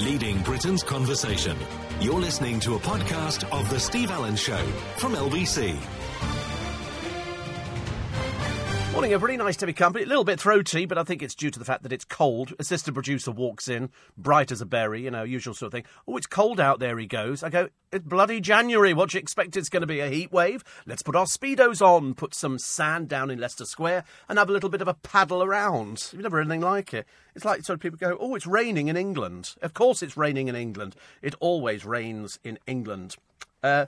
leading 0.00 0.38
Britain's 0.40 0.82
conversation. 0.82 1.56
You're 2.00 2.20
listening 2.20 2.58
to 2.60 2.74
a 2.74 2.78
podcast 2.78 3.44
of 3.52 3.68
The 3.68 3.78
Steve 3.78 4.10
Allen 4.10 4.36
Show 4.36 4.64
from 4.96 5.12
LBC. 5.12 5.76
Morning, 9.00 9.14
everybody. 9.14 9.38
Nice 9.38 9.56
to 9.56 9.66
be 9.66 9.72
company. 9.72 10.04
A 10.04 10.06
little 10.06 10.24
bit 10.24 10.38
throaty, 10.38 10.84
but 10.84 10.98
I 10.98 11.04
think 11.04 11.22
it's 11.22 11.34
due 11.34 11.50
to 11.50 11.58
the 11.58 11.64
fact 11.64 11.84
that 11.84 11.92
it's 11.92 12.04
cold. 12.04 12.52
Assistant 12.58 12.92
producer 12.92 13.30
walks 13.30 13.66
in, 13.66 13.88
bright 14.18 14.52
as 14.52 14.60
a 14.60 14.66
berry, 14.66 15.00
you 15.00 15.10
know, 15.10 15.22
usual 15.22 15.54
sort 15.54 15.68
of 15.68 15.72
thing. 15.72 15.84
Oh, 16.06 16.18
it's 16.18 16.26
cold 16.26 16.60
out 16.60 16.80
there, 16.80 16.98
he 16.98 17.06
goes. 17.06 17.42
I 17.42 17.48
go, 17.48 17.70
it's 17.92 18.04
bloody 18.04 18.42
January. 18.42 18.92
What 18.92 19.14
you 19.14 19.18
expect? 19.20 19.56
It's 19.56 19.70
going 19.70 19.80
to 19.80 19.86
be 19.86 20.00
a 20.00 20.10
heat 20.10 20.30
wave. 20.30 20.62
Let's 20.84 21.00
put 21.00 21.16
our 21.16 21.24
Speedos 21.24 21.80
on, 21.80 22.12
put 22.12 22.34
some 22.34 22.58
sand 22.58 23.08
down 23.08 23.30
in 23.30 23.38
Leicester 23.38 23.64
Square, 23.64 24.04
and 24.28 24.38
have 24.38 24.50
a 24.50 24.52
little 24.52 24.68
bit 24.68 24.82
of 24.82 24.88
a 24.88 24.92
paddle 24.92 25.42
around. 25.42 26.10
You've 26.12 26.20
never 26.20 26.36
heard 26.36 26.46
anything 26.46 26.60
like 26.60 26.92
it. 26.92 27.06
It's 27.34 27.46
like 27.46 27.64
sort 27.64 27.78
of 27.78 27.80
people 27.80 27.96
go, 27.96 28.18
oh, 28.20 28.34
it's 28.34 28.46
raining 28.46 28.88
in 28.88 28.98
England. 28.98 29.54
Of 29.62 29.72
course 29.72 30.02
it's 30.02 30.18
raining 30.18 30.48
in 30.48 30.56
England. 30.56 30.94
It 31.22 31.34
always 31.40 31.86
rains 31.86 32.38
in 32.44 32.58
England. 32.66 33.16
Uh, 33.62 33.86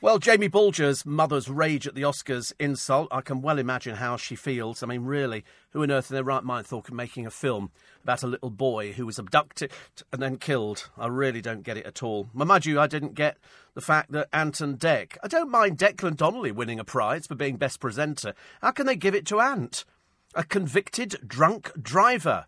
well, 0.00 0.18
Jamie 0.18 0.48
Bulger's 0.48 1.06
mother's 1.06 1.48
rage 1.48 1.86
at 1.86 1.94
the 1.94 2.02
Oscars 2.02 2.52
insult, 2.60 3.08
I 3.10 3.22
can 3.22 3.40
well 3.40 3.58
imagine 3.58 3.96
how 3.96 4.18
she 4.18 4.36
feels. 4.36 4.82
I 4.82 4.86
mean, 4.86 5.04
really, 5.04 5.44
who 5.70 5.82
on 5.82 5.90
earth 5.90 6.10
in 6.10 6.14
their 6.14 6.24
right 6.24 6.44
mind 6.44 6.66
thought 6.66 6.88
of 6.88 6.94
making 6.94 7.24
a 7.24 7.30
film 7.30 7.70
about 8.02 8.22
a 8.22 8.26
little 8.26 8.50
boy 8.50 8.92
who 8.92 9.06
was 9.06 9.18
abducted 9.18 9.72
and 10.12 10.20
then 10.20 10.36
killed? 10.36 10.90
I 10.98 11.06
really 11.06 11.40
don't 11.40 11.62
get 11.62 11.78
it 11.78 11.86
at 11.86 12.02
all. 12.02 12.28
You, 12.34 12.78
I 12.78 12.86
didn't 12.86 13.14
get 13.14 13.38
the 13.72 13.80
fact 13.80 14.12
that 14.12 14.28
Ant 14.30 14.60
and 14.60 14.78
Dec. 14.78 15.16
I 15.22 15.28
don't 15.28 15.50
mind 15.50 15.78
Declan 15.78 16.16
Donnelly 16.16 16.52
winning 16.52 16.78
a 16.78 16.84
prize 16.84 17.26
for 17.26 17.34
being 17.34 17.56
best 17.56 17.80
presenter. 17.80 18.34
How 18.60 18.72
can 18.72 18.84
they 18.84 18.96
give 18.96 19.14
it 19.14 19.24
to 19.26 19.40
Ant? 19.40 19.86
A 20.34 20.44
convicted 20.44 21.16
drunk 21.26 21.72
driver. 21.80 22.44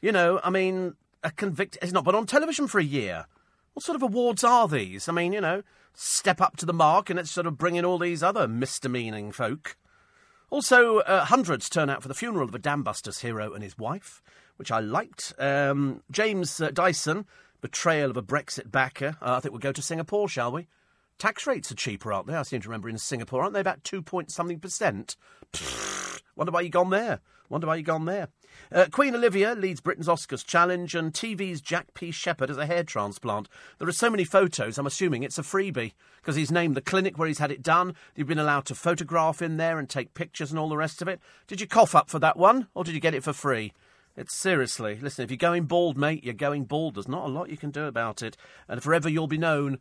You 0.00 0.12
know, 0.12 0.40
I 0.42 0.48
mean, 0.48 0.94
a 1.22 1.30
convicted. 1.30 1.82
He's 1.82 1.92
not 1.92 2.04
been 2.04 2.14
on 2.14 2.24
television 2.24 2.68
for 2.68 2.78
a 2.78 2.84
year. 2.84 3.26
What 3.74 3.84
sort 3.84 3.96
of 3.96 4.02
awards 4.02 4.44
are 4.44 4.66
these? 4.66 5.08
I 5.10 5.12
mean, 5.12 5.34
you 5.34 5.42
know, 5.42 5.62
step 5.96 6.40
up 6.40 6.56
to 6.58 6.66
the 6.66 6.72
mark 6.72 7.10
and 7.10 7.16
let's 7.16 7.30
sort 7.30 7.46
of 7.46 7.58
bring 7.58 7.74
in 7.74 7.84
all 7.84 7.98
these 7.98 8.22
other 8.22 8.46
misdemeaning 8.46 9.32
folk. 9.32 9.76
Also, 10.50 10.98
uh, 11.00 11.24
hundreds 11.24 11.68
turn 11.68 11.90
out 11.90 12.02
for 12.02 12.08
the 12.08 12.14
funeral 12.14 12.46
of 12.46 12.54
a 12.54 12.58
Dambusters 12.58 13.20
hero 13.20 13.52
and 13.52 13.64
his 13.64 13.76
wife, 13.76 14.22
which 14.56 14.70
I 14.70 14.78
liked. 14.78 15.32
Um, 15.38 16.02
James 16.10 16.60
uh, 16.60 16.70
Dyson, 16.70 17.26
betrayal 17.60 18.10
of 18.10 18.16
a 18.16 18.22
Brexit 18.22 18.70
backer. 18.70 19.16
Uh, 19.20 19.34
I 19.36 19.40
think 19.40 19.52
we'll 19.52 19.58
go 19.58 19.72
to 19.72 19.82
Singapore, 19.82 20.28
shall 20.28 20.52
we? 20.52 20.68
Tax 21.18 21.46
rates 21.46 21.72
are 21.72 21.76
cheaper, 21.76 22.12
aren't 22.12 22.26
they? 22.26 22.34
I 22.34 22.42
seem 22.42 22.60
to 22.60 22.68
remember 22.68 22.90
in 22.90 22.98
Singapore, 22.98 23.42
aren't 23.42 23.54
they 23.54 23.60
about 23.60 23.82
two 23.82 24.02
point 24.02 24.30
something 24.30 24.60
percent? 24.60 25.16
Pfft, 25.52 26.20
wonder 26.36 26.52
why 26.52 26.60
you 26.60 26.68
gone 26.68 26.90
there. 26.90 27.20
Wonder 27.48 27.66
why 27.66 27.76
you 27.76 27.82
gone 27.82 28.04
there. 28.04 28.28
Uh, 28.72 28.86
Queen 28.90 29.14
Olivia 29.14 29.54
leads 29.54 29.80
Britain's 29.80 30.08
Oscars 30.08 30.44
challenge, 30.44 30.94
and 30.94 31.12
TV's 31.12 31.60
Jack 31.60 31.94
P. 31.94 32.10
Shepherd 32.10 32.48
has 32.48 32.58
a 32.58 32.66
hair 32.66 32.82
transplant. 32.82 33.48
There 33.78 33.88
are 33.88 33.92
so 33.92 34.10
many 34.10 34.24
photos, 34.24 34.78
I'm 34.78 34.86
assuming 34.86 35.22
it's 35.22 35.38
a 35.38 35.42
freebie 35.42 35.92
because 36.20 36.36
he's 36.36 36.50
named 36.50 36.74
the 36.76 36.80
clinic 36.80 37.18
where 37.18 37.28
he's 37.28 37.38
had 37.38 37.52
it 37.52 37.62
done. 37.62 37.94
You've 38.14 38.28
been 38.28 38.38
allowed 38.38 38.64
to 38.66 38.74
photograph 38.74 39.40
in 39.40 39.56
there 39.56 39.78
and 39.78 39.88
take 39.88 40.14
pictures 40.14 40.50
and 40.50 40.58
all 40.58 40.68
the 40.68 40.76
rest 40.76 41.00
of 41.00 41.08
it. 41.08 41.20
Did 41.46 41.60
you 41.60 41.66
cough 41.66 41.94
up 41.94 42.10
for 42.10 42.18
that 42.18 42.36
one, 42.36 42.68
or 42.74 42.84
did 42.84 42.94
you 42.94 43.00
get 43.00 43.14
it 43.14 43.22
for 43.22 43.32
free? 43.32 43.72
It's 44.16 44.34
seriously, 44.34 44.98
listen, 45.00 45.24
if 45.24 45.30
you're 45.30 45.36
going 45.36 45.64
bald, 45.64 45.98
mate, 45.98 46.24
you're 46.24 46.32
going 46.32 46.64
bald. 46.64 46.94
There's 46.94 47.06
not 47.06 47.26
a 47.26 47.32
lot 47.32 47.50
you 47.50 47.58
can 47.58 47.70
do 47.70 47.84
about 47.84 48.22
it. 48.22 48.36
And 48.66 48.82
forever 48.82 49.10
you'll 49.10 49.26
be 49.26 49.36
known 49.36 49.78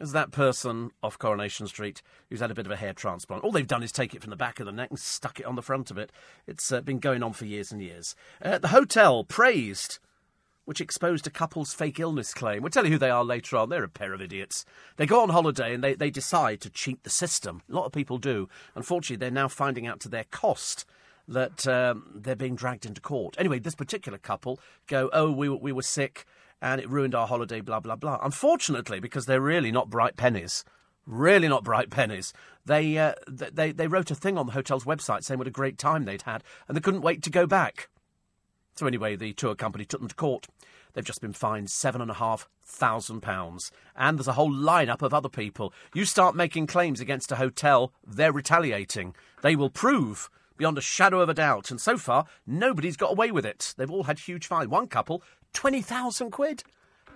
as 0.00 0.12
that 0.12 0.30
person 0.30 0.90
off 1.02 1.18
Coronation 1.18 1.66
Street 1.66 2.02
who's 2.28 2.40
had 2.40 2.50
a 2.50 2.54
bit 2.54 2.66
of 2.66 2.72
a 2.72 2.76
hair 2.76 2.92
transplant. 2.92 3.44
All 3.44 3.52
they've 3.52 3.66
done 3.66 3.82
is 3.82 3.92
take 3.92 4.14
it 4.14 4.22
from 4.22 4.30
the 4.30 4.36
back 4.36 4.60
of 4.60 4.66
the 4.66 4.72
neck 4.72 4.90
and 4.90 4.98
stuck 4.98 5.40
it 5.40 5.46
on 5.46 5.56
the 5.56 5.62
front 5.62 5.90
of 5.90 5.98
it. 5.98 6.12
It's 6.46 6.70
uh, 6.70 6.80
been 6.80 6.98
going 6.98 7.22
on 7.22 7.32
for 7.32 7.44
years 7.44 7.72
and 7.72 7.82
years. 7.82 8.14
Uh, 8.42 8.58
the 8.58 8.68
hotel 8.68 9.24
praised, 9.24 9.98
which 10.64 10.80
exposed 10.80 11.26
a 11.26 11.30
couple's 11.30 11.74
fake 11.74 11.98
illness 11.98 12.32
claim. 12.34 12.62
We'll 12.62 12.70
tell 12.70 12.84
you 12.84 12.92
who 12.92 12.98
they 12.98 13.10
are 13.10 13.24
later 13.24 13.56
on. 13.56 13.68
They're 13.68 13.84
a 13.84 13.88
pair 13.88 14.12
of 14.12 14.22
idiots. 14.22 14.64
They 14.96 15.06
go 15.06 15.22
on 15.22 15.30
holiday 15.30 15.74
and 15.74 15.82
they, 15.82 15.94
they 15.94 16.10
decide 16.10 16.60
to 16.60 16.70
cheat 16.70 17.02
the 17.02 17.10
system. 17.10 17.62
A 17.68 17.74
lot 17.74 17.86
of 17.86 17.92
people 17.92 18.18
do. 18.18 18.48
Unfortunately, 18.74 19.16
they're 19.16 19.30
now 19.30 19.48
finding 19.48 19.86
out 19.86 20.00
to 20.00 20.08
their 20.08 20.24
cost 20.30 20.84
that 21.26 21.66
um, 21.66 22.10
they're 22.14 22.34
being 22.34 22.56
dragged 22.56 22.86
into 22.86 23.00
court. 23.00 23.36
Anyway, 23.38 23.58
this 23.58 23.74
particular 23.74 24.16
couple 24.16 24.58
go, 24.86 25.10
oh, 25.12 25.30
we, 25.30 25.48
we 25.48 25.72
were 25.72 25.82
sick 25.82 26.24
and 26.60 26.80
it 26.80 26.88
ruined 26.88 27.14
our 27.14 27.26
holiday, 27.26 27.60
blah, 27.60 27.80
blah, 27.80 27.96
blah. 27.96 28.18
Unfortunately, 28.22 29.00
because 29.00 29.26
they're 29.26 29.40
really 29.40 29.70
not 29.70 29.90
bright 29.90 30.16
pennies, 30.16 30.64
really 31.06 31.48
not 31.48 31.64
bright 31.64 31.90
pennies, 31.90 32.32
they, 32.66 32.98
uh, 32.98 33.14
they, 33.28 33.72
they 33.72 33.86
wrote 33.86 34.10
a 34.10 34.14
thing 34.14 34.36
on 34.36 34.46
the 34.46 34.52
hotel's 34.52 34.84
website 34.84 35.24
saying 35.24 35.38
what 35.38 35.46
a 35.46 35.52
great 35.52 35.78
time 35.78 36.04
they'd 36.04 36.22
had, 36.22 36.42
and 36.66 36.76
they 36.76 36.80
couldn't 36.80 37.02
wait 37.02 37.22
to 37.22 37.30
go 37.30 37.46
back. 37.46 37.88
So 38.74 38.86
anyway, 38.86 39.16
the 39.16 39.32
tour 39.32 39.54
company 39.54 39.84
took 39.84 40.00
them 40.00 40.08
to 40.08 40.14
court. 40.14 40.46
They've 40.92 41.04
just 41.04 41.20
been 41.20 41.32
fined 41.32 41.70
seven 41.70 42.00
and 42.00 42.10
a 42.10 42.14
half 42.14 42.48
thousand 42.64 43.22
pounds. 43.22 43.70
And 43.96 44.18
there's 44.18 44.28
a 44.28 44.34
whole 44.34 44.52
lineup 44.52 45.02
of 45.02 45.12
other 45.12 45.28
people. 45.28 45.72
You 45.94 46.04
start 46.04 46.36
making 46.36 46.68
claims 46.68 47.00
against 47.00 47.32
a 47.32 47.36
hotel, 47.36 47.92
they're 48.06 48.32
retaliating. 48.32 49.14
They 49.42 49.56
will 49.56 49.70
prove 49.70 50.30
beyond 50.56 50.76
a 50.76 50.82
shadow 50.82 51.20
of 51.20 51.28
a 51.28 51.34
doubt. 51.34 51.70
And 51.70 51.80
so 51.80 51.96
far, 51.96 52.26
nobody's 52.46 52.96
got 52.96 53.12
away 53.12 53.30
with 53.30 53.46
it. 53.46 53.74
They've 53.76 53.90
all 53.90 54.04
had 54.04 54.18
huge 54.18 54.46
fines. 54.46 54.68
One 54.68 54.88
couple 54.88 55.22
20,000 55.54 56.30
quid. 56.30 56.64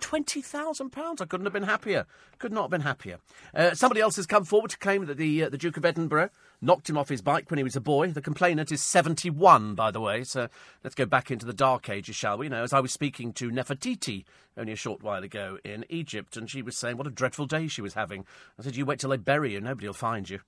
£20,000. 0.00 1.20
I 1.20 1.24
couldn't 1.24 1.46
have 1.46 1.52
been 1.52 1.62
happier. 1.62 2.06
Could 2.38 2.52
not 2.52 2.62
have 2.62 2.70
been 2.70 2.80
happier. 2.80 3.18
Uh, 3.54 3.74
somebody 3.74 4.00
else 4.00 4.16
has 4.16 4.26
come 4.26 4.44
forward 4.44 4.70
to 4.72 4.78
claim 4.78 5.06
that 5.06 5.16
the, 5.16 5.44
uh, 5.44 5.48
the 5.48 5.56
Duke 5.56 5.76
of 5.76 5.84
Edinburgh 5.84 6.30
knocked 6.60 6.90
him 6.90 6.98
off 6.98 7.08
his 7.08 7.22
bike 7.22 7.50
when 7.50 7.58
he 7.58 7.64
was 7.64 7.76
a 7.76 7.80
boy. 7.80 8.08
The 8.08 8.20
complainant 8.20 8.72
is 8.72 8.82
71, 8.82 9.74
by 9.74 9.90
the 9.90 10.00
way, 10.00 10.24
so 10.24 10.48
let's 10.82 10.94
go 10.94 11.06
back 11.06 11.30
into 11.30 11.46
the 11.46 11.52
dark 11.52 11.88
ages, 11.88 12.16
shall 12.16 12.38
we? 12.38 12.46
You 12.46 12.50
know, 12.50 12.64
as 12.64 12.72
I 12.72 12.80
was 12.80 12.92
speaking 12.92 13.32
to 13.34 13.50
Nefertiti 13.50 14.24
only 14.56 14.72
a 14.72 14.76
short 14.76 15.02
while 15.02 15.22
ago 15.22 15.58
in 15.64 15.84
Egypt, 15.88 16.36
and 16.36 16.50
she 16.50 16.62
was 16.62 16.76
saying 16.76 16.96
what 16.96 17.06
a 17.06 17.10
dreadful 17.10 17.46
day 17.46 17.68
she 17.68 17.82
was 17.82 17.94
having. 17.94 18.24
I 18.58 18.62
said, 18.62 18.76
You 18.76 18.84
wait 18.84 18.98
till 18.98 19.10
they 19.10 19.16
bury 19.16 19.52
you, 19.52 19.60
nobody 19.60 19.86
will 19.86 19.94
find 19.94 20.28
you. 20.28 20.40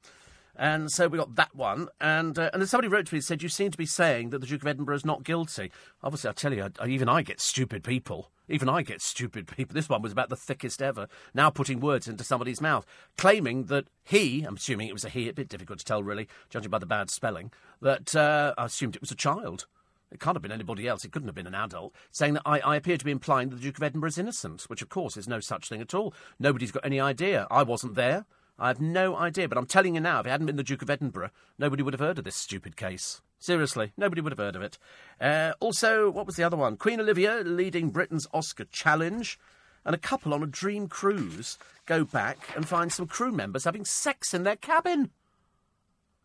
And 0.56 0.90
so 0.90 1.08
we 1.08 1.18
got 1.18 1.34
that 1.36 1.54
one. 1.54 1.88
And 2.00 2.38
uh, 2.38 2.50
and 2.52 2.62
then 2.62 2.66
somebody 2.66 2.88
wrote 2.88 3.06
to 3.06 3.14
me 3.14 3.18
and 3.18 3.24
said, 3.24 3.42
You 3.42 3.48
seem 3.48 3.70
to 3.70 3.78
be 3.78 3.86
saying 3.86 4.30
that 4.30 4.40
the 4.40 4.46
Duke 4.46 4.62
of 4.62 4.68
Edinburgh 4.68 4.96
is 4.96 5.04
not 5.04 5.24
guilty. 5.24 5.70
Obviously, 6.02 6.30
I 6.30 6.32
tell 6.32 6.52
you, 6.52 6.70
I, 6.78 6.86
even 6.86 7.08
I 7.08 7.22
get 7.22 7.40
stupid 7.40 7.82
people. 7.82 8.30
Even 8.48 8.68
I 8.68 8.82
get 8.82 9.00
stupid 9.00 9.46
people. 9.46 9.74
This 9.74 9.88
one 9.88 10.02
was 10.02 10.12
about 10.12 10.28
the 10.28 10.36
thickest 10.36 10.82
ever. 10.82 11.08
Now 11.32 11.48
putting 11.48 11.80
words 11.80 12.06
into 12.06 12.24
somebody's 12.24 12.60
mouth, 12.60 12.84
claiming 13.16 13.64
that 13.64 13.86
he, 14.04 14.42
I'm 14.42 14.56
assuming 14.56 14.88
it 14.88 14.92
was 14.92 15.04
a 15.04 15.08
he, 15.08 15.28
a 15.28 15.32
bit 15.32 15.48
difficult 15.48 15.78
to 15.78 15.84
tell 15.84 16.02
really, 16.02 16.28
judging 16.50 16.70
by 16.70 16.78
the 16.78 16.86
bad 16.86 17.08
spelling, 17.08 17.50
that 17.80 18.14
uh, 18.14 18.52
I 18.58 18.66
assumed 18.66 18.96
it 18.96 19.00
was 19.00 19.10
a 19.10 19.16
child. 19.16 19.66
It 20.12 20.20
can't 20.20 20.36
have 20.36 20.42
been 20.42 20.52
anybody 20.52 20.86
else. 20.86 21.04
It 21.04 21.10
couldn't 21.10 21.28
have 21.28 21.34
been 21.34 21.46
an 21.46 21.54
adult. 21.54 21.92
Saying 22.10 22.34
that 22.34 22.42
I, 22.46 22.60
I 22.60 22.76
appear 22.76 22.96
to 22.96 23.04
be 23.04 23.10
implying 23.10 23.48
that 23.48 23.56
the 23.56 23.62
Duke 23.62 23.78
of 23.78 23.82
Edinburgh 23.82 24.08
is 24.08 24.18
innocent, 24.18 24.62
which 24.68 24.82
of 24.82 24.88
course 24.88 25.16
is 25.16 25.26
no 25.26 25.40
such 25.40 25.68
thing 25.68 25.80
at 25.80 25.94
all. 25.94 26.14
Nobody's 26.38 26.70
got 26.70 26.84
any 26.84 27.00
idea. 27.00 27.46
I 27.50 27.62
wasn't 27.64 27.94
there. 27.94 28.26
I 28.58 28.68
have 28.68 28.80
no 28.80 29.16
idea, 29.16 29.48
but 29.48 29.58
I'm 29.58 29.66
telling 29.66 29.96
you 29.96 30.00
now, 30.00 30.20
if 30.20 30.26
it 30.26 30.30
hadn't 30.30 30.46
been 30.46 30.56
the 30.56 30.62
Duke 30.62 30.82
of 30.82 30.90
Edinburgh, 30.90 31.30
nobody 31.58 31.82
would 31.82 31.92
have 31.92 32.00
heard 32.00 32.18
of 32.18 32.24
this 32.24 32.36
stupid 32.36 32.76
case. 32.76 33.20
Seriously, 33.38 33.92
nobody 33.96 34.20
would 34.20 34.32
have 34.32 34.38
heard 34.38 34.56
of 34.56 34.62
it. 34.62 34.78
Uh, 35.20 35.52
also, 35.60 36.08
what 36.10 36.26
was 36.26 36.36
the 36.36 36.44
other 36.44 36.56
one? 36.56 36.76
Queen 36.76 37.00
Olivia 37.00 37.42
leading 37.44 37.90
Britain's 37.90 38.26
Oscar 38.32 38.64
challenge. 38.64 39.38
And 39.84 39.94
a 39.94 39.98
couple 39.98 40.32
on 40.32 40.42
a 40.42 40.46
dream 40.46 40.88
cruise 40.88 41.58
go 41.84 42.04
back 42.04 42.38
and 42.56 42.66
find 42.66 42.90
some 42.90 43.06
crew 43.06 43.32
members 43.32 43.64
having 43.64 43.84
sex 43.84 44.32
in 44.32 44.44
their 44.44 44.56
cabin. 44.56 45.10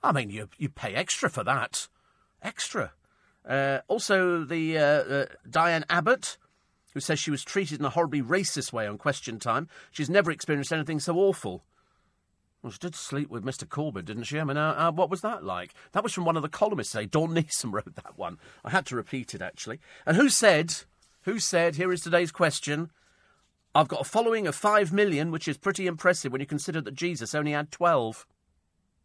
I 0.01 0.13
mean, 0.13 0.29
you, 0.29 0.47
you 0.57 0.69
pay 0.69 0.95
extra 0.95 1.29
for 1.29 1.43
that. 1.43 1.89
Extra. 2.41 2.93
Uh, 3.45 3.79
also, 3.89 4.45
the 4.45 4.77
uh, 4.77 4.81
uh 4.81 5.25
Diane 5.49 5.83
Abbott, 5.89 6.37
who 6.93 7.01
says 7.01 7.19
she 7.19 7.31
was 7.31 7.43
treated 7.43 7.79
in 7.79 7.85
a 7.85 7.89
horribly 7.89 8.21
racist 8.21 8.71
way 8.71 8.87
on 8.87 8.97
Question 8.97 9.39
Time. 9.39 9.67
She's 9.91 10.09
never 10.09 10.31
experienced 10.31 10.71
anything 10.71 11.01
so 11.01 11.17
awful. 11.17 11.63
Well, 12.61 12.71
she 12.71 12.79
did 12.79 12.95
sleep 12.95 13.29
with 13.29 13.45
Mr. 13.45 13.65
Corbyn, 13.65 14.03
didn't 14.03 14.23
she? 14.23 14.39
I 14.39 14.43
mean, 14.43 14.57
uh, 14.57 14.75
uh, 14.77 14.91
what 14.91 15.09
was 15.09 15.21
that 15.21 15.45
like? 15.45 15.73
That 15.93 16.03
was 16.03 16.13
from 16.13 16.25
one 16.25 16.35
of 16.35 16.41
the 16.41 16.49
columnists 16.49 16.91
today. 16.91 17.05
Dawn 17.05 17.29
Neesom 17.33 17.71
wrote 17.71 17.95
that 17.95 18.17
one. 18.17 18.37
I 18.65 18.71
had 18.71 18.85
to 18.87 18.95
repeat 18.95 19.33
it, 19.33 19.41
actually. 19.41 19.79
And 20.05 20.17
who 20.17 20.29
said, 20.29 20.75
who 21.21 21.39
said, 21.39 21.75
here 21.75 21.91
is 21.91 22.01
today's 22.01 22.31
question, 22.31 22.91
I've 23.73 23.87
got 23.87 24.01
a 24.01 24.05
following 24.05 24.45
of 24.45 24.55
five 24.55 24.91
million, 24.91 25.31
which 25.31 25.47
is 25.47 25.57
pretty 25.57 25.87
impressive 25.87 26.31
when 26.31 26.41
you 26.41 26.47
consider 26.47 26.81
that 26.81 26.95
Jesus 26.95 27.33
only 27.33 27.51
had 27.51 27.71
12. 27.71 28.25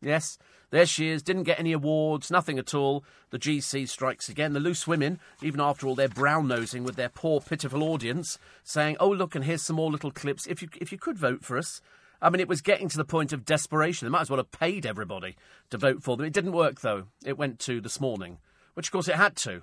Yes, 0.01 0.37
there 0.71 0.87
she 0.87 1.09
is. 1.09 1.23
Didn't 1.23 1.45
get 1.45 1.61
any 1.61 1.73
awards, 1.73 2.31
nothing 2.31 2.59
at 2.59 2.75
all. 2.75 3.05
The 3.31 3.39
GC 3.39 3.89
strikes 3.89 4.29
again. 4.29 4.53
The 4.53 4.61
loose 4.61 4.87
women, 4.87 5.21
even 5.43 5.61
after 5.61 5.87
all 5.87 5.95
their 5.95 6.09
brown 6.09 6.49
nosing 6.49 6.83
with 6.83 6.97
their 6.97 7.09
poor, 7.09 7.41
pitiful 7.41 7.83
audience, 7.85 8.39
saying, 8.65 8.97
"Oh 8.99 9.11
look, 9.11 9.35
and 9.35 9.45
here's 9.45 9.63
some 9.63 9.77
more 9.77 9.91
little 9.91 10.11
clips. 10.11 10.47
If 10.47 10.63
you 10.63 10.69
if 10.81 10.91
you 10.91 10.99
could 10.99 11.19
vote 11.19 11.45
for 11.45 11.57
us, 11.57 11.81
I 12.23 12.31
mean, 12.31 12.41
it 12.41 12.49
was 12.49 12.61
getting 12.61 12.89
to 12.89 12.97
the 12.97 13.05
point 13.05 13.33
of 13.33 13.45
desperation. 13.45 14.07
They 14.07 14.11
might 14.11 14.23
as 14.23 14.31
well 14.31 14.39
have 14.39 14.51
paid 14.51 14.87
everybody 14.87 15.37
to 15.71 15.79
vote 15.79 16.03
for 16.03 16.17
them. 16.17 16.27
It 16.27 16.33
didn't 16.33 16.53
work, 16.53 16.81
though. 16.81 17.05
It 17.25 17.39
went 17.39 17.59
to 17.61 17.81
this 17.81 18.01
morning, 18.01 18.39
which, 18.75 18.89
of 18.89 18.93
course, 18.93 19.09
it 19.09 19.17
had 19.17 19.37
to. 19.37 19.63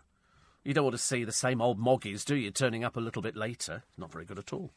You 0.64 0.76
don't 0.76 0.84
want 0.84 0.96
to 0.96 1.02
see 1.02 1.24
the 1.24 1.32
same 1.32 1.60
old 1.60 1.80
moggies, 1.80 2.24
do 2.24 2.36
you, 2.36 2.52
turning 2.52 2.84
up 2.84 2.96
a 2.96 3.00
little 3.00 3.24
bit 3.24 3.36
later? 3.36 3.82
Not 3.98 4.12
very 4.12 4.26
good 4.26 4.38
at 4.38 4.54
all. 4.54 4.70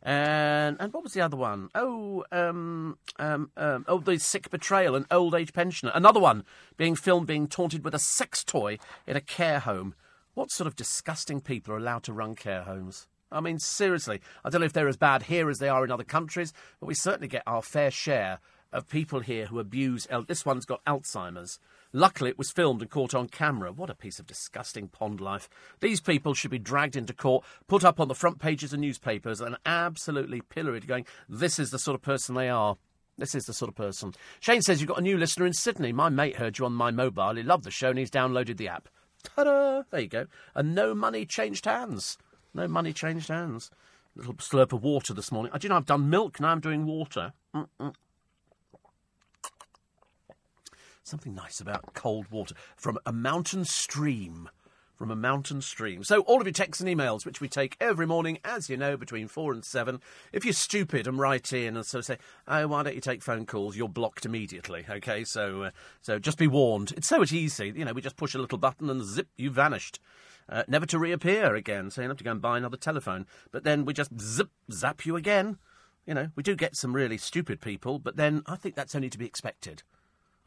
And 0.00 0.76
and 0.78 0.92
what 0.92 1.02
was 1.02 1.14
the 1.14 1.20
other 1.20 1.36
one? 1.36 1.68
Oh, 1.74 2.24
um, 2.30 2.96
um, 3.18 3.50
um, 3.56 3.84
oh, 3.88 3.98
the 3.98 4.18
sick 4.18 4.50
betrayal, 4.50 4.94
an 4.94 5.06
old 5.10 5.34
age 5.34 5.52
pensioner. 5.52 5.90
Another 5.96 6.20
one 6.20 6.44
being 6.76 6.94
filmed 6.94 7.26
being 7.26 7.48
taunted 7.48 7.84
with 7.84 7.94
a 7.94 7.98
sex 7.98 8.44
toy 8.44 8.78
in 9.04 9.16
a 9.16 9.20
care 9.20 9.58
home. 9.58 9.94
What 10.34 10.52
sort 10.52 10.68
of 10.68 10.76
disgusting 10.76 11.40
people 11.40 11.74
are 11.74 11.78
allowed 11.78 12.04
to 12.04 12.12
run 12.12 12.36
care 12.36 12.62
homes? 12.62 13.08
I 13.32 13.40
mean, 13.40 13.58
seriously. 13.58 14.20
I 14.44 14.50
don't 14.50 14.60
know 14.60 14.66
if 14.66 14.72
they're 14.72 14.88
as 14.88 14.96
bad 14.96 15.24
here 15.24 15.48
as 15.50 15.58
they 15.58 15.68
are 15.68 15.84
in 15.84 15.90
other 15.90 16.04
countries, 16.04 16.52
but 16.80 16.86
we 16.86 16.94
certainly 16.94 17.28
get 17.28 17.42
our 17.46 17.62
fair 17.62 17.90
share 17.90 18.38
of 18.72 18.88
people 18.88 19.20
here 19.20 19.46
who 19.46 19.58
abuse. 19.58 20.06
El- 20.10 20.24
this 20.24 20.46
one's 20.46 20.64
got 20.64 20.84
Alzheimer's. 20.84 21.58
Luckily, 21.92 22.30
it 22.30 22.38
was 22.38 22.50
filmed 22.50 22.80
and 22.80 22.90
caught 22.90 23.14
on 23.14 23.28
camera. 23.28 23.70
What 23.70 23.90
a 23.90 23.94
piece 23.94 24.18
of 24.18 24.26
disgusting 24.26 24.88
pond 24.88 25.20
life. 25.20 25.50
These 25.80 26.00
people 26.00 26.32
should 26.32 26.50
be 26.50 26.58
dragged 26.58 26.96
into 26.96 27.12
court, 27.12 27.44
put 27.66 27.84
up 27.84 28.00
on 28.00 28.08
the 28.08 28.14
front 28.14 28.38
pages 28.38 28.72
of 28.72 28.80
newspapers, 28.80 29.42
and 29.42 29.56
absolutely 29.66 30.40
pilloried, 30.40 30.86
going, 30.86 31.04
this 31.28 31.58
is 31.58 31.70
the 31.70 31.78
sort 31.78 31.94
of 31.94 32.02
person 32.02 32.34
they 32.34 32.48
are. 32.48 32.78
This 33.18 33.34
is 33.34 33.44
the 33.44 33.52
sort 33.52 33.68
of 33.68 33.74
person. 33.74 34.14
Shane 34.40 34.62
says 34.62 34.80
you've 34.80 34.88
got 34.88 34.98
a 34.98 35.02
new 35.02 35.18
listener 35.18 35.44
in 35.44 35.52
Sydney. 35.52 35.92
My 35.92 36.08
mate 36.08 36.36
heard 36.36 36.58
you 36.58 36.64
on 36.64 36.72
my 36.72 36.90
mobile. 36.90 37.34
He 37.34 37.42
loved 37.42 37.64
the 37.64 37.70
show 37.70 37.90
and 37.90 37.98
he's 37.98 38.10
downloaded 38.10 38.56
the 38.56 38.68
app. 38.68 38.88
Ta-da! 39.22 39.82
There 39.90 40.00
you 40.00 40.08
go. 40.08 40.26
And 40.54 40.74
no 40.74 40.94
money 40.94 41.26
changed 41.26 41.66
hands. 41.66 42.16
No 42.54 42.68
money 42.68 42.92
changed 42.92 43.28
hands. 43.28 43.70
Little 44.14 44.34
slurp 44.34 44.72
of 44.72 44.82
water 44.82 45.14
this 45.14 45.32
morning. 45.32 45.52
I 45.54 45.58
do 45.58 45.66
you 45.66 45.68
know 45.70 45.76
I've 45.76 45.86
done 45.86 46.10
milk 46.10 46.38
now. 46.38 46.48
I'm 46.48 46.60
doing 46.60 46.84
water. 46.84 47.32
Mm-mm. 47.54 47.94
Something 51.02 51.34
nice 51.34 51.60
about 51.60 51.94
cold 51.94 52.30
water 52.30 52.54
from 52.76 52.98
a 53.06 53.12
mountain 53.12 53.64
stream. 53.64 54.48
From 54.94 55.10
a 55.10 55.16
mountain 55.16 55.62
stream. 55.62 56.04
So, 56.04 56.20
all 56.20 56.40
of 56.40 56.46
your 56.46 56.52
texts 56.52 56.80
and 56.80 56.88
emails, 56.88 57.26
which 57.26 57.40
we 57.40 57.48
take 57.48 57.76
every 57.80 58.06
morning, 58.06 58.38
as 58.44 58.70
you 58.70 58.76
know, 58.76 58.96
between 58.96 59.26
four 59.26 59.52
and 59.52 59.64
seven. 59.64 60.00
If 60.32 60.44
you're 60.44 60.54
stupid 60.54 61.08
and 61.08 61.18
write 61.18 61.52
in 61.52 61.76
and 61.76 61.84
of 61.92 62.04
say, 62.04 62.18
"Oh, 62.46 62.68
why 62.68 62.84
don't 62.84 62.94
you 62.94 63.00
take 63.00 63.20
phone 63.20 63.44
calls?" 63.44 63.76
You're 63.76 63.88
blocked 63.88 64.24
immediately. 64.24 64.86
Okay, 64.88 65.24
so 65.24 65.64
uh, 65.64 65.70
so 66.02 66.20
just 66.20 66.38
be 66.38 66.46
warned. 66.46 66.92
It's 66.96 67.08
so 67.08 67.18
much 67.18 67.32
easy. 67.32 67.72
You 67.74 67.84
know, 67.84 67.92
we 67.92 68.00
just 68.00 68.16
push 68.16 68.36
a 68.36 68.38
little 68.38 68.58
button 68.58 68.88
and 68.90 69.02
zip, 69.02 69.26
you 69.36 69.50
vanished. 69.50 69.98
Uh, 70.48 70.64
never 70.68 70.86
to 70.86 70.98
reappear 70.98 71.54
again. 71.54 71.90
So 71.90 72.02
you 72.02 72.08
have 72.08 72.18
to 72.18 72.24
go 72.24 72.32
and 72.32 72.42
buy 72.42 72.58
another 72.58 72.76
telephone. 72.76 73.26
But 73.50 73.64
then 73.64 73.84
we 73.84 73.92
just 73.92 74.20
zip 74.20 74.50
zap 74.70 75.06
you 75.06 75.16
again. 75.16 75.58
You 76.06 76.14
know, 76.14 76.28
we 76.34 76.42
do 76.42 76.56
get 76.56 76.76
some 76.76 76.94
really 76.94 77.16
stupid 77.16 77.60
people, 77.60 77.98
but 77.98 78.16
then 78.16 78.42
I 78.46 78.56
think 78.56 78.74
that's 78.74 78.94
only 78.94 79.10
to 79.10 79.18
be 79.18 79.26
expected. 79.26 79.82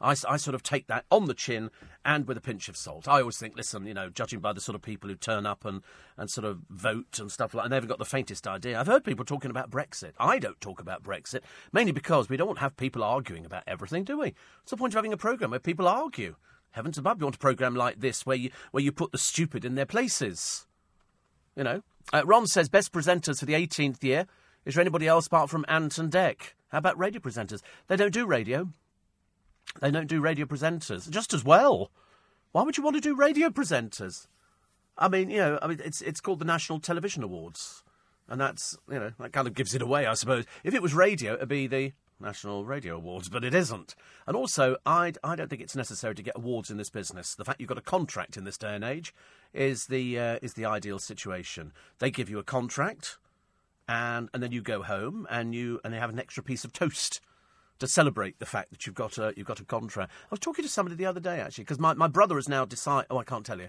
I, 0.00 0.14
I, 0.28 0.36
sort 0.36 0.54
of 0.54 0.62
take 0.62 0.88
that 0.88 1.06
on 1.10 1.24
the 1.24 1.34
chin 1.34 1.70
and 2.04 2.28
with 2.28 2.36
a 2.36 2.42
pinch 2.42 2.68
of 2.68 2.76
salt. 2.76 3.08
I 3.08 3.20
always 3.20 3.38
think, 3.38 3.56
listen, 3.56 3.86
you 3.86 3.94
know, 3.94 4.10
judging 4.10 4.40
by 4.40 4.52
the 4.52 4.60
sort 4.60 4.74
of 4.74 4.82
people 4.82 5.08
who 5.08 5.16
turn 5.16 5.46
up 5.46 5.64
and, 5.64 5.80
and 6.18 6.30
sort 6.30 6.44
of 6.44 6.60
vote 6.68 7.18
and 7.18 7.32
stuff 7.32 7.54
like 7.54 7.64
that, 7.64 7.68
they 7.70 7.76
haven't 7.76 7.88
got 7.88 7.98
the 7.98 8.04
faintest 8.04 8.46
idea. 8.46 8.78
I've 8.78 8.86
heard 8.86 9.04
people 9.04 9.24
talking 9.24 9.50
about 9.50 9.70
Brexit. 9.70 10.12
I 10.18 10.38
don't 10.38 10.60
talk 10.60 10.80
about 10.80 11.02
Brexit, 11.02 11.40
mainly 11.72 11.92
because 11.92 12.28
we 12.28 12.36
don't 12.36 12.58
have 12.58 12.76
people 12.76 13.02
arguing 13.02 13.46
about 13.46 13.64
everything, 13.66 14.04
do 14.04 14.18
we? 14.18 14.34
What's 14.60 14.70
the 14.70 14.76
point 14.76 14.92
of 14.92 14.98
having 14.98 15.14
a 15.14 15.16
programme 15.16 15.50
where 15.50 15.60
people 15.60 15.88
argue? 15.88 16.36
Heavens 16.76 16.98
above, 16.98 17.18
you 17.18 17.24
want 17.24 17.36
a 17.36 17.38
programme 17.38 17.74
like 17.74 18.00
this 18.00 18.26
where 18.26 18.36
you, 18.36 18.50
where 18.70 18.82
you 18.82 18.92
put 18.92 19.10
the 19.10 19.16
stupid 19.16 19.64
in 19.64 19.76
their 19.76 19.86
places. 19.86 20.66
You 21.56 21.64
know? 21.64 21.82
Uh, 22.12 22.22
Ron 22.26 22.46
says 22.46 22.68
best 22.68 22.92
presenters 22.92 23.38
for 23.38 23.46
the 23.46 23.54
18th 23.54 24.04
year. 24.04 24.26
Is 24.66 24.74
there 24.74 24.82
anybody 24.82 25.08
else 25.08 25.26
apart 25.26 25.48
from 25.48 25.64
Ant 25.68 25.96
and 25.96 26.12
Dec? 26.12 26.36
How 26.68 26.78
about 26.78 26.98
radio 26.98 27.18
presenters? 27.18 27.62
They 27.88 27.96
don't 27.96 28.12
do 28.12 28.26
radio. 28.26 28.68
They 29.80 29.90
don't 29.90 30.06
do 30.06 30.20
radio 30.20 30.44
presenters 30.44 31.08
just 31.08 31.32
as 31.32 31.42
well. 31.42 31.90
Why 32.52 32.62
would 32.62 32.76
you 32.76 32.82
want 32.82 32.96
to 32.96 33.00
do 33.00 33.16
radio 33.16 33.48
presenters? 33.48 34.26
I 34.98 35.08
mean, 35.08 35.30
you 35.30 35.38
know, 35.38 35.58
I 35.62 35.68
mean, 35.68 35.80
it's 35.82 36.02
it's 36.02 36.20
called 36.20 36.40
the 36.40 36.44
National 36.44 36.78
Television 36.78 37.22
Awards, 37.22 37.84
and 38.28 38.40
that's 38.40 38.76
you 38.90 38.98
know 38.98 39.12
that 39.18 39.32
kind 39.32 39.48
of 39.48 39.54
gives 39.54 39.74
it 39.74 39.82
away, 39.82 40.06
I 40.06 40.14
suppose. 40.14 40.44
If 40.62 40.74
it 40.74 40.82
was 40.82 40.94
radio, 40.94 41.34
it'd 41.34 41.48
be 41.48 41.66
the 41.66 41.92
National 42.20 42.64
Radio 42.64 42.96
Awards, 42.96 43.28
but 43.28 43.44
it 43.44 43.54
isn't. 43.54 43.94
And 44.26 44.36
also, 44.36 44.76
I 44.84 45.12
I 45.22 45.36
don't 45.36 45.48
think 45.48 45.62
it's 45.62 45.76
necessary 45.76 46.14
to 46.14 46.22
get 46.22 46.36
awards 46.36 46.70
in 46.70 46.76
this 46.76 46.90
business. 46.90 47.34
The 47.34 47.44
fact 47.44 47.60
you've 47.60 47.68
got 47.68 47.78
a 47.78 47.82
contract 47.82 48.36
in 48.36 48.44
this 48.44 48.58
day 48.58 48.74
and 48.74 48.84
age 48.84 49.14
is 49.52 49.86
the 49.86 50.18
uh, 50.18 50.38
is 50.42 50.54
the 50.54 50.64
ideal 50.64 50.98
situation. 50.98 51.72
They 51.98 52.10
give 52.10 52.30
you 52.30 52.38
a 52.38 52.44
contract, 52.44 53.18
and 53.88 54.28
and 54.32 54.42
then 54.42 54.52
you 54.52 54.62
go 54.62 54.82
home 54.82 55.26
and 55.30 55.54
you 55.54 55.80
and 55.84 55.92
they 55.92 55.98
have 55.98 56.10
an 56.10 56.18
extra 56.18 56.42
piece 56.42 56.64
of 56.64 56.72
toast 56.72 57.20
to 57.78 57.86
celebrate 57.86 58.38
the 58.38 58.46
fact 58.46 58.70
that 58.70 58.86
you've 58.86 58.94
got 58.94 59.18
a 59.18 59.32
you've 59.36 59.46
got 59.46 59.60
a 59.60 59.64
contract. 59.64 60.10
I 60.24 60.28
was 60.30 60.40
talking 60.40 60.64
to 60.64 60.70
somebody 60.70 60.96
the 60.96 61.06
other 61.06 61.20
day 61.20 61.40
actually 61.40 61.64
because 61.64 61.78
my, 61.78 61.94
my 61.94 62.08
brother 62.08 62.36
has 62.36 62.48
now 62.48 62.64
decided. 62.64 63.06
Oh, 63.10 63.18
I 63.18 63.24
can't 63.24 63.44
tell 63.44 63.60
you 63.60 63.68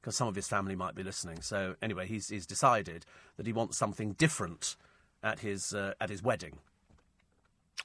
because 0.00 0.16
some 0.16 0.28
of 0.28 0.34
his 0.34 0.46
family 0.46 0.76
might 0.76 0.94
be 0.94 1.02
listening. 1.02 1.40
So 1.40 1.74
anyway, 1.82 2.06
he's 2.06 2.28
he's 2.28 2.46
decided 2.46 3.06
that 3.36 3.46
he 3.46 3.52
wants 3.52 3.76
something 3.76 4.12
different 4.12 4.76
at 5.22 5.40
his 5.40 5.74
uh, 5.74 5.94
at 6.00 6.10
his 6.10 6.22
wedding. 6.22 6.58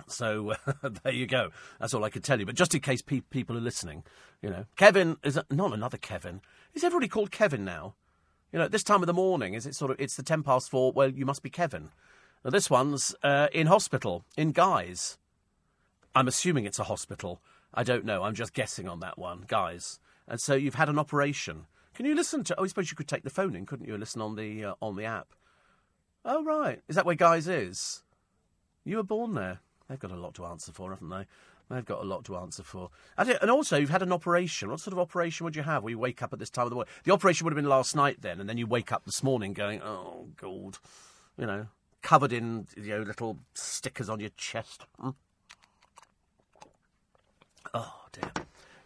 So 0.08 0.54
there 1.04 1.14
you 1.14 1.28
go. 1.28 1.50
That's 1.80 1.94
all 1.94 2.04
I 2.04 2.10
could 2.10 2.24
tell 2.24 2.40
you. 2.40 2.46
But 2.46 2.56
just 2.56 2.74
in 2.74 2.82
case 2.82 3.02
pe- 3.02 3.22
people 3.22 3.58
are 3.58 3.62
listening, 3.62 4.04
you 4.42 4.50
know, 4.50 4.66
Kevin 4.76 5.18
is 5.24 5.38
a, 5.38 5.46
not 5.50 5.74
another 5.74 5.98
Kevin. 5.98 6.42
Is 6.74 6.84
everybody 6.84 7.08
called 7.08 7.32
Kevin 7.32 7.66
now? 7.66 7.96
You 8.52 8.60
know, 8.60 8.68
this 8.68 8.84
time 8.84 9.02
of 9.02 9.08
the 9.08 9.14
morning, 9.14 9.54
is 9.54 9.66
it 9.66 9.76
sort 9.76 9.92
of? 9.92 10.00
It's 10.00 10.16
the 10.16 10.24
ten 10.24 10.44
past 10.44 10.70
four. 10.70 10.92
Well, 10.92 11.10
you 11.10 11.26
must 11.26 11.44
be 11.44 11.50
Kevin. 11.50 11.90
Now 12.44 12.52
this 12.52 12.70
one's 12.70 13.16
uh, 13.24 13.48
in 13.54 13.68
hospital 13.68 14.26
in 14.36 14.52
Guy's. 14.52 15.18
I'm 16.14 16.28
assuming 16.28 16.66
it's 16.66 16.80
a 16.80 16.86
hospital. 16.86 17.42
I 17.74 17.84
don't 17.84 18.04
know. 18.04 18.24
I'm 18.24 18.36
just 18.36 18.54
guessing 18.54 18.90
on 18.90 19.00
that 19.00 19.18
one, 19.18 19.46
guys. 19.48 20.00
And 20.28 20.42
so 20.42 20.56
you've 20.56 20.76
had 20.76 20.90
an 20.90 21.00
operation. 21.00 21.66
Can 21.94 22.06
you 22.06 22.16
listen 22.16 22.44
to? 22.46 22.60
Oh, 22.60 22.64
I 22.64 22.68
suppose 22.68 22.90
you 22.90 22.98
could 22.98 23.08
take 23.08 23.24
the 23.24 23.30
phone 23.30 23.56
in, 23.56 23.66
couldn't 23.66 23.88
you? 23.88 23.98
Listen 23.98 24.22
on 24.22 24.36
the 24.36 24.66
uh, 24.66 24.74
on 24.82 24.96
the 24.96 25.06
app. 25.06 25.30
Oh 26.26 26.44
right, 26.44 26.82
is 26.88 26.96
that 26.96 27.06
where 27.06 27.16
Guy's 27.16 27.48
is? 27.48 28.04
You 28.84 28.98
were 28.98 29.04
born 29.04 29.36
there. 29.36 29.60
They've 29.92 30.00
got 30.00 30.12
a 30.12 30.16
lot 30.16 30.34
to 30.36 30.46
answer 30.46 30.72
for, 30.72 30.92
haven't 30.92 31.10
they? 31.10 31.26
They've 31.70 31.86
got 31.86 32.02
a 32.02 32.06
lot 32.06 32.24
to 32.26 32.38
answer 32.38 32.64
for. 32.64 32.92
And 33.18 33.52
also, 33.52 33.76
you've 33.76 33.90
had 33.90 34.02
an 34.02 34.14
operation. 34.14 34.70
What 34.70 34.80
sort 34.80 34.94
of 34.94 35.00
operation 35.00 35.44
would 35.44 35.54
you 35.54 35.64
have? 35.64 35.84
Where 35.84 35.92
you 35.92 36.00
wake 36.00 36.24
up 36.24 36.32
at 36.32 36.40
this 36.40 36.50
time 36.50 36.64
of 36.64 36.70
the 36.70 36.76
morning? 36.76 36.94
The 37.04 37.12
operation 37.12 37.44
would 37.44 37.52
have 37.52 37.62
been 37.62 37.70
last 37.70 37.94
night 37.94 38.22
then, 38.22 38.40
and 38.40 38.48
then 38.48 38.58
you 38.58 38.68
wake 38.68 38.94
up 38.94 39.04
this 39.04 39.22
morning 39.22 39.52
going, 39.52 39.82
"Oh 39.82 40.30
God," 40.38 40.78
you 41.38 41.46
know, 41.46 41.68
covered 42.02 42.32
in 42.32 42.68
you 42.78 42.98
know 42.98 43.02
little 43.02 43.40
stickers 43.54 44.08
on 44.08 44.22
your 44.22 44.30
chest. 44.38 44.86
Hmm? 44.98 45.10
Oh, 47.74 48.06
dear. 48.14 48.32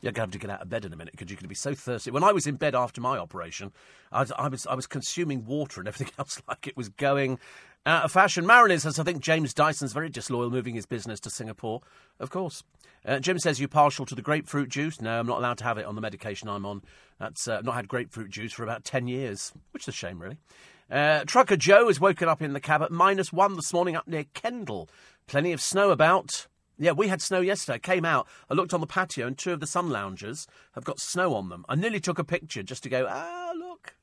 You're 0.01 0.11
going 0.11 0.13
to 0.13 0.21
have 0.21 0.31
to 0.31 0.47
get 0.47 0.49
out 0.49 0.61
of 0.61 0.69
bed 0.69 0.85
in 0.85 0.93
a 0.93 0.95
minute 0.95 1.13
because 1.13 1.29
you're 1.29 1.37
going 1.37 1.43
to 1.43 1.49
be 1.49 1.55
so 1.55 1.75
thirsty. 1.75 2.09
When 2.09 2.23
I 2.23 2.31
was 2.31 2.47
in 2.47 2.55
bed 2.55 2.75
after 2.75 2.99
my 3.01 3.17
operation, 3.17 3.71
I 4.11 4.21
was, 4.21 4.31
I 4.31 4.47
was, 4.47 4.67
I 4.67 4.75
was 4.75 4.85
consuming 4.87 5.45
water 5.45 5.81
and 5.81 5.87
everything 5.87 6.13
else 6.19 6.41
like 6.47 6.67
it 6.67 6.75
was 6.75 6.89
going 6.89 7.39
of 7.85 8.11
fashion. 8.11 8.45
Marilyn 8.45 8.79
says, 8.79 8.99
I 8.99 9.03
think 9.03 9.21
James 9.21 9.53
Dyson's 9.53 9.93
very 9.93 10.09
disloyal 10.09 10.49
moving 10.49 10.75
his 10.75 10.85
business 10.85 11.19
to 11.21 11.29
Singapore. 11.29 11.81
Of 12.19 12.29
course. 12.29 12.63
Uh, 13.05 13.19
Jim 13.19 13.37
says, 13.37 13.59
you're 13.59 13.69
partial 13.69 14.05
to 14.07 14.15
the 14.15 14.21
grapefruit 14.21 14.69
juice? 14.69 14.99
No, 14.99 15.19
I'm 15.19 15.27
not 15.27 15.37
allowed 15.37 15.59
to 15.59 15.63
have 15.63 15.77
it 15.77 15.85
on 15.85 15.93
the 15.93 16.01
medication 16.01 16.49
I'm 16.49 16.65
on. 16.65 16.81
That's 17.19 17.47
uh, 17.47 17.57
I've 17.57 17.65
not 17.65 17.75
had 17.75 17.87
grapefruit 17.87 18.31
juice 18.31 18.53
for 18.53 18.63
about 18.63 18.83
10 18.83 19.07
years, 19.07 19.53
which 19.71 19.83
is 19.83 19.89
a 19.89 19.91
shame, 19.91 20.19
really. 20.19 20.37
Uh, 20.89 21.23
Trucker 21.25 21.57
Joe 21.57 21.87
has 21.87 21.99
woken 21.99 22.27
up 22.27 22.41
in 22.41 22.53
the 22.53 22.59
cab 22.59 22.81
at 22.81 22.91
minus 22.91 23.31
one 23.31 23.55
this 23.55 23.73
morning 23.73 23.95
up 23.95 24.07
near 24.07 24.25
Kendal. 24.33 24.89
Plenty 25.27 25.51
of 25.51 25.61
snow 25.61 25.91
about. 25.91 26.47
Yeah, 26.77 26.91
we 26.91 27.07
had 27.07 27.21
snow 27.21 27.39
yesterday. 27.39 27.75
I 27.75 27.79
came 27.79 28.05
out, 28.05 28.27
I 28.49 28.53
looked 28.53 28.73
on 28.73 28.81
the 28.81 28.87
patio, 28.87 29.27
and 29.27 29.37
two 29.37 29.53
of 29.53 29.61
the 29.61 29.67
sun 29.67 29.89
loungers 29.89 30.45
have 30.73 30.83
got 30.83 30.99
snow 30.99 31.33
on 31.33 31.49
them. 31.49 31.65
I 31.69 31.75
nearly 31.75 31.99
took 31.99 32.19
a 32.19 32.23
picture 32.23 32.63
just 32.63 32.83
to 32.83 32.89
go, 32.89 33.07
ah, 33.09 33.44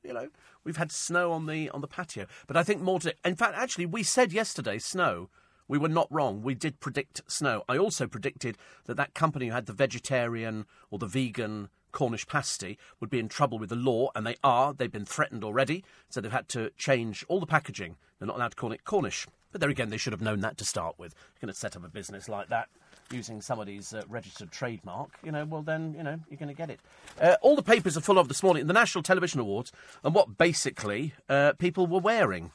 you 0.03 0.13
know, 0.13 0.29
we've 0.63 0.77
had 0.77 0.91
snow 0.91 1.31
on 1.31 1.45
the 1.45 1.69
on 1.69 1.81
the 1.81 1.87
patio. 1.87 2.25
But 2.47 2.57
I 2.57 2.63
think 2.63 2.81
more 2.81 2.99
to. 3.01 3.13
In 3.25 3.35
fact, 3.35 3.55
actually, 3.57 3.85
we 3.85 4.03
said 4.03 4.33
yesterday 4.33 4.79
snow. 4.79 5.29
We 5.67 5.77
were 5.77 5.89
not 5.89 6.11
wrong. 6.11 6.41
We 6.41 6.55
did 6.55 6.81
predict 6.81 7.21
snow. 7.25 7.63
I 7.69 7.77
also 7.77 8.05
predicted 8.05 8.57
that 8.85 8.97
that 8.97 9.13
company 9.13 9.47
who 9.47 9.53
had 9.53 9.65
the 9.65 9.73
vegetarian 9.73 10.65
or 10.91 10.99
the 10.99 11.07
vegan 11.07 11.69
Cornish 11.93 12.27
pasty 12.27 12.77
would 12.99 13.09
be 13.09 13.19
in 13.19 13.29
trouble 13.29 13.57
with 13.57 13.69
the 13.69 13.75
law, 13.75 14.09
and 14.13 14.27
they 14.27 14.35
are. 14.43 14.73
They've 14.73 14.91
been 14.91 15.05
threatened 15.05 15.43
already, 15.43 15.85
so 16.09 16.19
they've 16.19 16.31
had 16.31 16.49
to 16.49 16.71
change 16.77 17.23
all 17.29 17.39
the 17.39 17.45
packaging. 17.45 17.95
They're 18.19 18.27
not 18.27 18.35
allowed 18.35 18.51
to 18.51 18.57
call 18.57 18.73
it 18.73 18.83
Cornish. 18.83 19.27
But 19.51 19.61
there 19.61 19.69
again, 19.69 19.89
they 19.89 19.97
should 19.97 20.13
have 20.13 20.21
known 20.21 20.41
that 20.41 20.57
to 20.57 20.65
start 20.65 20.97
with. 20.97 21.13
You're 21.13 21.47
going 21.47 21.53
to 21.53 21.59
set 21.59 21.75
up 21.75 21.85
a 21.85 21.89
business 21.89 22.27
like 22.27 22.49
that 22.49 22.67
using 23.11 23.41
somebody's 23.41 23.93
uh, 23.93 24.01
registered 24.07 24.51
trademark, 24.51 25.09
you 25.23 25.31
know, 25.31 25.45
well 25.45 25.61
then, 25.61 25.93
you 25.97 26.03
know, 26.03 26.19
you're 26.29 26.37
going 26.37 26.49
to 26.49 26.55
get 26.55 26.69
it. 26.69 26.79
Uh, 27.19 27.35
all 27.41 27.55
the 27.55 27.63
papers 27.63 27.97
are 27.97 28.01
full 28.01 28.17
of 28.19 28.27
this 28.27 28.43
morning 28.43 28.67
the 28.67 28.73
National 28.73 29.03
Television 29.03 29.39
Awards 29.39 29.71
and 30.03 30.13
what 30.13 30.37
basically 30.37 31.13
uh, 31.29 31.53
people 31.53 31.87
were 31.87 31.99
wearing. 31.99 32.51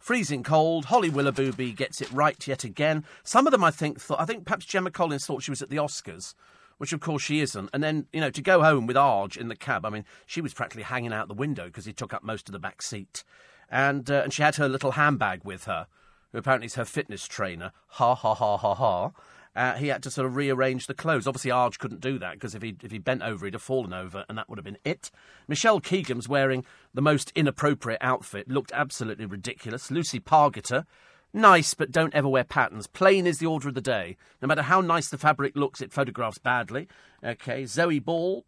Freezing 0.00 0.42
cold. 0.42 0.86
Holly 0.86 1.10
Willoughby 1.10 1.72
gets 1.72 2.00
it 2.00 2.10
right 2.12 2.46
yet 2.46 2.64
again. 2.64 3.04
Some 3.24 3.46
of 3.46 3.50
them, 3.50 3.64
I 3.64 3.70
think, 3.70 4.00
thought. 4.00 4.20
I 4.20 4.24
think 4.24 4.44
perhaps 4.44 4.64
Gemma 4.64 4.90
Collins 4.90 5.26
thought 5.26 5.42
she 5.42 5.50
was 5.50 5.60
at 5.60 5.70
the 5.70 5.76
Oscars, 5.76 6.34
which 6.78 6.92
of 6.92 7.00
course 7.00 7.22
she 7.22 7.40
isn't. 7.40 7.68
And 7.72 7.82
then, 7.82 8.06
you 8.12 8.20
know, 8.20 8.30
to 8.30 8.40
go 8.40 8.62
home 8.62 8.86
with 8.86 8.96
Arg 8.96 9.36
in 9.36 9.48
the 9.48 9.56
cab. 9.56 9.84
I 9.84 9.90
mean, 9.90 10.04
she 10.24 10.40
was 10.40 10.54
practically 10.54 10.84
hanging 10.84 11.12
out 11.12 11.28
the 11.28 11.34
window 11.34 11.66
because 11.66 11.84
he 11.84 11.92
took 11.92 12.14
up 12.14 12.22
most 12.22 12.48
of 12.48 12.52
the 12.52 12.60
back 12.60 12.80
seat, 12.80 13.24
and 13.68 14.08
uh, 14.10 14.22
and 14.22 14.32
she 14.32 14.42
had 14.42 14.54
her 14.54 14.68
little 14.68 14.92
handbag 14.92 15.44
with 15.44 15.64
her 15.64 15.88
who 16.32 16.38
apparently 16.38 16.66
is 16.66 16.74
her 16.74 16.84
fitness 16.84 17.26
trainer, 17.26 17.72
ha 17.88 18.14
ha 18.14 18.34
ha 18.34 18.56
ha 18.56 18.74
ha. 18.74 19.10
Uh, 19.58 19.74
he 19.74 19.88
had 19.88 20.04
to 20.04 20.10
sort 20.10 20.24
of 20.24 20.36
rearrange 20.36 20.86
the 20.86 20.94
clothes. 20.94 21.26
Obviously, 21.26 21.50
Arg 21.50 21.76
couldn't 21.80 22.00
do 22.00 22.16
that 22.20 22.34
because 22.34 22.54
if 22.54 22.62
he 22.62 22.76
if 22.80 22.92
he 22.92 22.98
bent 22.98 23.22
over, 23.22 23.44
he'd 23.44 23.54
have 23.54 23.62
fallen 23.62 23.92
over, 23.92 24.24
and 24.28 24.38
that 24.38 24.48
would 24.48 24.56
have 24.56 24.64
been 24.64 24.78
it. 24.84 25.10
Michelle 25.48 25.80
Keegan's 25.80 26.28
wearing 26.28 26.64
the 26.94 27.02
most 27.02 27.32
inappropriate 27.34 27.98
outfit, 28.00 28.48
looked 28.48 28.70
absolutely 28.72 29.26
ridiculous. 29.26 29.90
Lucy 29.90 30.20
Pargeter, 30.20 30.84
nice, 31.32 31.74
but 31.74 31.90
don't 31.90 32.14
ever 32.14 32.28
wear 32.28 32.44
patterns. 32.44 32.86
Plain 32.86 33.26
is 33.26 33.38
the 33.38 33.46
order 33.46 33.68
of 33.68 33.74
the 33.74 33.80
day. 33.80 34.16
No 34.40 34.46
matter 34.46 34.62
how 34.62 34.80
nice 34.80 35.08
the 35.08 35.18
fabric 35.18 35.56
looks, 35.56 35.80
it 35.80 35.92
photographs 35.92 36.38
badly. 36.38 36.86
Okay, 37.24 37.66
Zoe 37.66 37.98
Ball, 37.98 38.44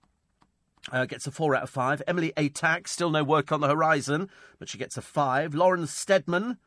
uh, 0.92 1.06
gets 1.06 1.26
a 1.26 1.32
four 1.32 1.56
out 1.56 1.64
of 1.64 1.70
five. 1.70 2.00
Emily 2.06 2.32
Atack, 2.36 2.86
still 2.86 3.10
no 3.10 3.24
work 3.24 3.50
on 3.50 3.60
the 3.60 3.68
horizon, 3.68 4.30
but 4.60 4.68
she 4.68 4.78
gets 4.78 4.96
a 4.96 5.02
five. 5.02 5.56
Lauren 5.56 5.88
Steadman, 5.88 6.58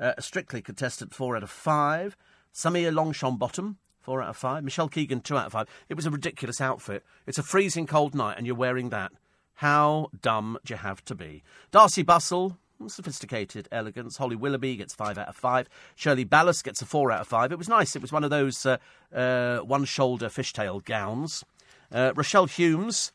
uh, 0.00 0.14
a 0.18 0.22
strictly 0.22 0.60
contestant, 0.60 1.14
four 1.14 1.36
out 1.36 1.44
of 1.44 1.50
five. 1.50 2.16
Samia 2.52 2.92
Longchambon, 2.92 3.76
four 4.04 4.22
out 4.22 4.28
of 4.28 4.36
five. 4.36 4.62
Michelle 4.62 4.88
Keegan, 4.88 5.20
two 5.20 5.36
out 5.36 5.46
of 5.46 5.52
five. 5.52 5.68
It 5.88 5.94
was 5.94 6.06
a 6.06 6.10
ridiculous 6.10 6.60
outfit. 6.60 7.02
It's 7.26 7.38
a 7.38 7.42
freezing 7.42 7.86
cold 7.86 8.14
night, 8.14 8.36
and 8.36 8.46
you're 8.46 8.54
wearing 8.54 8.90
that. 8.90 9.12
How 9.54 10.10
dumb 10.20 10.58
do 10.64 10.74
you 10.74 10.78
have 10.78 11.04
to 11.06 11.14
be? 11.14 11.42
Darcey 11.72 12.04
Bussell, 12.04 12.58
sophisticated 12.86 13.68
elegance. 13.72 14.16
Holly 14.16 14.36
Willoughby 14.36 14.76
gets 14.76 14.94
five 14.94 15.16
out 15.16 15.28
of 15.28 15.36
five. 15.36 15.68
Shirley 15.94 16.24
Ballas 16.24 16.62
gets 16.62 16.82
a 16.82 16.86
four 16.86 17.10
out 17.10 17.22
of 17.22 17.28
five. 17.28 17.50
It 17.50 17.58
was 17.58 17.68
nice. 17.68 17.96
It 17.96 18.02
was 18.02 18.12
one 18.12 18.24
of 18.24 18.30
those 18.30 18.66
uh, 18.66 18.76
uh, 19.14 19.58
one 19.58 19.84
shoulder 19.84 20.28
fishtail 20.28 20.84
gowns. 20.84 21.44
Uh, 21.90 22.12
Rochelle 22.14 22.46
Humes, 22.46 23.12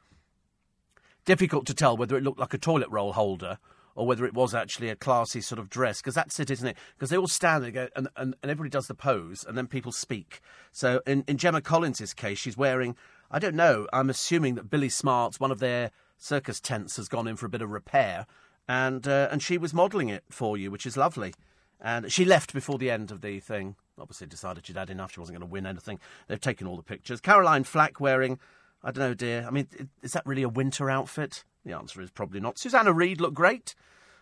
difficult 1.25 1.65
to 1.67 1.73
tell 1.73 1.97
whether 1.97 2.17
it 2.17 2.23
looked 2.23 2.39
like 2.39 2.53
a 2.53 2.57
toilet 2.57 2.89
roll 2.89 3.13
holder 3.13 3.59
or 3.99 4.07
whether 4.07 4.25
it 4.25 4.33
was 4.33 4.55
actually 4.55 4.89
a 4.89 4.95
classy 4.95 5.41
sort 5.41 5.59
of 5.59 5.69
dress, 5.69 5.99
because 5.99 6.15
that's 6.15 6.39
it, 6.39 6.49
isn't 6.49 6.69
it? 6.69 6.77
Because 6.95 7.09
they 7.09 7.17
all 7.17 7.27
stand 7.27 7.65
there 7.65 7.89
and, 7.97 8.07
and, 8.15 8.33
and 8.41 8.49
everybody 8.49 8.69
does 8.69 8.87
the 8.87 8.95
pose, 8.95 9.43
and 9.45 9.57
then 9.57 9.67
people 9.67 9.91
speak. 9.91 10.39
So 10.71 11.01
in, 11.05 11.25
in 11.27 11.37
Gemma 11.37 11.61
Collins's 11.61 12.13
case, 12.13 12.37
she's 12.37 12.55
wearing, 12.55 12.95
I 13.29 13.39
don't 13.39 13.55
know, 13.55 13.87
I'm 13.91 14.09
assuming 14.09 14.55
that 14.55 14.69
Billy 14.69 14.87
Smart's, 14.87 15.39
one 15.39 15.51
of 15.51 15.59
their 15.59 15.91
circus 16.17 16.61
tents, 16.61 16.95
has 16.95 17.09
gone 17.09 17.27
in 17.27 17.35
for 17.35 17.45
a 17.45 17.49
bit 17.49 17.61
of 17.61 17.71
repair, 17.71 18.25
and, 18.69 19.05
uh, 19.05 19.27
and 19.31 19.43
she 19.43 19.57
was 19.57 19.73
modelling 19.73 20.07
it 20.07 20.23
for 20.29 20.57
you, 20.57 20.71
which 20.71 20.85
is 20.85 20.95
lovely. 20.95 21.33
And 21.81 22.11
she 22.11 22.23
left 22.23 22.53
before 22.53 22.77
the 22.77 22.91
end 22.91 23.11
of 23.11 23.19
the 23.19 23.39
thing. 23.39 23.75
Obviously, 23.99 24.27
decided 24.27 24.65
she'd 24.65 24.77
had 24.77 24.89
enough. 24.89 25.13
She 25.13 25.19
wasn't 25.19 25.39
going 25.39 25.49
to 25.49 25.51
win 25.51 25.65
anything. 25.65 25.99
They've 26.27 26.39
taken 26.39 26.67
all 26.67 26.77
the 26.77 26.83
pictures. 26.83 27.19
Caroline 27.19 27.63
Flack 27.63 27.99
wearing, 27.99 28.39
I 28.83 28.91
don't 28.91 29.03
know, 29.03 29.13
dear. 29.13 29.45
I 29.45 29.49
mean, 29.49 29.67
is 30.01 30.13
that 30.13 30.25
really 30.25 30.43
a 30.43 30.49
winter 30.49 30.89
outfit? 30.89 31.43
The 31.65 31.73
answer 31.73 32.01
is 32.01 32.09
probably 32.11 32.39
not. 32.39 32.57
Susanna 32.57 32.93
Reid 32.93 33.21
looked 33.21 33.35
great. 33.35 33.75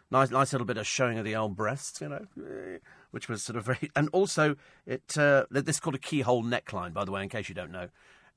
Nice, 0.10 0.32
nice 0.32 0.54
little 0.54 0.66
bit 0.66 0.78
of 0.78 0.88
showing 0.88 1.18
of 1.18 1.26
the 1.26 1.36
old 1.36 1.56
breasts, 1.56 2.00
you 2.00 2.08
know, 2.08 2.26
which 3.12 3.28
was 3.28 3.44
sort 3.44 3.58
of 3.58 3.66
very. 3.66 3.92
And 3.96 4.10
also, 4.14 4.56
it 4.86 5.18
uh, 5.18 5.46
this 5.52 5.76
is 5.76 5.80
called 5.80 5.96
a 5.96 6.00
keyhole 6.00 6.44
neckline, 6.44 6.94
by 6.94 7.04
the 7.04 7.12
way, 7.12 7.24
in 7.24 7.30
case 7.30 7.50
you 7.50 7.56
don't 7.56 7.72
know. 7.72 7.90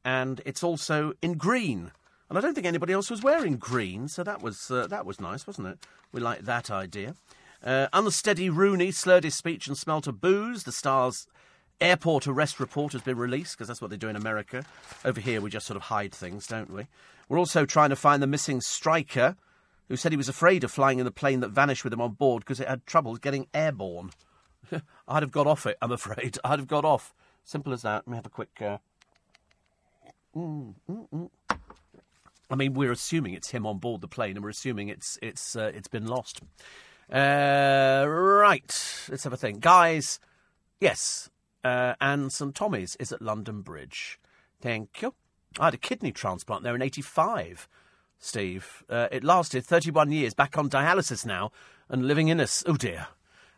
And 0.04 0.40
it's 0.44 0.64
also 0.64 1.12
in 1.22 1.34
green. 1.34 1.92
And 2.28 2.38
I 2.38 2.40
don't 2.40 2.54
think 2.54 2.66
anybody 2.66 2.92
else 2.92 3.10
was 3.10 3.22
wearing 3.22 3.56
green, 3.56 4.08
so 4.08 4.22
that 4.24 4.42
was 4.42 4.70
uh, 4.70 4.86
that 4.88 5.06
was 5.06 5.20
nice, 5.20 5.46
wasn't 5.46 5.68
it? 5.68 5.78
We 6.12 6.20
liked 6.20 6.44
that 6.44 6.70
idea. 6.70 7.14
Uh, 7.62 7.88
unsteady 7.92 8.48
Rooney 8.48 8.90
slurred 8.90 9.24
his 9.24 9.34
speech 9.34 9.66
and 9.66 9.76
smelt 9.76 10.06
of 10.06 10.20
booze. 10.20 10.64
The 10.64 10.72
Star's 10.72 11.26
airport 11.80 12.26
arrest 12.26 12.60
report 12.60 12.92
has 12.92 13.02
been 13.02 13.16
released 13.16 13.56
because 13.56 13.68
that's 13.68 13.80
what 13.80 13.90
they 13.90 13.96
do 13.96 14.08
in 14.08 14.16
America. 14.16 14.64
Over 15.04 15.20
here, 15.20 15.40
we 15.40 15.50
just 15.50 15.66
sort 15.66 15.76
of 15.76 15.84
hide 15.84 16.12
things, 16.12 16.46
don't 16.46 16.70
we? 16.72 16.86
We're 17.30 17.38
also 17.38 17.64
trying 17.64 17.90
to 17.90 17.96
find 17.96 18.20
the 18.20 18.26
missing 18.26 18.60
striker 18.60 19.36
who 19.88 19.94
said 19.94 20.10
he 20.10 20.16
was 20.16 20.28
afraid 20.28 20.64
of 20.64 20.72
flying 20.72 20.98
in 20.98 21.04
the 21.04 21.12
plane 21.12 21.38
that 21.40 21.50
vanished 21.50 21.84
with 21.84 21.92
him 21.92 22.00
on 22.00 22.14
board 22.14 22.42
because 22.42 22.58
it 22.58 22.66
had 22.66 22.84
trouble 22.86 23.14
getting 23.14 23.46
airborne. 23.54 24.10
I'd 25.08 25.22
have 25.22 25.30
got 25.30 25.46
off 25.46 25.64
it, 25.64 25.78
I'm 25.80 25.92
afraid. 25.92 26.38
I'd 26.44 26.58
have 26.58 26.66
got 26.66 26.84
off. 26.84 27.14
Simple 27.44 27.72
as 27.72 27.82
that. 27.82 28.02
Let 28.04 28.08
me 28.08 28.16
have 28.16 28.26
a 28.26 28.30
quick. 28.30 28.60
Uh... 28.60 28.78
Mm, 30.36 30.74
mm, 30.90 31.08
mm. 31.08 31.30
I 32.50 32.56
mean, 32.56 32.74
we're 32.74 32.90
assuming 32.90 33.34
it's 33.34 33.50
him 33.50 33.64
on 33.64 33.78
board 33.78 34.00
the 34.00 34.08
plane, 34.08 34.36
and 34.36 34.42
we're 34.42 34.50
assuming 34.50 34.88
it's 34.88 35.16
it's 35.22 35.54
uh, 35.54 35.70
it's 35.72 35.88
been 35.88 36.06
lost. 36.06 36.40
Uh, 37.12 38.04
right, 38.08 39.06
let's 39.08 39.22
have 39.22 39.32
a 39.32 39.36
think, 39.36 39.60
guys. 39.60 40.18
Yes, 40.80 41.30
uh, 41.62 41.94
and 42.00 42.32
St 42.32 42.54
Tommy's 42.56 42.96
is 42.96 43.12
at 43.12 43.22
London 43.22 43.62
Bridge. 43.62 44.18
Thank 44.60 45.00
you. 45.00 45.14
I 45.58 45.66
had 45.66 45.74
a 45.74 45.78
kidney 45.78 46.12
transplant 46.12 46.62
there 46.62 46.74
in 46.74 46.82
'85. 46.82 47.68
Steve. 48.20 48.84
Uh, 48.88 49.08
it 49.10 49.24
lasted 49.24 49.64
31 49.64 50.12
years, 50.12 50.34
back 50.34 50.58
on 50.58 50.68
dialysis 50.68 51.24
now, 51.24 51.50
and 51.88 52.06
living 52.06 52.28
in 52.28 52.38
us. 52.38 52.62
Oh 52.66 52.76
dear. 52.76 53.08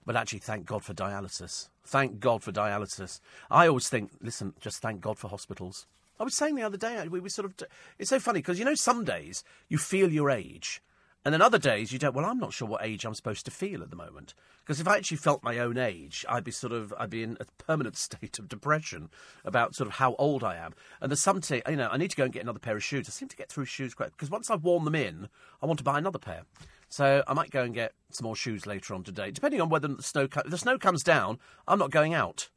But 0.06 0.16
actually, 0.16 0.38
thank 0.38 0.66
God 0.66 0.84
for 0.84 0.94
dialysis. 0.94 1.68
Thank 1.84 2.20
God 2.20 2.42
for 2.42 2.52
dialysis. 2.52 3.20
I 3.50 3.68
always 3.68 3.88
think, 3.88 4.10
listen, 4.20 4.54
just 4.60 4.80
thank 4.80 5.00
God 5.00 5.18
for 5.18 5.28
hospitals. 5.28 5.86
I 6.18 6.24
was 6.24 6.36
saying 6.36 6.54
the 6.54 6.62
other 6.62 6.76
day, 6.76 7.06
we 7.08 7.20
were 7.20 7.28
sort 7.28 7.46
of. 7.46 7.68
It's 7.98 8.10
so 8.10 8.20
funny 8.20 8.38
because, 8.38 8.58
you 8.58 8.64
know, 8.64 8.74
some 8.74 9.04
days 9.04 9.42
you 9.68 9.78
feel 9.78 10.12
your 10.12 10.30
age. 10.30 10.80
And 11.24 11.32
then 11.32 11.42
other 11.42 11.58
days 11.58 11.92
you 11.92 11.98
don't. 11.98 12.14
Well, 12.14 12.24
I'm 12.24 12.38
not 12.38 12.52
sure 12.52 12.68
what 12.68 12.84
age 12.84 13.04
I'm 13.04 13.14
supposed 13.14 13.44
to 13.44 13.50
feel 13.50 13.82
at 13.82 13.90
the 13.90 13.96
moment. 13.96 14.34
Because 14.72 14.80
if 14.80 14.88
I 14.88 14.96
actually 14.96 15.18
felt 15.18 15.42
my 15.42 15.58
own 15.58 15.76
age, 15.76 16.24
I'd 16.30 16.44
be 16.44 16.50
sort 16.50 16.72
of, 16.72 16.94
I'd 16.98 17.10
be 17.10 17.22
in 17.22 17.36
a 17.38 17.44
permanent 17.62 17.94
state 17.98 18.38
of 18.38 18.48
depression 18.48 19.10
about 19.44 19.74
sort 19.74 19.86
of 19.86 19.96
how 19.96 20.14
old 20.14 20.42
I 20.42 20.56
am. 20.56 20.72
And 20.98 21.10
there's 21.10 21.20
some, 21.20 21.42
t- 21.42 21.60
you 21.68 21.76
know, 21.76 21.90
I 21.92 21.98
need 21.98 22.08
to 22.08 22.16
go 22.16 22.24
and 22.24 22.32
get 22.32 22.42
another 22.42 22.58
pair 22.58 22.74
of 22.74 22.82
shoes. 22.82 23.06
I 23.06 23.10
seem 23.10 23.28
to 23.28 23.36
get 23.36 23.52
through 23.52 23.66
shoes 23.66 23.92
quite 23.92 24.12
because 24.12 24.30
once 24.30 24.48
I've 24.50 24.64
worn 24.64 24.86
them 24.86 24.94
in, 24.94 25.28
I 25.60 25.66
want 25.66 25.76
to 25.80 25.84
buy 25.84 25.98
another 25.98 26.18
pair. 26.18 26.44
So 26.88 27.22
I 27.28 27.34
might 27.34 27.50
go 27.50 27.62
and 27.64 27.74
get 27.74 27.92
some 28.12 28.24
more 28.24 28.34
shoes 28.34 28.64
later 28.64 28.94
on 28.94 29.02
today, 29.02 29.30
depending 29.30 29.60
on 29.60 29.68
whether 29.68 29.88
the 29.88 30.02
snow. 30.02 30.26
Co- 30.26 30.40
if 30.40 30.50
the 30.50 30.56
snow 30.56 30.78
comes 30.78 31.02
down, 31.02 31.38
I'm 31.68 31.78
not 31.78 31.90
going 31.90 32.14
out. 32.14 32.48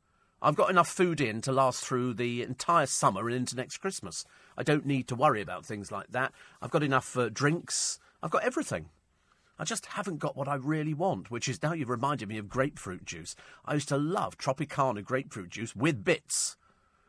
I've 0.41 0.55
got 0.55 0.69
enough 0.69 0.87
food 0.87 1.19
in 1.19 1.41
to 1.41 1.51
last 1.51 1.83
through 1.83 2.13
the 2.13 2.43
entire 2.43 2.85
summer 2.85 3.27
and 3.27 3.35
into 3.35 3.57
next 3.57 3.79
Christmas. 3.79 4.23
I 4.57 4.63
don't 4.63 4.85
need 4.85 5.09
to 5.09 5.15
worry 5.15 5.41
about 5.41 5.65
things 5.65 5.91
like 5.91 6.13
that. 6.13 6.31
I've 6.61 6.71
got 6.71 6.81
enough 6.81 7.17
uh, 7.17 7.27
drinks. 7.27 7.99
I've 8.23 8.31
got 8.31 8.45
everything. 8.45 8.85
I 9.57 9.63
just 9.63 9.85
haven't 9.85 10.19
got 10.19 10.35
what 10.35 10.47
I 10.47 10.55
really 10.55 10.93
want, 10.93 11.31
which 11.31 11.47
is 11.47 11.63
now 11.63 11.73
you've 11.73 11.89
reminded 11.89 12.27
me 12.27 12.37
of 12.37 12.49
grapefruit 12.49 13.05
juice. 13.05 13.35
I 13.63 13.75
used 13.75 13.89
to 13.89 13.97
love 13.97 14.37
Tropicana 14.37 15.03
grapefruit 15.03 15.49
juice 15.49 15.75
with 15.75 16.03
bits. 16.03 16.57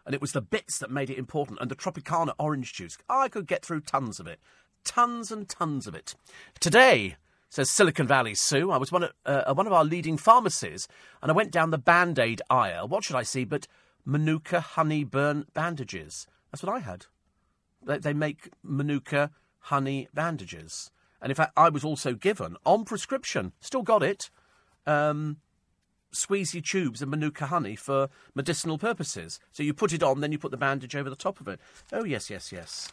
And 0.04 0.14
it 0.14 0.20
was 0.20 0.32
the 0.32 0.40
bits 0.40 0.78
that 0.78 0.90
made 0.90 1.10
it 1.10 1.18
important. 1.18 1.58
And 1.60 1.68
the 1.68 1.74
Tropicana 1.74 2.32
orange 2.38 2.72
juice, 2.72 2.96
I 3.08 3.28
could 3.28 3.48
get 3.48 3.64
through 3.64 3.80
tons 3.80 4.20
of 4.20 4.28
it. 4.28 4.38
Tons 4.84 5.32
and 5.32 5.48
tons 5.48 5.88
of 5.88 5.96
it. 5.96 6.14
Today, 6.60 7.16
says 7.48 7.70
Silicon 7.70 8.06
Valley 8.06 8.34
Sue, 8.34 8.70
I 8.70 8.76
was 8.76 8.92
one, 8.92 9.08
uh, 9.24 9.54
one 9.54 9.66
of 9.66 9.72
our 9.72 9.84
leading 9.84 10.16
pharmacies, 10.16 10.86
and 11.22 11.30
I 11.30 11.34
went 11.34 11.50
down 11.50 11.70
the 11.70 11.78
band 11.78 12.18
aid 12.18 12.42
aisle. 12.48 12.86
What 12.86 13.02
should 13.02 13.16
I 13.16 13.22
see 13.22 13.44
but 13.44 13.66
Manuka 14.04 14.60
honey 14.60 15.02
burn 15.02 15.46
bandages? 15.54 16.26
That's 16.52 16.62
what 16.62 16.74
I 16.74 16.80
had. 16.80 17.06
They, 17.84 17.98
they 17.98 18.12
make 18.12 18.50
Manuka 18.62 19.30
honey 19.58 20.08
bandages. 20.14 20.92
And 21.20 21.30
in 21.30 21.36
fact, 21.36 21.52
I 21.56 21.68
was 21.68 21.84
also 21.84 22.14
given, 22.14 22.56
on 22.64 22.84
prescription, 22.84 23.52
still 23.60 23.82
got 23.82 24.02
it, 24.02 24.30
um, 24.86 25.38
squeezy 26.12 26.64
tubes 26.64 27.02
of 27.02 27.08
Manuka 27.08 27.46
honey 27.46 27.76
for 27.76 28.08
medicinal 28.34 28.78
purposes. 28.78 29.38
So 29.52 29.62
you 29.62 29.74
put 29.74 29.92
it 29.92 30.02
on, 30.02 30.20
then 30.20 30.32
you 30.32 30.38
put 30.38 30.50
the 30.50 30.56
bandage 30.56 30.96
over 30.96 31.10
the 31.10 31.16
top 31.16 31.40
of 31.40 31.48
it. 31.48 31.60
Oh, 31.92 32.04
yes, 32.04 32.30
yes, 32.30 32.52
yes. 32.52 32.90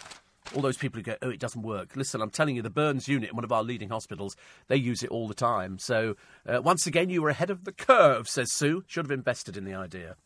All 0.53 0.62
those 0.62 0.77
people 0.77 1.00
who 1.00 1.03
go, 1.03 1.15
oh, 1.22 1.30
it 1.30 1.39
doesn't 1.39 1.62
work. 1.62 1.96
Listen, 1.96 2.22
I'm 2.22 2.30
telling 2.30 2.56
you, 2.56 2.62
the 2.62 2.70
Burns 2.70 3.08
unit 3.08 3.30
in 3.30 3.36
one 3.36 3.46
of 3.46 3.51
our 3.51 3.63
leading 3.63 3.89
hospitals, 3.89 4.36
they 4.68 4.75
use 4.75 5.01
it 5.01 5.10
all 5.10 5.27
the 5.27 5.34
time. 5.34 5.80
So, 5.80 6.15
uh, 6.46 6.62
once 6.62 6.86
again, 6.86 7.10
you 7.10 7.22
were 7.22 7.30
ahead 7.30 7.50
of 7.50 7.63
the 7.63 7.72
curve, 7.72 8.27
says 8.27 8.51
Sue. 8.51 8.84
Should 8.88 9.06
have 9.06 9.12
invested 9.12 9.56
in 9.56 9.63
the 9.63 9.74
idea. 9.74 10.18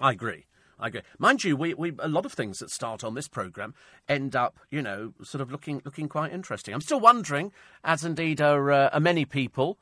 I 0.00 0.12
agree. 0.12 0.44
I 0.80 0.88
agree. 0.88 1.00
Mind 1.18 1.42
you, 1.42 1.56
we, 1.56 1.74
we 1.74 1.92
a 1.98 2.08
lot 2.08 2.24
of 2.24 2.32
things 2.32 2.60
that 2.60 2.70
start 2.70 3.02
on 3.02 3.14
this 3.14 3.28
programme 3.28 3.74
end 4.08 4.36
up, 4.36 4.60
you 4.70 4.80
know, 4.80 5.12
sort 5.22 5.40
of 5.40 5.50
looking 5.50 5.82
looking 5.84 6.08
quite 6.08 6.32
interesting. 6.32 6.72
I'm 6.72 6.80
still 6.80 7.00
wondering, 7.00 7.52
as 7.82 8.04
indeed 8.04 8.40
are, 8.40 8.70
uh, 8.70 8.90
are 8.92 9.00
many 9.00 9.24
people, 9.24 9.78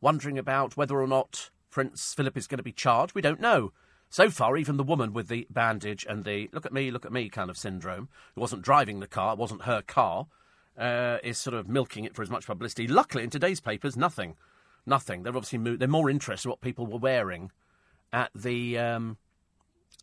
wondering 0.00 0.38
about 0.38 0.76
whether 0.76 1.00
or 1.00 1.06
not 1.06 1.50
Prince 1.70 2.14
Philip 2.14 2.36
is 2.36 2.46
going 2.46 2.58
to 2.58 2.64
be 2.64 2.72
charged. 2.72 3.14
We 3.14 3.22
don't 3.22 3.40
know. 3.40 3.72
So 4.08 4.28
far, 4.28 4.56
even 4.56 4.76
the 4.76 4.82
woman 4.82 5.12
with 5.12 5.28
the 5.28 5.46
bandage 5.50 6.04
and 6.08 6.24
the 6.24 6.50
look 6.52 6.66
at 6.66 6.72
me, 6.72 6.90
look 6.90 7.06
at 7.06 7.12
me 7.12 7.28
kind 7.28 7.48
of 7.48 7.56
syndrome, 7.56 8.08
who 8.34 8.40
wasn't 8.40 8.62
driving 8.62 8.98
the 8.98 9.06
car, 9.06 9.34
it 9.34 9.38
wasn't 9.38 9.62
her 9.62 9.82
car, 9.82 10.26
uh, 10.76 11.18
is 11.22 11.38
sort 11.38 11.54
of 11.54 11.68
milking 11.68 12.04
it 12.04 12.16
for 12.16 12.22
as 12.22 12.30
much 12.30 12.46
publicity. 12.46 12.88
Luckily, 12.88 13.22
in 13.22 13.30
today's 13.30 13.60
papers, 13.60 13.96
nothing. 13.96 14.34
Nothing. 14.84 15.22
They're 15.22 15.36
obviously 15.36 15.58
mo- 15.58 15.76
they're 15.76 15.86
more 15.86 16.10
interested 16.10 16.48
in 16.48 16.50
what 16.50 16.60
people 16.60 16.86
were 16.86 16.98
wearing 16.98 17.52
at 18.12 18.30
the 18.34 18.78
um, 18.78 19.18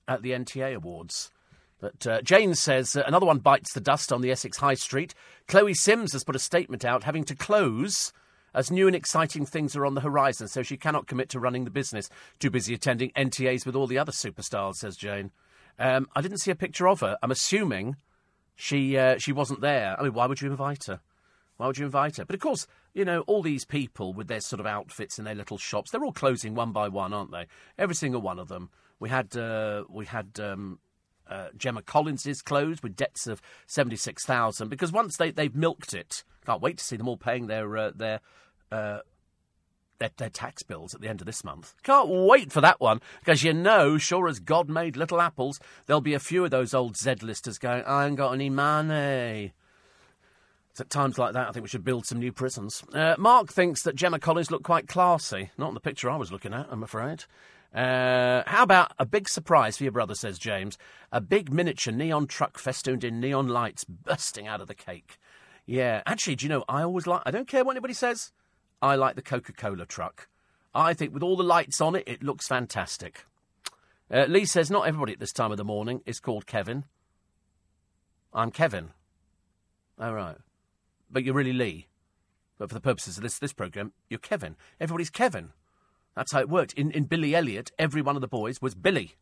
at 0.07 0.21
the 0.21 0.31
NTA 0.31 0.75
Awards. 0.75 1.31
But 1.79 2.07
uh, 2.07 2.21
Jane 2.21 2.55
says 2.55 2.95
uh, 2.95 3.03
another 3.05 3.25
one 3.25 3.39
bites 3.39 3.73
the 3.73 3.79
dust 3.79 4.11
on 4.11 4.21
the 4.21 4.31
Essex 4.31 4.57
High 4.57 4.73
Street. 4.73 5.13
Chloe 5.47 5.73
Sims 5.73 6.13
has 6.13 6.23
put 6.23 6.35
a 6.35 6.39
statement 6.39 6.83
out 6.83 7.03
having 7.03 7.23
to 7.25 7.35
close 7.35 8.11
as 8.53 8.71
new 8.71 8.87
and 8.87 8.95
exciting 8.95 9.45
things 9.45 9.75
are 9.75 9.85
on 9.85 9.93
the 9.93 10.01
horizon, 10.01 10.47
so 10.47 10.63
she 10.63 10.77
cannot 10.77 11.05
commit 11.05 11.29
to 11.29 11.39
running 11.39 11.63
the 11.63 11.69
business. 11.69 12.09
Too 12.39 12.49
busy 12.49 12.73
attending 12.73 13.11
NTAs 13.11 13.65
with 13.65 13.75
all 13.75 13.85
the 13.85 13.99
other 13.99 14.11
superstars, 14.11 14.75
says 14.75 14.97
Jane. 14.97 15.31
Um, 15.77 16.07
I 16.15 16.21
didn't 16.21 16.39
see 16.39 16.49
a 16.49 16.55
picture 16.55 16.87
of 16.87 17.01
her. 17.01 17.17
I'm 17.21 17.29
assuming 17.29 17.97
she 18.55 18.97
uh, 18.97 19.19
she 19.19 19.31
wasn't 19.31 19.61
there. 19.61 19.95
I 19.99 20.03
mean, 20.03 20.13
why 20.13 20.25
would 20.25 20.41
you 20.41 20.49
invite 20.49 20.85
her? 20.85 20.99
Why 21.57 21.67
would 21.67 21.77
you 21.77 21.85
invite 21.85 22.17
her? 22.17 22.25
But 22.25 22.33
of 22.33 22.41
course, 22.41 22.65
you 22.93 23.05
know, 23.05 23.21
all 23.21 23.43
these 23.43 23.65
people 23.65 24.13
with 24.13 24.27
their 24.27 24.41
sort 24.41 24.59
of 24.59 24.65
outfits 24.65 25.19
in 25.19 25.25
their 25.25 25.35
little 25.35 25.57
shops, 25.57 25.91
they're 25.91 26.03
all 26.03 26.11
closing 26.11 26.55
one 26.55 26.71
by 26.71 26.87
one, 26.87 27.13
aren't 27.13 27.31
they? 27.31 27.45
Every 27.77 27.95
single 27.95 28.21
one 28.21 28.39
of 28.39 28.47
them. 28.47 28.69
We 28.99 29.09
had 29.09 29.35
uh, 29.35 29.83
we 29.89 30.05
had 30.05 30.39
um, 30.39 30.79
uh, 31.29 31.49
Gemma 31.57 31.81
Collins's 31.81 32.41
closed 32.41 32.83
with 32.83 32.95
debts 32.95 33.27
of 33.27 33.41
seventy 33.65 33.95
six 33.95 34.25
thousand 34.25 34.69
because 34.69 34.91
once 34.91 35.17
they 35.17 35.31
they've 35.31 35.55
milked 35.55 35.93
it, 35.93 36.23
can't 36.45 36.61
wait 36.61 36.77
to 36.79 36.83
see 36.83 36.95
them 36.97 37.07
all 37.07 37.17
paying 37.17 37.47
their 37.47 37.77
uh, 37.77 37.91
their. 37.95 38.19
Uh, 38.71 38.99
their, 39.99 40.11
their 40.17 40.29
tax 40.29 40.61
bills 40.61 40.93
at 40.93 41.01
the 41.01 41.07
end 41.07 41.21
of 41.21 41.25
this 41.25 41.43
month. 41.43 41.73
Can't 41.81 42.07
wait 42.07 42.51
for 42.51 42.61
that 42.61 42.79
one, 42.79 43.01
because 43.19 43.41
you 43.41 43.51
know, 43.51 43.97
sure 43.97 44.27
as 44.27 44.39
God 44.39 44.69
made 44.69 44.95
little 44.95 45.19
apples, 45.19 45.59
there'll 45.87 46.01
be 46.01 46.13
a 46.13 46.19
few 46.19 46.45
of 46.45 46.51
those 46.51 46.75
old 46.75 46.95
Z-listers 46.95 47.57
going, 47.57 47.83
I 47.83 48.05
ain't 48.05 48.15
got 48.15 48.33
any 48.33 48.51
money. 48.51 49.53
It's 50.69 50.81
at 50.81 50.91
times 50.91 51.17
like 51.17 51.33
that 51.33 51.49
I 51.49 51.51
think 51.51 51.63
we 51.63 51.69
should 51.69 51.83
build 51.83 52.05
some 52.05 52.19
new 52.19 52.31
prisons. 52.31 52.83
Uh, 52.93 53.15
Mark 53.17 53.51
thinks 53.51 53.81
that 53.81 53.95
Gemma 53.95 54.19
Collins 54.19 54.51
looked 54.51 54.65
quite 54.65 54.87
classy. 54.87 55.49
Not 55.57 55.69
in 55.69 55.73
the 55.73 55.79
picture 55.79 56.11
I 56.11 56.17
was 56.17 56.31
looking 56.31 56.53
at, 56.53 56.67
I'm 56.69 56.83
afraid. 56.83 57.23
Uh, 57.73 58.43
how 58.47 58.63
about 58.63 58.93
a 58.97 59.05
big 59.05 59.29
surprise 59.29 59.77
for 59.77 59.83
your 59.83 59.91
brother, 59.91 60.15
says 60.15 60.39
James? 60.39 60.77
A 61.11 61.21
big 61.21 61.51
miniature 61.51 61.93
neon 61.93 62.27
truck 62.27 62.57
festooned 62.57 63.03
in 63.03 63.19
neon 63.19 63.47
lights 63.47 63.83
bursting 63.83 64.47
out 64.47 64.61
of 64.61 64.67
the 64.67 64.75
cake. 64.75 65.17
Yeah, 65.65 66.01
actually, 66.05 66.35
do 66.37 66.45
you 66.45 66.49
know, 66.49 66.63
I 66.69 66.83
always 66.83 67.05
like, 67.07 67.21
I 67.25 67.31
don't 67.31 67.47
care 67.47 67.63
what 67.63 67.71
anybody 67.71 67.93
says, 67.93 68.31
I 68.81 68.95
like 68.95 69.15
the 69.15 69.21
Coca 69.21 69.53
Cola 69.53 69.85
truck. 69.85 70.29
I 70.73 70.93
think 70.93 71.13
with 71.13 71.23
all 71.23 71.35
the 71.35 71.43
lights 71.43 71.81
on 71.81 71.95
it, 71.95 72.03
it 72.07 72.23
looks 72.23 72.47
fantastic. 72.47 73.25
Uh, 74.09 74.25
Lee 74.29 74.45
says, 74.45 74.71
not 74.71 74.87
everybody 74.87 75.13
at 75.13 75.19
this 75.19 75.33
time 75.33 75.51
of 75.51 75.57
the 75.57 75.65
morning 75.65 76.01
is 76.05 76.19
called 76.19 76.45
Kevin. 76.45 76.85
I'm 78.33 78.51
Kevin. 78.51 78.91
All 79.99 80.13
right. 80.13 80.37
But 81.11 81.23
you're 81.23 81.33
really 81.33 81.53
Lee. 81.53 81.87
But 82.57 82.69
for 82.69 82.75
the 82.75 82.81
purposes 82.81 83.17
of 83.17 83.23
this, 83.23 83.39
this 83.39 83.53
programme, 83.53 83.93
you're 84.09 84.19
Kevin. 84.19 84.55
Everybody's 84.79 85.09
Kevin. 85.09 85.49
That's 86.17 86.33
how 86.33 86.39
it 86.39 86.49
worked. 86.49 86.73
In, 86.73 86.89
in 86.89 87.03
Billy 87.03 87.35
Elliot, 87.35 87.71
every 87.77 88.01
one 88.01 88.15
of 88.15 88.21
the 88.21 88.27
boys 88.27 88.59
was 88.59 88.73
Billy. 88.73 89.13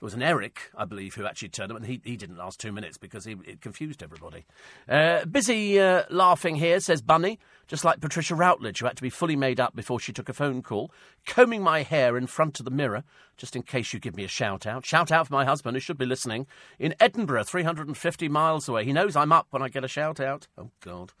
There 0.00 0.06
was 0.06 0.14
an 0.14 0.24
Eric, 0.24 0.72
I 0.76 0.84
believe, 0.84 1.14
who 1.14 1.24
actually 1.24 1.50
turned 1.50 1.70
up, 1.70 1.76
and 1.76 1.86
he, 1.86 2.00
he 2.04 2.16
didn't 2.16 2.36
last 2.36 2.58
two 2.58 2.72
minutes 2.72 2.98
because 2.98 3.24
he, 3.24 3.36
it 3.46 3.60
confused 3.60 4.02
everybody. 4.02 4.44
Uh, 4.88 5.24
busy 5.24 5.78
uh, 5.78 6.02
laughing 6.10 6.56
here, 6.56 6.80
says 6.80 7.00
Bunny, 7.00 7.38
just 7.68 7.84
like 7.84 8.00
Patricia 8.00 8.34
Routledge, 8.34 8.80
who 8.80 8.86
had 8.86 8.96
to 8.96 9.02
be 9.02 9.08
fully 9.08 9.36
made 9.36 9.60
up 9.60 9.76
before 9.76 10.00
she 10.00 10.12
took 10.12 10.28
a 10.28 10.32
phone 10.32 10.62
call. 10.62 10.90
Combing 11.26 11.62
my 11.62 11.82
hair 11.82 12.16
in 12.16 12.26
front 12.26 12.58
of 12.58 12.64
the 12.64 12.72
mirror, 12.72 13.04
just 13.36 13.54
in 13.54 13.62
case 13.62 13.92
you 13.92 14.00
give 14.00 14.16
me 14.16 14.24
a 14.24 14.28
shout 14.28 14.66
out. 14.66 14.84
Shout 14.84 15.12
out 15.12 15.28
for 15.28 15.32
my 15.32 15.44
husband, 15.44 15.76
who 15.76 15.80
should 15.80 15.96
be 15.96 16.06
listening, 16.06 16.48
in 16.80 16.96
Edinburgh, 16.98 17.44
350 17.44 18.28
miles 18.28 18.68
away. 18.68 18.84
He 18.84 18.92
knows 18.92 19.14
I'm 19.14 19.30
up 19.30 19.46
when 19.50 19.62
I 19.62 19.68
get 19.68 19.84
a 19.84 19.88
shout 19.88 20.18
out. 20.18 20.48
Oh, 20.58 20.70
God. 20.80 21.12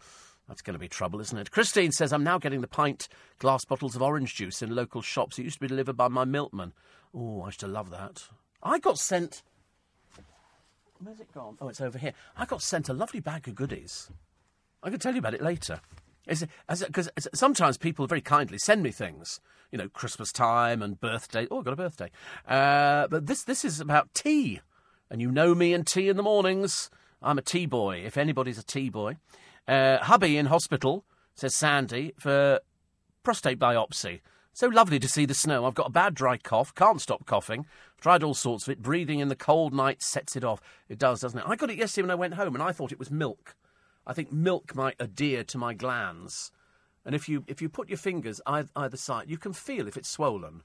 That's 0.48 0.62
going 0.62 0.74
to 0.74 0.80
be 0.80 0.88
trouble, 0.88 1.20
isn't 1.20 1.38
it? 1.38 1.50
Christine 1.50 1.92
says, 1.92 2.12
I'm 2.12 2.24
now 2.24 2.38
getting 2.38 2.60
the 2.60 2.68
pint 2.68 3.08
glass 3.38 3.64
bottles 3.64 3.96
of 3.96 4.02
orange 4.02 4.34
juice 4.34 4.60
in 4.60 4.74
local 4.74 5.00
shops. 5.00 5.38
It 5.38 5.44
used 5.44 5.56
to 5.56 5.60
be 5.60 5.68
delivered 5.68 5.96
by 5.96 6.08
my 6.08 6.24
milkman. 6.24 6.74
Oh, 7.14 7.42
I 7.42 7.46
used 7.46 7.60
to 7.60 7.66
love 7.66 7.90
that. 7.90 8.24
I 8.62 8.78
got 8.78 8.98
sent. 8.98 9.42
Where's 11.02 11.20
it 11.20 11.32
gone? 11.32 11.56
Oh, 11.60 11.68
it's 11.68 11.80
over 11.80 11.98
here. 11.98 12.12
I 12.36 12.44
got 12.44 12.62
sent 12.62 12.88
a 12.88 12.94
lovely 12.94 13.20
bag 13.20 13.48
of 13.48 13.54
goodies. 13.54 14.10
I 14.82 14.90
can 14.90 14.98
tell 14.98 15.12
you 15.12 15.18
about 15.20 15.34
it 15.34 15.42
later. 15.42 15.80
Because 16.26 17.10
sometimes 17.34 17.76
people 17.76 18.06
very 18.06 18.20
kindly 18.20 18.58
send 18.58 18.82
me 18.82 18.90
things, 18.90 19.40
you 19.70 19.78
know, 19.78 19.88
Christmas 19.88 20.32
time 20.32 20.82
and 20.82 21.00
birthday. 21.00 21.46
Oh, 21.50 21.58
I've 21.58 21.64
got 21.64 21.74
a 21.74 21.76
birthday. 21.76 22.10
Uh, 22.48 23.06
but 23.08 23.26
this 23.26 23.44
this 23.44 23.64
is 23.64 23.80
about 23.80 24.14
tea, 24.14 24.60
and 25.10 25.20
you 25.20 25.30
know 25.30 25.54
me 25.54 25.74
and 25.74 25.86
tea 25.86 26.08
in 26.08 26.16
the 26.16 26.22
mornings. 26.22 26.90
I'm 27.20 27.38
a 27.38 27.42
tea 27.42 27.66
boy. 27.66 28.02
If 28.04 28.16
anybody's 28.16 28.58
a 28.58 28.62
tea 28.62 28.88
boy, 28.88 29.16
uh, 29.68 29.98
hubby 29.98 30.36
in 30.36 30.46
hospital 30.46 31.04
says 31.34 31.54
Sandy 31.54 32.12
for 32.18 32.60
prostate 33.22 33.58
biopsy. 33.58 34.20
So 34.52 34.68
lovely 34.68 35.00
to 35.00 35.08
see 35.08 35.26
the 35.26 35.34
snow. 35.34 35.64
I've 35.64 35.74
got 35.74 35.88
a 35.88 35.90
bad 35.90 36.14
dry 36.14 36.36
cough, 36.36 36.74
can't 36.74 37.00
stop 37.00 37.26
coughing. 37.26 37.66
Tried 38.00 38.22
all 38.22 38.34
sorts 38.34 38.68
of 38.68 38.72
it. 38.72 38.82
Breathing 38.82 39.18
in 39.18 39.28
the 39.28 39.34
cold 39.34 39.74
night 39.74 40.00
sets 40.00 40.36
it 40.36 40.44
off. 40.44 40.60
It 40.88 40.98
does, 40.98 41.22
doesn't 41.22 41.40
it? 41.40 41.44
I 41.46 41.56
got 41.56 41.70
it 41.70 41.78
yesterday 41.78 42.02
when 42.02 42.10
I 42.12 42.14
went 42.14 42.34
home 42.34 42.54
and 42.54 42.62
I 42.62 42.70
thought 42.70 42.92
it 42.92 42.98
was 42.98 43.10
milk. 43.10 43.56
I 44.06 44.12
think 44.12 44.30
milk 44.30 44.74
might 44.74 44.94
adhere 45.00 45.42
to 45.44 45.58
my 45.58 45.74
glands. 45.74 46.52
And 47.04 47.14
if 47.14 47.28
you 47.28 47.44
if 47.46 47.60
you 47.60 47.68
put 47.68 47.88
your 47.88 47.98
fingers 47.98 48.40
either, 48.46 48.96
side, 48.96 49.28
you 49.28 49.38
can 49.38 49.52
feel 49.52 49.88
if 49.88 49.96
it's 49.96 50.08
swollen. 50.08 50.62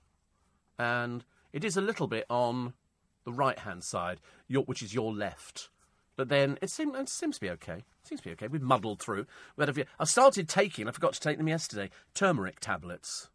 And 0.77 1.25
it 1.51 1.63
is 1.63 1.75
a 1.75 1.81
little 1.81 2.07
bit 2.07 2.25
on 2.29 2.73
the 3.25 3.33
right 3.33 3.59
hand 3.59 3.83
side, 3.83 4.19
your, 4.47 4.63
which 4.63 4.83
is 4.83 4.93
your 4.93 5.13
left. 5.13 5.69
But 6.19 6.27
then 6.27 6.57
it 6.61 6.69
seems, 6.69 6.97
it 6.97 7.07
seems 7.07 7.35
to 7.35 7.41
be 7.41 7.49
okay. 7.51 7.77
It 7.77 7.85
seems 8.03 8.19
to 8.19 8.27
be 8.27 8.33
okay. 8.33 8.49
We've 8.49 8.61
muddled 8.61 8.99
through. 8.99 9.25
I 9.57 10.03
started 10.03 10.49
taking, 10.49 10.89
I 10.89 10.91
forgot 10.91 11.13
to 11.13 11.19
take 11.21 11.37
them 11.37 11.47
yesterday, 11.47 11.91
turmeric 12.13 12.59
tablets 12.59 13.29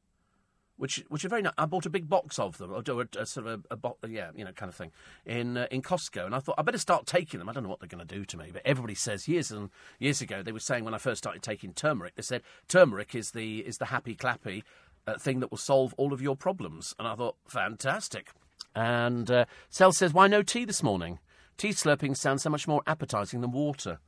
which 0.76 1.02
which 1.08 1.24
are 1.24 1.30
very 1.30 1.40
nice. 1.40 1.54
I 1.56 1.64
bought 1.64 1.86
a 1.86 1.90
big 1.90 2.10
box 2.10 2.38
of 2.38 2.58
them, 2.58 2.72
or 2.72 2.82
a, 2.86 3.08
a 3.18 3.24
sort 3.24 3.46
of 3.46 3.64
a, 3.70 3.74
a 3.74 3.76
bo- 3.76 3.96
yeah, 4.06 4.32
you 4.36 4.44
know, 4.44 4.52
kind 4.52 4.68
of 4.68 4.74
thing, 4.74 4.90
in 5.24 5.56
uh, 5.56 5.66
in 5.70 5.80
Costco, 5.80 6.26
and 6.26 6.34
I 6.34 6.40
thought 6.40 6.56
I 6.58 6.62
better 6.62 6.76
start 6.76 7.06
taking 7.06 7.38
them. 7.38 7.48
I 7.48 7.54
don't 7.54 7.62
know 7.62 7.68
what 7.70 7.80
they're 7.80 7.88
going 7.88 8.06
to 8.06 8.14
do 8.14 8.26
to 8.26 8.36
me, 8.36 8.50
but 8.52 8.60
everybody 8.66 8.96
says 8.96 9.28
years 9.28 9.50
and 9.50 9.70
years 9.98 10.20
ago 10.20 10.42
they 10.42 10.52
were 10.52 10.58
saying 10.58 10.84
when 10.84 10.92
I 10.92 10.98
first 10.98 11.18
started 11.18 11.42
taking 11.42 11.72
turmeric, 11.72 12.16
they 12.16 12.22
said 12.22 12.42
turmeric 12.68 13.14
is 13.14 13.30
the 13.30 13.60
is 13.60 13.78
the 13.78 13.86
happy 13.86 14.14
clappy 14.14 14.62
uh, 15.06 15.16
thing 15.16 15.40
that 15.40 15.50
will 15.50 15.58
solve 15.58 15.94
all 15.96 16.12
of 16.12 16.20
your 16.20 16.36
problems, 16.36 16.94
and 16.98 17.08
I 17.08 17.14
thought 17.14 17.36
fantastic. 17.46 18.32
And 18.74 19.30
uh, 19.30 19.44
Cell 19.70 19.92
says, 19.92 20.12
why 20.12 20.26
no 20.26 20.42
tea 20.42 20.64
this 20.64 20.82
morning? 20.82 21.20
Tea 21.56 21.70
slurping 21.70 22.16
sounds 22.16 22.42
so 22.42 22.50
much 22.50 22.66
more 22.66 22.82
appetising 22.86 23.40
than 23.40 23.52
water. 23.52 23.98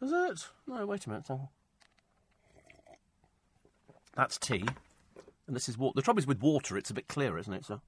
Does 0.00 0.12
it? 0.12 0.48
No, 0.66 0.86
wait 0.86 1.06
a 1.06 1.10
minute. 1.10 1.28
That's 4.14 4.38
tea. 4.38 4.64
And 5.46 5.56
this 5.56 5.68
is 5.68 5.76
water. 5.76 5.94
The 5.96 6.02
trouble 6.02 6.20
is 6.20 6.26
with 6.26 6.40
water, 6.40 6.76
it's 6.76 6.90
a 6.90 6.94
bit 6.94 7.08
clearer, 7.08 7.38
isn't 7.38 7.52
it? 7.52 7.64
So. 7.64 7.80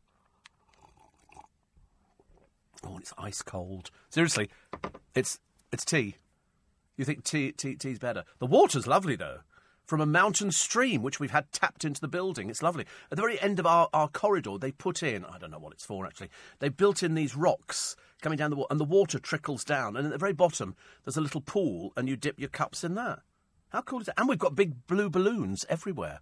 Oh, 2.85 2.99
it's 2.99 3.13
ice 3.17 3.43
cold. 3.43 3.91
Seriously, 4.11 4.51
it's 5.15 5.39
it's 5.73 5.85
tea. 5.85 6.17
You 6.97 7.05
think 7.05 7.25
tea, 7.25 7.53
tea 7.53 7.75
tea's 7.77 7.99
better? 7.99 8.25
The 8.39 8.47
water's 8.47 8.87
lovely 8.87 9.17
though. 9.17 9.39
From 9.87 10.01
a 10.01 10.07
mountain 10.07 10.51
stream, 10.51 11.03
which 11.03 11.21
we've 11.21 11.31
had 11.31 11.53
tapped 11.53 11.85
into 11.85 12.01
the 12.01 12.09
building. 12.09 12.49
It's 12.49 12.63
lovely. 12.63 12.87
At 13.11 13.17
the 13.17 13.23
very 13.23 13.39
end 13.41 13.59
of 13.59 13.67
our, 13.67 13.89
our 13.93 14.09
corridor, 14.09 14.57
they 14.59 14.73
put 14.73 15.03
in, 15.03 15.27
I 15.27 15.37
don't 15.37 15.51
know 15.51 15.59
what 15.59 15.75
it's 15.75 15.85
for 15.85 16.07
actually, 16.07 16.31
they 16.59 16.71
built 16.71 17.03
in 17.03 17.15
these 17.15 17.37
rocks 17.37 17.95
coming 18.25 18.39
down 18.39 18.51
the 18.51 18.57
wall, 18.57 18.67
and 18.71 18.81
the 18.81 18.85
water 18.85 19.21
trickles 19.21 19.63
down. 19.65 19.97
And 19.97 20.07
at 20.07 20.13
the 20.13 20.19
very 20.19 20.33
bottom, 20.33 20.75
there's 21.05 21.17
a 21.17 21.21
little 21.21 21.43
pool, 21.43 21.93
and 21.97 22.09
you 22.09 22.17
dip 22.17 22.41
your 22.41 22.49
cups 22.49 22.83
in 22.83 22.95
that. 22.95 23.21
How 23.69 23.83
cool 23.83 24.01
is 24.01 24.07
that? 24.07 24.19
And 24.19 24.29
we've 24.29 24.39
got 24.39 24.57
big 24.57 24.87
blue 24.87 25.11
balloons 25.11 25.67
everywhere. 25.69 26.21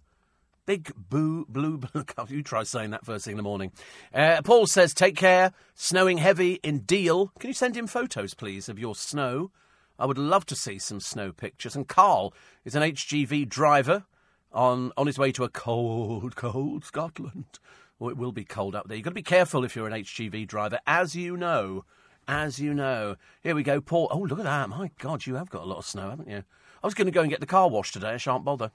Big 0.65 0.91
boo, 0.95 1.45
blue, 1.47 1.77
blue. 1.77 2.03
You 2.27 2.43
try 2.43 2.63
saying 2.63 2.91
that 2.91 3.05
first 3.05 3.25
thing 3.25 3.33
in 3.33 3.37
the 3.37 3.43
morning. 3.43 3.71
Uh, 4.13 4.41
Paul 4.43 4.67
says, 4.67 4.93
take 4.93 5.15
care. 5.15 5.53
Snowing 5.75 6.17
heavy 6.17 6.59
in 6.63 6.79
Deal. 6.79 7.31
Can 7.39 7.49
you 7.49 7.53
send 7.53 7.77
him 7.77 7.87
photos, 7.87 8.33
please, 8.33 8.69
of 8.69 8.79
your 8.79 8.95
snow? 8.95 9.51
I 9.97 10.05
would 10.05 10.17
love 10.17 10.45
to 10.47 10.55
see 10.55 10.79
some 10.79 10.99
snow 10.99 11.31
pictures. 11.31 11.75
And 11.75 11.87
Carl 11.87 12.33
is 12.65 12.75
an 12.75 12.83
HGV 12.83 13.47
driver 13.47 14.05
on, 14.51 14.91
on 14.97 15.07
his 15.07 15.17
way 15.17 15.31
to 15.33 15.43
a 15.43 15.49
cold, 15.49 16.35
cold 16.35 16.83
Scotland. 16.85 17.59
Oh, 18.03 18.09
it 18.09 18.17
will 18.17 18.33
be 18.33 18.43
cold 18.43 18.75
up 18.75 18.89
there. 18.89 18.97
You've 18.97 19.05
got 19.05 19.11
to 19.11 19.15
be 19.15 19.21
careful 19.21 19.63
if 19.63 19.77
you're 19.77 19.87
an 19.87 19.93
HGV 19.93 20.45
driver, 20.45 20.77
as 20.85 21.15
you 21.15 21.37
know. 21.37 21.85
As 22.27 22.59
you 22.59 22.73
know. 22.73 23.15
Here 23.41 23.55
we 23.55 23.63
go, 23.63 23.79
Paul. 23.79 24.09
Oh, 24.11 24.19
look 24.19 24.39
at 24.39 24.43
that. 24.43 24.67
My 24.67 24.91
God, 24.99 25.25
you 25.25 25.35
have 25.35 25.49
got 25.49 25.63
a 25.63 25.65
lot 25.65 25.77
of 25.77 25.85
snow, 25.85 26.09
haven't 26.09 26.27
you? 26.27 26.43
I 26.83 26.87
was 26.87 26.93
going 26.93 27.05
to 27.05 27.11
go 27.11 27.21
and 27.21 27.29
get 27.29 27.39
the 27.39 27.45
car 27.45 27.69
washed 27.69 27.93
today. 27.93 28.09
I 28.09 28.17
shan't 28.17 28.43
bother. 28.43 28.71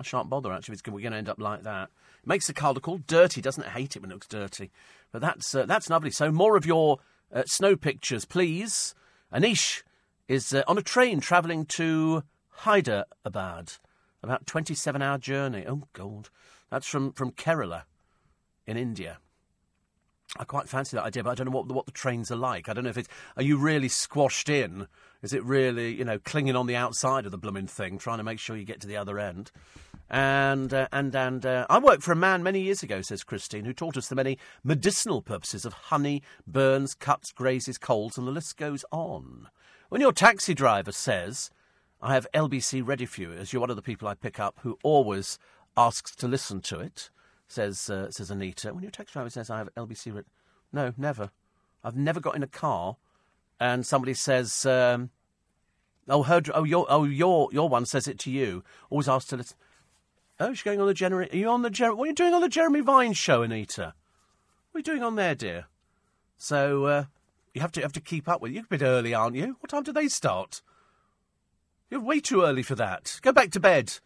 I 0.00 0.02
shan't 0.02 0.28
bother 0.28 0.52
actually. 0.52 0.78
We're 0.84 1.00
going 1.00 1.12
to 1.12 1.18
end 1.18 1.28
up 1.28 1.38
like 1.38 1.62
that. 1.62 1.90
It 2.24 2.26
makes 2.26 2.48
the 2.48 2.54
car 2.54 2.72
look 2.72 2.88
all 2.88 2.98
dirty, 3.06 3.40
doesn't 3.40 3.62
it? 3.62 3.68
hate 3.68 3.94
it 3.94 4.02
when 4.02 4.10
it 4.10 4.14
looks 4.14 4.26
dirty. 4.26 4.72
But 5.12 5.22
that's 5.22 5.54
uh, 5.54 5.66
that's 5.66 5.88
lovely. 5.88 6.10
So 6.10 6.32
more 6.32 6.56
of 6.56 6.66
your 6.66 6.98
uh, 7.32 7.44
snow 7.46 7.76
pictures, 7.76 8.24
please. 8.24 8.96
Anish 9.32 9.84
is 10.26 10.52
uh, 10.52 10.64
on 10.66 10.76
a 10.76 10.82
train 10.82 11.20
travelling 11.20 11.66
to 11.66 12.24
Hyderabad, 12.48 13.74
about 14.24 14.44
twenty-seven 14.44 15.02
hour 15.02 15.18
journey. 15.18 15.64
Oh 15.68 15.84
God, 15.92 16.30
that's 16.68 16.88
from 16.88 17.12
from 17.12 17.30
Kerala, 17.30 17.82
in 18.66 18.76
India. 18.76 19.18
I 20.38 20.44
quite 20.44 20.68
fancy 20.68 20.96
that 20.96 21.04
idea, 21.04 21.22
but 21.22 21.30
I 21.30 21.34
don't 21.34 21.46
know 21.46 21.56
what 21.56 21.68
the, 21.68 21.74
what 21.74 21.86
the 21.86 21.92
trains 21.92 22.30
are 22.30 22.36
like. 22.36 22.68
I 22.68 22.72
don't 22.72 22.84
know 22.84 22.90
if 22.90 22.98
it's 22.98 23.08
are 23.36 23.42
you 23.42 23.56
really 23.56 23.88
squashed 23.88 24.48
in? 24.48 24.88
Is 25.22 25.32
it 25.32 25.42
really 25.44 25.94
you 25.94 26.04
know 26.04 26.18
clinging 26.18 26.56
on 26.56 26.66
the 26.66 26.76
outside 26.76 27.24
of 27.24 27.30
the 27.30 27.38
blooming 27.38 27.66
thing, 27.66 27.98
trying 27.98 28.18
to 28.18 28.24
make 28.24 28.38
sure 28.38 28.56
you 28.56 28.64
get 28.64 28.80
to 28.80 28.86
the 28.86 28.96
other 28.96 29.18
end? 29.18 29.50
And 30.10 30.74
uh, 30.74 30.88
and 30.92 31.14
and 31.14 31.46
uh, 31.46 31.66
I 31.70 31.78
worked 31.78 32.02
for 32.02 32.12
a 32.12 32.16
man 32.16 32.42
many 32.42 32.60
years 32.60 32.82
ago, 32.82 33.02
says 33.02 33.24
Christine, 33.24 33.64
who 33.64 33.72
taught 33.72 33.96
us 33.96 34.08
the 34.08 34.14
many 34.14 34.38
medicinal 34.62 35.22
purposes 35.22 35.64
of 35.64 35.72
honey, 35.72 36.22
burns, 36.46 36.94
cuts, 36.94 37.32
grazes, 37.32 37.78
colds, 37.78 38.18
and 38.18 38.26
the 38.26 38.32
list 38.32 38.56
goes 38.56 38.84
on. 38.90 39.48
When 39.88 40.00
your 40.00 40.12
taxi 40.12 40.54
driver 40.54 40.92
says, 40.92 41.50
"I 42.02 42.14
have 42.14 42.26
LBC 42.34 42.82
ready 42.82 43.06
for 43.06 43.20
you," 43.20 43.32
as 43.32 43.52
you're 43.52 43.60
one 43.60 43.70
of 43.70 43.76
the 43.76 43.82
people 43.82 44.08
I 44.08 44.14
pick 44.14 44.38
up 44.38 44.58
who 44.62 44.78
always 44.82 45.38
asks 45.76 46.14
to 46.16 46.28
listen 46.28 46.60
to 46.62 46.80
it 46.80 47.10
says 47.48 47.88
uh, 47.90 48.10
says 48.10 48.30
Anita. 48.30 48.72
When 48.72 48.82
your 48.82 48.90
taxi 48.90 49.12
driver 49.12 49.30
says, 49.30 49.50
I 49.50 49.58
have 49.58 49.74
LBC 49.74 50.06
written. 50.06 50.30
No, 50.72 50.92
never. 50.96 51.30
I've 51.84 51.96
never 51.96 52.20
got 52.20 52.36
in 52.36 52.42
a 52.42 52.48
car 52.48 52.96
and 53.60 53.86
somebody 53.86 54.14
says, 54.14 54.66
um, 54.66 55.10
oh, 56.08 56.22
her, 56.24 56.42
oh, 56.54 56.64
your, 56.64 56.86
oh, 56.88 57.04
your, 57.04 57.48
your 57.52 57.68
one 57.68 57.86
says 57.86 58.08
it 58.08 58.18
to 58.20 58.30
you. 58.30 58.64
Always 58.90 59.08
asked 59.08 59.30
to 59.30 59.36
listen. 59.36 59.56
Oh, 60.38 60.52
she's 60.52 60.62
going 60.62 60.80
on 60.80 60.86
the 60.86 60.94
Jeremy. 60.94 61.28
Are 61.32 61.36
you 61.36 61.48
on 61.48 61.62
the 61.62 61.70
Jeremy? 61.70 61.96
What 61.96 62.04
are 62.04 62.08
you 62.08 62.14
doing 62.14 62.34
on 62.34 62.42
the 62.42 62.48
Jeremy 62.48 62.80
Vine 62.80 63.14
show, 63.14 63.42
Anita? 63.42 63.94
What 64.70 64.78
are 64.78 64.80
you 64.80 64.82
doing 64.82 65.02
on 65.02 65.16
there, 65.16 65.34
dear? 65.34 65.66
So 66.36 66.84
uh, 66.84 67.04
you 67.54 67.62
have 67.62 67.72
to 67.72 67.80
have 67.80 67.94
to 67.94 68.00
keep 68.00 68.28
up 68.28 68.42
with. 68.42 68.52
You're 68.52 68.64
a 68.64 68.68
bit 68.68 68.82
early, 68.82 69.14
aren't 69.14 69.36
you? 69.36 69.56
What 69.60 69.70
time 69.70 69.82
do 69.82 69.92
they 69.92 70.08
start? 70.08 70.60
You're 71.88 72.00
way 72.00 72.20
too 72.20 72.42
early 72.42 72.62
for 72.62 72.74
that. 72.74 73.18
Go 73.22 73.32
back 73.32 73.50
to 73.52 73.60
bed. 73.60 73.98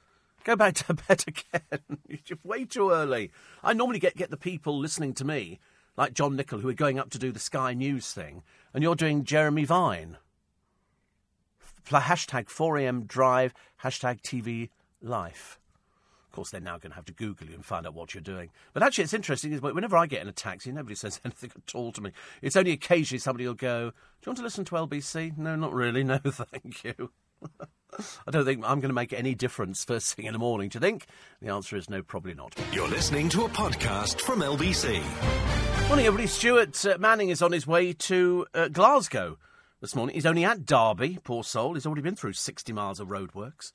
Go 0.45 0.57
back 0.57 0.75
to 0.75 0.95
bed 1.09 1.25
again. 1.27 1.99
Way 2.45 2.65
too 2.65 2.91
early. 2.91 3.31
I 3.63 3.73
normally 3.73 3.99
get, 3.99 4.17
get 4.17 4.31
the 4.31 4.37
people 4.37 4.79
listening 4.79 5.15
to 5.15 5.25
me, 5.25 5.61
like 5.97 6.15
John 6.15 6.37
Nichol, 6.37 6.61
who 6.61 6.69
are 6.69 6.75
going 6.75 6.99
up 6.99 7.11
to 7.11 7.19
do 7.19 7.33
the 7.33 7.39
Sky 7.39 7.75
News 7.75 8.13
thing, 8.13 8.43
and 8.73 8.83
you're 8.83 8.95
doing 8.95 9.25
Jeremy 9.25 9.65
Vine. 9.65 10.17
hashtag 11.87 12.47
4am 12.47 13.07
drive, 13.07 13.53
hashtag 13.83 14.21
TV 14.23 14.71
life. 15.03 15.59
Of 16.31 16.35
course, 16.37 16.51
they're 16.51 16.61
now 16.61 16.79
going 16.79 16.93
to 16.93 16.97
have 16.97 17.07
to 17.07 17.13
Google 17.13 17.49
you 17.49 17.55
and 17.55 17.65
find 17.65 17.85
out 17.85 17.95
what 17.95 18.15
you're 18.15 18.23
doing. 18.23 18.51
But 18.73 18.85
actually, 18.85 19.03
it's 19.03 19.15
interesting. 19.15 19.53
Is 19.53 19.61
whenever 19.61 19.97
I 19.97 20.07
get 20.07 20.23
in 20.23 20.29
a 20.29 20.33
taxi, 20.33 20.71
nobody 20.71 20.95
says 20.97 21.21
anything 21.25 21.51
at 21.57 21.75
all 21.75 21.91
to 21.91 22.01
me. 22.01 22.13
It's 22.41 22.55
only 22.55 22.71
occasionally 22.71 23.19
somebody 23.19 23.49
will 23.49 23.55
go, 23.55 23.91
"Do 23.91 24.27
you 24.27 24.31
want 24.31 24.39
to 24.39 24.45
listen 24.45 24.65
to 24.67 24.77
LBC?" 24.77 25.37
No, 25.37 25.57
not 25.57 25.73
really. 25.73 26.05
No, 26.11 26.19
thank 26.19 26.85
you. 26.85 27.11
I 28.27 28.31
don't 28.31 28.45
think 28.45 28.65
I'm 28.65 28.81
going 28.81 28.91
to 28.91 28.95
make 28.95 29.13
any 29.13 29.35
difference 29.35 29.85
first 29.85 30.15
thing 30.15 30.27
in 30.27 30.33
the 30.33 30.39
morning. 30.39 30.69
Do 30.69 30.77
you 30.77 30.81
think? 30.81 31.07
The 31.43 31.49
answer 31.49 31.77
is 31.77 31.91
no, 31.91 32.03
probably 32.03 32.35
not. 32.35 32.55
You're 32.73 32.89
listening 32.89 33.29
to 33.31 33.45
a 33.45 33.49
podcast 33.49 34.21
from 34.21 34.41
LBC. 34.41 35.03
Morning, 35.89 36.07
everybody. 36.07 36.29
Stuart 36.29 36.87
uh, 36.87 36.99
Manning 36.99 37.31
is 37.31 37.43
on 37.43 37.53
his 37.53 37.67
way 37.67 37.93
to 37.93 38.47
uh, 38.55 38.69
Glasgow 38.69 39.39
this 39.81 39.95
morning. 39.95 40.15
He's 40.15 40.27
only 40.27 40.45
at 40.45 40.65
Derby, 40.65 41.19
poor 41.25 41.43
soul. 41.43 41.75
He's 41.75 41.87
already 41.87 42.03
been 42.03 42.17
through 42.17 42.35
60 42.35 42.73
miles 42.73 43.01
of 43.01 43.09
roadworks. 43.09 43.73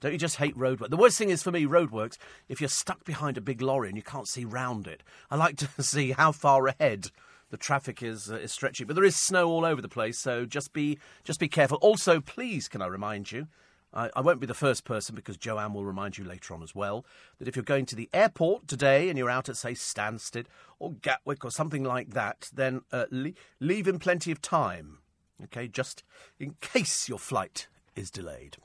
Don't 0.00 0.12
you 0.12 0.18
just 0.18 0.36
hate 0.36 0.56
roadwork? 0.56 0.90
The 0.90 0.96
worst 0.96 1.18
thing 1.18 1.30
is 1.30 1.42
for 1.42 1.50
me, 1.50 1.64
roadworks, 1.66 2.16
if 2.48 2.60
you're 2.60 2.68
stuck 2.68 3.04
behind 3.04 3.36
a 3.36 3.40
big 3.40 3.60
lorry 3.60 3.88
and 3.88 3.96
you 3.96 4.02
can't 4.02 4.28
see 4.28 4.44
round 4.44 4.86
it. 4.86 5.02
I 5.30 5.36
like 5.36 5.56
to 5.56 5.68
see 5.82 6.12
how 6.12 6.32
far 6.32 6.68
ahead 6.68 7.10
the 7.50 7.56
traffic 7.56 8.02
is, 8.02 8.30
uh, 8.30 8.36
is 8.36 8.52
stretching. 8.52 8.86
But 8.86 8.96
there 8.96 9.04
is 9.04 9.16
snow 9.16 9.48
all 9.48 9.64
over 9.64 9.80
the 9.80 9.88
place, 9.88 10.18
so 10.18 10.44
just 10.44 10.72
be, 10.72 10.98
just 11.24 11.40
be 11.40 11.48
careful. 11.48 11.78
Also, 11.78 12.20
please, 12.20 12.68
can 12.68 12.82
I 12.82 12.86
remind 12.86 13.32
you, 13.32 13.48
I, 13.92 14.10
I 14.14 14.20
won't 14.20 14.40
be 14.40 14.46
the 14.46 14.54
first 14.54 14.84
person 14.84 15.14
because 15.14 15.36
Joanne 15.36 15.72
will 15.72 15.84
remind 15.84 16.18
you 16.18 16.24
later 16.24 16.54
on 16.54 16.62
as 16.62 16.74
well, 16.74 17.06
that 17.38 17.48
if 17.48 17.56
you're 17.56 17.62
going 17.62 17.86
to 17.86 17.96
the 17.96 18.10
airport 18.12 18.68
today 18.68 19.08
and 19.08 19.16
you're 19.16 19.30
out 19.30 19.48
at, 19.48 19.56
say, 19.56 19.72
Stansted 19.72 20.46
or 20.78 20.92
Gatwick 20.92 21.44
or 21.44 21.50
something 21.50 21.84
like 21.84 22.10
that, 22.10 22.50
then 22.52 22.82
uh, 22.92 23.06
le- 23.10 23.32
leave 23.60 23.88
in 23.88 23.98
plenty 23.98 24.30
of 24.30 24.42
time. 24.42 24.98
Okay, 25.44 25.68
just 25.68 26.02
in 26.38 26.56
case 26.60 27.08
your 27.08 27.18
flight 27.18 27.68
is 27.94 28.10
delayed. 28.10 28.56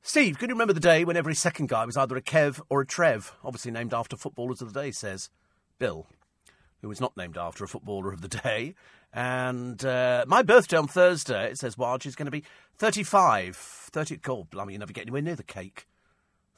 Steve, 0.00 0.38
can 0.38 0.48
you 0.48 0.54
remember 0.54 0.72
the 0.72 0.78
day 0.78 1.04
when 1.04 1.16
every 1.16 1.34
second 1.34 1.68
guy 1.68 1.84
was 1.84 1.96
either 1.96 2.16
a 2.16 2.22
Kev 2.22 2.60
or 2.68 2.80
a 2.80 2.86
Trev? 2.86 3.34
Obviously 3.42 3.72
named 3.72 3.92
after 3.92 4.16
footballers 4.16 4.62
of 4.62 4.72
the 4.72 4.80
day, 4.80 4.92
says 4.92 5.30
Bill, 5.80 6.06
who 6.86 6.90
was 6.90 7.00
not 7.00 7.16
named 7.16 7.36
after 7.36 7.64
a 7.64 7.68
footballer 7.68 8.12
of 8.12 8.20
the 8.20 8.28
day. 8.28 8.72
And 9.12 9.84
uh, 9.84 10.24
my 10.28 10.42
birthday 10.42 10.76
on 10.76 10.86
Thursday, 10.86 11.50
it 11.50 11.58
says 11.58 11.76
Wadge, 11.76 12.06
is 12.06 12.14
going 12.14 12.26
to 12.26 12.30
be 12.30 12.44
35. 12.78 13.56
30, 13.56 14.18
God, 14.18 14.50
blimey, 14.50 14.74
you 14.74 14.78
never 14.78 14.92
get 14.92 15.02
anywhere 15.02 15.22
near 15.22 15.34
the 15.34 15.42
cake. 15.42 15.88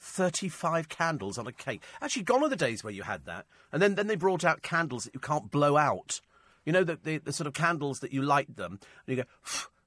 35 0.00 0.90
candles 0.90 1.38
on 1.38 1.46
a 1.46 1.52
cake. 1.52 1.82
Actually, 2.02 2.24
gone 2.24 2.44
are 2.44 2.48
the 2.50 2.56
days 2.56 2.84
where 2.84 2.92
you 2.92 3.04
had 3.04 3.24
that. 3.24 3.46
And 3.72 3.80
then, 3.80 3.94
then 3.94 4.06
they 4.06 4.16
brought 4.16 4.44
out 4.44 4.60
candles 4.60 5.04
that 5.04 5.14
you 5.14 5.20
can't 5.20 5.50
blow 5.50 5.78
out. 5.78 6.20
You 6.66 6.72
know, 6.72 6.84
the, 6.84 6.98
the, 7.02 7.16
the 7.16 7.32
sort 7.32 7.46
of 7.46 7.54
candles 7.54 8.00
that 8.00 8.12
you 8.12 8.20
light 8.20 8.56
them, 8.56 8.80
and 9.06 9.16
you 9.16 9.22
go, 9.22 9.28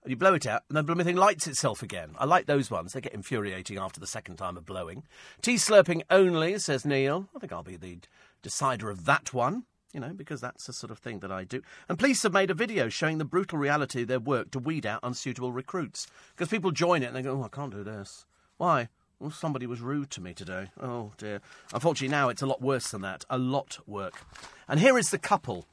and 0.04 0.10
you 0.10 0.17
blow 0.17 0.34
it 0.34 0.47
out, 0.47 0.63
and 0.67 0.75
then 0.75 0.97
the 0.97 1.04
thing 1.04 1.17
lights 1.17 1.45
itself 1.45 1.84
again. 1.84 2.15
I 2.17 2.25
like 2.25 2.47
those 2.47 2.71
ones. 2.71 2.93
They 2.93 3.01
get 3.01 3.13
infuriating 3.13 3.77
after 3.77 3.99
the 3.99 4.08
second 4.08 4.38
time 4.38 4.58
of 4.58 4.65
blowing. 4.65 5.04
Tea 5.43 5.56
slurping 5.56 6.01
only, 6.10 6.58
says 6.58 6.84
Neil. 6.84 7.30
I 7.36 7.39
think 7.39 7.54
I'll 7.54 7.62
be 7.62 7.75
the 7.75 7.99
decider 8.41 8.89
of 8.89 9.06
that 9.06 9.34
one, 9.34 9.65
you 9.93 9.99
know, 9.99 10.13
because 10.13 10.41
that's 10.41 10.65
the 10.67 10.73
sort 10.73 10.91
of 10.91 10.99
thing 10.99 11.19
that 11.19 11.32
I 11.32 11.43
do. 11.43 11.62
And 11.89 11.99
police 11.99 12.23
have 12.23 12.34
made 12.34 12.51
a 12.51 12.56
video 12.56 12.89
showing 12.89 13.17
the 13.17 13.25
brutal 13.25 13.58
reality 13.58 14.04
of 14.04 14.08
their 14.08 14.19
work 14.19 14.51
to 14.51 14.60
weed 14.60 14.86
out 14.86 15.01
unsuitable 15.04 15.51
recruits. 15.51 16.08
Because 16.36 16.49
people 16.49 16.71
join 16.71 17.04
it 17.04 17.08
and 17.08 17.15
they 17.15 17.21
go, 17.21 17.39
oh, 17.39 17.43
I 17.43 17.47
can't 17.49 17.73
do 17.73 17.84
this. 17.84 18.25
Why? 18.58 18.89
Well, 19.19 19.32
somebody 19.32 19.67
was 19.67 19.82
rude 19.82 20.10
to 20.12 20.21
me 20.21 20.34
today. 20.34 20.67
Oh, 20.82 21.12
dear. 21.17 21.41
Unfortunately, 21.73 22.12
now 22.12 22.30
it's 22.30 22.41
a 22.41 22.47
lot 22.47 22.62
worse 22.62 22.89
than 22.89 23.01
that. 23.01 23.23
A 23.30 23.38
lot 23.38 23.80
work. 23.86 24.25
And 24.67 24.80
here 24.80 24.97
is 24.97 25.12
the 25.12 25.19
couple 25.19 25.65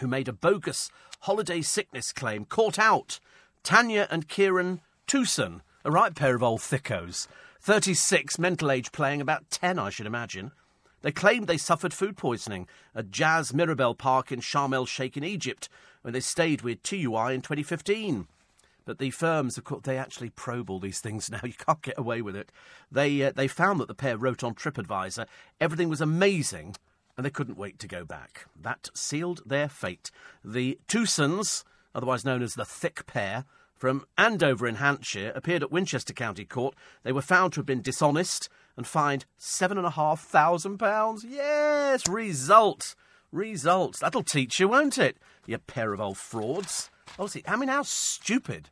who 0.00 0.06
made 0.06 0.28
a 0.28 0.32
bogus 0.32 0.90
holiday 1.20 1.62
sickness 1.62 2.12
claim 2.12 2.44
caught 2.44 2.78
out. 2.78 3.18
Tanya 3.62 4.06
and 4.10 4.28
Kieran 4.28 4.80
Towson, 5.06 5.60
a 5.84 5.90
right 5.90 6.14
pair 6.14 6.34
of 6.34 6.42
old 6.42 6.60
thickos. 6.60 7.26
36, 7.60 8.38
mental 8.38 8.70
age 8.70 8.92
playing, 8.92 9.20
about 9.20 9.50
10, 9.50 9.78
I 9.78 9.90
should 9.90 10.06
imagine. 10.06 10.52
They 11.02 11.12
claimed 11.12 11.46
they 11.46 11.56
suffered 11.56 11.94
food 11.94 12.16
poisoning 12.16 12.66
at 12.94 13.10
Jaz 13.10 13.54
Mirabel 13.54 13.94
Park 13.94 14.32
in 14.32 14.40
Sharm 14.40 14.74
el 14.74 14.86
Sheikh 14.86 15.16
in 15.16 15.24
Egypt 15.24 15.68
when 16.02 16.12
they 16.12 16.20
stayed 16.20 16.62
with 16.62 16.82
TUI 16.82 17.34
in 17.34 17.42
2015. 17.42 18.26
But 18.84 18.98
the 18.98 19.10
firms, 19.10 19.58
of 19.58 19.64
course, 19.64 19.82
they 19.84 19.98
actually 19.98 20.30
probe 20.30 20.70
all 20.70 20.80
these 20.80 21.00
things 21.00 21.30
now. 21.30 21.40
You 21.44 21.52
can't 21.52 21.82
get 21.82 21.98
away 21.98 22.22
with 22.22 22.34
it. 22.34 22.50
They, 22.90 23.22
uh, 23.22 23.32
they 23.34 23.46
found 23.46 23.80
that 23.80 23.88
the 23.88 23.94
pair 23.94 24.16
wrote 24.16 24.42
on 24.42 24.54
TripAdvisor 24.54 25.26
everything 25.60 25.88
was 25.88 26.00
amazing 26.00 26.74
and 27.16 27.26
they 27.26 27.30
couldn't 27.30 27.58
wait 27.58 27.78
to 27.80 27.88
go 27.88 28.04
back. 28.04 28.46
That 28.58 28.90
sealed 28.94 29.42
their 29.44 29.68
fate. 29.68 30.10
The 30.44 30.78
Towsons, 30.88 31.64
otherwise 31.94 32.24
known 32.24 32.42
as 32.42 32.54
the 32.54 32.64
Thick 32.64 33.06
Pair, 33.06 33.44
from 33.74 34.06
Andover 34.16 34.66
in 34.66 34.76
Hampshire, 34.76 35.32
appeared 35.34 35.62
at 35.62 35.72
Winchester 35.72 36.12
County 36.12 36.44
Court. 36.44 36.74
They 37.02 37.12
were 37.12 37.20
found 37.20 37.52
to 37.52 37.60
have 37.60 37.66
been 37.66 37.82
dishonest 37.82 38.48
and 38.78 38.86
fined 38.86 39.26
seven 39.36 39.76
and 39.76 39.86
a 39.86 39.90
half 39.90 40.20
thousand 40.20 40.78
pounds. 40.78 41.26
Yes, 41.28 42.08
result, 42.08 42.94
results. 43.32 43.98
That'll 43.98 44.22
teach 44.22 44.60
you, 44.60 44.68
won't 44.68 44.96
it? 44.96 45.18
You 45.46 45.58
pair 45.58 45.92
of 45.92 46.00
old 46.00 46.16
frauds. 46.16 46.88
Obviously, 47.18 47.42
I 47.48 47.56
mean, 47.56 47.68
how 47.68 47.82
stupid. 47.82 48.70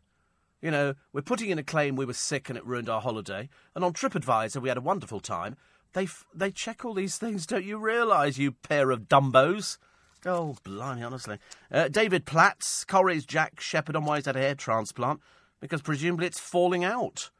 You 0.62 0.70
know, 0.70 0.94
we're 1.12 1.22
putting 1.22 1.50
in 1.50 1.58
a 1.58 1.64
claim 1.64 1.96
we 1.96 2.04
were 2.04 2.12
sick 2.12 2.48
and 2.48 2.56
it 2.56 2.64
ruined 2.64 2.88
our 2.88 3.00
holiday, 3.00 3.48
and 3.74 3.84
on 3.84 3.92
TripAdvisor 3.92 4.62
we 4.62 4.68
had 4.68 4.78
a 4.78 4.80
wonderful 4.80 5.18
time. 5.18 5.56
They 5.92 6.04
f- 6.04 6.24
they 6.32 6.52
check 6.52 6.84
all 6.84 6.94
these 6.94 7.18
things, 7.18 7.44
don't 7.44 7.64
you 7.64 7.76
realise, 7.76 8.38
you 8.38 8.52
pair 8.52 8.92
of 8.92 9.08
dumbos? 9.08 9.76
Oh, 10.24 10.56
blimey, 10.62 11.02
honestly. 11.02 11.38
Uh, 11.70 11.88
David 11.88 12.26
Platts, 12.26 12.84
Corrie's 12.84 13.26
Jack 13.26 13.58
Shepherd 13.60 13.96
on 13.96 14.04
why 14.04 14.16
he's 14.16 14.26
had 14.26 14.36
a 14.36 14.40
hair 14.40 14.54
transplant, 14.54 15.20
because 15.60 15.82
presumably 15.82 16.26
it's 16.26 16.38
falling 16.38 16.84
out. 16.84 17.30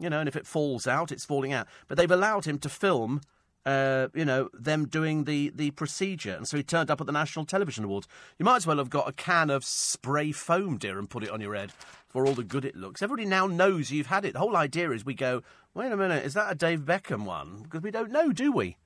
You 0.00 0.10
know, 0.10 0.18
and 0.18 0.28
if 0.28 0.34
it 0.34 0.46
falls 0.46 0.86
out, 0.86 1.12
it's 1.12 1.24
falling 1.24 1.52
out. 1.52 1.68
But 1.86 1.98
they've 1.98 2.10
allowed 2.10 2.46
him 2.46 2.58
to 2.60 2.68
film, 2.70 3.20
uh, 3.66 4.08
you 4.14 4.24
know, 4.24 4.48
them 4.54 4.86
doing 4.86 5.24
the, 5.24 5.52
the 5.54 5.70
procedure. 5.72 6.34
And 6.34 6.48
so 6.48 6.56
he 6.56 6.62
turned 6.62 6.90
up 6.90 7.00
at 7.00 7.06
the 7.06 7.12
National 7.12 7.44
Television 7.44 7.84
Awards. 7.84 8.08
You 8.38 8.44
might 8.44 8.56
as 8.56 8.66
well 8.66 8.78
have 8.78 8.88
got 8.90 9.08
a 9.08 9.12
can 9.12 9.50
of 9.50 9.64
spray 9.64 10.32
foam, 10.32 10.78
dear, 10.78 10.98
and 10.98 11.10
put 11.10 11.22
it 11.22 11.30
on 11.30 11.42
your 11.42 11.54
head 11.54 11.72
for 12.08 12.26
all 12.26 12.32
the 12.32 12.42
good 12.42 12.64
it 12.64 12.74
looks. 12.74 13.02
Everybody 13.02 13.28
now 13.28 13.46
knows 13.46 13.92
you've 13.92 14.06
had 14.06 14.24
it. 14.24 14.32
The 14.32 14.38
whole 14.38 14.56
idea 14.56 14.90
is 14.90 15.04
we 15.04 15.14
go, 15.14 15.42
wait 15.74 15.92
a 15.92 15.96
minute, 15.96 16.24
is 16.24 16.34
that 16.34 16.50
a 16.50 16.54
Dave 16.54 16.80
Beckham 16.80 17.24
one? 17.24 17.62
Because 17.62 17.82
we 17.82 17.90
don't 17.90 18.10
know, 18.10 18.32
do 18.32 18.50
we? 18.50 18.78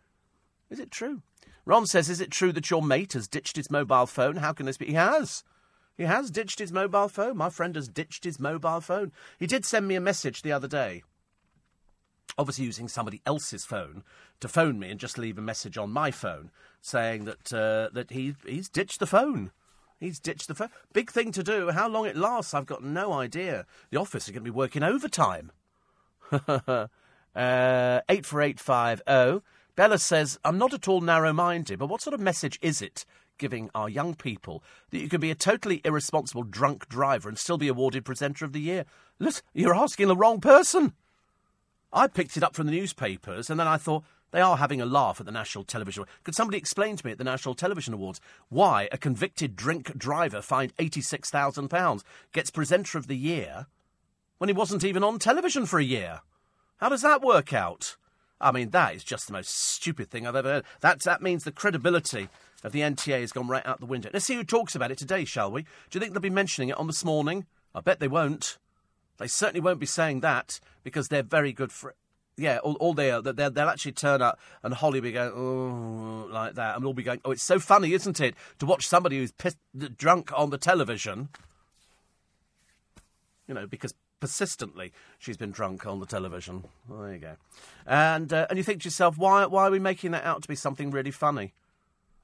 Is 0.68 0.81
it 0.81 0.90
true? 0.90 1.22
Ron 1.64 1.87
says, 1.87 2.11
is 2.11 2.20
it 2.20 2.31
true 2.31 2.53
that 2.53 2.70
your 2.70 2.83
mate 2.83 3.14
has 3.14 3.29
ditched 3.29 3.57
his 3.57 3.70
mobile 3.70 4.07
phone? 4.07 4.37
How 4.37 4.53
can 4.53 4.66
this 4.66 4.77
be? 4.77 4.87
He 4.87 4.94
has. 4.94 5.44
He 5.96 6.04
has 6.04 6.30
ditched 6.30 6.59
his 6.59 6.72
mobile 6.72 7.09
phone. 7.09 7.37
My 7.37 7.50
friend 7.50 7.74
has 7.76 7.88
ditched 7.88 8.24
his 8.24 8.40
mobile 8.40 8.80
phone. 8.80 9.12
He 9.38 9.46
did 9.46 9.64
send 9.64 9.87
me 9.87 9.94
a 9.94 10.00
message 10.00 10.42
the 10.42 10.52
other 10.52 10.68
day, 10.68 11.02
obviously 12.37 12.64
using 12.64 12.88
somebody 12.88 13.22
else's 13.24 13.64
phone 13.64 14.02
to 14.40 14.48
phone 14.48 14.78
me 14.78 14.90
and 14.90 14.98
just 14.98 15.18
leave 15.18 15.38
a 15.38 15.42
message 15.42 15.78
on 15.78 15.90
my 15.90 16.11
phone 16.11 16.50
saying 16.80 17.24
that 17.24 17.52
uh, 17.52 17.88
that 17.92 18.11
he 18.11 18.35
he's 18.44 18.68
ditched 18.68 19.00
the 19.00 19.07
phone. 19.07 19.52
He's 20.00 20.18
ditched 20.18 20.48
the 20.48 20.54
phone. 20.54 20.70
Big 20.92 21.11
thing 21.11 21.33
to 21.33 21.42
do. 21.42 21.70
How 21.70 21.88
long 21.88 22.07
it 22.07 22.16
lasts, 22.16 22.52
I've 22.52 22.66
got 22.66 22.83
no 22.83 23.12
idea. 23.12 23.64
The 23.90 23.98
office 23.98 24.24
is 24.24 24.33
going 24.33 24.44
to 24.44 24.50
be 24.50 24.50
working 24.50 24.83
overtime. 24.83 25.52
uh, 26.30 26.88
84850. 27.35 29.42
Bella 29.76 29.98
says, 29.98 30.38
I'm 30.44 30.59
not 30.59 30.74
at 30.74 30.88
all 30.88 31.00
narrow 31.00 31.33
minded, 31.33 31.78
but 31.78 31.88
what 31.88 32.02
sort 32.02 32.14
of 32.14 32.20
message 32.20 32.59
is 32.61 32.83
it 32.83 33.04
giving 33.38 33.70
our 33.75 33.88
young 33.88 34.14
people 34.14 34.62
that 34.90 34.99
you 34.99 35.09
can 35.09 35.20
be 35.20 35.31
a 35.31 35.35
totally 35.35 35.81
irresponsible 35.85 36.42
drunk 36.42 36.88
driver 36.88 37.29
and 37.29 37.38
still 37.38 37.59
be 37.59 37.68
awarded 37.68 38.05
Presenter 38.05 38.44
of 38.44 38.53
the 38.53 38.61
Year? 38.61 38.85
Look, 39.18 39.42
you're 39.53 39.75
asking 39.75 40.09
the 40.09 40.16
wrong 40.16 40.40
person. 40.40 40.92
I 41.92 42.09
picked 42.09 42.37
it 42.37 42.42
up 42.42 42.55
from 42.55 42.66
the 42.66 42.73
newspapers 42.73 43.51
and 43.51 43.59
then 43.59 43.68
I 43.68 43.77
thought, 43.77 44.05
they 44.35 44.40
are 44.40 44.57
having 44.57 44.81
a 44.81 44.85
laugh 44.85 45.20
at 45.20 45.27
the 45.27 45.33
National 45.33 45.62
Television. 45.62 46.07
Could 46.25 46.35
somebody 46.35 46.59
explain 46.59 46.97
to 46.97 47.07
me 47.07 47.12
at 47.12 47.18
the 47.18 47.25
National 47.25 47.55
Television 47.55 47.94
Awards 47.94 48.20
why 48.49 48.88
a 48.90 48.99
convicted 48.99 49.55
drink 49.55 49.97
driver 49.97 50.42
fined 50.42 50.77
£86,000 50.77 52.03
gets 52.33 52.51
Presenter 52.51 52.99
of 52.99 53.07
the 53.07 53.16
Year 53.16 53.66
when 54.38 54.49
he 54.49 54.53
wasn't 54.53 54.83
even 54.83 55.05
on 55.05 55.20
television 55.20 55.66
for 55.66 55.79
a 55.79 55.85
year? 55.85 56.23
How 56.79 56.88
does 56.88 57.03
that 57.03 57.23
work 57.23 57.53
out? 57.53 57.94
I 58.40 58.51
mean, 58.51 58.70
that 58.70 58.97
is 58.97 59.05
just 59.05 59.29
the 59.29 59.33
most 59.33 59.57
stupid 59.57 60.11
thing 60.11 60.27
I've 60.27 60.35
ever 60.35 60.49
heard. 60.49 60.64
That, 60.81 61.01
that 61.03 61.23
means 61.23 61.44
the 61.44 61.53
credibility 61.53 62.29
of 62.64 62.72
the 62.72 62.81
NTA 62.81 63.20
has 63.20 63.31
gone 63.31 63.46
right 63.46 63.64
out 63.64 63.79
the 63.79 63.87
window. 63.87 64.11
Let's 64.12 64.24
see 64.24 64.35
who 64.35 64.42
talks 64.42 64.74
about 64.74 64.90
it 64.90 64.98
today, 64.98 65.24
shall 65.24 65.53
we? 65.53 65.62
Do 65.62 65.68
you 65.92 66.00
think 66.00 66.12
they'll 66.12 66.20
be 66.20 66.31
mentioning 66.31 66.70
it 66.70 66.79
on 66.79 66.87
this 66.88 67.05
morning? 67.05 67.46
I 67.74 67.81
bet 67.81 68.00
they 68.00 68.09
won't. 68.09 68.59
They 69.18 69.29
certainly 69.29 69.61
won't 69.61 69.79
be 69.79 69.87
saying 69.87 70.20
that 70.20 70.59
because 70.83 71.09
they're 71.09 71.22
very 71.22 71.53
good 71.53 71.70
for 71.70 71.94
yeah, 72.37 72.59
all, 72.59 72.74
all 72.74 72.94
they 72.94 73.11
are, 73.11 73.22
they'll, 73.22 73.50
they'll 73.50 73.68
actually 73.68 73.92
turn 73.92 74.20
up 74.20 74.40
and 74.62 74.74
Holly 74.74 75.00
be 75.00 75.12
going, 75.12 75.33
oh, 75.35 76.29
like 76.33 76.55
that. 76.55 76.74
And 76.74 76.85
we'll 76.85 76.94
be 76.94 77.05
going, 77.05 77.20
oh, 77.24 77.31
it's 77.31 77.44
so 77.44 77.61
funny, 77.61 77.92
isn't 77.92 78.18
it, 78.18 78.35
to 78.59 78.66
watch 78.66 78.88
somebody 78.88 79.18
who's 79.18 79.31
pissed, 79.31 79.59
drunk 79.96 80.37
on 80.37 80.50
the 80.50 80.59
television. 80.59 81.29
You 83.46 83.55
know, 83.55 83.66
because 83.66 83.94
persistently 84.18 84.92
she's 85.18 85.37
been 85.37 85.53
drunk 85.53 85.87
on 85.87 86.00
the 86.00 86.07
television. 86.07 86.64
Well, 86.88 87.03
there 87.03 87.12
you 87.12 87.18
go. 87.18 87.37
And, 87.87 88.33
uh, 88.33 88.46
and 88.50 88.57
you 88.57 88.64
think 88.64 88.83
to 88.83 88.87
yourself, 88.87 89.16
why, 89.16 89.46
why 89.46 89.68
are 89.68 89.70
we 89.70 89.79
making 89.79 90.11
that 90.11 90.24
out 90.24 90.42
to 90.42 90.48
be 90.48 90.57
something 90.57 90.90
really 90.90 91.12
funny? 91.12 91.53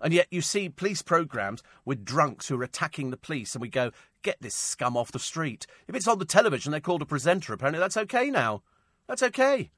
And 0.00 0.14
yet 0.14 0.28
you 0.30 0.40
see 0.40 0.68
police 0.68 1.02
programmes 1.02 1.62
with 1.84 2.04
drunks 2.04 2.48
who 2.48 2.58
are 2.60 2.64
attacking 2.64 3.10
the 3.10 3.16
police, 3.16 3.54
and 3.54 3.62
we 3.62 3.68
go, 3.68 3.92
Get 4.22 4.40
this 4.40 4.54
scum 4.54 4.96
off 4.96 5.12
the 5.12 5.18
street. 5.18 5.66
If 5.88 5.94
it's 5.94 6.08
on 6.08 6.18
the 6.18 6.24
television, 6.24 6.72
they're 6.72 6.80
called 6.80 7.02
a 7.02 7.06
presenter. 7.06 7.54
Apparently, 7.54 7.80
that's 7.80 7.96
okay 7.96 8.30
now. 8.30 8.62
That's 9.06 9.22
okay. 9.22 9.70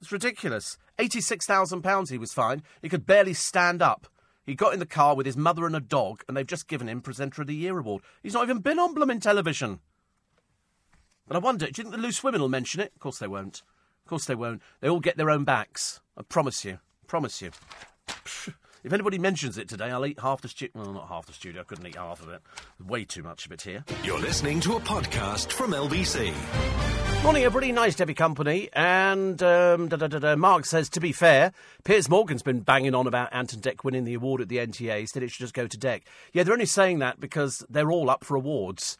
It's 0.00 0.12
ridiculous. 0.12 0.78
£86,000 0.98 2.10
he 2.10 2.18
was 2.18 2.32
fined. 2.32 2.62
He 2.82 2.88
could 2.88 3.06
barely 3.06 3.32
stand 3.32 3.80
up. 3.80 4.08
He 4.44 4.54
got 4.54 4.72
in 4.74 4.78
the 4.78 4.86
car 4.86 5.14
with 5.14 5.26
his 5.26 5.36
mother 5.36 5.66
and 5.66 5.76
a 5.76 5.80
dog, 5.80 6.22
and 6.26 6.36
they've 6.36 6.46
just 6.46 6.68
given 6.68 6.88
him 6.88 7.00
Presenter 7.00 7.42
of 7.42 7.48
the 7.48 7.54
Year 7.54 7.78
award. 7.78 8.02
He's 8.22 8.34
not 8.34 8.44
even 8.44 8.58
been 8.58 8.78
on 8.78 8.94
blooming 8.94 9.20
television. 9.20 9.80
But 11.26 11.36
I 11.36 11.40
wonder, 11.40 11.66
do 11.66 11.68
you 11.68 11.84
think 11.84 11.94
the 11.94 12.02
loose 12.02 12.24
women 12.24 12.40
will 12.40 12.48
mention 12.48 12.80
it? 12.80 12.92
Of 12.94 13.00
course 13.00 13.18
they 13.18 13.28
won't. 13.28 13.62
Of 14.04 14.08
course 14.08 14.24
they 14.24 14.34
won't. 14.34 14.60
They 14.80 14.88
all 14.88 15.00
get 15.00 15.16
their 15.16 15.30
own 15.30 15.44
backs. 15.44 16.00
I 16.16 16.22
promise 16.22 16.64
you. 16.64 16.78
Promise 17.06 17.42
you. 17.42 17.50
If 18.82 18.94
anybody 18.94 19.18
mentions 19.18 19.58
it 19.58 19.68
today, 19.68 19.90
I'll 19.90 20.06
eat 20.06 20.18
half 20.18 20.40
the 20.40 20.48
studio. 20.48 20.72
Well, 20.74 20.92
not 20.92 21.08
half 21.08 21.26
the 21.26 21.34
studio. 21.34 21.60
I 21.60 21.64
couldn't 21.64 21.86
eat 21.86 21.96
half 21.96 22.22
of 22.22 22.30
it. 22.30 22.40
Way 22.82 23.04
too 23.04 23.22
much 23.22 23.44
of 23.44 23.52
it 23.52 23.60
here. 23.60 23.84
You're 24.02 24.18
listening 24.18 24.58
to 24.60 24.76
a 24.76 24.80
podcast 24.80 25.52
from 25.52 25.72
LBC. 25.72 26.32
Morning, 27.22 27.44
everybody. 27.44 27.72
Nice 27.72 27.96
to 27.96 28.02
have 28.02 28.08
your 28.08 28.14
company. 28.14 28.70
And 28.72 29.42
um, 29.42 29.88
da, 29.88 29.98
da, 29.98 30.06
da, 30.06 30.18
da. 30.18 30.34
Mark 30.34 30.64
says, 30.64 30.88
to 30.90 31.00
be 31.00 31.12
fair, 31.12 31.52
Piers 31.84 32.08
Morgan's 32.08 32.42
been 32.42 32.60
banging 32.60 32.94
on 32.94 33.06
about 33.06 33.28
Ant 33.34 33.52
and 33.52 33.62
Dec 33.62 33.84
winning 33.84 34.04
the 34.04 34.14
award 34.14 34.40
at 34.40 34.48
the 34.48 34.56
NTA. 34.56 35.00
He 35.00 35.06
said 35.06 35.22
it 35.22 35.30
should 35.30 35.40
just 35.40 35.52
go 35.52 35.66
to 35.66 35.76
Dec. 35.76 36.00
Yeah, 36.32 36.44
they're 36.44 36.54
only 36.54 36.64
saying 36.64 37.00
that 37.00 37.20
because 37.20 37.62
they're 37.68 37.92
all 37.92 38.08
up 38.08 38.24
for 38.24 38.34
awards. 38.34 38.96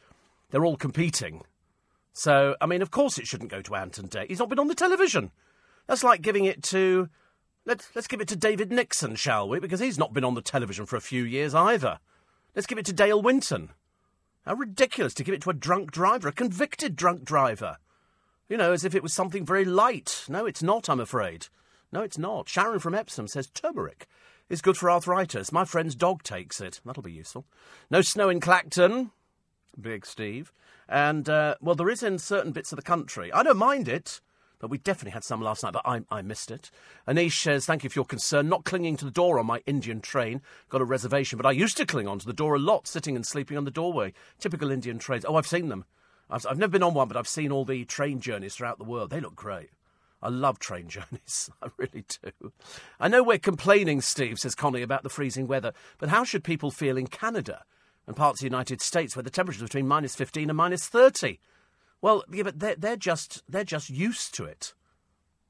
They're 0.51 0.67
all 0.67 0.77
competing. 0.77 1.41
So, 2.13 2.55
I 2.61 2.67
mean, 2.67 2.83
of 2.83 2.91
course 2.91 3.17
it 3.17 3.27
shouldn't 3.27 3.51
go 3.51 3.63
to 3.63 3.75
Ant 3.77 3.97
and 3.97 4.11
Dec. 4.11 4.29
He's 4.29 4.41
not 4.41 4.51
been 4.51 4.59
on 4.59 4.69
the 4.69 4.75
television. 4.75 5.31
That's 5.87 6.05
like 6.05 6.21
giving 6.21 6.45
it 6.45 6.63
to. 6.65 7.09
Let's, 7.67 7.89
let's 7.95 8.09
give 8.09 8.21
it 8.21 8.29
to 8.29 8.37
David 8.37 8.73
Nixon, 8.73 9.17
shall 9.17 9.49
we? 9.49 9.61
Because 9.61 9.81
he's 9.81 9.99
not 9.99 10.13
been 10.13 10.25
on 10.25 10.35
the 10.35 10.43
television 10.43 10.87
for 10.87 10.97
a 10.97 11.01
few 11.01 11.25
years 11.25 11.55
either. 11.55 11.99
Let's 12.55 12.67
give 12.67 12.79
it 12.79 12.87
to 12.87 12.93
Dale 12.93 13.21
Winton. 13.21 13.71
How 14.47 14.55
ridiculous 14.55 15.15
to 15.15 15.25
give 15.25 15.35
it 15.35 15.43
to 15.43 15.51
a 15.51 15.55
drunk 15.55 15.93
driver, 15.93 16.29
a 16.29 16.33
convicted 16.33 16.97
drunk 16.97 17.25
driver. 17.25 17.77
You 18.49 18.57
know, 18.57 18.73
as 18.73 18.85
if 18.85 18.95
it 18.95 19.03
was 19.03 19.13
something 19.13 19.45
very 19.45 19.65
light. 19.65 20.25
No, 20.29 20.47
it's 20.47 20.63
not, 20.63 20.89
I'm 20.89 21.01
afraid. 21.01 21.47
No, 21.93 22.01
it's 22.01 22.19
not. 22.19 22.49
Sharon 22.49 22.81
from 22.81 22.95
Epsom 22.95 23.29
says 23.29 23.49
turmeric 23.49 24.09
is 24.49 24.63
good 24.63 24.77
for 24.77 24.91
arthritis. 24.91 25.53
My 25.53 25.65
friend's 25.65 25.95
dog 25.95 26.23
takes 26.23 26.61
it. 26.61 26.81
That'll 26.85 27.03
be 27.03 27.13
useful. 27.13 27.45
No 27.91 28.01
snow 28.01 28.29
in 28.29 28.41
Clacton. 28.41 29.13
Big 29.81 30.05
Steve. 30.05 30.53
And, 30.89 31.29
uh, 31.29 31.55
well, 31.61 31.77
there 31.77 31.89
is 31.89 32.03
in 32.03 32.19
certain 32.19 32.53
bits 32.53 32.73
of 32.73 32.77
the 32.77 32.83
country. 32.83 33.33
I 33.33 33.45
don't 33.45 33.57
mind 33.57 33.87
it. 33.87 34.21
But 34.61 34.71
we 34.71 34.79
definitely 34.79 35.13
had 35.13 35.25
some 35.25 35.41
last 35.41 35.63
night, 35.63 35.73
but 35.73 35.87
I, 35.87 36.03
I 36.11 36.23
missed 36.23 36.51
it. 36.51 36.71
Anish 37.09 37.41
says, 37.41 37.65
Thank 37.67 37.83
you 37.83 37.91
for 37.91 37.99
your 37.99 38.05
concern. 38.05 38.49
Not 38.49 38.65
clinging 38.65 38.99
to 38.99 39.07
the 39.07 39.11
door 39.11 39.39
on 39.39 39.47
my 39.47 39.63
Indian 39.67 40.01
train. 40.01 40.43
Got 40.69 40.83
a 40.83 40.85
reservation, 40.85 41.39
but 41.39 41.47
I 41.47 41.53
used 41.53 41.79
to 41.79 41.87
cling 41.87 42.07
onto 42.07 42.27
the 42.27 42.35
door 42.35 42.55
a 42.55 42.59
lot, 42.59 42.87
sitting 42.87 43.17
and 43.17 43.27
sleeping 43.27 43.57
on 43.57 43.65
the 43.65 43.71
doorway. 43.71 44.13
Typical 44.39 44.71
Indian 44.71 44.99
trains. 44.99 45.25
Oh, 45.27 45.37
I've 45.37 45.47
seen 45.47 45.69
them. 45.69 45.87
I've, 46.29 46.47
I've 46.47 46.59
never 46.59 46.73
been 46.73 46.83
on 46.83 46.95
one, 46.95 47.09
but 47.09 47.17
I've 47.17 47.27
seen 47.27 47.51
all 47.51 47.65
the 47.65 47.85
train 47.87 48.21
journeys 48.21 48.55
throughout 48.55 48.79
the 48.79 48.85
world. 48.85 49.11
They 49.11 49.21
look 49.21 49.35
great. 49.35 49.71
I 50.23 50.29
love 50.29 50.59
train 50.59 50.89
journeys. 50.89 51.51
I 51.63 51.69
really 51.79 52.05
do. 52.23 52.53
I 52.99 53.09
know 53.09 53.23
we're 53.23 53.39
complaining, 53.39 54.03
Steve, 54.03 54.39
says 54.39 54.55
Connie, 54.55 54.83
about 54.83 55.03
the 55.03 55.09
freezing 55.09 55.47
weather, 55.47 55.73
but 55.99 56.11
how 56.11 56.25
should 56.25 56.45
people 56.45 56.71
feel 56.71 56.99
in 56.99 57.07
Canada 57.07 57.65
and 58.07 58.15
parts 58.17 58.41
of 58.41 58.43
the 58.43 58.51
United 58.51 58.83
States 58.83 59.17
where 59.17 59.23
the 59.23 59.31
temperature 59.31 59.59
is 59.59 59.69
between 59.69 59.89
minus 59.89 60.15
15 60.15 60.51
and 60.51 60.57
minus 60.57 60.87
30? 60.87 61.39
Well, 62.03 62.25
yeah, 62.33 62.45
but 62.45 62.59
they're, 62.59 62.77
they're 62.77 62.97
just 62.97 63.43
they're 63.49 63.65
just 63.65 63.91
used 63.91 64.35
to 64.35 64.45
it. 64.45 64.75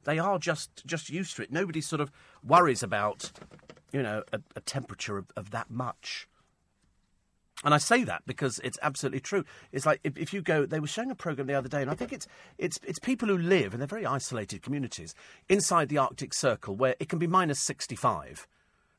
They 0.04 0.18
are 0.18 0.38
just 0.38 0.84
just 0.86 1.10
used 1.10 1.36
to 1.36 1.42
it. 1.42 1.52
Nobody 1.52 1.80
sort 1.80 2.00
of 2.00 2.10
worries 2.42 2.82
about, 2.82 3.30
you 3.92 4.02
know, 4.02 4.22
a, 4.32 4.40
a 4.56 4.60
temperature 4.60 5.18
of, 5.18 5.26
of, 5.36 5.50
that 5.50 5.70
much. 5.70 6.26
And 7.62 7.74
I 7.74 7.78
say 7.78 8.04
that 8.04 8.22
because 8.26 8.58
it's 8.64 8.78
absolutely 8.82 9.20
true. 9.20 9.44
It's 9.70 9.84
like 9.84 10.00
if, 10.02 10.16
if 10.16 10.32
you 10.32 10.40
go, 10.40 10.64
they 10.64 10.80
were 10.80 10.86
showing 10.86 11.10
a 11.10 11.14
program 11.14 11.46
the 11.46 11.54
other 11.54 11.68
day, 11.68 11.82
and 11.82 11.90
I 11.90 11.94
think 11.94 12.12
it's 12.12 12.26
it's 12.58 12.80
it's 12.82 12.98
people 12.98 13.28
who 13.28 13.36
live, 13.36 13.74
in 13.74 13.80
they're 13.80 13.86
very 13.86 14.06
isolated 14.06 14.62
communities 14.62 15.14
inside 15.48 15.88
the 15.88 15.98
Arctic 15.98 16.32
Circle, 16.32 16.74
where 16.76 16.96
it 16.98 17.08
can 17.08 17.18
be 17.18 17.26
minus 17.26 17.60
sixty 17.60 17.96
five. 17.96 18.46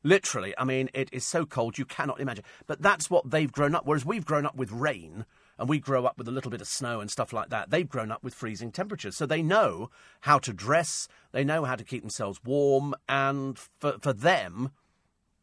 Literally, 0.04 0.54
I 0.58 0.64
mean, 0.64 0.90
it 0.94 1.08
is 1.12 1.24
so 1.24 1.44
cold 1.44 1.78
you 1.78 1.84
cannot 1.84 2.20
imagine. 2.20 2.44
But 2.66 2.82
that's 2.82 3.10
what 3.10 3.30
they've 3.30 3.52
grown 3.52 3.74
up. 3.74 3.84
Whereas 3.84 4.06
we've 4.06 4.24
grown 4.24 4.46
up 4.46 4.56
with 4.56 4.72
rain 4.72 5.26
and 5.58 5.68
we 5.68 5.78
grow 5.78 6.04
up 6.06 6.18
with 6.18 6.28
a 6.28 6.32
little 6.32 6.50
bit 6.50 6.60
of 6.60 6.68
snow 6.68 7.00
and 7.00 7.10
stuff 7.10 7.32
like 7.32 7.50
that. 7.50 7.70
They've 7.70 7.88
grown 7.88 8.10
up 8.10 8.22
with 8.22 8.34
freezing 8.34 8.72
temperatures, 8.72 9.16
so 9.16 9.26
they 9.26 9.42
know 9.42 9.90
how 10.22 10.38
to 10.40 10.52
dress, 10.52 11.08
they 11.32 11.44
know 11.44 11.64
how 11.64 11.76
to 11.76 11.84
keep 11.84 12.02
themselves 12.02 12.40
warm, 12.44 12.94
and 13.08 13.58
for 13.58 13.98
for 14.00 14.12
them, 14.12 14.70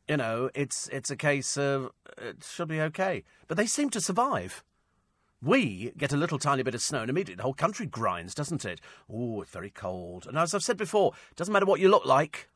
you 0.08 0.18
know, 0.18 0.50
it's 0.54 0.90
it's 0.90 1.12
a 1.12 1.16
case 1.16 1.56
of 1.56 1.86
uh, 1.86 2.30
it 2.30 2.44
should 2.44 2.68
be 2.68 2.82
okay. 2.82 3.24
But 3.48 3.58
they 3.58 3.68
seem 3.68 3.90
to 3.92 4.02
survive. 4.02 4.64
We 5.42 5.94
get 5.96 6.12
a 6.12 6.18
little 6.18 6.40
tiny 6.40 6.64
bit 6.64 6.76
of 6.76 6.82
snow 6.82 7.02
and 7.02 7.10
immediately 7.10 7.36
the 7.36 7.44
whole 7.44 7.54
country 7.54 7.86
grinds, 7.86 8.36
doesn't 8.36 8.66
it? 8.66 8.82
Oh, 9.10 9.42
it's 9.42 9.52
very 9.52 9.70
cold. 9.70 10.26
And 10.28 10.38
as 10.38 10.54
I've 10.54 10.64
said 10.64 10.76
before, 10.76 11.14
it 11.32 11.38
doesn't 11.38 11.54
matter 11.54 11.66
what 11.66 11.80
you 11.80 11.88
look 11.88 12.06
like. 12.06 12.50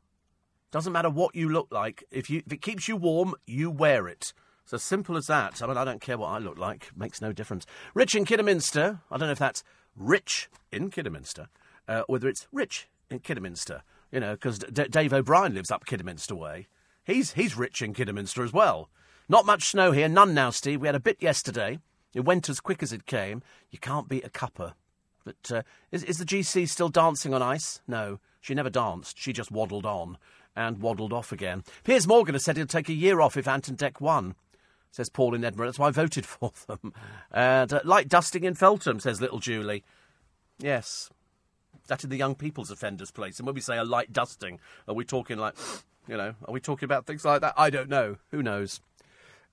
Doesn't 0.72 0.92
matter 0.92 1.10
what 1.10 1.36
you 1.36 1.48
look 1.48 1.68
like. 1.70 2.04
If 2.12 2.30
you 2.30 2.42
if 2.46 2.52
it 2.52 2.62
keeps 2.62 2.88
you 2.88 2.98
warm, 2.98 3.36
you 3.46 3.70
wear 3.70 4.08
it. 4.08 4.34
It's 4.64 4.74
as 4.74 4.84
simple 4.84 5.18
as 5.18 5.28
that. 5.28 5.62
I 5.62 5.68
mean, 5.68 5.78
I 5.78 5.84
don't 5.84 6.02
care 6.02 6.18
what 6.18 6.30
I 6.30 6.40
look 6.40 6.58
like. 6.58 6.88
It 6.88 6.98
Makes 6.98 7.22
no 7.22 7.34
difference. 7.34 7.66
Rich 7.94 8.16
in 8.16 8.26
Kidderminster. 8.26 9.00
I 9.12 9.18
don't 9.18 9.28
know 9.28 9.34
if 9.34 9.40
that's 9.40 9.64
rich 9.96 10.50
in 10.72 10.90
Kidderminster, 10.90 11.48
uh, 11.88 12.04
whether 12.08 12.28
it's 12.28 12.48
rich 12.52 12.88
in 13.10 13.20
Kidderminster. 13.20 13.84
You 14.12 14.20
know, 14.20 14.34
because 14.34 14.60
D- 14.60 14.86
Dave 14.90 15.12
O'Brien 15.12 15.54
lives 15.54 15.72
up 15.72 15.86
Kidderminster 15.86 16.36
way. 16.36 16.68
He's 17.04 17.34
he's 17.34 17.58
rich 17.58 17.82
in 17.82 17.94
Kidderminster 17.94 18.44
as 18.44 18.54
well. 18.54 18.90
Not 19.28 19.46
much 19.46 19.70
snow 19.72 19.92
here. 19.92 20.08
None 20.08 20.34
now, 20.34 20.50
Steve. 20.50 20.82
We 20.82 20.88
had 20.88 20.96
a 20.96 21.00
bit 21.00 21.22
yesterday. 21.22 21.80
It 22.14 22.22
went 22.22 22.50
as 22.50 22.60
quick 22.60 22.84
as 22.84 22.94
it 22.94 23.06
came. 23.06 23.42
You 23.72 23.80
can't 23.80 24.08
beat 24.08 24.26
a 24.26 24.30
cuppa. 24.30 24.74
But 25.26 25.52
uh, 25.52 25.62
is, 25.92 26.04
is 26.04 26.18
the 26.18 26.26
GC 26.26 26.70
still 26.70 26.90
dancing 26.90 27.34
on 27.34 27.42
ice? 27.42 27.82
No, 27.88 28.20
she 28.40 28.54
never 28.54 28.70
danced. 28.70 29.18
She 29.18 29.34
just 29.34 29.52
waddled 29.52 29.86
on 29.86 30.18
and 30.56 30.80
waddled 30.80 31.14
off 31.14 31.32
again. 31.32 31.64
Piers 31.84 32.08
Morgan 32.08 32.36
has 32.36 32.44
said 32.44 32.58
he'll 32.58 32.68
take 32.68 32.90
a 32.90 32.94
year 32.94 33.22
off 33.22 33.38
if 33.38 33.48
Ant 33.48 33.68
and 33.68 33.78
Dec 33.78 34.00
won 34.00 34.36
says 34.94 35.10
Paul 35.10 35.34
in 35.34 35.44
Edinburgh. 35.44 35.68
That's 35.68 35.80
why 35.80 35.88
I 35.88 35.92
voted 35.92 36.26
for 36.26 36.52
them. 36.68 36.94
And 37.32 37.74
uh, 37.74 37.82
light 37.84 38.08
dusting 38.08 38.44
in 38.44 38.54
Feltham, 38.54 39.00
says 39.00 39.20
little 39.20 39.40
Julie. 39.40 39.84
Yes, 40.60 41.10
that 41.88 42.04
in 42.04 42.10
the 42.10 42.16
young 42.16 42.36
people's 42.36 42.72
offenders 42.72 43.12
place. 43.12 43.40
And 43.40 43.46
when 43.46 43.56
we 43.56 43.62
say 43.62 43.78
a 43.78 43.84
light 43.84 44.14
dusting, 44.14 44.60
are 44.88 44.94
we 44.94 45.04
talking 45.04 45.38
like, 45.38 45.56
you 46.08 46.16
know, 46.16 46.36
are 46.46 46.54
we 46.54 46.62
talking 46.62 46.86
about 46.86 47.06
things 47.06 47.26
like 47.26 47.42
that? 47.42 47.56
I 47.58 47.70
don't 47.70 47.90
know. 47.90 48.18
Who 48.32 48.44
knows? 48.44 48.80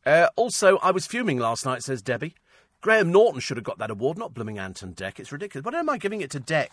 Uh, 0.04 0.28
also, 0.36 0.78
I 0.78 0.90
was 0.90 1.06
fuming 1.06 1.38
last 1.38 1.64
night, 1.64 1.82
says 1.82 2.02
Debbie. 2.02 2.34
Graham 2.82 3.10
Norton 3.10 3.40
should 3.40 3.58
have 3.58 3.64
got 3.64 3.78
that 3.78 3.90
award, 3.90 4.16
not 4.16 4.32
blooming 4.32 4.58
Ant 4.58 4.82
and 4.82 4.96
Dec. 4.96 5.18
It's 5.18 5.32
ridiculous. 5.32 5.62
But 5.62 5.74
I 5.74 5.78
don't 5.78 5.86
mind 5.86 6.00
giving 6.00 6.22
it 6.22 6.30
to 6.30 6.40
Dec. 6.40 6.68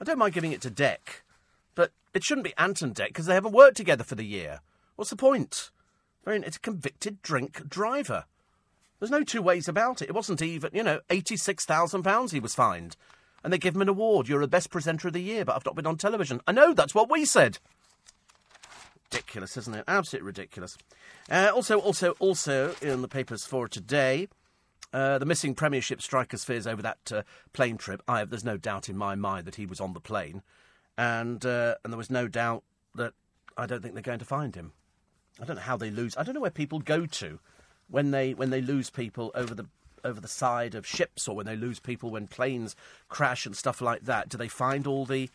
I 0.00 0.04
don't 0.04 0.18
mind 0.18 0.34
giving 0.34 0.52
it 0.52 0.60
to 0.62 0.70
Dec. 0.70 1.22
But 1.74 1.92
it 2.12 2.24
shouldn't 2.24 2.44
be 2.44 2.52
Ant 2.58 2.82
and 2.82 2.94
Dec 2.94 3.08
because 3.08 3.26
they 3.26 3.34
haven't 3.34 3.52
worked 3.52 3.76
together 3.76 4.04
for 4.04 4.14
the 4.14 4.24
year. 4.24 4.60
What's 4.96 5.10
the 5.10 5.16
point? 5.16 5.70
It's 6.28 6.56
a 6.56 6.60
convicted 6.60 7.22
drink 7.22 7.68
driver. 7.68 8.24
There's 8.98 9.10
no 9.10 9.22
two 9.22 9.42
ways 9.42 9.68
about 9.68 10.02
it. 10.02 10.08
It 10.08 10.14
wasn't 10.14 10.42
even, 10.42 10.70
you 10.72 10.82
know, 10.82 11.00
£86,000 11.08 12.30
he 12.32 12.40
was 12.40 12.54
fined. 12.54 12.96
And 13.44 13.52
they 13.52 13.58
give 13.58 13.76
him 13.76 13.82
an 13.82 13.88
award. 13.88 14.28
You're 14.28 14.40
the 14.40 14.48
best 14.48 14.70
presenter 14.70 15.08
of 15.08 15.14
the 15.14 15.22
year, 15.22 15.44
but 15.44 15.54
I've 15.54 15.64
not 15.64 15.76
been 15.76 15.86
on 15.86 15.96
television. 15.96 16.40
I 16.46 16.52
know, 16.52 16.74
that's 16.74 16.94
what 16.94 17.10
we 17.10 17.24
said. 17.24 17.58
Ridiculous, 19.12 19.56
isn't 19.56 19.74
it? 19.74 19.84
Absolutely 19.86 20.26
ridiculous. 20.26 20.76
Uh, 21.30 21.50
also, 21.54 21.78
also, 21.78 22.10
also 22.18 22.74
in 22.82 23.00
the 23.00 23.08
papers 23.08 23.44
for 23.44 23.68
today, 23.68 24.28
uh, 24.92 25.18
the 25.18 25.26
missing 25.26 25.54
Premiership 25.54 26.02
striker's 26.02 26.44
fears 26.44 26.66
over 26.66 26.82
that 26.82 27.12
uh, 27.12 27.22
plane 27.52 27.76
trip. 27.76 28.02
I 28.08 28.18
have, 28.18 28.30
there's 28.30 28.44
no 28.44 28.56
doubt 28.56 28.88
in 28.88 28.96
my 28.96 29.14
mind 29.14 29.46
that 29.46 29.56
he 29.56 29.66
was 29.66 29.80
on 29.80 29.92
the 29.92 30.00
plane, 30.00 30.42
and 30.96 31.44
uh, 31.44 31.76
and 31.84 31.92
there 31.92 31.98
was 31.98 32.10
no 32.10 32.26
doubt 32.26 32.64
that 32.94 33.12
I 33.56 33.66
don't 33.66 33.82
think 33.82 33.94
they're 33.94 34.02
going 34.02 34.18
to 34.18 34.24
find 34.24 34.54
him. 34.54 34.72
I 35.40 35.44
don't 35.44 35.56
know 35.56 35.62
how 35.62 35.76
they 35.76 35.90
lose. 35.90 36.16
I 36.16 36.22
don't 36.22 36.34
know 36.34 36.40
where 36.40 36.50
people 36.50 36.80
go 36.80 37.06
to 37.06 37.38
when 37.88 38.10
they 38.10 38.34
when 38.34 38.50
they 38.50 38.60
lose 38.60 38.90
people 38.90 39.30
over 39.34 39.54
the 39.54 39.66
over 40.04 40.20
the 40.20 40.28
side 40.28 40.74
of 40.74 40.86
ships 40.86 41.26
or 41.28 41.36
when 41.36 41.46
they 41.46 41.56
lose 41.56 41.80
people 41.80 42.10
when 42.10 42.26
planes 42.26 42.76
crash 43.08 43.46
and 43.46 43.56
stuff 43.56 43.80
like 43.80 44.02
that. 44.02 44.28
Do 44.28 44.38
they 44.38 44.48
find 44.48 44.86
all 44.86 45.04
the 45.04 45.30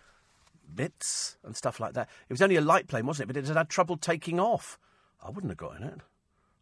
bits 0.73 1.37
and 1.43 1.55
stuff 1.55 1.79
like 1.79 1.93
that? 1.93 2.09
It 2.29 2.33
was 2.33 2.41
only 2.41 2.55
a 2.55 2.61
light 2.61 2.87
plane, 2.87 3.05
wasn't 3.05 3.29
it? 3.29 3.33
But 3.33 3.37
it 3.37 3.47
had 3.47 3.57
had 3.57 3.69
trouble 3.69 3.97
taking 3.97 4.39
off. 4.39 4.77
I 5.21 5.29
wouldn't 5.29 5.51
have 5.51 5.57
got 5.57 5.77
in 5.77 5.83
it. 5.83 5.99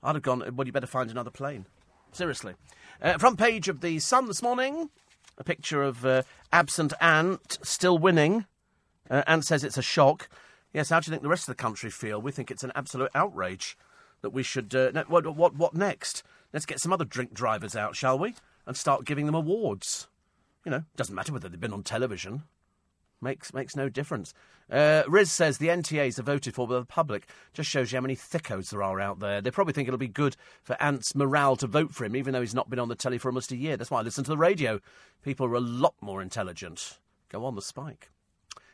I'd 0.04 0.15
have 0.15 0.23
gone. 0.23 0.43
Well, 0.56 0.65
you 0.65 0.73
better 0.73 0.88
find 0.88 1.10
another 1.10 1.32
plane. 1.32 1.65
Seriously. 2.12 2.56
Uh, 3.01 3.17
front 3.17 3.39
page 3.39 3.67
of 3.67 3.82
the 3.82 3.99
Sun 3.99 4.27
this 4.27 4.41
morning. 4.41 4.89
A 5.38 5.43
picture 5.43 5.82
of 5.82 6.06
uh, 6.06 6.23
absent 6.51 6.93
Ant 6.99 7.58
still 7.63 7.97
winning. 7.97 8.45
Uh, 9.10 9.23
Ant 9.27 9.45
says 9.45 9.63
it's 9.63 9.77
a 9.77 9.82
shock. 9.82 10.30
Yes, 10.74 10.90
how 10.90 11.00
do 11.00 11.08
you 11.08 11.12
think 11.12 11.24
the 11.24 11.30
rest 11.30 11.44
of 11.44 11.56
the 11.58 11.62
country 11.62 11.90
feel? 11.90 12.22
We 12.22 12.32
think 12.32 12.50
it's 12.50 12.64
an 12.64 12.72
absolute 12.76 13.12
outrage 13.14 13.78
that 14.22 14.30
we 14.30 14.44
should. 14.44 14.74
Uh, 14.74 15.04
what, 15.08 15.36
what, 15.36 15.56
what 15.56 15.74
next? 15.74 16.24
Let's 16.54 16.66
get 16.66 16.80
some 16.80 16.94
other 16.94 17.06
drink 17.06 17.34
drivers 17.34 17.76
out, 17.76 17.96
shall 17.96 18.18
we? 18.18 18.36
And 18.66 18.78
start 18.78 19.06
giving 19.06 19.26
them 19.26 19.36
awards. 19.36 20.08
You 20.66 20.72
know, 20.72 20.84
doesn't 20.96 21.16
matter 21.16 21.34
whether 21.34 21.50
they've 21.50 21.60
been 21.60 21.74
on 21.74 21.84
television. 21.84 22.44
Makes 23.24 23.54
makes 23.54 23.76
no 23.76 23.88
difference. 23.88 24.34
Uh, 24.70 25.04
Riz 25.08 25.32
says 25.32 25.58
the 25.58 25.68
NTAs 25.68 26.18
are 26.18 26.24
voted 26.24 26.56
for 26.56 26.68
by 26.68 26.76
the 26.76 26.86
public. 26.86 27.28
Just 27.54 27.70
shows 27.70 27.92
you 27.92 27.98
how 27.98 28.02
many 28.02 28.16
thickos 28.16 28.70
there 28.70 28.82
are 28.82 29.00
out 29.00 29.20
there. 29.20 29.42
They 29.42 29.52
probably 29.52 29.74
think 29.74 29.88
it'll 29.88 29.98
be 29.98 30.08
good 30.08 30.38
for 30.64 30.82
Ant's 30.82 31.14
morale 31.14 31.56
to 31.58 31.68
vote 31.68 31.94
for 31.94 32.06
him, 32.06 32.16
even 32.16 32.34
though 32.34 32.42
he's 32.42 32.56
not 32.56 32.70
been 32.70 32.80
on 32.80 32.88
the 32.88 32.96
telly 32.96 33.18
for 33.18 33.30
almost 33.30 33.52
a 33.52 33.58
year. 33.58 33.78
That's 33.78 33.92
why 33.92 34.00
I 34.00 34.04
listen 34.04 34.24
to 34.24 34.32
the 34.32 34.38
radio. 34.38 34.80
People 35.24 35.46
are 35.48 35.56
a 35.56 35.60
lot 35.60 35.96
more 36.02 36.22
intelligent. 36.22 37.00
Go 37.30 37.46
on 37.46 37.56
the 37.56 37.62
spike. 37.62 38.10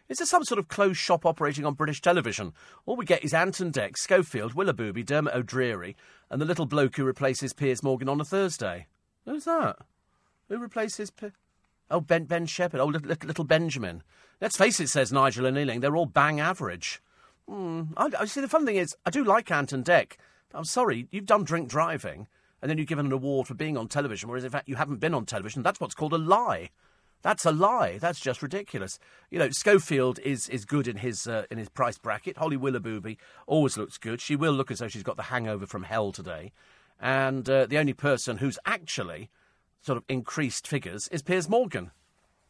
Is 0.10 0.20
there 0.20 0.28
some 0.28 0.46
sort 0.46 0.60
of 0.60 0.70
closed 0.70 1.00
shop 1.00 1.26
operating 1.26 1.65
on 1.65 1.74
British 1.74 2.02
television? 2.02 2.54
All 2.86 2.96
we 2.96 3.04
get 3.06 3.26
is 3.26 3.34
Anton 3.34 3.72
Deck, 3.72 3.93
Dec, 3.93 3.98
Schofield, 3.98 4.54
Willoughby, 4.54 5.04
Dermot 5.04 5.34
O'Dreary, 5.34 5.98
and 6.30 6.41
the 6.41 6.46
little 6.46 6.65
bloke 6.65 6.96
who 6.96 7.04
replaces 7.04 7.52
Piers 7.52 7.84
Morgan 7.84 8.08
on 8.08 8.22
a 8.22 8.26
Thursday. 8.26 8.88
Who's 9.26 9.43
that? 9.43 9.78
Who 10.48 10.60
replaces 10.60 11.12
Piers? 11.12 11.34
Oh, 11.91 12.00
Ben, 12.00 12.26
ben 12.26 12.46
Shephard. 12.46 12.80
Oh, 12.80 12.86
little, 12.86 13.10
little, 13.10 13.46
Benjamin. 13.46 14.02
Let's 14.39 14.58
face 14.58 14.80
it, 14.80 14.88
says 14.88 15.12
Nigel 15.12 15.46
and 15.46 15.58
Ealing, 15.58 15.82
they're 15.82 15.96
all 15.96 16.06
bang 16.06 16.39
average. 16.39 17.02
Mm, 17.50 17.89
I, 17.98 18.10
I, 18.20 18.26
see, 18.26 18.41
the 18.41 18.48
fun 18.48 18.65
thing 18.65 18.76
is, 18.78 18.96
I 19.06 19.10
do 19.10 19.24
like 19.24 19.52
Ant 19.52 19.74
and 19.74 19.86
Dec. 19.86 20.13
I'm 20.54 20.65
sorry, 20.65 21.08
you've 21.12 21.26
done 21.26 21.43
drink 21.43 21.70
driving, 21.70 22.28
and 22.62 22.70
then 22.70 22.78
you're 22.78 22.86
given 22.86 23.06
an 23.06 23.12
award 23.12 23.48
for 23.48 23.54
being 23.54 23.78
on 23.78 23.88
television, 23.88 24.30
whereas 24.30 24.43
in 24.43 24.50
fact 24.50 24.70
you 24.70 24.76
haven't 24.76 25.00
been 25.00 25.13
on 25.13 25.26
television. 25.26 25.63
That's 25.63 25.80
what's 25.80 25.96
called 25.96 26.13
a 26.13 26.17
lie. 26.17 26.70
That's 27.21 27.45
a 27.45 27.51
lie. 27.51 27.97
That's 27.97 28.19
just 28.19 28.41
ridiculous. 28.41 28.99
You 29.30 29.39
know, 29.39 29.49
Schofield 29.49 30.19
is, 30.19 30.47
is 30.49 30.65
good 30.65 30.88
in 30.88 30.97
his 30.97 31.27
uh, 31.27 31.45
in 31.49 31.58
his 31.58 31.69
price 31.69 31.97
bracket. 31.97 32.38
Holly 32.38 32.58
Willoughby 32.58 33.17
always 33.47 33.77
looks 33.77 33.97
good. 33.97 34.21
She 34.21 34.36
will 34.36 34.53
look 34.53 34.71
as 34.71 34.80
though 34.80 34.88
she's 34.88 35.03
got 35.03 35.17
the 35.17 35.23
hangover 35.23 35.65
from 35.65 35.84
hell 35.84 36.12
today. 36.12 36.51
And 36.99 37.49
uh, 37.49 37.65
the 37.65 37.77
only 37.77 37.93
person 37.93 38.38
who's 38.38 38.58
actually 38.65 39.30
sort 39.82 39.97
of 39.97 40.03
increased 40.08 40.67
figures 40.67 41.08
is 41.10 41.21
Piers 41.21 41.49
Morgan. 41.49 41.91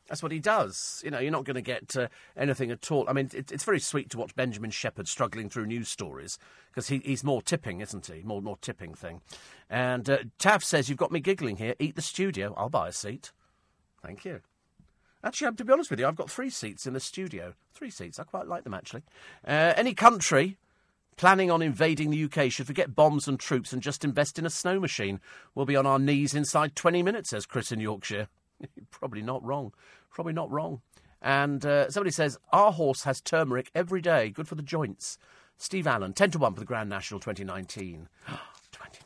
That's 0.08 0.24
what 0.24 0.32
he 0.32 0.40
does. 0.40 1.02
You 1.04 1.12
know, 1.12 1.20
you're 1.20 1.32
not 1.32 1.44
going 1.44 1.56
to 1.56 1.62
get 1.62 1.96
uh, 1.98 2.08
anything 2.38 2.72
at 2.72 2.90
all. 2.92 3.06
I 3.10 3.14
mean, 3.14 3.30
it, 3.34 3.52
it's 3.52 3.66
very 3.66 3.80
sweet 3.80 4.10
to 4.12 4.18
watch 4.18 4.36
Benjamin 4.36 4.72
Shephard 4.72 5.08
struggling 5.08 5.50
through 5.50 5.66
news 5.66 5.90
stories 5.90 6.38
because 6.70 6.88
he, 6.88 7.00
he's 7.00 7.24
more 7.24 7.42
tipping, 7.42 7.82
isn't 7.82 8.08
he? 8.08 8.22
More 8.24 8.42
more 8.42 8.58
tipping 8.62 8.94
thing. 8.94 9.22
And 9.70 10.10
uh, 10.10 10.20
Tav 10.40 10.64
says, 10.64 10.88
"You've 10.88 10.98
got 10.98 11.12
me 11.12 11.20
giggling 11.20 11.58
here. 11.58 11.76
Eat 11.80 11.96
the 11.96 12.02
studio. 12.02 12.54
I'll 12.56 12.70
buy 12.70 12.88
a 12.88 12.94
seat. 12.94 13.32
Thank 14.02 14.24
you." 14.24 14.42
Actually, 15.28 15.54
to 15.56 15.66
be 15.66 15.74
honest 15.74 15.90
with 15.90 16.00
you, 16.00 16.08
I've 16.08 16.16
got 16.16 16.32
three 16.32 16.50
seats 16.50 16.88
in 16.88 16.94
the 16.94 17.02
studio. 17.02 17.54
Three 17.74 17.90
seats. 17.90 18.18
I 18.18 18.24
quite 18.24 18.48
like 18.48 18.64
them 18.64 18.74
actually. 18.74 19.04
Uh, 19.46 19.74
any 19.76 19.94
country 19.94 20.56
planning 21.18 21.52
on 21.52 21.62
invading 21.62 22.12
the 22.12 22.24
UK 22.24 22.50
should 22.50 22.66
forget 22.66 22.96
bombs 22.96 23.28
and 23.28 23.38
troops 23.38 23.74
and 23.74 23.82
just 23.82 24.06
invest 24.06 24.40
in 24.40 24.46
a 24.46 24.50
snow 24.50 24.80
machine. 24.80 25.20
We'll 25.54 25.66
be 25.66 25.76
on 25.76 25.86
our 25.86 26.00
knees 26.00 26.34
inside 26.34 26.78
20 26.78 27.04
minutes, 27.04 27.32
says 27.32 27.46
Chris 27.46 27.74
in 27.74 27.82
Yorkshire. 27.82 28.30
Probably 28.90 29.22
not 29.22 29.44
wrong. 29.44 29.74
Probably 30.10 30.32
not 30.32 30.50
wrong. 30.50 30.80
And 31.22 31.66
uh, 31.66 31.90
somebody 31.90 32.12
says, 32.12 32.38
Our 32.54 32.72
horse 32.72 33.04
has 33.04 33.20
turmeric 33.20 33.70
every 33.76 34.00
day. 34.00 34.30
Good 34.30 34.48
for 34.48 34.56
the 34.56 34.64
joints. 34.64 35.18
Steve 35.58 35.88
Allen, 35.88 36.14
10 36.14 36.32
to 36.32 36.38
1 36.38 36.54
for 36.54 36.62
the 36.62 36.66
Grand 36.66 36.90
National 36.90 37.20
2019. 37.20 38.08
2019. 38.28 39.02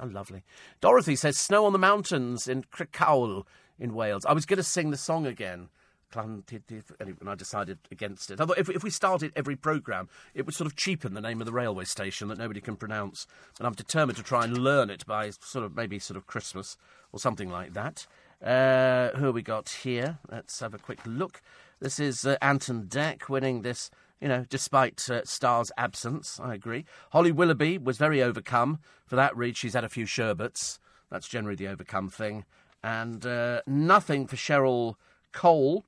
How 0.00 0.06
lovely. 0.06 0.42
Dorothy 0.80 1.16
says, 1.16 1.36
Snow 1.36 1.66
on 1.66 1.74
the 1.74 1.78
mountains 1.78 2.48
in 2.48 2.62
Crickhowell 2.62 3.44
in 3.78 3.94
Wales. 3.94 4.24
I 4.24 4.32
was 4.32 4.46
going 4.46 4.58
to 4.58 4.62
sing 4.62 4.90
the 4.90 4.96
song 4.96 5.26
again 5.26 5.68
and 6.14 7.28
I 7.28 7.34
decided 7.34 7.78
against 7.90 8.30
it. 8.30 8.40
I 8.40 8.46
thought 8.46 8.58
if, 8.58 8.70
if 8.70 8.82
we 8.82 8.90
started 8.90 9.32
every 9.36 9.56
programme, 9.56 10.08
it 10.34 10.46
would 10.46 10.54
sort 10.54 10.66
of 10.66 10.76
cheapen 10.76 11.14
the 11.14 11.20
name 11.20 11.40
of 11.40 11.46
the 11.46 11.52
railway 11.52 11.84
station 11.84 12.28
that 12.28 12.38
nobody 12.38 12.60
can 12.60 12.76
pronounce. 12.76 13.26
And 13.58 13.66
I'm 13.66 13.74
determined 13.74 14.16
to 14.16 14.22
try 14.22 14.44
and 14.44 14.56
learn 14.56 14.90
it 14.90 15.04
by 15.06 15.30
sort 15.30 15.64
of 15.64 15.76
maybe 15.76 15.98
sort 15.98 16.16
of 16.16 16.26
Christmas 16.26 16.76
or 17.12 17.18
something 17.18 17.50
like 17.50 17.74
that. 17.74 18.06
Uh, 18.42 19.16
who 19.18 19.32
we 19.32 19.42
got 19.42 19.68
here? 19.68 20.18
Let's 20.30 20.60
have 20.60 20.74
a 20.74 20.78
quick 20.78 21.00
look. 21.04 21.42
This 21.80 21.98
is 21.98 22.24
uh, 22.24 22.36
Ant 22.40 22.68
and 22.68 22.88
Dec 22.88 23.28
winning 23.28 23.62
this, 23.62 23.90
you 24.20 24.28
know, 24.28 24.44
despite 24.48 25.08
uh, 25.10 25.22
Star's 25.24 25.72
absence. 25.76 26.40
I 26.42 26.54
agree. 26.54 26.84
Holly 27.10 27.32
Willoughby 27.32 27.78
was 27.78 27.98
very 27.98 28.22
overcome. 28.22 28.78
For 29.06 29.16
that 29.16 29.36
read, 29.36 29.56
she's 29.56 29.74
had 29.74 29.84
a 29.84 29.88
few 29.88 30.06
sherbets. 30.06 30.78
That's 31.10 31.28
generally 31.28 31.56
the 31.56 31.68
overcome 31.68 32.08
thing. 32.10 32.44
And 32.82 33.24
uh, 33.26 33.62
nothing 33.66 34.26
for 34.26 34.36
Cheryl 34.36 34.94
Cole 35.32 35.84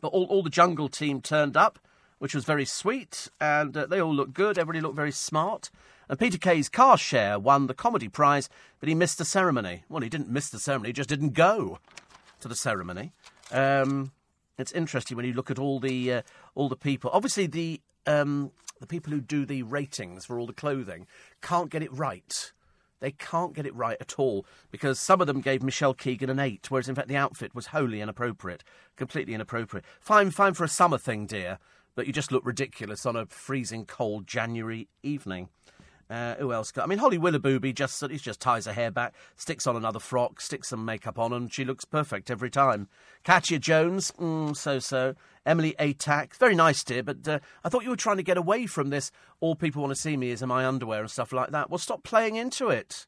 but 0.00 0.08
all, 0.08 0.24
all 0.24 0.42
the 0.42 0.50
jungle 0.50 0.88
team 0.88 1.20
turned 1.20 1.56
up, 1.56 1.78
which 2.18 2.34
was 2.34 2.44
very 2.44 2.64
sweet, 2.64 3.28
and 3.40 3.76
uh, 3.76 3.86
they 3.86 4.00
all 4.00 4.14
looked 4.14 4.34
good. 4.34 4.58
Everybody 4.58 4.80
looked 4.80 4.96
very 4.96 5.12
smart. 5.12 5.70
And 6.08 6.18
Peter 6.18 6.38
Kay's 6.38 6.68
car 6.68 6.98
share 6.98 7.38
won 7.38 7.66
the 7.66 7.74
comedy 7.74 8.08
prize, 8.08 8.48
but 8.78 8.88
he 8.88 8.94
missed 8.94 9.18
the 9.18 9.24
ceremony. 9.24 9.84
Well, 9.88 10.02
he 10.02 10.08
didn't 10.08 10.28
miss 10.28 10.50
the 10.50 10.58
ceremony, 10.58 10.90
he 10.90 10.94
just 10.94 11.08
didn't 11.08 11.34
go 11.34 11.78
to 12.40 12.48
the 12.48 12.56
ceremony. 12.56 13.12
Um, 13.52 14.12
it's 14.58 14.72
interesting 14.72 15.16
when 15.16 15.26
you 15.26 15.32
look 15.32 15.50
at 15.50 15.58
all 15.58 15.80
the 15.80 16.12
uh, 16.12 16.22
all 16.54 16.68
the 16.68 16.76
people. 16.76 17.10
Obviously, 17.12 17.46
the 17.46 17.80
um, 18.06 18.50
the 18.80 18.86
people 18.86 19.12
who 19.12 19.20
do 19.20 19.46
the 19.46 19.62
ratings 19.62 20.26
for 20.26 20.38
all 20.38 20.46
the 20.46 20.52
clothing 20.52 21.06
can't 21.40 21.70
get 21.70 21.82
it 21.82 21.92
right. 21.92 22.52
They 23.00 23.12
can't 23.12 23.54
get 23.54 23.66
it 23.66 23.74
right 23.74 23.96
at 24.00 24.18
all 24.18 24.46
because 24.70 25.00
some 25.00 25.20
of 25.20 25.26
them 25.26 25.40
gave 25.40 25.62
Michelle 25.62 25.94
Keegan 25.94 26.30
an 26.30 26.38
eight, 26.38 26.70
whereas 26.70 26.88
in 26.88 26.94
fact 26.94 27.08
the 27.08 27.16
outfit 27.16 27.54
was 27.54 27.66
wholly 27.66 28.00
inappropriate, 28.00 28.62
completely 28.96 29.34
inappropriate. 29.34 29.84
Fine, 30.00 30.30
fine 30.30 30.54
for 30.54 30.64
a 30.64 30.68
summer 30.68 30.98
thing, 30.98 31.26
dear, 31.26 31.58
but 31.94 32.06
you 32.06 32.12
just 32.12 32.30
look 32.30 32.44
ridiculous 32.44 33.04
on 33.04 33.16
a 33.16 33.26
freezing 33.26 33.84
cold 33.84 34.26
January 34.26 34.88
evening. 35.02 35.48
Uh, 36.10 36.34
who 36.34 36.52
else? 36.52 36.72
I 36.76 36.86
mean, 36.86 36.98
Holly 36.98 37.18
Willoughby 37.18 37.72
just 37.72 38.00
he 38.10 38.16
just 38.16 38.40
ties 38.40 38.66
her 38.66 38.72
hair 38.72 38.90
back, 38.90 39.14
sticks 39.36 39.64
on 39.68 39.76
another 39.76 40.00
frock, 40.00 40.40
sticks 40.40 40.68
some 40.68 40.84
makeup 40.84 41.20
on, 41.20 41.32
and 41.32 41.52
she 41.52 41.64
looks 41.64 41.84
perfect 41.84 42.32
every 42.32 42.50
time. 42.50 42.88
Katya 43.22 43.60
Jones, 43.60 44.10
mm, 44.18 44.56
so 44.56 44.80
so. 44.80 45.14
Emily 45.46 45.74
Atack, 45.78 46.34
very 46.34 46.54
nice, 46.54 46.84
dear, 46.84 47.02
but 47.02 47.26
uh, 47.26 47.38
I 47.64 47.68
thought 47.68 47.84
you 47.84 47.90
were 47.90 47.96
trying 47.96 48.18
to 48.18 48.22
get 48.22 48.36
away 48.36 48.66
from 48.66 48.90
this. 48.90 49.10
All 49.40 49.54
people 49.54 49.82
want 49.82 49.94
to 49.94 50.00
see 50.00 50.16
me 50.16 50.30
is 50.30 50.42
in 50.42 50.48
my 50.48 50.66
underwear 50.66 51.00
and 51.00 51.10
stuff 51.10 51.32
like 51.32 51.50
that. 51.52 51.70
Well, 51.70 51.78
stop 51.78 52.02
playing 52.02 52.36
into 52.36 52.68
it. 52.68 53.06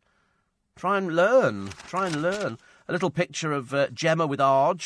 Try 0.77 0.97
and 0.97 1.15
learn. 1.15 1.71
Try 1.87 2.07
and 2.07 2.23
learn. 2.23 2.59
A 2.89 2.93
little 2.93 3.11
picture 3.11 3.53
of 3.53 3.75
uh, 3.75 3.89
Gemma 3.89 4.27
with 4.27 4.41
Arg. 4.41 4.83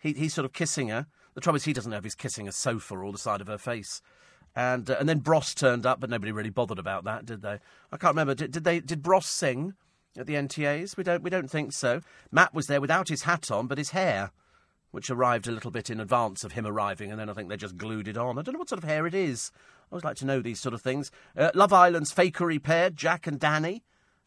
He, 0.00 0.12
he's 0.14 0.34
sort 0.34 0.44
of 0.44 0.52
kissing 0.52 0.88
her. 0.88 1.06
The 1.34 1.40
trouble 1.40 1.56
is, 1.56 1.64
he 1.64 1.72
doesn't 1.72 1.90
know 1.90 1.98
if 1.98 2.04
he's 2.04 2.14
kissing 2.14 2.48
a 2.48 2.52
sofa 2.52 2.96
or 2.96 3.12
the 3.12 3.18
side 3.18 3.40
of 3.40 3.46
her 3.46 3.58
face. 3.58 4.02
And 4.60 4.90
uh, 4.90 4.96
and 5.00 5.08
then 5.08 5.20
Bros 5.20 5.54
turned 5.54 5.86
up, 5.86 6.00
but 6.00 6.10
nobody 6.10 6.32
really 6.32 6.50
bothered 6.50 6.78
about 6.78 7.04
that, 7.04 7.24
did 7.24 7.40
they? 7.40 7.60
I 7.90 7.96
can't 7.96 8.12
remember. 8.12 8.34
Did, 8.34 8.50
did 8.50 8.64
they? 8.64 8.80
Did 8.80 9.02
Bros 9.02 9.24
sing 9.24 9.72
at 10.18 10.26
the 10.26 10.34
NTAs? 10.34 10.98
We 10.98 11.02
don't. 11.02 11.22
We 11.22 11.30
don't 11.30 11.50
think 11.50 11.72
so. 11.72 12.02
Matt 12.30 12.52
was 12.52 12.66
there 12.66 12.80
without 12.80 13.08
his 13.08 13.22
hat 13.22 13.50
on, 13.50 13.68
but 13.68 13.78
his 13.78 13.90
hair, 13.90 14.32
which 14.90 15.08
arrived 15.08 15.48
a 15.48 15.50
little 15.50 15.70
bit 15.70 15.88
in 15.88 15.98
advance 15.98 16.44
of 16.44 16.52
him 16.52 16.66
arriving, 16.66 17.10
and 17.10 17.18
then 17.18 17.30
I 17.30 17.32
think 17.32 17.48
they 17.48 17.56
just 17.56 17.78
glued 17.78 18.06
it 18.06 18.18
on. 18.18 18.38
I 18.38 18.42
don't 18.42 18.52
know 18.52 18.58
what 18.58 18.68
sort 18.68 18.82
of 18.82 18.88
hair 18.88 19.06
it 19.06 19.14
is. 19.14 19.50
I 19.56 19.94
always 19.94 20.04
like 20.04 20.18
to 20.18 20.26
know 20.26 20.42
these 20.42 20.60
sort 20.60 20.74
of 20.74 20.82
things. 20.82 21.10
Uh, 21.34 21.50
Love 21.54 21.72
Island's 21.72 22.12
fakery 22.12 22.62
pair, 22.62 22.90
Jack 22.90 23.26
and 23.26 23.40
Dani. 23.40 23.80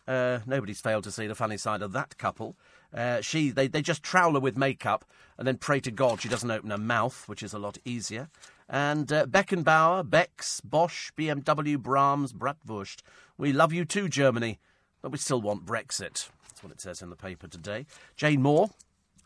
Uh, 0.07 0.39
nobody's 0.47 0.81
failed 0.81 1.03
to 1.03 1.11
see 1.11 1.27
the 1.27 1.35
funny 1.35 1.57
side 1.57 1.83
of 1.83 1.91
that 1.91 2.17
couple. 2.17 2.57
Uh, 2.91 3.21
she, 3.21 3.51
they, 3.51 3.67
they 3.67 3.83
just 3.83 4.01
trowel 4.01 4.33
her 4.33 4.39
with 4.39 4.57
makeup 4.57 5.05
and 5.37 5.47
then 5.47 5.57
pray 5.57 5.79
to 5.79 5.91
God 5.91 6.21
she 6.21 6.29
doesn't 6.29 6.49
open 6.49 6.71
her 6.71 6.77
mouth, 6.77 7.27
which 7.27 7.43
is 7.43 7.53
a 7.53 7.59
lot 7.59 7.77
easier. 7.85 8.29
And 8.69 9.11
uh, 9.11 9.25
Beckenbauer, 9.25 10.09
Bex, 10.09 10.61
Bosch, 10.61 11.11
BMW, 11.17 11.77
Brahms, 11.77 12.33
Bratwurst. 12.33 13.01
We 13.37 13.53
love 13.53 13.73
you 13.73 13.85
too, 13.85 14.09
Germany, 14.09 14.59
but 15.01 15.11
we 15.11 15.17
still 15.17 15.41
want 15.41 15.65
Brexit. 15.65 16.29
That's 16.47 16.63
what 16.63 16.71
it 16.71 16.81
says 16.81 17.01
in 17.01 17.09
the 17.09 17.15
paper 17.15 17.47
today. 17.47 17.85
Jane 18.15 18.41
Moore, 18.41 18.69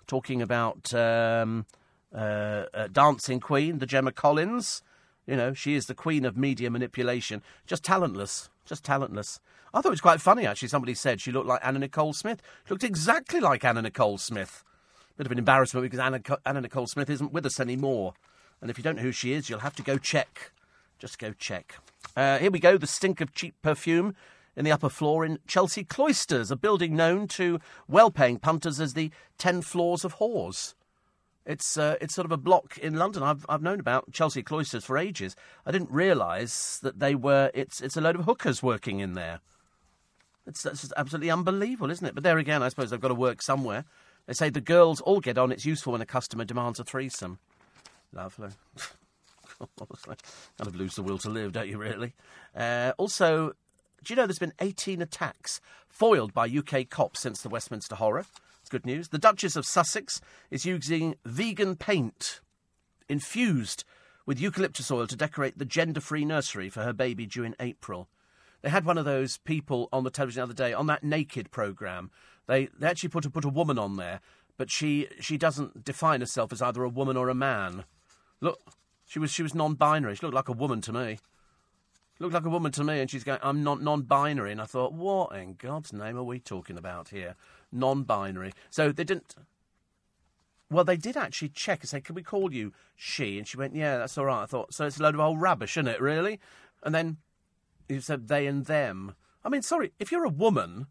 talking 0.08 0.41
about 0.41 0.93
um, 0.93 1.65
uh, 2.13 2.65
uh, 2.73 2.88
Dancing 2.88 3.39
Queen, 3.39 3.80
the 3.80 3.86
Gemma 3.86 4.12
Collins. 4.12 4.82
You 5.26 5.36
know, 5.36 5.54
she 5.54 5.76
is 5.76 5.88
the 5.88 5.93
queen 5.93 6.23
of 6.26 6.38
media 6.38 6.69
manipulation. 6.69 7.43
Just 7.65 7.84
talentless. 7.84 8.50
Just 8.65 8.84
talentless. 8.86 9.39
I 9.73 9.82
thought 9.82 9.89
it 9.89 9.91
was 9.91 10.02
quite 10.02 10.21
funny, 10.21 10.47
actually. 10.47 10.69
Somebody 10.69 10.93
said 10.93 11.19
she 11.19 11.32
looked 11.32 11.47
like 11.47 11.60
Anna 11.63 11.80
Nicole 11.80 12.13
Smith. 12.13 12.41
She 12.65 12.73
looked 12.73 12.84
exactly 12.84 13.39
like 13.39 13.65
Anna 13.65 13.82
Nicole 13.82 14.17
Smith. 14.17 14.63
Bit 15.17 15.26
of 15.26 15.32
an 15.32 15.39
embarrassment 15.39 15.84
because 15.84 16.00
Anna, 16.00 16.21
Anna 16.45 16.62
Nicole 16.62 16.88
Smith 16.88 17.10
isn't 17.10 17.34
with 17.34 17.45
us 17.45 17.60
anymore. 17.60 18.13
And 18.62 18.70
if 18.70 18.78
you 18.78 18.84
don't 18.84 18.96
know 18.96 19.04
who 19.04 19.12
she 19.12 19.34
is, 19.34 19.50
you'll 19.50 19.60
have 19.60 19.76
to 19.76 19.84
go 19.84 19.98
check. 19.98 20.52
Just 21.00 21.20
go 21.20 21.34
check. 21.34 21.76
Uh, 22.15 22.39
here 22.39 22.52
we 22.52 22.60
go 22.60 22.78
the 22.78 22.88
stink 22.88 23.22
of 23.22 23.34
cheap 23.34 23.56
perfume 23.62 24.15
in 24.56 24.65
the 24.65 24.72
upper 24.72 24.89
floor 24.89 25.24
in 25.24 25.38
Chelsea 25.48 25.84
Cloisters, 25.84 26.50
a 26.50 26.56
building 26.56 26.96
known 26.96 27.28
to 27.28 27.60
well 27.88 28.10
paying 28.10 28.39
punters 28.39 28.80
as 28.80 28.93
the 28.93 29.12
Ten 29.38 29.62
Floors 29.62 30.04
of 30.04 30.15
Whores. 30.15 30.73
It's, 31.46 31.77
uh, 31.77 31.96
it's 32.02 32.13
sort 32.13 32.25
of 32.25 32.31
a 32.31 32.38
block 32.38 32.77
in 32.79 32.96
London. 32.96 33.23
I've, 33.23 33.46
I've 33.48 33.62
known 33.62 33.79
about 33.79 34.12
Chelsea 34.12 34.44
Cloisters 34.44 34.84
for 34.84 34.98
ages. 34.98 35.36
I 35.65 35.71
didn't 35.71 35.92
realise 35.92 36.79
that 36.79 37.00
they 37.00 37.15
were, 37.15 37.52
it's, 37.54 37.79
it's 37.79 37.96
a 37.96 38.02
load 38.02 38.17
of 38.17 38.25
hookers 38.25 38.62
working 38.62 39.00
in 39.00 39.13
there. 39.13 39.40
It's, 40.46 40.63
just 40.63 40.94
absolutely 40.98 41.29
unbelievable, 41.29 41.92
isn't 41.92 42.06
it? 42.06 42.15
But 42.15 42.23
there 42.23 42.38
again, 42.38 42.63
I 42.63 42.69
suppose 42.69 42.90
they've 42.90 43.00
got 43.00 43.10
to 43.10 43.13
work 43.13 43.42
somewhere. 43.42 43.86
They 44.25 44.34
say 44.34 44.50
the 44.50 44.60
girls 44.60 45.00
all 45.02 45.21
get 45.21 45.38
on. 45.38 45.52
It's 45.52 45.65
useful 45.65 45.94
when 45.94 46.02
a 46.02 46.06
customer 46.06 46.44
demands 46.44 46.79
a 46.79 46.84
threesome. 46.84 47.40
Lovely. 48.18 48.50
Kind 49.60 50.18
of 50.60 50.76
lose 50.76 50.96
the 50.96 51.04
will 51.04 51.20
to 51.20 51.30
live, 51.30 51.54
don't 51.54 51.68
you, 51.68 51.78
really? 51.78 52.13
Uh, 52.56 52.94
also, 52.98 53.54
do 54.04 54.13
you 54.13 54.15
know 54.15 54.26
there's 54.26 54.40
been 54.40 54.54
18 54.60 55.02
attacks 55.02 55.62
foiled 55.88 56.34
by 56.34 56.48
UK 56.48 56.90
cops 56.90 57.20
since 57.20 57.42
the 57.42 57.50
Westminster 57.50 57.96
horror? 57.96 58.26
It's 58.60 58.70
good 58.70 58.86
news. 58.86 59.10
The 59.10 59.20
Duchess 59.20 59.56
of 59.56 59.65
Sussex 59.65 60.20
is 60.52 60.65
using 60.65 61.15
vegan 61.26 61.76
paint. 61.76 62.42
infused 63.08 63.84
with 64.26 64.42
eucalyptus 64.42 64.92
oil 64.92 65.08
to 65.08 65.15
decorate 65.15 65.58
the 65.58 65.63
gender 65.63 66.02
free 66.02 66.26
nursery 66.26 66.70
for 66.70 66.84
her 66.84 66.92
baby 66.92 67.26
due 67.26 67.44
in 67.44 67.56
April. 67.60 68.10
They 68.62 68.70
had 68.70 68.84
one 68.84 68.98
of 68.98 69.06
those 69.06 69.38
people 69.38 69.88
on 69.94 70.04
the 70.04 70.10
television 70.10 70.42
the 70.42 70.44
other 70.44 70.54
day 70.54 70.74
on 70.74 70.88
that 70.88 71.04
naked 71.04 71.52
programme. 71.52 72.12
They, 72.48 72.68
they 72.78 72.88
actually 72.88 73.10
put 73.10 73.26
a, 73.26 73.30
put 73.30 73.46
a 73.46 73.50
woman 73.50 73.80
on 73.80 73.96
there, 73.96 74.20
but 74.58 74.70
she, 74.70 75.08
she 75.22 75.38
doesn't 75.38 75.86
define 75.86 76.20
herself 76.20 76.52
as 76.52 76.62
either 76.62 76.84
a 76.84 76.90
woman 76.90 77.15
or 77.15 77.30
a 77.30 77.36
man. 77.36 77.86
Look, 78.42 78.60
she 79.06 79.19
was, 79.19 79.31
she 79.31 79.44
was 79.44 79.56
non 79.56 79.75
binary. 79.75 80.15
She 80.15 80.25
looked 80.25 80.35
like 80.35 80.50
a 80.50 80.54
woman 80.54 80.81
to 80.81 80.94
me. 80.94 81.19
Looked 82.19 82.33
like 82.33 82.46
a 82.46 82.50
woman 82.50 82.71
to 82.71 82.83
me, 82.83 83.00
and 83.00 83.10
she's 83.10 83.23
going, 83.23 83.40
I'm 83.44 83.63
not 83.63 83.81
non 83.81 84.02
binary. 84.02 84.52
And 84.52 84.62
I 84.62 84.65
thought, 84.65 84.94
what 84.94 85.35
in 85.35 85.54
God's 85.54 85.94
name 85.94 86.17
are 86.17 86.23
we 86.23 86.40
talking 86.40 86.77
about 86.77 87.10
here? 87.10 87.35
Non 87.71 88.04
binary. 88.04 88.54
So 88.69 88.92
they 88.92 89.04
didn't. 89.04 89.35
Well, 90.69 90.83
they 90.83 90.98
did 90.98 91.15
actually 91.15 91.50
check 91.50 91.81
and 91.81 91.90
say, 91.90 92.02
Can 92.02 92.15
we 92.15 92.23
call 92.23 92.54
you 92.54 92.73
she? 92.96 93.38
And 93.38 93.48
she 93.48 93.58
went, 93.58 93.75
Yeah, 93.75 93.98
that's 93.98 94.17
all 94.17 94.25
right. 94.25 94.44
I 94.44 94.46
thought, 94.46 94.73
So 94.73 94.85
it's 94.85 95.00
a 95.00 95.04
load 95.04 95.15
of 95.15 95.21
old 95.21 95.40
rubbish, 95.40 95.77
isn't 95.77 95.88
it, 95.88 96.02
really? 96.02 96.40
And 96.83 96.94
then 96.94 97.17
you 97.88 98.02
said 98.02 98.27
they 98.27 98.48
and 98.48 98.65
them. 98.65 99.15
I 99.46 99.50
mean, 99.50 99.62
sorry, 99.62 99.94
if 100.00 100.12
you're 100.12 100.25
a 100.25 100.29
woman, 100.29 100.88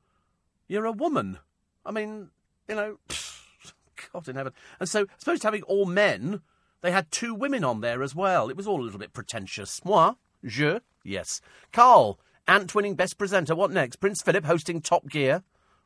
you're 0.66 0.86
a 0.86 0.92
woman. 0.92 1.38
I 1.84 1.90
mean, 1.90 2.30
you 2.68 2.74
know, 2.74 2.98
God 4.12 4.28
in 4.28 4.36
heaven. 4.36 4.52
And 4.80 4.88
so, 4.88 5.02
as 5.02 5.22
opposed 5.22 5.42
to 5.42 5.48
having 5.48 5.62
all 5.64 5.84
men, 5.84 6.40
they 6.82 6.90
had 6.90 7.10
two 7.10 7.34
women 7.34 7.64
on 7.64 7.80
there 7.80 8.02
as 8.02 8.14
well. 8.14 8.48
It 8.48 8.56
was 8.56 8.66
all 8.66 8.80
a 8.80 8.84
little 8.84 8.98
bit 8.98 9.12
pretentious. 9.12 9.84
Moi, 9.84 10.14
je, 10.44 10.80
yes. 11.04 11.40
Carl, 11.72 12.18
Ant 12.48 12.74
winning 12.74 12.94
Best 12.94 13.18
Presenter. 13.18 13.54
What 13.54 13.72
next? 13.72 13.96
Prince 13.96 14.22
Philip 14.22 14.44
hosting 14.44 14.80
Top 14.80 15.08
Gear. 15.08 15.42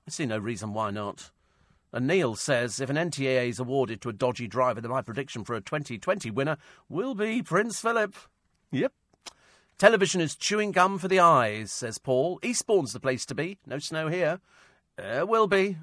I 0.07 0.11
see 0.11 0.27
no 0.27 0.39
reason 0.39 0.75
why 0.75 0.91
not. 0.91 1.31
And 1.93 2.07
Neil 2.07 2.37
says 2.37 2.81
if 2.81 2.91
an 2.91 2.97
NTA 2.97 3.49
is 3.49 3.59
awarded 3.59 4.01
to 4.03 4.09
a 4.09 4.13
dodgy 4.13 4.47
driver, 4.47 4.81
then 4.81 4.91
my 4.91 5.03
prediction 5.03 5.45
for 5.45 5.55
a 5.55 5.61
2020 5.61 6.31
winner 6.31 6.57
will 6.89 7.15
be 7.15 7.43
Prince 7.43 7.81
Philip. 7.81 8.15
Yep. 8.71 8.93
Television 9.79 10.21
is 10.21 10.37
chewing 10.37 10.73
gum 10.73 10.99
for 10.99 11.09
the 11.09 11.19
eyes, 11.19 11.73
says 11.73 11.99
Paul. 11.99 12.39
Eastbourne's 12.43 12.93
the 12.93 13.01
place 13.01 13.25
to 13.27 13.35
be. 13.35 13.57
No 13.67 13.79
snow 13.79 14.09
here. 14.09 14.41
There 14.97 15.25
will 15.25 15.47
be. 15.47 15.79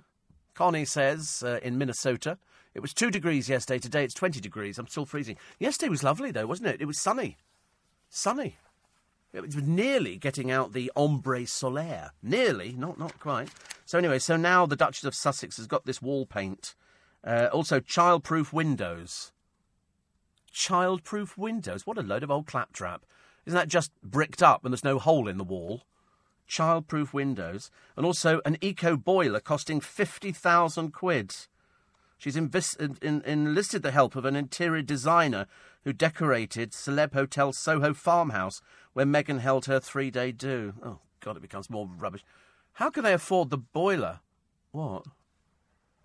Connie 0.53 0.85
says 0.85 1.43
uh, 1.45 1.59
in 1.63 1.77
Minnesota. 1.77 2.37
It 2.77 2.81
was 2.81 2.93
two 2.93 3.09
degrees 3.09 3.49
yesterday. 3.49 3.79
Today 3.79 4.03
it's 4.03 4.13
20 4.13 4.39
degrees. 4.39 4.77
I'm 4.77 4.85
still 4.85 5.07
freezing. 5.07 5.35
Yesterday 5.57 5.89
was 5.89 6.03
lovely, 6.03 6.29
though, 6.29 6.45
wasn't 6.45 6.69
it? 6.69 6.79
It 6.79 6.85
was 6.85 6.99
sunny. 6.99 7.37
Sunny. 8.07 8.57
It 9.33 9.41
was 9.41 9.55
nearly 9.55 10.15
getting 10.17 10.51
out 10.51 10.73
the 10.73 10.91
ombre 10.95 11.41
solaire. 11.41 12.11
Nearly, 12.21 12.73
not 12.77 12.99
not 12.99 13.19
quite. 13.19 13.49
So 13.85 13.97
anyway, 13.97 14.19
so 14.19 14.37
now 14.37 14.67
the 14.67 14.75
Duchess 14.75 15.05
of 15.05 15.15
Sussex 15.15 15.57
has 15.57 15.65
got 15.65 15.85
this 15.85 16.03
wall 16.03 16.27
paint. 16.27 16.75
Uh, 17.23 17.49
also, 17.51 17.79
child-proof 17.79 18.53
windows. 18.53 19.31
Child-proof 20.51 21.35
windows. 21.35 21.87
What 21.87 21.97
a 21.97 22.03
load 22.03 22.21
of 22.21 22.29
old 22.29 22.45
claptrap! 22.45 23.07
Isn't 23.47 23.57
that 23.57 23.69
just 23.69 23.91
bricked 24.03 24.43
up 24.43 24.63
and 24.63 24.71
there's 24.71 24.83
no 24.83 24.99
hole 24.99 25.27
in 25.27 25.39
the 25.39 25.43
wall? 25.43 25.81
Child-proof 26.45 27.11
windows, 27.11 27.71
and 27.95 28.05
also 28.05 28.39
an 28.45 28.57
eco 28.61 28.95
boiler 28.95 29.39
costing 29.39 29.81
fifty 29.81 30.31
thousand 30.31 30.91
quid. 30.91 31.33
She's 32.17 32.35
enlisted 32.35 33.83
the 33.83 33.91
help 33.91 34.15
of 34.15 34.25
an 34.25 34.35
interior 34.35 34.81
designer 34.81 35.45
who 35.83 35.93
decorated 35.93 36.71
celeb 36.71 37.13
hotel 37.13 37.53
Soho 37.53 37.93
farmhouse 37.93 38.61
where 38.93 39.05
Meghan 39.05 39.39
held 39.39 39.65
her 39.65 39.79
three 39.79 40.09
day 40.09 40.31
do. 40.31 40.73
Oh, 40.83 40.99
God, 41.19 41.37
it 41.37 41.41
becomes 41.41 41.69
more 41.69 41.87
rubbish. 41.87 42.23
How 42.73 42.89
can 42.89 43.03
they 43.03 43.13
afford 43.13 43.49
the 43.49 43.57
boiler? 43.57 44.21
What? 44.71 45.05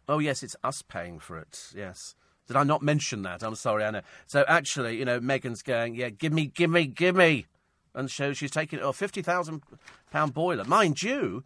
Oh, 0.09 0.19
yes, 0.19 0.43
it's 0.43 0.57
us 0.63 0.83
paying 0.83 1.19
for 1.19 1.39
it, 1.39 1.71
yes. 1.75 2.15
Did 2.47 2.57
I 2.57 2.65
not 2.65 2.83
mention 2.83 3.23
that? 3.23 3.43
I'm 3.43 3.55
sorry, 3.55 3.85
Anna. 3.85 4.03
So 4.27 4.45
actually, 4.49 4.99
you 4.99 5.05
know, 5.05 5.21
Meghan's 5.21 5.63
going, 5.63 5.95
yeah, 5.95 6.11
give 6.11 6.33
me, 6.33 6.47
give 6.47 6.71
me, 6.71 6.87
give 6.87 7.17
me. 7.17 7.47
And 7.95 8.11
so 8.11 8.33
she's 8.33 8.51
taking 8.51 8.81
oh, 8.81 8.93
£50,000 8.93 10.35
boiler. 10.35 10.65
Mind 10.65 11.03
you, 11.03 11.45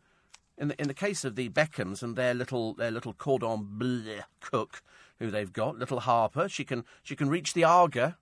in 0.59 0.69
the, 0.69 0.81
in 0.81 0.89
the 0.89 0.95
case 0.95 1.25
of 1.25 1.37
the 1.37 1.49
Beckhams 1.49 2.03
and 2.03 2.17
their 2.17 2.35
little 2.35 2.75
their 2.75 2.91
little 2.91 3.13
cordon 3.13 3.67
bleu 3.71 4.21
cook, 4.41 4.83
who 5.19 5.31
they've 5.31 5.53
got, 5.53 5.79
little 5.79 6.01
Harper, 6.01 6.49
she 6.49 6.65
can 6.65 6.85
she 7.03 7.17
can 7.17 7.29
reach 7.29 7.53
the 7.53 7.65
Aga. 7.65 8.17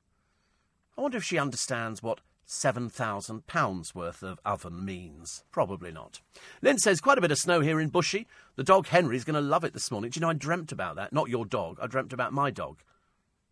I 0.97 1.01
wonder 1.01 1.17
if 1.17 1.25
she 1.25 1.39
understands 1.39 2.03
what 2.03 2.21
seven 2.45 2.89
thousand 2.89 3.47
pounds 3.47 3.95
worth 3.95 4.23
of 4.23 4.41
oven 4.45 4.85
means. 4.85 5.45
Probably 5.51 5.93
not. 5.93 6.21
Lynn 6.63 6.79
says 6.79 7.01
quite 7.01 7.19
a 7.19 7.23
bit 7.23 7.33
of 7.33 7.39
snow 7.39 7.61
here 7.61 7.81
in 7.81 7.91
Bushey. 7.91 8.27
The 8.57 8.65
dog 8.65 8.89
Henry's 8.89 9.25
going 9.25 9.35
to 9.35 9.41
love 9.41 9.65
it 9.65 9.73
this 9.73 9.91
morning. 9.91 10.11
Do 10.11 10.19
you 10.19 10.23
know 10.23 10.31
I 10.31 10.35
dreamt 10.35 10.73
about 10.73 10.97
that? 10.97 11.13
Not 11.13 11.29
your 11.29 11.47
dog. 11.47 11.79
I 11.81 11.87
dreamt 11.87 12.13
about 12.13 12.33
my 12.33 12.51
dog, 12.51 12.83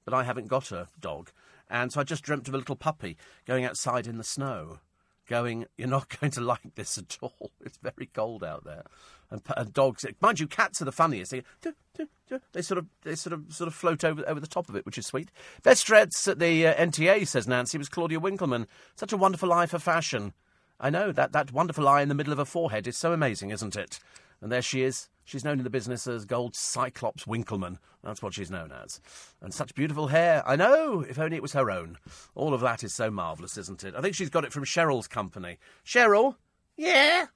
but 0.04 0.14
I 0.14 0.24
haven't 0.24 0.48
got 0.48 0.72
a 0.72 0.88
dog, 1.00 1.30
and 1.70 1.92
so 1.92 2.00
I 2.00 2.04
just 2.04 2.22
dreamt 2.22 2.48
of 2.48 2.54
a 2.54 2.58
little 2.58 2.76
puppy 2.76 3.16
going 3.46 3.64
outside 3.64 4.06
in 4.06 4.18
the 4.18 4.24
snow 4.24 4.80
going, 5.28 5.66
You're 5.76 5.88
not 5.88 6.08
going 6.20 6.30
to 6.32 6.40
like 6.40 6.74
this 6.74 6.98
at 6.98 7.18
all. 7.20 7.50
It's 7.60 7.78
very 7.78 8.08
cold 8.12 8.44
out 8.44 8.64
there. 8.64 8.84
And, 9.30 9.40
and 9.56 9.72
dogs, 9.72 10.04
mind 10.20 10.40
you, 10.40 10.46
cats 10.46 10.82
are 10.82 10.84
the 10.84 10.92
funniest. 10.92 11.30
They, 11.30 11.42
do, 11.62 11.72
do, 11.96 12.06
do, 12.28 12.40
they 12.52 12.60
sort 12.60 12.78
of 12.78 12.86
they 13.02 13.14
sort 13.14 13.32
of 13.32 13.44
sort 13.48 13.68
of 13.68 13.74
float 13.74 14.04
over 14.04 14.22
over 14.28 14.40
the 14.40 14.46
top 14.46 14.68
of 14.68 14.76
it, 14.76 14.84
which 14.84 14.98
is 14.98 15.06
sweet. 15.06 15.30
Best 15.62 15.86
dreads 15.86 16.28
at 16.28 16.38
the 16.38 16.66
uh, 16.66 16.74
NTA, 16.74 17.26
says 17.26 17.48
Nancy, 17.48 17.78
was 17.78 17.88
Claudia 17.88 18.20
Winkleman. 18.20 18.66
Such 18.94 19.12
a 19.12 19.16
wonderful 19.16 19.52
eye 19.52 19.66
for 19.66 19.78
fashion. 19.78 20.34
I 20.78 20.90
know 20.90 21.12
that 21.12 21.32
that 21.32 21.52
wonderful 21.52 21.88
eye 21.88 22.02
in 22.02 22.08
the 22.08 22.14
middle 22.14 22.32
of 22.32 22.38
her 22.38 22.44
forehead 22.44 22.86
is 22.86 22.98
so 22.98 23.12
amazing, 23.12 23.50
isn't 23.50 23.76
it? 23.76 24.00
And 24.42 24.50
there 24.50 24.62
she 24.62 24.82
is, 24.82 25.08
She's 25.24 25.44
known 25.44 25.58
in 25.58 25.64
the 25.64 25.70
business 25.70 26.06
as 26.06 26.24
Gold 26.24 26.54
Cyclops 26.54 27.26
Winkleman. 27.26 27.78
That's 28.02 28.22
what 28.22 28.34
she's 28.34 28.50
known 28.50 28.72
as. 28.72 29.00
And 29.40 29.54
such 29.54 29.74
beautiful 29.74 30.08
hair. 30.08 30.42
I 30.44 30.56
know, 30.56 31.04
if 31.08 31.18
only 31.18 31.36
it 31.36 31.42
was 31.42 31.52
her 31.52 31.70
own. 31.70 31.98
All 32.34 32.54
of 32.54 32.60
that 32.60 32.82
is 32.82 32.92
so 32.92 33.10
marvellous, 33.10 33.56
isn't 33.56 33.84
it? 33.84 33.94
I 33.96 34.00
think 34.00 34.14
she's 34.14 34.30
got 34.30 34.44
it 34.44 34.52
from 34.52 34.64
Cheryl's 34.64 35.08
company. 35.08 35.58
Cheryl? 35.86 36.36
Yeah? 36.76 37.26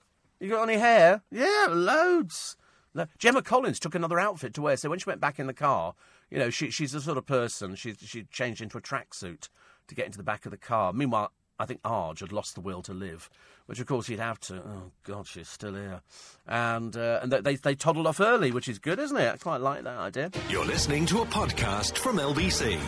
You 0.41 0.51
got 0.51 0.69
any 0.69 0.79
hair? 0.79 1.23
Yeah, 1.31 1.67
loads. 1.71 2.57
No. 2.95 3.07
Gemma 3.19 3.43
Collins 3.43 3.79
took 3.79 3.95
another 3.95 4.19
outfit 4.19 4.55
to 4.55 4.63
wear, 4.63 4.77
so 4.77 4.89
when 4.89 4.99
she 4.99 5.09
went 5.09 5.21
back 5.21 5.39
in 5.39 5.47
the 5.47 5.55
car, 5.55 5.95
you 6.31 6.39
know, 6.39 6.51
she, 6.51 6.71
she's 6.71 6.93
the 6.93 7.01
sort 7.01 7.19
of 7.19 7.27
person, 7.27 7.75
she, 7.75 7.95
she 7.95 8.25
changed 8.25 8.63
into 8.63 8.79
a 8.79 8.81
tracksuit 8.81 9.49
to 9.87 9.95
get 9.95 10.07
into 10.07 10.19
the 10.19 10.25
back 10.25 10.47
of 10.47 10.51
the 10.51 10.57
car. 10.57 10.93
Meanwhile, 10.93 11.31
I 11.59 11.67
think 11.67 11.81
Arg 11.85 12.21
had 12.21 12.33
lost 12.33 12.55
the 12.55 12.61
will 12.61 12.83
to 12.83 12.93
live 12.93 13.31
which 13.67 13.81
of 13.81 13.87
course 13.87 14.07
he'd 14.07 14.19
have 14.21 14.41
to. 14.41 14.57
Oh 14.57 14.91
God, 15.05 15.27
she's 15.27 15.49
still 15.49 15.75
here, 15.75 16.01
and 16.47 16.97
uh, 16.97 17.21
and 17.23 17.33
they 17.33 17.57
they 17.57 17.75
toddled 17.75 18.07
off 18.07 18.21
early, 18.21 18.51
which 18.51 18.69
is 18.69 18.79
good, 18.79 18.99
isn't 18.99 19.17
it? 19.17 19.35
I 19.35 19.37
quite 19.37 19.61
like 19.61 19.85
that 19.85 19.99
idea. 19.99 20.31
You're 20.49 20.65
listening 20.65 21.07
to 21.07 21.23
a 21.23 21.27
podcast 21.27 21.99
from 21.99 22.17
LBC. 22.17 22.79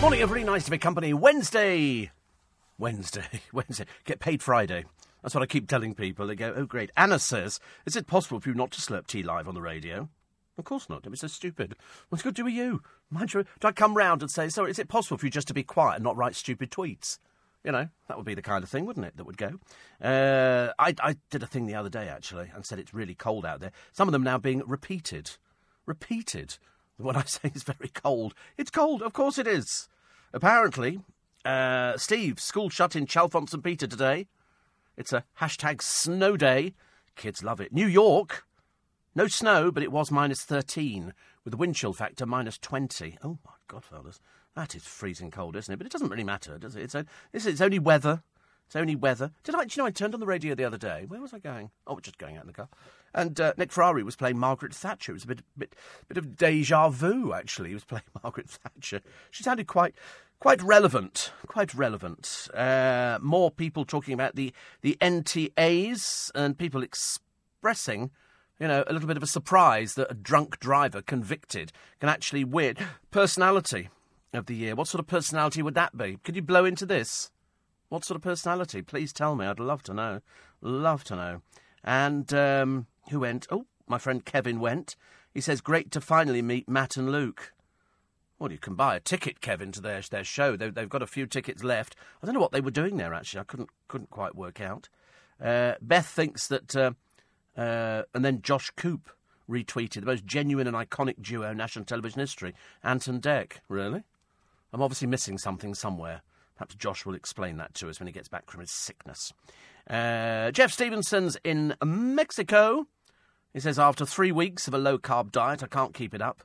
Morning, 0.00 0.20
everybody. 0.20 0.44
Nice 0.44 0.64
to 0.64 0.70
be 0.70 0.78
company. 0.78 1.12
Wednesday, 1.12 2.10
Wednesday, 2.78 3.26
Wednesday. 3.52 3.84
Get 4.04 4.20
paid 4.20 4.42
Friday. 4.42 4.84
That's 5.22 5.34
what 5.34 5.42
I 5.42 5.46
keep 5.46 5.68
telling 5.68 5.94
people. 5.94 6.26
They 6.26 6.34
go, 6.34 6.52
"Oh, 6.56 6.64
great." 6.64 6.90
Anna 6.96 7.18
says, 7.18 7.60
"Is 7.86 7.96
it 7.96 8.06
possible 8.06 8.40
for 8.40 8.48
you 8.48 8.54
not 8.54 8.70
to 8.72 8.80
slurp 8.80 9.06
tea 9.06 9.22
live 9.22 9.48
on 9.48 9.54
the 9.54 9.62
radio?" 9.62 10.08
Of 10.58 10.64
course 10.64 10.90
not. 10.90 11.02
Don't 11.02 11.12
be 11.12 11.16
so 11.16 11.26
stupid. 11.26 11.74
What's 12.08 12.22
good 12.22 12.36
to 12.36 12.42
do 12.42 12.44
with 12.44 12.54
you? 12.54 12.82
Mind 13.08 13.32
you, 13.32 13.44
do 13.60 13.68
I 13.68 13.72
come 13.72 13.96
round 13.96 14.22
and 14.22 14.30
say, 14.30 14.48
"Sorry, 14.48 14.70
is 14.70 14.78
it 14.78 14.88
possible 14.88 15.18
for 15.18 15.26
you 15.26 15.30
just 15.30 15.48
to 15.48 15.54
be 15.54 15.62
quiet 15.62 15.96
and 15.96 16.04
not 16.04 16.16
write 16.16 16.34
stupid 16.34 16.70
tweets?" 16.70 17.18
You 17.64 17.72
know, 17.72 17.88
that 18.08 18.16
would 18.16 18.24
be 18.24 18.34
the 18.34 18.42
kind 18.42 18.64
of 18.64 18.70
thing, 18.70 18.86
wouldn't 18.86 19.04
it, 19.04 19.16
that 19.16 19.24
would 19.24 19.36
go? 19.36 19.58
Uh, 20.02 20.72
I, 20.78 20.94
I 21.02 21.16
did 21.30 21.42
a 21.42 21.46
thing 21.46 21.66
the 21.66 21.74
other 21.74 21.90
day, 21.90 22.08
actually, 22.08 22.50
and 22.54 22.64
said 22.64 22.78
it's 22.78 22.94
really 22.94 23.14
cold 23.14 23.44
out 23.44 23.60
there. 23.60 23.72
Some 23.92 24.08
of 24.08 24.12
them 24.12 24.22
now 24.22 24.38
being 24.38 24.62
repeated. 24.66 25.32
Repeated. 25.84 26.56
What 26.96 27.16
I 27.16 27.22
say 27.26 27.50
is 27.54 27.62
very 27.62 27.90
cold, 27.92 28.34
it's 28.56 28.70
cold. 28.70 29.02
Of 29.02 29.12
course 29.12 29.38
it 29.38 29.46
is. 29.46 29.88
Apparently, 30.32 31.00
uh, 31.44 31.96
Steve, 31.96 32.40
school 32.40 32.70
shut 32.70 32.96
in 32.96 33.06
Chalfont 33.06 33.50
St 33.50 33.62
Peter 33.62 33.86
today. 33.86 34.26
It's 34.96 35.12
a 35.12 35.24
hashtag 35.40 35.82
snow 35.82 36.36
day. 36.36 36.74
Kids 37.16 37.42
love 37.42 37.60
it. 37.60 37.72
New 37.72 37.86
York, 37.86 38.46
no 39.14 39.26
snow, 39.26 39.70
but 39.70 39.82
it 39.82 39.92
was 39.92 40.10
minus 40.10 40.42
13, 40.42 41.12
with 41.44 41.52
the 41.52 41.56
wind 41.56 41.74
chill 41.74 41.92
factor 41.92 42.26
minus 42.26 42.58
20. 42.58 43.18
Oh, 43.24 43.38
my 43.44 43.52
God, 43.66 43.84
fellas. 43.84 44.20
That 44.56 44.74
is 44.74 44.84
freezing 44.84 45.30
cold, 45.30 45.56
isn't 45.56 45.72
it? 45.72 45.76
But 45.76 45.86
it 45.86 45.92
doesn't 45.92 46.08
really 46.08 46.24
matter, 46.24 46.58
does 46.58 46.76
it? 46.76 46.82
It's, 46.82 46.94
it's, 47.32 47.46
it's 47.46 47.60
only 47.60 47.78
weather. 47.78 48.22
It's 48.66 48.76
only 48.76 48.94
weather. 48.94 49.32
Did 49.42 49.56
I? 49.56 49.64
Do 49.64 49.74
you 49.74 49.82
know 49.82 49.86
I 49.86 49.90
turned 49.90 50.14
on 50.14 50.20
the 50.20 50.26
radio 50.26 50.54
the 50.54 50.64
other 50.64 50.78
day? 50.78 51.04
Where 51.08 51.20
was 51.20 51.34
I 51.34 51.40
going? 51.40 51.70
Oh, 51.88 51.98
just 51.98 52.18
going 52.18 52.36
out 52.36 52.44
in 52.44 52.46
the 52.46 52.52
car. 52.52 52.68
And 53.12 53.40
uh, 53.40 53.52
Nick 53.56 53.72
Ferrari 53.72 54.04
was 54.04 54.14
playing 54.14 54.38
Margaret 54.38 54.72
Thatcher. 54.72 55.10
It 55.10 55.14
was 55.14 55.24
a 55.24 55.26
bit, 55.26 55.42
bit, 55.58 55.74
bit 56.06 56.16
of 56.16 56.36
deja 56.36 56.88
vu. 56.88 57.32
Actually, 57.32 57.70
he 57.70 57.74
was 57.74 57.82
playing 57.82 58.04
Margaret 58.22 58.48
Thatcher. 58.48 59.00
She 59.32 59.42
sounded 59.42 59.66
quite, 59.66 59.96
quite 60.38 60.62
relevant. 60.62 61.32
Quite 61.48 61.74
relevant. 61.74 62.46
Uh, 62.54 63.18
more 63.20 63.50
people 63.50 63.84
talking 63.84 64.14
about 64.14 64.36
the 64.36 64.52
the 64.82 64.96
NTAs 65.00 66.30
and 66.36 66.56
people 66.56 66.84
expressing 66.84 68.12
you 68.60 68.68
know, 68.68 68.84
a 68.86 68.92
little 68.92 69.08
bit 69.08 69.16
of 69.16 69.22
a 69.22 69.26
surprise 69.26 69.94
that 69.94 70.10
a 70.12 70.14
drunk 70.14 70.60
driver 70.60 71.02
convicted 71.02 71.72
can 71.98 72.08
actually 72.08 72.44
win 72.44 72.76
personality 73.10 73.88
of 74.32 74.46
the 74.46 74.54
year. 74.54 74.74
What 74.74 74.88
sort 74.88 75.00
of 75.00 75.06
personality 75.06 75.62
would 75.62 75.74
that 75.74 75.96
be? 75.96 76.18
Could 76.22 76.36
you 76.36 76.42
blow 76.42 76.64
into 76.64 76.86
this? 76.86 77.30
What 77.88 78.04
sort 78.04 78.16
of 78.16 78.22
personality? 78.22 78.82
Please 78.82 79.12
tell 79.12 79.34
me. 79.34 79.46
I'd 79.46 79.58
love 79.58 79.82
to 79.84 79.94
know. 79.94 80.20
Love 80.60 81.04
to 81.04 81.16
know. 81.16 81.42
And 81.82 82.32
um, 82.32 82.86
who 83.10 83.20
went? 83.20 83.46
Oh, 83.50 83.66
my 83.88 83.98
friend 83.98 84.24
Kevin 84.24 84.60
went. 84.60 84.96
He 85.34 85.40
says, 85.40 85.60
Great 85.60 85.90
to 85.92 86.00
finally 86.00 86.42
meet 86.42 86.68
Matt 86.68 86.96
and 86.96 87.10
Luke. 87.10 87.52
Well, 88.38 88.52
you 88.52 88.58
can 88.58 88.74
buy 88.74 88.96
a 88.96 89.00
ticket, 89.00 89.40
Kevin, 89.40 89.70
to 89.72 89.80
their 89.80 90.00
their 90.00 90.24
show. 90.24 90.56
They, 90.56 90.70
they've 90.70 90.88
got 90.88 91.02
a 91.02 91.06
few 91.06 91.26
tickets 91.26 91.62
left. 91.62 91.94
I 92.22 92.26
don't 92.26 92.34
know 92.34 92.40
what 92.40 92.52
they 92.52 92.62
were 92.62 92.70
doing 92.70 92.96
there. 92.96 93.12
Actually, 93.12 93.40
I 93.40 93.44
couldn't 93.44 93.68
couldn't 93.86 94.10
quite 94.10 94.34
work 94.34 94.60
out. 94.60 94.88
Uh, 95.42 95.74
Beth 95.80 96.06
thinks 96.06 96.48
that, 96.48 96.76
uh, 96.76 96.92
uh, 97.56 98.02
and 98.14 98.24
then 98.24 98.42
Josh 98.42 98.70
Coop 98.76 99.10
retweeted 99.48 100.00
the 100.00 100.06
most 100.06 100.24
genuine 100.24 100.66
and 100.66 100.76
iconic 100.76 101.20
duo 101.20 101.50
in 101.50 101.56
national 101.56 101.84
television 101.84 102.20
history, 102.20 102.54
Ant 102.82 103.08
and 103.08 103.20
Dec. 103.20 103.54
Really? 103.68 104.04
I'm 104.72 104.82
obviously 104.82 105.08
missing 105.08 105.38
something 105.38 105.74
somewhere. 105.74 106.22
Perhaps 106.56 106.74
Josh 106.74 107.06
will 107.06 107.14
explain 107.14 107.56
that 107.56 107.74
to 107.74 107.88
us 107.88 107.98
when 107.98 108.06
he 108.06 108.12
gets 108.12 108.28
back 108.28 108.50
from 108.50 108.60
his 108.60 108.70
sickness. 108.70 109.32
Uh, 109.88 110.50
Jeff 110.50 110.72
Stevenson's 110.72 111.36
in 111.42 111.74
Mexico. 111.82 112.86
He 113.54 113.60
says, 113.60 113.78
after 113.78 114.06
three 114.06 114.30
weeks 114.30 114.68
of 114.68 114.74
a 114.74 114.78
low 114.78 114.98
carb 114.98 115.32
diet, 115.32 115.62
I 115.62 115.66
can't 115.66 115.94
keep 115.94 116.14
it 116.14 116.22
up. 116.22 116.44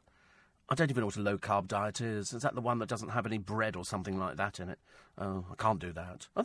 I 0.67 0.73
don't 0.73 0.89
even 0.89 1.01
know 1.01 1.07
what 1.07 1.17
a 1.17 1.21
low 1.21 1.37
carb 1.37 1.67
diet 1.67 2.01
is. 2.01 2.33
Is 2.33 2.41
that 2.41 2.55
the 2.55 2.61
one 2.61 2.79
that 2.79 2.89
doesn't 2.89 3.09
have 3.09 3.27
any 3.27 3.37
bread 3.37 3.75
or 3.75 3.85
something 3.85 4.17
like 4.17 4.37
that 4.37 4.59
in 4.59 4.69
it? 4.69 4.79
Oh, 5.17 5.45
I 5.51 5.55
can't 5.55 5.79
do 5.79 5.93
that. 5.93 6.27
I 6.35 6.41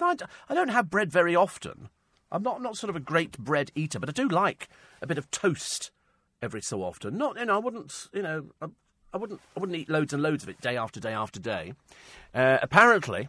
don't 0.55 0.69
have 0.69 0.91
bread 0.91 1.11
very 1.11 1.35
often. 1.35 1.89
I'm 2.31 2.43
not, 2.43 2.61
not 2.61 2.77
sort 2.77 2.91
of 2.91 2.97
a 2.97 3.01
great 3.01 3.39
bread 3.39 3.71
eater, 3.75 3.99
but 3.99 4.09
I 4.09 4.13
do 4.13 4.29
like 4.29 4.69
a 5.01 5.07
bit 5.07 5.17
of 5.17 5.31
toast 5.31 5.91
every 6.43 6.61
so 6.61 6.83
often. 6.83 7.17
Not, 7.17 7.39
you 7.39 7.47
know, 7.47 7.57
I 7.57 7.59
wouldn't, 7.59 8.09
you 8.13 8.23
know, 8.23 8.47
I, 9.13 9.17
wouldn't, 9.17 9.41
I 9.57 9.61
wouldn't 9.61 9.79
eat 9.79 9.89
loads 9.89 10.13
and 10.13 10.23
loads 10.23 10.43
of 10.43 10.49
it 10.49 10.61
day 10.61 10.77
after 10.77 11.01
day 11.01 11.13
after 11.13 11.41
day. 11.41 11.75
Uh, 12.35 12.59
apparently, 12.63 13.29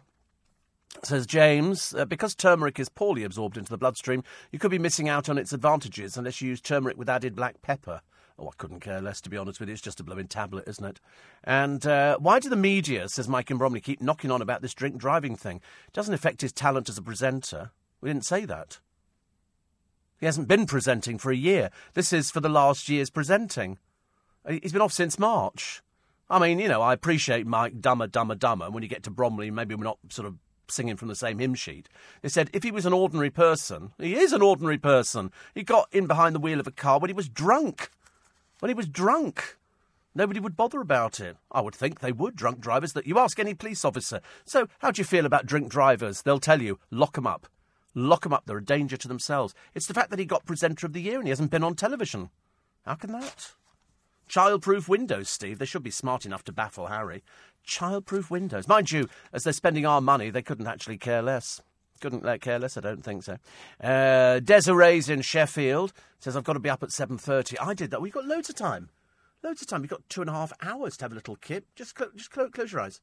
says 1.02 1.26
James, 1.26 1.94
uh, 1.94 2.04
because 2.04 2.34
turmeric 2.34 2.78
is 2.78 2.88
poorly 2.88 3.24
absorbed 3.24 3.56
into 3.56 3.70
the 3.70 3.78
bloodstream, 3.78 4.22
you 4.50 4.58
could 4.58 4.70
be 4.70 4.78
missing 4.78 5.08
out 5.08 5.28
on 5.28 5.38
its 5.38 5.52
advantages 5.52 6.16
unless 6.16 6.40
you 6.40 6.48
use 6.48 6.60
turmeric 6.60 6.96
with 6.96 7.08
added 7.08 7.34
black 7.34 7.62
pepper. 7.62 8.00
Oh, 8.38 8.48
I 8.48 8.52
couldn't 8.56 8.80
care 8.80 9.00
less, 9.00 9.20
to 9.22 9.30
be 9.30 9.36
honest 9.36 9.60
with 9.60 9.68
you. 9.68 9.74
It's 9.74 9.82
just 9.82 10.00
a 10.00 10.04
blooming 10.04 10.26
tablet, 10.26 10.64
isn't 10.66 10.84
it? 10.84 11.00
And 11.44 11.86
uh, 11.86 12.18
why 12.18 12.40
do 12.40 12.48
the 12.48 12.56
media, 12.56 13.08
says 13.08 13.28
Mike 13.28 13.50
and 13.50 13.58
Bromley, 13.58 13.80
keep 13.80 14.00
knocking 14.00 14.30
on 14.30 14.40
about 14.40 14.62
this 14.62 14.74
drink 14.74 14.96
driving 14.96 15.36
thing? 15.36 15.56
It 15.86 15.92
doesn't 15.92 16.14
affect 16.14 16.40
his 16.40 16.52
talent 16.52 16.88
as 16.88 16.98
a 16.98 17.02
presenter. 17.02 17.70
We 18.00 18.08
didn't 18.08 18.24
say 18.24 18.44
that. 18.46 18.78
He 20.18 20.26
hasn't 20.26 20.48
been 20.48 20.66
presenting 20.66 21.18
for 21.18 21.30
a 21.30 21.36
year. 21.36 21.70
This 21.94 22.12
is 22.12 22.30
for 22.30 22.40
the 22.40 22.48
last 22.48 22.88
year's 22.88 23.10
presenting. 23.10 23.78
Uh, 24.44 24.58
he's 24.62 24.72
been 24.72 24.82
off 24.82 24.92
since 24.92 25.18
March. 25.18 25.82
I 26.28 26.38
mean, 26.38 26.58
you 26.58 26.68
know, 26.68 26.80
I 26.80 26.92
appreciate 26.92 27.46
Mike 27.46 27.80
dumber, 27.80 28.06
dumber, 28.06 28.34
dumber. 28.34 28.70
When 28.70 28.82
you 28.82 28.88
get 28.88 29.02
to 29.04 29.10
Bromley, 29.10 29.50
maybe 29.50 29.74
we're 29.74 29.84
not 29.84 29.98
sort 30.08 30.26
of 30.26 30.36
singing 30.68 30.96
from 30.96 31.08
the 31.08 31.14
same 31.14 31.38
hymn 31.38 31.54
sheet. 31.54 31.88
They 32.22 32.28
said 32.28 32.48
if 32.52 32.62
he 32.62 32.70
was 32.70 32.86
an 32.86 32.92
ordinary 32.92 33.30
person, 33.30 33.92
he 33.98 34.16
is 34.16 34.32
an 34.32 34.42
ordinary 34.42 34.78
person. 34.78 35.30
He 35.54 35.62
got 35.62 35.88
in 35.92 36.06
behind 36.06 36.34
the 36.34 36.40
wheel 36.40 36.60
of 36.60 36.66
a 36.66 36.72
car 36.72 36.98
when 36.98 37.10
he 37.10 37.14
was 37.14 37.28
drunk. 37.28 37.90
When 38.60 38.70
he 38.70 38.74
was 38.74 38.88
drunk. 38.88 39.56
Nobody 40.14 40.40
would 40.40 40.56
bother 40.56 40.80
about 40.80 41.20
it. 41.20 41.36
I 41.50 41.62
would 41.62 41.74
think 41.74 42.00
they 42.00 42.12
would, 42.12 42.36
drunk 42.36 42.60
drivers, 42.60 42.92
that 42.92 43.06
you 43.06 43.18
ask 43.18 43.38
any 43.38 43.54
police 43.54 43.84
officer. 43.84 44.20
So, 44.44 44.68
how 44.80 44.90
do 44.90 45.00
you 45.00 45.04
feel 45.04 45.24
about 45.24 45.46
drink 45.46 45.70
drivers? 45.70 46.22
They'll 46.22 46.38
tell 46.38 46.60
you, 46.60 46.78
lock 46.90 47.16
'em 47.16 47.26
up. 47.26 47.46
Lock 47.94 48.26
'em 48.26 48.32
up. 48.32 48.44
They're 48.44 48.58
a 48.58 48.64
danger 48.64 48.98
to 48.98 49.08
themselves. 49.08 49.54
It's 49.74 49.86
the 49.86 49.94
fact 49.94 50.10
that 50.10 50.18
he 50.18 50.26
got 50.26 50.44
presenter 50.44 50.86
of 50.86 50.92
the 50.92 51.00
year 51.00 51.16
and 51.16 51.26
he 51.26 51.30
hasn't 51.30 51.50
been 51.50 51.64
on 51.64 51.74
television. 51.74 52.30
How 52.84 52.94
can 52.94 53.12
that? 53.12 53.52
Childproof 54.32 54.88
windows, 54.88 55.28
Steve. 55.28 55.58
They 55.58 55.66
should 55.66 55.82
be 55.82 55.90
smart 55.90 56.24
enough 56.24 56.42
to 56.44 56.52
baffle 56.52 56.86
Harry. 56.86 57.22
Childproof 57.68 58.30
windows. 58.30 58.66
Mind 58.66 58.90
you, 58.90 59.06
as 59.30 59.44
they're 59.44 59.52
spending 59.52 59.84
our 59.84 60.00
money, 60.00 60.30
they 60.30 60.40
couldn't 60.40 60.66
actually 60.66 60.96
care 60.96 61.20
less. 61.20 61.60
Couldn't 62.00 62.24
care 62.40 62.58
less, 62.58 62.78
I 62.78 62.80
don't 62.80 63.04
think 63.04 63.24
so. 63.24 63.36
Uh, 63.78 64.40
Desiree's 64.40 65.10
in 65.10 65.20
Sheffield. 65.20 65.92
Says, 66.18 66.34
I've 66.34 66.44
got 66.44 66.54
to 66.54 66.60
be 66.60 66.70
up 66.70 66.82
at 66.82 66.88
7.30. 66.88 67.56
I 67.60 67.74
did 67.74 67.90
that. 67.90 68.00
We've 68.00 68.12
got 68.12 68.24
loads 68.24 68.48
of 68.48 68.56
time. 68.56 68.88
Loads 69.42 69.60
of 69.60 69.68
time. 69.68 69.82
We've 69.82 69.90
got 69.90 70.08
two 70.08 70.22
and 70.22 70.30
a 70.30 70.32
half 70.32 70.52
hours 70.62 70.96
to 70.96 71.04
have 71.04 71.12
a 71.12 71.16
little 71.16 71.36
kip. 71.36 71.66
Just, 71.76 71.94
clo- 71.94 72.10
just 72.16 72.30
clo- 72.30 72.48
close 72.48 72.72
your 72.72 72.80
eyes. 72.80 73.02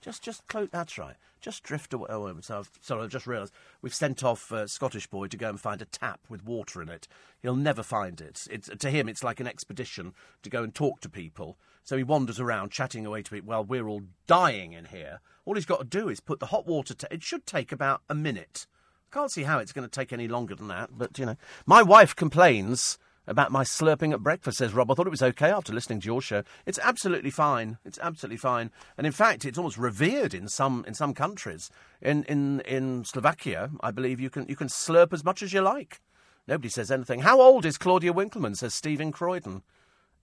Just, 0.00 0.22
just 0.22 0.46
close. 0.46 0.68
That's 0.70 0.98
right. 0.98 1.16
Just 1.40 1.62
drift 1.62 1.94
away. 1.94 2.08
Oh, 2.10 2.32
so 2.40 2.64
sorry, 2.80 3.04
I've 3.04 3.10
just 3.10 3.26
realised 3.26 3.52
we've 3.80 3.94
sent 3.94 4.24
off 4.24 4.50
uh, 4.50 4.66
Scottish 4.66 5.06
boy 5.06 5.28
to 5.28 5.36
go 5.36 5.48
and 5.48 5.60
find 5.60 5.80
a 5.80 5.86
tap 5.86 6.20
with 6.28 6.44
water 6.44 6.82
in 6.82 6.88
it. 6.88 7.06
He'll 7.40 7.56
never 7.56 7.82
find 7.82 8.20
it. 8.20 8.46
It's 8.50 8.68
to 8.68 8.90
him, 8.90 9.08
it's 9.08 9.22
like 9.22 9.38
an 9.38 9.46
expedition 9.46 10.14
to 10.42 10.50
go 10.50 10.62
and 10.62 10.74
talk 10.74 11.00
to 11.00 11.08
people. 11.08 11.56
So 11.84 11.96
he 11.96 12.02
wanders 12.02 12.40
around 12.40 12.72
chatting 12.72 13.06
away 13.06 13.22
to 13.22 13.36
it 13.36 13.44
while 13.44 13.64
we're 13.64 13.88
all 13.88 14.02
dying 14.26 14.72
in 14.72 14.86
here. 14.86 15.20
All 15.44 15.54
he's 15.54 15.64
got 15.64 15.78
to 15.78 15.84
do 15.84 16.08
is 16.08 16.20
put 16.20 16.40
the 16.40 16.46
hot 16.46 16.66
water. 16.66 16.94
It 17.10 17.22
should 17.22 17.46
take 17.46 17.72
about 17.72 18.02
a 18.08 18.14
minute. 18.14 18.66
Can't 19.10 19.30
see 19.30 19.44
how 19.44 19.58
it's 19.58 19.72
going 19.72 19.88
to 19.88 19.90
take 19.90 20.12
any 20.12 20.28
longer 20.28 20.54
than 20.54 20.68
that. 20.68 20.90
But 20.92 21.18
you 21.18 21.24
know, 21.24 21.36
my 21.64 21.82
wife 21.82 22.14
complains 22.14 22.98
about 23.28 23.52
my 23.52 23.62
slurping 23.62 24.12
at 24.12 24.22
breakfast, 24.22 24.58
says 24.58 24.72
Rob. 24.72 24.90
I 24.90 24.94
thought 24.94 25.06
it 25.06 25.10
was 25.10 25.22
okay 25.22 25.50
after 25.50 25.72
listening 25.72 26.00
to 26.00 26.06
your 26.06 26.20
show. 26.20 26.42
It's 26.66 26.78
absolutely 26.82 27.30
fine. 27.30 27.78
It's 27.84 27.98
absolutely 28.00 28.38
fine. 28.38 28.70
And 28.96 29.06
in 29.06 29.12
fact, 29.12 29.44
it's 29.44 29.58
almost 29.58 29.78
revered 29.78 30.34
in 30.34 30.48
some 30.48 30.84
in 30.88 30.94
some 30.94 31.14
countries. 31.14 31.70
In 32.00 32.24
in 32.24 32.60
in 32.60 33.04
Slovakia, 33.04 33.70
I 33.80 33.92
believe 33.92 34.18
you 34.18 34.30
can 34.30 34.46
you 34.48 34.56
can 34.56 34.68
slurp 34.68 35.12
as 35.12 35.24
much 35.24 35.42
as 35.42 35.52
you 35.52 35.60
like. 35.60 36.00
Nobody 36.48 36.70
says 36.70 36.90
anything. 36.90 37.20
How 37.20 37.40
old 37.40 37.64
is 37.66 37.76
Claudia 37.76 38.12
Winkleman? 38.12 38.54
Says 38.54 38.74
Stephen 38.74 39.12
Croydon. 39.12 39.62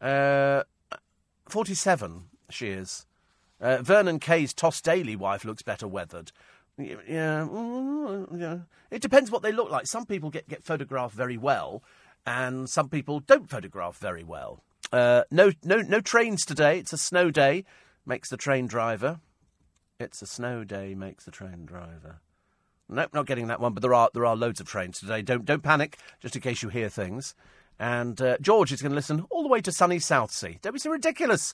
Uh, 0.02 0.64
Forty-seven. 1.48 2.24
She 2.50 2.70
is. 2.70 3.06
Uh, 3.62 3.82
Vernon 3.82 4.20
Kay's 4.20 4.54
Tess 4.54 4.82
Daly 4.82 5.16
wife 5.16 5.46
looks 5.46 5.62
better 5.62 5.88
weathered. 5.88 6.32
Yeah, 6.78 7.48
yeah. 8.36 8.58
It 8.92 9.02
depends 9.02 9.32
what 9.32 9.44
they 9.44 9.52
look 9.52 9.72
like. 9.72 9.88
Some 9.88 10.06
people 10.06 10.30
get, 10.30 10.50
get 10.50 10.64
photographed 10.64 11.16
very 11.16 11.38
well, 11.38 11.82
and 12.26 12.70
some 12.70 12.90
people 12.90 13.20
don't 13.20 13.50
photograph 13.50 13.98
very 13.98 14.24
well. 14.24 14.64
Uh, 14.92 15.24
no, 15.32 15.52
no, 15.64 15.82
no 15.82 16.00
trains 16.00 16.46
today. 16.46 16.80
It's 16.80 16.94
a 16.94 16.98
snow 16.98 17.32
day. 17.32 17.66
Makes 18.06 18.30
the 18.30 18.38
train 18.38 18.68
driver. 18.68 19.20
It's 20.00 20.22
a 20.22 20.28
snow 20.28 20.64
day. 20.64 20.96
Makes 20.96 21.26
the 21.26 21.32
train 21.32 21.66
driver. 21.66 22.22
Nope, 22.88 23.14
not 23.14 23.26
getting 23.26 23.48
that 23.48 23.60
one. 23.60 23.74
But 23.74 23.82
there 23.82 23.94
are 23.94 24.10
there 24.14 24.26
are 24.26 24.36
loads 24.36 24.60
of 24.60 24.68
trains 24.68 25.00
today. 25.00 25.22
Don't 25.22 25.46
don't 25.46 25.64
panic. 25.64 25.98
Just 26.20 26.36
in 26.36 26.42
case 26.42 26.62
you 26.62 26.70
hear 26.70 26.90
things. 26.90 27.36
And 27.80 28.22
uh, 28.22 28.38
George 28.40 28.72
is 28.72 28.82
going 28.82 28.92
to 28.92 28.96
listen 28.96 29.26
all 29.30 29.44
the 29.44 29.50
way 29.50 29.60
to 29.62 29.72
sunny 29.72 30.00
Southsea. 30.00 30.60
Don't 30.62 30.74
be 30.74 30.80
so 30.80 30.92
ridiculous. 30.92 31.54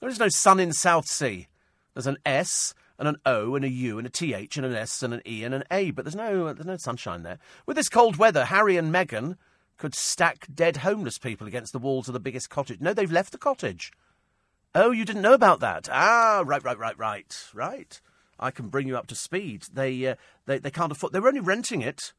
There 0.00 0.08
is 0.08 0.20
no 0.20 0.28
sun 0.28 0.60
in 0.60 0.72
Southsea. 0.72 1.46
There's 1.94 2.06
an 2.06 2.18
S 2.24 2.74
and 2.98 3.08
an 3.08 3.16
O 3.26 3.54
and 3.54 3.64
a 3.64 3.68
U 3.68 3.98
and 3.98 4.06
a 4.06 4.10
TH 4.10 4.56
and 4.56 4.66
an 4.66 4.74
S 4.74 5.02
and 5.02 5.14
an 5.14 5.22
E 5.26 5.44
and 5.44 5.54
an 5.54 5.64
A, 5.70 5.90
but 5.90 6.04
there's 6.04 6.14
no 6.14 6.52
there's 6.52 6.66
no 6.66 6.76
sunshine 6.76 7.22
there. 7.22 7.38
With 7.64 7.76
this 7.76 7.88
cold 7.88 8.16
weather, 8.16 8.44
Harry 8.44 8.76
and 8.76 8.94
Meghan 8.94 9.36
could 9.78 9.94
stack 9.94 10.46
dead 10.52 10.78
homeless 10.78 11.18
people 11.18 11.46
against 11.46 11.72
the 11.72 11.78
walls 11.78 12.08
of 12.08 12.14
the 12.14 12.20
biggest 12.20 12.50
cottage. 12.50 12.80
No, 12.80 12.92
they've 12.92 13.10
left 13.10 13.32
the 13.32 13.38
cottage. 13.38 13.92
Oh, 14.74 14.90
you 14.90 15.04
didn't 15.04 15.22
know 15.22 15.34
about 15.34 15.60
that? 15.60 15.88
Ah, 15.90 16.42
right, 16.44 16.62
right, 16.62 16.78
right, 16.78 16.98
right, 16.98 17.48
right. 17.54 18.00
I 18.38 18.50
can 18.50 18.68
bring 18.68 18.86
you 18.86 18.96
up 18.96 19.06
to 19.08 19.14
speed. 19.14 19.64
They, 19.72 20.06
uh, 20.06 20.16
they, 20.44 20.58
they 20.58 20.70
can't 20.70 20.92
afford. 20.92 21.12
They 21.12 21.20
were 21.20 21.28
only 21.28 21.40
renting 21.40 21.80
it 21.80 22.12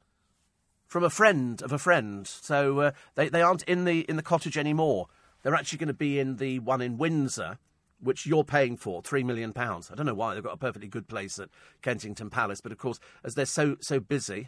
from 0.87 1.03
a 1.03 1.09
friend 1.09 1.61
of 1.61 1.71
a 1.71 1.77
friend, 1.77 2.25
so 2.25 2.79
uh, 2.79 2.91
they, 3.15 3.29
they 3.29 3.41
aren't 3.41 3.63
in 3.63 3.85
the 3.85 4.01
in 4.09 4.15
the 4.15 4.23
cottage 4.23 4.57
anymore. 4.57 5.07
They're 5.43 5.55
actually 5.55 5.77
going 5.77 5.87
to 5.87 5.93
be 5.93 6.17
in 6.19 6.37
the 6.37 6.59
one 6.59 6.81
in 6.81 6.97
Windsor, 6.97 7.59
which 7.99 8.25
you're 8.25 8.43
paying 8.43 8.77
for, 8.77 9.01
three 9.01 9.23
million 9.23 9.53
pounds. 9.53 9.91
I 9.91 9.95
don't 9.95 10.05
know 10.05 10.13
why 10.13 10.33
they've 10.33 10.43
got 10.43 10.53
a 10.53 10.57
perfectly 10.57 10.87
good 10.87 11.07
place 11.07 11.37
at 11.39 11.49
Kensington 11.81 12.29
Palace, 12.29 12.61
but 12.61 12.71
of 12.71 12.77
course, 12.77 12.99
as 13.23 13.35
they're 13.35 13.45
so 13.45 13.77
so 13.81 13.99
busy, 13.99 14.47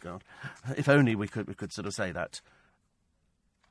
God, 0.00 0.24
if 0.76 0.88
only 0.88 1.14
we 1.14 1.28
could 1.28 1.46
we 1.46 1.54
could 1.54 1.72
sort 1.72 1.86
of 1.86 1.94
say 1.94 2.12
that. 2.12 2.40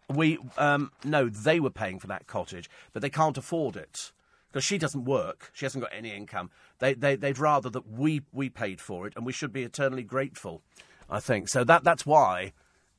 We 0.09 0.37
um, 0.57 0.91
no, 1.03 1.29
they 1.29 1.59
were 1.59 1.71
paying 1.71 1.99
for 1.99 2.07
that 2.07 2.27
cottage, 2.27 2.69
but 2.93 3.01
they 3.01 3.09
can't 3.09 3.37
afford 3.37 3.75
it 3.75 4.11
because 4.51 4.63
she 4.63 4.77
doesn't 4.77 5.05
work. 5.05 5.51
She 5.53 5.65
hasn't 5.65 5.83
got 5.83 5.91
any 5.93 6.15
income. 6.15 6.49
They, 6.79 6.93
they 6.93 7.15
they'd 7.15 7.39
rather 7.39 7.69
that 7.71 7.89
we 7.89 8.21
we 8.31 8.49
paid 8.49 8.79
for 8.79 9.07
it, 9.07 9.13
and 9.15 9.25
we 9.25 9.33
should 9.33 9.51
be 9.51 9.63
eternally 9.63 10.03
grateful. 10.03 10.61
I 11.09 11.19
think 11.19 11.49
so. 11.49 11.63
That 11.63 11.83
that's 11.83 12.05
why 12.05 12.53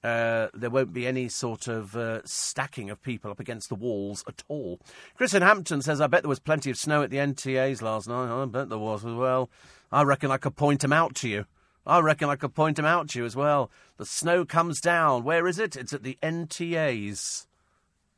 uh, 0.05 0.49
there 0.55 0.71
won't 0.71 0.93
be 0.93 1.07
any 1.07 1.29
sort 1.29 1.67
of 1.67 1.97
uh, 1.97 2.21
stacking 2.25 2.91
of 2.91 3.03
people 3.03 3.31
up 3.31 3.41
against 3.41 3.69
the 3.69 3.75
walls 3.75 4.23
at 4.29 4.45
all. 4.49 4.79
Chris 5.17 5.35
in 5.35 5.43
Hampton 5.43 5.83
says, 5.83 6.01
I 6.01 6.07
bet 6.07 6.23
there 6.23 6.29
was 6.29 6.39
plenty 6.39 6.71
of 6.71 6.77
snow 6.77 7.03
at 7.03 7.11
the 7.11 7.17
NTAs 7.17 7.83
last 7.83 8.07
night. 8.07 8.31
I 8.31 8.45
bet 8.45 8.69
there 8.69 8.79
was 8.79 9.05
as 9.05 9.15
well. 9.15 9.51
I 9.91 10.03
reckon 10.03 10.31
I 10.31 10.37
could 10.37 10.55
point 10.57 10.81
point 10.81 10.85
'em 10.85 10.93
out 10.93 11.15
to 11.17 11.29
you. 11.29 11.47
I 11.87 12.01
reckon 12.01 12.29
I 12.29 12.37
could 12.37 12.55
point 12.55 12.79
'em 12.79 12.85
out 12.85 13.11
to 13.11 13.19
you 13.21 13.25
as 13.25 13.37
well. 13.37 13.71
The 13.97 14.05
snow 14.05 14.45
comes 14.45 14.81
down. 14.81 15.23
Where 15.23 15.47
is 15.47 15.59
it? 15.59 15.77
It's 15.77 15.93
at 15.93 16.03
the 16.03 16.19
NTAs. 16.23 17.47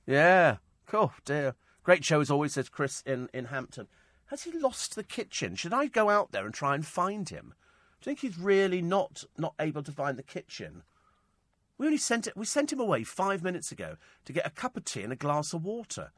Yeah. 0.06 0.56
Oh, 0.92 1.12
dear. 1.24 1.54
Great 1.82 2.04
show 2.04 2.20
as 2.20 2.30
always, 2.30 2.54
says 2.54 2.70
Chris 2.70 3.02
in, 3.04 3.28
in 3.34 3.46
Hampton. 3.46 3.88
Has 4.26 4.44
he 4.44 4.52
lost 4.52 4.94
the 4.94 5.04
kitchen? 5.04 5.54
Should 5.54 5.72
I 5.74 5.86
go 5.86 6.08
out 6.08 6.32
there 6.32 6.46
and 6.46 6.54
try 6.54 6.74
and 6.74 6.86
find 6.86 7.28
him? 7.28 7.54
Do 8.00 8.10
you 8.10 8.16
think 8.16 8.20
he's 8.20 8.38
really 8.38 8.80
not 8.80 9.24
not 9.36 9.54
able 9.58 9.82
to 9.82 9.92
find 9.92 10.16
the 10.16 10.22
kitchen? 10.22 10.82
We 11.76 11.86
only 11.86 11.98
sent 11.98 12.26
it. 12.26 12.36
We 12.36 12.44
sent 12.44 12.72
him 12.72 12.80
away 12.80 13.04
five 13.04 13.42
minutes 13.42 13.72
ago 13.72 13.96
to 14.24 14.32
get 14.32 14.46
a 14.46 14.50
cup 14.50 14.76
of 14.76 14.84
tea 14.84 15.02
and 15.02 15.12
a 15.12 15.16
glass 15.16 15.52
of 15.52 15.64
water. 15.64 16.12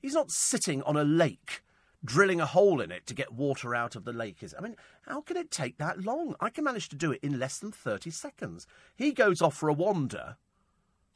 He's 0.00 0.14
not 0.14 0.30
sitting 0.30 0.82
on 0.82 0.96
a 0.96 1.04
lake, 1.04 1.62
drilling 2.04 2.40
a 2.40 2.46
hole 2.46 2.80
in 2.80 2.90
it 2.90 3.06
to 3.06 3.14
get 3.14 3.32
water 3.32 3.74
out 3.74 3.94
of 3.94 4.04
the 4.04 4.12
lake. 4.12 4.42
Is 4.42 4.54
I 4.58 4.62
mean, 4.62 4.76
how 5.02 5.20
can 5.20 5.36
it 5.36 5.50
take 5.50 5.78
that 5.78 6.04
long? 6.04 6.34
I 6.40 6.50
can 6.50 6.64
manage 6.64 6.88
to 6.90 6.96
do 6.96 7.12
it 7.12 7.20
in 7.22 7.38
less 7.38 7.58
than 7.58 7.72
thirty 7.72 8.10
seconds. 8.10 8.66
He 8.96 9.12
goes 9.12 9.42
off 9.42 9.54
for 9.54 9.68
a 9.68 9.74
wander, 9.74 10.36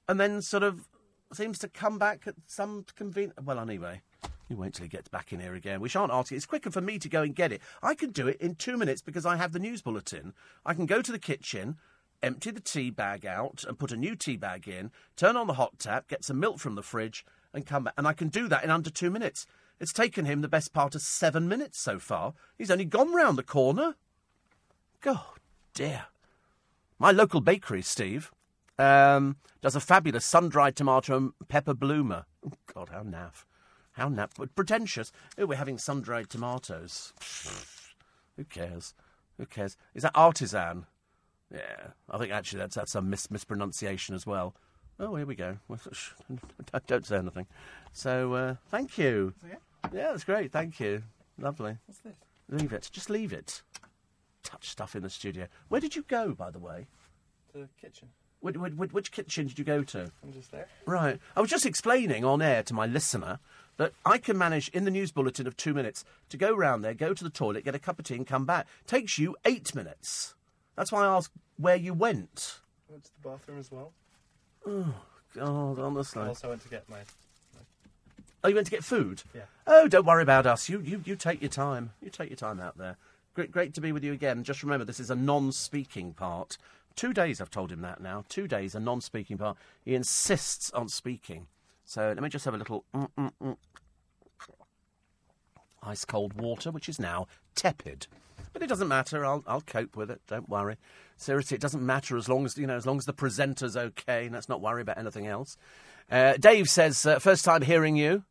and 0.08 0.20
then 0.20 0.42
sort 0.42 0.62
of 0.62 0.88
seems 1.32 1.58
to 1.60 1.68
come 1.68 1.98
back 1.98 2.26
at 2.26 2.34
some 2.46 2.84
convenient. 2.94 3.42
Well, 3.44 3.58
anyway, 3.58 4.02
You 4.48 4.56
wait 4.56 4.74
till 4.74 4.84
he 4.84 4.88
gets 4.88 5.08
back 5.08 5.32
in 5.32 5.40
here 5.40 5.54
again. 5.54 5.80
We 5.80 5.88
shan't 5.88 6.12
ask 6.12 6.30
it. 6.30 6.36
It's 6.36 6.46
quicker 6.46 6.70
for 6.70 6.80
me 6.80 6.98
to 6.98 7.08
go 7.08 7.22
and 7.22 7.34
get 7.34 7.52
it. 7.52 7.62
I 7.82 7.94
can 7.94 8.10
do 8.10 8.28
it 8.28 8.40
in 8.40 8.54
two 8.54 8.76
minutes 8.76 9.00
because 9.00 9.24
I 9.24 9.36
have 9.36 9.52
the 9.52 9.58
news 9.58 9.80
bulletin. 9.80 10.34
I 10.66 10.74
can 10.74 10.86
go 10.86 11.00
to 11.00 11.12
the 11.12 11.18
kitchen, 11.18 11.76
empty 12.22 12.50
the 12.50 12.60
tea 12.60 12.90
bag 12.90 13.24
out, 13.24 13.64
and 13.66 13.78
put 13.78 13.92
a 13.92 13.96
new 13.96 14.14
tea 14.14 14.36
bag 14.36 14.68
in, 14.68 14.90
turn 15.16 15.36
on 15.36 15.46
the 15.46 15.54
hot 15.54 15.78
tap, 15.78 16.08
get 16.08 16.24
some 16.24 16.40
milk 16.40 16.58
from 16.58 16.74
the 16.74 16.82
fridge, 16.82 17.24
and 17.54 17.66
come 17.66 17.84
back. 17.84 17.94
And 17.96 18.06
I 18.06 18.12
can 18.12 18.28
do 18.28 18.48
that 18.48 18.64
in 18.64 18.70
under 18.70 18.90
two 18.90 19.10
minutes. 19.10 19.46
It's 19.80 19.92
taken 19.92 20.24
him 20.24 20.40
the 20.40 20.48
best 20.48 20.72
part 20.72 20.94
of 20.94 21.02
seven 21.02 21.48
minutes 21.48 21.80
so 21.80 21.98
far. 21.98 22.34
He's 22.56 22.70
only 22.70 22.84
gone 22.84 23.12
round 23.14 23.38
the 23.38 23.42
corner. 23.42 23.96
God 25.00 25.20
dear. 25.74 26.06
My 26.98 27.10
local 27.10 27.40
bakery, 27.40 27.82
Steve, 27.82 28.32
um, 28.78 29.36
does 29.60 29.76
a 29.76 29.80
fabulous 29.80 30.24
sun-dried 30.24 30.76
tomato 30.76 31.16
and 31.16 31.32
pepper 31.48 31.74
bloomer. 31.74 32.24
Oh, 32.46 32.52
God, 32.72 32.90
how 32.90 33.02
naff. 33.02 33.44
How 33.92 34.08
naff. 34.08 34.30
But 34.38 34.54
pretentious. 34.54 35.12
Oh, 35.36 35.46
we're 35.46 35.56
having 35.56 35.78
sun-dried 35.78 36.30
tomatoes. 36.30 37.12
Who 38.36 38.44
cares? 38.44 38.94
Who 39.38 39.46
cares? 39.46 39.76
Is 39.94 40.04
that 40.04 40.12
artisan? 40.14 40.86
Yeah, 41.52 41.88
I 42.08 42.18
think 42.18 42.32
actually 42.32 42.60
that's 42.60 42.74
that's 42.76 42.94
a 42.94 43.02
mis- 43.02 43.30
mispronunciation 43.30 44.14
as 44.14 44.26
well. 44.26 44.54
Oh, 44.98 45.16
here 45.16 45.26
we 45.26 45.34
go. 45.34 45.58
Don't 46.86 47.06
say 47.06 47.16
anything. 47.16 47.46
So, 47.92 48.34
uh, 48.34 48.54
thank 48.68 48.96
you. 48.96 49.34
Yeah, 49.92 50.10
that's 50.10 50.24
great. 50.24 50.52
Thank 50.52 50.78
you. 50.80 51.02
Lovely. 51.38 51.76
What's 51.86 52.00
this? 52.00 52.14
Leave 52.48 52.72
it. 52.72 52.88
Just 52.92 53.10
leave 53.10 53.32
it. 53.32 53.62
Touch 54.42 54.68
stuff 54.68 54.94
in 54.94 55.02
the 55.02 55.10
studio. 55.10 55.48
Where 55.68 55.80
did 55.80 55.96
you 55.96 56.04
go, 56.06 56.32
by 56.34 56.50
the 56.50 56.58
way? 56.58 56.86
The 57.52 57.68
kitchen. 57.80 58.08
Which, 58.40 58.56
which, 58.56 58.92
which 58.92 59.10
kitchen 59.10 59.46
did 59.46 59.58
you 59.58 59.64
go 59.64 59.82
to? 59.82 60.10
I'm 60.22 60.32
just 60.32 60.52
there. 60.52 60.66
Right. 60.86 61.18
I 61.34 61.40
was 61.40 61.50
just 61.50 61.64
explaining 61.66 62.24
on 62.24 62.42
air 62.42 62.62
to 62.64 62.74
my 62.74 62.86
listener 62.86 63.38
that 63.78 63.92
I 64.04 64.18
can 64.18 64.38
manage 64.38 64.68
in 64.68 64.84
the 64.84 64.90
news 64.90 65.10
bulletin 65.10 65.46
of 65.46 65.56
two 65.56 65.74
minutes 65.74 66.04
to 66.28 66.36
go 66.36 66.54
round 66.54 66.84
there, 66.84 66.94
go 66.94 67.14
to 67.14 67.24
the 67.24 67.30
toilet, 67.30 67.64
get 67.64 67.74
a 67.74 67.78
cup 67.78 67.98
of 67.98 68.04
tea, 68.04 68.16
and 68.16 68.26
come 68.26 68.44
back. 68.44 68.66
Takes 68.86 69.18
you 69.18 69.34
eight 69.44 69.74
minutes. 69.74 70.34
That's 70.76 70.92
why 70.92 71.04
I 71.04 71.16
asked 71.16 71.30
where 71.56 71.76
you 71.76 71.94
went. 71.94 72.60
Went 72.88 73.04
to 73.04 73.10
the 73.20 73.28
bathroom 73.28 73.58
as 73.58 73.72
well. 73.72 73.92
God, 74.64 75.78
honestly. 75.78 76.22
I 76.22 76.28
also 76.28 76.48
went 76.48 76.62
to 76.62 76.68
get 76.68 76.88
my. 76.88 76.98
Oh, 78.42 78.48
you 78.48 78.54
went 78.54 78.66
to 78.66 78.70
get 78.70 78.84
food? 78.84 79.22
Yeah. 79.34 79.42
Oh, 79.66 79.88
don't 79.88 80.04
worry 80.04 80.22
about 80.22 80.46
us. 80.46 80.68
You, 80.68 80.80
you, 80.80 81.02
you 81.04 81.16
take 81.16 81.40
your 81.40 81.50
time. 81.50 81.92
You 82.02 82.10
take 82.10 82.28
your 82.28 82.36
time 82.36 82.60
out 82.60 82.76
there. 82.76 82.96
Great, 83.34 83.50
great 83.50 83.74
to 83.74 83.80
be 83.80 83.90
with 83.90 84.04
you 84.04 84.12
again. 84.12 84.44
Just 84.44 84.62
remember, 84.62 84.84
this 84.84 85.00
is 85.00 85.10
a 85.10 85.16
non-speaking 85.16 86.12
part. 86.12 86.58
Two 86.94 87.12
days, 87.12 87.40
I've 87.40 87.50
told 87.50 87.72
him 87.72 87.80
that 87.80 88.00
now. 88.00 88.24
Two 88.28 88.46
days, 88.46 88.74
a 88.74 88.80
non-speaking 88.80 89.38
part. 89.38 89.56
He 89.84 89.94
insists 89.94 90.70
on 90.72 90.88
speaking. 90.88 91.46
So 91.84 92.08
let 92.08 92.22
me 92.22 92.28
just 92.28 92.44
have 92.44 92.54
a 92.54 92.58
little 92.58 92.84
mm, 92.94 93.08
mm, 93.18 93.32
mm. 93.42 93.56
ice 95.82 96.04
cold 96.04 96.34
water, 96.34 96.70
which 96.70 96.88
is 96.88 97.00
now 97.00 97.26
tepid. 97.54 98.06
But 98.54 98.62
it 98.62 98.68
doesn't 98.68 98.88
matter. 98.88 99.24
I'll, 99.26 99.44
I'll 99.46 99.60
cope 99.60 99.96
with 99.96 100.10
it. 100.10 100.22
Don't 100.26 100.48
worry. 100.48 100.76
Seriously, 101.16 101.56
it 101.56 101.60
doesn't 101.60 101.84
matter 101.84 102.16
as 102.16 102.28
long 102.28 102.46
as 102.46 102.56
you 102.56 102.66
know, 102.66 102.76
as 102.76 102.86
long 102.86 102.96
as 102.96 103.04
the 103.04 103.12
presenter's 103.12 103.76
okay. 103.76 104.30
Let's 104.32 104.48
not 104.48 104.62
worry 104.62 104.80
about 104.80 104.96
anything 104.96 105.26
else. 105.26 105.58
Uh, 106.10 106.34
Dave 106.38 106.68
says, 106.68 107.04
uh, 107.04 107.18
first 107.18 107.44
time 107.44 107.62
hearing 107.62 107.96
you 107.96 108.24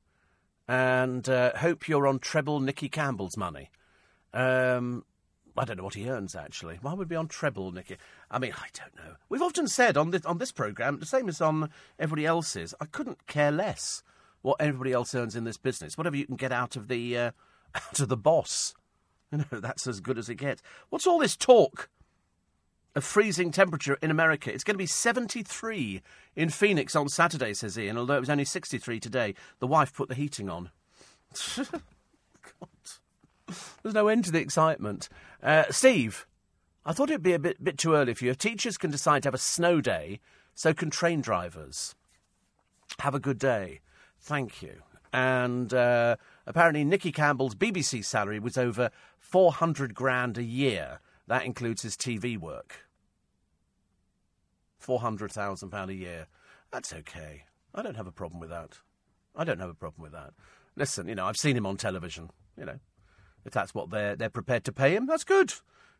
and 0.67 1.27
uh, 1.27 1.51
hope 1.57 1.87
you're 1.87 2.07
on 2.07 2.19
treble 2.19 2.59
Nicky 2.59 2.89
Campbell's 2.89 3.37
money. 3.37 3.69
Um, 4.33 5.03
I 5.57 5.65
don't 5.65 5.77
know 5.77 5.83
what 5.83 5.93
he 5.93 6.09
earns 6.09 6.35
actually. 6.35 6.79
Why 6.81 6.93
would 6.93 7.07
he 7.07 7.09
be 7.09 7.15
on 7.15 7.27
treble, 7.27 7.71
Nicky? 7.71 7.97
I 8.31 8.39
mean, 8.39 8.53
I 8.55 8.67
don't 8.73 8.95
know. 8.95 9.15
We've 9.29 9.41
often 9.41 9.67
said 9.67 9.97
on 9.97 10.11
this 10.11 10.25
on 10.25 10.37
this 10.37 10.51
program, 10.51 10.99
the 10.99 11.05
same 11.05 11.29
as 11.29 11.41
on 11.41 11.69
everybody 11.99 12.25
else's. 12.25 12.73
I 12.81 12.85
couldn't 12.85 13.27
care 13.27 13.51
less 13.51 14.03
what 14.41 14.57
everybody 14.59 14.93
else 14.93 15.13
earns 15.13 15.35
in 15.35 15.43
this 15.43 15.57
business. 15.57 15.97
Whatever 15.97 16.15
you 16.15 16.25
can 16.25 16.35
get 16.37 16.51
out 16.51 16.75
of 16.75 16.87
the 16.87 17.17
uh, 17.17 17.31
out 17.75 17.99
of 17.99 18.09
the 18.09 18.17
boss, 18.17 18.73
know, 19.51 19.59
that's 19.59 19.87
as 19.87 19.99
good 19.99 20.17
as 20.17 20.29
it 20.29 20.35
gets. 20.35 20.61
What's 20.89 21.07
all 21.07 21.19
this 21.19 21.35
talk? 21.35 21.89
of 22.95 23.03
freezing 23.03 23.51
temperature 23.51 23.97
in 24.03 24.11
America. 24.11 24.53
It's 24.53 24.63
going 24.63 24.75
to 24.75 24.79
be 24.79 24.85
73 24.85 26.01
in 26.35 26.49
Phoenix 26.49 26.95
on 26.95 27.09
Saturday, 27.09 27.55
says 27.55 27.77
Ian, 27.77 27.97
although 27.97 28.17
it 28.17 28.19
was 28.19 28.29
only 28.29 28.45
63 28.45 28.99
today. 28.99 29.33
The 29.59 29.67
wife 29.67 29.95
put 29.95 30.09
the 30.09 30.15
heating 30.15 30.47
on. 30.47 30.69
God. 31.57 31.67
There's 33.81 33.95
no 33.95 34.07
end 34.07 34.25
to 34.25 34.31
the 34.31 34.39
excitement. 34.39 35.09
Uh, 35.41 35.63
Steve, 35.71 36.27
I 36.85 36.93
thought 36.93 37.09
it'd 37.09 37.23
be 37.23 37.33
a 37.33 37.39
bit, 37.39 37.63
bit 37.63 37.77
too 37.77 37.95
early 37.95 38.13
for 38.13 38.25
you. 38.25 38.35
Teachers 38.35 38.77
can 38.77 38.91
decide 38.91 39.23
to 39.23 39.27
have 39.27 39.33
a 39.33 39.39
snow 39.39 39.81
day, 39.81 40.19
so 40.53 40.73
can 40.73 40.89
train 40.89 41.21
drivers. 41.21 41.95
Have 42.99 43.15
a 43.15 43.19
good 43.19 43.39
day. 43.39 43.79
Thank 44.19 44.61
you. 44.61 44.83
And 45.11 45.73
uh, 45.73 46.15
apparently, 46.47 46.83
Nicky 46.83 47.11
Campbell's 47.11 47.55
BBC 47.55 48.03
salary 48.03 48.39
was 48.39 48.57
over 48.57 48.89
400 49.33 49.95
grand 49.95 50.37
a 50.37 50.43
year. 50.43 50.99
That 51.25 51.43
includes 51.43 51.81
his 51.81 51.97
TV 51.97 52.37
work. 52.37 52.85
£400,000 54.85 55.89
a 55.89 55.93
year. 55.95 56.27
That's 56.71 56.93
okay. 56.93 57.45
I 57.73 57.81
don't 57.81 57.95
have 57.95 58.05
a 58.05 58.11
problem 58.11 58.39
with 58.39 58.51
that. 58.51 58.77
I 59.35 59.43
don't 59.43 59.59
have 59.59 59.71
a 59.71 59.73
problem 59.73 60.03
with 60.03 60.11
that. 60.11 60.33
Listen, 60.75 61.07
you 61.07 61.15
know, 61.15 61.25
I've 61.25 61.37
seen 61.37 61.57
him 61.57 61.65
on 61.65 61.77
television. 61.77 62.29
You 62.55 62.65
know, 62.65 62.79
if 63.43 63.53
that's 63.53 63.73
what 63.73 63.89
they're, 63.89 64.15
they're 64.15 64.29
prepared 64.29 64.65
to 64.65 64.71
pay 64.71 64.95
him, 64.95 65.07
that's 65.07 65.23
good. 65.23 65.51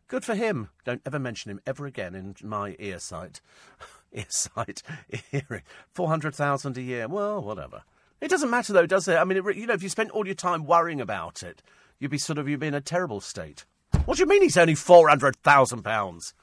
Good 0.08 0.24
for 0.24 0.36
him. 0.36 0.70
Don't 0.86 1.02
ever 1.04 1.18
mention 1.18 1.50
him 1.50 1.60
ever 1.66 1.88
again 1.88 2.14
in 2.14 2.36
my 2.48 2.76
ear 2.78 3.00
sight. 3.00 3.42
ear 4.14 4.28
sight, 4.30 4.84
hearing. 5.32 5.64
400,000 5.90 6.78
a 6.78 6.82
year. 6.84 7.08
Well, 7.08 7.42
whatever. 7.42 7.82
It 8.22 8.30
doesn't 8.30 8.52
matter 8.52 8.74
though, 8.74 8.86
does 8.86 9.08
it? 9.08 9.18
I 9.18 9.24
mean, 9.24 9.40
it, 9.40 9.56
you 9.56 9.66
know, 9.66 9.74
if 9.74 9.82
you 9.82 9.90
spent 9.90 10.12
all 10.12 10.28
your 10.28 10.36
time 10.36 10.68
worrying 10.68 11.02
about 11.02 11.42
it, 11.42 11.64
you'd 12.00 12.12
be 12.12 12.18
sort 12.18 12.38
of, 12.38 12.48
you'd 12.48 12.60
be 12.60 12.68
in 12.68 12.74
a 12.74 12.82
terrible 12.82 13.22
state. 13.22 13.66
What 14.06 14.18
do 14.18 14.24
you 14.24 14.28
mean 14.28 14.42
he's 14.42 14.58
only 14.58 14.74
£400,000? 14.74 16.34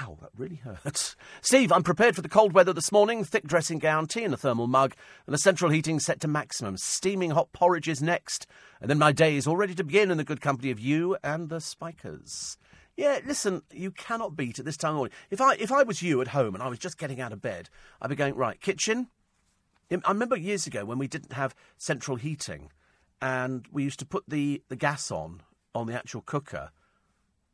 Ow, 0.00 0.18
that 0.20 0.30
really 0.36 0.56
hurts. 0.56 1.16
Steve, 1.42 1.72
I'm 1.72 1.82
prepared 1.82 2.16
for 2.16 2.22
the 2.22 2.28
cold 2.28 2.52
weather 2.52 2.72
this 2.72 2.92
morning. 2.92 3.24
Thick 3.24 3.44
dressing 3.44 3.78
gown, 3.78 4.06
tea 4.06 4.24
in 4.24 4.32
a 4.32 4.36
thermal 4.36 4.66
mug, 4.66 4.94
and 5.26 5.34
the 5.34 5.38
central 5.38 5.70
heating 5.70 6.00
set 6.00 6.20
to 6.20 6.28
maximum. 6.28 6.76
Steaming 6.76 7.30
hot 7.30 7.52
porridge 7.52 7.88
is 7.88 8.02
next. 8.02 8.46
And 8.80 8.90
then 8.90 8.98
my 8.98 9.12
day 9.12 9.36
is 9.36 9.46
all 9.46 9.56
ready 9.56 9.74
to 9.74 9.84
begin 9.84 10.10
in 10.10 10.16
the 10.16 10.24
good 10.24 10.40
company 10.40 10.70
of 10.70 10.80
you 10.80 11.16
and 11.22 11.48
the 11.48 11.60
Spikers. 11.60 12.56
Yeah, 12.96 13.20
listen, 13.26 13.62
you 13.72 13.90
cannot 13.90 14.36
beat 14.36 14.58
at 14.58 14.64
this 14.64 14.76
time 14.76 14.90
of 14.90 14.96
morning. 14.96 15.14
If 15.30 15.40
I, 15.40 15.54
if 15.54 15.72
I 15.72 15.82
was 15.82 16.02
you 16.02 16.20
at 16.20 16.28
home 16.28 16.54
and 16.54 16.62
I 16.62 16.68
was 16.68 16.78
just 16.78 16.98
getting 16.98 17.20
out 17.20 17.32
of 17.32 17.40
bed, 17.40 17.68
I'd 18.00 18.10
be 18.10 18.16
going, 18.16 18.34
right, 18.34 18.60
kitchen. 18.60 19.08
I 19.90 20.10
remember 20.10 20.36
years 20.36 20.66
ago 20.66 20.84
when 20.84 20.98
we 20.98 21.06
didn't 21.06 21.34
have 21.34 21.54
central 21.76 22.16
heating 22.16 22.70
and 23.22 23.66
we 23.70 23.84
used 23.84 24.00
to 24.00 24.06
put 24.06 24.24
the, 24.28 24.60
the 24.68 24.76
gas 24.76 25.10
on, 25.10 25.42
on 25.74 25.86
the 25.86 25.94
actual 25.94 26.20
cooker. 26.20 26.70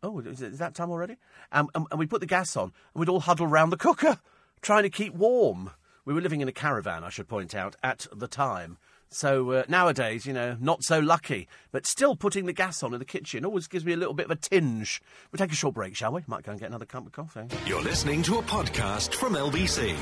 Oh, 0.03 0.19
is, 0.21 0.41
it, 0.41 0.53
is 0.53 0.59
that 0.59 0.75
time 0.75 0.91
already? 0.91 1.17
Um, 1.53 1.69
and, 1.75 1.87
and 1.91 2.01
we 2.01 2.07
put 2.07 2.21
the 2.21 2.27
gas 2.27 2.57
on, 2.57 2.65
and 2.65 2.73
we'd 3.01 3.09
all 3.09 3.21
huddle 3.21 3.47
round 3.47 3.71
the 3.71 3.77
cooker, 3.77 4.19
trying 4.63 4.85
to 4.85 4.91
keep 4.91 5.15
warm. 5.15 5.71
We 6.07 6.15
were 6.15 6.23
living 6.23 6.41
in 6.41 6.49
a 6.49 6.53
caravan, 6.53 7.05
I 7.05 7.11
should 7.11 7.29
point 7.29 7.55
out, 7.55 7.77
at 7.83 8.07
the 8.11 8.27
time. 8.27 8.79
So 9.11 9.51
uh, 9.53 9.63
nowadays, 9.69 10.27
you 10.27 10.33
know, 10.33 10.57
not 10.61 10.85
so 10.85 10.99
lucky. 10.99 11.49
But 11.73 11.87
still 11.87 12.17
putting 12.17 12.47
the 12.47 12.53
gas 12.53 12.83
on 12.83 12.93
in 12.93 12.99
the 12.99 13.05
kitchen 13.05 13.45
always 13.45 13.67
gives 13.67 13.85
me 13.85 13.93
a 13.93 13.97
little 13.97 14.15
bit 14.15 14.27
of 14.27 14.31
a 14.31 14.37
tinge. 14.37 15.01
We'll 15.31 15.39
take 15.39 15.53
a 15.53 15.57
short 15.57 15.75
break, 15.75 15.97
shall 15.97 16.13
we? 16.13 16.23
Might 16.27 16.45
go 16.45 16.53
and 16.53 16.61
get 16.61 16.69
another 16.69 16.87
cup 16.87 17.07
of 17.07 17.13
coffee. 17.13 17.47
You're 17.67 17.83
listening 17.83 18.23
to 18.25 18.39
a 18.39 18.43
podcast 18.43 19.15
from 19.15 19.35
LBC. 19.35 19.97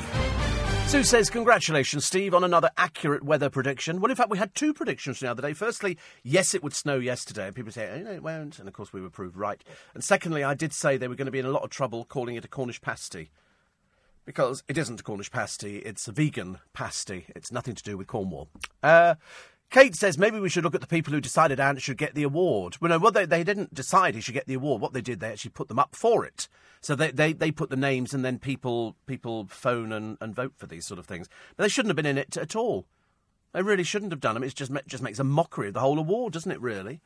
Sue 0.89 1.03
says, 1.03 1.31
Congratulations, 1.31 2.05
Steve, 2.05 2.33
on 2.33 2.45
another 2.45 2.71
accurate 2.77 3.25
weather 3.25 3.51
prediction. 3.51 4.01
Well, 4.01 4.11
in 4.11 4.17
fact, 4.17 4.31
we 4.31 4.39
had 4.39 4.55
two 4.55 4.73
predictions 4.73 5.19
the 5.19 5.29
other 5.31 5.43
day. 5.43 5.53
Firstly, 5.53 5.99
yes, 6.23 6.55
it 6.55 6.63
would 6.63 6.75
snow 6.75 6.99
yesterday, 6.99 7.47
and 7.47 7.57
people 7.57 7.73
say, 7.73 7.91
oh, 7.93 8.03
no, 8.03 8.13
it 8.13 8.23
won't. 8.23 8.61
And 8.61 8.69
of 8.69 8.75
course, 8.75 8.93
we 8.93 9.01
were 9.01 9.11
proved 9.11 9.37
right. 9.37 9.61
And 9.95 10.05
secondly, 10.05 10.45
I 10.45 10.55
did 10.55 10.73
say 10.73 10.97
they 10.97 11.09
were 11.09 11.17
going 11.17 11.27
to 11.27 11.33
be 11.33 11.41
in 11.41 11.47
a 11.47 11.51
lot 11.51 11.65
of 11.65 11.71
trouble 11.71 12.05
calling 12.05 12.37
it 12.37 12.45
a 12.45 12.49
Cornish 12.49 12.81
pasty. 12.81 13.31
Because 14.27 14.65
it 14.69 14.77
isn't 14.77 15.01
a 15.01 15.03
Cornish 15.03 15.31
pasty, 15.31 15.79
it's 15.79 16.09
a 16.09 16.13
vegan 16.13 16.59
pasty. 16.75 17.27
It's 17.35 17.53
nothing 17.53 17.77
to 17.77 17.83
do 17.83 17.97
with 17.97 18.09
Cornwall. 18.09 18.49
Uh, 18.83 19.15
Kate 19.71 19.95
says 19.95 20.19
maybe 20.19 20.39
we 20.39 20.49
should 20.49 20.65
look 20.65 20.75
at 20.75 20.81
the 20.81 20.87
people 20.87 21.13
who 21.13 21.21
decided 21.21 21.61
Ant 21.61 21.81
should 21.81 21.97
get 21.97 22.15
the 22.15 22.25
award. 22.25 22.77
Well, 22.81 22.91
no, 22.91 22.99
well, 22.99 23.13
they, 23.13 23.25
they 23.25 23.45
didn't 23.45 23.73
decide 23.73 24.15
he 24.15 24.21
should 24.21 24.35
get 24.35 24.47
the 24.47 24.55
award. 24.55 24.81
What 24.83 24.93
they 24.93 25.01
did, 25.01 25.21
they 25.21 25.29
actually 25.29 25.53
put 25.53 25.69
them 25.69 25.79
up 25.79 25.95
for 25.95 26.25
it. 26.25 26.49
So 26.81 26.95
they, 26.95 27.11
they, 27.11 27.33
they 27.33 27.51
put 27.51 27.71
the 27.71 27.77
names 27.77 28.13
and 28.15 28.25
then 28.25 28.39
people 28.39 28.97
people 29.07 29.47
phone 29.49 29.93
and, 29.93 30.19
and 30.21 30.35
vote 30.35 30.55
for 30.57 30.67
these 30.67 30.87
sort 30.87 30.99
of 30.99 31.07
things. 31.07 31.29
But 31.57 31.65
they 31.65 31.69
shouldn't 31.69 31.91
have 31.91 31.97
been 31.97 32.07
in 32.07 32.19
it 32.19 32.37
at 32.37 32.57
all. 32.57 32.87
They 33.53 33.63
really 33.63 33.85
shouldn't 33.85 34.13
have 34.13 34.21
done 34.21 34.35
them. 34.35 34.43
It 34.43 34.55
just, 34.55 34.73
just 34.87 35.03
makes 35.03 35.19
a 35.19 35.25
mockery 35.25 35.69
of 35.69 35.75
the 35.75 35.81
whole 35.81 35.99
award, 35.99 36.35
doesn't 36.35 36.51
it, 36.51 36.61
really? 36.61 37.01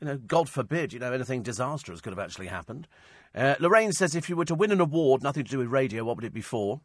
You 0.00 0.06
know, 0.06 0.16
God 0.16 0.48
forbid, 0.48 0.92
you 0.92 0.98
know, 0.98 1.12
anything 1.12 1.42
disastrous 1.42 2.00
could 2.00 2.12
have 2.12 2.18
actually 2.18 2.46
happened. 2.46 2.88
Uh, 3.34 3.54
Lorraine 3.60 3.92
says 3.92 4.16
if 4.16 4.28
you 4.28 4.36
were 4.36 4.44
to 4.44 4.54
win 4.54 4.72
an 4.72 4.80
award, 4.80 5.22
nothing 5.22 5.44
to 5.44 5.50
do 5.50 5.58
with 5.58 5.68
radio, 5.68 6.04
what 6.04 6.16
would 6.16 6.24
it 6.24 6.34
be 6.34 6.40
for? 6.40 6.80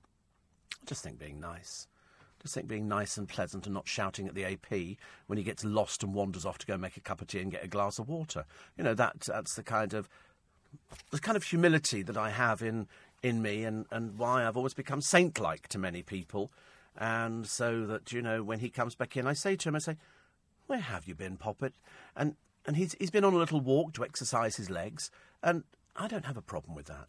I 0.74 0.86
just 0.86 1.04
think 1.04 1.18
being 1.18 1.40
nice. 1.40 1.88
Just 2.42 2.54
think 2.54 2.68
being 2.68 2.88
nice 2.88 3.18
and 3.18 3.28
pleasant 3.28 3.66
and 3.66 3.74
not 3.74 3.88
shouting 3.88 4.28
at 4.28 4.36
the 4.36 4.46
AP 4.46 4.98
when 5.26 5.38
he 5.38 5.44
gets 5.44 5.66
lost 5.66 6.04
and 6.04 6.14
wanders 6.14 6.46
off 6.46 6.60
to 6.60 6.68
go 6.68 6.78
make 6.78 6.96
a 6.96 7.02
cup 7.02 7.20
of 7.20 7.28
tea 7.28 7.40
and 7.40 7.52
get 7.52 7.64
a 7.64 7.68
glass 7.68 7.98
of 7.98 8.08
water. 8.08 8.46
You 8.78 8.84
know, 8.84 8.94
that 8.94 9.22
that's 9.22 9.56
the 9.56 9.64
kind 9.64 9.94
of 9.96 10.08
the 11.10 11.20
kind 11.20 11.36
of 11.36 11.44
humility 11.44 12.04
that 12.04 12.18
I 12.18 12.30
have 12.30 12.62
in 12.62 12.88
in 13.24 13.42
me 13.42 13.64
and, 13.64 13.88
and 13.90 14.20
why 14.20 14.46
I've 14.46 14.58
always 14.58 14.76
become 14.76 15.02
saint 15.02 15.40
like 15.40 15.68
to 15.70 15.80
many 15.80 16.04
people. 16.04 16.52
And 16.96 17.48
so 17.48 17.88
that, 17.88 18.12
you 18.12 18.22
know, 18.22 18.44
when 18.44 18.60
he 18.60 18.70
comes 18.70 18.94
back 18.94 19.18
in, 19.18 19.26
I 19.26 19.34
say 19.34 19.56
to 19.56 19.70
him, 19.70 19.76
I 19.76 19.80
say, 19.80 19.98
Where 20.68 20.80
have 20.80 21.08
you 21.08 21.16
been, 21.16 21.38
Poppet? 21.38 21.74
And 22.16 22.36
and 22.68 22.78
he's 22.78 22.96
he's 23.00 23.12
been 23.12 23.26
on 23.26 23.34
a 23.34 23.38
little 23.38 23.60
walk 23.60 23.94
to 23.94 24.04
exercise 24.04 24.56
his 24.56 24.70
legs, 24.70 25.10
and 25.42 25.64
I 25.96 26.08
don't 26.08 26.26
have 26.26 26.38
a 26.38 26.42
problem 26.42 26.76
with 26.76 26.88
that. 26.88 27.08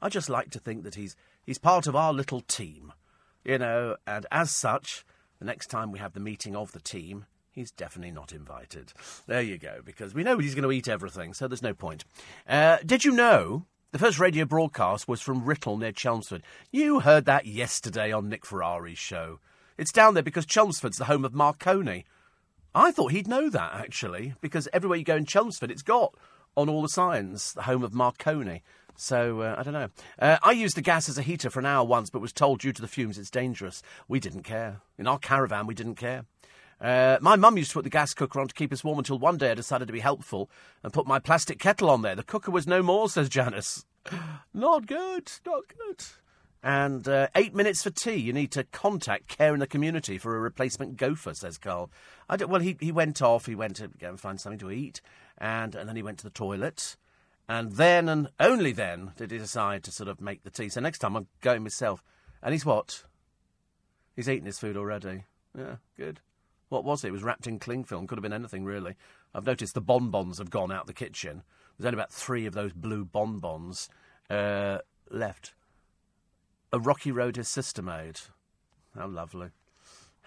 I 0.00 0.08
just 0.08 0.28
like 0.28 0.50
to 0.50 0.60
think 0.60 0.84
that 0.84 0.94
he's 0.94 1.16
he's 1.44 1.58
part 1.58 1.86
of 1.86 1.96
our 1.96 2.12
little 2.12 2.40
team, 2.40 2.92
you 3.44 3.58
know, 3.58 3.96
and 4.06 4.26
as 4.30 4.50
such, 4.50 5.04
the 5.38 5.44
next 5.44 5.68
time 5.68 5.90
we 5.90 5.98
have 5.98 6.12
the 6.12 6.20
meeting 6.20 6.54
of 6.54 6.72
the 6.72 6.80
team, 6.80 7.26
he's 7.50 7.72
definitely 7.72 8.12
not 8.12 8.32
invited. 8.32 8.92
There 9.26 9.42
you 9.42 9.58
go, 9.58 9.80
because 9.84 10.14
we 10.14 10.22
know 10.22 10.38
he's 10.38 10.54
going 10.54 10.64
to 10.64 10.72
eat 10.72 10.88
everything, 10.88 11.34
so 11.34 11.48
there's 11.48 11.62
no 11.62 11.74
point. 11.74 12.04
Uh, 12.48 12.78
did 12.86 13.04
you 13.04 13.12
know 13.12 13.66
the 13.90 13.98
first 13.98 14.20
radio 14.20 14.44
broadcast 14.44 15.08
was 15.08 15.20
from 15.20 15.44
Writtle 15.44 15.78
near 15.78 15.92
Chelmsford? 15.92 16.42
You 16.70 17.00
heard 17.00 17.24
that 17.24 17.46
yesterday 17.46 18.12
on 18.12 18.28
Nick 18.28 18.46
Ferrari's 18.46 18.98
show. 18.98 19.40
It's 19.76 19.92
down 19.92 20.14
there 20.14 20.22
because 20.22 20.46
Chelmsford's 20.46 20.98
the 20.98 21.06
home 21.06 21.24
of 21.24 21.34
Marconi. 21.34 22.04
I 22.74 22.92
thought 22.92 23.12
he'd 23.12 23.26
know 23.26 23.48
that, 23.50 23.74
actually, 23.74 24.34
because 24.40 24.68
everywhere 24.72 24.98
you 24.98 25.04
go 25.04 25.16
in 25.16 25.24
Chelmsford, 25.24 25.70
it's 25.70 25.82
got 25.82 26.14
on 26.56 26.68
all 26.68 26.82
the 26.82 26.88
signs 26.88 27.52
the 27.54 27.62
home 27.62 27.82
of 27.82 27.94
Marconi. 27.94 28.62
So, 28.96 29.42
uh, 29.42 29.54
I 29.56 29.62
don't 29.62 29.74
know. 29.74 29.90
Uh, 30.18 30.38
I 30.42 30.50
used 30.50 30.76
the 30.76 30.82
gas 30.82 31.08
as 31.08 31.18
a 31.18 31.22
heater 31.22 31.50
for 31.50 31.60
an 31.60 31.66
hour 31.66 31.86
once, 31.86 32.10
but 32.10 32.20
was 32.20 32.32
told 32.32 32.60
due 32.60 32.72
to 32.72 32.82
the 32.82 32.88
fumes 32.88 33.16
it's 33.16 33.30
dangerous. 33.30 33.80
We 34.08 34.18
didn't 34.18 34.42
care. 34.42 34.80
In 34.98 35.06
our 35.06 35.20
caravan, 35.20 35.68
we 35.68 35.74
didn't 35.74 35.94
care. 35.94 36.24
Uh, 36.80 37.18
my 37.20 37.36
mum 37.36 37.56
used 37.56 37.70
to 37.70 37.74
put 37.74 37.84
the 37.84 37.90
gas 37.90 38.12
cooker 38.12 38.40
on 38.40 38.48
to 38.48 38.54
keep 38.54 38.72
us 38.72 38.82
warm 38.82 38.98
until 38.98 39.18
one 39.18 39.36
day 39.36 39.52
I 39.52 39.54
decided 39.54 39.86
to 39.86 39.92
be 39.92 40.00
helpful 40.00 40.50
and 40.82 40.92
put 40.92 41.06
my 41.06 41.18
plastic 41.18 41.58
kettle 41.58 41.90
on 41.90 42.02
there. 42.02 42.16
The 42.16 42.22
cooker 42.22 42.50
was 42.50 42.66
no 42.66 42.82
more, 42.82 43.08
says 43.08 43.28
Janice. 43.28 43.84
not 44.54 44.86
good, 44.86 45.30
not 45.46 45.64
good. 45.68 46.04
And 46.62 47.06
uh, 47.06 47.28
eight 47.36 47.54
minutes 47.54 47.82
for 47.82 47.90
tea. 47.90 48.16
You 48.16 48.32
need 48.32 48.50
to 48.52 48.64
contact 48.64 49.28
Care 49.28 49.54
in 49.54 49.60
the 49.60 49.66
Community 49.66 50.18
for 50.18 50.36
a 50.36 50.40
replacement 50.40 50.96
gopher, 50.96 51.34
says 51.34 51.56
Carl. 51.56 51.90
Well, 52.28 52.60
he, 52.60 52.76
he 52.80 52.90
went 52.90 53.22
off. 53.22 53.46
He 53.46 53.54
went 53.54 53.76
to 53.76 53.88
go 53.88 54.08
and 54.08 54.20
find 54.20 54.40
something 54.40 54.58
to 54.58 54.70
eat. 54.70 55.00
And, 55.38 55.74
and 55.74 55.88
then 55.88 55.96
he 55.96 56.02
went 56.02 56.18
to 56.18 56.24
the 56.24 56.30
toilet. 56.30 56.96
And 57.48 57.72
then 57.72 58.08
and 58.08 58.28
only 58.38 58.72
then 58.72 59.12
did 59.16 59.30
he 59.30 59.38
decide 59.38 59.82
to 59.84 59.92
sort 59.92 60.08
of 60.08 60.20
make 60.20 60.42
the 60.42 60.50
tea. 60.50 60.68
So 60.68 60.80
next 60.80 60.98
time 60.98 61.16
I'm 61.16 61.28
going 61.40 61.62
myself. 61.62 62.02
And 62.42 62.52
he's 62.52 62.66
what? 62.66 63.04
He's 64.14 64.28
eaten 64.28 64.46
his 64.46 64.58
food 64.58 64.76
already. 64.76 65.24
Yeah, 65.56 65.76
good. 65.96 66.20
What 66.68 66.84
was 66.84 67.04
it? 67.04 67.08
It 67.08 67.12
was 67.12 67.22
wrapped 67.22 67.46
in 67.46 67.58
cling 67.58 67.84
film. 67.84 68.06
Could 68.06 68.18
have 68.18 68.22
been 68.22 68.32
anything, 68.32 68.64
really. 68.64 68.94
I've 69.34 69.46
noticed 69.46 69.74
the 69.74 69.80
bonbons 69.80 70.38
have 70.38 70.50
gone 70.50 70.70
out 70.70 70.86
the 70.86 70.92
kitchen. 70.92 71.42
There's 71.78 71.86
only 71.86 71.98
about 71.98 72.12
three 72.12 72.44
of 72.44 72.54
those 72.54 72.72
blue 72.72 73.04
bonbons 73.04 73.88
uh, 74.28 74.78
left. 75.10 75.54
A 76.72 76.78
Rocky 76.78 77.10
Road 77.10 77.36
his 77.36 77.48
sister 77.48 77.80
made. 77.80 78.20
How 78.94 79.06
lovely. 79.06 79.48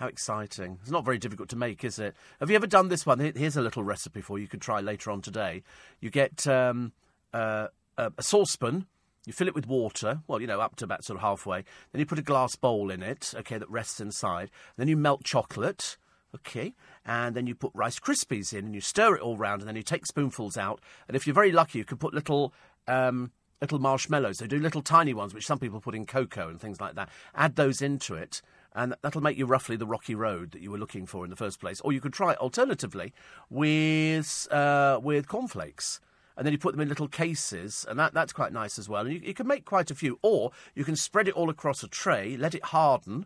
How 0.02 0.08
exciting. 0.08 0.80
It's 0.82 0.90
not 0.90 1.06
very 1.06 1.20
difficult 1.20 1.48
to 1.50 1.56
make, 1.56 1.84
is 1.84 2.00
it? 2.00 2.16
Have 2.40 2.50
you 2.50 2.56
ever 2.56 2.66
done 2.66 2.88
this 2.88 3.06
one? 3.06 3.20
Here's 3.20 3.56
a 3.56 3.62
little 3.62 3.84
recipe 3.84 4.20
for 4.20 4.40
you. 4.40 4.42
You 4.42 4.48
could 4.48 4.60
try 4.60 4.82
later 4.82 5.12
on 5.12 5.22
today. 5.22 5.62
You 6.00 6.10
get 6.10 6.48
um, 6.48 6.94
uh, 7.36 7.68
a, 8.00 8.12
a 8.18 8.24
saucepan. 8.24 8.88
You 9.28 9.34
fill 9.34 9.48
it 9.48 9.54
with 9.54 9.68
water, 9.68 10.22
well, 10.28 10.42
you 10.42 10.48
know, 10.48 10.60
up 10.60 10.76
to 10.78 10.86
about 10.86 11.04
sort 11.04 11.18
of 11.18 11.22
halfway. 11.22 11.66
Then 11.92 12.00
you 12.00 12.08
put 12.08 12.18
a 12.18 12.24
glass 12.24 12.56
bowl 12.56 12.90
in 12.90 13.04
it, 13.04 13.32
okay, 13.38 13.60
that 13.60 13.70
rests 13.70 14.02
inside. 14.02 14.50
Then 14.76 14.88
you 14.88 14.98
melt 14.98 15.24
chocolate, 15.24 15.98
okay, 16.34 16.74
and 17.06 17.36
then 17.36 17.46
you 17.46 17.54
put 17.54 17.72
Rice 17.76 18.00
Krispies 18.00 18.54
in 18.54 18.66
and 18.66 18.74
you 18.74 18.82
stir 18.82 19.18
it 19.18 19.22
all 19.22 19.38
round 19.38 19.62
and 19.62 19.70
then 19.70 19.76
you 19.76 19.84
take 19.84 20.08
spoonfuls 20.08 20.58
out. 20.58 20.82
And 21.08 21.16
if 21.16 21.28
you're 21.28 21.36
very 21.36 21.52
lucky, 21.52 21.78
you 21.78 21.86
can 21.86 22.00
put 22.00 22.16
little. 22.16 22.56
Um, 22.88 23.34
little 23.62 23.78
marshmallows. 23.78 24.40
They 24.40 24.48
do 24.48 24.58
little 24.58 24.82
tiny 24.82 25.14
ones, 25.14 25.36
which 25.36 25.46
some 25.46 25.60
people 25.60 25.80
put 25.80 25.94
in 25.94 26.08
cocoa 26.08 26.50
and 26.50 26.60
things 26.60 26.82
like 26.82 26.96
that. 26.96 27.10
Add 27.36 27.56
those 27.56 27.80
into 27.80 28.16
it, 28.16 28.42
and 28.74 28.96
that'll 29.02 29.22
make 29.22 29.38
you 29.38 29.46
roughly 29.46 29.76
the 29.76 29.86
rocky 29.86 30.16
road 30.16 30.52
that 30.52 30.62
you 30.62 30.72
were 30.72 30.78
looking 30.78 31.06
for 31.06 31.24
in 31.24 31.30
the 31.30 31.36
first 31.36 31.60
place. 31.60 31.82
Or 31.82 31.92
you 31.92 32.02
could 32.02 32.14
try 32.14 32.36
alternatively 32.36 33.14
with 33.50 34.48
uh, 34.52 35.00
with 35.02 35.28
cornflakes. 35.28 36.00
And 36.38 36.46
then 36.46 36.54
you 36.54 36.58
put 36.58 36.72
them 36.72 36.82
in 36.82 36.88
little 36.88 37.10
cases, 37.10 37.86
and 37.88 38.00
that, 38.00 38.14
that's 38.14 38.32
quite 38.32 38.54
nice 38.54 38.80
as 38.80 38.88
well. 38.88 39.06
And 39.06 39.14
you, 39.14 39.20
you 39.20 39.34
can 39.34 39.46
make 39.46 39.66
quite 39.66 39.92
a 39.92 39.96
few. 39.96 40.18
Or 40.24 40.52
you 40.74 40.86
can 40.86 40.96
spread 40.96 41.28
it 41.28 41.36
all 41.36 41.50
across 41.50 41.84
a 41.84 41.88
tray, 41.90 42.38
let 42.38 42.56
it 42.56 42.66
harden, 42.66 43.26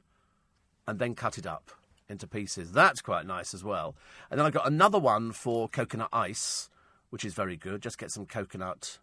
and 0.88 0.98
then 0.98 1.14
cut 1.14 1.38
it 1.38 1.46
up 1.46 1.72
into 2.10 2.28
pieces. 2.28 2.72
That's 2.72 3.02
quite 3.02 3.26
nice 3.26 3.54
as 3.54 3.64
well. 3.64 3.96
And 4.30 4.40
then 4.40 4.46
I've 4.46 4.54
got 4.54 4.68
another 4.68 5.00
one 5.00 5.32
for 5.32 5.70
coconut 5.70 6.10
ice, 6.12 6.70
which 7.12 7.24
is 7.24 7.34
very 7.34 7.56
good. 7.56 7.82
Just 7.82 8.00
get 8.00 8.12
some 8.12 8.26
coconut 8.26 9.00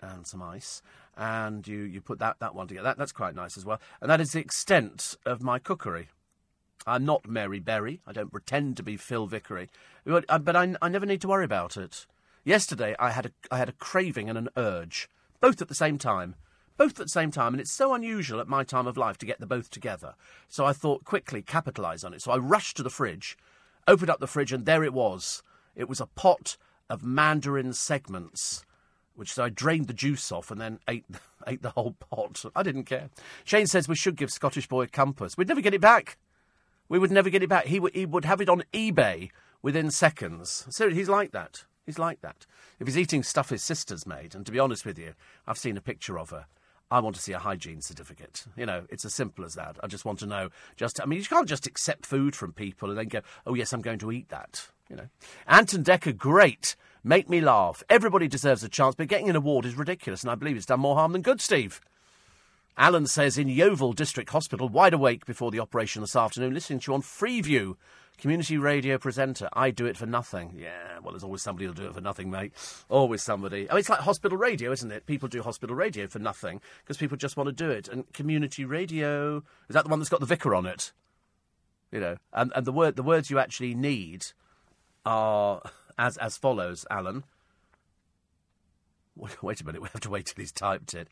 and 0.00 0.26
some 0.26 0.42
ice, 0.42 0.82
and 1.16 1.66
you, 1.66 1.80
you 1.80 2.00
put 2.00 2.18
that, 2.18 2.38
that 2.40 2.54
one 2.54 2.68
together. 2.68 2.84
That, 2.84 2.98
that's 2.98 3.12
quite 3.12 3.34
nice 3.34 3.56
as 3.56 3.64
well. 3.64 3.80
And 4.00 4.10
that 4.10 4.20
is 4.20 4.32
the 4.32 4.40
extent 4.40 5.16
of 5.24 5.42
my 5.42 5.58
cookery. 5.58 6.08
I'm 6.86 7.04
not 7.04 7.28
Mary 7.28 7.60
Berry. 7.60 8.00
I 8.06 8.12
don't 8.12 8.32
pretend 8.32 8.76
to 8.76 8.82
be 8.82 8.96
Phil 8.96 9.26
Vickery, 9.26 9.70
but, 10.04 10.24
uh, 10.28 10.38
but 10.38 10.56
I, 10.56 10.74
I 10.82 10.88
never 10.88 11.06
need 11.06 11.20
to 11.22 11.28
worry 11.28 11.44
about 11.44 11.76
it. 11.76 12.06
Yesterday, 12.44 12.94
I 12.98 13.10
had 13.10 13.26
a, 13.26 13.30
I 13.50 13.58
had 13.58 13.70
a 13.70 13.72
craving 13.72 14.28
and 14.28 14.36
an 14.36 14.50
urge, 14.56 15.08
both 15.40 15.62
at 15.62 15.68
the 15.68 15.74
same 15.74 15.98
time. 15.98 16.34
Both 16.76 16.98
at 16.98 17.06
the 17.06 17.08
same 17.08 17.30
time, 17.30 17.54
and 17.54 17.60
it's 17.60 17.70
so 17.70 17.94
unusual 17.94 18.40
at 18.40 18.48
my 18.48 18.64
time 18.64 18.88
of 18.88 18.96
life 18.96 19.16
to 19.18 19.26
get 19.26 19.38
the 19.38 19.46
both 19.46 19.70
together. 19.70 20.14
So 20.48 20.64
I 20.64 20.72
thought 20.72 21.04
quickly 21.04 21.40
capitalise 21.40 22.02
on 22.02 22.12
it. 22.12 22.20
So 22.20 22.32
I 22.32 22.36
rushed 22.36 22.76
to 22.78 22.82
the 22.82 22.90
fridge, 22.90 23.38
opened 23.86 24.10
up 24.10 24.18
the 24.18 24.26
fridge, 24.26 24.52
and 24.52 24.66
there 24.66 24.82
it 24.82 24.92
was. 24.92 25.40
It 25.76 25.88
was 25.88 26.00
a 26.00 26.06
pot 26.06 26.56
of 26.90 27.04
mandarin 27.04 27.74
segments 27.74 28.64
which 29.14 29.32
so 29.32 29.44
I 29.44 29.48
drained 29.48 29.86
the 29.86 29.94
juice 29.94 30.30
off 30.32 30.50
and 30.50 30.60
then 30.60 30.78
ate 30.88 31.04
ate 31.46 31.62
the 31.62 31.70
whole 31.70 31.92
pot. 31.92 32.44
I 32.54 32.62
didn't 32.62 32.84
care. 32.84 33.10
Shane 33.44 33.66
says 33.66 33.88
we 33.88 33.96
should 33.96 34.16
give 34.16 34.32
Scottish 34.32 34.68
boy 34.68 34.82
a 34.82 34.86
compass. 34.86 35.36
We'd 35.36 35.48
never 35.48 35.60
get 35.60 35.74
it 35.74 35.80
back. 35.80 36.18
We 36.88 36.98
would 36.98 37.10
never 37.10 37.30
get 37.30 37.42
it 37.42 37.48
back. 37.48 37.66
He 37.66 37.80
would 37.80 37.94
he 37.94 38.06
would 38.06 38.24
have 38.24 38.40
it 38.40 38.48
on 38.48 38.64
eBay 38.72 39.30
within 39.62 39.90
seconds. 39.90 40.66
So 40.70 40.90
he's 40.90 41.08
like 41.08 41.32
that. 41.32 41.64
He's 41.86 41.98
like 41.98 42.20
that. 42.22 42.46
If 42.80 42.86
he's 42.86 42.98
eating 42.98 43.22
stuff 43.22 43.50
his 43.50 43.62
sister's 43.62 44.06
made, 44.06 44.34
and 44.34 44.44
to 44.46 44.52
be 44.52 44.58
honest 44.58 44.86
with 44.86 44.98
you, 44.98 45.14
I've 45.46 45.58
seen 45.58 45.76
a 45.76 45.82
picture 45.82 46.18
of 46.18 46.30
her. 46.30 46.46
I 46.90 47.00
want 47.00 47.16
to 47.16 47.22
see 47.22 47.32
a 47.32 47.38
hygiene 47.38 47.80
certificate. 47.80 48.44
You 48.56 48.66
know, 48.66 48.84
it's 48.88 49.04
as 49.04 49.14
simple 49.14 49.44
as 49.44 49.54
that. 49.54 49.76
I 49.82 49.86
just 49.86 50.04
want 50.04 50.18
to 50.20 50.26
know. 50.26 50.50
Just, 50.76 51.00
I 51.00 51.06
mean, 51.06 51.18
you 51.18 51.24
can't 51.24 51.48
just 51.48 51.66
accept 51.66 52.06
food 52.06 52.36
from 52.36 52.52
people 52.52 52.88
and 52.88 52.98
then 52.98 53.08
go, 53.08 53.20
"Oh 53.46 53.54
yes, 53.54 53.72
I'm 53.72 53.82
going 53.82 53.98
to 54.00 54.12
eat 54.12 54.28
that." 54.28 54.68
You 54.88 54.96
know, 54.96 55.08
Anton 55.46 55.82
Decker, 55.82 56.12
great. 56.12 56.76
Make 57.06 57.28
me 57.28 57.42
laugh. 57.42 57.82
Everybody 57.90 58.28
deserves 58.28 58.64
a 58.64 58.68
chance, 58.68 58.94
but 58.94 59.08
getting 59.08 59.28
an 59.28 59.36
award 59.36 59.66
is 59.66 59.76
ridiculous, 59.76 60.22
and 60.22 60.30
I 60.30 60.36
believe 60.36 60.56
it's 60.56 60.64
done 60.64 60.80
more 60.80 60.96
harm 60.96 61.12
than 61.12 61.20
good, 61.20 61.42
Steve. 61.42 61.82
Alan 62.78 63.06
says 63.06 63.36
in 63.36 63.46
Yeovil 63.46 63.92
District 63.92 64.30
Hospital, 64.30 64.70
wide 64.70 64.94
awake 64.94 65.26
before 65.26 65.50
the 65.50 65.60
operation 65.60 66.00
this 66.00 66.16
afternoon, 66.16 66.54
listening 66.54 66.80
to 66.80 66.90
you 66.90 66.94
on 66.94 67.02
Freeview, 67.02 67.76
community 68.16 68.56
radio 68.56 68.96
presenter. 68.96 69.50
I 69.52 69.70
do 69.70 69.84
it 69.84 69.98
for 69.98 70.06
nothing. 70.06 70.54
Yeah, 70.56 70.98
well, 71.02 71.12
there's 71.12 71.22
always 71.22 71.42
somebody 71.42 71.66
who'll 71.66 71.74
do 71.74 71.86
it 71.86 71.94
for 71.94 72.00
nothing, 72.00 72.30
mate. 72.30 72.52
Always 72.88 73.22
somebody. 73.22 73.68
Oh, 73.68 73.76
it's 73.76 73.90
like 73.90 74.00
hospital 74.00 74.38
radio, 74.38 74.72
isn't 74.72 74.90
it? 74.90 75.06
People 75.06 75.28
do 75.28 75.42
hospital 75.42 75.76
radio 75.76 76.06
for 76.06 76.18
nothing 76.18 76.62
because 76.82 76.96
people 76.96 77.18
just 77.18 77.36
want 77.36 77.48
to 77.48 77.52
do 77.52 77.70
it. 77.70 77.86
And 77.86 78.10
community 78.14 78.64
radio 78.64 79.42
is 79.68 79.74
that 79.74 79.84
the 79.84 79.90
one 79.90 79.98
that's 79.98 80.08
got 80.08 80.20
the 80.20 80.26
vicar 80.26 80.54
on 80.54 80.64
it? 80.64 80.92
You 81.92 82.00
know, 82.00 82.16
and 82.32 82.50
and 82.56 82.66
the 82.66 82.72
word 82.72 82.96
the 82.96 83.02
words 83.02 83.30
you 83.30 83.38
actually 83.38 83.74
need 83.74 84.26
are 85.04 85.60
as 85.98 86.16
as 86.18 86.36
follows, 86.36 86.86
Alan. 86.90 87.24
Wait 89.16 89.60
a 89.60 89.64
minute, 89.64 89.80
we 89.80 89.88
have 89.92 90.00
to 90.00 90.10
wait 90.10 90.26
till 90.26 90.42
he's 90.42 90.52
typed 90.52 90.92
it. 90.94 91.08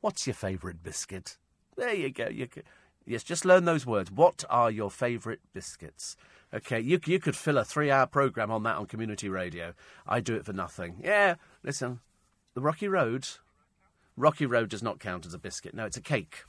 What's 0.00 0.26
your 0.26 0.34
favourite 0.34 0.82
biscuit? 0.82 1.36
There 1.76 1.94
you 1.94 2.10
go. 2.10 2.28
You 2.28 2.48
could, 2.48 2.64
yes, 3.06 3.22
just 3.22 3.44
learn 3.44 3.64
those 3.64 3.86
words. 3.86 4.10
What 4.10 4.44
are 4.50 4.70
your 4.70 4.90
favourite 4.90 5.38
biscuits? 5.52 6.16
Okay, 6.52 6.80
you 6.80 7.00
you 7.06 7.18
could 7.18 7.36
fill 7.36 7.58
a 7.58 7.64
three-hour 7.64 8.06
program 8.06 8.50
on 8.50 8.64
that 8.64 8.76
on 8.76 8.86
community 8.86 9.28
radio. 9.28 9.72
I 10.06 10.20
do 10.20 10.34
it 10.34 10.44
for 10.44 10.52
nothing. 10.52 11.00
Yeah, 11.02 11.36
listen, 11.62 12.00
the 12.54 12.60
Rocky 12.60 12.88
Road, 12.88 13.26
Rocky 14.16 14.46
Road 14.46 14.68
does 14.68 14.82
not 14.82 15.00
count 15.00 15.26
as 15.26 15.34
a 15.34 15.38
biscuit. 15.38 15.74
No, 15.74 15.84
it's 15.84 15.96
a 15.96 16.02
cake. 16.02 16.44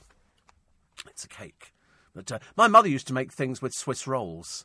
It's 1.08 1.24
a 1.24 1.28
cake. 1.28 1.72
But 2.14 2.32
uh, 2.32 2.38
my 2.56 2.68
mother 2.68 2.88
used 2.88 3.06
to 3.08 3.14
make 3.14 3.32
things 3.32 3.60
with 3.60 3.74
Swiss 3.74 4.06
rolls. 4.06 4.64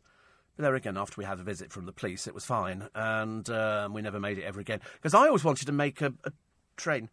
But 0.55 0.63
there 0.63 0.75
again, 0.75 0.97
after 0.97 1.15
we 1.17 1.25
had 1.25 1.39
a 1.39 1.43
visit 1.43 1.71
from 1.71 1.85
the 1.85 1.93
police, 1.93 2.27
it 2.27 2.33
was 2.33 2.45
fine, 2.45 2.89
and 2.93 3.49
um, 3.49 3.93
we 3.93 4.01
never 4.01 4.19
made 4.19 4.37
it 4.37 4.43
ever 4.43 4.59
again. 4.59 4.81
Because 4.93 5.13
I 5.13 5.27
always 5.27 5.43
wanted 5.43 5.65
to 5.65 5.71
make 5.71 6.01
a, 6.01 6.13
a 6.23 6.31
train. 6.77 7.09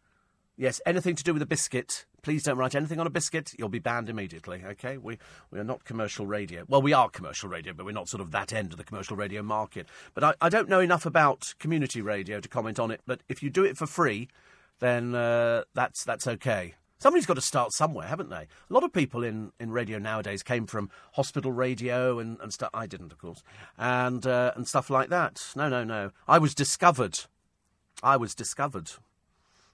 Yes, 0.57 0.81
anything 0.85 1.15
to 1.15 1.23
do 1.23 1.33
with 1.33 1.43
a 1.43 1.47
biscuit. 1.47 2.05
Please 2.23 2.43
don't 2.43 2.59
write 2.59 2.75
anything 2.75 2.99
on 2.99 3.07
a 3.07 3.11
biscuit. 3.11 3.55
You'll 3.57 3.69
be 3.69 3.79
banned 3.79 4.09
immediately. 4.09 4.65
Okay, 4.67 4.99
we 4.99 5.19
we 5.53 5.61
are 5.61 5.65
not 5.65 5.85
commercial 5.85 6.27
radio. 6.27 6.65
Well, 6.67 6.83
we 6.83 6.93
are 6.93 7.09
commercial 7.09 7.49
radio, 7.49 7.73
but 7.73 7.87
we're 7.87 7.93
not 7.93 8.09
sort 8.09 8.21
of 8.21 8.33
that 8.33 8.53
end 8.53 8.73
of 8.73 8.77
the 8.77 8.83
commercial 8.85 9.17
radio 9.17 9.41
market. 9.41 9.87
But 10.15 10.25
I, 10.25 10.35
I 10.41 10.49
don't 10.49 10.69
know 10.69 10.81
enough 10.81 11.07
about 11.07 11.55
community 11.61 12.03
radio 12.03 12.41
to 12.41 12.49
comment 12.49 12.81
on 12.81 12.91
it. 12.91 13.03
But 13.07 13.21
if 13.29 13.41
you 13.41 13.51
do 13.51 13.65
it 13.65 13.77
for 13.77 13.87
free, 13.87 14.29
then 14.81 15.15
uh, 15.15 15.63
that's 15.75 16.03
that's 16.03 16.27
okay. 16.27 16.75
Somebody's 16.99 17.27
got 17.27 17.35
to 17.35 17.41
start 17.41 17.73
somewhere, 17.73 18.09
haven't 18.09 18.29
they? 18.31 18.37
A 18.37 18.49
lot 18.71 18.83
of 18.83 18.93
people 18.93 19.23
in, 19.23 19.53
in 19.61 19.71
radio 19.71 19.99
nowadays 19.99 20.43
came 20.43 20.67
from 20.67 20.91
hospital 21.13 21.53
radio 21.53 22.19
and, 22.19 22.39
and 22.41 22.53
stuff. 22.53 22.71
I 22.75 22.87
didn't, 22.87 23.13
of 23.13 23.19
course, 23.19 23.43
and 23.79 24.27
uh, 24.27 24.53
and 24.57 24.67
stuff 24.67 24.91
like 24.91 25.09
that. 25.11 25.53
No, 25.55 25.69
no, 25.69 25.85
no. 25.85 26.11
I 26.27 26.39
was 26.39 26.55
discovered. 26.55 27.21
I 28.03 28.17
was 28.17 28.35
discovered. 28.35 28.91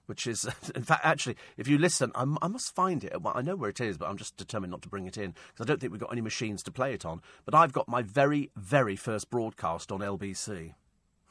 which 0.07 0.27
is, 0.27 0.47
in 0.75 0.83
fact, 0.83 1.05
actually, 1.05 1.37
if 1.57 1.67
you 1.67 1.79
listen, 1.79 2.13
I'm, 2.15 2.37
I 2.43 2.49
must 2.49 2.75
find 2.75 3.03
it. 3.03 3.23
Well, 3.23 3.33
I 3.35 3.41
know 3.43 3.57
where 3.57 3.71
it 3.71 3.81
is, 3.81 3.97
but 3.97 4.09
I'm 4.09 4.19
just 4.19 4.37
determined 4.37 4.71
not 4.71 4.83
to 4.83 4.89
bring 4.89 5.07
it 5.07 5.17
in 5.17 5.31
because 5.31 5.65
I 5.65 5.65
don't 5.65 5.81
think 5.81 5.93
we've 5.93 6.01
got 6.01 6.13
any 6.13 6.21
machines 6.21 6.63
to 6.65 6.71
play 6.71 6.93
it 6.93 7.07
on. 7.07 7.23
But 7.47 7.55
I've 7.55 7.73
got 7.73 7.89
my 7.89 8.03
very, 8.03 8.51
very 8.57 8.97
first 8.97 9.31
broadcast 9.31 9.91
on 9.91 10.01
LBC. 10.01 10.75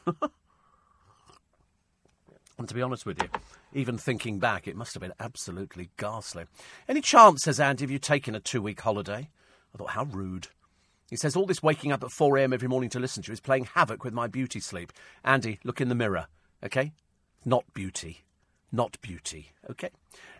and 2.64 2.70
to 2.70 2.76
be 2.76 2.82
honest 2.82 3.05
with 3.05 3.22
you, 3.22 3.28
even 3.74 3.97
thinking 3.97 4.39
back, 4.39 4.70
it 4.70 4.78
must 4.78 4.93
have 4.93 5.01
been 5.01 5.11
absolutely 5.20 5.89
ghastly. 5.97 6.45
Any 6.88 7.01
chance, 7.01 7.43
says 7.43 7.59
Andy, 7.59 7.84
have 7.84 7.91
you 7.91 7.99
taken 7.99 8.36
a 8.36 8.39
two 8.39 8.61
week 8.61 8.80
holiday? 8.80 9.28
I 9.76 9.78
thought, 9.78 9.89
how 9.89 10.05
rude. 10.05 10.47
He 11.09 11.18
says, 11.18 11.36
all 11.36 11.45
this 11.45 11.61
waking 11.61 11.91
up 11.91 12.05
at 12.05 12.09
4am 12.11 12.53
every 12.53 12.70
morning 12.70 12.89
to 12.91 13.01
listen 13.01 13.22
to 13.24 13.34
is 13.34 13.41
playing 13.41 13.66
havoc 13.66 14.05
with 14.05 14.14
my 14.14 14.28
beauty 14.28 14.61
sleep. 14.61 14.93
Andy, 15.26 15.59
look 15.66 15.82
in 15.82 15.89
the 15.89 15.93
mirror, 15.93 16.28
okay? 16.64 16.93
Not 17.43 17.66
beauty. 17.74 18.24
Not 18.72 18.95
beauty, 19.01 19.51
okay? 19.70 19.89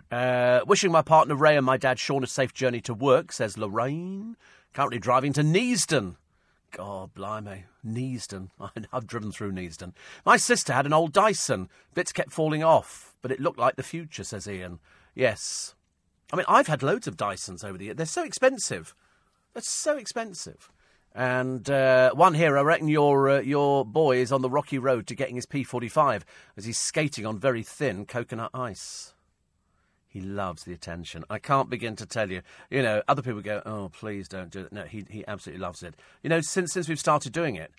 Uh, 0.10 0.62
wishing 0.66 0.94
my 0.94 1.02
partner 1.02 1.36
Ray 1.36 1.58
and 1.58 1.66
my 1.66 1.76
dad 1.76 2.00
Sean 2.00 2.24
a 2.24 2.28
safe 2.28 2.54
journey 2.54 2.80
to 2.84 2.94
work, 2.94 3.34
says 3.34 3.58
Lorraine. 3.58 4.38
Currently 4.74 5.00
driving 5.00 5.34
to 5.34 5.42
Neasden. 5.42 6.16
God 6.74 7.14
blimey, 7.14 7.66
Neasden. 7.86 8.50
I've 8.94 9.08
driven 9.08 9.32
through 9.32 9.52
Neasden. 9.52 9.94
My 10.26 10.38
sister 10.38 10.74
had 10.74 10.86
an 10.86 10.94
old 10.94 11.14
Dyson. 11.14 11.70
Bits 11.94 12.12
kept 12.12 12.34
falling 12.34 12.64
off, 12.64 13.14
but 13.22 13.32
it 13.32 13.40
looked 13.40 13.60
like 13.60 13.76
the 13.76 13.84
future, 13.84 14.24
says 14.24 14.48
Ian. 14.48 14.80
Yes. 15.14 15.76
I 16.32 16.36
mean, 16.36 16.46
I've 16.50 16.68
had 16.68 16.82
loads 16.82 17.08
of 17.08 17.16
Dysons 17.16 17.64
over 17.64 17.78
the 17.78 17.86
years. 17.86 17.98
They're 17.98 18.06
so 18.08 18.24
expensive. 18.24 18.96
They're 19.54 19.62
so 19.62 19.98
expensive. 19.98 20.72
And 21.14 21.70
uh, 21.70 22.12
one 22.16 22.34
here, 22.34 22.58
I 22.58 22.62
reckon 22.62 22.88
your 22.88 23.30
uh, 23.30 23.42
your 23.42 23.86
boy 23.86 24.18
is 24.18 24.32
on 24.32 24.42
the 24.42 24.50
rocky 24.50 24.80
road 24.80 25.06
to 25.08 25.16
getting 25.16 25.36
his 25.36 25.46
P45 25.46 26.24
as 26.58 26.66
he's 26.66 26.80
skating 26.80 27.24
on 27.24 27.38
very 27.38 27.62
thin 27.62 28.08
coconut 28.08 28.50
ice. 28.52 29.14
He 30.14 30.22
loves 30.22 30.64
the 30.64 30.74
attention. 30.74 31.26
I 31.28 31.39
can't 31.39 31.72
begin 31.72 31.95
to 31.95 32.05
tell 32.05 32.30
you. 32.30 32.43
You 32.70 32.84
know, 32.84 33.01
other 33.07 33.24
people 33.24 33.41
go, 33.41 33.64
"Oh, 33.66 33.89
please 33.89 34.28
don't 34.28 34.51
do 34.51 34.59
it." 34.59 34.72
No, 34.72 34.84
he 34.84 35.03
he 35.09 35.26
absolutely 35.28 35.59
loves 35.59 35.82
it. 35.82 35.95
You 36.22 36.30
know, 36.30 36.39
since 36.39 36.72
since 36.72 36.88
we've 36.88 36.99
started 36.99 37.34
doing 37.34 37.55
it, 37.55 37.72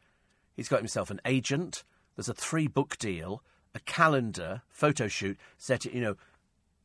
he's 0.56 0.68
got 0.68 0.80
himself 0.80 1.10
an 1.10 1.20
agent. 1.24 1.84
There's 2.16 2.28
a 2.28 2.34
three 2.34 2.66
book 2.66 2.98
deal, 2.98 3.40
a 3.72 3.78
calendar, 3.78 4.62
photo 4.68 5.06
shoot 5.06 5.38
set 5.58 5.84
you 5.84 6.00
know, 6.00 6.16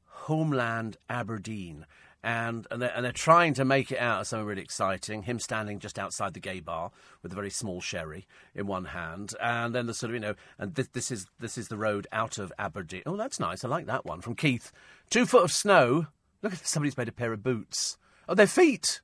Homeland 0.06 0.98
Aberdeen 1.10 1.88
and 2.24 2.68
and 2.70 2.82
they're, 2.82 2.92
and 2.96 3.06
they're 3.06 3.12
trying 3.12 3.54
to 3.56 3.66
make 3.66 3.92
it 3.92 4.00
out 4.00 4.22
as 4.22 4.30
something 4.30 4.46
really 4.46 4.62
exciting. 4.62 5.24
Him 5.24 5.40
standing 5.40 5.80
just 5.80 5.98
outside 5.98 6.34
the 6.34 6.40
gay 6.40 6.60
bar 6.60 6.92
with 7.24 7.32
a 7.32 7.36
very 7.36 7.50
small 7.50 7.82
sherry 7.82 8.28
in 8.54 8.68
one 8.68 8.86
hand, 8.86 9.34
and 9.42 9.74
then 9.74 9.86
the 9.88 9.94
sort 9.94 10.10
of 10.10 10.16
you 10.16 10.20
know, 10.20 10.36
and 10.58 10.76
this, 10.76 10.88
this 10.90 11.12
is 11.12 11.28
this 11.40 11.58
is 11.58 11.68
the 11.68 11.78
road 11.78 12.08
out 12.12 12.38
of 12.38 12.52
Aberdeen. 12.60 13.04
Oh, 13.06 13.18
that's 13.18 13.40
nice. 13.40 13.64
I 13.64 13.68
like 13.68 13.86
that 13.86 14.06
one 14.06 14.22
from 14.22 14.36
Keith. 14.36 14.72
Two 15.10 15.26
foot 15.26 15.44
of 15.44 15.52
snow. 15.52 16.08
Look 16.42 16.54
at 16.54 16.66
somebody's 16.66 16.98
made 16.98 17.10
a 17.10 17.14
pair 17.14 17.34
of 17.34 17.44
boots. 17.44 17.98
Oh, 18.28 18.34
their 18.34 18.48
feet. 18.48 19.02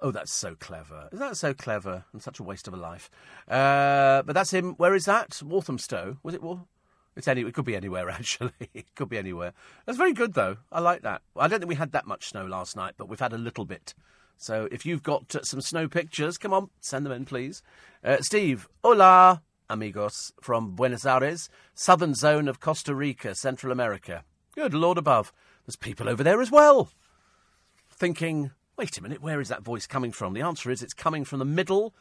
Oh, 0.00 0.10
that's 0.10 0.32
so 0.32 0.54
clever. 0.54 1.08
Isn't 1.12 1.26
that 1.26 1.36
so 1.36 1.54
clever 1.54 2.04
and 2.12 2.22
such 2.22 2.38
a 2.38 2.44
waste 2.44 2.68
of 2.68 2.74
a 2.74 2.76
life? 2.76 3.10
Uh, 3.48 4.22
but 4.22 4.32
that's 4.32 4.52
him. 4.52 4.74
Where 4.74 4.94
is 4.94 5.06
that? 5.06 5.40
Walthamstow. 5.44 6.18
Was 6.22 6.34
it 6.34 6.42
Wal? 6.42 6.68
It's 7.18 7.26
any, 7.26 7.42
it 7.42 7.52
could 7.52 7.64
be 7.64 7.74
anywhere, 7.74 8.08
actually. 8.10 8.52
it 8.72 8.94
could 8.94 9.08
be 9.08 9.18
anywhere. 9.18 9.52
That's 9.84 9.98
very 9.98 10.12
good, 10.12 10.34
though. 10.34 10.58
I 10.70 10.78
like 10.78 11.02
that. 11.02 11.20
I 11.36 11.48
don't 11.48 11.58
think 11.58 11.68
we 11.68 11.74
had 11.74 11.92
that 11.92 12.06
much 12.06 12.28
snow 12.28 12.46
last 12.46 12.76
night, 12.76 12.94
but 12.96 13.08
we've 13.08 13.18
had 13.18 13.32
a 13.32 13.38
little 13.38 13.64
bit. 13.64 13.92
So 14.36 14.68
if 14.70 14.86
you've 14.86 15.02
got 15.02 15.34
uh, 15.34 15.42
some 15.42 15.60
snow 15.60 15.88
pictures, 15.88 16.38
come 16.38 16.52
on, 16.54 16.70
send 16.80 17.04
them 17.04 17.12
in, 17.12 17.24
please. 17.24 17.60
Uh, 18.04 18.18
Steve, 18.20 18.68
hola, 18.84 19.42
amigos, 19.68 20.32
from 20.40 20.76
Buenos 20.76 21.04
Aires, 21.04 21.50
southern 21.74 22.14
zone 22.14 22.46
of 22.46 22.60
Costa 22.60 22.94
Rica, 22.94 23.34
Central 23.34 23.72
America. 23.72 24.22
Good 24.54 24.72
Lord 24.72 24.96
above. 24.96 25.32
There's 25.66 25.74
people 25.74 26.08
over 26.08 26.22
there 26.22 26.40
as 26.40 26.52
well. 26.52 26.92
Thinking, 27.90 28.52
wait 28.76 28.96
a 28.96 29.02
minute, 29.02 29.20
where 29.20 29.40
is 29.40 29.48
that 29.48 29.64
voice 29.64 29.88
coming 29.88 30.12
from? 30.12 30.34
The 30.34 30.42
answer 30.42 30.70
is 30.70 30.84
it's 30.84 30.94
coming 30.94 31.24
from 31.24 31.40
the 31.40 31.44
middle 31.44 31.94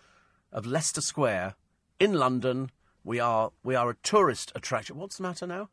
of 0.51 0.67
Leicester 0.67 1.01
Square 1.01 1.55
in 1.99 2.13
London 2.13 2.69
we 3.07 3.21
are 3.21 3.51
we 3.63 3.73
are 3.73 3.89
a 3.89 3.95
tourist 4.03 4.51
attraction. 4.53 4.97
What's 4.97 5.15
the 5.15 5.23
matter 5.23 5.47
now? 5.47 5.69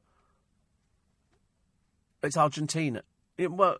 It's 2.22 2.36
Argentina. 2.36 3.02
It, 3.36 3.50
well, 3.50 3.78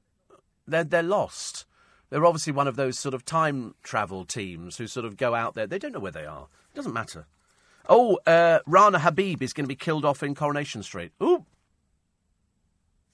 they're 0.67 0.83
they're 0.83 1.05
lost. 1.05 1.65
They're 2.11 2.27
obviously 2.27 2.53
one 2.53 2.67
of 2.67 2.75
those 2.75 2.99
sort 2.99 3.15
of 3.15 3.25
time 3.25 3.77
travel 3.85 4.25
teams 4.25 4.77
who 4.77 4.89
sort 4.89 5.07
of 5.07 5.17
go 5.17 5.37
out 5.37 5.55
there. 5.55 5.69
They 5.69 5.79
don't 5.79 5.93
know 5.93 6.01
where 6.01 6.13
they 6.13 6.27
are. 6.27 6.49
It 6.73 6.77
doesn't 6.77 6.93
matter. 6.93 7.27
Oh, 7.89 8.19
uh, 8.27 8.59
Rana 8.67 8.99
Habib 8.99 9.41
is 9.41 9.53
going 9.53 9.65
to 9.65 9.69
be 9.69 9.77
killed 9.77 10.05
off 10.05 10.23
in 10.23 10.35
Coronation 10.35 10.83
Street. 10.83 11.13
Ooh. 11.23 11.47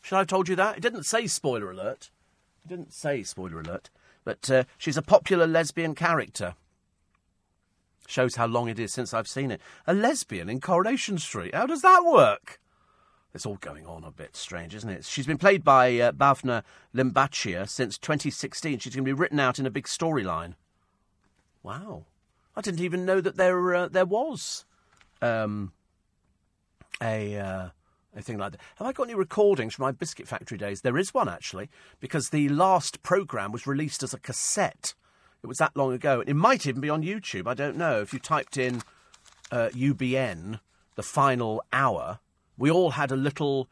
Should 0.01 0.17
I 0.17 0.19
have 0.21 0.27
told 0.27 0.49
you 0.49 0.57
that? 0.57 0.79
It 0.79 0.81
didn't 0.81 1.05
say 1.05 1.27
spoiler 1.27 1.71
alert. 1.71 2.11
It 2.65 2.69
didn't 2.69 2.95
say 2.95 3.23
spoiler 3.25 3.61
alert. 3.61 3.91
But 4.25 4.51
uh, 4.51 4.65
she's 4.79 4.97
a 4.97 5.03
popular 5.03 5.47
lesbian 5.47 5.95
character. 5.95 6.55
Shows 8.11 8.35
how 8.35 8.47
long 8.47 8.69
it 8.69 8.81
is 8.81 8.93
since 8.93 9.15
I've 9.15 9.29
seen 9.29 9.53
it. 9.53 9.61
A 9.87 9.95
lesbian 9.95 10.49
in 10.49 10.61
Coronation 10.61 11.17
Street. 11.17 11.55
How 11.55 11.65
does 11.65 11.83
that 11.83 12.05
work? 12.05 12.59
It's 13.33 13.47
all 13.47 13.59
going 13.61 13.87
on 13.87 14.03
a 14.03 14.11
bit 14.11 14.35
strange, 14.35 14.75
isn't 14.75 14.91
it? 14.91 15.05
She's 15.05 15.29
been 15.29 15.39
played 15.39 15.63
by 15.63 15.97
uh, 16.01 16.11
Bhavna 16.11 16.65
Limbachia 16.93 17.69
since 17.69 17.97
2016. 17.99 18.81
She's 18.81 18.97
going 18.97 19.05
to 19.05 19.09
be 19.09 19.13
written 19.13 19.39
out 19.39 19.61
in 19.61 19.67
a 19.67 19.71
big 19.71 19.87
storyline. 19.87 20.55
Wow. 21.63 22.07
I 22.57 22.63
didn't 22.63 22.81
even 22.81 23.07
know 23.07 23.21
that 23.21 23.37
there 23.37 23.75
uh, 23.77 23.87
there 23.87 24.07
was 24.07 24.65
um, 25.23 25.73
a 27.01 27.39
uh, 27.39 27.69
a 28.17 28.23
thing 28.23 28.39
like 28.39 28.53
that. 28.53 28.61
Have 28.77 28.89
I 28.89 28.93
got 28.93 29.05
any 29.05 29.15
recordings 29.15 29.75
from 29.75 29.85
my 29.85 29.93
Biscuit 29.93 30.27
Factory 30.27 30.59
days? 30.59 30.81
There 30.81 30.99
is 30.99 31.15
one 31.15 31.29
actually, 31.29 31.71
because 32.01 32.31
the 32.31 32.49
last 32.49 33.05
program 33.05 33.53
was 33.53 33.69
released 33.69 34.03
as 34.03 34.13
a 34.13 34.19
cassette. 34.19 34.95
It 35.43 35.47
was 35.47 35.59
that 35.59 35.77
long 35.77 35.93
ago. 35.93 36.23
It 36.27 36.35
might 36.35 36.67
even 36.67 36.81
be 36.81 36.91
on 36.91 37.03
YouTube. 37.03 37.47
I 37.47 37.55
don't 37.55 37.77
know. 37.77 38.01
If 38.01 38.13
you 38.13 38.19
typed 38.19 38.57
in 38.57 38.83
uh, 39.51 39.71
UBN, 39.73 40.61
the 40.97 41.03
final 41.03 41.63
hour, 41.73 42.21
we 42.59 42.71
all 42.71 42.91
had 42.91 43.11
a 43.11 43.17
little, 43.17 43.69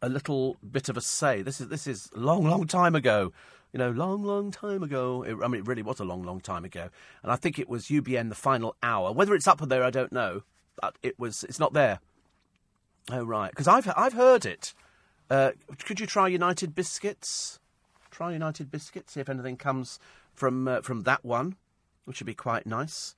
a 0.00 0.08
little 0.08 0.56
bit 0.68 0.88
of 0.88 0.96
a 0.96 1.00
say. 1.00 1.42
This 1.42 1.60
is 1.60 1.68
this 1.68 1.86
is 1.86 2.10
a 2.14 2.18
long, 2.18 2.44
long 2.44 2.66
time 2.66 2.94
ago. 2.94 3.32
You 3.72 3.78
know, 3.78 3.90
long, 3.90 4.22
long 4.22 4.50
time 4.50 4.82
ago. 4.82 5.22
It, 5.22 5.36
I 5.42 5.48
mean, 5.48 5.60
it 5.60 5.66
really 5.66 5.82
was 5.82 6.00
a 6.00 6.04
long, 6.04 6.24
long 6.24 6.40
time 6.40 6.64
ago. 6.64 6.90
And 7.22 7.32
I 7.32 7.36
think 7.36 7.58
it 7.58 7.68
was 7.68 7.86
UBN, 7.86 8.28
the 8.28 8.34
final 8.34 8.76
hour. 8.82 9.12
Whether 9.12 9.34
it's 9.34 9.46
up 9.46 9.66
there, 9.66 9.84
I 9.84 9.90
don't 9.90 10.12
know. 10.12 10.42
But 10.80 10.96
it 11.02 11.18
was. 11.18 11.44
It's 11.44 11.60
not 11.60 11.72
there. 11.72 12.00
Oh 13.10 13.24
right, 13.24 13.50
because 13.50 13.68
I've 13.68 13.90
I've 13.96 14.12
heard 14.12 14.46
it. 14.46 14.74
Uh, 15.30 15.52
could 15.84 15.98
you 15.98 16.06
try 16.06 16.28
United 16.28 16.74
Biscuits? 16.74 17.58
Try 18.10 18.32
United 18.32 18.70
Biscuits. 18.70 19.14
See 19.14 19.20
if 19.20 19.28
anything 19.28 19.56
comes 19.56 19.98
from 20.34 20.68
uh, 20.68 20.80
from 20.82 21.02
that 21.02 21.24
one, 21.24 21.56
which 22.04 22.20
would 22.20 22.26
be 22.26 22.34
quite 22.34 22.66
nice. 22.66 23.14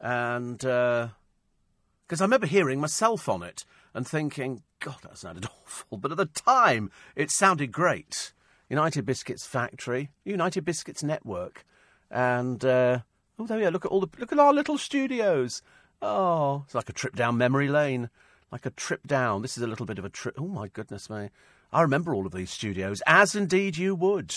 And 0.00 0.58
because 0.58 1.10
uh, 2.20 2.20
I 2.20 2.24
remember 2.24 2.46
hearing 2.46 2.80
myself 2.80 3.28
on 3.28 3.42
it 3.42 3.64
and 3.94 4.06
thinking, 4.06 4.62
God, 4.80 4.98
that 5.02 5.18
sounded 5.18 5.46
awful. 5.64 5.98
But 5.98 6.12
at 6.12 6.18
the 6.18 6.26
time, 6.26 6.90
it 7.16 7.30
sounded 7.30 7.72
great. 7.72 8.32
United 8.68 9.06
Biscuits 9.06 9.46
Factory, 9.46 10.10
United 10.24 10.64
Biscuits 10.64 11.02
Network, 11.02 11.64
and 12.10 12.62
uh, 12.64 13.00
oh, 13.38 13.46
there 13.46 13.58
we 13.58 13.64
are. 13.64 13.70
Look 13.70 13.86
at 13.86 13.90
all 13.90 14.00
the 14.00 14.08
look 14.18 14.32
at 14.32 14.38
our 14.38 14.52
little 14.52 14.76
studios. 14.76 15.62
Oh, 16.02 16.62
it's 16.66 16.74
like 16.74 16.90
a 16.90 16.92
trip 16.92 17.16
down 17.16 17.38
memory 17.38 17.68
lane, 17.68 18.10
like 18.52 18.66
a 18.66 18.70
trip 18.70 19.06
down. 19.06 19.40
This 19.42 19.56
is 19.56 19.62
a 19.62 19.66
little 19.66 19.86
bit 19.86 19.98
of 19.98 20.04
a 20.04 20.10
trip. 20.10 20.34
Oh 20.38 20.46
my 20.46 20.68
goodness 20.68 21.08
me! 21.08 21.30
I 21.72 21.80
remember 21.80 22.14
all 22.14 22.26
of 22.26 22.32
these 22.32 22.50
studios, 22.50 23.02
as 23.06 23.34
indeed 23.34 23.78
you 23.78 23.94
would. 23.94 24.34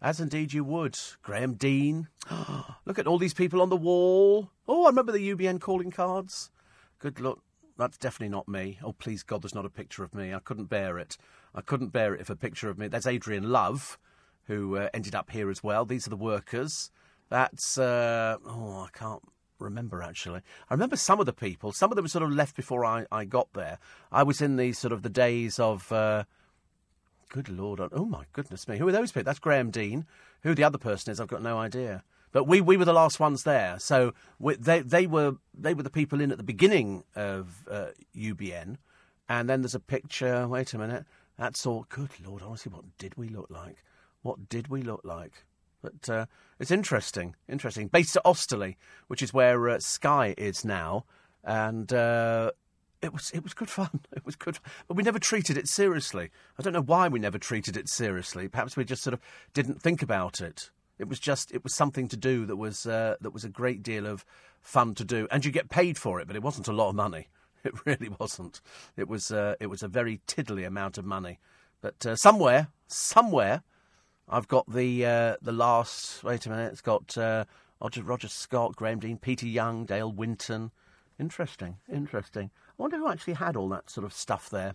As 0.00 0.20
indeed 0.20 0.52
you 0.52 0.62
would. 0.64 0.98
Graham 1.22 1.54
Dean. 1.54 2.08
Look 2.84 2.98
at 2.98 3.06
all 3.06 3.18
these 3.18 3.34
people 3.34 3.62
on 3.62 3.70
the 3.70 3.76
wall. 3.76 4.50
Oh, 4.68 4.84
I 4.84 4.88
remember 4.88 5.12
the 5.12 5.34
UBN 5.34 5.60
calling 5.60 5.90
cards. 5.90 6.50
Good 6.98 7.20
luck. 7.20 7.38
That's 7.78 7.98
definitely 7.98 8.30
not 8.30 8.48
me. 8.48 8.78
Oh, 8.82 8.92
please 8.92 9.22
God, 9.22 9.42
there's 9.42 9.54
not 9.54 9.66
a 9.66 9.70
picture 9.70 10.02
of 10.02 10.14
me. 10.14 10.32
I 10.32 10.38
couldn't 10.38 10.66
bear 10.66 10.98
it. 10.98 11.16
I 11.54 11.60
couldn't 11.60 11.92
bear 11.92 12.14
it 12.14 12.20
if 12.20 12.30
a 12.30 12.36
picture 12.36 12.70
of 12.70 12.78
me. 12.78 12.88
That's 12.88 13.06
Adrian 13.06 13.50
Love, 13.50 13.98
who 14.44 14.76
uh, 14.76 14.88
ended 14.94 15.14
up 15.14 15.30
here 15.30 15.50
as 15.50 15.62
well. 15.62 15.84
These 15.84 16.06
are 16.06 16.10
the 16.10 16.16
workers. 16.16 16.90
That's, 17.28 17.76
uh, 17.76 18.36
oh, 18.46 18.86
I 18.86 18.98
can't 18.98 19.22
remember 19.58 20.02
actually. 20.02 20.40
I 20.70 20.74
remember 20.74 20.96
some 20.96 21.20
of 21.20 21.26
the 21.26 21.32
people. 21.32 21.72
Some 21.72 21.90
of 21.92 21.96
them 21.96 22.08
sort 22.08 22.22
of 22.22 22.32
left 22.32 22.56
before 22.56 22.84
I, 22.84 23.06
I 23.12 23.24
got 23.24 23.52
there. 23.52 23.78
I 24.10 24.22
was 24.22 24.40
in 24.40 24.56
the 24.56 24.72
sort 24.72 24.92
of 24.92 25.02
the 25.02 25.10
days 25.10 25.58
of. 25.58 25.90
Uh, 25.90 26.24
Good 27.28 27.48
Lord. 27.48 27.80
Oh, 27.92 28.04
my 28.04 28.24
goodness 28.32 28.68
me. 28.68 28.78
Who 28.78 28.88
are 28.88 28.92
those 28.92 29.12
people? 29.12 29.24
That's 29.24 29.38
Graham 29.38 29.70
Dean. 29.70 30.06
Who 30.42 30.54
the 30.54 30.64
other 30.64 30.78
person 30.78 31.10
is, 31.10 31.20
I've 31.20 31.28
got 31.28 31.42
no 31.42 31.58
idea. 31.58 32.02
But 32.32 32.44
we, 32.44 32.60
we 32.60 32.76
were 32.76 32.84
the 32.84 32.92
last 32.92 33.18
ones 33.18 33.42
there. 33.44 33.78
So 33.78 34.12
we, 34.38 34.56
they, 34.56 34.80
they, 34.80 35.06
were, 35.06 35.36
they 35.54 35.74
were 35.74 35.82
the 35.82 35.90
people 35.90 36.20
in 36.20 36.30
at 36.30 36.38
the 36.38 36.44
beginning 36.44 37.04
of 37.14 37.64
uh, 37.70 37.88
UBN. 38.16 38.76
And 39.28 39.50
then 39.50 39.62
there's 39.62 39.74
a 39.74 39.80
picture. 39.80 40.46
Wait 40.46 40.72
a 40.74 40.78
minute. 40.78 41.04
That's 41.38 41.66
all. 41.66 41.86
Good 41.88 42.10
Lord, 42.24 42.42
honestly, 42.42 42.72
what 42.72 42.84
did 42.98 43.16
we 43.16 43.28
look 43.28 43.50
like? 43.50 43.82
What 44.22 44.48
did 44.48 44.68
we 44.68 44.82
look 44.82 45.02
like? 45.04 45.44
But 45.82 46.08
uh, 46.08 46.26
it's 46.58 46.70
interesting. 46.70 47.36
Interesting. 47.48 47.88
Based 47.88 48.16
at 48.16 48.22
Osterley, 48.24 48.76
which 49.08 49.22
is 49.22 49.34
where 49.34 49.68
uh, 49.68 49.78
Sky 49.78 50.34
is 50.38 50.64
now. 50.64 51.04
And 51.44 51.92
uh, 51.92 52.52
it 53.06 53.12
was 53.12 53.30
it 53.30 53.42
was 53.42 53.54
good 53.54 53.70
fun. 53.70 54.00
It 54.12 54.26
was 54.26 54.36
good, 54.36 54.58
but 54.88 54.96
we 54.96 55.02
never 55.02 55.18
treated 55.18 55.56
it 55.56 55.68
seriously. 55.68 56.30
I 56.58 56.62
don't 56.62 56.72
know 56.72 56.82
why 56.82 57.08
we 57.08 57.18
never 57.18 57.38
treated 57.38 57.76
it 57.76 57.88
seriously. 57.88 58.48
Perhaps 58.48 58.76
we 58.76 58.84
just 58.84 59.02
sort 59.02 59.14
of 59.14 59.20
didn't 59.54 59.80
think 59.80 60.02
about 60.02 60.40
it. 60.40 60.70
It 60.98 61.08
was 61.08 61.20
just 61.20 61.52
it 61.52 61.62
was 61.62 61.74
something 61.74 62.08
to 62.08 62.16
do 62.16 62.44
that 62.46 62.56
was 62.56 62.86
uh, 62.86 63.16
that 63.20 63.32
was 63.32 63.44
a 63.44 63.48
great 63.48 63.82
deal 63.82 64.06
of 64.06 64.24
fun 64.60 64.94
to 64.96 65.04
do, 65.04 65.28
and 65.30 65.44
you 65.44 65.52
get 65.52 65.70
paid 65.70 65.96
for 65.96 66.20
it, 66.20 66.26
but 66.26 66.36
it 66.36 66.42
wasn't 66.42 66.68
a 66.68 66.72
lot 66.72 66.90
of 66.90 66.94
money. 66.94 67.28
It 67.64 67.84
really 67.84 68.10
wasn't. 68.20 68.60
It 68.96 69.08
was 69.08 69.32
uh, 69.32 69.56
it 69.58 69.66
was 69.66 69.82
a 69.82 69.88
very 69.88 70.20
tiddly 70.28 70.62
amount 70.62 70.98
of 70.98 71.04
money. 71.04 71.40
But 71.80 72.06
uh, 72.06 72.14
somewhere, 72.14 72.68
somewhere, 72.86 73.62
I've 74.28 74.46
got 74.46 74.72
the 74.72 75.04
uh, 75.04 75.36
the 75.42 75.52
last. 75.52 76.22
Wait 76.22 76.46
a 76.46 76.50
minute. 76.50 76.70
It's 76.72 76.80
got 76.80 77.18
uh, 77.18 77.44
Roger, 77.80 78.04
Roger 78.04 78.28
Scott, 78.28 78.76
Graham 78.76 79.00
Dean, 79.00 79.18
Peter 79.18 79.46
Young, 79.46 79.84
Dale 79.84 80.12
Winton. 80.12 80.70
Interesting, 81.18 81.78
interesting. 81.92 82.50
I 82.78 82.82
wonder 82.82 82.98
who 82.98 83.08
actually 83.08 83.34
had 83.34 83.56
all 83.56 83.68
that 83.70 83.90
sort 83.90 84.04
of 84.04 84.12
stuff 84.12 84.50
there. 84.50 84.74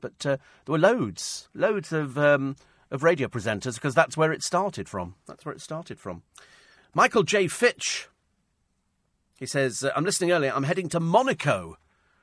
But 0.00 0.26
uh, 0.26 0.36
there 0.64 0.72
were 0.72 0.78
loads, 0.78 1.48
loads 1.54 1.92
of 1.92 2.18
um, 2.18 2.56
of 2.90 3.02
radio 3.02 3.28
presenters 3.28 3.74
because 3.74 3.94
that's 3.94 4.16
where 4.16 4.32
it 4.32 4.42
started 4.42 4.88
from. 4.88 5.14
That's 5.26 5.44
where 5.44 5.54
it 5.54 5.60
started 5.60 6.00
from. 6.00 6.22
Michael 6.94 7.22
J. 7.22 7.46
Fitch. 7.46 8.08
He 9.38 9.46
says, 9.46 9.84
uh, 9.84 9.92
"I'm 9.94 10.04
listening 10.04 10.32
earlier. 10.32 10.52
I'm 10.54 10.64
heading 10.64 10.88
to 10.90 11.00
Monaco." 11.00 11.76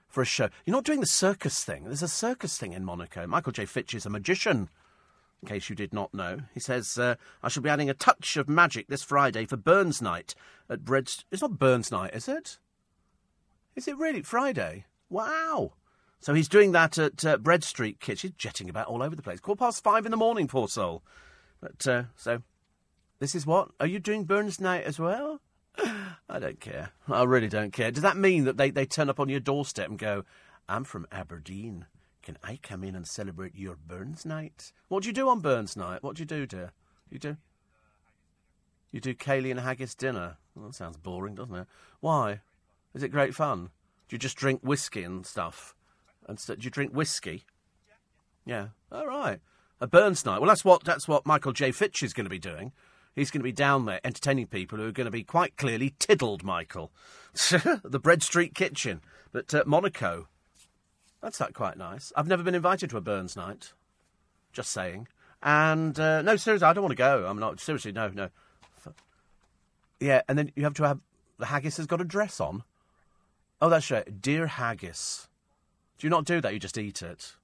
For 0.10 0.22
a 0.22 0.26
show. 0.26 0.48
You're 0.66 0.74
not 0.74 0.86
doing 0.86 1.02
the 1.02 1.06
circus 1.06 1.66
thing. 1.66 1.84
There's 1.84 2.02
a 2.02 2.08
circus 2.08 2.58
thing 2.58 2.72
in 2.72 2.86
Monaco. 2.86 3.28
Michael 3.28 3.52
J. 3.52 3.66
Fitch 3.66 3.94
is 3.94 4.06
a 4.06 4.10
magician 4.10 4.70
in 5.42 5.48
case 5.48 5.70
you 5.70 5.76
did 5.76 5.94
not 5.94 6.14
know. 6.14 6.40
He 6.54 6.60
says, 6.60 6.98
uh, 6.98 7.16
I 7.44 7.50
shall 7.50 7.62
be 7.62 7.70
adding 7.70 7.90
a 7.90 7.94
touch 7.94 8.38
of 8.38 8.50
magic 8.50 8.88
this 8.88 9.04
Friday 9.04 9.46
for 9.46 9.58
Burns 9.58 10.02
Night 10.02 10.34
at 10.70 10.86
Bread. 10.86 11.12
It's 11.32 11.42
not 11.42 11.60
Burns 11.60 11.92
Night, 11.92 12.16
is 12.16 12.28
it? 12.28 12.58
Is 13.76 13.88
it 13.88 13.98
really 13.98 14.22
Friday? 14.22 14.86
Wow. 15.10 15.74
So 16.20 16.34
he's 16.34 16.50
doing 16.50 16.72
that 16.72 16.98
at 16.98 17.24
uh, 17.26 17.38
Bread 17.38 17.64
Street 17.64 18.00
Kitchen. 18.00 18.34
Jetting 18.38 18.70
about 18.70 18.88
all 18.88 19.04
over 19.04 19.16
the 19.16 19.22
place. 19.22 19.40
Quarter 19.40 19.60
past 19.60 19.84
five 19.84 20.06
in 20.06 20.12
the 20.12 20.18
morning, 20.18 20.48
poor 20.48 20.68
soul. 20.68 21.04
But, 21.62 21.88
uh, 21.88 22.04
so, 22.16 22.42
this 23.20 23.36
is 23.36 23.46
what? 23.46 23.70
Are 23.80 23.88
you 23.88 24.00
doing 24.00 24.26
Burns 24.26 24.60
Night 24.60 24.84
as 24.84 25.00
well? 25.00 25.42
I 26.30 26.40
don't 26.40 26.60
care. 26.60 26.90
I 27.08 27.24
really 27.24 27.48
don't 27.48 27.72
care. 27.72 27.92
Does 27.92 28.04
that 28.04 28.18
mean 28.18 28.46
that 28.46 28.58
they, 28.58 28.72
they 28.72 28.86
turn 28.86 29.10
up 29.10 29.20
on 29.20 29.30
your 29.30 29.40
doorstep 29.40 29.90
and 29.90 29.98
go, 29.98 30.24
I'm 30.68 30.84
from 30.84 31.08
Aberdeen. 31.12 31.86
Can 32.22 32.38
I 32.44 32.60
come 32.62 32.84
in 32.84 32.96
and 32.96 33.08
celebrate 33.08 33.56
your 33.56 33.76
Burns 33.76 34.26
night? 34.26 34.74
What 34.90 35.04
do 35.04 35.08
you 35.08 35.14
do 35.14 35.30
on 35.30 35.40
Burns 35.40 35.78
night? 35.78 36.04
What 36.04 36.18
do 36.18 36.22
you 36.22 36.26
do, 36.26 36.46
dear? 36.46 36.74
You 37.10 37.20
do? 37.20 37.38
You 38.92 39.00
do 39.00 39.14
ceilidh 39.14 39.52
and 39.52 39.60
haggis 39.62 39.96
dinner? 39.96 40.38
Well, 40.56 40.68
that 40.68 40.76
sounds 40.76 40.98
boring, 40.98 41.36
doesn't 41.36 41.56
it? 41.56 41.68
Why? 42.02 42.42
Is 42.94 43.04
it 43.04 43.10
great 43.10 43.34
fun? 43.34 43.70
Do 44.08 44.16
you 44.16 44.20
just 44.20 44.38
drink 44.38 44.62
whiskey 44.64 45.04
and 45.04 45.26
stuff? 45.26 45.76
And 46.28 46.40
st- 46.40 46.60
do 46.60 46.66
you 46.66 46.72
drink 46.72 46.94
whiskey? 46.94 47.46
Yeah. 48.46 48.68
All 48.92 49.08
right. 49.08 49.40
A 49.80 49.88
Burns 49.88 50.26
night. 50.26 50.40
Well, 50.40 50.48
that's 50.48 50.66
what 50.66 50.84
that's 50.84 51.08
what 51.08 51.26
Michael 51.26 51.54
J. 51.54 51.72
Fitch 51.72 52.02
is 52.02 52.14
going 52.14 52.26
to 52.26 52.30
be 52.30 52.40
doing. 52.40 52.72
He's 53.16 53.32
going 53.32 53.42
to 53.42 53.44
be 53.44 53.52
down 53.52 53.86
there 53.86 54.00
entertaining 54.04 54.48
people 54.48 54.78
who 54.78 54.88
are 54.88 54.92
going 54.92 55.06
to 55.06 55.12
be 55.12 55.24
quite 55.24 55.58
clearly 55.58 55.96
tiddled, 56.00 56.44
Michael. 56.44 56.92
the 57.34 58.00
Bread 58.02 58.22
Street 58.22 58.54
Kitchen. 58.54 59.02
But 59.32 59.54
uh, 59.54 59.64
Monaco. 59.66 60.28
That's 61.22 61.40
that 61.40 61.54
quite 61.54 61.78
nice. 61.78 62.14
I've 62.16 62.28
never 62.28 62.44
been 62.44 62.56
invited 62.56 62.92
to 62.92 62.98
a 62.98 63.02
Burns 63.02 63.36
night. 63.36 63.74
Just 64.54 64.72
saying. 64.72 65.08
And 65.42 66.00
uh, 66.00 66.22
no, 66.22 66.36
seriously, 66.36 66.66
I 66.66 66.74
don't 66.74 66.84
want 66.84 66.92
to 66.92 66.96
go. 66.96 67.26
I'm 67.28 67.40
not. 67.40 67.60
Seriously, 67.60 67.92
no, 67.92 68.10
no. 68.10 68.30
Yeah, 70.00 70.22
and 70.30 70.38
then 70.38 70.52
you 70.56 70.64
have 70.64 70.76
to 70.76 70.84
have. 70.84 71.00
The 71.40 71.48
haggis 71.48 71.78
has 71.78 71.86
got 71.86 72.02
a 72.02 72.06
dress 72.06 72.40
on. 72.40 72.64
Oh, 73.62 73.70
that's 73.70 73.90
right. 73.90 74.22
Dear 74.22 74.48
haggis. 74.48 75.28
Do 75.98 76.06
you 76.06 76.12
not 76.12 76.26
do 76.26 76.42
that? 76.42 76.54
You 76.54 76.60
just 76.60 76.78
eat 76.78 77.02
it. 77.02 77.36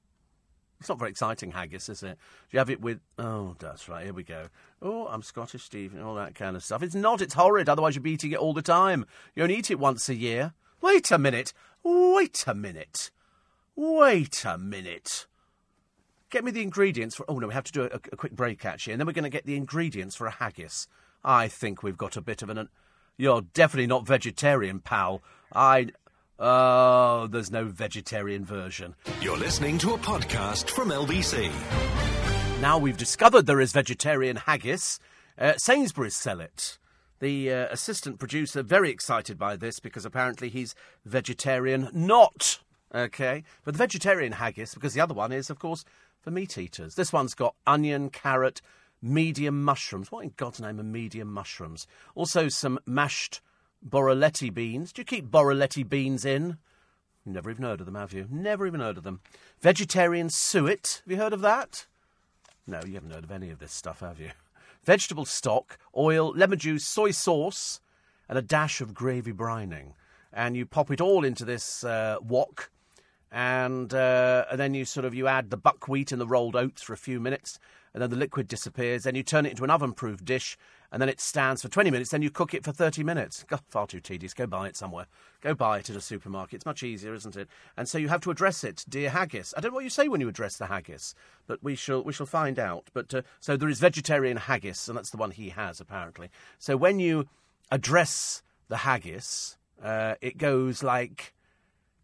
It's 0.80 0.90
not 0.90 1.00
very 1.00 1.12
exciting 1.12 1.52
haggis, 1.52 1.88
is 1.88 2.04
it? 2.04 2.18
Do 2.18 2.50
you 2.52 2.60
have 2.60 2.70
it 2.70 2.82
with? 2.82 3.00
Oh, 3.18 3.56
that's 3.58 3.88
right. 3.88 4.04
Here 4.04 4.14
we 4.14 4.24
go. 4.24 4.48
Oh, 4.82 5.08
I'm 5.08 5.24
Scottish 5.24 5.64
Steve 5.64 5.94
and 5.94 6.04
all 6.04 6.16
that 6.16 6.36
kind 6.36 6.56
of 6.56 6.64
stuff. 6.64 6.84
It's 6.84 6.94
not. 6.94 7.22
It's 7.22 7.36
horrid. 7.36 7.70
Otherwise, 7.70 7.96
you'd 7.96 8.04
be 8.04 8.12
eating 8.12 8.34
it 8.34 8.38
all 8.38 8.54
the 8.54 8.62
time. 8.62 9.06
You 9.34 9.44
only 9.44 9.56
eat 9.56 9.72
it 9.72 9.80
once 9.80 10.10
a 10.10 10.16
year. 10.16 10.54
Wait 10.82 11.10
a 11.10 11.18
minute. 11.18 11.54
Wait 11.84 12.44
a 12.46 12.54
minute. 12.54 13.12
Wait 13.76 14.44
a 14.46 14.58
minute. 14.58 15.26
Get 16.30 16.44
me 16.44 16.52
the 16.52 16.62
ingredients 16.62 17.16
for. 17.16 17.26
Oh 17.30 17.40
no, 17.40 17.48
we 17.48 17.54
have 17.54 17.64
to 17.64 17.72
do 17.72 17.84
a, 17.84 18.00
a 18.12 18.18
quick 18.18 18.34
break 18.34 18.66
actually, 18.66 18.94
and 18.94 19.00
then 19.00 19.08
we're 19.08 19.14
going 19.14 19.24
to 19.24 19.30
get 19.30 19.46
the 19.46 19.56
ingredients 19.56 20.16
for 20.16 20.28
a 20.28 20.32
haggis. 20.32 20.88
I 21.24 21.48
think 21.48 21.82
we've 21.82 21.98
got 21.98 22.18
a 22.18 22.22
bit 22.22 22.42
of 22.42 22.50
an. 22.50 22.68
You're 23.18 23.42
definitely 23.42 23.88
not 23.88 24.06
vegetarian, 24.06 24.80
pal. 24.80 25.24
I. 25.54 25.90
Oh, 26.40 27.28
there's 27.28 27.52
no 27.52 27.66
vegetarian 27.66 28.44
version. 28.44 28.96
You're 29.22 29.38
listening 29.38 29.78
to 29.80 29.94
a 29.94 29.98
podcast 29.98 30.70
from 30.70 30.90
LBC. 30.90 31.52
Now 32.60 32.78
we've 32.80 32.98
discovered 32.98 33.46
there 33.46 33.62
is 33.62 33.72
vegetarian 33.72 34.38
haggis. 34.38 35.00
Uh, 35.38 35.54
Sainsbury's 35.58 36.16
sell 36.16 36.42
it. 36.42 36.80
The 37.20 37.52
uh, 37.52 37.68
assistant 37.70 38.20
producer 38.20 38.64
very 38.64 38.90
excited 38.90 39.38
by 39.38 39.56
this 39.56 39.80
because 39.80 40.06
apparently 40.06 40.50
he's 40.50 40.76
vegetarian 41.06 41.90
not. 41.94 42.60
Okay, 42.94 43.44
but 43.64 43.74
the 43.76 43.78
vegetarian 43.78 44.34
haggis 44.34 44.74
because 44.74 44.94
the 44.94 45.02
other 45.02 45.14
one 45.14 45.32
is 45.32 45.50
of 45.50 45.60
course 45.60 45.86
for 46.20 46.32
meat 46.32 46.58
eaters. 46.58 46.96
This 46.96 47.14
one's 47.14 47.34
got 47.36 47.56
onion, 47.68 48.10
carrot, 48.10 48.62
medium 49.02 49.64
mushrooms. 49.64 50.12
What 50.12 50.24
in 50.24 50.34
God's 50.38 50.62
name 50.62 50.80
are 50.80 50.84
medium 50.84 51.32
mushrooms? 51.32 51.86
Also 52.16 52.50
some 52.50 52.80
mashed 52.86 53.42
Borrelletti 53.88 54.54
beans. 54.54 54.94
Do 54.94 55.02
you 55.02 55.06
keep 55.06 55.30
Borrelletti 55.30 55.88
beans 55.88 56.26
in? 56.26 56.58
Never 57.26 57.52
even 57.52 57.64
heard 57.64 57.80
of 57.80 57.86
them, 57.86 57.96
have 57.96 58.14
you? 58.14 58.28
Never 58.30 58.68
even 58.68 58.82
heard 58.82 58.98
of 58.98 59.04
them. 59.04 59.22
Vegetarian 59.62 60.30
suet. 60.30 61.02
Have 61.04 61.12
you 61.12 61.18
heard 61.18 61.34
of 61.34 61.42
that? 61.42 61.86
No, 62.68 62.82
you 62.86 62.96
haven't 62.96 63.12
heard 63.12 63.24
of 63.24 63.32
any 63.32 63.50
of 63.50 63.60
this 63.60 63.72
stuff, 63.72 64.02
have 64.02 64.20
you? 64.20 64.32
Vegetable 64.84 65.26
stock, 65.26 65.78
oil, 65.96 66.34
lemon 66.36 66.60
juice, 66.60 66.86
soy 66.86 67.12
sauce, 67.12 67.80
and 68.28 68.38
a 68.38 68.42
dash 68.42 68.82
of 68.82 68.94
gravy 68.94 69.32
browning. 69.32 69.94
And 70.34 70.58
you 70.58 70.66
pop 70.66 70.92
it 70.92 71.00
all 71.00 71.24
into 71.24 71.46
this 71.46 71.84
uh, 71.84 72.18
wok, 72.22 72.72
and, 73.32 73.94
uh, 73.94 74.46
and 74.52 74.60
then 74.60 74.74
you 74.74 74.84
sort 74.86 75.06
of 75.06 75.14
you 75.14 75.28
add 75.28 75.50
the 75.50 75.58
buckwheat 75.58 76.12
and 76.12 76.20
the 76.20 76.28
rolled 76.28 76.56
oats 76.56 76.82
for 76.82 76.94
a 76.94 76.98
few 76.98 77.20
minutes, 77.20 77.60
and 77.94 78.02
then 78.02 78.10
the 78.10 78.16
liquid 78.16 78.48
disappears. 78.48 79.04
Then 79.04 79.16
you 79.16 79.24
turn 79.24 79.46
it 79.46 79.52
into 79.52 79.64
an 79.64 79.70
oven-proof 79.70 80.26
dish, 80.26 80.58
and 80.94 81.02
then 81.02 81.10
it 81.10 81.20
stands 81.20 81.64
for 81.64 81.70
20 81.70 81.90
minutes. 81.90 82.12
Then 82.12 82.22
you 82.22 82.30
cook 82.30 82.54
it 82.54 82.64
for 82.64 82.72
30 82.72 83.04
minutes. 83.04 83.44
God, 83.50 83.62
far 83.68 83.88
too 83.88 84.00
tedious. 84.00 84.36
Go 84.36 84.46
buy 84.46 84.68
it 84.68 84.78
somewhere. 84.78 85.08
Go 85.42 85.56
buy 85.56 85.80
it 85.80 85.90
at 85.90 85.96
a 85.96 86.02
supermarket. 86.02 86.58
It's 86.58 86.68
much 86.68 86.84
easier, 86.84 87.16
isn't 87.16 87.36
it? 87.36 87.50
And 87.76 87.90
so 87.90 87.98
you 87.98 88.10
have 88.10 88.22
to 88.22 88.30
address 88.30 88.64
it, 88.64 88.86
dear 88.88 89.10
haggis. 89.10 89.56
I 89.58 89.62
don't 89.62 89.72
know 89.72 89.78
what 89.78 89.84
you 89.84 89.90
say 89.90 90.08
when 90.08 90.22
you 90.22 90.30
address 90.30 90.58
the 90.58 90.68
haggis, 90.68 91.16
but 91.48 91.64
we 91.64 91.74
shall 91.74 92.04
we 92.04 92.14
shall 92.14 92.28
find 92.28 92.60
out. 92.60 92.92
But 92.94 93.12
uh, 93.12 93.24
so 93.40 93.58
there 93.58 93.70
is 93.70 93.80
vegetarian 93.80 94.38
haggis, 94.38 94.88
and 94.88 94.96
that's 94.96 95.10
the 95.10 95.18
one 95.18 95.32
he 95.32 95.50
has 95.50 95.82
apparently. 95.82 96.30
So 96.60 96.78
when 96.78 97.00
you 97.00 97.26
address 97.72 98.44
the 98.70 98.78
haggis, 98.78 99.58
uh, 99.84 100.16
it 100.22 100.38
goes 100.38 100.84
like. 100.84 101.34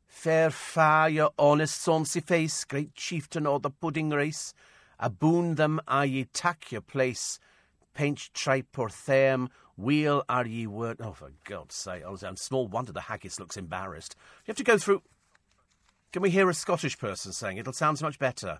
Fair 0.07 0.49
fire, 0.49 1.07
your 1.07 1.29
honest 1.37 1.85
sonsy 1.85 2.21
face, 2.21 2.65
great 2.65 2.95
chieftain 2.95 3.45
o' 3.45 3.59
the 3.59 3.69
pudding 3.69 4.09
race. 4.09 4.55
Aboon 4.99 5.55
them 5.55 5.79
are 5.87 6.05
ye 6.05 6.25
tak 6.33 6.71
your 6.71 6.81
place. 6.81 7.39
Paint 7.99 8.29
tripe 8.33 8.79
or 8.79 8.87
them, 9.07 9.49
wheel 9.75 10.23
are 10.29 10.45
ye 10.45 10.65
word. 10.65 11.01
Oh, 11.01 11.11
for 11.11 11.33
God's 11.43 11.75
sake. 11.75 12.03
Oh, 12.05 12.17
and 12.21 12.39
small 12.39 12.65
wonder 12.65 12.93
the 12.93 13.01
haggis 13.01 13.41
looks 13.41 13.57
embarrassed. 13.57 14.15
You 14.45 14.51
have 14.51 14.55
to 14.55 14.63
go 14.63 14.77
through. 14.77 15.01
Can 16.13 16.21
we 16.21 16.29
hear 16.29 16.49
a 16.49 16.53
Scottish 16.53 16.97
person 16.97 17.33
saying 17.33 17.57
it? 17.57 17.59
It'll 17.59 17.73
sound 17.73 17.99
so 17.99 18.05
much 18.05 18.17
better. 18.17 18.59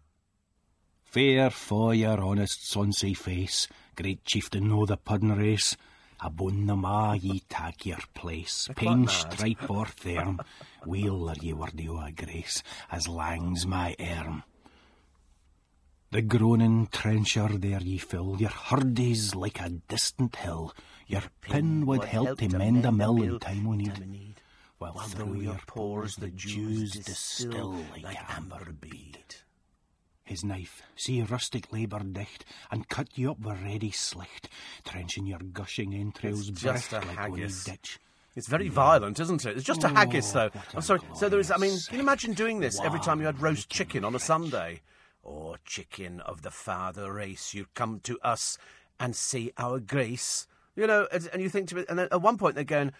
Fair 1.05 1.49
for 1.51 1.93
your 1.93 2.19
honest 2.19 2.69
sonsy 2.69 3.15
face, 3.15 3.69
great 3.95 4.25
chieftain 4.25 4.69
o' 4.73 4.85
the 4.85 4.97
puddin' 4.97 5.37
race. 5.37 5.77
Abon 6.19 6.65
them 6.65 6.83
a 6.83 7.15
ye 7.15 7.41
tak 7.47 7.85
your 7.85 8.03
place. 8.13 8.67
Pain 8.75 9.07
stripe 9.07 9.69
or 9.69 9.85
therm, 9.85 10.41
wheel 10.85 11.29
are 11.29 11.35
ye 11.39 11.53
worthy 11.53 11.87
o' 11.87 12.01
a 12.01 12.11
grace, 12.11 12.61
as 12.91 13.07
lang's 13.07 13.65
my 13.65 13.95
arm. 14.01 14.43
The 16.11 16.21
groaning 16.23 16.87
trencher 16.91 17.47
there 17.49 17.81
ye 17.81 17.99
fill, 17.99 18.37
your 18.39 18.49
hurdies 18.49 19.35
like 19.35 19.59
a 19.61 19.69
distant 19.69 20.35
hill. 20.37 20.73
Your 21.05 21.21
pin 21.41 21.85
would 21.85 22.03
help 22.05 22.39
to 22.39 22.49
mend 22.49 22.83
a 22.85 22.91
mill 22.91 23.21
in 23.21 23.39
time 23.39 23.67
o' 23.67 23.73
need. 23.73 24.35
While 24.79 24.97
through 24.97 25.41
your 25.41 25.59
pores 25.67 26.15
the 26.15 26.29
dews 26.29 26.91
distill 26.93 27.85
like 28.01 28.17
amber 28.35 28.71
bead. 28.79 29.35
His 30.23 30.43
knife, 30.43 30.81
see 30.95 31.21
rustic 31.23 31.71
labour 31.71 31.99
dicht, 31.99 32.43
and 32.71 32.87
cut 32.87 33.17
you 33.17 33.31
up 33.31 33.39
with 33.39 33.61
ready 33.61 33.91
slicht, 33.91 34.47
trenching 34.85 35.25
your 35.27 35.39
gushing 35.39 35.93
entrails 35.93 36.49
just 36.49 36.91
like 36.91 37.03
haggis. 37.05 37.63
ditch. 37.63 37.99
It's 38.35 38.47
very 38.47 38.69
violent, 38.69 39.19
isn't 39.19 39.45
it? 39.45 39.57
It's 39.57 39.65
just 39.65 39.83
a 39.83 39.87
Oh, 39.89 39.93
haggis, 39.95 40.31
though. 40.31 40.49
what 40.53 40.73
a 40.73 40.75
I'm 40.77 40.81
sorry. 40.81 40.99
So 41.15 41.29
there 41.29 41.39
is. 41.39 41.51
I 41.51 41.57
mean, 41.57 41.77
can 41.87 41.95
you 41.95 42.01
imagine 42.01 42.33
doing 42.33 42.59
this 42.59 42.79
every 42.79 42.99
time 42.99 43.19
you 43.19 43.25
had 43.25 43.41
roast 43.41 43.69
chicken 43.69 44.05
on 44.05 44.15
a 44.15 44.19
Sunday? 44.19 44.81
Or 45.29 45.57
chicken 45.63 46.21
of 46.21 46.41
the 46.41 46.49
father 46.49 47.13
race, 47.13 47.53
you 47.53 47.67
come 47.75 47.99
to 47.99 48.17
us 48.23 48.57
and 48.99 49.15
see 49.15 49.51
our 49.59 49.79
grace. 49.79 50.47
You 50.75 50.87
know, 50.87 51.07
and 51.11 51.39
you 51.39 51.49
think 51.49 51.69
to 51.69 51.75
me, 51.75 51.85
and 51.87 51.99
at 51.99 52.21
one 52.21 52.39
point 52.39 52.55
they're 52.55 52.63
going, 52.63 52.93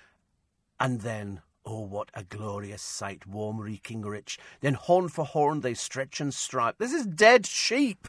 and 0.80 1.02
then 1.02 1.42
Oh, 1.66 1.82
what 1.82 2.10
a 2.14 2.24
glorious 2.24 2.84
sight, 2.84 3.26
warm, 3.26 3.60
reeking, 3.60 4.04
rich. 4.04 4.38
Then 4.62 4.76
horn 4.76 5.10
for 5.10 5.26
horn 5.26 5.62
they 5.62 5.74
stretch 5.74 6.22
and 6.22 6.34
stripe. 6.34 6.76
This 6.78 6.94
is 6.94 7.06
dead 7.06 7.46
sheep. 7.46 8.08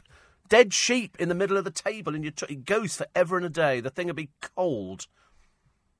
Dead 0.49 0.71
sheep 0.71 1.17
in 1.19 1.27
the 1.27 1.35
middle 1.35 1.57
of 1.57 1.63
the 1.63 1.71
table, 1.71 2.13
and 2.13 2.23
you 2.23 2.31
t- 2.31 2.45
it 2.47 2.65
goes 2.65 2.95
for 2.95 3.07
ever 3.15 3.37
and 3.37 3.45
a 3.45 3.49
day. 3.49 3.79
The 3.79 3.89
thing 3.89 4.07
will 4.07 4.13
be 4.13 4.29
cold. 4.55 5.07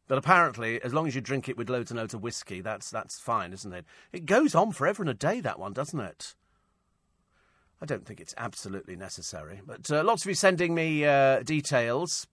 But 0.08 0.18
apparently, 0.18 0.82
as 0.82 0.94
long 0.94 1.08
as 1.08 1.16
you 1.16 1.22
drink 1.22 1.50
it 1.50 1.58
with 1.58 1.70
loads 1.70 1.90
and 1.90 2.00
loads 2.00 2.14
of 2.14 2.22
whiskey, 2.22 2.62
that's 2.62 2.92
that's 2.92 3.20
fine, 3.20 3.52
isn't 3.54 3.74
it? 3.74 3.86
It 4.12 4.26
goes 4.26 4.54
on 4.54 4.72
forever 4.72 5.02
and 5.02 5.10
a 5.10 5.14
day, 5.14 5.40
that 5.42 5.60
one, 5.60 5.74
doesn't 5.74 6.00
it? 6.00 6.36
I 7.82 7.86
don't 7.86 8.06
think 8.06 8.20
it's 8.20 8.36
absolutely 8.38 8.96
necessary. 8.96 9.62
But 9.66 9.90
uh, 9.92 10.04
lots 10.04 10.24
of 10.24 10.30
you 10.30 10.36
sending 10.36 10.76
me 10.76 11.04
uh, 11.04 11.42
details 11.42 12.28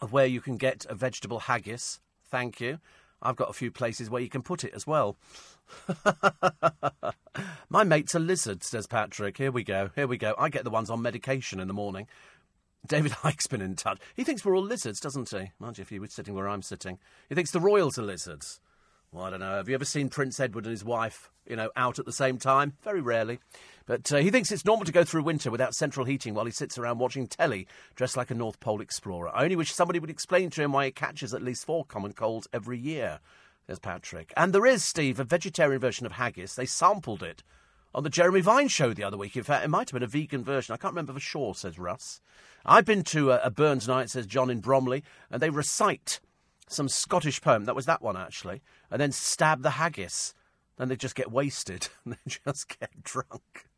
of 0.00 0.12
where 0.12 0.26
you 0.26 0.40
can 0.40 0.56
get 0.56 0.84
a 0.88 0.94
vegetable 0.94 1.40
haggis. 1.40 2.00
Thank 2.30 2.60
you. 2.60 2.78
I've 3.22 3.36
got 3.36 3.50
a 3.50 3.54
few 3.54 3.70
places 3.70 4.10
where 4.10 4.20
you 4.20 4.28
can 4.28 4.42
put 4.42 4.64
it 4.64 4.74
as 4.74 4.86
well. 4.86 5.16
My 7.70 7.84
mate's 7.84 8.14
a 8.14 8.18
lizard, 8.18 8.62
says 8.62 8.86
Patrick. 8.86 9.38
Here 9.38 9.52
we 9.52 9.64
go. 9.64 9.90
Here 9.94 10.06
we 10.06 10.18
go. 10.18 10.34
I 10.38 10.48
get 10.48 10.64
the 10.64 10.70
ones 10.70 10.90
on 10.90 11.00
medication 11.00 11.60
in 11.60 11.68
the 11.68 11.74
morning. 11.74 12.06
David 12.86 13.12
Icke's 13.22 13.46
been 13.46 13.62
in 13.62 13.76
touch. 13.76 14.00
He 14.14 14.24
thinks 14.24 14.44
we're 14.44 14.56
all 14.56 14.62
lizards, 14.62 15.00
doesn't 15.00 15.30
he? 15.30 15.52
Mind 15.58 15.78
you, 15.78 15.82
if 15.82 15.88
he 15.88 15.98
was 15.98 16.12
sitting 16.12 16.34
where 16.34 16.48
I'm 16.48 16.62
sitting. 16.62 16.98
He 17.28 17.34
thinks 17.34 17.52
the 17.52 17.60
royals 17.60 17.98
are 17.98 18.02
lizards. 18.02 18.60
Well, 19.12 19.24
I 19.24 19.30
don't 19.30 19.40
know. 19.40 19.56
Have 19.56 19.68
you 19.68 19.74
ever 19.74 19.84
seen 19.84 20.08
Prince 20.08 20.40
Edward 20.40 20.64
and 20.64 20.70
his 20.70 20.84
wife, 20.84 21.30
you 21.46 21.54
know, 21.54 21.70
out 21.76 21.98
at 21.98 22.06
the 22.06 22.12
same 22.14 22.38
time? 22.38 22.72
Very 22.82 23.02
rarely. 23.02 23.40
But 23.84 24.10
uh, 24.10 24.16
he 24.18 24.30
thinks 24.30 24.50
it's 24.50 24.64
normal 24.64 24.86
to 24.86 24.92
go 24.92 25.04
through 25.04 25.24
winter 25.24 25.50
without 25.50 25.74
central 25.74 26.06
heating 26.06 26.32
while 26.32 26.46
he 26.46 26.50
sits 26.50 26.78
around 26.78 26.98
watching 26.98 27.26
telly, 27.26 27.66
dressed 27.94 28.16
like 28.16 28.30
a 28.30 28.34
North 28.34 28.58
Pole 28.58 28.80
explorer. 28.80 29.28
I 29.28 29.42
only 29.42 29.56
wish 29.56 29.74
somebody 29.74 29.98
would 29.98 30.08
explain 30.08 30.48
to 30.50 30.62
him 30.62 30.72
why 30.72 30.86
he 30.86 30.92
catches 30.92 31.34
at 31.34 31.42
least 31.42 31.66
four 31.66 31.84
common 31.84 32.14
colds 32.14 32.48
every 32.54 32.78
year. 32.78 33.20
says 33.66 33.78
Patrick. 33.78 34.32
And 34.34 34.54
there 34.54 34.64
is, 34.64 34.82
Steve, 34.82 35.20
a 35.20 35.24
vegetarian 35.24 35.80
version 35.80 36.06
of 36.06 36.12
haggis. 36.12 36.54
They 36.54 36.64
sampled 36.64 37.22
it 37.22 37.42
on 37.94 38.04
the 38.04 38.08
Jeremy 38.08 38.40
Vine 38.40 38.68
show 38.68 38.94
the 38.94 39.04
other 39.04 39.18
week. 39.18 39.36
In 39.36 39.42
fact, 39.42 39.62
it 39.62 39.68
might 39.68 39.90
have 39.90 39.94
been 39.94 40.02
a 40.02 40.06
vegan 40.06 40.42
version. 40.42 40.72
I 40.72 40.78
can't 40.78 40.94
remember 40.94 41.12
for 41.12 41.20
sure, 41.20 41.54
says 41.54 41.78
Russ. 41.78 42.22
I've 42.64 42.86
been 42.86 43.04
to 43.04 43.32
a, 43.32 43.40
a 43.44 43.50
Burns 43.50 43.86
night, 43.86 44.08
says 44.08 44.26
John 44.26 44.48
in 44.48 44.60
Bromley, 44.60 45.02
and 45.30 45.42
they 45.42 45.50
recite 45.50 46.20
some 46.72 46.88
Scottish 46.88 47.40
poem. 47.40 47.64
That 47.64 47.76
was 47.76 47.86
that 47.86 48.02
one, 48.02 48.16
actually. 48.16 48.62
And 48.90 49.00
then 49.00 49.12
stab 49.12 49.62
the 49.62 49.70
haggis. 49.70 50.34
Then 50.76 50.88
they 50.88 50.96
just 50.96 51.14
get 51.14 51.30
wasted 51.30 51.88
and 52.04 52.14
they 52.24 52.38
just 52.44 52.78
get 52.78 53.02
drunk. 53.02 53.68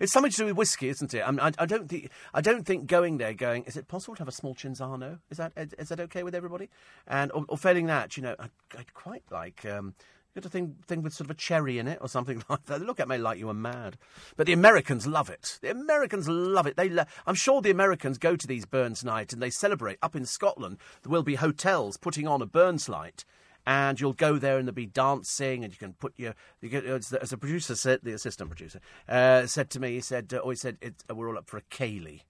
It's 0.00 0.12
something 0.12 0.32
to 0.32 0.36
do 0.36 0.46
with 0.46 0.56
whiskey, 0.56 0.88
isn't 0.88 1.12
it? 1.12 1.20
I, 1.20 1.30
mean, 1.30 1.40
I, 1.40 1.52
I, 1.58 1.66
don't 1.66 1.88
think 1.88 2.10
I 2.32 2.40
don't 2.40 2.64
think 2.64 2.86
going 2.86 3.18
there, 3.18 3.34
going, 3.34 3.64
is 3.64 3.76
it 3.76 3.86
possible 3.86 4.14
to 4.14 4.22
have 4.22 4.28
a 4.28 4.32
small 4.32 4.54
Cinzano? 4.54 5.18
Is 5.30 5.36
that 5.36 5.52
is 5.56 5.90
that 5.90 6.00
okay 6.00 6.22
with 6.22 6.34
everybody? 6.34 6.70
And 7.06 7.30
or, 7.32 7.44
or 7.48 7.58
failing 7.58 7.86
that, 7.86 8.16
you 8.16 8.22
know, 8.22 8.34
I, 8.38 8.48
would 8.76 8.94
quite 8.94 9.24
like 9.30 9.66
um, 9.66 9.94
get 10.34 10.44
a 10.44 10.48
thing 10.48 10.76
thing 10.86 11.02
with 11.02 11.12
sort 11.12 11.26
of 11.26 11.30
a 11.30 11.38
cherry 11.38 11.78
in 11.78 11.88
it 11.88 11.98
or 12.00 12.08
something 12.08 12.42
like 12.48 12.64
that. 12.66 12.80
Look 12.80 13.00
at 13.00 13.08
me 13.08 13.18
like 13.18 13.38
you 13.38 13.46
were 13.46 13.54
mad. 13.54 13.98
But 14.36 14.46
the 14.46 14.52
Americans 14.52 15.06
love 15.06 15.30
it. 15.30 15.58
The 15.62 15.70
Americans 15.70 16.28
love 16.28 16.66
it. 16.66 16.76
They, 16.76 16.90
I'm 17.26 17.34
sure 17.34 17.60
the 17.60 17.70
Americans 17.70 18.18
go 18.18 18.36
to 18.36 18.46
these 18.46 18.66
Burns 18.66 19.04
night 19.04 19.32
and 19.32 19.42
they 19.42 19.50
celebrate. 19.50 19.98
Up 20.02 20.16
in 20.16 20.24
Scotland, 20.24 20.78
there 21.02 21.10
will 21.10 21.22
be 21.22 21.36
hotels 21.36 21.96
putting 21.96 22.26
on 22.26 22.42
a 22.42 22.46
Burns 22.46 22.88
light 22.88 23.24
and 23.68 24.00
you'll 24.00 24.14
go 24.14 24.38
there 24.38 24.56
and 24.56 24.66
there'll 24.66 24.74
be 24.74 24.86
dancing, 24.86 25.62
and 25.62 25.70
you 25.70 25.78
can 25.78 25.92
put 25.92 26.14
your. 26.16 26.34
You 26.62 26.70
get, 26.70 26.86
as, 26.86 27.10
the, 27.10 27.20
as 27.20 27.30
the 27.30 27.36
producer 27.36 27.76
said, 27.76 28.00
the 28.02 28.14
assistant 28.14 28.48
producer 28.48 28.80
uh, 29.06 29.46
said 29.46 29.68
to 29.70 29.80
me, 29.80 29.92
he 29.92 30.00
said, 30.00 30.32
uh, 30.32 30.40
oh, 30.42 30.50
he 30.50 30.56
said, 30.56 30.78
uh, 30.82 31.14
we're 31.14 31.28
all 31.28 31.36
up 31.36 31.50
for 31.50 31.58
a 31.58 31.62
ceilidh. 31.62 32.22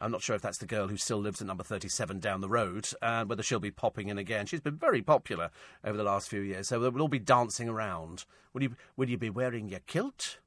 I'm 0.00 0.10
not 0.10 0.22
sure 0.22 0.36
if 0.36 0.42
that's 0.42 0.58
the 0.58 0.66
girl 0.66 0.88
who 0.88 0.96
still 0.96 1.18
lives 1.18 1.40
at 1.40 1.46
number 1.46 1.64
37 1.64 2.20
down 2.20 2.40
the 2.40 2.48
road, 2.48 2.88
and 3.02 3.28
whether 3.28 3.42
she'll 3.42 3.60
be 3.60 3.70
popping 3.70 4.08
in 4.08 4.18
again. 4.18 4.46
She's 4.46 4.60
been 4.60 4.76
very 4.76 5.02
popular 5.02 5.50
over 5.84 5.96
the 5.96 6.04
last 6.04 6.28
few 6.28 6.40
years, 6.40 6.68
so 6.68 6.78
we'll 6.78 7.02
all 7.02 7.08
be 7.08 7.18
dancing 7.18 7.68
around. 7.68 8.24
Will 8.52 8.62
you, 8.62 8.76
will 8.96 9.08
you 9.08 9.18
be 9.18 9.30
wearing 9.30 9.68
your 9.68 9.80
kilt? 9.80 10.38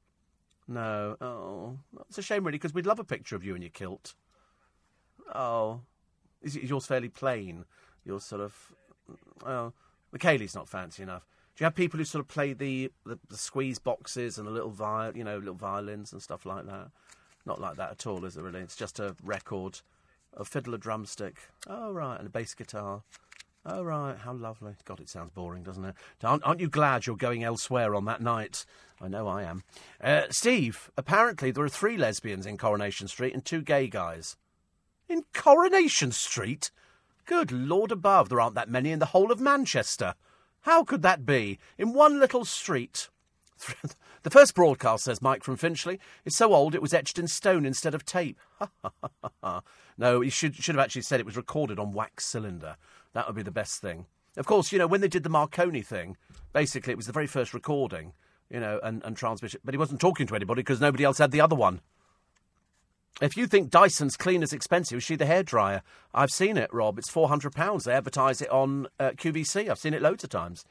No. 0.66 1.16
Oh, 1.20 1.78
it's 2.08 2.18
a 2.18 2.22
shame, 2.22 2.44
really, 2.44 2.58
because 2.58 2.74
we'd 2.74 2.86
love 2.86 2.98
a 2.98 3.04
picture 3.04 3.36
of 3.36 3.44
you 3.44 3.54
in 3.54 3.62
your 3.62 3.70
kilt. 3.70 4.14
Oh, 5.34 5.80
is 6.40 6.56
yours 6.56 6.86
fairly 6.86 7.08
plain? 7.08 7.64
Yours 8.04 8.24
sort 8.24 8.40
of. 8.40 8.72
Well, 9.44 9.74
the 10.12 10.18
ceilidh's 10.18 10.54
not 10.54 10.68
fancy 10.68 11.02
enough. 11.02 11.26
Do 11.56 11.62
you 11.62 11.66
have 11.66 11.74
people 11.74 11.98
who 11.98 12.04
sort 12.04 12.20
of 12.20 12.28
play 12.28 12.54
the, 12.54 12.90
the, 13.04 13.18
the 13.28 13.36
squeeze 13.36 13.78
boxes 13.78 14.38
and 14.38 14.46
the 14.46 14.50
little 14.50 14.70
viol, 14.70 15.14
you 15.16 15.24
know, 15.24 15.36
little 15.36 15.54
violins 15.54 16.12
and 16.12 16.22
stuff 16.22 16.46
like 16.46 16.66
that? 16.66 16.90
Not 17.44 17.60
like 17.60 17.76
that 17.76 17.90
at 17.90 18.06
all, 18.06 18.24
is 18.24 18.36
it 18.36 18.42
really? 18.42 18.60
It's 18.60 18.76
just 18.76 19.00
a 19.00 19.16
record, 19.22 19.80
a 20.34 20.44
fiddle, 20.44 20.74
a 20.74 20.78
drumstick. 20.78 21.36
Oh 21.66 21.92
right, 21.92 22.18
and 22.18 22.26
a 22.26 22.30
bass 22.30 22.54
guitar. 22.54 23.02
Oh 23.64 23.82
right, 23.82 24.16
how 24.18 24.32
lovely. 24.32 24.74
God, 24.84 25.00
it 25.00 25.08
sounds 25.08 25.30
boring, 25.30 25.62
doesn't 25.62 25.84
it? 25.84 25.94
Aren't, 26.22 26.44
aren't 26.44 26.60
you 26.60 26.68
glad 26.68 27.06
you're 27.06 27.16
going 27.16 27.44
elsewhere 27.44 27.94
on 27.94 28.04
that 28.06 28.20
night? 28.20 28.64
I 29.00 29.08
know 29.08 29.28
I 29.28 29.42
am. 29.44 29.62
Uh, 30.00 30.22
Steve, 30.30 30.90
apparently 30.96 31.50
there 31.50 31.64
are 31.64 31.68
three 31.68 31.96
lesbians 31.96 32.46
in 32.46 32.56
Coronation 32.56 33.06
Street 33.08 33.34
and 33.34 33.44
two 33.44 33.62
gay 33.62 33.86
guys. 33.86 34.36
In 35.08 35.24
Coronation 35.32 36.10
Street? 36.12 36.70
Good 37.24 37.52
Lord 37.52 37.92
above, 37.92 38.28
there 38.28 38.40
aren't 38.40 38.56
that 38.56 38.68
many 38.68 38.90
in 38.90 38.98
the 38.98 39.06
whole 39.06 39.30
of 39.30 39.40
Manchester. 39.40 40.14
How 40.62 40.82
could 40.82 41.02
that 41.02 41.24
be? 41.26 41.58
In 41.78 41.92
one 41.92 42.18
little 42.18 42.44
street. 42.44 43.10
the 44.22 44.30
first 44.30 44.54
broadcast, 44.54 45.04
says 45.04 45.22
Mike 45.22 45.42
from 45.42 45.56
Finchley, 45.56 45.98
is 46.24 46.36
so 46.36 46.54
old 46.54 46.74
it 46.74 46.82
was 46.82 46.94
etched 46.94 47.18
in 47.18 47.26
stone 47.26 47.64
instead 47.64 47.94
of 47.94 48.04
tape. 48.04 48.38
no, 49.98 50.20
he 50.20 50.30
should, 50.30 50.54
should 50.56 50.74
have 50.74 50.84
actually 50.84 51.02
said 51.02 51.20
it 51.20 51.26
was 51.26 51.36
recorded 51.36 51.78
on 51.78 51.92
wax 51.92 52.24
cylinder. 52.26 52.76
That 53.12 53.26
would 53.26 53.36
be 53.36 53.42
the 53.42 53.50
best 53.50 53.80
thing. 53.80 54.06
Of 54.36 54.46
course, 54.46 54.72
you 54.72 54.78
know, 54.78 54.86
when 54.86 55.00
they 55.00 55.08
did 55.08 55.24
the 55.24 55.28
Marconi 55.28 55.82
thing, 55.82 56.16
basically 56.52 56.92
it 56.92 56.96
was 56.96 57.06
the 57.06 57.12
very 57.12 57.26
first 57.26 57.52
recording, 57.52 58.12
you 58.50 58.60
know, 58.60 58.80
and, 58.82 59.02
and 59.04 59.16
transmission. 59.16 59.60
But 59.64 59.74
he 59.74 59.78
wasn't 59.78 60.00
talking 60.00 60.26
to 60.26 60.34
anybody 60.36 60.62
because 60.62 60.80
nobody 60.80 61.04
else 61.04 61.18
had 61.18 61.30
the 61.30 61.40
other 61.40 61.56
one. 61.56 61.80
If 63.20 63.36
you 63.36 63.46
think 63.46 63.70
Dyson's 63.70 64.16
cleaner's 64.16 64.54
expensive, 64.54 64.98
is 64.98 65.04
she 65.04 65.16
the 65.16 65.26
hairdryer? 65.26 65.82
I've 66.14 66.30
seen 66.30 66.56
it, 66.56 66.72
Rob. 66.72 66.98
It's 66.98 67.10
£400. 67.10 67.84
They 67.84 67.92
advertise 67.92 68.40
it 68.40 68.50
on 68.50 68.86
uh, 68.98 69.10
QVC. 69.10 69.68
I've 69.68 69.78
seen 69.78 69.92
it 69.92 70.00
loads 70.00 70.24
of 70.24 70.30
times. 70.30 70.64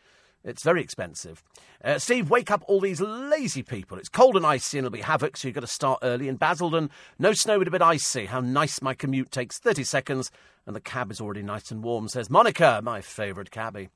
It's 0.44 0.64
very 0.64 0.82
expensive. 0.82 1.44
Uh, 1.84 2.00
Steve, 2.00 2.30
wake 2.30 2.50
up 2.50 2.64
all 2.68 2.80
these 2.80 3.00
lazy 3.00 3.62
people. 3.62 3.98
It's 3.98 4.10
cold 4.10 4.36
and 4.36 4.46
icy 4.46 4.78
and 4.78 4.86
it'll 4.86 4.94
be 4.94 5.02
havoc, 5.02 5.38
so 5.38 5.48
you've 5.48 5.56
got 5.56 5.62
to 5.62 5.68
start 5.68 6.00
early. 6.02 6.28
In 6.28 6.38
Basildon, 6.38 6.90
no 7.20 7.34
snow 7.34 7.60
but 7.60 7.68
a 7.68 7.72
bit 7.72 7.82
icy. 7.82 8.26
How 8.26 8.40
nice 8.40 8.82
my 8.82 8.94
commute 8.94 9.32
takes 9.32 9.60
30 9.60 9.84
seconds 9.84 10.32
and 10.66 10.76
the 10.76 10.82
cab 10.82 11.12
is 11.12 11.22
already 11.22 11.44
nice 11.44 11.72
and 11.72 11.84
warm, 11.84 12.08
says 12.08 12.30
Monica, 12.30 12.82
my 12.84 13.02
favourite 13.02 13.52
cabbie. 13.52 13.90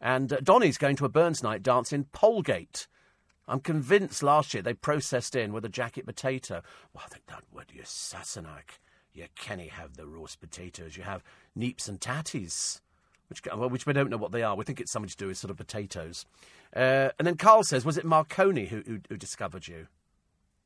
And 0.00 0.32
uh, 0.32 0.40
Donny's 0.42 0.78
going 0.78 0.96
to 0.96 1.04
a 1.04 1.10
Burns 1.10 1.42
night 1.42 1.62
dance 1.62 1.92
in 1.92 2.04
Polegate. 2.04 2.86
I'm 3.46 3.60
convinced 3.60 4.22
last 4.22 4.54
year 4.54 4.62
they 4.62 4.74
processed 4.74 5.36
in 5.36 5.52
with 5.52 5.64
a 5.64 5.68
jacket 5.68 6.06
potato. 6.06 6.62
Well, 6.92 7.04
I 7.04 7.08
think 7.08 7.26
that 7.26 7.44
would 7.52 7.72
you 7.72 7.82
Sassenach. 7.82 8.78
You 9.12 9.26
canny 9.36 9.68
have 9.68 9.96
the 9.96 10.06
roast 10.06 10.40
potatoes. 10.40 10.96
You 10.96 11.02
have 11.02 11.22
neeps 11.56 11.88
and 11.88 12.00
tatties, 12.00 12.80
which 13.32 13.70
which 13.70 13.86
we 13.86 13.92
don't 13.92 14.10
know 14.10 14.16
what 14.16 14.32
they 14.32 14.42
are. 14.42 14.56
We 14.56 14.64
think 14.64 14.80
it's 14.80 14.92
something 14.92 15.08
to 15.08 15.16
do 15.16 15.28
with 15.28 15.38
sort 15.38 15.50
of 15.50 15.56
potatoes. 15.56 16.26
Uh, 16.74 17.10
and 17.18 17.26
then 17.26 17.36
Carl 17.36 17.64
says, 17.64 17.84
was 17.84 17.98
it 17.98 18.04
Marconi 18.04 18.66
who, 18.66 18.82
who, 18.86 19.00
who 19.08 19.16
discovered 19.16 19.68
you? 19.68 19.88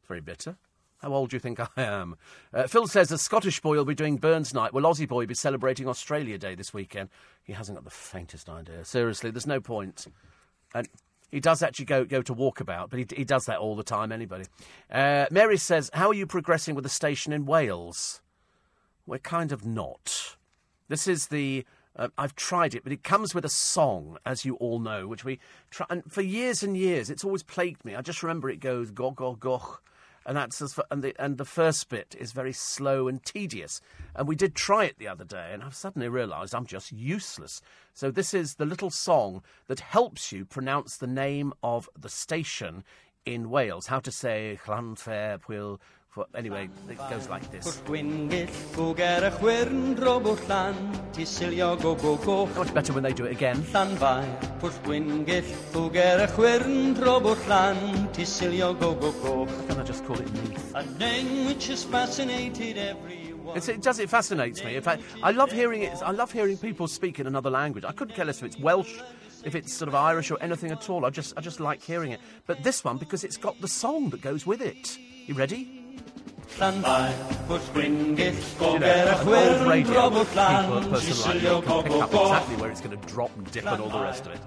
Very 0.07 0.21
bitter. 0.21 0.57
How 0.99 1.13
old 1.13 1.31
do 1.31 1.37
you 1.37 1.41
think 1.41 1.61
I 1.61 1.69
am? 1.77 2.17
Uh, 2.55 2.67
Phil 2.67 2.87
says 2.87 3.11
a 3.11 3.19
Scottish 3.19 3.61
boy 3.61 3.77
will 3.77 3.85
be 3.85 3.95
doing 3.95 4.17
Burns 4.17 4.55
night. 4.55 4.73
Will 4.73 4.83
Aussie 4.83 5.09
boy 5.09 5.27
be 5.27 5.35
celebrating 5.35 5.89
Australia 5.89 6.39
Day 6.39 6.55
this 6.55 6.73
weekend? 6.73 7.11
He 7.45 7.53
hasn't 7.53 7.77
got 7.77 7.85
the 7.85 7.91
faintest 7.91 8.49
idea. 8.49 8.85
Seriously, 8.85 9.31
there's 9.31 9.47
no 9.47 9.61
point. 9.61 10.07
And 10.75 10.89
he 11.31 11.41
does 11.41 11.63
actually 11.63 11.85
go, 11.87 12.05
go 12.05 12.23
to 12.23 12.35
walkabout, 12.35 12.91
but 12.91 12.99
he, 12.99 13.07
he 13.15 13.25
does 13.25 13.45
that 13.45 13.59
all 13.59 13.77
the 13.77 13.83
time, 13.83 14.13
anybody. 14.13 14.45
Uh, 14.91 15.27
Mary 15.31 15.59
says, 15.59 15.91
How 15.93 16.09
are 16.09 16.15
you 16.15 16.27
progressing 16.27 16.75
with 16.75 16.85
the 16.85 16.91
station 16.91 17.33
in 17.33 17.47
Wales? 17.47 18.23
We're 19.07 19.19
kind 19.19 19.53
of 19.53 19.65
not. 19.65 20.37
This 20.89 21.07
is 21.07 21.29
the. 21.29 21.65
Uh, 21.97 22.09
I've 22.19 22.35
tried 22.37 22.75
it, 22.75 22.85
but 22.85 22.93
it 22.93 23.03
comes 23.03 23.35
with 23.35 23.45
a 23.45 23.51
song, 23.51 24.19
as 24.27 24.45
you 24.45 24.57
all 24.57 24.79
know, 24.79 25.07
which 25.07 25.25
we 25.25 25.39
try. 25.71 25.87
And 25.89 26.03
for 26.11 26.23
years 26.23 26.63
and 26.63 26.77
years, 26.77 27.09
it's 27.09 27.25
always 27.25 27.43
plagued 27.43 27.85
me. 27.85 27.95
I 27.95 28.03
just 28.03 28.23
remember 28.23 28.51
it 28.51 28.61
goes, 28.61 28.91
go, 28.91 29.11
go, 29.11 29.35
go 29.35 29.79
and 30.27 30.37
that's 30.37 30.61
as 30.61 30.79
and 30.91 31.03
the 31.03 31.15
and 31.19 31.39
the 31.39 31.45
first 31.45 31.89
bit 31.89 32.17
is 32.19 32.33
very 32.33 32.53
slow 32.53 33.07
and 33.07 33.25
tedious. 33.25 33.81
And 34.15 34.27
we 34.27 34.35
did 34.35 34.55
try 34.55 34.85
it 34.85 34.99
the 34.99 35.09
other 35.09 35.25
day, 35.25 35.51
and 35.53 35.63
I've 35.63 35.75
suddenly 35.75 36.09
realised 36.09 36.55
I'm 36.55 36.67
just 36.67 36.93
useless. 36.93 37.63
So 37.95 38.11
this 38.11 38.35
is 38.35 38.57
the 38.57 38.67
little 38.67 38.91
song 38.91 39.43
that 39.69 39.81
helps 39.81 40.33
you 40.33 40.45
pronounce 40.45 40.97
the 40.97 41.07
name 41.07 41.53
of 41.63 41.89
the 41.99 42.09
station 42.09 42.83
in 43.25 43.51
Wales. 43.51 43.87
How 43.87 44.01
to 44.01 44.11
say 44.11 44.59
Llanfair, 44.67 45.41
for, 46.17 46.27
anyway, 46.35 46.71
it 46.89 46.97
goes 47.11 47.29
like 47.29 47.51
this. 47.51 47.67
Much 52.57 52.73
better 52.73 52.93
when 52.95 53.03
they 53.03 53.13
do 53.13 53.27
it 53.27 53.33
again. 53.33 53.63
Can 53.65 53.99
I 59.79 59.85
just 59.85 60.07
call 60.07 60.19
it 60.19 60.33
Neath? 60.33 60.75
A 60.75 60.87
name 60.99 61.45
which 61.45 61.67
has 61.67 61.85
fascinated 61.85 62.79
everyone. 62.79 63.55
It's, 63.55 63.69
it 63.69 63.83
does. 63.83 63.99
It 63.99 64.09
fascinates 64.09 64.65
me. 64.65 64.75
In 64.75 64.83
fact, 64.83 65.03
I 65.23 65.33
love 65.33 65.53
hearing 65.53 65.83
it. 65.83 65.93
I 66.03 66.13
love 66.13 66.33
hearing 66.33 66.57
people 66.57 66.89
speak 66.89 67.21
in 67.21 67.27
another 67.27 67.51
language. 67.51 67.85
I 67.85 67.93
couldn't 67.93 68.15
care 68.15 68.25
less 68.25 68.39
if 68.39 68.45
it's 68.45 68.59
Welsh, 68.59 69.03
if 69.45 69.55
it's 69.55 69.71
sort 69.75 69.89
of 69.89 69.95
Irish 69.95 70.31
or 70.31 70.39
anything 70.41 70.73
at 70.73 70.89
all. 70.89 71.05
I 71.05 71.11
just 71.11 71.37
I 71.37 71.43
just 71.43 71.61
like 71.61 71.83
hearing 71.83 72.13
it. 72.13 72.21
But 72.47 72.63
this 72.63 72.83
one 72.83 72.97
because 72.97 73.23
it's 73.23 73.37
got 73.37 73.61
the 73.61 73.69
song 73.69 74.09
that 74.11 74.23
goes 74.23 74.47
with 74.47 74.63
it. 74.63 74.99
You 75.27 75.35
ready? 75.35 75.86
Llan 76.59 76.81
bach, 76.81 77.13
wrth 77.49 77.73
Gwyngyll, 77.75 78.59
go 78.59 78.73
You 78.73 78.79
know, 78.79 78.87
ger 78.87 79.05
a 79.05 79.11
an 79.11 79.27
chwyrn, 79.27 79.59
old 79.59 79.69
radio 79.69 79.93
drobl 79.93 80.25
people, 80.25 80.91
person 80.91 81.23
like 81.23 81.35
me 81.35 81.41
Sicilio, 81.41 81.63
can 81.63 81.69
go, 81.69 81.83
pick 81.83 81.93
go, 81.93 82.01
up 82.01 82.11
go. 82.11 82.23
exactly 82.23 82.57
where 82.57 82.71
it's 82.71 82.81
going 82.81 83.01
to 83.01 83.07
drop 83.07 83.37
and 83.37 83.51
dip 83.51 83.67
and 83.67 83.83
all 83.83 83.89
the 83.91 84.01
rest 84.01 84.27
of 84.27 84.33
it. 84.33 84.41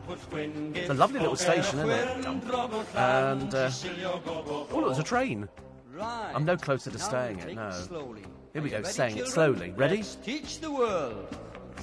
It's 0.76 0.90
a 0.90 0.94
lovely 0.94 1.20
little 1.20 1.36
station, 1.36 1.80
isn't 1.80 1.90
it? 1.92 2.26
And 2.96 3.54
uh, 3.54 3.72
oh, 3.76 4.68
look, 4.74 4.86
there's 4.86 5.00
a 5.00 5.04
train. 5.04 5.48
I'm 6.02 6.46
no 6.46 6.58
closer 6.58 6.90
to 6.90 7.00
staying 7.00 7.40
it, 7.40 7.56
no. 7.56 7.72
Here 8.54 8.62
we 8.62 8.70
go, 8.70 8.82
saying 8.82 9.18
it 9.18 9.28
slowly. 9.28 9.72
Ready? 9.78 10.04
Teach 10.24 10.60
the 10.60 10.72
world. 10.72 11.28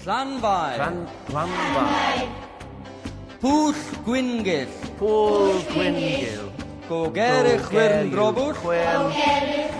Llanfair. 0.04 0.76
Plan, 0.76 1.06
plan 1.26 2.46
Pwll 3.40 3.72
Gwyngyll. 4.04 4.68
Paul 4.98 5.60
Gwyngyll. 5.60 6.65
Go 6.88 7.10
ger 7.10 7.46
y 7.50 7.56
chwyrn 7.66 8.10
drobwll. 8.12 8.54
Chwyrn 8.60 9.10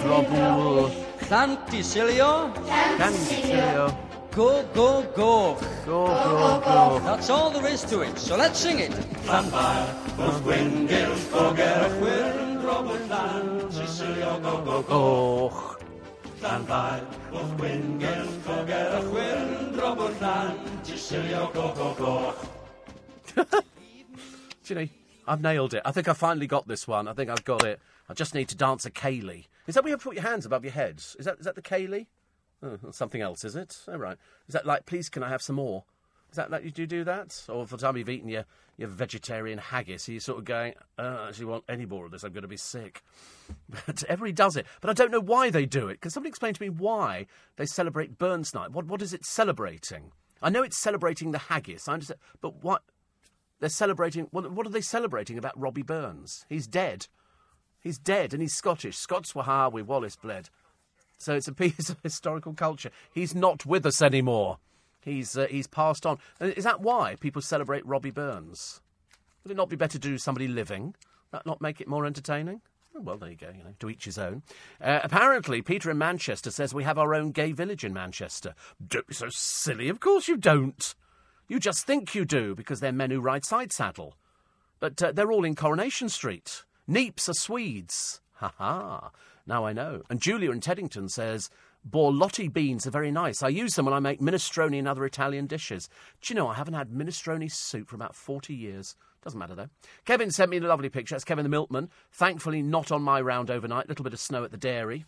drobwll. 0.03 0.91
Llant 1.31 1.75
i 1.75 1.83
silio. 1.83 2.51
Cantilio. 2.99 3.87
Go, 4.35 4.65
go, 4.75 5.03
go. 5.15 5.57
Go, 5.87 6.07
go, 6.07 6.61
go. 6.65 7.01
That's 7.05 7.31
all 7.31 7.51
there 7.51 7.73
is 7.73 7.85
to 7.85 8.01
it. 8.01 8.19
So 8.19 8.37
let's 8.37 8.59
sing 8.59 8.81
it. 8.81 8.91
Llanfair. 9.25 9.87
Pwll 10.19 10.43
Gwyngyll. 10.43 11.15
Go 11.31 11.55
ger 11.55 11.87
y 11.87 11.93
chwyrn 11.95 12.59
drobwll 12.65 13.07
llan. 13.09 13.71
Sicilio, 13.71 14.35
go, 14.43 14.59
go, 14.67 14.83
go. 14.83 15.01
Och. 15.47 15.81
Llanfair. 16.43 17.01
Pwll 17.31 17.57
Gwyngyll. 17.63 18.29
Go 18.45 18.61
ger 18.67 18.99
y 18.99 19.03
chwyrn 19.07 19.73
drobwll 19.79 20.21
llan. 20.21 20.59
Sicilio, 20.83 21.47
go, 21.55 21.73
go, 21.79 21.95
go. 21.95 22.35
Ginny, 24.67 24.91
I've 25.27 25.41
nailed 25.41 25.75
it. 25.75 25.83
I 25.85 25.93
think 25.93 26.09
I 26.09 26.13
finally 26.13 26.47
got 26.47 26.69
this 26.69 26.87
one. 26.87 27.09
I 27.09 27.13
think 27.13 27.31
I've 27.31 27.45
got 27.45 27.65
it. 27.65 27.81
I 28.09 28.15
just 28.15 28.35
need 28.35 28.49
to 28.49 28.57
dance 28.57 28.87
a 28.87 28.91
ceilidh. 28.91 29.47
Is 29.67 29.75
that 29.75 29.85
where 29.85 29.91
you 29.91 29.97
put 29.97 30.15
your 30.15 30.23
hands 30.23 30.47
above 30.47 30.65
your 30.65 30.73
heads? 30.73 31.17
Is 31.19 31.25
that 31.25 31.39
is 31.39 31.45
that 31.45 31.55
the 31.57 31.63
ceilidh? 31.63 32.07
Oh, 32.63 32.79
something 32.91 33.21
else, 33.21 33.45
is 33.45 33.57
it? 33.57 33.77
Oh, 33.89 33.97
right. 33.97 34.17
Is 34.49 34.55
that 34.55 34.67
like, 34.67 34.87
please, 34.87 35.09
can 35.09 35.23
I 35.23 35.29
have 35.29 35.43
some 35.43 35.57
more? 35.57 35.85
Is 36.31 36.37
that 36.37 36.51
like 36.51 36.65
you 36.65 36.71
do 36.71 36.87
do 36.87 37.05
that? 37.05 37.45
Or 37.49 37.67
for 37.67 37.77
the 37.77 37.83
time 37.83 37.97
you've 37.97 38.09
eaten 38.09 38.29
your, 38.29 38.45
your 38.77 38.89
vegetarian 38.89 39.59
haggis, 39.59 40.09
are 40.09 40.13
you 40.13 40.21
sort 40.21 40.39
of 40.39 40.45
going, 40.45 40.75
oh, 40.99 41.05
I 41.05 41.17
don't 41.17 41.29
actually 41.29 41.45
want 41.47 41.65
any 41.69 41.87
more 41.87 42.07
of 42.07 42.11
this, 42.11 42.25
I'm 42.25 42.33
going 42.33 42.43
to 42.43 42.49
be 42.49 42.57
sick. 42.57 43.03
But 43.87 44.03
everybody 44.05 44.33
does 44.33 44.57
it. 44.57 44.67
But 44.81 44.91
I 44.91 44.93
don't 44.93 45.11
know 45.11 45.21
why 45.21 45.51
they 45.51 45.67
do 45.67 45.89
it. 45.89 46.01
Can 46.01 46.11
somebody 46.11 46.31
explain 46.31 46.55
to 46.55 46.63
me 46.63 46.69
why 46.69 47.27
they 47.57 47.67
celebrate 47.67 48.19
Burns 48.19 48.53
Night? 48.55 48.73
What, 48.73 48.87
what 48.87 49.03
is 49.03 49.13
it 49.13 49.25
celebrating? 49.25 50.13
I 50.43 50.51
know 50.51 50.63
it's 50.63 50.77
celebrating 50.77 51.31
the 51.31 51.39
haggis, 51.39 51.89
I 51.89 51.95
understand, 51.95 52.21
but 52.41 52.63
what? 52.63 52.83
They're 53.61 53.69
celebrating. 53.69 54.29
What, 54.31 54.45
are 54.45 54.71
they 54.71 54.81
celebrating 54.81 55.39
about 55.39 55.59
Robbie 55.59 55.83
Burns? 55.83 56.45
He's 56.49 56.67
dead. 56.67 57.07
He's 57.81 57.99
dead, 57.99 58.33
and 58.33 58.43
he's 58.43 58.55
Scottish. 58.55 58.97
Scots 58.97 59.35
were 59.35 59.45
hard 59.45 59.73
we 59.73 59.83
Wallace 59.83 60.17
bled. 60.17 60.51
So 61.19 61.35
it's 61.35 61.49
a 61.49 61.53
piece 61.55 61.89
of 61.89 61.99
historical 62.03 62.53
culture. 62.53 62.91
He's 63.13 63.35
not 63.35 63.65
with 63.65 63.87
us 63.87 64.03
anymore. 64.03 64.59
He's 65.01 65.39
uh, 65.39 65.47
he's 65.49 65.69
passed 65.69 66.05
on. 66.05 66.19
Is 66.41 66.65
that 66.65 66.81
why 66.81 67.17
people 67.21 67.41
celebrate 67.41 67.87
Robbie 67.87 68.11
Burns? 68.11 68.81
Would 69.45 69.53
it 69.53 69.57
not 69.57 69.69
be 69.69 69.77
better 69.77 69.99
to 69.99 70.09
do 70.09 70.19
somebody 70.19 70.49
living? 70.49 70.95
That 71.31 71.47
not 71.47 71.61
make 71.61 71.81
it 71.81 71.87
more 71.87 72.05
entertaining? 72.05 72.61
Oh, 72.97 73.01
well, 73.01 73.17
there 73.17 73.31
you 73.31 73.37
go. 73.37 73.51
You 73.57 73.63
know, 73.63 73.75
to 73.79 73.91
each 73.91 74.07
his 74.07 74.19
own. 74.19 74.43
Uh, 74.81 75.01
apparently, 75.05 75.63
Peter 75.63 75.91
in 75.91 75.99
Manchester 75.99 76.51
says 76.51 76.75
we 76.75 76.85
have 76.85 76.99
our 76.99 77.15
own 77.15 77.31
gay 77.31 77.53
village 77.53 77.85
in 77.85 77.93
Manchester. 77.93 78.55
Don't 78.85 79.07
be 79.07 79.15
so 79.15 79.29
silly. 79.29 79.89
Of 79.89 80.01
course 80.01 80.27
you 80.27 80.37
don't. 80.37 80.95
You 81.49 81.61
just 81.61 81.87
think 81.87 82.15
you 82.15 82.25
do 82.25 82.55
because 82.55 82.81
they're 82.81 82.93
men 82.93 83.11
who 83.11 83.21
ride 83.21 83.45
side 83.45 83.73
saddle. 83.73 84.17
But 84.81 85.03
uh, 85.03 85.13
they're 85.13 85.31
all 85.31 85.45
in 85.45 85.55
Coronation 85.55 86.09
Street. 86.09 86.65
Neeps 86.89 87.29
are 87.29 87.35
Swedes. 87.35 88.21
Ha 88.35 88.53
ha. 88.59 89.11
Now 89.47 89.65
I 89.65 89.73
know. 89.73 90.03
And 90.11 90.21
Julia 90.21 90.51
in 90.51 90.61
Teddington 90.61 91.09
says, 91.09 91.49
Borlotti 91.89 92.53
beans 92.53 92.87
are 92.87 92.91
very 92.91 93.13
nice. 93.13 93.43
I 93.43 93.49
use 93.49 93.75
them 93.75 93.87
when 93.87 93.95
I 93.95 94.01
make 94.01 94.21
minestrone 94.21 94.77
and 94.77 94.89
other 94.89 95.05
Italian 95.05 95.47
dishes. 95.47 95.89
Do 96.21 96.35
you 96.35 96.41
know, 96.41 96.49
I 96.49 96.55
haven't 96.55 96.75
had 96.75 96.91
minestrone 96.91 97.51
soup 97.51 97.89
for 97.89 97.97
about 97.97 98.17
40 98.17 98.53
years. 98.53 98.97
Doesn't 99.23 99.39
matter 99.39 99.55
though. 99.55 99.71
Kevin 100.05 100.31
sent 100.31 100.51
me 100.51 100.59
a 100.59 100.61
lovely 100.61 100.89
picture. 100.89 101.15
That's 101.15 101.25
Kevin 101.25 101.45
the 101.45 101.49
Milkman. 101.49 101.91
Thankfully, 102.13 102.63
not 102.63 102.91
on 102.91 103.03
my 103.03 103.21
round 103.21 103.51
overnight. 103.51 103.89
Little 103.89 104.05
bit 104.05 104.13
of 104.13 104.21
snow 104.21 104.45
at 104.45 104.51
the 104.51 104.57
dairy. 104.57 105.05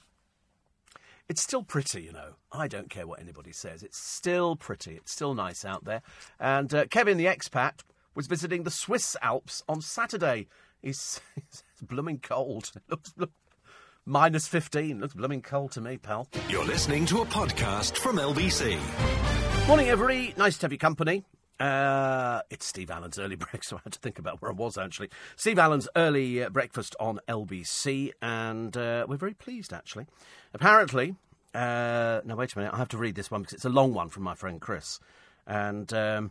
It's 1.29 1.43
still 1.43 1.63
pretty, 1.63 2.03
you 2.03 2.13
know. 2.13 2.37
I 2.51 2.69
don't 2.69 2.89
care 2.89 3.07
what 3.07 3.21
anybody 3.21 3.53
says. 3.53 3.83
It's 3.83 3.99
still 3.99 4.57
pretty. 4.57 4.95
It's 4.95 5.13
still 5.13 5.35
nice 5.35 5.63
out 5.65 5.85
there. 5.85 6.01
And 6.41 6.73
uh, 6.73 6.87
Kevin, 6.87 7.19
the 7.19 7.27
expat, 7.27 7.81
was 8.15 8.27
visiting 8.27 8.63
the 8.63 8.71
Swiss 8.71 9.15
Alps 9.21 9.63
on 9.69 9.83
Saturday. 9.83 10.49
He's, 10.81 11.21
he's 11.35 11.63
blooming 11.83 12.19
cold. 12.21 12.73
It 12.77 12.83
looks 12.89 13.13
look, 13.19 13.31
minus 14.07 14.49
15. 14.49 15.01
Looks 15.01 15.15
blooming 15.15 15.43
cold 15.43 15.73
to 15.73 15.83
me, 15.83 15.99
pal. 15.99 16.29
You're 16.49 16.65
listening 16.65 17.05
to 17.07 17.21
a 17.21 17.27
podcast 17.27 17.99
from 17.99 18.17
LBC. 18.17 18.79
Morning, 19.67 19.89
everybody. 19.89 20.33
Nice 20.39 20.57
to 20.59 20.65
have 20.65 20.73
your 20.73 20.79
company. 20.79 21.25
Uh, 21.61 22.41
it's 22.51 22.67
Steve 22.67 22.91
Allen's 22.91 23.19
early 23.19 23.37
breakfast, 23.37 23.69
so 23.69 23.77
I 23.77 23.81
had 23.85 23.93
to 23.93 23.99
think 23.99 24.19
about 24.19 24.41
where 24.41 24.51
I 24.51 24.55
was 24.55 24.79
actually. 24.79 25.11
Steve 25.37 25.59
Allen's 25.59 25.89
early 25.97 26.43
uh, 26.43 26.51
breakfast 26.51 26.95
on 27.01 27.21
LBC, 27.29 28.13
and 28.23 28.77
uh, 28.77 29.07
we're 29.09 29.17
very 29.17 29.35
pleased 29.35 29.73
actually. 29.73 30.07
Apparently, 30.55 31.17
uh, 31.55 32.21
now 32.25 32.37
wait 32.37 32.55
a 32.55 32.59
minute, 32.59 32.75
I 32.75 32.79
have 32.79 32.89
to 32.89 32.99
read 32.99 33.17
this 33.17 33.31
one 33.31 33.43
because 33.43 33.55
it's 33.55 33.65
a 33.65 33.71
long 33.71 33.93
one 33.93 34.09
from 34.09 34.23
my 34.23 34.35
friend 34.35 34.61
Chris, 34.61 35.01
and 35.47 35.93
um, 35.93 36.31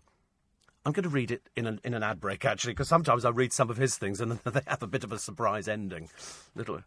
I'm 0.86 0.94
going 0.94 1.04
to 1.04 1.10
read 1.10 1.32
it 1.32 1.50
in 1.56 1.68
an 1.68 1.82
in 1.84 1.94
an 1.94 2.04
ad 2.04 2.22
break 2.22 2.46
actually 2.46 2.74
because 2.74 2.88
sometimes 2.88 3.26
I 3.26 3.30
read 3.30 3.52
some 3.52 3.70
of 3.70 3.76
his 3.76 3.98
things 3.98 4.22
and 4.22 4.32
they 4.46 4.62
have 4.68 4.84
a 4.84 4.88
bit 4.88 5.04
of 5.04 5.12
a 5.12 5.20
surprise 5.20 5.68
ending. 5.68 6.10
Little, 6.56 6.84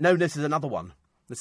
no, 0.00 0.16
this 0.16 0.36
is 0.36 0.42
another 0.42 0.68
one. 0.68 0.94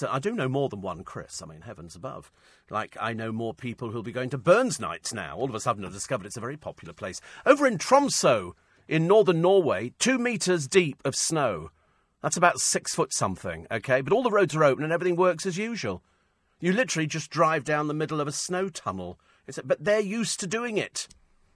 I 0.09 0.19
do 0.19 0.31
know 0.31 0.49
more 0.49 0.69
than 0.69 0.81
one 0.81 1.03
Chris. 1.03 1.41
I 1.41 1.45
mean, 1.45 1.61
heavens 1.61 1.95
above. 1.95 2.31
Like, 2.69 2.97
I 2.99 3.13
know 3.13 3.31
more 3.31 3.53
people 3.53 3.89
who'll 3.89 4.03
be 4.03 4.11
going 4.11 4.29
to 4.31 4.37
Burns 4.37 4.79
nights 4.79 5.13
now. 5.13 5.37
All 5.37 5.49
of 5.49 5.55
a 5.55 5.59
sudden, 5.59 5.85
I've 5.85 5.93
discovered 5.93 6.25
it's 6.25 6.37
a 6.37 6.41
very 6.41 6.57
popular 6.57 6.93
place. 6.93 7.21
Over 7.45 7.65
in 7.65 7.77
Tromso, 7.77 8.55
in 8.87 9.07
northern 9.07 9.41
Norway, 9.41 9.93
two 9.99 10.17
metres 10.17 10.67
deep 10.67 11.01
of 11.05 11.15
snow. 11.15 11.71
That's 12.21 12.37
about 12.37 12.59
six 12.59 12.95
foot 12.95 13.13
something, 13.13 13.67
okay? 13.71 14.01
But 14.01 14.13
all 14.13 14.23
the 14.23 14.31
roads 14.31 14.55
are 14.55 14.63
open 14.63 14.83
and 14.83 14.91
everything 14.91 15.15
works 15.15 15.45
as 15.45 15.57
usual. 15.57 16.03
You 16.59 16.73
literally 16.73 17.07
just 17.07 17.29
drive 17.29 17.63
down 17.63 17.87
the 17.87 17.93
middle 17.93 18.19
of 18.19 18.27
a 18.27 18.31
snow 18.31 18.69
tunnel. 18.69 19.19
It's, 19.45 19.59
but 19.63 19.83
they're 19.83 19.99
used 19.99 20.39
to 20.39 20.47
doing 20.47 20.77
it. 20.77 21.07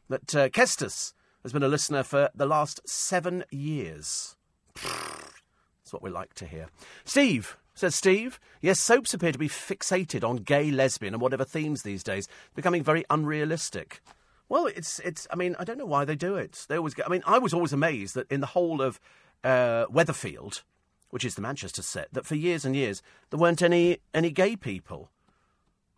But 0.08 0.36
uh, 0.36 0.50
Kestis 0.50 1.14
has 1.44 1.54
been 1.54 1.64
a 1.64 1.68
listener 1.68 2.04
for 2.04 2.30
the 2.36 2.46
last 2.46 2.88
seven 2.88 3.44
years. 3.50 4.36
That's 4.76 5.92
what 5.92 6.04
we 6.04 6.10
like 6.10 6.34
to 6.36 6.46
hear. 6.46 6.68
Steve, 7.04 7.58
says 7.74 7.96
Steve. 7.96 8.40
Yes, 8.62 8.80
soaps 8.80 9.14
appear 9.14 9.32
to 9.32 9.40
be 9.40 9.50
fixated 9.50 10.28
on 10.28 10.38
gay, 10.38 10.72
lesbian, 10.72 11.14
and 11.14 11.22
whatever 11.22 11.46
themes 11.46 11.84
these 11.84 12.04
days, 12.04 12.28
becoming 12.56 12.84
very 12.84 13.06
unrealistic. 13.10 14.02
Well, 14.50 14.66
it's 14.68 15.00
it's. 15.00 15.28
I 15.32 15.36
mean, 15.36 15.56
I 15.60 15.64
don't 15.64 15.78
know 15.78 15.86
why 15.86 16.06
they 16.06 16.16
do 16.16 16.36
it. 16.36 16.66
They 16.68 16.78
always. 16.78 16.94
Get, 16.94 17.08
I 17.08 17.10
mean, 17.10 17.24
I 17.26 17.40
was 17.40 17.54
always 17.54 17.74
amazed 17.74 18.16
that 18.16 18.30
in 18.32 18.42
the 18.42 18.48
whole 18.48 18.82
of 18.82 19.00
uh, 19.44 19.86
Weatherfield, 19.88 20.64
which 21.10 21.24
is 21.24 21.36
the 21.36 21.42
Manchester 21.42 21.82
set, 21.82 22.14
that 22.14 22.26
for 22.26 22.36
years 22.36 22.66
and 22.66 22.76
years 22.76 23.02
there 23.30 23.40
weren't 23.40 23.62
any 23.62 24.00
any 24.14 24.30
gay 24.30 24.58
people, 24.58 25.10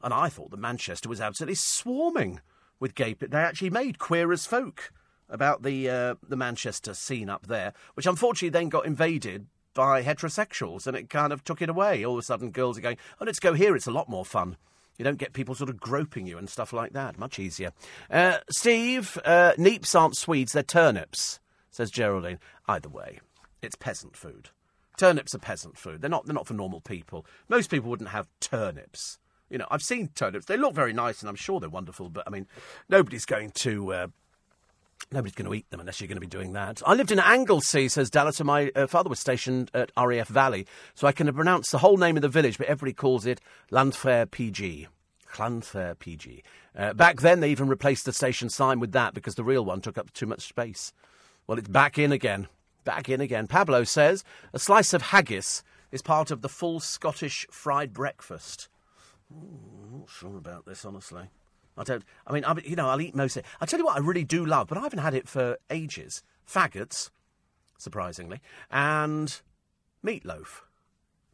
and 0.03 0.13
I 0.13 0.29
thought 0.29 0.51
that 0.51 0.59
Manchester 0.59 1.09
was 1.09 1.19
absolutely 1.19 1.55
swarming 1.55 2.41
with 2.79 2.93
gay. 2.93 3.15
people. 3.15 3.29
They 3.29 3.43
actually 3.43 3.71
made 3.71 3.97
Queer 3.97 4.31
as 4.31 4.45
Folk 4.45 4.93
about 5.27 5.63
the 5.63 5.89
uh, 5.89 6.15
the 6.21 6.37
Manchester 6.37 6.93
scene 6.93 7.29
up 7.29 7.47
there, 7.47 7.73
which 7.95 8.05
unfortunately 8.05 8.49
then 8.49 8.69
got 8.69 8.85
invaded 8.85 9.47
by 9.73 10.03
heterosexuals, 10.03 10.87
and 10.87 10.95
it 10.95 11.09
kind 11.09 11.33
of 11.33 11.43
took 11.43 11.61
it 11.61 11.69
away. 11.69 12.03
All 12.03 12.13
of 12.13 12.19
a 12.19 12.23
sudden, 12.23 12.51
girls 12.51 12.77
are 12.77 12.81
going, 12.81 12.97
"Oh, 13.19 13.25
let's 13.25 13.39
go 13.39 13.53
here. 13.53 13.75
It's 13.75 13.87
a 13.87 13.91
lot 13.91 14.09
more 14.09 14.25
fun." 14.25 14.57
You 14.97 15.05
don't 15.05 15.17
get 15.17 15.33
people 15.33 15.55
sort 15.55 15.69
of 15.69 15.79
groping 15.79 16.27
you 16.27 16.37
and 16.37 16.49
stuff 16.49 16.71
like 16.71 16.93
that. 16.93 17.17
Much 17.17 17.39
easier. 17.39 17.73
Uh, 18.11 18.37
Steve, 18.51 19.17
uh, 19.25 19.53
neeps 19.57 19.99
aren't 19.99 20.15
Swedes, 20.15 20.51
they're 20.51 20.61
turnips, 20.61 21.39
says 21.71 21.89
Geraldine. 21.89 22.39
Either 22.67 22.89
way, 22.89 23.19
it's 23.61 23.75
peasant 23.75 24.15
food. 24.15 24.49
Turnips 24.97 25.33
are 25.33 25.39
peasant 25.39 25.77
food. 25.77 26.01
They're 26.01 26.09
not, 26.09 26.25
they're 26.25 26.35
not 26.35 26.45
for 26.47 26.53
normal 26.53 26.79
people. 26.79 27.25
Most 27.49 27.71
people 27.71 27.89
wouldn't 27.89 28.09
have 28.09 28.27
turnips. 28.39 29.17
You 29.49 29.57
know, 29.57 29.67
I've 29.71 29.81
seen 29.81 30.09
turnips. 30.13 30.45
They 30.45 30.57
look 30.57 30.75
very 30.75 30.93
nice 30.93 31.21
and 31.21 31.29
I'm 31.29 31.35
sure 31.35 31.59
they're 31.59 31.69
wonderful, 31.69 32.09
but 32.09 32.23
I 32.27 32.29
mean, 32.29 32.47
nobody's 32.89 33.25
going 33.25 33.51
to. 33.51 33.93
Uh, 33.93 34.07
Nobody's 35.11 35.35
going 35.35 35.47
to 35.47 35.53
eat 35.53 35.69
them 35.69 35.79
unless 35.79 36.01
you're 36.01 36.07
going 36.07 36.15
to 36.15 36.21
be 36.21 36.27
doing 36.27 36.53
that. 36.53 36.81
I 36.85 36.95
lived 36.95 37.11
in 37.11 37.19
Anglesey, 37.19 37.87
says 37.87 38.09
Dallas, 38.09 38.39
and 38.39 38.47
my 38.47 38.71
uh, 38.75 38.87
father 38.87 39.09
was 39.09 39.19
stationed 39.19 39.69
at 39.73 39.91
RAF 39.97 40.27
Valley, 40.27 40.65
so 40.95 41.07
I 41.07 41.11
can 41.11 41.31
pronounce 41.33 41.69
the 41.69 41.77
whole 41.77 41.97
name 41.97 42.15
of 42.15 42.21
the 42.21 42.29
village, 42.29 42.57
but 42.57 42.67
everybody 42.67 42.93
calls 42.93 43.25
it 43.25 43.39
Llanfair 43.71 44.29
PG. 44.29 44.87
Llanfair 45.35 45.97
PG. 45.99 46.43
Uh, 46.75 46.93
back 46.93 47.21
then, 47.21 47.39
they 47.39 47.51
even 47.51 47.67
replaced 47.67 48.05
the 48.05 48.13
station 48.13 48.49
sign 48.49 48.79
with 48.79 48.91
that 48.93 49.13
because 49.13 49.35
the 49.35 49.43
real 49.43 49.65
one 49.65 49.81
took 49.81 49.97
up 49.97 50.11
too 50.13 50.25
much 50.25 50.41
space. 50.41 50.93
Well, 51.45 51.57
it's 51.57 51.67
back 51.67 51.97
in 51.97 52.11
again. 52.11 52.47
Back 52.83 53.09
in 53.09 53.21
again. 53.21 53.47
Pablo 53.47 53.83
says 53.83 54.23
a 54.53 54.59
slice 54.59 54.93
of 54.93 55.01
haggis 55.01 55.63
is 55.91 56.01
part 56.01 56.31
of 56.31 56.41
the 56.41 56.49
full 56.49 56.79
Scottish 56.79 57.45
fried 57.51 57.93
breakfast. 57.93 58.67
Ooh, 59.31 59.99
not 59.99 60.09
sure 60.09 60.37
about 60.37 60.65
this, 60.65 60.85
honestly. 60.85 61.29
I 61.77 61.83
don't. 61.83 62.03
I 62.27 62.33
mean, 62.33 62.45
I, 62.45 62.55
you 62.63 62.75
know, 62.75 62.87
I'll 62.87 63.01
eat 63.01 63.15
most 63.15 63.37
of 63.37 63.43
it. 63.43 63.49
I 63.59 63.65
tell 63.65 63.79
you 63.79 63.85
what, 63.85 63.97
I 63.97 63.99
really 63.99 64.23
do 64.23 64.45
love, 64.45 64.67
but 64.67 64.77
I 64.77 64.81
haven't 64.81 64.99
had 64.99 65.13
it 65.13 65.27
for 65.27 65.57
ages. 65.69 66.23
Faggots, 66.47 67.09
surprisingly, 67.77 68.41
and 68.69 69.41
meatloaf. 70.05 70.61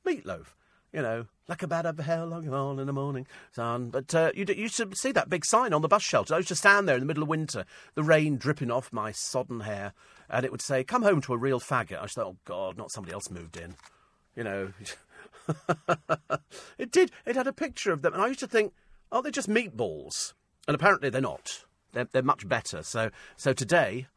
Meatloaf. 0.06 0.54
You 0.92 1.04
know, 1.04 1.28
like 1.48 1.62
a 1.62 1.68
bad 1.68 1.86
up 1.86 2.00
hell, 2.00 2.26
long 2.26 2.52
on 2.52 2.80
in 2.80 2.88
the 2.88 2.94
morning, 2.94 3.28
son. 3.52 3.92
But 3.92 4.16
uh, 4.16 4.32
you, 4.34 4.46
you 4.48 4.68
should 4.68 4.98
see 4.98 5.12
that 5.12 5.30
big 5.30 5.46
sign 5.46 5.72
on 5.72 5.84
the 5.84 5.88
bus 5.88 6.02
shelter. 6.02 6.34
I 6.34 6.38
used 6.38 6.50
to 6.50 6.56
stand 6.56 6.88
there 6.88 6.96
in 6.96 7.02
the 7.02 7.06
middle 7.06 7.22
of 7.22 7.30
winter, 7.30 7.66
the 7.94 8.04
rain 8.04 8.38
dripping 8.38 8.72
off 8.72 8.92
my 8.92 9.12
sodden 9.12 9.60
hair, 9.62 9.94
and 10.30 10.46
it 10.46 10.52
would 10.52 10.64
say, 10.64 10.84
"Come 10.84 11.04
home 11.04 11.22
to 11.22 11.34
a 11.34 11.38
real 11.38 11.60
faggot." 11.60 12.00
I 12.00 12.04
just 12.04 12.16
thought, 12.16 12.26
"Oh 12.26 12.38
God, 12.46 12.78
not 12.78 12.92
somebody 12.92 13.14
else 13.14 13.30
moved 13.30 13.56
in." 13.56 13.76
You 14.36 14.44
know, 14.44 14.74
it 16.80 16.92
did. 16.92 17.12
It 17.26 17.36
had 17.36 17.48
a 17.48 17.54
picture 17.54 17.92
of 17.92 18.02
them, 18.02 18.14
and 18.14 18.24
I 18.24 18.28
used 18.28 18.40
to 18.40 18.48
think, 18.48 18.74
"Oh, 19.12 19.22
they're 19.22 19.32
just 19.32 19.50
meatballs," 19.50 20.34
and 20.68 20.76
apparently 20.76 21.10
they're 21.10 21.22
not. 21.22 21.66
They're, 21.94 22.08
they're 22.12 22.22
much 22.22 22.48
better. 22.48 22.84
So, 22.84 23.10
so 23.36 23.54
today, 23.54 24.08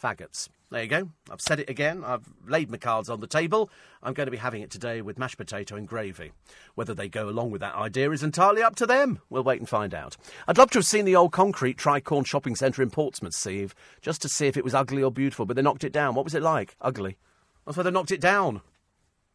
faggots. 0.00 0.48
There 0.70 0.82
you 0.82 0.88
go. 0.88 1.10
I've 1.30 1.40
said 1.40 1.60
it 1.60 1.70
again. 1.70 2.02
I've 2.04 2.26
laid 2.44 2.70
my 2.70 2.76
cards 2.76 3.08
on 3.08 3.20
the 3.20 3.28
table. 3.28 3.70
I'm 4.02 4.14
going 4.14 4.26
to 4.26 4.32
be 4.32 4.36
having 4.36 4.62
it 4.62 4.70
today 4.70 5.00
with 5.00 5.18
mashed 5.18 5.38
potato 5.38 5.76
and 5.76 5.86
gravy. 5.86 6.32
Whether 6.74 6.92
they 6.92 7.08
go 7.08 7.28
along 7.28 7.52
with 7.52 7.60
that 7.60 7.76
idea 7.76 8.10
is 8.10 8.24
entirely 8.24 8.62
up 8.62 8.74
to 8.76 8.86
them. 8.86 9.20
We'll 9.30 9.44
wait 9.44 9.60
and 9.60 9.68
find 9.68 9.94
out. 9.94 10.16
I'd 10.48 10.58
love 10.58 10.70
to 10.72 10.78
have 10.78 10.86
seen 10.86 11.04
the 11.04 11.14
old 11.14 11.30
concrete 11.30 11.78
Tricorn 11.78 12.26
shopping 12.26 12.56
centre 12.56 12.82
in 12.82 12.90
Portsmouth, 12.90 13.34
Steve, 13.34 13.76
just 14.00 14.20
to 14.22 14.28
see 14.28 14.48
if 14.48 14.56
it 14.56 14.64
was 14.64 14.74
ugly 14.74 15.04
or 15.04 15.12
beautiful, 15.12 15.46
but 15.46 15.54
they 15.54 15.62
knocked 15.62 15.84
it 15.84 15.92
down. 15.92 16.16
What 16.16 16.24
was 16.24 16.34
it 16.34 16.42
like? 16.42 16.74
Ugly. 16.80 17.16
That's 17.64 17.76
why 17.76 17.84
they 17.84 17.92
knocked 17.92 18.10
it 18.10 18.20
down. 18.20 18.60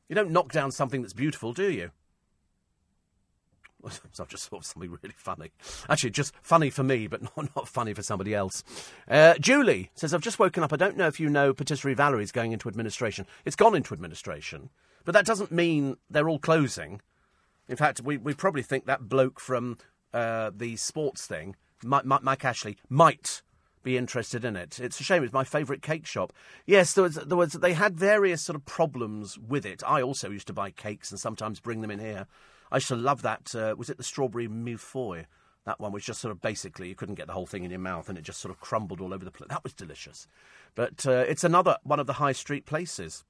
You 0.10 0.16
don't 0.16 0.32
knock 0.32 0.52
down 0.52 0.72
something 0.72 1.02
that's 1.02 1.14
beautiful, 1.14 1.54
do 1.54 1.72
you? 1.72 1.92
I've 4.20 4.28
just 4.28 4.50
thought 4.50 4.62
of 4.62 4.66
something 4.66 4.90
really 4.90 5.14
funny. 5.16 5.52
Actually, 5.90 6.12
just 6.12 6.34
funny 6.42 6.70
for 6.70 6.84
me, 6.84 7.08
but 7.08 7.22
not, 7.38 7.56
not 7.56 7.68
funny 7.68 7.94
for 7.94 8.04
somebody 8.04 8.34
else. 8.34 8.64
Uh, 9.08 9.36
Julie 9.40 9.92
says, 9.96 10.14
I've 10.14 10.22
just 10.22 10.40
woken 10.40 10.64
up. 10.64 10.74
I 10.74 10.78
don't 10.78 10.98
know 10.98 11.08
if 11.08 11.20
you 11.20 11.30
know 11.30 11.54
Patisserie 11.54 11.94
Valerie's 11.94 12.32
going 12.32 12.52
into 12.52 12.68
administration. 12.68 13.26
It's 13.46 13.56
gone 13.56 13.76
into 13.76 13.94
administration, 13.94 14.70
but 15.06 15.14
that 15.14 15.26
doesn't 15.26 15.52
mean 15.52 15.98
they're 16.10 16.30
all 16.30 16.40
closing. 16.40 17.02
In 17.68 17.78
fact, 17.78 18.02
we, 18.02 18.18
we 18.18 18.34
probably 18.34 18.64
think 18.64 18.86
that 18.86 19.08
bloke 19.08 19.40
from 19.40 19.78
uh, 20.14 20.52
the 20.56 20.76
sports 20.76 21.26
thing, 21.26 21.56
Mike, 21.84 22.06
Mike, 22.06 22.24
Mike 22.24 22.46
Ashley, 22.46 22.78
might 22.90 23.42
be 23.84 23.98
interested 23.98 24.46
in 24.46 24.56
it. 24.56 24.80
It's 24.80 25.00
a 25.00 25.04
shame. 25.04 25.24
It's 25.24 25.34
my 25.34 25.44
favourite 25.44 25.82
cake 25.82 26.06
shop. 26.06 26.34
Yes, 26.66 26.94
there 26.94 27.04
was, 27.04 27.16
there 27.16 27.38
was. 27.38 27.54
They 27.54 27.74
had 27.74 27.98
various 27.98 28.42
sort 28.42 28.56
of 28.56 28.66
problems 28.66 29.38
with 29.40 29.66
it. 29.66 29.82
I 29.86 30.02
also 30.02 30.30
used 30.30 30.48
to 30.48 30.54
buy 30.54 30.72
cakes 30.72 31.12
and 31.12 31.20
sometimes 31.20 31.60
bring 31.60 31.82
them 31.82 31.92
in 31.92 32.00
here. 32.00 32.28
I 32.72 32.78
used 32.78 32.88
to 32.88 32.96
love 32.96 33.22
that. 33.24 33.54
Uh, 33.54 33.76
was 33.78 33.90
it 33.90 33.98
the 33.98 34.04
strawberry 34.04 34.48
mille 34.48 34.78
That 35.66 35.80
one 35.80 35.92
was 35.92 36.04
just 36.04 36.22
sort 36.22 36.32
of 36.32 36.42
basically 36.42 36.88
you 36.90 36.96
couldn't 36.96 37.16
get 37.16 37.28
the 37.28 37.34
whole 37.34 37.46
thing 37.46 37.64
in 37.64 37.72
your 37.72 37.80
mouth 37.80 38.10
and 38.10 38.18
it 38.18 38.24
just 38.24 38.40
sort 38.40 38.54
of 38.54 38.60
crumbled 38.60 39.02
all 39.02 39.14
over 39.14 39.26
the 39.26 39.32
place. 39.32 39.50
That 39.50 39.64
was 39.64 39.74
delicious. 39.74 40.28
But 40.76 41.06
uh, 41.06 41.26
it's 41.28 41.44
another 41.44 41.78
one 41.84 42.00
of 42.00 42.08
the 42.08 42.14
high 42.14 42.32
street 42.32 42.66
places 42.66 43.24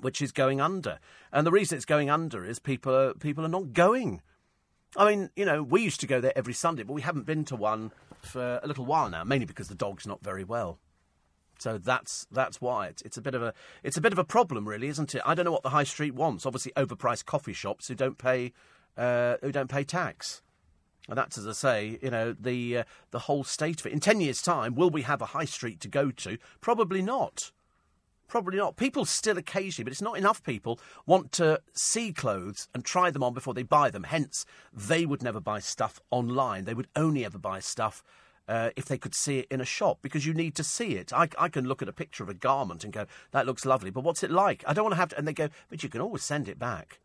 which 0.00 0.22
is 0.22 0.32
going 0.32 0.60
under. 0.60 0.98
And 1.32 1.46
the 1.46 1.50
reason 1.52 1.76
it's 1.76 1.84
going 1.84 2.10
under 2.10 2.44
is 2.44 2.58
people 2.58 2.94
are, 2.94 3.14
people 3.14 3.44
are 3.44 3.48
not 3.48 3.72
going. 3.72 4.22
I 4.96 5.10
mean, 5.10 5.30
you 5.36 5.44
know, 5.44 5.62
we 5.62 5.82
used 5.82 6.00
to 6.00 6.06
go 6.06 6.20
there 6.20 6.36
every 6.36 6.54
Sunday, 6.54 6.84
but 6.84 6.92
we 6.92 7.02
haven't 7.02 7.26
been 7.26 7.44
to 7.46 7.56
one 7.56 7.90
for 8.20 8.60
a 8.62 8.66
little 8.66 8.84
while 8.84 9.10
now, 9.10 9.24
mainly 9.24 9.46
because 9.46 9.68
the 9.68 9.74
dog's 9.74 10.06
not 10.06 10.22
very 10.22 10.44
well. 10.44 10.78
So 11.64 11.78
that's 11.78 12.26
that's 12.30 12.60
why 12.60 12.88
it's, 12.88 13.00
it's 13.00 13.16
a 13.16 13.22
bit 13.22 13.34
of 13.34 13.42
a 13.42 13.54
it's 13.82 13.96
a 13.96 14.00
bit 14.02 14.12
of 14.12 14.18
a 14.18 14.24
problem, 14.24 14.68
really, 14.68 14.88
isn't 14.88 15.14
it? 15.14 15.22
I 15.24 15.34
don't 15.34 15.46
know 15.46 15.50
what 15.50 15.62
the 15.62 15.70
high 15.70 15.84
street 15.84 16.14
wants. 16.14 16.44
Obviously, 16.44 16.72
overpriced 16.76 17.24
coffee 17.24 17.54
shops 17.54 17.88
who 17.88 17.94
don't 17.94 18.18
pay 18.18 18.52
uh, 18.98 19.36
who 19.40 19.50
don't 19.50 19.70
pay 19.70 19.82
tax. 19.82 20.42
And 21.08 21.16
that's 21.16 21.38
as 21.38 21.46
I 21.46 21.52
say, 21.52 21.98
you 22.02 22.10
know, 22.10 22.34
the 22.38 22.78
uh, 22.78 22.84
the 23.12 23.20
whole 23.20 23.44
state 23.44 23.80
of 23.80 23.86
it. 23.86 23.94
In 23.94 24.00
ten 24.00 24.20
years' 24.20 24.42
time, 24.42 24.74
will 24.74 24.90
we 24.90 25.02
have 25.02 25.22
a 25.22 25.32
high 25.36 25.46
street 25.46 25.80
to 25.80 25.88
go 25.88 26.10
to? 26.10 26.36
Probably 26.60 27.00
not. 27.00 27.50
Probably 28.28 28.58
not. 28.58 28.76
People 28.76 29.06
still 29.06 29.38
occasionally, 29.38 29.84
but 29.84 29.92
it's 29.94 30.02
not 30.02 30.18
enough 30.18 30.42
people 30.42 30.78
want 31.06 31.32
to 31.32 31.62
see 31.72 32.12
clothes 32.12 32.68
and 32.74 32.84
try 32.84 33.10
them 33.10 33.22
on 33.22 33.32
before 33.32 33.54
they 33.54 33.62
buy 33.62 33.88
them. 33.88 34.04
Hence, 34.04 34.44
they 34.70 35.06
would 35.06 35.22
never 35.22 35.40
buy 35.40 35.60
stuff 35.60 35.98
online. 36.10 36.66
They 36.66 36.74
would 36.74 36.88
only 36.94 37.24
ever 37.24 37.38
buy 37.38 37.60
stuff 37.60 38.04
uh, 38.48 38.70
if 38.76 38.84
they 38.86 38.98
could 38.98 39.14
see 39.14 39.40
it 39.40 39.46
in 39.50 39.60
a 39.60 39.64
shop 39.64 39.98
because 40.02 40.26
you 40.26 40.34
need 40.34 40.54
to 40.56 40.64
see 40.64 40.96
it. 40.96 41.12
I, 41.12 41.28
I 41.38 41.48
can 41.48 41.66
look 41.66 41.82
at 41.82 41.88
a 41.88 41.92
picture 41.92 42.22
of 42.22 42.28
a 42.28 42.34
garment 42.34 42.84
and 42.84 42.92
go, 42.92 43.06
that 43.32 43.46
looks 43.46 43.64
lovely, 43.64 43.90
but 43.90 44.04
what's 44.04 44.22
it 44.22 44.30
like? 44.30 44.64
I 44.66 44.72
don't 44.72 44.84
want 44.84 44.92
to 44.94 44.98
have 44.98 45.10
to. 45.10 45.18
And 45.18 45.26
they 45.26 45.32
go, 45.32 45.48
but 45.68 45.82
you 45.82 45.88
can 45.88 46.00
always 46.00 46.22
send 46.22 46.48
it 46.48 46.58
back. 46.58 47.00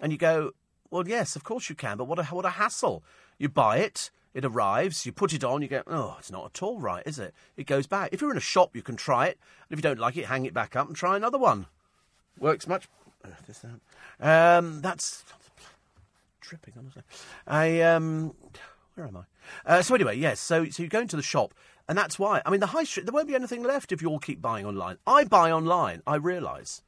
And 0.00 0.12
you 0.12 0.18
go, 0.18 0.52
well, 0.90 1.06
yes, 1.06 1.36
of 1.36 1.44
course 1.44 1.68
you 1.68 1.76
can, 1.76 1.98
but 1.98 2.04
what 2.04 2.18
a, 2.18 2.24
what 2.24 2.44
a 2.44 2.50
hassle. 2.50 3.04
You 3.38 3.48
buy 3.48 3.78
it, 3.78 4.10
it 4.34 4.44
arrives, 4.44 5.06
you 5.06 5.12
put 5.12 5.32
it 5.32 5.44
on, 5.44 5.62
you 5.62 5.68
go, 5.68 5.82
oh, 5.86 6.16
it's 6.18 6.30
not 6.30 6.46
at 6.46 6.62
all 6.62 6.80
right, 6.80 7.06
is 7.06 7.18
it? 7.18 7.34
It 7.56 7.66
goes 7.66 7.86
back. 7.86 8.10
If 8.12 8.20
you're 8.20 8.30
in 8.30 8.36
a 8.36 8.40
shop, 8.40 8.74
you 8.74 8.82
can 8.82 8.96
try 8.96 9.26
it. 9.26 9.38
And 9.68 9.78
if 9.78 9.78
you 9.78 9.82
don't 9.82 9.98
like 9.98 10.16
it, 10.16 10.26
hang 10.26 10.46
it 10.46 10.54
back 10.54 10.76
up 10.76 10.88
and 10.88 10.96
try 10.96 11.16
another 11.16 11.38
one. 11.38 11.66
Works 12.38 12.66
much. 12.66 12.88
That. 13.22 14.58
Um, 14.58 14.80
that's 14.80 15.24
dripping, 16.40 16.74
honestly. 16.78 17.02
I 17.46 17.80
um, 17.82 18.34
where 18.94 19.06
am 19.06 19.18
I? 19.18 19.29
Uh, 19.64 19.82
so 19.82 19.94
anyway, 19.94 20.16
yes. 20.16 20.40
So 20.40 20.66
so 20.66 20.82
you 20.82 20.88
go 20.88 21.00
into 21.00 21.16
the 21.16 21.22
shop, 21.22 21.54
and 21.88 21.96
that's 21.96 22.18
why. 22.18 22.42
I 22.44 22.50
mean, 22.50 22.60
the 22.60 22.66
high 22.66 22.84
street. 22.84 23.06
There 23.06 23.12
won't 23.12 23.28
be 23.28 23.34
anything 23.34 23.62
left 23.62 23.92
if 23.92 24.02
you 24.02 24.08
all 24.08 24.18
keep 24.18 24.40
buying 24.40 24.66
online. 24.66 24.98
I 25.06 25.24
buy 25.24 25.50
online. 25.50 26.02
I 26.06 26.16
realise. 26.16 26.82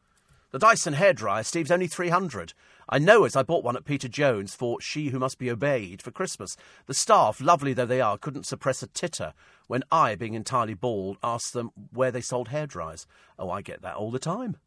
The 0.50 0.58
Dyson 0.58 0.94
hairdryer, 0.94 1.46
Steve's 1.46 1.70
only 1.70 1.86
three 1.86 2.10
hundred. 2.10 2.52
I 2.86 2.98
know 2.98 3.24
as 3.24 3.34
I 3.36 3.42
bought 3.42 3.64
one 3.64 3.74
at 3.74 3.86
Peter 3.86 4.06
Jones 4.06 4.54
for 4.54 4.78
She 4.82 5.08
Who 5.08 5.18
Must 5.18 5.38
Be 5.38 5.50
Obeyed 5.50 6.02
for 6.02 6.10
Christmas. 6.10 6.58
The 6.84 6.92
staff, 6.92 7.40
lovely 7.40 7.72
though 7.72 7.86
they 7.86 8.02
are, 8.02 8.18
couldn't 8.18 8.44
suppress 8.44 8.82
a 8.82 8.86
titter 8.86 9.32
when 9.66 9.82
I, 9.90 10.14
being 10.14 10.34
entirely 10.34 10.74
bald, 10.74 11.16
asked 11.22 11.54
them 11.54 11.70
where 11.90 12.10
they 12.10 12.20
sold 12.20 12.50
hairdryers. 12.50 13.06
Oh, 13.38 13.48
I 13.48 13.62
get 13.62 13.80
that 13.80 13.94
all 13.94 14.10
the 14.10 14.18
time. 14.18 14.58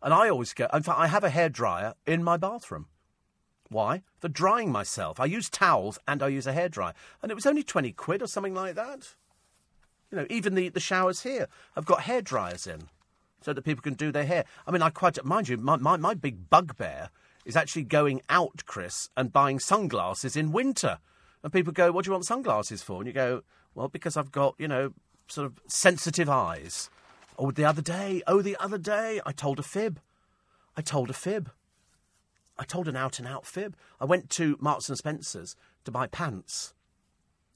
And 0.00 0.14
I 0.14 0.28
always 0.28 0.54
go. 0.54 0.68
In 0.72 0.84
fact, 0.84 1.00
I 1.00 1.08
have 1.08 1.24
a 1.24 1.30
hairdryer 1.30 1.94
in 2.06 2.22
my 2.22 2.36
bathroom. 2.36 2.86
Why? 3.70 4.02
For 4.18 4.28
drying 4.28 4.72
myself. 4.72 5.20
I 5.20 5.26
use 5.26 5.50
towels 5.50 5.98
and 6.06 6.22
I 6.22 6.28
use 6.28 6.46
a 6.46 6.52
hairdryer. 6.52 6.94
And 7.22 7.30
it 7.30 7.34
was 7.34 7.46
only 7.46 7.62
20 7.62 7.92
quid 7.92 8.22
or 8.22 8.26
something 8.26 8.54
like 8.54 8.74
that. 8.76 9.14
You 10.10 10.18
know, 10.18 10.26
even 10.30 10.54
the, 10.54 10.70
the 10.70 10.80
showers 10.80 11.22
here 11.22 11.48
have 11.74 11.84
got 11.84 12.02
hair 12.02 12.22
dryers 12.22 12.66
in 12.66 12.88
so 13.42 13.52
that 13.52 13.62
people 13.62 13.82
can 13.82 13.94
do 13.94 14.10
their 14.10 14.24
hair. 14.24 14.44
I 14.66 14.70
mean, 14.70 14.82
I 14.82 14.90
quite, 14.90 15.22
mind 15.24 15.48
you, 15.48 15.58
my, 15.58 15.76
my, 15.76 15.96
my 15.96 16.14
big 16.14 16.48
bugbear 16.48 17.10
is 17.44 17.56
actually 17.56 17.84
going 17.84 18.22
out, 18.28 18.64
Chris, 18.66 19.10
and 19.16 19.32
buying 19.32 19.58
sunglasses 19.58 20.36
in 20.36 20.52
winter. 20.52 20.98
And 21.42 21.52
people 21.52 21.72
go, 21.72 21.92
What 21.92 22.04
do 22.04 22.08
you 22.08 22.12
want 22.12 22.26
sunglasses 22.26 22.82
for? 22.82 22.98
And 22.98 23.06
you 23.06 23.12
go, 23.12 23.42
Well, 23.74 23.88
because 23.88 24.16
I've 24.16 24.32
got, 24.32 24.54
you 24.58 24.68
know, 24.68 24.92
sort 25.28 25.46
of 25.46 25.60
sensitive 25.66 26.28
eyes. 26.28 26.90
Oh, 27.38 27.50
the 27.50 27.64
other 27.64 27.82
day, 27.82 28.22
oh, 28.26 28.42
the 28.42 28.56
other 28.58 28.78
day, 28.78 29.20
I 29.24 29.32
told 29.32 29.58
a 29.58 29.62
fib. 29.62 30.00
I 30.76 30.82
told 30.82 31.10
a 31.10 31.14
fib. 31.14 31.50
I 32.58 32.64
told 32.64 32.88
an 32.88 32.96
out 32.96 33.18
and 33.18 33.28
out 33.28 33.46
fib. 33.46 33.76
I 34.00 34.04
went 34.04 34.30
to 34.30 34.56
Marks 34.60 34.88
and 34.88 34.98
Spencer's 34.98 35.54
to 35.84 35.90
buy 35.90 36.06
pants, 36.06 36.74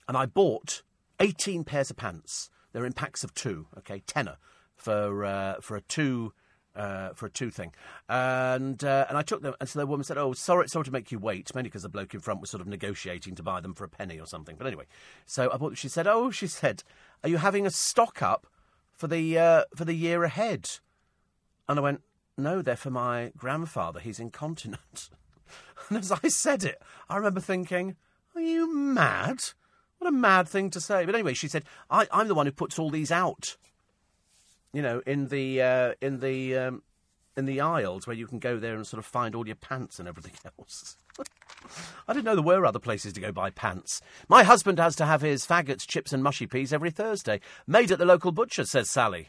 and 0.06 0.16
I 0.16 0.26
bought 0.26 0.82
18 1.20 1.64
pairs 1.64 1.90
of 1.90 1.96
pants. 1.96 2.50
They're 2.72 2.86
in 2.86 2.92
packs 2.92 3.24
of 3.24 3.34
two, 3.34 3.66
okay, 3.78 4.02
tenner 4.06 4.36
for 4.76 5.24
uh, 5.24 5.54
for 5.60 5.76
a 5.76 5.80
two. 5.80 6.32
Uh, 6.74 7.12
for 7.12 7.26
a 7.26 7.30
two 7.30 7.50
thing, 7.50 7.70
and 8.08 8.82
uh, 8.82 9.04
and 9.10 9.18
I 9.18 9.20
took 9.20 9.42
them, 9.42 9.52
and 9.60 9.68
so 9.68 9.78
the 9.78 9.86
woman 9.86 10.04
said, 10.04 10.16
"Oh, 10.16 10.32
sorry, 10.32 10.66
sorry 10.68 10.86
to 10.86 10.90
make 10.90 11.12
you 11.12 11.18
wait," 11.18 11.54
mainly 11.54 11.68
because 11.68 11.82
the 11.82 11.90
bloke 11.90 12.14
in 12.14 12.20
front 12.20 12.40
was 12.40 12.48
sort 12.48 12.62
of 12.62 12.66
negotiating 12.66 13.34
to 13.34 13.42
buy 13.42 13.60
them 13.60 13.74
for 13.74 13.84
a 13.84 13.90
penny 13.90 14.18
or 14.18 14.24
something. 14.24 14.56
But 14.56 14.66
anyway, 14.66 14.86
so 15.26 15.52
I 15.52 15.58
bought. 15.58 15.76
She 15.76 15.90
said, 15.90 16.06
"Oh, 16.06 16.30
she 16.30 16.46
said, 16.46 16.82
are 17.22 17.28
you 17.28 17.36
having 17.36 17.66
a 17.66 17.70
stock 17.70 18.22
up 18.22 18.46
for 18.90 19.06
the 19.06 19.38
uh, 19.38 19.64
for 19.76 19.84
the 19.84 19.92
year 19.92 20.24
ahead?" 20.24 20.78
And 21.68 21.78
I 21.78 21.82
went, 21.82 22.00
no, 22.43 22.62
they're 22.62 22.77
for 22.77 22.90
my 22.90 23.32
grandfather. 23.36 24.01
He's 24.01 24.20
incontinent. 24.20 25.10
and 25.89 25.98
as 25.98 26.12
I 26.12 26.28
said 26.28 26.64
it, 26.64 26.81
I 27.09 27.16
remember 27.16 27.40
thinking, 27.40 27.97
Are 28.35 28.40
you 28.40 28.74
mad? 28.74 29.39
What 29.98 30.09
a 30.09 30.12
mad 30.12 30.48
thing 30.48 30.70
to 30.70 30.81
say. 30.81 31.06
But 31.06 31.14
anyway, 31.14 31.35
she 31.35 31.48
said, 31.48 31.64
I, 31.89 32.09
am 32.12 32.27
the 32.28 32.35
one 32.35 32.47
who 32.47 32.52
puts 32.52 32.78
all 32.78 32.90
these 32.90 33.12
out. 33.12 33.56
You 34.73 34.82
know, 34.82 35.01
in 35.06 35.28
the 35.28 35.62
uh, 35.62 35.93
in 36.01 36.20
the 36.20 36.56
um, 36.56 36.82
in 37.36 37.44
the 37.44 37.60
aisles 37.60 38.06
where 38.06 38.16
you 38.16 38.27
can 38.27 38.39
go 38.39 38.59
there 38.59 38.74
and 38.74 38.86
sort 38.86 38.98
of 38.98 39.06
find 39.06 39.35
all 39.35 39.47
your 39.47 39.56
pants 39.56 39.98
and 39.98 40.09
everything 40.09 40.32
else. 40.59 40.97
I 42.09 42.12
didn't 42.12 42.24
know 42.24 42.35
there 42.35 42.43
were 42.43 42.66
other 42.66 42.78
places 42.78 43.12
to 43.12 43.20
go 43.20 43.31
buy 43.31 43.51
pants. 43.51 44.01
My 44.28 44.43
husband 44.43 44.78
has 44.78 44.97
to 44.97 45.06
have 45.06 45.20
his 45.20 45.47
faggots, 45.47 45.86
chips, 45.86 46.12
and 46.12 46.23
mushy 46.23 46.47
peas 46.47 46.73
every 46.73 46.90
Thursday, 46.90 47.40
made 47.66 47.93
at 47.93 47.98
the 47.98 48.05
local 48.05 48.32
butcher, 48.32 48.64
says 48.64 48.90
Sally. 48.90 49.28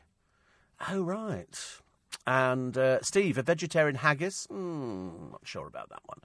Oh 0.90 1.04
right. 1.04 1.82
And 2.26 2.78
uh, 2.78 3.02
Steve, 3.02 3.38
a 3.38 3.44
vegetarian 3.44 3.96
haggis? 3.96 4.48
Mm, 4.52 5.32
not 5.32 5.42
sure 5.44 5.68
about 5.68 5.90
that 5.90 6.02
one. 6.06 6.20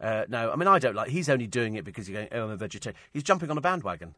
Uh, 0.00 0.24
no, 0.28 0.50
I 0.50 0.56
mean, 0.56 0.68
I 0.68 0.78
don't 0.78 0.96
like. 0.96 1.10
He's 1.10 1.28
only 1.28 1.46
doing 1.46 1.74
it 1.74 1.84
because 1.84 2.06
he's 2.06 2.14
going, 2.14 2.28
oh, 2.32 2.44
I'm 2.44 2.50
a 2.50 2.56
vegetarian. 2.56 2.98
He's 3.12 3.22
jumping 3.22 3.50
on 3.50 3.58
a 3.58 3.60
bandwagon. 3.60 4.14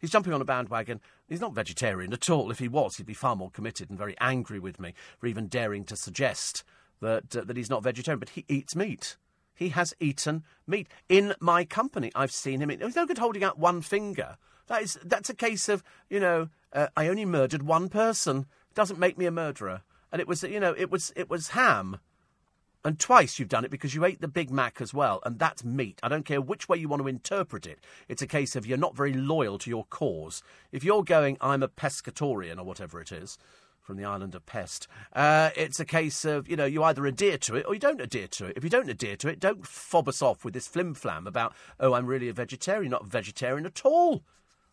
He's 0.00 0.10
jumping 0.10 0.32
on 0.32 0.40
a 0.40 0.44
bandwagon. 0.44 1.00
He's 1.28 1.40
not 1.40 1.54
vegetarian 1.54 2.12
at 2.12 2.28
all. 2.28 2.50
If 2.50 2.58
he 2.58 2.68
was, 2.68 2.96
he'd 2.96 3.06
be 3.06 3.14
far 3.14 3.36
more 3.36 3.50
committed 3.50 3.90
and 3.90 3.98
very 3.98 4.16
angry 4.20 4.58
with 4.58 4.80
me 4.80 4.92
for 5.18 5.26
even 5.26 5.46
daring 5.46 5.84
to 5.84 5.96
suggest 5.96 6.64
that 7.00 7.36
uh, 7.36 7.44
that 7.44 7.56
he's 7.56 7.70
not 7.70 7.82
vegetarian. 7.82 8.18
But 8.18 8.30
he 8.30 8.44
eats 8.48 8.74
meat. 8.74 9.16
he 9.54 9.70
has 9.70 9.94
eaten 10.00 10.42
meat 10.66 10.88
in 11.08 11.34
my 11.40 11.64
company. 11.64 12.10
I've 12.14 12.32
seen 12.32 12.60
him. 12.60 12.70
Eat. 12.70 12.80
There's 12.80 12.96
no 12.96 13.06
good 13.06 13.18
holding 13.18 13.44
out 13.44 13.58
one 13.58 13.80
finger. 13.80 14.36
That 14.66 14.82
is 14.82 14.98
that's 15.04 15.30
a 15.30 15.34
case 15.34 15.68
of 15.68 15.82
you 16.10 16.20
know 16.20 16.48
uh, 16.72 16.88
I 16.96 17.08
only 17.08 17.24
murdered 17.24 17.62
one 17.62 17.88
person. 17.88 18.46
Doesn't 18.74 18.98
make 18.98 19.16
me 19.16 19.26
a 19.26 19.30
murderer. 19.30 19.82
And 20.14 20.20
it 20.20 20.28
was 20.28 20.44
you 20.44 20.60
know 20.60 20.76
it 20.78 20.92
was 20.92 21.12
it 21.16 21.28
was 21.28 21.48
ham. 21.48 21.98
And 22.84 23.00
twice 23.00 23.40
you've 23.40 23.48
done 23.48 23.64
it 23.64 23.70
because 23.72 23.96
you 23.96 24.04
ate 24.04 24.20
the 24.20 24.28
Big 24.28 24.48
Mac 24.48 24.80
as 24.80 24.94
well, 24.94 25.20
and 25.26 25.40
that's 25.40 25.64
meat. 25.64 25.98
I 26.04 26.08
don't 26.08 26.24
care 26.24 26.40
which 26.40 26.68
way 26.68 26.76
you 26.76 26.88
want 26.88 27.02
to 27.02 27.08
interpret 27.08 27.66
it. 27.66 27.80
It's 28.08 28.22
a 28.22 28.26
case 28.28 28.54
of 28.54 28.64
you're 28.64 28.78
not 28.78 28.94
very 28.94 29.12
loyal 29.12 29.58
to 29.58 29.70
your 29.70 29.86
cause. 29.86 30.40
If 30.70 30.84
you're 30.84 31.02
going, 31.02 31.36
I'm 31.40 31.64
a 31.64 31.68
pescatorian 31.68 32.58
or 32.58 32.62
whatever 32.62 33.00
it 33.00 33.10
is, 33.10 33.38
from 33.80 33.96
the 33.96 34.04
island 34.04 34.36
of 34.36 34.46
Pest, 34.46 34.86
uh, 35.14 35.50
it's 35.56 35.80
a 35.80 35.84
case 35.84 36.24
of, 36.24 36.48
you 36.48 36.54
know, 36.54 36.64
you 36.64 36.84
either 36.84 37.06
adhere 37.06 37.38
to 37.38 37.56
it 37.56 37.66
or 37.66 37.74
you 37.74 37.80
don't 37.80 38.00
adhere 38.00 38.28
to 38.28 38.46
it. 38.46 38.56
If 38.56 38.62
you 38.62 38.70
don't 38.70 38.88
adhere 38.88 39.16
to 39.16 39.28
it, 39.28 39.40
don't 39.40 39.66
fob 39.66 40.08
us 40.08 40.22
off 40.22 40.44
with 40.44 40.54
this 40.54 40.68
flim 40.68 40.94
flam 40.94 41.26
about, 41.26 41.54
oh, 41.80 41.94
I'm 41.94 42.06
really 42.06 42.28
a 42.28 42.32
vegetarian. 42.32 42.92
Not 42.92 43.02
a 43.02 43.08
vegetarian 43.08 43.66
at 43.66 43.84
all. 43.84 44.22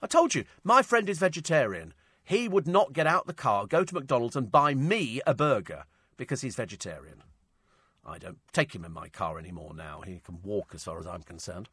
I 0.03 0.07
told 0.07 0.35
you, 0.35 0.45
my 0.63 0.84
friend 0.84 1.09
is 1.09 1.18
vegetarian. 1.18 1.95
He 2.32 2.48
would 2.48 2.66
not 2.66 2.94
get 2.94 3.08
out 3.08 3.28
the 3.28 3.34
car, 3.34 3.68
go 3.68 3.84
to 3.84 3.94
McDonald's, 3.94 4.38
and 4.38 4.49
buy 4.49 4.74
me 4.74 5.20
a 5.28 5.34
burger 5.34 5.84
because 6.16 6.40
he's 6.40 6.56
vegetarian. 6.56 7.24
I 8.06 8.20
don't 8.20 8.40
take 8.53 8.74
him 8.74 8.86
in 8.86 8.94
my 8.94 9.10
car 9.10 9.38
anymore 9.38 9.74
now. 9.76 9.99
He 10.08 10.22
can 10.24 10.40
walk 10.41 10.72
as 10.74 10.86
far 10.86 10.98
as 10.98 11.06
I'm 11.06 11.24
concerned. 11.24 11.68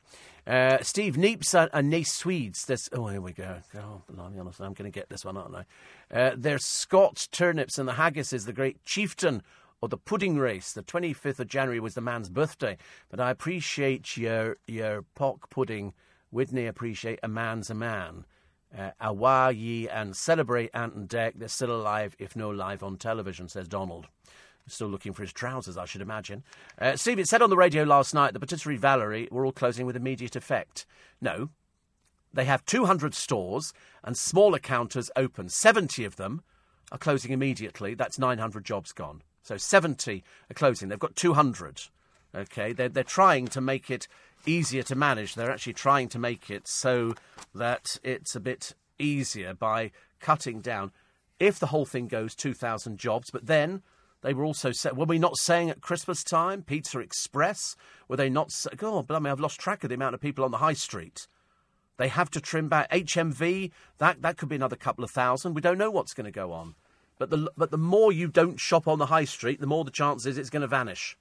Uh, 0.49 0.79
Steve 0.83 1.15
Neeps 1.15 1.69
and, 1.73 1.89
Nace 1.89 2.13
Swedes. 2.13 2.65
There's, 2.65 2.89
oh, 2.93 3.07
here 3.07 3.21
we 3.21 3.33
go. 3.33 3.59
Oh, 3.77 4.03
blimey, 4.11 4.41
honestly, 4.41 4.67
I'm 4.67 4.73
going 4.73 4.91
to 4.91 4.95
get 4.95 5.09
this 5.09 5.25
one, 5.25 5.37
aren't 5.37 5.55
I? 5.55 5.65
Uh, 6.13 6.35
there's 6.37 6.65
Scott 6.65 7.29
Turnips 7.31 7.79
and 7.79 7.89
the 7.89 7.93
Haggis 7.93 8.33
is 8.33 8.45
the 8.45 8.53
great 8.53 8.85
chieftain 8.85 9.45
or 9.81 9.89
the 9.89 9.97
pudding 9.97 10.39
race. 10.39 10.73
The 10.73 10.83
25th 10.83 11.39
of 11.39 11.47
January 11.47 11.79
was 11.79 11.95
the 11.95 12.01
man's 12.01 12.31
birthday. 12.31 12.77
But 13.11 13.21
I 13.21 13.31
appreciate 13.31 14.17
your, 14.17 14.57
your 14.67 15.05
pock 15.15 15.51
pudding. 15.51 15.95
Whitney 16.33 16.67
appreciate 16.67 17.21
a 17.23 17.29
man's 17.29 17.71
a 17.71 17.75
man. 17.75 18.25
Uh, 18.77 18.91
awa 19.01 19.51
ye 19.51 19.89
and 19.89 20.15
celebrate 20.15 20.71
Ant 20.75 20.95
and 20.95 21.09
Dec. 21.09 21.33
They're 21.37 21.49
still 21.49 21.75
alive, 21.75 22.15
if 22.19 22.37
no 22.37 22.51
live 22.51 22.83
on 22.83 22.97
television, 22.99 23.49
says 23.49 23.67
Donald. 23.67 24.09
Still 24.67 24.89
looking 24.89 25.15
for 25.15 25.23
his 25.23 25.33
trousers, 25.33 25.79
I 25.79 25.87
should 25.87 26.03
imagine. 26.03 26.43
Uh, 26.79 26.97
Steve, 26.97 27.19
it 27.19 27.29
said 27.29 27.41
on 27.41 27.51
the 27.51 27.57
radio 27.57 27.85
last 27.85 28.13
night 28.13 28.35
that 28.35 28.41
Patisserie 28.41 28.77
Valerie 28.77 29.29
were 29.31 29.47
all 29.47 29.53
closing 29.53 29.87
with 29.87 29.97
immediate 29.97 30.37
effect. 30.37 30.85
No. 31.21 31.49
They 32.35 32.45
have 32.45 32.65
200 32.67 33.15
stores 33.15 33.73
and 34.05 34.17
smaller 34.17 34.59
counters 34.59 35.11
open. 35.17 35.49
70 35.49 36.05
of 36.05 36.17
them 36.17 36.43
are 36.93 36.99
closing 36.99 37.33
immediately. 37.33 37.95
That's 37.95 38.19
900 38.19 38.65
jobs 38.65 38.93
gone. 38.93 39.23
So 39.43 39.57
70 39.57 40.23
are 40.51 40.55
closing. 40.55 40.89
They've 40.89 40.99
got 40.99 41.17
200. 41.17 41.85
Okay, 42.35 42.75
they're, 42.75 42.91
they're 42.91 43.05
trying 43.05 43.49
to 43.49 43.61
make 43.61 43.91
it 43.91 44.07
easier 44.47 44.83
to 44.85 44.95
manage. 44.95 45.35
They're 45.35 45.51
actually 45.51 45.75
trying 45.75 46.09
to 46.11 46.19
make 46.19 46.51
it 46.51 46.67
so 46.67 47.15
that 47.55 47.99
it's 48.03 48.35
a 48.35 48.41
bit 48.41 48.75
easier 48.99 49.55
by 49.55 49.91
cutting 50.21 50.61
down. 50.61 50.93
If 51.39 51.59
the 51.59 51.67
whole 51.67 51.87
thing 51.87 52.09
goes 52.09 52.35
2,000 52.35 52.99
jobs, 52.99 53.31
but 53.31 53.47
then 53.47 53.83
they 54.23 54.35
were 54.35 54.45
also 54.45 54.73
sa- 54.73 54.93
were 54.93 55.05
we 55.05 55.19
not 55.19 55.37
saying 55.37 55.71
at 55.71 55.81
Christmas 55.81 56.25
time 56.25 56.63
Pizza 56.63 56.99
Express? 56.99 57.77
Were 58.09 58.17
they 58.17 58.29
not? 58.29 58.51
Sa- 58.51 58.71
oh, 58.83 59.03
blimey, 59.03 59.31
I've 59.31 59.41
lost 59.41 59.61
track 59.61 59.85
of 59.85 59.91
the 59.91 59.95
amount 59.95 60.15
of 60.15 60.21
people 60.21 60.45
on 60.45 60.51
the 60.51 60.59
high 60.59 60.73
street. 60.73 61.29
They 61.99 62.09
have 62.09 62.31
to 62.31 62.41
trim 62.41 62.69
back 62.69 62.91
HMV. 62.91 63.71
That 63.99 64.23
that 64.23 64.37
could 64.37 64.49
be 64.49 64.57
another 64.57 64.77
couple 64.77 65.05
of 65.05 65.11
thousand. 65.11 65.55
We 65.55 65.61
don't 65.61 65.79
know 65.79 65.91
what's 65.91 66.15
going 66.15 66.25
to 66.25 66.33
go 66.33 66.53
on. 66.53 66.75
But 67.19 67.31
the 67.31 67.51
but 67.57 67.71
the 67.71 67.79
more 67.79 68.13
you 68.13 68.29
don't 68.29 68.59
shop 68.59 68.89
on 68.89 68.99
the 68.99 69.07
high 69.07 69.25
street, 69.25 69.61
the 69.61 69.67
more 69.67 69.85
the 69.85 69.91
chance 69.91 70.27
is 70.27 70.39
it's 70.39 70.51
going 70.51 70.63
to 70.63 70.69
vanish. 70.69 71.17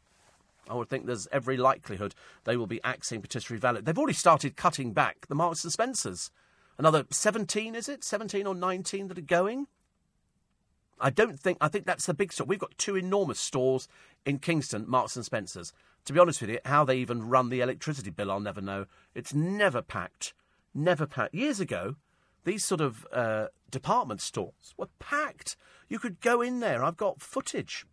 I 0.69 0.75
would 0.75 0.89
think 0.89 1.05
there's 1.05 1.27
every 1.31 1.57
likelihood 1.57 2.15
they 2.43 2.57
will 2.57 2.67
be 2.67 2.83
axing 2.83 3.21
Patisserie 3.21 3.59
Valley. 3.59 3.81
They've 3.81 3.97
already 3.97 4.13
started 4.13 4.55
cutting 4.55 4.93
back 4.93 5.27
the 5.27 5.35
Marks 5.35 5.63
and 5.63 5.73
Spencers. 5.73 6.31
Another 6.77 7.05
17, 7.09 7.75
is 7.75 7.89
it? 7.89 8.03
17 8.03 8.45
or 8.45 8.53
19 8.53 9.07
that 9.07 9.17
are 9.17 9.21
going? 9.21 9.67
I 10.99 11.09
don't 11.09 11.39
think. 11.39 11.57
I 11.61 11.67
think 11.67 11.85
that's 11.85 12.05
the 12.05 12.13
big 12.13 12.33
store. 12.33 12.47
We've 12.47 12.59
got 12.59 12.77
two 12.77 12.95
enormous 12.95 13.39
stores 13.39 13.87
in 14.25 14.39
Kingston, 14.39 14.85
Marks 14.87 15.15
and 15.15 15.25
Spencers. 15.25 15.71
To 16.05 16.13
be 16.13 16.19
honest 16.19 16.41
with 16.41 16.49
you, 16.49 16.59
how 16.65 16.83
they 16.83 16.97
even 16.97 17.29
run 17.29 17.49
the 17.49 17.61
electricity 17.61 18.09
bill, 18.09 18.31
I'll 18.31 18.39
never 18.39 18.61
know. 18.61 18.85
It's 19.13 19.33
never 19.33 19.81
packed, 19.81 20.33
never 20.73 21.05
packed. 21.05 21.33
Years 21.35 21.59
ago, 21.59 21.95
these 22.45 22.63
sort 22.63 22.81
of 22.81 23.05
uh, 23.11 23.47
department 23.69 24.21
stores 24.21 24.73
were 24.77 24.87
packed. 24.99 25.55
You 25.89 25.99
could 25.99 26.21
go 26.21 26.41
in 26.41 26.61
there. 26.61 26.83
I've 26.83 26.97
got 26.97 27.21
footage 27.21 27.85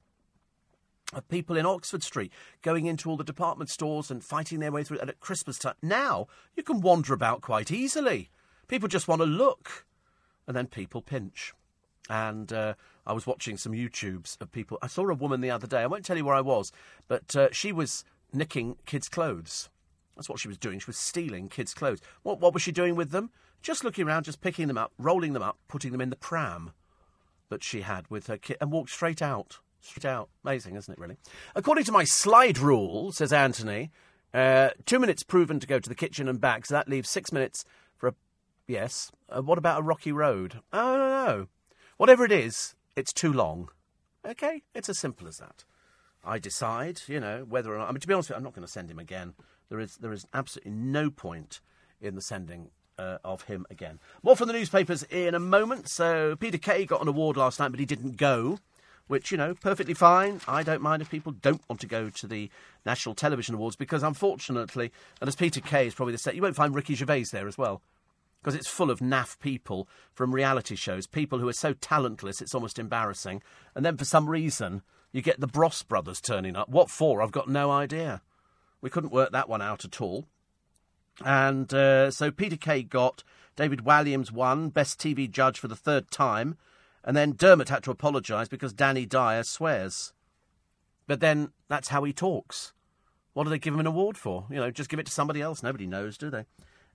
of 1.12 1.28
people 1.28 1.56
in 1.56 1.66
Oxford 1.66 2.02
Street 2.02 2.32
going 2.62 2.86
into 2.86 3.08
all 3.08 3.16
the 3.16 3.24
department 3.24 3.70
stores 3.70 4.10
and 4.10 4.24
fighting 4.24 4.60
their 4.60 4.72
way 4.72 4.82
through 4.82 4.98
it 4.98 5.08
at 5.08 5.20
Christmas 5.20 5.58
time. 5.58 5.74
Now 5.82 6.26
you 6.56 6.62
can 6.62 6.80
wander 6.80 7.12
about 7.12 7.40
quite 7.40 7.70
easily. 7.70 8.30
People 8.68 8.88
just 8.88 9.08
want 9.08 9.20
to 9.20 9.26
look, 9.26 9.84
and 10.46 10.56
then 10.56 10.66
people 10.66 11.02
pinch. 11.02 11.52
And 12.08 12.52
uh, 12.52 12.74
I 13.06 13.12
was 13.12 13.26
watching 13.26 13.56
some 13.56 13.72
YouTubes 13.72 14.40
of 14.40 14.52
people. 14.52 14.78
I 14.82 14.86
saw 14.86 15.08
a 15.08 15.14
woman 15.14 15.40
the 15.40 15.50
other 15.50 15.66
day. 15.66 15.82
I 15.82 15.86
won't 15.86 16.04
tell 16.04 16.16
you 16.16 16.24
where 16.24 16.34
I 16.34 16.40
was, 16.40 16.72
but 17.08 17.34
uh, 17.36 17.48
she 17.52 17.72
was 17.72 18.04
nicking 18.32 18.76
kids' 18.86 19.08
clothes. 19.08 19.68
That's 20.16 20.28
what 20.28 20.38
she 20.38 20.48
was 20.48 20.58
doing. 20.58 20.78
She 20.78 20.86
was 20.86 20.96
stealing 20.96 21.48
kids' 21.48 21.74
clothes. 21.74 22.00
What, 22.22 22.40
what 22.40 22.54
was 22.54 22.62
she 22.62 22.72
doing 22.72 22.94
with 22.94 23.10
them? 23.10 23.30
Just 23.62 23.84
looking 23.84 24.06
around, 24.06 24.24
just 24.24 24.40
picking 24.40 24.68
them 24.68 24.78
up, 24.78 24.92
rolling 24.98 25.32
them 25.32 25.42
up, 25.42 25.58
putting 25.68 25.92
them 25.92 26.00
in 26.00 26.10
the 26.10 26.16
pram 26.16 26.72
that 27.48 27.64
she 27.64 27.80
had 27.80 28.08
with 28.10 28.26
her 28.26 28.36
kid, 28.36 28.58
and 28.60 28.70
walked 28.70 28.90
straight 28.90 29.22
out. 29.22 29.58
Straight 29.84 30.06
out. 30.06 30.30
Amazing, 30.44 30.76
isn't 30.76 30.92
it, 30.92 30.98
really? 30.98 31.18
According 31.54 31.84
to 31.84 31.92
my 31.92 32.04
slide 32.04 32.58
rule, 32.58 33.12
says 33.12 33.34
Anthony, 33.34 33.90
uh, 34.32 34.70
two 34.86 34.98
minutes 34.98 35.22
proven 35.22 35.60
to 35.60 35.66
go 35.66 35.78
to 35.78 35.88
the 35.88 35.94
kitchen 35.94 36.26
and 36.26 36.40
back, 36.40 36.64
so 36.64 36.74
that 36.74 36.88
leaves 36.88 37.10
six 37.10 37.30
minutes 37.32 37.66
for 37.94 38.08
a. 38.08 38.14
Yes. 38.66 39.12
Uh, 39.28 39.42
what 39.42 39.58
about 39.58 39.80
a 39.80 39.82
rocky 39.82 40.10
road? 40.10 40.60
Oh, 40.72 40.96
no, 40.96 41.08
no. 41.26 41.46
Whatever 41.98 42.24
it 42.24 42.32
is, 42.32 42.74
it's 42.96 43.12
too 43.12 43.30
long. 43.30 43.68
Okay? 44.26 44.62
It's 44.74 44.88
as 44.88 44.98
simple 44.98 45.28
as 45.28 45.36
that. 45.36 45.64
I 46.24 46.38
decide, 46.38 47.02
you 47.06 47.20
know, 47.20 47.44
whether 47.46 47.74
or 47.74 47.78
not. 47.78 47.88
I 47.88 47.92
mean, 47.92 48.00
to 48.00 48.08
be 48.08 48.14
honest 48.14 48.30
you, 48.30 48.36
I'm 48.36 48.42
not 48.42 48.54
going 48.54 48.66
to 48.66 48.72
send 48.72 48.90
him 48.90 48.98
again. 48.98 49.34
There 49.68 49.80
is, 49.80 49.96
there 49.98 50.14
is 50.14 50.26
absolutely 50.32 50.72
no 50.72 51.10
point 51.10 51.60
in 52.00 52.14
the 52.14 52.22
sending 52.22 52.70
uh, 52.98 53.18
of 53.22 53.42
him 53.42 53.66
again. 53.70 54.00
More 54.22 54.34
from 54.34 54.48
the 54.48 54.54
newspapers 54.54 55.02
in 55.04 55.34
a 55.34 55.40
moment. 55.40 55.88
So, 55.88 56.36
Peter 56.36 56.58
Kay 56.58 56.86
got 56.86 57.02
an 57.02 57.08
award 57.08 57.36
last 57.36 57.60
night, 57.60 57.68
but 57.68 57.80
he 57.80 57.86
didn't 57.86 58.16
go, 58.16 58.58
which, 59.06 59.30
you 59.30 59.36
know, 59.36 59.54
perfectly 59.54 59.94
fine. 59.94 60.40
I 60.48 60.62
don't 60.62 60.82
mind 60.82 61.02
if 61.02 61.10
people 61.10 61.32
don't 61.32 61.62
want 61.68 61.80
to 61.80 61.86
go 61.86 62.10
to 62.10 62.26
the 62.26 62.50
National 62.86 63.14
Television 63.14 63.54
Awards 63.54 63.76
because, 63.76 64.02
unfortunately, 64.02 64.92
and 65.20 65.28
as 65.28 65.36
Peter 65.36 65.60
Kay 65.60 65.86
is 65.86 65.94
probably 65.94 66.12
the 66.12 66.18
set, 66.18 66.34
you 66.34 66.42
won't 66.42 66.56
find 66.56 66.74
Ricky 66.74 66.94
Gervais 66.94 67.24
there 67.32 67.48
as 67.48 67.58
well 67.58 67.82
because 68.44 68.54
it's 68.54 68.68
full 68.68 68.90
of 68.90 69.00
naff 69.00 69.38
people 69.40 69.88
from 70.12 70.34
reality 70.34 70.76
shows, 70.76 71.06
people 71.06 71.38
who 71.38 71.48
are 71.48 71.54
so 71.54 71.72
talentless 71.72 72.42
it's 72.42 72.54
almost 72.54 72.78
embarrassing. 72.78 73.42
And 73.74 73.86
then 73.86 73.96
for 73.96 74.04
some 74.04 74.28
reason, 74.28 74.82
you 75.12 75.22
get 75.22 75.40
the 75.40 75.46
Bros 75.46 75.82
brothers 75.82 76.20
turning 76.20 76.54
up. 76.54 76.68
What 76.68 76.90
for? 76.90 77.22
I've 77.22 77.32
got 77.32 77.48
no 77.48 77.70
idea. 77.70 78.20
We 78.82 78.90
couldn't 78.90 79.12
work 79.12 79.32
that 79.32 79.48
one 79.48 79.62
out 79.62 79.86
at 79.86 80.00
all. 80.00 80.26
And 81.24 81.72
uh, 81.72 82.10
so 82.10 82.30
Peter 82.30 82.56
Kay 82.56 82.82
got 82.82 83.24
David 83.56 83.80
Walliams 83.80 84.30
won 84.30 84.68
Best 84.68 85.00
TV 85.00 85.30
Judge 85.30 85.58
for 85.58 85.68
the 85.68 85.76
third 85.76 86.10
time, 86.10 86.58
and 87.04 87.16
then 87.16 87.34
Dermot 87.36 87.68
had 87.68 87.84
to 87.84 87.90
apologise 87.90 88.48
because 88.48 88.72
Danny 88.72 89.04
Dyer 89.06 89.44
swears. 89.44 90.12
But 91.06 91.20
then 91.20 91.50
that's 91.68 91.88
how 91.88 92.02
he 92.04 92.12
talks. 92.12 92.72
What 93.34 93.44
do 93.44 93.50
they 93.50 93.58
give 93.58 93.74
him 93.74 93.80
an 93.80 93.86
award 93.86 94.16
for? 94.16 94.46
You 94.50 94.56
know, 94.56 94.70
just 94.70 94.88
give 94.88 94.98
it 94.98 95.06
to 95.06 95.12
somebody 95.12 95.42
else. 95.42 95.62
Nobody 95.62 95.86
knows, 95.86 96.16
do 96.16 96.30
they? 96.30 96.44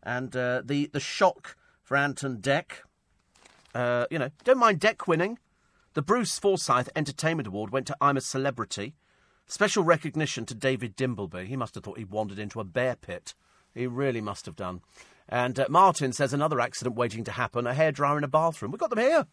And 0.02 0.36
uh, 0.36 0.64
the 0.66 0.88
the 0.88 1.00
shock 1.00 1.56
for 1.84 1.96
Ant 1.96 2.24
and 2.24 2.42
Dec. 2.42 2.72
Uh, 3.76 4.08
you 4.10 4.18
know, 4.18 4.32
don't 4.44 4.58
mind 4.58 4.80
Dec 4.80 5.08
winning. 5.08 5.38
The 5.94 6.02
Bruce 6.02 6.40
Forsyth 6.40 6.90
Entertainment 6.96 7.48
Award 7.48 7.72
went 7.72 7.86
to 7.88 7.98
I'm 8.02 8.18
a 8.18 8.22
Celebrity. 8.22 8.96
Special 9.46 9.84
recognition 9.84 10.46
to 10.46 10.56
David 10.56 10.96
Dimbleby. 10.96 11.48
He 11.48 11.58
must 11.58 11.76
have 11.76 11.84
thought 11.84 11.98
he'd 11.98 12.12
wandered 12.12 12.40
into 12.40 12.60
a 12.60 12.64
bear 12.64 12.96
pit. 12.96 13.34
He 13.76 13.86
really 13.86 14.22
must 14.22 14.46
have 14.46 14.56
done. 14.56 14.82
And 15.28 15.60
uh, 15.60 15.68
Martin 15.70 16.14
says 16.14 16.34
another 16.34 16.60
accident 16.60 16.96
waiting 16.96 17.24
to 17.26 17.32
happen 17.32 17.68
a 17.68 17.74
hairdryer 17.74 18.18
in 18.18 18.24
a 18.24 18.28
bathroom. 18.28 18.72
We've 18.72 18.80
got 18.80 18.90
them 18.92 19.00
here. 19.00 19.28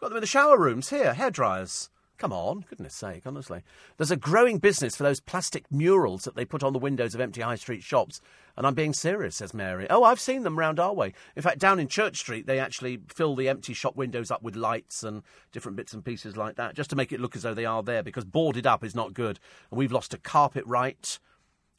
Got 0.00 0.08
them 0.08 0.16
in 0.16 0.22
the 0.22 0.26
shower 0.26 0.58
rooms 0.58 0.88
here, 0.88 1.12
hairdryers. 1.12 1.90
Come 2.16 2.32
on, 2.32 2.64
goodness 2.68 2.94
sake, 2.94 3.26
honestly. 3.26 3.62
There's 3.98 4.10
a 4.10 4.16
growing 4.16 4.58
business 4.58 4.96
for 4.96 5.02
those 5.02 5.20
plastic 5.20 5.70
murals 5.70 6.24
that 6.24 6.36
they 6.36 6.44
put 6.46 6.62
on 6.62 6.72
the 6.72 6.78
windows 6.78 7.14
of 7.14 7.20
empty 7.20 7.42
high 7.42 7.56
street 7.56 7.82
shops. 7.82 8.20
And 8.56 8.66
I'm 8.66 8.74
being 8.74 8.94
serious, 8.94 9.36
says 9.36 9.52
Mary. 9.52 9.86
Oh, 9.90 10.04
I've 10.04 10.20
seen 10.20 10.42
them 10.42 10.58
round 10.58 10.80
our 10.80 10.94
way. 10.94 11.12
In 11.36 11.42
fact, 11.42 11.58
down 11.58 11.78
in 11.78 11.88
Church 11.88 12.18
Street, 12.18 12.46
they 12.46 12.58
actually 12.58 13.00
fill 13.08 13.36
the 13.36 13.48
empty 13.48 13.74
shop 13.74 13.94
windows 13.94 14.30
up 14.30 14.42
with 14.42 14.56
lights 14.56 15.02
and 15.02 15.22
different 15.52 15.76
bits 15.76 15.92
and 15.92 16.04
pieces 16.04 16.34
like 16.34 16.56
that, 16.56 16.74
just 16.74 16.90
to 16.90 16.96
make 16.96 17.12
it 17.12 17.20
look 17.20 17.36
as 17.36 17.42
though 17.42 17.54
they 17.54 17.66
are 17.66 17.82
there, 17.82 18.02
because 18.02 18.24
boarded 18.24 18.66
up 18.66 18.82
is 18.82 18.94
not 18.94 19.12
good. 19.12 19.38
And 19.70 19.78
we've 19.78 19.92
lost 19.92 20.14
a 20.14 20.18
carpet 20.18 20.64
right, 20.66 21.18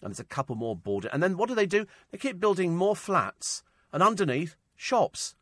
and 0.02 0.12
there's 0.12 0.20
a 0.20 0.24
couple 0.24 0.56
more 0.56 0.76
boarded. 0.76 1.12
And 1.12 1.24
then 1.24 1.38
what 1.38 1.50
do 1.50 1.56
they 1.56 1.68
do? 1.68 1.88
They 2.12 2.20
keep 2.20 2.40
building 2.40 2.76
more 2.76 2.96
flats, 2.96 3.64
and 3.92 4.04
underneath, 4.04 4.56
shops. 4.76 5.36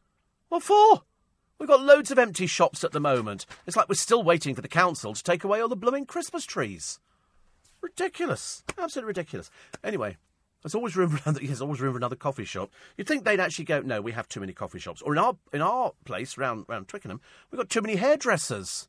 What 0.47 0.63
for? 0.63 1.03
We've 1.59 1.67
got 1.67 1.81
loads 1.81 2.09
of 2.09 2.17
empty 2.17 2.47
shops 2.47 2.85
at 2.85 2.93
the 2.93 3.01
moment. 3.01 3.45
It's 3.67 3.75
like 3.75 3.89
we're 3.89 3.95
still 3.95 4.23
waiting 4.23 4.55
for 4.55 4.61
the 4.61 4.69
council 4.69 5.13
to 5.13 5.21
take 5.21 5.43
away 5.43 5.59
all 5.59 5.67
the 5.67 5.75
blooming 5.75 6.05
Christmas 6.05 6.45
trees. 6.45 6.99
Ridiculous. 7.81 8.63
Absolutely 8.77 9.07
ridiculous. 9.09 9.51
Anyway, 9.83 10.15
there's 10.63 10.73
always 10.75 10.95
room 10.95 11.09
for 11.09 11.21
another. 11.29 11.45
There's 11.45 11.61
always 11.61 11.81
room 11.81 11.93
for 11.93 11.97
another 11.97 12.15
coffee 12.15 12.45
shop. 12.45 12.71
You'd 12.97 13.07
think 13.07 13.25
they'd 13.25 13.41
actually 13.41 13.65
go, 13.65 13.81
no, 13.81 14.01
we 14.01 14.13
have 14.13 14.29
too 14.29 14.39
many 14.39 14.53
coffee 14.53 14.79
shops. 14.79 15.01
Or 15.01 15.11
in 15.13 15.19
our 15.19 15.35
in 15.51 15.61
our 15.61 15.91
place 16.05 16.37
round 16.37 16.65
round 16.69 16.87
Twickenham, 16.87 17.19
we've 17.51 17.59
got 17.59 17.69
too 17.69 17.81
many 17.81 17.97
hairdressers. 17.97 18.87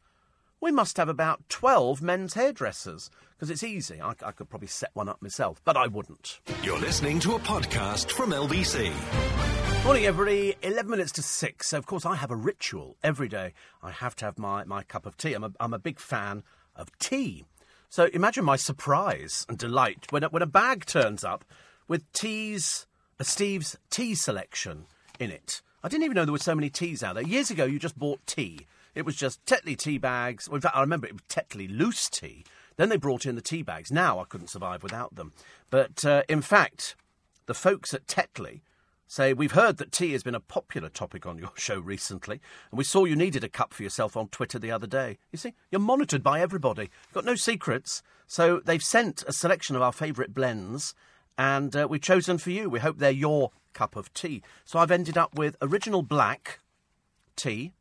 We 0.60 0.70
must 0.70 0.96
have 0.96 1.08
about 1.08 1.48
twelve 1.48 2.00
men's 2.02 2.34
hairdressers 2.34 3.10
because 3.32 3.50
it's 3.50 3.64
easy. 3.64 4.00
I, 4.00 4.10
I 4.24 4.30
could 4.30 4.48
probably 4.48 4.68
set 4.68 4.90
one 4.94 5.08
up 5.08 5.20
myself, 5.22 5.60
but 5.64 5.76
I 5.76 5.88
wouldn't. 5.88 6.40
You're 6.62 6.78
listening 6.78 7.18
to 7.20 7.34
a 7.34 7.38
podcast 7.40 8.12
from 8.12 8.30
LBC. 8.30 8.92
Morning, 9.82 10.04
everybody. 10.04 10.54
11 10.62 10.90
minutes 10.90 11.10
to 11.12 11.22
6. 11.22 11.66
So, 11.66 11.78
of 11.78 11.86
course, 11.86 12.04
I 12.04 12.14
have 12.14 12.30
a 12.30 12.36
ritual 12.36 12.96
every 13.02 13.28
day. 13.28 13.54
I 13.82 13.90
have 13.90 14.14
to 14.16 14.26
have 14.26 14.38
my, 14.38 14.62
my 14.64 14.82
cup 14.82 15.06
of 15.06 15.16
tea. 15.16 15.32
I'm 15.32 15.42
a, 15.42 15.52
I'm 15.58 15.72
a 15.72 15.78
big 15.78 15.98
fan 15.98 16.42
of 16.76 16.96
tea. 16.98 17.46
So, 17.88 18.04
imagine 18.12 18.44
my 18.44 18.56
surprise 18.56 19.46
and 19.48 19.56
delight 19.56 20.06
when 20.10 20.22
a, 20.22 20.28
when 20.28 20.42
a 20.42 20.46
bag 20.46 20.84
turns 20.84 21.24
up 21.24 21.46
with 21.88 22.12
teas, 22.12 22.86
a 23.18 23.24
Steve's 23.24 23.78
tea 23.88 24.14
selection 24.14 24.84
in 25.18 25.30
it. 25.30 25.62
I 25.82 25.88
didn't 25.88 26.04
even 26.04 26.14
know 26.14 26.26
there 26.26 26.32
were 26.32 26.38
so 26.38 26.54
many 26.54 26.68
teas 26.68 27.02
out 27.02 27.14
there. 27.14 27.24
Years 27.24 27.50
ago, 27.50 27.64
you 27.64 27.78
just 27.78 27.98
bought 27.98 28.24
tea. 28.26 28.66
It 28.94 29.06
was 29.06 29.16
just 29.16 29.44
Tetley 29.46 29.78
tea 29.78 29.96
bags. 29.98 30.46
Well, 30.46 30.56
in 30.56 30.62
fact, 30.62 30.76
I 30.76 30.82
remember 30.82 31.06
it 31.06 31.14
was 31.14 31.22
Tetley 31.28 31.74
loose 31.74 32.10
tea. 32.10 32.44
Then 32.76 32.90
they 32.90 32.98
brought 32.98 33.24
in 33.24 33.34
the 33.34 33.40
tea 33.40 33.62
bags. 33.62 33.90
Now 33.90 34.20
I 34.20 34.24
couldn't 34.24 34.48
survive 34.48 34.82
without 34.82 35.14
them. 35.14 35.32
But 35.70 36.04
uh, 36.04 36.22
in 36.28 36.42
fact, 36.42 36.96
the 37.46 37.54
folks 37.54 37.94
at 37.94 38.06
Tetley 38.06 38.60
say, 39.10 39.32
We've 39.32 39.52
heard 39.52 39.78
that 39.78 39.92
tea 39.92 40.12
has 40.12 40.22
been 40.22 40.34
a 40.34 40.40
popular 40.40 40.88
topic 40.88 41.26
on 41.26 41.36
your 41.36 41.50
show 41.56 41.80
recently, 41.80 42.40
and 42.70 42.78
we 42.78 42.84
saw 42.84 43.04
you 43.04 43.16
needed 43.16 43.44
a 43.44 43.48
cup 43.48 43.74
for 43.74 43.82
yourself 43.82 44.16
on 44.16 44.28
Twitter 44.28 44.58
the 44.58 44.70
other 44.70 44.86
day. 44.86 45.18
You 45.32 45.38
see, 45.38 45.54
you're 45.70 45.80
monitored 45.80 46.22
by 46.22 46.40
everybody. 46.40 46.82
You've 46.82 47.14
got 47.14 47.24
no 47.24 47.34
secrets. 47.34 48.02
So 48.26 48.60
they've 48.64 48.82
sent 48.82 49.24
a 49.26 49.32
selection 49.32 49.74
of 49.74 49.82
our 49.82 49.92
favourite 49.92 50.32
blends, 50.32 50.94
and 51.36 51.74
uh, 51.74 51.88
we've 51.90 52.00
chosen 52.00 52.38
for 52.38 52.50
you. 52.50 52.70
We 52.70 52.78
hope 52.78 52.98
they're 52.98 53.10
your 53.10 53.50
cup 53.72 53.96
of 53.96 54.12
tea. 54.14 54.42
So 54.64 54.78
I've 54.78 54.90
ended 54.92 55.18
up 55.18 55.34
with 55.36 55.56
original 55.60 56.02
black 56.02 56.60
tea, 57.34 57.72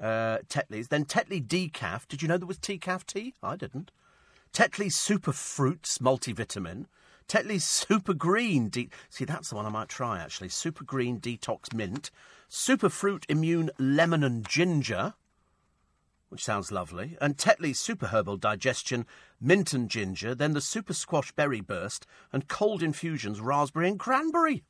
uh, 0.00 0.38
Tetley's, 0.48 0.88
then 0.88 1.06
Tetley 1.06 1.42
decaf. 1.42 2.06
Did 2.06 2.20
you 2.20 2.28
know 2.28 2.36
there 2.36 2.46
was 2.46 2.58
decaf 2.58 3.06
tea? 3.06 3.34
I 3.42 3.56
didn't. 3.56 3.90
Tetley 4.52 4.92
Super 4.92 5.32
Fruits 5.32 5.98
multivitamin. 5.98 6.86
Tetley 7.28 7.60
Super 7.60 8.14
Green. 8.14 8.68
De- 8.68 8.90
See, 9.10 9.24
that's 9.24 9.50
the 9.50 9.56
one 9.56 9.66
I 9.66 9.70
might 9.70 9.88
try 9.88 10.18
actually. 10.20 10.48
Super 10.48 10.84
Green 10.84 11.20
Detox 11.20 11.72
Mint. 11.74 12.10
Super 12.48 12.88
Fruit 12.88 13.26
Immune 13.28 13.70
Lemon 13.78 14.22
and 14.22 14.46
Ginger, 14.48 15.14
which 16.28 16.44
sounds 16.44 16.70
lovely. 16.70 17.16
And 17.20 17.36
Tetley's 17.36 17.78
Super 17.78 18.06
Herbal 18.06 18.36
Digestion 18.36 19.06
Mint 19.40 19.72
and 19.72 19.88
Ginger. 19.88 20.34
Then 20.34 20.52
the 20.52 20.60
Super 20.60 20.94
Squash 20.94 21.32
Berry 21.32 21.60
Burst 21.60 22.06
and 22.32 22.46
Cold 22.48 22.82
Infusions 22.82 23.40
Raspberry 23.40 23.88
and 23.88 23.98
Cranberry. 23.98 24.62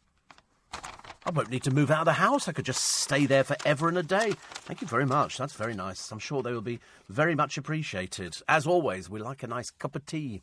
I 1.27 1.31
won't 1.31 1.51
need 1.51 1.63
to 1.65 1.71
move 1.71 1.91
out 1.91 2.01
of 2.01 2.05
the 2.07 2.13
house. 2.15 2.49
I 2.49 2.53
could 2.53 2.67
just 2.67 2.85
stay 2.85 3.25
there 3.25 3.45
forever 3.45 3.89
and 3.89 3.97
a 3.97 4.03
day. 4.03 4.33
Thank 4.67 4.83
you 4.83 4.87
very 4.87 5.07
much. 5.07 5.39
That's 5.39 5.55
very 5.55 5.75
nice. 5.75 6.11
I'm 6.13 6.19
sure 6.19 6.43
they 6.43 6.53
will 6.53 6.61
be 6.61 6.81
very 7.09 7.35
much 7.35 7.57
appreciated. 7.57 8.37
As 8.47 8.67
always, 8.67 9.09
we 9.09 9.21
like 9.21 9.43
a 9.43 9.47
nice 9.47 9.71
cup 9.71 9.97
of 9.97 10.05
tea. 10.05 10.43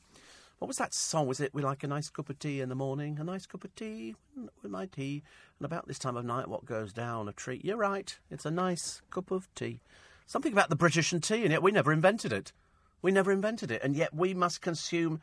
What 0.62 0.68
was 0.68 0.78
that 0.78 0.94
song? 0.94 1.26
Was 1.26 1.40
it 1.40 1.56
We 1.56 1.64
Like 1.64 1.84
a 1.84 1.88
Nice 1.88 2.12
Cup 2.12 2.30
of 2.30 2.38
Tea 2.38 2.62
in 2.62 2.70
the 2.70 2.76
Morning? 2.76 3.18
A 3.20 3.24
nice 3.24 3.48
cup 3.48 3.64
of 3.64 3.74
tea 3.74 4.14
with 4.62 4.72
my 4.72 4.86
tea. 4.86 5.24
And 5.58 5.66
about 5.66 5.88
this 5.88 5.98
time 5.98 6.16
of 6.16 6.24
night, 6.24 6.48
what 6.48 6.68
goes 6.68 6.94
down 6.94 7.28
a 7.28 7.34
treat? 7.34 7.66
You're 7.66 7.78
right. 7.78 8.16
It's 8.30 8.46
a 8.46 8.52
nice 8.52 9.02
cup 9.10 9.32
of 9.32 9.50
tea. 9.56 9.80
Something 10.28 10.54
about 10.54 10.70
the 10.70 10.76
British 10.76 11.12
and 11.14 11.24
tea, 11.24 11.42
and 11.42 11.52
yet 11.52 11.64
we 11.64 11.72
never 11.72 11.92
invented 11.92 12.32
it. 12.32 12.54
We 13.02 13.12
never 13.12 13.32
invented 13.32 13.72
it, 13.72 13.82
and 13.84 13.96
yet 13.96 14.14
we 14.14 14.36
must 14.36 14.62
consume 14.62 15.22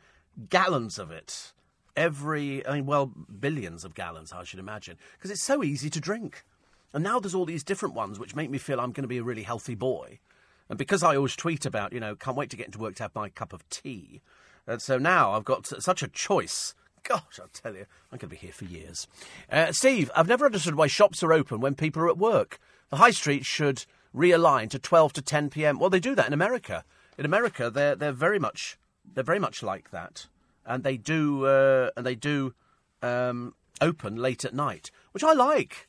gallons 0.49 0.99
of 0.99 1.09
it 1.09 1.53
every, 1.95 2.67
I 2.67 2.73
mean, 2.73 2.85
well, 2.85 3.05
billions 3.05 3.85
of 3.85 3.95
gallons, 3.95 4.33
I 4.33 4.43
should 4.43 4.59
imagine, 4.59 4.97
because 5.17 5.31
it's 5.31 5.41
so 5.41 5.63
easy 5.63 5.89
to 5.91 6.01
drink. 6.01 6.43
And 6.93 7.01
now 7.01 7.17
there's 7.21 7.33
all 7.33 7.45
these 7.45 7.63
different 7.63 7.95
ones 7.95 8.19
which 8.19 8.35
make 8.35 8.49
me 8.49 8.57
feel 8.57 8.81
I'm 8.81 8.91
going 8.91 9.03
to 9.03 9.07
be 9.07 9.19
a 9.19 9.23
really 9.23 9.43
healthy 9.43 9.75
boy. 9.75 10.19
And 10.67 10.77
because 10.77 11.01
I 11.01 11.15
always 11.15 11.37
tweet 11.37 11.65
about, 11.65 11.93
you 11.93 12.01
know, 12.01 12.17
can't 12.17 12.35
wait 12.35 12.49
to 12.49 12.57
get 12.57 12.65
into 12.65 12.79
work 12.79 12.95
to 12.95 13.03
have 13.03 13.15
my 13.15 13.29
cup 13.29 13.53
of 13.53 13.67
tea. 13.69 14.19
And 14.69 14.81
so 14.81 14.97
now 14.97 15.31
I've 15.31 15.45
got 15.45 15.65
such 15.65 16.03
a 16.03 16.07
choice. 16.07 16.75
Gosh, 17.03 17.39
I'll 17.39 17.47
tell 17.51 17.73
you, 17.73 17.85
I'm 18.11 18.17
going 18.17 18.19
to 18.19 18.27
be 18.27 18.35
here 18.35 18.53
for 18.53 18.65
years. 18.65 19.07
Uh, 19.51 19.71
Steve, 19.71 20.11
I've 20.15 20.27
never 20.27 20.45
understood 20.45 20.75
why 20.75 20.87
shops 20.87 21.23
are 21.23 21.33
open 21.33 21.59
when 21.59 21.75
people 21.75 22.03
are 22.03 22.09
at 22.09 22.17
work. 22.17 22.59
The 22.89 22.97
high 22.97 23.11
street 23.11 23.45
should 23.45 23.85
realign 24.15 24.69
to 24.69 24.79
12 24.79 25.13
to 25.13 25.21
10 25.21 25.49
p.m. 25.49 25.79
Well, 25.79 25.89
they 25.89 25.99
do 25.99 26.15
that 26.15 26.27
in 26.27 26.33
America. 26.33 26.83
In 27.17 27.25
America, 27.25 27.69
they're, 27.69 27.95
they're 27.95 28.11
very 28.11 28.39
much 28.39 28.77
they're 29.11 29.23
very 29.23 29.39
much 29.39 29.63
like 29.63 29.89
that 29.89 30.27
and 30.69 30.83
they 30.83 30.95
do 30.95 31.45
uh, 31.45 31.89
and 31.97 32.05
they 32.05 32.15
do 32.15 32.53
um, 33.01 33.55
open 33.81 34.15
late 34.15 34.45
at 34.45 34.53
night, 34.53 34.91
which 35.11 35.23
I 35.23 35.33
like. 35.33 35.87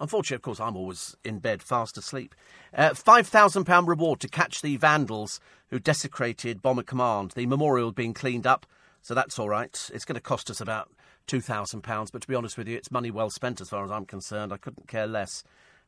Unfortunately, 0.00 0.36
of 0.36 0.42
course, 0.42 0.60
I'm 0.60 0.76
always 0.76 1.14
in 1.24 1.38
bed, 1.38 1.62
fast 1.62 1.96
asleep. 1.98 2.34
Uh, 2.74 2.94
Five 2.94 3.28
thousand 3.28 3.64
pound 3.64 3.86
reward 3.86 4.20
to 4.20 4.28
catch 4.28 4.62
the 4.62 4.76
vandals 4.76 5.40
who 5.70 5.78
desecrated 5.78 6.62
Bomber 6.62 6.82
Command. 6.82 7.32
The 7.32 7.46
memorial 7.46 7.92
being 7.92 8.14
cleaned 8.14 8.46
up, 8.46 8.66
so 9.02 9.14
that's 9.14 9.38
all 9.38 9.48
right. 9.48 9.90
It's 9.94 10.04
going 10.04 10.14
to 10.14 10.20
cost 10.20 10.50
us 10.50 10.60
about 10.60 10.90
two 11.26 11.40
thousand 11.40 11.82
pounds, 11.82 12.10
but 12.10 12.22
to 12.22 12.28
be 12.28 12.34
honest 12.34 12.58
with 12.58 12.68
you, 12.68 12.76
it's 12.76 12.90
money 12.90 13.10
well 13.10 13.30
spent 13.30 13.60
as 13.60 13.70
far 13.70 13.84
as 13.84 13.90
I'm 13.90 14.06
concerned. 14.06 14.52
I 14.52 14.56
couldn't 14.56 14.88
care 14.88 15.06
less. 15.06 15.42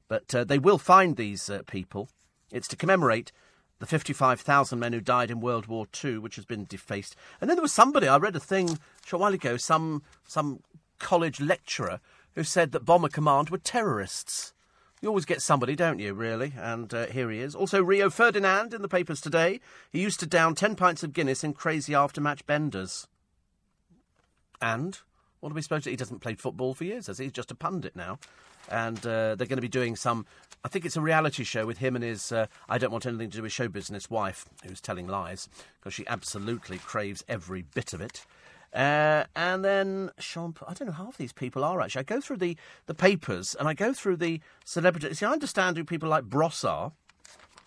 But 0.09 0.35
uh, 0.35 0.45
they 0.45 0.59
will 0.59 0.79
find 0.79 1.17
these 1.17 1.49
uh, 1.49 1.63
people. 1.67 2.09
It's 2.51 2.69
to 2.69 2.77
commemorate 2.77 3.33
the 3.83 3.87
55,000 3.87 4.79
men 4.79 4.93
who 4.93 5.01
died 5.01 5.31
in 5.31 5.41
World 5.41 5.67
War 5.67 5.87
II, 6.05 6.19
which 6.19 6.37
has 6.37 6.45
been 6.45 6.67
defaced. 6.67 7.17
And 7.41 7.51
then 7.51 7.57
there 7.57 7.63
was 7.63 7.73
somebody, 7.73 8.07
I 8.07 8.17
read 8.17 8.37
a 8.37 8.41
thing 8.41 8.71
a 8.71 8.79
short 9.07 9.21
while 9.21 9.35
ago, 9.35 9.57
some, 9.57 10.03
some 10.25 10.61
college 11.01 11.41
lecturer 11.41 11.99
who 12.35 12.45
said 12.45 12.71
that 12.73 12.85
Bomber 12.85 13.09
Command 13.09 13.51
were 13.51 13.59
terrorists. 13.59 14.55
You 15.03 15.09
always 15.09 15.25
get 15.25 15.43
somebody, 15.43 15.75
don't 15.75 15.99
you, 15.99 16.15
really? 16.15 16.55
And 16.57 16.95
uh, 16.95 17.07
here 17.07 17.29
he 17.29 17.41
is. 17.41 17.55
Also, 17.55 17.83
Rio 17.83 18.09
Ferdinand 18.09 18.73
in 18.73 18.83
the 18.83 18.89
papers 18.89 19.21
today. 19.21 19.61
He 19.91 20.01
used 20.01 20.21
to 20.21 20.27
down 20.27 20.55
10 20.55 20.77
pints 20.77 21.03
of 21.03 21.13
Guinness 21.13 21.43
in 21.43 21.53
crazy 21.53 21.95
after-match 21.95 22.47
benders. 22.47 23.09
And? 24.61 24.99
What 25.41 25.51
are 25.51 25.57
we 25.57 25.63
supposed 25.63 25.85
to... 25.85 25.91
He 25.91 25.97
doesn't 25.97 26.21
play 26.21 26.37
football 26.37 26.73
for 26.73 26.85
years, 26.85 27.09
has 27.09 27.19
he? 27.19 27.25
He's 27.25 27.33
just 27.33 27.51
a 27.51 27.57
pundit 27.57 27.97
now 27.97 28.21
and 28.71 28.99
uh, 28.99 29.35
they're 29.35 29.47
going 29.47 29.57
to 29.57 29.63
be 29.63 29.69
doing 29.69 29.97
some. 29.97 30.27
I 30.65 30.69
think 30.69 30.85
it's 30.85 30.97
a 30.97 31.01
reality 31.01 31.45
show 31.45 31.67
with 31.67 31.79
him 31.79 31.97
and 31.97 32.05
his. 32.05 32.31
Uh, 32.31 32.47
I 32.69 32.79
don't 32.79 32.93
want 32.93 33.07
anything 33.07 33.31
to 33.31 33.39
do 33.39 33.43
with 33.43 33.53
show 33.53 33.69
business 33.69 34.11
wife, 34.11 34.47
who's 34.65 34.81
telling 34.81 35.07
lies 35.07 35.49
because 35.81 35.95
she 35.95 36.07
absolutely 36.07 36.79
craves 36.79 37.25
every 37.29 37.63
bit 37.63 37.93
of 37.93 38.01
it. 38.01 38.25
Uh, 38.73 39.25
and 39.37 39.65
then 39.65 40.11
Sean, 40.19 40.55
I 40.67 40.73
don't 40.73 40.89
know 40.89 40.95
how 40.95 41.13
these 41.19 41.33
people 41.33 41.63
are 41.63 41.81
actually. 41.81 42.01
I 42.01 42.05
go 42.05 42.21
through 42.21 42.39
the, 42.39 42.57
the 42.87 42.95
papers 42.95 43.55
and 43.55 43.69
I 43.69 43.75
go 43.75 43.93
through 43.93 44.17
the 44.17 44.41
celebrities. 44.65 45.19
See, 45.19 45.27
I 45.27 45.33
understand 45.33 45.77
who 45.77 45.85
people 45.85 46.09
like 46.09 46.25
Bros 46.25 46.65
are, 46.65 46.93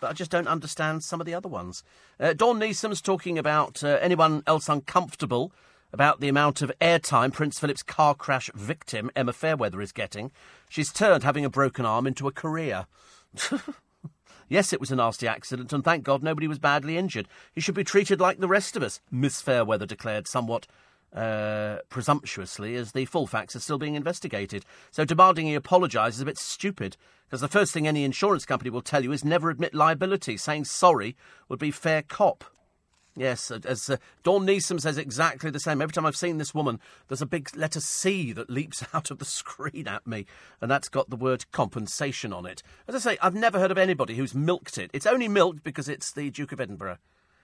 but 0.00 0.10
I 0.10 0.12
just 0.12 0.30
don't 0.30 0.48
understand 0.48 1.04
some 1.04 1.20
of 1.20 1.26
the 1.26 1.34
other 1.34 1.48
ones. 1.48 1.84
Uh, 2.18 2.32
Dawn 2.32 2.58
Neesom's 2.58 3.00
talking 3.00 3.38
about 3.38 3.84
uh, 3.84 3.98
anyone 4.00 4.42
else 4.46 4.68
uncomfortable 4.68 5.52
about 5.92 6.20
the 6.20 6.28
amount 6.28 6.60
of 6.60 6.72
airtime 6.80 7.32
Prince 7.32 7.58
Philip's 7.58 7.82
car 7.82 8.14
crash 8.14 8.50
victim, 8.54 9.10
Emma 9.14 9.32
Fairweather, 9.32 9.80
is 9.80 9.92
getting. 9.92 10.32
She's 10.68 10.92
turned 10.92 11.22
having 11.22 11.44
a 11.44 11.50
broken 11.50 11.86
arm 11.86 12.06
into 12.06 12.26
a 12.26 12.32
career. 12.32 12.86
yes, 14.48 14.72
it 14.72 14.80
was 14.80 14.90
a 14.90 14.96
nasty 14.96 15.28
accident, 15.28 15.72
and 15.72 15.84
thank 15.84 16.04
God 16.04 16.22
nobody 16.22 16.48
was 16.48 16.58
badly 16.58 16.98
injured. 16.98 17.28
He 17.54 17.60
should 17.60 17.74
be 17.74 17.84
treated 17.84 18.20
like 18.20 18.40
the 18.40 18.48
rest 18.48 18.76
of 18.76 18.82
us, 18.82 19.00
Miss 19.10 19.40
Fairweather 19.40 19.86
declared 19.86 20.26
somewhat 20.26 20.66
uh, 21.16 21.78
presumptuously, 21.88 22.76
as 22.76 22.92
the 22.92 23.06
full 23.06 23.26
facts 23.26 23.56
are 23.56 23.60
still 23.60 23.78
being 23.78 23.94
investigated. 23.94 24.64
So 24.90 25.04
demanding 25.04 25.46
he 25.46 25.54
apologise 25.54 26.16
is 26.16 26.20
a 26.20 26.26
bit 26.26 26.38
stupid, 26.38 26.96
because 27.24 27.40
the 27.40 27.48
first 27.48 27.72
thing 27.72 27.88
any 27.88 28.04
insurance 28.04 28.44
company 28.44 28.70
will 28.70 28.82
tell 28.82 29.02
you 29.02 29.12
is 29.12 29.24
never 29.24 29.50
admit 29.50 29.74
liability. 29.74 30.36
Saying 30.36 30.66
sorry 30.66 31.16
would 31.48 31.58
be 31.58 31.70
fair 31.70 32.02
cop. 32.02 32.44
Yes, 33.18 33.50
as 33.50 33.88
uh, 33.88 33.96
Dawn 34.24 34.46
Neesom 34.46 34.78
says 34.78 34.98
exactly 34.98 35.50
the 35.50 35.58
same. 35.58 35.80
Every 35.80 35.94
time 35.94 36.04
I've 36.04 36.14
seen 36.14 36.36
this 36.36 36.54
woman, 36.54 36.78
there's 37.08 37.22
a 37.22 37.26
big 37.26 37.48
letter 37.56 37.80
C 37.80 38.34
that 38.34 38.50
leaps 38.50 38.84
out 38.94 39.10
of 39.10 39.18
the 39.18 39.24
screen 39.24 39.88
at 39.88 40.06
me, 40.06 40.26
and 40.60 40.70
that's 40.70 40.90
got 40.90 41.08
the 41.08 41.16
word 41.16 41.50
compensation 41.50 42.34
on 42.34 42.44
it. 42.44 42.62
As 42.86 42.94
I 42.94 42.98
say, 42.98 43.18
I've 43.22 43.34
never 43.34 43.58
heard 43.58 43.70
of 43.70 43.78
anybody 43.78 44.16
who's 44.16 44.34
milked 44.34 44.76
it. 44.76 44.90
It's 44.92 45.06
only 45.06 45.28
milked 45.28 45.64
because 45.64 45.88
it's 45.88 46.12
the 46.12 46.28
Duke 46.28 46.52
of 46.52 46.60
Edinburgh. 46.60 46.98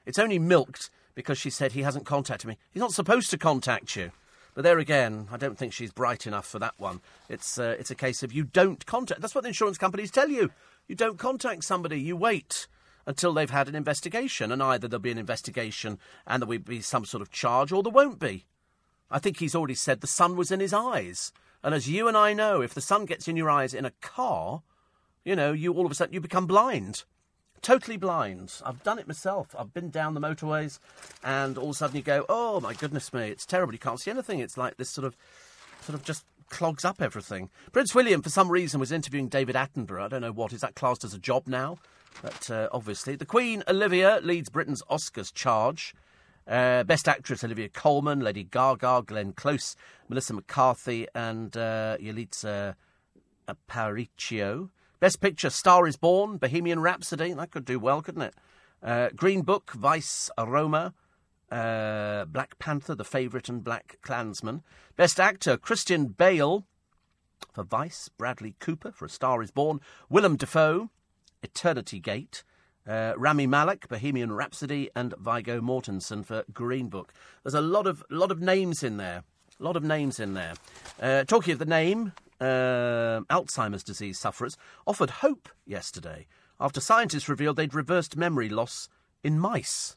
It's 0.05 0.19
only 0.19 0.39
milked 0.39 0.91
because 1.15 1.39
she 1.39 1.51
said 1.51 1.73
he 1.73 1.83
hasn't 1.83 2.07
contacted 2.07 2.49
me. 2.49 2.59
He's 2.71 2.81
not 2.81 2.93
supposed 2.93 3.31
to 3.31 3.39
contact 3.39 3.97
you. 3.97 4.13
But 4.55 4.65
there 4.65 4.79
again, 4.79 5.29
I 5.33 5.39
don't 5.39 5.57
think 5.57 5.73
she's 5.73 5.93
bright 5.93 6.27
enough 6.27 6.47
for 6.47 6.59
that 6.59 6.75
one. 6.77 7.01
It's, 7.29 7.59
uh, 7.59 7.77
it's 7.79 7.91
a 7.91 7.95
case 7.95 8.23
of 8.23 8.33
you 8.33 8.45
don't 8.45 8.85
contact. 8.85 9.21
That's 9.21 9.35
what 9.35 9.43
the 9.43 9.49
insurance 9.49 9.79
companies 9.79 10.11
tell 10.11 10.29
you. 10.29 10.51
You 10.89 10.95
don't 10.95 11.19
contact 11.19 11.65
somebody, 11.65 12.01
you 12.01 12.17
wait 12.17 12.67
until 13.07 13.33
they've 13.33 13.51
had 13.51 13.69
an 13.69 13.75
investigation. 13.75 14.53
And 14.53 14.63
either 14.63 14.89
there'll 14.89 15.01
be 15.01 15.11
an 15.11 15.19
investigation 15.19 15.99
and 16.27 16.43
there 16.43 16.49
will 16.49 16.59
be 16.59 16.83
some 16.83 17.05
sort 17.07 17.23
of 17.23 17.31
charge, 17.31 17.73
or 17.73 17.83
there 17.83 17.93
won't 17.93 18.19
be. 18.19 18.45
I 19.11 19.19
think 19.19 19.39
he's 19.39 19.55
already 19.55 19.75
said 19.75 20.01
the 20.01 20.07
sun 20.07 20.37
was 20.37 20.51
in 20.51 20.61
his 20.61 20.73
eyes. 20.73 21.33
And 21.63 21.75
as 21.75 21.89
you 21.89 22.09
and 22.09 22.17
I 22.17 22.33
know, 22.33 22.61
if 22.61 22.75
the 22.75 22.81
sun 22.81 23.07
gets 23.07 23.29
in 23.29 23.37
your 23.37 23.51
eyes 23.51 23.73
in 23.73 23.85
a 23.85 23.93
car, 24.01 24.63
you 25.25 25.37
know, 25.37 25.53
you 25.53 25.73
all 25.73 25.87
of 25.87 25.93
a 25.93 25.95
sudden 25.95 26.15
you 26.15 26.21
become 26.21 26.47
blind. 26.47 27.05
Totally 27.63 27.97
blind. 27.97 28.61
I've 28.65 28.83
done 28.83 28.99
it 28.99 29.07
myself. 29.09 29.55
I've 29.59 29.73
been 29.73 29.91
down 29.91 30.15
the 30.15 30.21
motorways, 30.21 30.79
and 31.25 31.57
all 31.57 31.71
of 31.71 31.71
a 31.71 31.75
sudden 31.75 31.97
you 31.97 32.03
go, 32.03 32.27
"Oh 32.29 32.61
my 32.61 32.75
goodness 32.75 33.13
me, 33.13 33.29
it's 33.29 33.47
terrible. 33.47 33.73
You 33.73 33.79
can't 33.79 34.01
see 34.01 34.11
anything. 34.11 34.41
It's 34.41 34.59
like 34.59 34.77
this 34.77 34.91
sort 34.91 35.07
of, 35.07 35.17
sort 35.83 35.99
of 35.99 36.05
just 36.05 36.25
clogs 36.51 36.85
up 36.85 37.01
everything." 37.01 37.51
Prince 37.73 37.95
William, 37.95 38.23
for 38.23 38.31
some 38.31 38.51
reason, 38.51 38.81
was 38.81 38.93
interviewing 38.93 39.29
David 39.29 39.55
Attenborough. 39.55 40.03
I 40.05 40.09
don't 40.09 40.21
know 40.21 40.33
what. 40.33 40.53
Is 40.53 40.61
that 40.61 40.75
classed 40.75 41.05
as 41.05 41.15
a 41.15 41.19
job 41.19 41.47
now? 41.47 41.79
But 42.21 42.51
uh, 42.51 42.69
obviously, 42.73 43.17
the 43.17 43.25
Queen 43.25 43.63
Olivia 43.67 44.21
leads 44.23 44.51
Britain's 44.51 44.83
Oscars 44.91 45.33
charge. 45.33 45.95
Uh, 46.47 46.83
Best 46.83 47.07
Actress 47.07 47.45
Olivia 47.45 47.69
Colman, 47.69 48.21
Lady 48.21 48.43
Gaga, 48.43 49.05
Glenn 49.07 49.33
Close, 49.33 49.77
Melissa 50.09 50.35
McCarthy, 50.35 51.07
and 51.15 51.57
uh, 51.57 51.97
Yalitza 52.01 52.75
Aparicio. 53.49 54.71
Best 55.03 55.21
Picture, 55.21 55.51
Star 55.51 55.89
is 55.89 55.97
Born, 55.97 56.37
Bohemian 56.37 56.79
Rhapsody. 56.79 57.33
That 57.33 57.51
could 57.51 57.65
do 57.65 57.81
well, 57.81 58.03
couldn't 58.03 58.23
it? 58.23 58.35
Uh, 58.81 59.09
Green 59.17 59.43
Book, 59.43 59.73
Vice, 59.73 60.31
Aroma, 60.39 60.95
uh, 61.51 62.25
Black 62.27 62.57
Panther, 62.61 62.95
The 62.95 63.03
Favourite, 63.03 63.49
and 63.49 63.65
Black 63.65 63.99
Klansman. 64.03 64.63
Best 64.95 65.19
Actor, 65.19 65.57
Christian 65.57 66.07
Bale 66.07 66.65
for 67.53 67.65
Vice, 67.65 68.11
Bradley 68.11 68.55
Cooper 68.61 68.93
for 68.93 69.07
A 69.07 69.09
Star 69.09 69.43
is 69.43 69.51
Born, 69.51 69.81
Willem 70.09 70.37
Dafoe, 70.37 70.89
Eternity 71.43 71.99
Gate, 71.99 72.45
uh, 72.87 73.15
Rami 73.17 73.49
Malek, 73.49 73.89
Bohemian 73.89 74.31
Rhapsody, 74.31 74.89
and 74.95 75.15
Viggo 75.19 75.61
Mortensen 75.61 76.25
for 76.25 76.45
Green 76.53 76.89
Book. 76.89 77.13
There's 77.43 77.55
a 77.55 77.61
lot 77.61 77.89
of 77.89 78.05
lot 78.09 78.31
of 78.31 78.41
names 78.41 78.85
in 78.85 78.99
there. 78.99 79.25
A 79.59 79.65
lot 79.65 79.77
of 79.77 79.83
names 79.83 80.21
in 80.21 80.35
there. 80.35 80.55
Uh, 81.01 81.25
talking 81.25 81.55
of 81.55 81.59
the 81.59 81.65
name, 81.65 82.13
uh, 82.43 83.21
Alzheimer's 83.31 83.85
disease 83.85 84.19
sufferers 84.19 84.57
offered 84.87 85.11
hope 85.11 85.49
yesterday 85.65 86.27
after 86.61 86.81
scientists 86.81 87.29
revealed 87.29 87.57
they'd 87.57 87.75
reversed 87.75 88.17
memory 88.17 88.49
loss 88.49 88.89
in 89.23 89.39
mice. 89.39 89.97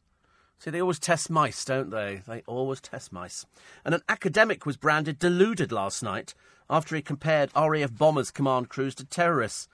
See, 0.60 0.72
they 0.72 0.82
always 0.82 1.00
test 1.00 1.30
mice, 1.30 1.66
don't 1.66 1.90
they? 1.90 2.22
They 2.28 2.42
always 2.48 2.82
test 2.82 3.12
mice. 3.12 3.46
And 3.84 3.94
an 3.94 4.02
academic 4.08 4.66
was 4.66 4.78
branded 4.78 5.20
deluded 5.20 5.72
last 5.72 6.02
night 6.02 6.34
after 6.70 6.96
he 6.96 7.02
compared 7.02 7.52
RAF 7.56 7.94
bombers' 7.94 8.32
command 8.32 8.70
crews 8.70 8.96
to 8.96 9.06
terrorists. 9.06 9.68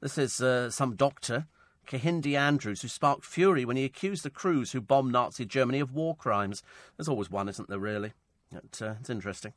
This 0.00 0.18
is 0.18 0.40
uh, 0.40 0.70
some 0.70 0.94
doctor, 0.94 1.46
Kehinde 1.86 2.36
Andrews, 2.36 2.82
who 2.82 2.88
sparked 2.88 3.24
fury 3.24 3.64
when 3.64 3.76
he 3.76 3.84
accused 3.84 4.22
the 4.24 4.30
crews 4.30 4.72
who 4.72 4.80
bombed 4.80 5.12
Nazi 5.12 5.44
Germany 5.44 5.80
of 5.80 5.94
war 5.94 6.14
crimes. 6.14 6.62
There's 6.96 7.08
always 7.08 7.30
one, 7.30 7.48
isn't 7.48 7.68
there, 7.68 7.78
really? 7.78 8.12
Uh, 8.54 8.94
it's 9.00 9.10
interesting. 9.10 9.52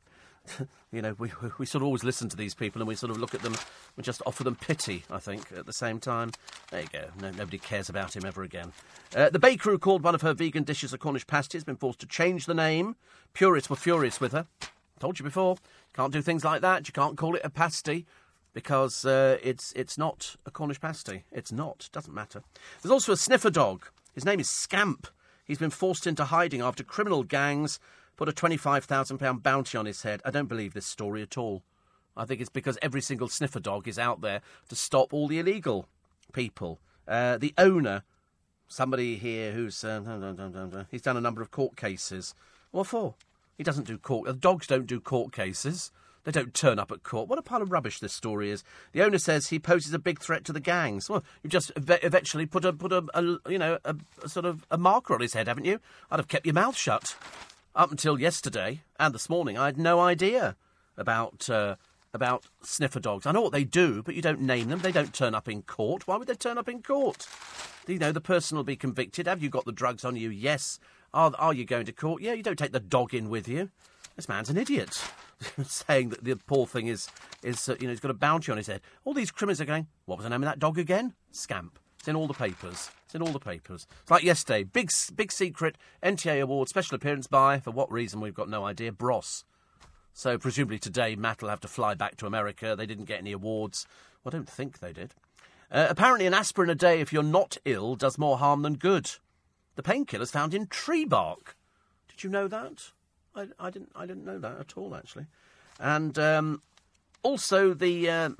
you 0.92 1.02
know, 1.02 1.14
we, 1.18 1.30
we, 1.58 1.66
sort 1.66 1.82
of 1.82 1.86
always 1.86 2.04
listen 2.04 2.28
to 2.28 2.36
these 2.36 2.54
people 2.54 2.80
and 2.80 2.88
we 2.88 2.94
sort 2.94 3.10
of 3.10 3.18
look 3.18 3.34
at 3.34 3.42
them, 3.42 3.54
we 3.96 4.02
just 4.02 4.22
offer 4.26 4.42
them 4.44 4.56
pity, 4.56 5.04
I 5.10 5.18
think, 5.18 5.52
at 5.56 5.66
the 5.66 5.72
same 5.72 6.00
time. 6.00 6.32
There 6.70 6.82
you 6.82 6.88
go. 6.92 7.04
No, 7.20 7.30
nobody 7.30 7.58
cares 7.58 7.88
about 7.88 8.16
him 8.16 8.24
ever 8.24 8.42
again. 8.42 8.72
Uh, 9.14 9.30
the 9.30 9.38
bakery 9.38 9.72
who 9.72 9.78
called 9.78 10.02
one 10.02 10.14
of 10.14 10.22
her 10.22 10.34
vegan 10.34 10.64
dishes 10.64 10.92
a 10.92 10.98
Cornish 10.98 11.26
pasty 11.26 11.58
has 11.58 11.64
been 11.64 11.76
forced 11.76 12.00
to 12.00 12.06
change 12.06 12.46
the 12.46 12.54
name. 12.54 12.96
Purists 13.32 13.70
were 13.70 13.76
furious 13.76 14.20
with 14.20 14.32
her. 14.32 14.46
Told 14.98 15.18
you 15.18 15.24
before, 15.24 15.56
can't 15.94 16.12
do 16.12 16.20
things 16.20 16.44
like 16.44 16.60
that. 16.60 16.86
You 16.86 16.92
can't 16.92 17.16
call 17.16 17.34
it 17.34 17.42
a 17.42 17.50
pasty 17.50 18.06
because 18.52 19.04
uh, 19.04 19.38
it's 19.42 19.72
it's 19.74 19.96
not 19.96 20.36
a 20.44 20.50
Cornish 20.50 20.80
pasty. 20.80 21.24
It's 21.32 21.52
not. 21.52 21.88
Doesn't 21.92 22.12
matter. 22.12 22.42
There's 22.82 22.92
also 22.92 23.12
a 23.12 23.16
sniffer 23.16 23.50
dog. 23.50 23.86
His 24.12 24.24
name 24.24 24.40
is 24.40 24.50
Scamp. 24.50 25.06
He's 25.44 25.58
been 25.58 25.70
forced 25.70 26.06
into 26.06 26.26
hiding 26.26 26.60
after 26.60 26.84
criminal 26.84 27.24
gangs 27.24 27.80
put 28.20 28.28
a 28.28 28.32
£25,000 28.32 29.42
bounty 29.42 29.78
on 29.78 29.86
his 29.86 30.02
head. 30.02 30.20
I 30.26 30.30
don't 30.30 30.46
believe 30.46 30.74
this 30.74 30.84
story 30.84 31.22
at 31.22 31.38
all. 31.38 31.62
I 32.14 32.26
think 32.26 32.42
it's 32.42 32.50
because 32.50 32.76
every 32.82 33.00
single 33.00 33.28
sniffer 33.28 33.60
dog 33.60 33.88
is 33.88 33.98
out 33.98 34.20
there 34.20 34.42
to 34.68 34.76
stop 34.76 35.14
all 35.14 35.26
the 35.26 35.38
illegal 35.38 35.88
people. 36.34 36.80
Uh, 37.08 37.38
the 37.38 37.54
owner, 37.56 38.02
somebody 38.68 39.16
here 39.16 39.52
who's 39.52 39.82
uh, 39.82 40.84
he's 40.90 41.00
done 41.00 41.16
a 41.16 41.20
number 41.22 41.40
of 41.40 41.50
court 41.50 41.76
cases. 41.76 42.34
What 42.72 42.88
for? 42.88 43.14
He 43.56 43.64
doesn't 43.64 43.86
do 43.86 43.96
court. 43.96 44.26
The 44.26 44.34
dogs 44.34 44.66
don't 44.66 44.86
do 44.86 45.00
court 45.00 45.32
cases. 45.32 45.90
They 46.24 46.30
don't 46.32 46.52
turn 46.52 46.78
up 46.78 46.92
at 46.92 47.02
court. 47.02 47.26
What 47.26 47.38
a 47.38 47.42
pile 47.42 47.62
of 47.62 47.72
rubbish 47.72 48.00
this 48.00 48.12
story 48.12 48.50
is. 48.50 48.62
The 48.92 49.02
owner 49.02 49.16
says 49.16 49.46
he 49.46 49.58
poses 49.58 49.94
a 49.94 49.98
big 49.98 50.20
threat 50.20 50.44
to 50.44 50.52
the 50.52 50.60
gangs. 50.60 51.08
Well, 51.08 51.24
you've 51.42 51.52
just 51.52 51.72
ev- 51.74 52.00
eventually 52.02 52.44
put 52.44 52.66
a 52.66 52.74
put 52.74 52.92
a, 52.92 53.02
a 53.14 53.50
you 53.50 53.58
know 53.58 53.78
a, 53.82 53.96
a 54.22 54.28
sort 54.28 54.44
of 54.44 54.66
a 54.70 54.76
marker 54.76 55.14
on 55.14 55.22
his 55.22 55.32
head, 55.32 55.48
haven't 55.48 55.64
you? 55.64 55.80
I'd 56.10 56.18
have 56.18 56.28
kept 56.28 56.44
your 56.44 56.52
mouth 56.52 56.76
shut. 56.76 57.16
Up 57.74 57.92
until 57.92 58.18
yesterday 58.18 58.82
and 58.98 59.14
this 59.14 59.30
morning, 59.30 59.56
I 59.56 59.66
had 59.66 59.78
no 59.78 60.00
idea 60.00 60.56
about 60.96 61.48
uh, 61.48 61.76
about 62.12 62.44
sniffer 62.62 62.98
dogs. 62.98 63.26
I 63.26 63.32
know 63.32 63.42
what 63.42 63.52
they 63.52 63.62
do, 63.62 64.02
but 64.02 64.16
you 64.16 64.22
don't 64.22 64.40
name 64.40 64.68
them. 64.68 64.80
They 64.80 64.90
don't 64.90 65.14
turn 65.14 65.36
up 65.36 65.48
in 65.48 65.62
court. 65.62 66.08
Why 66.08 66.16
would 66.16 66.26
they 66.26 66.34
turn 66.34 66.58
up 66.58 66.68
in 66.68 66.82
court? 66.82 67.28
You 67.86 68.00
know 68.00 68.10
the 68.10 68.20
person 68.20 68.56
will 68.56 68.64
be 68.64 68.74
convicted? 68.74 69.28
Have 69.28 69.40
you 69.40 69.50
got 69.50 69.66
the 69.66 69.72
drugs 69.72 70.04
on 70.04 70.16
you? 70.16 70.30
Yes. 70.30 70.80
Are 71.14 71.32
are 71.38 71.54
you 71.54 71.64
going 71.64 71.86
to 71.86 71.92
court? 71.92 72.22
Yeah. 72.22 72.32
You 72.32 72.42
don't 72.42 72.58
take 72.58 72.72
the 72.72 72.80
dog 72.80 73.14
in 73.14 73.30
with 73.30 73.46
you. 73.46 73.70
This 74.16 74.28
man's 74.28 74.50
an 74.50 74.56
idiot. 74.56 75.00
Saying 75.62 76.08
that 76.08 76.24
the 76.24 76.34
poor 76.34 76.66
thing 76.66 76.88
is 76.88 77.08
is 77.44 77.68
uh, 77.68 77.76
you 77.78 77.86
know 77.86 77.90
he's 77.90 78.00
got 78.00 78.10
a 78.10 78.14
bounty 78.14 78.50
on 78.50 78.58
his 78.58 78.66
head. 78.66 78.80
All 79.04 79.14
these 79.14 79.30
criminals 79.30 79.60
are 79.60 79.64
going. 79.64 79.86
What 80.06 80.18
was 80.18 80.24
the 80.24 80.30
name 80.30 80.42
of 80.42 80.48
that 80.48 80.58
dog 80.58 80.76
again? 80.76 81.14
Scamp. 81.30 81.78
It's 82.00 82.08
in 82.08 82.16
all 82.16 82.26
the 82.26 82.34
papers. 82.34 82.90
It's 83.10 83.16
in 83.16 83.22
all 83.22 83.32
the 83.32 83.40
papers. 83.40 83.88
It's 84.02 84.10
like 84.12 84.22
yesterday. 84.22 84.62
Big, 84.62 84.88
big 85.16 85.32
secret 85.32 85.76
NTA 86.00 86.40
award 86.40 86.68
special 86.68 86.94
appearance 86.94 87.26
by, 87.26 87.58
for 87.58 87.72
what 87.72 87.90
reason 87.90 88.20
we've 88.20 88.36
got 88.36 88.48
no 88.48 88.64
idea, 88.64 88.92
Bros. 88.92 89.44
So 90.12 90.38
presumably 90.38 90.78
today 90.78 91.16
Matt 91.16 91.42
will 91.42 91.48
have 91.48 91.58
to 91.62 91.68
fly 91.68 91.94
back 91.94 92.16
to 92.18 92.26
America. 92.26 92.76
They 92.78 92.86
didn't 92.86 93.06
get 93.06 93.18
any 93.18 93.32
awards. 93.32 93.84
Well, 94.22 94.32
I 94.32 94.36
don't 94.36 94.48
think 94.48 94.78
they 94.78 94.92
did. 94.92 95.16
Uh, 95.72 95.88
apparently, 95.90 96.26
an 96.26 96.34
aspirin 96.34 96.70
a 96.70 96.76
day 96.76 97.00
if 97.00 97.12
you're 97.12 97.24
not 97.24 97.56
ill 97.64 97.96
does 97.96 98.16
more 98.16 98.38
harm 98.38 98.62
than 98.62 98.74
good. 98.74 99.10
The 99.74 99.82
painkiller's 99.82 100.30
found 100.30 100.54
in 100.54 100.68
tree 100.68 101.04
bark. 101.04 101.56
Did 102.08 102.22
you 102.22 102.30
know 102.30 102.46
that? 102.46 102.92
I, 103.34 103.48
I 103.58 103.70
didn't. 103.70 103.90
I 103.96 104.06
didn't 104.06 104.24
know 104.24 104.38
that 104.38 104.60
at 104.60 104.76
all, 104.76 104.94
actually. 104.94 105.26
And 105.80 106.16
um, 106.16 106.62
also 107.24 107.74
the 107.74 108.08
uh, 108.08 108.30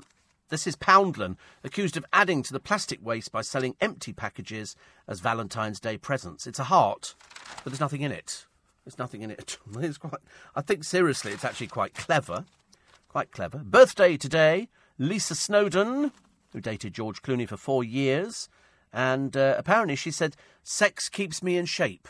this 0.51 0.67
is 0.67 0.75
Poundland, 0.75 1.37
accused 1.63 1.97
of 1.97 2.05
adding 2.13 2.43
to 2.43 2.53
the 2.53 2.59
plastic 2.59 3.03
waste 3.03 3.31
by 3.31 3.41
selling 3.41 3.75
empty 3.81 4.13
packages 4.13 4.75
as 5.07 5.21
Valentine's 5.21 5.79
Day 5.79 5.97
presents. 5.97 6.45
It's 6.45 6.59
a 6.59 6.65
heart, 6.65 7.15
but 7.63 7.71
there's 7.71 7.79
nothing 7.79 8.01
in 8.01 8.11
it. 8.11 8.45
There's 8.85 8.99
nothing 8.99 9.21
in 9.21 9.31
it. 9.31 9.57
It's 9.79 9.97
quite. 9.97 10.21
I 10.55 10.61
think 10.61 10.83
seriously, 10.83 11.31
it's 11.31 11.45
actually 11.45 11.67
quite 11.67 11.93
clever. 11.93 12.45
Quite 13.07 13.31
clever. 13.31 13.59
Birthday 13.59 14.17
today, 14.17 14.67
Lisa 14.97 15.35
Snowdon, 15.35 16.11
who 16.51 16.61
dated 16.61 16.93
George 16.93 17.21
Clooney 17.21 17.47
for 17.47 17.57
four 17.57 17.83
years, 17.83 18.49
and 18.91 19.35
uh, 19.37 19.55
apparently 19.57 19.95
she 19.95 20.11
said, 20.11 20.35
"Sex 20.63 21.09
keeps 21.09 21.41
me 21.41 21.57
in 21.57 21.65
shape." 21.65 22.07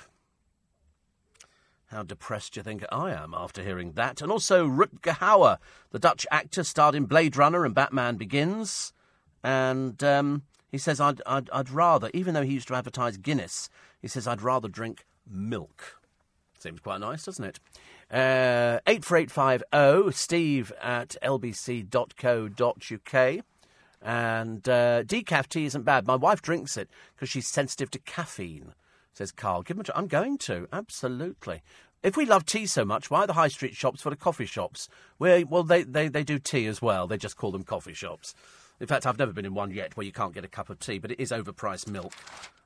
How 1.92 2.04
depressed 2.04 2.54
do 2.54 2.60
you 2.62 2.64
think 2.64 2.86
I 2.90 3.12
am 3.12 3.34
after 3.36 3.62
hearing 3.62 3.92
that? 3.94 4.22
And 4.22 4.32
also 4.32 4.66
Rutger 4.66 5.18
Hauer, 5.18 5.58
the 5.92 6.00
Dutch 6.00 6.26
actor, 6.32 6.64
starred 6.64 6.96
in 6.96 7.04
Blade 7.04 7.36
Runner 7.36 7.66
and 7.66 7.76
Batman 7.76 8.16
Begins. 8.16 8.94
And 9.44 10.02
um, 10.02 10.44
he 10.72 10.78
says, 10.78 11.02
I'd, 11.02 11.22
I'd, 11.26 11.50
I'd 11.52 11.70
rather, 11.70 12.10
even 12.14 12.34
though 12.34 12.44
he 12.44 12.54
used 12.54 12.70
to 12.70 12.76
advertise 12.76 13.18
Guinness, 13.18 13.70
he 14.02 14.08
says, 14.08 14.26
I'd 14.26 14.42
rather 14.42 14.70
drink 14.70 15.04
milk. 15.30 16.00
Seems 16.60 16.80
quite 16.80 17.02
nice, 17.02 17.26
doesn't 17.26 17.44
it? 17.44 17.60
Uh, 18.10 18.80
84850 18.88 20.12
steve 20.16 20.72
at 20.82 21.18
lbc.co.uk. 21.22 21.86
And 24.04 24.70
uh, 24.70 25.04
decaf 25.04 25.48
tea 25.48 25.66
isn't 25.66 25.84
bad. 25.84 26.08
My 26.08 26.16
wife 26.16 26.42
drinks 26.42 26.78
it 26.78 26.90
because 27.16 27.28
she's 27.30 27.48
sensitive 27.48 27.92
to 27.92 28.00
caffeine 28.00 28.74
says 29.14 29.32
Carl. 29.32 29.64
Give 29.64 29.78
them 29.78 29.82
a 29.82 29.84
try. 29.86 29.96
I'm 29.96 30.08
going 30.08 30.38
to, 30.40 30.68
absolutely. 30.72 31.62
If 32.04 32.18
we 32.18 32.26
love 32.26 32.46
tea 32.46 32.66
so 32.66 32.84
much, 32.84 33.12
why 33.12 33.22
are 33.22 33.28
the 33.28 33.34
high 33.34 33.48
street 33.48 33.76
shops 33.76 34.02
full 34.02 34.12
of 34.12 34.20
coffee 34.20 34.46
shops? 34.46 34.90
Where, 35.18 35.46
well, 35.46 35.64
they, 35.64 35.84
they, 35.84 36.08
they 36.08 36.24
do 36.24 36.40
tea 36.40 36.66
as 36.66 36.82
well. 36.82 37.06
They 37.08 37.18
just 37.18 37.38
call 37.38 37.52
them 37.52 37.64
coffee 37.64 37.94
shops. 37.94 38.34
In 38.80 38.88
fact, 38.88 39.06
I've 39.06 39.20
never 39.20 39.32
been 39.32 39.46
in 39.46 39.54
one 39.54 39.70
yet 39.70 39.96
where 39.96 40.06
you 40.06 40.12
can't 40.12 40.34
get 40.34 40.44
a 40.44 40.48
cup 40.48 40.72
of 40.72 40.80
tea, 40.80 40.98
but 40.98 41.12
it 41.12 41.20
is 41.20 41.32
overpriced 41.32 41.88
milk. 41.88 42.14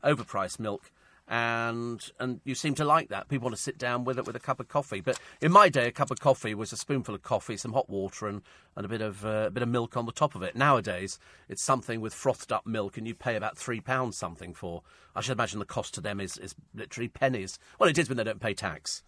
Overpriced 0.04 0.60
milk 0.60 0.90
and 1.28 2.12
and 2.20 2.40
you 2.44 2.54
seem 2.54 2.76
to 2.76 2.86
like 2.86 3.10
that. 3.10 3.28
People 3.30 3.46
want 3.46 3.56
to 3.56 3.62
sit 3.62 3.78
down 3.78 4.04
with 4.04 4.20
it 4.20 4.28
with 4.28 4.36
a 4.36 4.40
cup 4.40 4.60
of 4.60 4.68
coffee. 4.68 5.02
But 5.02 5.20
in 5.42 5.52
my 5.52 5.70
day, 5.70 5.88
a 5.88 5.92
cup 5.92 6.12
of 6.12 6.20
coffee 6.20 6.54
was 6.54 6.72
a 6.72 6.78
spoonful 6.78 7.16
of 7.16 7.24
coffee, 7.24 7.58
some 7.58 7.74
hot 7.74 7.90
water, 7.90 8.28
and, 8.28 8.42
and 8.76 8.86
a 8.86 8.90
bit 8.90 9.02
of 9.02 9.26
uh, 9.26 9.46
a 9.48 9.52
bit 9.52 9.64
of 9.64 9.70
milk 9.70 9.98
on 9.98 10.06
the 10.06 10.12
top 10.12 10.36
of 10.36 10.44
it. 10.44 10.56
Nowadays, 10.56 11.18
it's 11.50 11.64
something 11.64 12.00
with 12.00 12.14
frothed 12.14 12.52
up 12.52 12.68
milk, 12.68 12.98
and 12.98 13.08
you 13.08 13.16
pay 13.16 13.36
about 13.36 13.58
three 13.58 13.82
pounds 13.82 14.18
something 14.18 14.54
for. 14.54 14.84
I 15.16 15.22
should 15.22 15.34
imagine 15.34 15.60
the 15.60 15.66
cost 15.66 15.94
to 15.96 16.02
them 16.02 16.20
is 16.20 16.38
is 16.38 16.54
literally 16.76 17.08
pennies. 17.08 17.58
Well, 17.80 17.90
it 17.90 17.98
is 17.98 18.08
when 18.08 18.18
they 18.18 18.24
don't 18.24 18.42
pay 18.42 18.54
tax. 18.54 19.04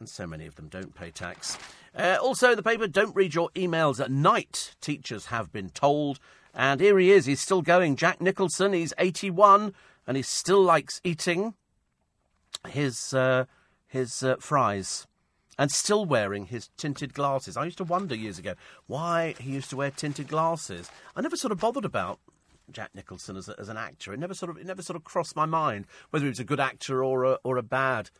And 0.00 0.08
so 0.08 0.26
many 0.26 0.46
of 0.46 0.54
them 0.54 0.68
don't 0.68 0.94
pay 0.94 1.10
tax. 1.10 1.58
Uh, 1.94 2.16
also, 2.22 2.52
in 2.52 2.56
the 2.56 2.62
paper, 2.62 2.88
don't 2.88 3.14
read 3.14 3.34
your 3.34 3.50
emails 3.50 4.00
at 4.00 4.10
night, 4.10 4.74
teachers 4.80 5.26
have 5.26 5.52
been 5.52 5.68
told. 5.68 6.18
And 6.54 6.80
here 6.80 6.98
he 6.98 7.12
is, 7.12 7.26
he's 7.26 7.40
still 7.40 7.60
going. 7.60 7.96
Jack 7.96 8.18
Nicholson, 8.18 8.72
he's 8.72 8.94
81, 8.96 9.74
and 10.06 10.16
he 10.16 10.22
still 10.22 10.62
likes 10.62 11.02
eating 11.04 11.54
his 12.68 13.12
uh, 13.14 13.44
his 13.86 14.22
uh, 14.22 14.36
fries 14.40 15.06
and 15.58 15.70
still 15.70 16.06
wearing 16.06 16.46
his 16.46 16.70
tinted 16.76 17.12
glasses. 17.12 17.56
I 17.56 17.64
used 17.64 17.78
to 17.78 17.84
wonder 17.84 18.14
years 18.14 18.38
ago 18.38 18.54
why 18.86 19.34
he 19.38 19.50
used 19.52 19.68
to 19.70 19.76
wear 19.76 19.90
tinted 19.90 20.28
glasses. 20.28 20.90
I 21.14 21.20
never 21.20 21.36
sort 21.36 21.52
of 21.52 21.58
bothered 21.58 21.84
about 21.84 22.18
Jack 22.70 22.94
Nicholson 22.94 23.36
as, 23.36 23.48
a, 23.48 23.54
as 23.58 23.68
an 23.68 23.76
actor. 23.76 24.14
It 24.14 24.20
never 24.20 24.34
sort 24.34 24.50
of 24.50 24.56
it 24.56 24.66
never 24.66 24.82
sort 24.82 24.96
of 24.96 25.04
crossed 25.04 25.36
my 25.36 25.46
mind 25.46 25.86
whether 26.10 26.24
he 26.24 26.30
was 26.30 26.40
a 26.40 26.44
good 26.44 26.60
actor 26.60 27.04
or 27.04 27.24
a, 27.24 27.38
or 27.44 27.56
a 27.56 27.62
bad 27.62 28.10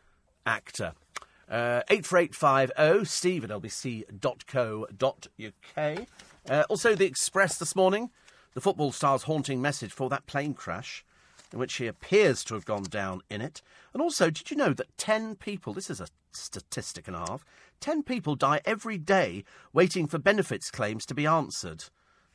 actor. 0.45 0.93
Uh, 1.49 1.83
84850 1.89 3.05
steve 3.05 3.43
lbc.co.uk. 3.43 4.17
Uh, 6.49 6.65
also, 6.69 6.95
the 6.95 7.05
Express 7.07 7.59
this 7.59 7.75
morning, 7.75 8.11
the 8.55 8.61
football 8.61 8.93
star's 8.93 9.25
haunting 9.25 9.61
message 9.61 9.93
for 9.93 10.09
that 10.09 10.27
plane 10.27 10.55
crash 10.55 11.05
in 11.53 11.59
which 11.59 11.75
he 11.75 11.87
appears 11.87 12.45
to 12.45 12.55
have 12.55 12.65
gone 12.65 12.85
down 12.85 13.21
in 13.29 13.41
it. 13.41 13.63
And 13.93 14.03
also, 14.03 14.31
did 14.31 14.51
you 14.51 14.57
know 14.57 14.73
that 14.73 14.97
10 14.99 15.37
people, 15.37 15.73
this 15.73 15.91
is 15.91 16.01
a 16.01 16.09
statistic 16.33 17.07
and 17.07 17.17
a 17.17 17.21
half, 17.21 17.45
10 17.81 18.03
people 18.03 18.37
die 18.37 18.61
every 18.65 18.99
day 18.99 19.45
waiting 19.73 20.07
for 20.07 20.19
benefits 20.19 20.71
claims 20.71 21.05
to 21.07 21.15
be 21.15 21.27
answered? 21.27 21.85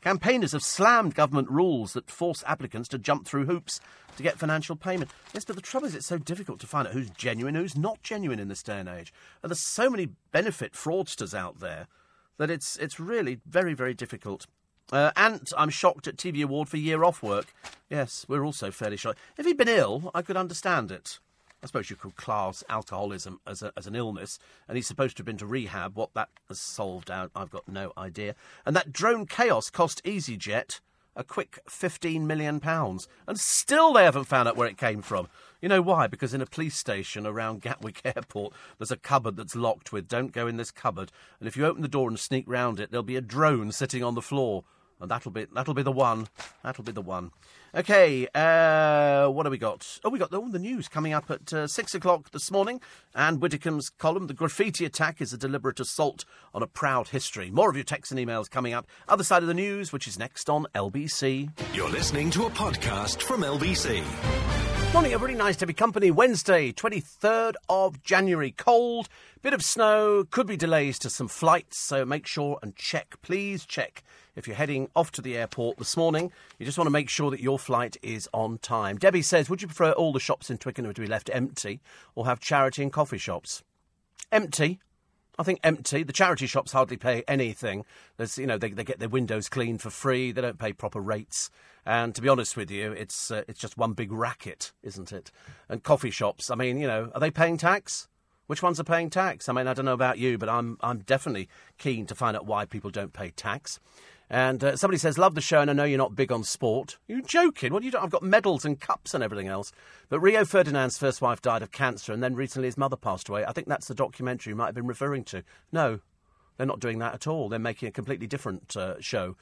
Campaigners 0.01 0.51
have 0.51 0.61
slammed 0.61 1.15
government 1.15 1.49
rules 1.49 1.93
that 1.93 2.11
force 2.11 2.43
applicants 2.45 2.87
to 2.89 2.99
jump 2.99 3.25
through 3.25 3.45
hoops 3.45 3.79
to 4.17 4.23
get 4.23 4.37
financial 4.37 4.75
payment. 4.75 5.09
Yes, 5.33 5.45
but 5.45 5.55
the 5.55 5.61
trouble 5.63 5.87
is 5.87 5.95
it's 5.95 6.05
so 6.05 6.19
difficult 6.19 6.59
to 6.59 6.67
find 6.67 6.87
out 6.87 6.93
who's 6.93 7.09
genuine, 7.09 7.55
who's 7.55 7.75
not 7.75 8.03
genuine 8.03 8.39
in 8.39 8.47
this 8.47 8.61
day 8.61 8.79
and 8.79 8.87
age. 8.87 9.11
And 9.41 9.49
there's 9.49 9.59
so 9.59 9.89
many 9.89 10.09
benefit 10.31 10.73
fraudsters 10.73 11.33
out 11.33 11.59
there 11.59 11.87
that 12.37 12.51
it's 12.51 12.77
it's 12.77 12.99
really 12.99 13.39
very, 13.47 13.73
very 13.73 13.95
difficult. 13.95 14.45
Uh, 14.91 15.11
Ant, 15.15 15.51
I'm 15.57 15.69
shocked 15.69 16.07
at 16.07 16.17
TV 16.17 16.43
award 16.43 16.69
for 16.69 16.77
year 16.77 17.03
off 17.03 17.23
work. 17.23 17.53
Yes, 17.89 18.25
we're 18.27 18.45
also 18.45 18.71
fairly 18.71 18.97
shocked. 18.97 19.19
If 19.37 19.45
he'd 19.45 19.57
been 19.57 19.67
ill, 19.67 20.11
I 20.13 20.21
could 20.21 20.37
understand 20.37 20.91
it. 20.91 21.19
I 21.63 21.67
suppose 21.67 21.89
you 21.89 21.95
could 21.95 22.15
class 22.15 22.63
alcoholism 22.69 23.39
as, 23.47 23.63
a, 23.63 23.73
as 23.75 23.87
an 23.87 23.95
illness, 23.95 24.37
and 24.67 24.75
he's 24.75 24.85
supposed 24.85 25.17
to 25.17 25.21
have 25.21 25.25
been 25.25 25.37
to 25.37 25.47
rehab. 25.47 25.95
What 25.95 26.13
that 26.13 26.29
has 26.47 26.59
solved 26.59 27.09
out, 27.09 27.31
I've 27.35 27.49
got 27.49 27.67
no 27.67 27.91
idea. 27.97 28.35
And 28.65 28.75
that 28.75 28.93
drone 28.93 29.25
chaos 29.25 29.71
cost 29.71 30.03
EasyJet 30.03 30.79
a 31.15 31.23
quick 31.23 31.59
£15 31.67 32.21
million, 32.21 32.61
and 32.65 33.39
still 33.39 33.93
they 33.93 34.03
haven't 34.03 34.25
found 34.25 34.47
out 34.47 34.57
where 34.57 34.67
it 34.67 34.77
came 34.77 35.01
from. 35.01 35.27
You 35.61 35.69
know 35.69 35.81
why? 35.81 36.07
Because 36.07 36.33
in 36.33 36.41
a 36.41 36.45
police 36.45 36.75
station 36.75 37.25
around 37.25 37.61
Gatwick 37.61 38.01
Airport, 38.05 38.53
there's 38.77 38.91
a 38.91 38.97
cupboard 38.97 39.37
that's 39.37 39.55
locked 39.55 39.91
with 39.91 40.07
"Don't 40.07 40.31
go 40.31 40.47
in 40.47 40.57
this 40.57 40.71
cupboard." 40.71 41.11
And 41.39 41.47
if 41.47 41.55
you 41.57 41.65
open 41.65 41.81
the 41.81 41.87
door 41.87 42.09
and 42.09 42.19
sneak 42.19 42.45
round 42.47 42.79
it, 42.79 42.91
there'll 42.91 43.03
be 43.03 43.15
a 43.15 43.21
drone 43.21 43.71
sitting 43.71 44.03
on 44.03 44.15
the 44.15 44.21
floor, 44.21 44.63
and 44.99 45.09
that'll 45.09 45.31
be 45.31 45.45
that'll 45.53 45.73
be 45.73 45.83
the 45.83 45.91
one. 45.91 46.27
That'll 46.63 46.83
be 46.83 46.91
the 46.91 47.01
one. 47.01 47.31
Okay, 47.73 48.27
uh, 48.33 49.27
what 49.27 49.45
have 49.45 49.51
we 49.51 49.57
got? 49.57 49.99
Oh, 50.03 50.09
we 50.09 50.19
got 50.19 50.33
oh, 50.33 50.49
the 50.49 50.59
news 50.59 50.87
coming 50.87 51.13
up 51.13 51.29
at 51.29 51.51
uh, 51.51 51.67
six 51.67 51.93
o'clock 51.93 52.31
this 52.31 52.49
morning. 52.49 52.79
And 53.13 53.41
Widdicombe's 53.41 53.89
column: 53.89 54.27
"The 54.27 54.33
graffiti 54.33 54.85
attack 54.85 55.21
is 55.21 55.33
a 55.33 55.37
deliberate 55.37 55.79
assault 55.79 56.25
on 56.53 56.63
a 56.63 56.67
proud 56.67 57.09
history." 57.09 57.49
More 57.49 57.69
of 57.69 57.75
your 57.75 57.83
texts 57.83 58.11
and 58.11 58.19
emails 58.19 58.49
coming 58.49 58.73
up. 58.73 58.87
Other 59.07 59.23
side 59.23 59.41
of 59.41 59.47
the 59.47 59.53
news, 59.53 59.91
which 59.91 60.07
is 60.07 60.19
next 60.19 60.49
on 60.49 60.67
LBC. 60.75 61.49
You're 61.73 61.89
listening 61.89 62.29
to 62.31 62.45
a 62.45 62.49
podcast 62.49 63.21
from 63.21 63.41
LBC. 63.41 64.64
Morning, 64.95 65.11
everybody. 65.11 65.37
Nice 65.37 65.57
to 65.57 65.73
company. 65.73 66.09
Wednesday, 66.09 66.71
23rd 66.71 67.55
of 67.67 68.01
January. 68.01 68.51
Cold, 68.51 69.09
bit 69.41 69.53
of 69.53 69.61
snow, 69.61 70.23
could 70.23 70.47
be 70.47 70.55
delays 70.55 70.97
to 70.99 71.09
some 71.09 71.27
flights, 71.27 71.77
so 71.77 72.05
make 72.05 72.25
sure 72.25 72.59
and 72.63 72.77
check. 72.77 73.17
Please 73.21 73.65
check 73.65 74.05
if 74.37 74.47
you're 74.47 74.55
heading 74.55 74.87
off 74.95 75.11
to 75.11 75.21
the 75.21 75.35
airport 75.35 75.79
this 75.79 75.97
morning. 75.97 76.31
You 76.57 76.65
just 76.65 76.77
want 76.77 76.85
to 76.87 76.93
make 76.93 77.09
sure 77.09 77.29
that 77.29 77.41
your 77.41 77.59
flight 77.59 77.97
is 78.01 78.29
on 78.33 78.57
time. 78.59 78.95
Debbie 78.95 79.21
says, 79.21 79.49
Would 79.49 79.61
you 79.61 79.67
prefer 79.67 79.91
all 79.91 80.13
the 80.13 80.19
shops 80.21 80.49
in 80.49 80.57
Twickenham 80.57 80.93
to 80.93 81.01
be 81.01 81.07
left 81.07 81.29
empty 81.33 81.81
or 82.15 82.25
have 82.25 82.39
charity 82.39 82.81
and 82.81 82.93
coffee 82.93 83.17
shops? 83.17 83.63
Empty. 84.31 84.79
I 85.37 85.43
think 85.43 85.59
empty. 85.61 86.03
The 86.03 86.13
charity 86.13 86.47
shops 86.47 86.71
hardly 86.71 86.95
pay 86.95 87.21
anything. 87.27 87.83
There's, 88.15 88.37
you 88.37 88.47
know, 88.47 88.57
they, 88.57 88.69
they 88.69 88.85
get 88.85 88.99
their 88.99 89.09
windows 89.09 89.49
cleaned 89.49 89.81
for 89.81 89.89
free. 89.89 90.31
They 90.31 90.41
don't 90.41 90.57
pay 90.57 90.71
proper 90.71 91.01
rates. 91.01 91.49
And 91.85 92.15
to 92.15 92.21
be 92.21 92.29
honest 92.29 92.57
with 92.57 92.71
you, 92.71 92.91
it's 92.93 93.29
uh, 93.29 93.43
it's 93.47 93.59
just 93.59 93.77
one 93.77 93.93
big 93.93 94.11
racket, 94.11 94.71
isn't 94.81 95.11
it? 95.11 95.31
And 95.69 95.83
coffee 95.83 96.09
shops. 96.09 96.49
I 96.49 96.55
mean, 96.55 96.79
you 96.79 96.87
know, 96.87 97.11
are 97.13 97.19
they 97.19 97.31
paying 97.31 97.57
tax? 97.57 98.07
Which 98.47 98.63
ones 98.63 98.79
are 98.79 98.83
paying 98.83 99.09
tax? 99.09 99.49
I 99.49 99.53
mean, 99.53 99.67
I 99.67 99.73
don't 99.73 99.85
know 99.85 99.93
about 99.93 100.17
you, 100.17 100.37
but 100.37 100.49
I'm 100.49 100.77
I'm 100.81 100.99
definitely 100.99 101.47
keen 101.77 102.05
to 102.07 102.15
find 102.15 102.35
out 102.35 102.45
why 102.45 102.65
people 102.65 102.89
don't 102.89 103.13
pay 103.13 103.29
tax. 103.29 103.79
And 104.29 104.63
uh, 104.63 104.75
somebody 104.75 104.97
says, 104.97 105.19
"Love 105.19 105.35
the 105.35 105.41
show, 105.41 105.61
and 105.61 105.69
I 105.69 105.73
know 105.73 105.83
you're 105.83 105.99
not 105.99 106.15
big 106.15 106.31
on 106.31 106.43
sport." 106.43 106.97
You're 107.07 107.21
joking? 107.21 107.71
What 107.71 107.83
are 107.83 107.85
you 107.85 107.91
doing? 107.91 108.03
I've 108.03 108.09
got 108.09 108.23
medals 108.23 108.65
and 108.65 108.79
cups 108.79 109.13
and 109.13 109.23
everything 109.23 109.47
else. 109.47 109.71
But 110.09 110.19
Rio 110.19 110.45
Ferdinand's 110.45 110.97
first 110.97 111.21
wife 111.21 111.41
died 111.41 111.61
of 111.61 111.71
cancer, 111.71 112.11
and 112.11 112.23
then 112.23 112.33
recently 112.33 112.67
his 112.67 112.77
mother 112.77 112.95
passed 112.95 113.29
away. 113.29 113.45
I 113.45 113.51
think 113.51 113.67
that's 113.67 113.87
the 113.87 113.93
documentary 113.93 114.51
you 114.51 114.55
might 114.55 114.67
have 114.67 114.75
been 114.75 114.87
referring 114.87 115.23
to. 115.25 115.43
No, 115.71 115.99
they're 116.57 116.65
not 116.65 116.79
doing 116.79 116.99
that 116.99 117.13
at 117.13 117.27
all. 117.27 117.49
They're 117.49 117.59
making 117.59 117.87
a 117.87 117.91
completely 117.91 118.27
different 118.27 118.75
uh, 118.75 118.99
show. 118.99 119.35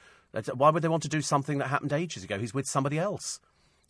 Why 0.54 0.70
would 0.70 0.82
they 0.82 0.88
want 0.88 1.02
to 1.04 1.08
do 1.08 1.20
something 1.20 1.58
that 1.58 1.68
happened 1.68 1.92
ages 1.92 2.24
ago? 2.24 2.38
He's 2.38 2.54
with 2.54 2.66
somebody 2.66 2.98
else. 2.98 3.40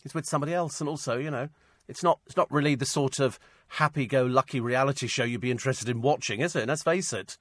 He's 0.03 0.15
with 0.15 0.27
somebody 0.27 0.53
else, 0.53 0.81
and 0.81 0.89
also, 0.89 1.17
you 1.17 1.31
know, 1.31 1.49
it's 1.89 2.03
not 2.03 2.21
it's 2.27 2.37
not 2.37 2.51
really 2.51 2.75
the 2.75 2.87
sort 2.87 3.19
of 3.19 3.39
happy-go-lucky 3.69 4.61
reality 4.61 5.07
show 5.07 5.25
you'd 5.25 5.41
be 5.41 5.51
interested 5.51 5.89
in 5.89 6.03
watching, 6.03 6.41
is 6.41 6.55
it? 6.55 6.69
Let's 6.69 6.83
face 6.83 7.13
it. 7.13 7.39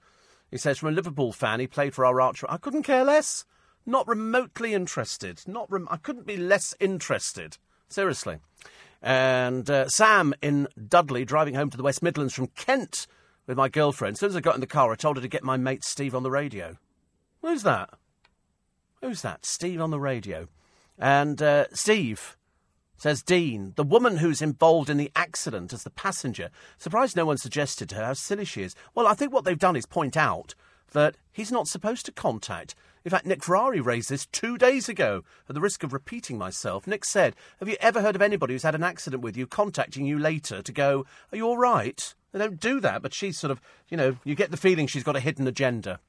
He 0.49 0.57
says, 0.57 0.77
from 0.77 0.89
a 0.89 0.93
Liverpool 0.93 1.33
fan, 1.33 1.59
he 1.59 1.67
played 1.67 1.93
for 1.93 2.05
our 2.05 2.21
archer. 2.21 2.45
I 2.49 2.57
couldn't 2.57 2.83
care 2.83 3.03
less. 3.03 3.45
Not 3.85 4.07
remotely 4.07 4.73
interested. 4.73 5.41
Not 5.47 5.69
rem- 5.69 5.87
I 5.91 5.97
couldn't 5.97 6.25
be 6.25 6.37
less 6.37 6.73
interested. 6.79 7.57
Seriously. 7.89 8.37
And 9.01 9.69
uh, 9.69 9.89
Sam 9.89 10.33
in 10.41 10.69
Dudley, 10.87 11.25
driving 11.25 11.55
home 11.55 11.69
to 11.69 11.77
the 11.77 11.83
West 11.83 12.01
Midlands 12.01 12.33
from 12.33 12.47
Kent 12.47 13.07
with 13.45 13.57
my 13.57 13.67
girlfriend. 13.67 14.13
As 14.13 14.19
soon 14.21 14.29
as 14.29 14.35
I 14.37 14.41
got 14.41 14.55
in 14.55 14.61
the 14.61 14.67
car, 14.67 14.91
I 14.91 14.95
told 14.95 15.17
her 15.17 15.21
to 15.21 15.27
get 15.27 15.43
my 15.43 15.57
mate 15.57 15.83
Steve 15.83 16.15
on 16.15 16.23
the 16.23 16.31
radio. 16.31 16.77
Who's 17.41 17.63
that? 17.63 17.89
Who's 19.03 19.21
that? 19.21 19.45
Steve 19.45 19.81
on 19.81 19.91
the 19.91 19.99
radio. 19.99 20.47
And 20.97 21.41
uh, 21.41 21.65
Steve 21.73 22.37
says 22.95 23.21
Dean, 23.21 23.73
the 23.75 23.83
woman 23.83 24.17
who's 24.17 24.41
involved 24.41 24.89
in 24.89 24.95
the 24.95 25.11
accident 25.13 25.73
as 25.73 25.83
the 25.83 25.89
passenger. 25.89 26.49
Surprised 26.77 27.17
no 27.17 27.25
one 27.25 27.37
suggested 27.37 27.89
to 27.89 27.95
her 27.95 28.05
how 28.05 28.13
silly 28.13 28.45
she 28.45 28.61
is. 28.61 28.75
Well, 28.95 29.05
I 29.05 29.13
think 29.13 29.33
what 29.33 29.43
they've 29.43 29.59
done 29.59 29.75
is 29.75 29.85
point 29.85 30.15
out 30.15 30.55
that 30.93 31.17
he's 31.33 31.51
not 31.51 31.67
supposed 31.67 32.05
to 32.05 32.13
contact. 32.13 32.75
In 33.03 33.11
fact, 33.11 33.25
Nick 33.25 33.43
Ferrari 33.43 33.81
raised 33.81 34.09
this 34.09 34.25
two 34.27 34.57
days 34.57 34.87
ago. 34.87 35.25
At 35.49 35.55
the 35.55 35.59
risk 35.59 35.83
of 35.83 35.91
repeating 35.91 36.37
myself, 36.37 36.87
Nick 36.87 37.03
said, 37.03 37.35
Have 37.59 37.67
you 37.67 37.75
ever 37.81 38.01
heard 38.01 38.15
of 38.15 38.21
anybody 38.21 38.53
who's 38.53 38.63
had 38.63 38.73
an 38.73 38.83
accident 38.83 39.21
with 39.21 39.35
you 39.35 39.47
contacting 39.47 40.05
you 40.05 40.17
later 40.17 40.61
to 40.61 40.71
go, 40.71 41.05
Are 41.33 41.35
you 41.35 41.45
all 41.45 41.57
right? 41.57 42.15
They 42.31 42.39
don't 42.39 42.57
do 42.57 42.79
that, 42.79 43.01
but 43.01 43.13
she's 43.13 43.37
sort 43.37 43.51
of, 43.51 43.59
you 43.89 43.97
know, 43.97 44.15
you 44.23 44.33
get 44.33 44.49
the 44.49 44.55
feeling 44.55 44.87
she's 44.87 45.03
got 45.03 45.17
a 45.17 45.19
hidden 45.19 45.45
agenda. 45.45 45.99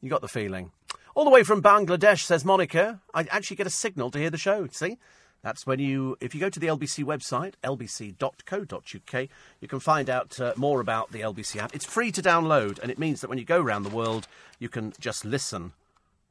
You 0.00 0.10
got 0.10 0.20
the 0.20 0.26
feeling. 0.26 0.72
All 1.18 1.24
the 1.24 1.30
way 1.32 1.42
from 1.42 1.60
Bangladesh, 1.60 2.20
says 2.20 2.44
Monica, 2.44 3.00
I 3.12 3.22
actually 3.32 3.56
get 3.56 3.66
a 3.66 3.70
signal 3.70 4.12
to 4.12 4.20
hear 4.20 4.30
the 4.30 4.38
show. 4.38 4.68
See? 4.68 4.98
That's 5.42 5.66
when 5.66 5.80
you, 5.80 6.16
if 6.20 6.32
you 6.32 6.40
go 6.40 6.48
to 6.48 6.60
the 6.60 6.68
LBC 6.68 7.02
website, 7.02 7.54
lbc.co.uk, 7.64 9.28
you 9.60 9.66
can 9.66 9.80
find 9.80 10.08
out 10.08 10.38
uh, 10.38 10.52
more 10.56 10.80
about 10.80 11.10
the 11.10 11.22
LBC 11.22 11.56
app. 11.56 11.74
It's 11.74 11.84
free 11.84 12.12
to 12.12 12.22
download, 12.22 12.78
and 12.78 12.88
it 12.88 13.00
means 13.00 13.20
that 13.20 13.28
when 13.28 13.38
you 13.38 13.44
go 13.44 13.60
around 13.60 13.82
the 13.82 13.88
world, 13.88 14.28
you 14.60 14.68
can 14.68 14.92
just 15.00 15.24
listen 15.24 15.72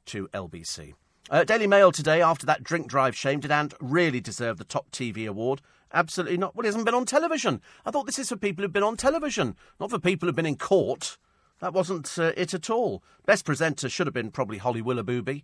to 0.05 0.29
LBC. 0.29 0.93
Uh, 1.29 1.43
Daily 1.43 1.67
Mail 1.67 1.91
today, 1.91 2.21
after 2.21 2.45
that 2.45 2.63
drink 2.63 2.87
drive 2.87 3.13
shame, 3.13 3.41
did 3.41 3.51
Ant 3.51 3.73
really 3.81 4.21
deserve 4.21 4.57
the 4.57 4.63
top 4.63 4.89
TV 4.91 5.27
award? 5.27 5.59
Absolutely 5.93 6.37
not. 6.37 6.55
Well, 6.55 6.63
he 6.63 6.67
hasn't 6.67 6.85
been 6.85 6.95
on 6.95 7.05
television. 7.05 7.59
I 7.85 7.91
thought 7.91 8.05
this 8.05 8.19
is 8.19 8.29
for 8.29 8.37
people 8.37 8.63
who've 8.63 8.71
been 8.71 8.83
on 8.83 8.95
television, 8.95 9.57
not 9.81 9.89
for 9.89 9.99
people 9.99 10.29
who've 10.29 10.35
been 10.37 10.45
in 10.45 10.55
court. 10.55 11.17
That 11.59 11.73
wasn't 11.73 12.17
uh, 12.17 12.33
it 12.37 12.53
at 12.53 12.69
all. 12.69 13.03
Best 13.25 13.45
presenter 13.45 13.89
should 13.89 14.07
have 14.07 14.13
been 14.13 14.31
probably 14.31 14.57
Holly 14.57 14.81
Willoughby. 14.81 15.43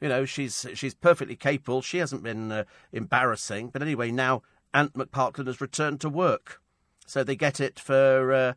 You 0.00 0.08
know, 0.08 0.24
she's 0.24 0.66
she's 0.74 0.94
perfectly 0.94 1.36
capable. 1.36 1.82
She 1.82 1.98
hasn't 1.98 2.22
been 2.22 2.52
uh, 2.52 2.64
embarrassing. 2.92 3.70
But 3.70 3.82
anyway, 3.82 4.10
now 4.10 4.42
Ant 4.72 4.94
McPartlin 4.94 5.46
has 5.46 5.60
returned 5.60 6.00
to 6.02 6.08
work, 6.08 6.60
so 7.06 7.24
they 7.24 7.34
get 7.34 7.60
it 7.60 7.80
for 7.80 8.32
uh, 8.32 8.52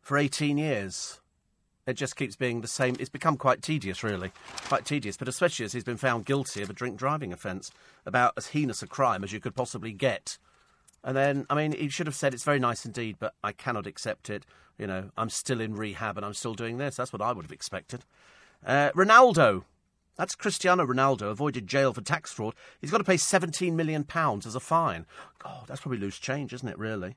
for 0.00 0.18
eighteen 0.18 0.58
years. 0.58 1.20
It 1.86 1.94
just 1.94 2.16
keeps 2.16 2.36
being 2.36 2.62
the 2.62 2.68
same. 2.68 2.96
It's 2.98 3.10
become 3.10 3.36
quite 3.36 3.60
tedious, 3.60 4.02
really, 4.02 4.32
quite 4.68 4.86
tedious. 4.86 5.16
But 5.16 5.28
especially 5.28 5.66
as 5.66 5.72
he's 5.72 5.84
been 5.84 5.98
found 5.98 6.24
guilty 6.24 6.62
of 6.62 6.70
a 6.70 6.74
drink 6.74 6.96
driving 6.96 7.32
offence, 7.32 7.70
about 8.06 8.32
as 8.36 8.48
heinous 8.48 8.82
a 8.82 8.86
crime 8.86 9.24
as 9.24 9.32
you 9.32 9.40
could 9.40 9.54
possibly 9.54 9.92
get. 9.92 10.38
And 11.04 11.14
then, 11.14 11.46
I 11.50 11.54
mean, 11.54 11.72
he 11.72 11.90
should 11.90 12.06
have 12.06 12.16
said 12.16 12.32
it's 12.32 12.44
very 12.44 12.58
nice 12.58 12.86
indeed, 12.86 13.16
but 13.20 13.34
I 13.44 13.52
cannot 13.52 13.86
accept 13.86 14.30
it. 14.30 14.46
You 14.78 14.86
know, 14.86 15.10
I'm 15.16 15.28
still 15.28 15.60
in 15.60 15.76
rehab 15.76 16.16
and 16.16 16.24
I'm 16.24 16.34
still 16.34 16.54
doing 16.54 16.78
this. 16.78 16.96
That's 16.96 17.12
what 17.12 17.22
I 17.22 17.30
would 17.30 17.44
have 17.44 17.52
expected. 17.52 18.04
Uh, 18.66 18.90
Ronaldo. 18.92 19.64
That's 20.16 20.34
Cristiano 20.34 20.86
Ronaldo 20.86 21.30
avoided 21.30 21.66
jail 21.66 21.92
for 21.92 22.00
tax 22.00 22.32
fraud. 22.32 22.54
He's 22.80 22.90
got 22.90 22.98
to 22.98 23.04
pay 23.04 23.16
£17 23.16 23.74
million 23.74 24.06
as 24.14 24.54
a 24.54 24.60
fine. 24.60 25.06
God, 25.40 25.64
that's 25.66 25.80
probably 25.80 25.98
loose 25.98 26.18
change, 26.18 26.52
isn't 26.52 26.68
it, 26.68 26.78
really? 26.78 27.16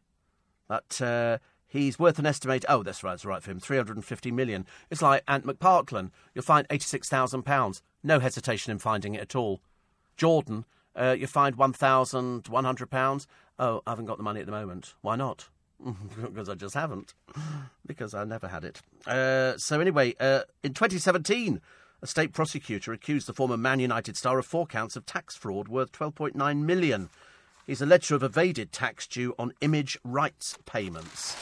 But 0.68 1.00
uh, 1.02 1.38
he's 1.68 2.00
worth 2.00 2.20
an 2.20 2.26
estimate. 2.26 2.66
Oh, 2.68 2.84
that's 2.84 3.04
right, 3.04 3.12
that's 3.12 3.24
right 3.24 3.42
for 3.42 3.52
him. 3.52 3.60
350 3.60 4.32
million. 4.32 4.66
It's 4.90 5.02
like 5.02 5.24
Ant 5.28 5.46
McPartlin. 5.46 6.10
You'll 6.34 6.44
find 6.44 6.68
£86,000. 6.70 7.82
No 8.04 8.20
hesitation 8.20 8.72
in 8.72 8.80
finding 8.80 9.14
it 9.14 9.22
at 9.22 9.36
all. 9.36 9.62
Jordan, 10.18 10.66
uh, 10.96 11.16
you 11.18 11.28
find 11.28 11.56
£1,100. 11.56 13.28
Oh, 13.60 13.82
I 13.88 13.92
haven't 13.92 14.06
got 14.06 14.18
the 14.18 14.24
money 14.24 14.40
at 14.40 14.46
the 14.46 14.52
moment. 14.52 14.94
Why 15.02 15.16
not? 15.16 15.50
because 16.20 16.50
I 16.50 16.56
just 16.56 16.76
haven't. 16.76 17.14
Because 17.86 18.14
I 18.14 18.24
never 18.24 18.48
had 18.48 18.64
it. 18.64 18.82
Uh, 19.06 19.58
so, 19.58 19.80
anyway, 19.80 20.16
uh, 20.20 20.42
in 20.64 20.74
2017, 20.74 21.62
A 22.00 22.06
state 22.06 22.32
prosecutor 22.32 22.94
accused 22.94 23.28
the 23.28 23.34
former 23.34 23.58
Man 23.58 23.80
United 23.80 24.16
star 24.16 24.38
of 24.38 24.46
four 24.46 24.68
counts 24.68 24.96
of 24.96 25.08
tax 25.08 25.36
fraud 25.36 25.68
worth 25.68 25.92
12.9 25.92 26.60
million. 26.62 27.10
He's 27.66 27.82
alleged 27.82 28.10
to 28.10 28.14
have 28.14 28.24
evaded 28.24 28.72
tax 28.72 29.08
due 29.08 29.34
on 29.40 29.54
image 29.62 29.98
rights 30.04 30.58
payments. 30.68 31.36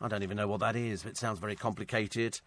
I 0.00 0.08
don't 0.08 0.24
even 0.24 0.36
know 0.36 0.48
what 0.48 0.58
that 0.60 0.74
is, 0.74 1.04
but 1.04 1.12
it 1.12 1.16
sounds 1.16 1.38
very 1.38 1.54
complicated. 1.54 2.40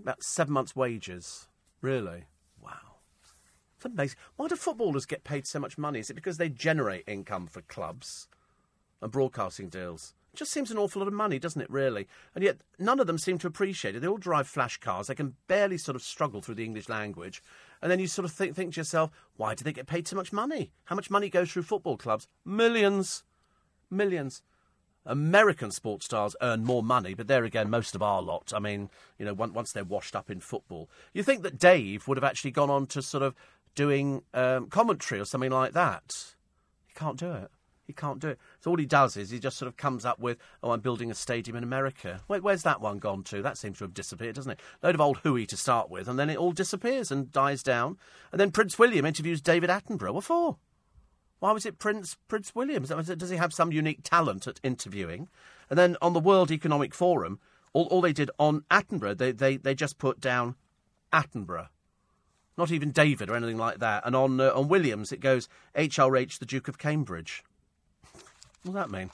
About 0.00 0.22
seven 0.22 0.54
months' 0.54 0.76
wages. 0.76 1.48
Really? 1.80 2.24
Wow. 2.62 3.00
It's 3.76 3.84
amazing. 3.84 4.18
Why 4.36 4.46
do 4.46 4.54
footballers 4.54 5.06
get 5.06 5.24
paid 5.24 5.44
so 5.46 5.58
much 5.58 5.76
money? 5.76 5.98
Is 5.98 6.10
it 6.10 6.14
because 6.14 6.38
they 6.38 6.48
generate 6.48 7.08
income 7.08 7.48
for 7.48 7.62
clubs 7.62 8.28
and 9.00 9.12
broadcasting 9.12 9.68
deals? 9.68 10.14
It 10.32 10.38
just 10.38 10.52
seems 10.52 10.70
an 10.70 10.78
awful 10.78 11.00
lot 11.00 11.08
of 11.08 11.14
money, 11.14 11.38
doesn't 11.38 11.62
it, 11.62 11.70
really? 11.70 12.06
And 12.34 12.44
yet, 12.44 12.58
none 12.78 13.00
of 13.00 13.06
them 13.06 13.16
seem 13.16 13.38
to 13.38 13.46
appreciate 13.46 13.96
it. 13.96 14.00
They 14.00 14.06
all 14.06 14.18
drive 14.18 14.46
flash 14.46 14.76
cars. 14.76 15.06
They 15.06 15.14
can 15.14 15.34
barely 15.48 15.78
sort 15.78 15.96
of 15.96 16.02
struggle 16.02 16.42
through 16.42 16.56
the 16.56 16.64
English 16.64 16.88
language. 16.88 17.42
And 17.80 17.90
then 17.90 18.00
you 18.00 18.06
sort 18.06 18.26
of 18.26 18.32
think, 18.32 18.54
think 18.54 18.74
to 18.74 18.80
yourself, 18.80 19.10
why 19.36 19.54
do 19.54 19.64
they 19.64 19.72
get 19.72 19.86
paid 19.86 20.06
so 20.06 20.16
much 20.16 20.32
money? 20.32 20.72
How 20.84 20.96
much 20.96 21.10
money 21.10 21.30
goes 21.30 21.50
through 21.50 21.62
football 21.62 21.96
clubs? 21.96 22.28
Millions. 22.44 23.24
Millions. 23.90 24.42
American 25.06 25.70
sports 25.70 26.04
stars 26.04 26.36
earn 26.42 26.64
more 26.64 26.82
money, 26.82 27.14
but 27.14 27.28
there 27.28 27.44
again, 27.44 27.70
most 27.70 27.94
of 27.94 28.02
our 28.02 28.20
lot. 28.20 28.52
I 28.54 28.58
mean, 28.58 28.90
you 29.18 29.24
know, 29.24 29.34
once, 29.34 29.72
they're 29.72 29.84
washed 29.84 30.16
up 30.16 30.30
in 30.30 30.40
football, 30.40 30.90
you 31.14 31.22
think 31.22 31.42
that 31.44 31.58
Dave 31.58 32.08
would 32.08 32.16
have 32.16 32.24
actually 32.24 32.50
gone 32.50 32.70
on 32.70 32.86
to 32.88 33.00
sort 33.00 33.22
of 33.22 33.34
doing 33.74 34.22
um, 34.34 34.68
commentary 34.68 35.20
or 35.20 35.24
something 35.24 35.50
like 35.50 35.72
that. 35.72 36.34
He 36.88 36.94
can't 36.94 37.18
do 37.18 37.32
it. 37.32 37.50
He 37.86 37.92
can't 37.92 38.18
do 38.18 38.28
it. 38.28 38.38
So 38.60 38.70
all 38.70 38.76
he 38.76 38.86
does 38.86 39.16
is 39.16 39.30
he 39.30 39.38
just 39.38 39.56
sort 39.56 39.68
of 39.68 39.76
comes 39.76 40.04
up 40.04 40.18
with, 40.18 40.38
"Oh, 40.62 40.72
I'm 40.72 40.80
building 40.80 41.10
a 41.10 41.14
stadium 41.14 41.56
in 41.56 41.62
America." 41.62 42.20
Where, 42.26 42.40
where's 42.40 42.62
that 42.64 42.80
one 42.80 42.98
gone 42.98 43.22
to? 43.24 43.42
That 43.42 43.58
seems 43.58 43.78
to 43.78 43.84
have 43.84 43.94
disappeared, 43.94 44.34
doesn't 44.34 44.52
it? 44.52 44.60
Load 44.82 44.94
of 44.94 45.00
old 45.00 45.18
hooey 45.18 45.46
to 45.46 45.56
start 45.56 45.90
with, 45.90 46.08
and 46.08 46.18
then 46.18 46.30
it 46.30 46.36
all 46.36 46.52
disappears 46.52 47.10
and 47.10 47.30
dies 47.30 47.62
down. 47.62 47.98
And 48.32 48.40
then 48.40 48.50
Prince 48.50 48.78
William 48.78 49.06
interviews 49.06 49.40
David 49.40 49.70
Attenborough. 49.70 50.14
What 50.14 50.24
for? 50.24 50.56
Why 51.38 51.52
was 51.52 51.66
it 51.66 51.78
Prince 51.78 52.16
Prince 52.28 52.54
William? 52.54 52.84
Does 52.84 53.30
he 53.30 53.36
have 53.36 53.54
some 53.54 53.72
unique 53.72 54.00
talent 54.02 54.46
at 54.46 54.60
interviewing? 54.62 55.28
And 55.68 55.78
then 55.78 55.96
on 56.00 56.12
the 56.12 56.20
World 56.20 56.50
Economic 56.50 56.94
Forum, 56.94 57.40
all, 57.72 57.86
all 57.86 58.00
they 58.00 58.12
did 58.12 58.30
on 58.38 58.62
Attenborough, 58.70 59.18
they, 59.18 59.32
they, 59.32 59.56
they 59.56 59.74
just 59.74 59.98
put 59.98 60.20
down 60.20 60.54
Attenborough. 61.12 61.68
Not 62.56 62.72
even 62.72 62.90
David 62.90 63.28
or 63.28 63.36
anything 63.36 63.58
like 63.58 63.80
that. 63.80 64.06
And 64.06 64.16
on 64.16 64.40
uh, 64.40 64.50
on 64.54 64.68
Williams, 64.68 65.12
it 65.12 65.20
goes 65.20 65.48
HRH, 65.76 66.38
the 66.38 66.46
Duke 66.46 66.68
of 66.68 66.78
Cambridge. 66.78 67.44
What 68.66 68.74
does 68.74 68.90
that 68.90 68.90
mean? 68.90 69.10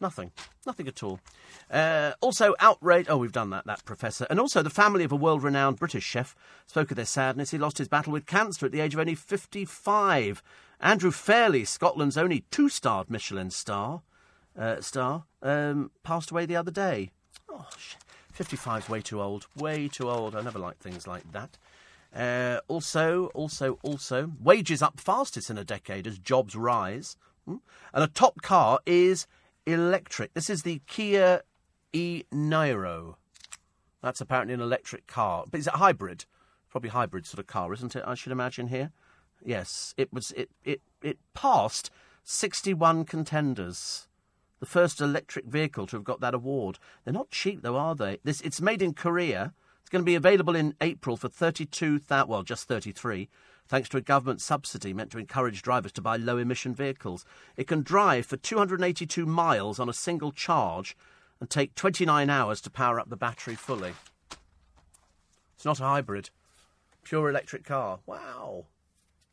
Nothing. 0.00 0.32
Nothing 0.64 0.88
at 0.88 1.02
all. 1.02 1.20
Uh, 1.70 2.12
also, 2.22 2.54
outrage. 2.58 3.06
Oh, 3.10 3.18
we've 3.18 3.32
done 3.32 3.50
that, 3.50 3.66
that 3.66 3.84
professor. 3.84 4.26
And 4.30 4.40
also, 4.40 4.62
the 4.62 4.70
family 4.70 5.04
of 5.04 5.12
a 5.12 5.16
world 5.16 5.42
renowned 5.42 5.78
British 5.78 6.04
chef 6.04 6.34
spoke 6.66 6.90
of 6.90 6.96
their 6.96 7.04
sadness. 7.04 7.50
He 7.50 7.58
lost 7.58 7.76
his 7.76 7.88
battle 7.88 8.14
with 8.14 8.24
cancer 8.24 8.64
at 8.64 8.72
the 8.72 8.80
age 8.80 8.94
of 8.94 9.00
only 9.00 9.14
55. 9.14 10.42
Andrew 10.80 11.10
Fairlie, 11.10 11.66
Scotland's 11.66 12.16
only 12.16 12.46
two 12.50 12.70
starred 12.70 13.10
Michelin 13.10 13.50
star, 13.50 14.00
uh, 14.58 14.80
star 14.80 15.24
um, 15.42 15.90
passed 16.02 16.30
away 16.30 16.46
the 16.46 16.56
other 16.56 16.70
day. 16.70 17.10
Oh, 17.50 17.66
sh- 17.76 17.96
55 18.32 18.84
is 18.84 18.88
way 18.88 19.02
too 19.02 19.20
old. 19.20 19.48
Way 19.54 19.88
too 19.88 20.08
old. 20.08 20.34
I 20.34 20.40
never 20.40 20.58
like 20.58 20.78
things 20.78 21.06
like 21.06 21.30
that. 21.32 21.58
Uh, 22.14 22.60
also, 22.68 23.26
also, 23.34 23.78
also, 23.82 24.32
wages 24.40 24.80
up 24.80 24.98
fastest 24.98 25.50
in 25.50 25.58
a 25.58 25.64
decade 25.64 26.06
as 26.06 26.18
jobs 26.18 26.56
rise. 26.56 27.16
And 27.48 28.04
a 28.04 28.08
top 28.08 28.42
car 28.42 28.80
is 28.86 29.26
electric. 29.66 30.34
This 30.34 30.50
is 30.50 30.62
the 30.62 30.80
Kia 30.86 31.42
e 31.92 32.24
Niro. 32.32 33.14
That's 34.02 34.20
apparently 34.20 34.54
an 34.54 34.60
electric 34.60 35.06
car. 35.06 35.44
But 35.50 35.60
is 35.60 35.66
it 35.66 35.74
hybrid? 35.74 36.24
Probably 36.70 36.90
hybrid 36.90 37.26
sort 37.26 37.40
of 37.40 37.46
car, 37.46 37.72
isn't 37.72 37.96
it? 37.96 38.04
I 38.06 38.14
should 38.14 38.32
imagine 38.32 38.68
here. 38.68 38.92
Yes, 39.44 39.94
it 39.96 40.12
was. 40.12 40.32
It 40.32 40.50
it 40.64 40.82
it 41.02 41.18
passed 41.34 41.90
sixty-one 42.24 43.04
contenders. 43.04 44.08
The 44.60 44.66
first 44.66 45.00
electric 45.00 45.46
vehicle 45.46 45.86
to 45.86 45.96
have 45.96 46.04
got 46.04 46.20
that 46.20 46.34
award. 46.34 46.78
They're 47.04 47.14
not 47.14 47.30
cheap, 47.30 47.62
though, 47.62 47.76
are 47.76 47.94
they? 47.94 48.18
This 48.24 48.40
it's 48.40 48.60
made 48.60 48.82
in 48.82 48.92
Korea. 48.92 49.54
It's 49.80 49.88
going 49.88 50.02
to 50.02 50.06
be 50.06 50.16
available 50.16 50.54
in 50.54 50.74
April 50.80 51.16
for 51.16 51.28
thirty-two 51.28 51.98
thousand. 52.00 52.28
Well, 52.28 52.42
just 52.42 52.68
thirty-three. 52.68 53.28
Thanks 53.68 53.88
to 53.90 53.98
a 53.98 54.02
government 54.02 54.40
subsidy 54.40 54.94
meant 54.94 55.10
to 55.12 55.18
encourage 55.18 55.60
drivers 55.60 55.92
to 55.92 56.00
buy 56.00 56.16
low 56.16 56.38
emission 56.38 56.74
vehicles. 56.74 57.26
It 57.56 57.66
can 57.66 57.82
drive 57.82 58.24
for 58.24 58.38
282 58.38 59.26
miles 59.26 59.78
on 59.78 59.88
a 59.88 59.92
single 59.92 60.32
charge 60.32 60.96
and 61.38 61.50
take 61.50 61.74
29 61.74 62.30
hours 62.30 62.60
to 62.62 62.70
power 62.70 62.98
up 62.98 63.10
the 63.10 63.16
battery 63.16 63.54
fully. 63.54 63.92
It's 65.54 65.64
not 65.64 65.80
a 65.80 65.84
hybrid. 65.84 66.30
Pure 67.04 67.28
electric 67.28 67.64
car. 67.64 68.00
Wow. 68.06 68.66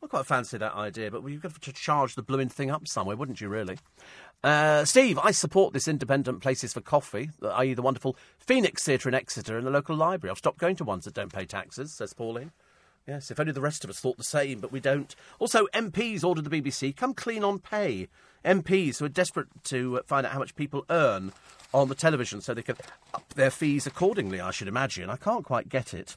I 0.02 0.06
quite 0.08 0.26
fancy 0.26 0.58
that 0.58 0.74
idea, 0.74 1.10
but 1.10 1.26
you've 1.26 1.42
got 1.42 1.60
to 1.60 1.72
charge 1.72 2.14
the 2.14 2.22
blooming 2.22 2.50
thing 2.50 2.70
up 2.70 2.86
somewhere, 2.86 3.16
wouldn't 3.16 3.40
you, 3.40 3.48
really? 3.48 3.78
Uh, 4.44 4.84
Steve, 4.84 5.18
I 5.18 5.30
support 5.30 5.72
this 5.72 5.88
independent 5.88 6.42
places 6.42 6.74
for 6.74 6.80
coffee, 6.82 7.30
i.e., 7.42 7.74
the 7.74 7.82
wonderful 7.82 8.16
Phoenix 8.38 8.84
Theatre 8.84 9.08
in 9.08 9.14
Exeter 9.14 9.56
and 9.56 9.66
the 9.66 9.70
local 9.70 9.96
library. 9.96 10.30
I've 10.30 10.38
stopped 10.38 10.58
going 10.58 10.76
to 10.76 10.84
ones 10.84 11.06
that 11.06 11.14
don't 11.14 11.32
pay 11.32 11.46
taxes, 11.46 11.92
says 11.92 12.12
Pauline. 12.12 12.52
Yes, 13.06 13.30
if 13.30 13.38
only 13.38 13.52
the 13.52 13.60
rest 13.60 13.84
of 13.84 13.90
us 13.90 14.00
thought 14.00 14.16
the 14.16 14.24
same, 14.24 14.58
but 14.58 14.72
we 14.72 14.80
don't. 14.80 15.14
Also, 15.38 15.66
MPs 15.68 16.24
ordered 16.24 16.44
the 16.44 16.62
BBC 16.62 16.94
come 16.96 17.14
clean 17.14 17.44
on 17.44 17.60
pay. 17.60 18.08
MPs 18.44 18.98
who 18.98 19.04
are 19.04 19.08
desperate 19.08 19.48
to 19.64 19.98
uh, 19.98 20.02
find 20.06 20.26
out 20.26 20.32
how 20.32 20.38
much 20.38 20.56
people 20.56 20.84
earn 20.90 21.32
on 21.72 21.88
the 21.88 21.94
television 21.94 22.40
so 22.40 22.52
they 22.52 22.62
can 22.62 22.76
up 23.14 23.32
their 23.34 23.50
fees 23.50 23.86
accordingly, 23.86 24.40
I 24.40 24.50
should 24.50 24.68
imagine. 24.68 25.08
I 25.08 25.16
can't 25.16 25.44
quite 25.44 25.68
get 25.68 25.94
it. 25.94 26.16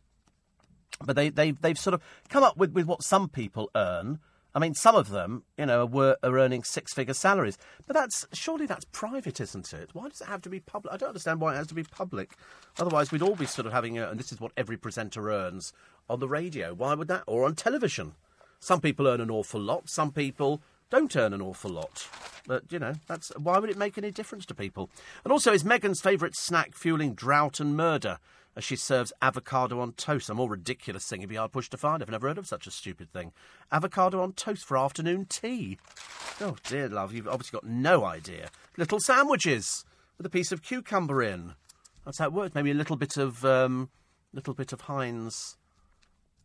But 1.04 1.16
they, 1.16 1.30
they've, 1.30 1.60
they've 1.62 1.78
sort 1.78 1.94
of 1.94 2.02
come 2.28 2.44
up 2.44 2.58
with, 2.58 2.74
with 2.74 2.88
what 2.88 3.04
some 3.04 3.30
people 3.30 3.70
earn. 3.76 4.20
I 4.56 4.60
mean, 4.60 4.74
some 4.74 4.96
of 4.96 5.10
them, 5.10 5.44
you 5.58 5.66
know, 5.66 5.86
were, 5.86 6.18
are 6.24 6.40
earning 6.40 6.64
six 6.64 6.94
figure 6.94 7.14
salaries. 7.14 7.58
But 7.86 7.96
that's 7.96 8.28
surely 8.34 8.66
that's 8.66 8.86
private, 8.86 9.40
isn't 9.40 9.72
it? 9.74 9.90
Why 9.94 10.10
does 10.10 10.22
it 10.22 10.28
have 10.28 10.42
to 10.44 10.50
be 10.50 10.60
public? 10.60 10.94
I 10.94 10.98
don't 10.98 11.10
understand 11.10 11.40
why 11.40 11.54
it 11.54 11.58
has 11.58 11.68
to 11.68 11.76
be 11.76 11.84
public. 11.84 12.32
Otherwise, 12.80 13.12
we'd 13.12 13.22
all 13.22 13.36
be 13.36 13.46
sort 13.46 13.68
of 13.68 13.74
having 13.74 13.98
a, 13.98 14.10
and 14.10 14.20
this 14.20 14.32
is 14.32 14.40
what 14.40 14.52
every 14.58 14.78
presenter 14.78 15.32
earns 15.32 15.72
on 16.10 16.20
the 16.20 16.28
radio. 16.28 16.74
Why 16.74 16.96
would 16.96 17.08
that? 17.10 17.24
Or 17.28 17.46
on 17.46 17.56
television. 17.56 18.14
Some 18.60 18.82
people 18.82 19.08
earn 19.08 19.22
an 19.22 19.32
awful 19.32 19.62
lot, 19.62 19.90
some 19.90 20.12
people 20.12 20.62
don't 20.90 21.16
earn 21.16 21.34
an 21.34 21.42
awful 21.42 21.72
lot. 21.72 22.08
But, 22.48 22.72
you 22.72 22.80
know, 22.80 22.94
that's 23.08 23.32
why 23.38 23.60
would 23.60 23.70
it 23.70 23.78
make 23.78 23.98
any 23.98 24.12
difference 24.12 24.46
to 24.48 24.56
people? 24.56 24.90
And 25.24 25.32
also, 25.32 25.54
is 25.54 25.64
Meghan's 25.64 26.02
favourite 26.02 26.36
snack 26.36 26.76
fueling 26.76 27.14
drought 27.14 27.60
and 27.60 27.78
murder? 27.78 28.18
As 28.60 28.66
she 28.66 28.76
serves 28.76 29.14
avocado 29.22 29.80
on 29.80 29.94
toast. 29.94 30.30
A 30.30 30.34
more 30.34 30.50
ridiculous 30.50 31.08
thing 31.08 31.22
you'd 31.22 31.30
be 31.30 31.38
hard 31.38 31.54
pushed 31.54 31.72
to 31.72 31.78
find. 31.78 32.04
I've 32.04 32.10
never 32.10 32.28
heard 32.28 32.38
of 32.38 32.46
such 32.46 32.68
a 32.68 32.72
stupid 32.72 33.10
thing. 33.14 33.32
Avocado 33.72 34.22
on 34.22 34.34
toast 34.34 34.66
for 34.66 34.78
afternoon 34.78 35.28
tea. 35.30 35.78
Oh, 36.42 36.58
dear 36.68 36.90
love, 36.90 37.14
you've 37.14 37.30
obviously 37.30 37.56
got 37.56 37.66
no 37.66 38.04
idea. 38.04 38.50
Little 38.76 39.00
sandwiches 39.00 39.86
with 40.18 40.26
a 40.26 40.30
piece 40.30 40.52
of 40.52 40.62
cucumber 40.62 41.24
in. 41.24 41.54
That's 42.04 42.20
how 42.20 42.26
it 42.26 42.34
works. 42.34 42.54
Maybe 42.54 42.72
a 42.72 42.74
little 42.74 42.98
bit 42.98 43.16
of, 43.16 43.46
um, 43.46 43.92
little 44.34 44.54
bit 44.54 44.74
of 44.74 44.82
Heinz. 44.82 45.56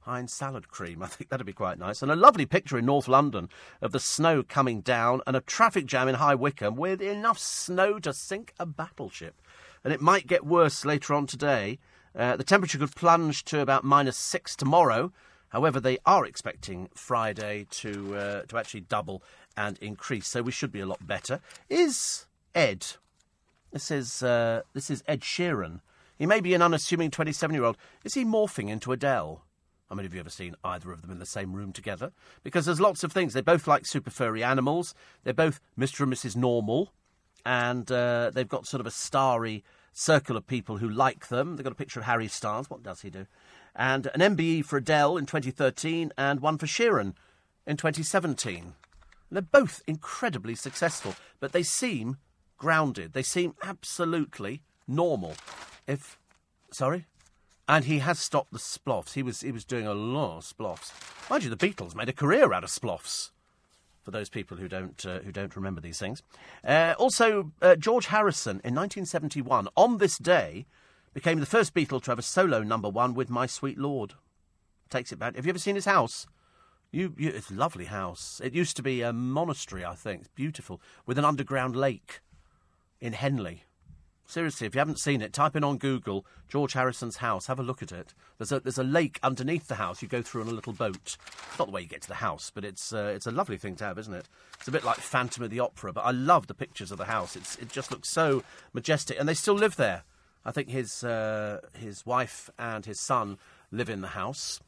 Heinz 0.02 0.32
salad 0.32 0.68
cream. 0.68 1.02
I 1.02 1.08
think 1.08 1.30
that'd 1.30 1.44
be 1.44 1.52
quite 1.52 1.80
nice. 1.80 2.00
And 2.00 2.12
a 2.12 2.16
lovely 2.16 2.46
picture 2.46 2.78
in 2.78 2.86
North 2.86 3.08
London 3.08 3.48
of 3.82 3.90
the 3.90 3.98
snow 3.98 4.44
coming 4.44 4.82
down 4.82 5.20
and 5.26 5.34
a 5.34 5.40
traffic 5.40 5.86
jam 5.86 6.06
in 6.06 6.14
High 6.14 6.36
Wycombe 6.36 6.76
with 6.76 7.02
enough 7.02 7.40
snow 7.40 7.98
to 7.98 8.12
sink 8.12 8.54
a 8.60 8.66
battleship. 8.66 9.42
And 9.82 9.92
it 9.92 10.00
might 10.00 10.28
get 10.28 10.46
worse 10.46 10.84
later 10.84 11.12
on 11.12 11.26
today. 11.26 11.80
Uh, 12.16 12.36
the 12.36 12.44
temperature 12.44 12.78
could 12.78 12.94
plunge 12.94 13.44
to 13.44 13.60
about 13.60 13.84
minus 13.84 14.16
six 14.16 14.54
tomorrow. 14.54 15.12
However, 15.48 15.80
they 15.80 15.98
are 16.04 16.24
expecting 16.26 16.88
Friday 16.94 17.66
to 17.70 18.16
uh, 18.16 18.42
to 18.42 18.58
actually 18.58 18.82
double 18.82 19.22
and 19.56 19.78
increase, 19.78 20.26
so 20.26 20.42
we 20.42 20.52
should 20.52 20.72
be 20.72 20.80
a 20.80 20.86
lot 20.86 21.06
better. 21.06 21.40
Is 21.68 22.26
Ed? 22.54 22.86
This 23.72 23.90
is 23.90 24.22
uh, 24.22 24.62
this 24.72 24.90
is 24.90 25.02
Ed 25.06 25.20
Sheeran. 25.20 25.80
He 26.16 26.26
may 26.26 26.40
be 26.40 26.54
an 26.54 26.62
unassuming 26.62 27.10
twenty-seven-year-old. 27.10 27.76
Is 28.04 28.14
he 28.14 28.24
morphing 28.24 28.68
into 28.68 28.92
Adele? 28.92 29.44
How 29.88 29.96
many 29.96 30.06
of 30.06 30.14
you 30.14 30.20
ever 30.20 30.30
seen 30.30 30.56
either 30.64 30.90
of 30.90 31.02
them 31.02 31.10
in 31.10 31.18
the 31.18 31.26
same 31.26 31.52
room 31.52 31.72
together? 31.72 32.10
Because 32.42 32.64
there's 32.66 32.80
lots 32.80 33.04
of 33.04 33.12
things. 33.12 33.32
They 33.32 33.42
both 33.42 33.66
like 33.66 33.86
super 33.86 34.10
furry 34.10 34.42
animals. 34.42 34.94
They're 35.22 35.34
both 35.34 35.60
Mr. 35.78 36.00
and 36.00 36.12
Mrs. 36.12 36.34
Normal, 36.36 36.92
and 37.44 37.90
uh, 37.92 38.30
they've 38.32 38.48
got 38.48 38.66
sort 38.66 38.80
of 38.80 38.86
a 38.86 38.90
starry 38.90 39.62
circle 39.94 40.36
of 40.36 40.46
people 40.46 40.78
who 40.78 40.88
like 40.88 41.28
them. 41.28 41.56
They've 41.56 41.64
got 41.64 41.72
a 41.72 41.76
picture 41.76 42.00
of 42.00 42.06
Harry 42.06 42.28
Styles. 42.28 42.68
What 42.68 42.82
does 42.82 43.00
he 43.00 43.10
do? 43.10 43.26
And 43.74 44.08
an 44.14 44.36
MBE 44.36 44.64
for 44.64 44.76
Adele 44.76 45.16
in 45.16 45.24
2013 45.24 46.12
and 46.18 46.40
one 46.40 46.58
for 46.58 46.66
Sheeran 46.66 47.14
in 47.66 47.76
2017. 47.76 48.56
And 48.56 48.72
they're 49.30 49.42
both 49.42 49.82
incredibly 49.86 50.54
successful, 50.54 51.14
but 51.40 51.52
they 51.52 51.62
seem 51.62 52.18
grounded. 52.58 53.12
They 53.14 53.22
seem 53.22 53.54
absolutely 53.62 54.62
normal. 54.86 55.34
If 55.86 56.18
sorry, 56.70 57.06
and 57.68 57.84
he 57.86 58.00
has 58.00 58.18
stopped 58.18 58.52
the 58.52 58.58
sploffs. 58.58 59.14
He 59.14 59.22
was 59.22 59.40
he 59.40 59.52
was 59.52 59.64
doing 59.64 59.86
a 59.86 59.94
lot 59.94 60.38
of 60.38 60.44
sploffs. 60.44 60.92
Mind 61.30 61.44
you, 61.44 61.50
the 61.50 61.56
Beatles 61.56 61.94
made 61.94 62.08
a 62.08 62.12
career 62.12 62.52
out 62.52 62.64
of 62.64 62.70
sploffs. 62.70 63.30
For 64.05 64.10
those 64.10 64.28
people 64.28 64.59
who 64.59 64.68
don't 64.68 65.05
uh, 65.06 65.20
who 65.20 65.32
don't 65.32 65.56
remember 65.56 65.81
these 65.81 65.98
things, 65.98 66.22
uh, 66.62 66.94
also 66.98 67.52
uh, 67.62 67.74
George 67.74 68.06
Harrison 68.06 68.60
in 68.62 68.74
1971 68.74 69.66
on 69.76 69.97
this 69.97 70.18
day 70.18 70.66
became 71.14 71.40
the 71.40 71.47
first 71.47 71.72
Beatle 71.72 72.02
to 72.02 72.10
have 72.10 72.18
a 72.18 72.22
solo 72.22 72.62
number 72.62 72.90
one 72.90 73.14
with 73.14 73.31
"My 73.31 73.47
Sweet 73.47 73.78
Lord." 73.78 74.14
takes 74.90 75.10
it 75.10 75.18
back. 75.18 75.36
Have 75.36 75.44
you 75.44 75.51
ever 75.51 75.59
seen 75.59 75.74
his 75.74 75.86
house? 75.86 76.26
You, 76.93 77.14
you, 77.18 77.31
it's 77.31 77.51
a 77.51 77.55
lovely 77.55 77.86
house. 77.86 78.40
It 78.44 78.55
used 78.55 78.76
to 78.76 78.82
be 78.82 79.02
a 79.02 79.12
monastery, 79.12 79.85
I 79.85 79.94
think. 79.94 80.20
It's 80.20 80.28
beautiful 80.28 80.81
with 81.06 81.18
an 81.18 81.24
underground 81.24 81.74
lake 81.74 82.20
in 83.01 83.12
Henley. 83.12 83.64
Seriously, 84.26 84.66
if 84.66 84.74
you 84.74 84.78
haven't 84.78 84.98
seen 84.98 85.20
it, 85.20 85.32
type 85.32 85.55
in 85.55 85.62
on 85.62 85.76
Google 85.76 86.24
George 86.48 86.72
Harrison's 86.72 87.18
house. 87.18 87.46
Have 87.46 87.59
a 87.59 87.62
look 87.62 87.82
at 87.82 87.92
it. 87.92 88.14
There's 88.38 88.52
a 88.52 88.60
there's 88.60 88.78
a 88.78 88.84
lake 88.84 89.18
underneath 89.22 89.68
the 89.68 89.74
house. 89.74 90.01
You 90.01 90.09
go 90.09 90.22
through 90.22 90.42
on 90.42 90.48
a 90.48 90.52
little 90.52 90.72
boat. 90.72 91.16
Not 91.59 91.66
the 91.66 91.72
way 91.72 91.82
you 91.82 91.86
get 91.86 92.02
to 92.02 92.09
the 92.09 92.14
house, 92.14 92.51
but 92.52 92.64
it's 92.64 92.92
uh, 92.92 93.12
it's 93.14 93.26
a 93.26 93.30
lovely 93.30 93.59
thing 93.59 93.76
to 93.76 93.84
have, 93.84 93.98
isn't 93.98 94.14
it? 94.14 94.28
It's 94.59 94.68
a 94.68 94.72
bit 94.72 94.84
like 94.84 94.96
Phantom 94.96 95.44
of 95.44 95.51
the 95.51 95.60
Opera. 95.60 95.92
But 95.92 96.02
I 96.06 96.10
love 96.10 96.46
the 96.46 96.55
pictures 96.55 96.90
of 96.90 96.98
the 96.98 97.05
house. 97.05 97.36
It's 97.36 97.56
it 97.56 97.68
just 97.68 97.90
looks 97.90 98.09
so 98.09 98.42
majestic, 98.72 99.20
and 99.20 99.28
they 99.28 99.34
still 99.34 99.55
live 99.55 99.76
there. 99.76 100.05
I 100.44 100.52
think 100.52 100.70
his 100.70 101.05
uh, 101.05 101.60
his 101.74 102.06
wife 102.06 102.48
and 102.59 102.86
his 102.86 103.01
son 103.01 103.38
live 103.70 103.90
in 103.90 104.01
the 104.01 104.09
house, 104.09 104.60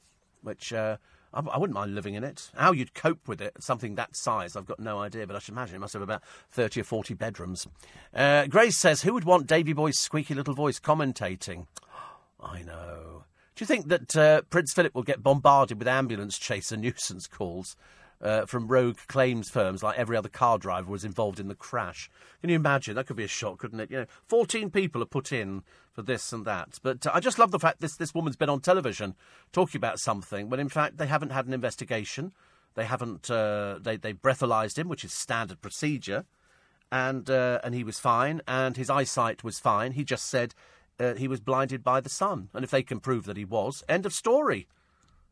which. 0.43 0.73
Uh, 0.73 0.99
I, 1.37 1.41
I 1.51 1.59
wouldn't 1.59 1.75
mind 1.75 1.95
living 1.95 2.15
in 2.15 2.25
it. 2.25 2.51
How 2.57 2.73
you'd 2.73 2.95
cope 2.95 3.29
with 3.29 3.41
it, 3.41 3.55
something 3.61 3.95
that 3.97 4.17
size, 4.17 4.57
I've 4.57 4.67
got 4.67 4.81
no 4.81 5.01
idea, 5.01 5.27
but 5.27 5.37
I 5.37 5.39
should 5.39 5.53
imagine 5.53 5.77
it 5.77 5.81
must 5.81 5.93
have 5.93 6.03
about 6.03 6.23
30 6.51 6.81
or 6.81 6.85
40 6.85 7.15
bedrooms. 7.15 7.67
Uh, 8.15 8.47
Grace 8.47 8.77
says, 8.77 9.03
Who 9.03 9.13
would 9.15 9.25
want 9.25 9.47
Davy 9.47 9.73
Boy's 9.73 9.99
squeaky 9.99 10.35
little 10.35 10.55
voice 10.55 10.81
commentating? 10.81 11.67
I 12.41 12.63
know. 12.63 13.25
Do 13.55 13.63
you 13.63 13.67
think 13.67 13.89
that 13.89 14.17
uh, 14.17 14.43
Prince 14.51 14.73
Philip 14.73 14.95
will 14.95 15.03
get 15.03 15.23
bombarded 15.23 15.79
with 15.79 15.89
ambulance 15.89 16.39
chaser 16.39 16.77
nuisance 16.77 17.27
calls 17.27 17.77
uh, 18.21 18.47
from 18.47 18.69
rogue 18.69 18.97
claims 19.09 19.51
firms 19.51 19.83
like 19.83 19.99
every 19.99 20.17
other 20.17 20.29
car 20.29 20.59
driver 20.59 20.91
was 20.91 21.05
involved 21.05 21.41
in 21.41 21.49
the 21.49 21.55
crash? 21.55 22.11
Can 22.41 22.51
you 22.51 22.57
imagine? 22.57 22.95
That 22.95 23.07
could 23.07 23.17
be 23.17 23.25
a 23.25 23.29
shock, 23.29 23.59
couldn't 23.59 23.81
it? 23.81 23.91
You 23.91 23.99
know, 23.99 24.07
14 24.27 24.71
people 24.71 25.03
are 25.03 25.07
put 25.07 25.33
in 25.33 25.63
for 25.93 26.03
this 26.03 26.33
and 26.33 26.45
that. 26.45 26.79
But 26.83 27.07
uh, 27.07 27.11
I 27.15 27.21
just 27.21 27.39
love 27.39 27.51
the 27.51 27.59
fact 27.59 27.81
this, 27.81 27.97
this 27.97 28.15
woman's 28.15 28.37
been 28.37 28.51
on 28.51 28.61
television 28.61 29.15
talking 29.53 29.79
about 29.79 30.01
something 30.01 30.49
when 30.49 30.61
in 30.61 30.69
fact 30.69 30.99
they 30.99 31.07
haven't 31.07 31.31
had 31.31 31.47
an 31.47 31.55
investigation. 31.55 32.33
They 32.75 32.85
haven't, 32.85 33.31
uh, 33.31 33.79
they, 33.81 33.97
they 33.97 34.13
breathalyzed 34.13 34.79
him, 34.79 34.89
which 34.89 35.05
is 35.05 35.13
standard 35.13 35.63
procedure 35.63 36.27
and 36.91 37.29
uh, 37.29 37.61
and 37.65 37.75
he 37.75 37.85
was 37.85 37.99
fine, 37.99 38.41
and 38.47 38.77
his 38.77 38.91
eyesight 38.91 39.43
was 39.43 39.59
fine. 39.59 39.93
He 39.93 40.05
just 40.05 40.27
said 40.27 40.55
uh, 40.99 41.15
he 41.15 41.29
was 41.29 41.41
blinded 41.41 41.83
by 41.83 42.01
the 42.01 42.09
sun, 42.09 42.49
and 42.55 42.65
if 42.65 42.71
they 42.71 42.83
can 42.83 43.01
prove 43.01 43.25
that 43.25 43.37
he 43.37 43.45
was, 43.45 43.85
end 43.89 44.07
of 44.07 44.13
story. 44.13 44.69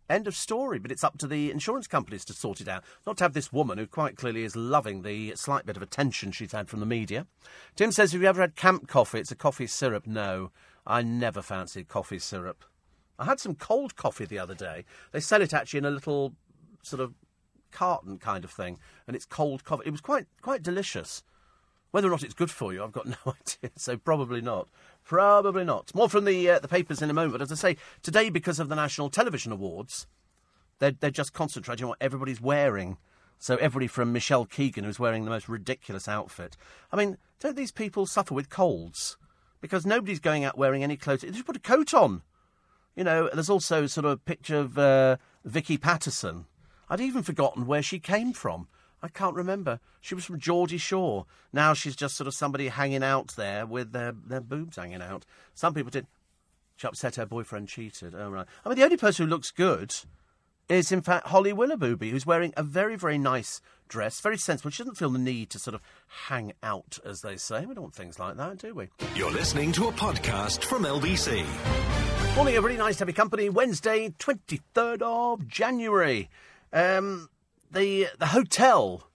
End 0.08 0.26
of 0.26 0.36
story. 0.36 0.78
But 0.78 0.92
it's 0.92 1.04
up 1.04 1.18
to 1.18 1.26
the 1.26 1.50
insurance 1.50 1.86
companies 1.86 2.24
to 2.26 2.32
sort 2.32 2.60
it 2.60 2.68
out, 2.68 2.84
not 3.06 3.16
to 3.18 3.24
have 3.24 3.32
this 3.32 3.52
woman 3.52 3.78
who 3.78 3.86
quite 3.86 4.16
clearly 4.16 4.44
is 4.44 4.56
loving 4.56 5.02
the 5.02 5.34
slight 5.36 5.66
bit 5.66 5.76
of 5.76 5.82
attention 5.82 6.32
she's 6.32 6.52
had 6.52 6.68
from 6.68 6.80
the 6.80 6.86
media. 6.86 7.26
Tim 7.76 7.92
says, 7.92 8.12
"Have 8.12 8.22
you 8.22 8.28
ever 8.28 8.40
had 8.40 8.56
camp 8.56 8.88
coffee? 8.88 9.20
It's 9.20 9.32
a 9.32 9.36
coffee 9.36 9.66
syrup." 9.66 10.06
No, 10.06 10.50
I 10.86 11.02
never 11.02 11.42
fancied 11.42 11.88
coffee 11.88 12.18
syrup. 12.18 12.64
I 13.18 13.24
had 13.24 13.40
some 13.40 13.54
cold 13.54 13.96
coffee 13.96 14.26
the 14.26 14.38
other 14.38 14.54
day. 14.54 14.84
They 15.12 15.20
sell 15.20 15.42
it 15.42 15.54
actually 15.54 15.78
in 15.78 15.84
a 15.84 15.90
little 15.90 16.34
sort 16.82 17.00
of 17.00 17.14
carton 17.70 18.18
kind 18.18 18.44
of 18.44 18.50
thing, 18.50 18.78
and 19.06 19.14
it's 19.16 19.24
cold 19.24 19.64
coffee. 19.64 19.84
It 19.86 19.90
was 19.90 20.00
quite 20.00 20.26
quite 20.42 20.62
delicious. 20.62 21.22
Whether 21.90 22.08
or 22.08 22.10
not 22.10 22.24
it's 22.24 22.34
good 22.34 22.50
for 22.50 22.72
you, 22.72 22.82
I've 22.82 22.92
got 22.92 23.06
no 23.06 23.16
idea. 23.26 23.70
So 23.76 23.96
probably 23.96 24.40
not. 24.40 24.68
Probably 25.04 25.64
not. 25.64 25.94
More 25.94 26.08
from 26.08 26.24
the 26.24 26.50
uh, 26.50 26.58
the 26.58 26.68
papers 26.68 27.02
in 27.02 27.10
a 27.10 27.14
moment. 27.14 27.32
But 27.34 27.42
as 27.42 27.52
I 27.52 27.56
say, 27.56 27.76
today 28.02 28.30
because 28.30 28.58
of 28.58 28.68
the 28.68 28.74
National 28.74 29.10
Television 29.10 29.52
Awards, 29.52 30.06
they're 30.78 30.92
they're 30.92 31.10
just 31.10 31.34
concentrating 31.34 31.84
on 31.84 31.90
what 31.90 31.98
everybody's 32.00 32.40
wearing. 32.40 32.96
So 33.38 33.56
everybody 33.56 33.88
from 33.88 34.12
Michelle 34.12 34.46
Keegan, 34.46 34.84
who's 34.84 34.98
wearing 34.98 35.24
the 35.24 35.30
most 35.30 35.48
ridiculous 35.48 36.08
outfit. 36.08 36.56
I 36.90 36.96
mean, 36.96 37.18
don't 37.40 37.56
these 37.56 37.72
people 37.72 38.06
suffer 38.06 38.32
with 38.32 38.48
colds? 38.48 39.18
Because 39.60 39.84
nobody's 39.84 40.20
going 40.20 40.44
out 40.44 40.56
wearing 40.56 40.82
any 40.82 40.96
clothes. 40.96 41.22
Just 41.22 41.44
put 41.44 41.56
a 41.56 41.60
coat 41.60 41.92
on. 41.92 42.22
You 42.96 43.04
know, 43.04 43.28
there's 43.32 43.50
also 43.50 43.86
sort 43.86 44.06
of 44.06 44.12
a 44.12 44.16
picture 44.16 44.56
of 44.56 44.78
uh, 44.78 45.16
Vicky 45.44 45.76
Pattison. 45.76 46.46
I'd 46.88 47.00
even 47.00 47.22
forgotten 47.22 47.66
where 47.66 47.82
she 47.82 47.98
came 47.98 48.32
from. 48.32 48.68
I 49.04 49.08
can't 49.08 49.36
remember. 49.36 49.80
She 50.00 50.14
was 50.14 50.24
from 50.24 50.38
Geordie 50.40 50.78
Shore. 50.78 51.26
Now 51.52 51.74
she's 51.74 51.94
just 51.94 52.16
sort 52.16 52.26
of 52.26 52.32
somebody 52.32 52.68
hanging 52.68 53.04
out 53.04 53.36
there 53.36 53.66
with 53.66 53.92
their, 53.92 54.12
their 54.12 54.40
boobs 54.40 54.76
hanging 54.76 55.02
out. 55.02 55.26
Some 55.54 55.74
people 55.74 55.90
did. 55.90 56.06
She 56.76 56.86
upset 56.86 57.16
her 57.16 57.26
boyfriend 57.26 57.68
cheated. 57.68 58.14
Oh, 58.16 58.30
right. 58.30 58.46
I 58.64 58.68
mean, 58.70 58.78
the 58.78 58.84
only 58.84 58.96
person 58.96 59.26
who 59.26 59.30
looks 59.30 59.50
good 59.50 59.94
is, 60.70 60.90
in 60.90 61.02
fact, 61.02 61.26
Holly 61.26 61.52
Willoughby, 61.52 62.08
who's 62.10 62.24
wearing 62.24 62.54
a 62.56 62.62
very, 62.62 62.96
very 62.96 63.18
nice 63.18 63.60
dress, 63.88 64.20
very 64.20 64.38
sensible. 64.38 64.70
She 64.70 64.82
doesn't 64.82 64.96
feel 64.96 65.10
the 65.10 65.18
need 65.18 65.50
to 65.50 65.58
sort 65.58 65.74
of 65.74 65.82
hang 66.28 66.54
out, 66.62 66.98
as 67.04 67.20
they 67.20 67.36
say. 67.36 67.66
We 67.66 67.74
don't 67.74 67.82
want 67.82 67.94
things 67.94 68.18
like 68.18 68.38
that, 68.38 68.56
do 68.56 68.74
we? 68.74 68.88
You're 69.14 69.30
listening 69.30 69.72
to 69.72 69.88
a 69.88 69.92
podcast 69.92 70.64
from 70.64 70.84
LBC. 70.84 71.44
Morning, 72.36 72.54
everybody. 72.54 72.78
Nice 72.78 72.96
to 72.96 73.00
have 73.00 73.08
your 73.08 73.14
company. 73.14 73.50
Wednesday, 73.50 74.14
23rd 74.18 75.02
of 75.02 75.46
January. 75.46 76.30
Um, 76.72 77.28
the, 77.74 78.08
the 78.18 78.26
hotel, 78.26 79.08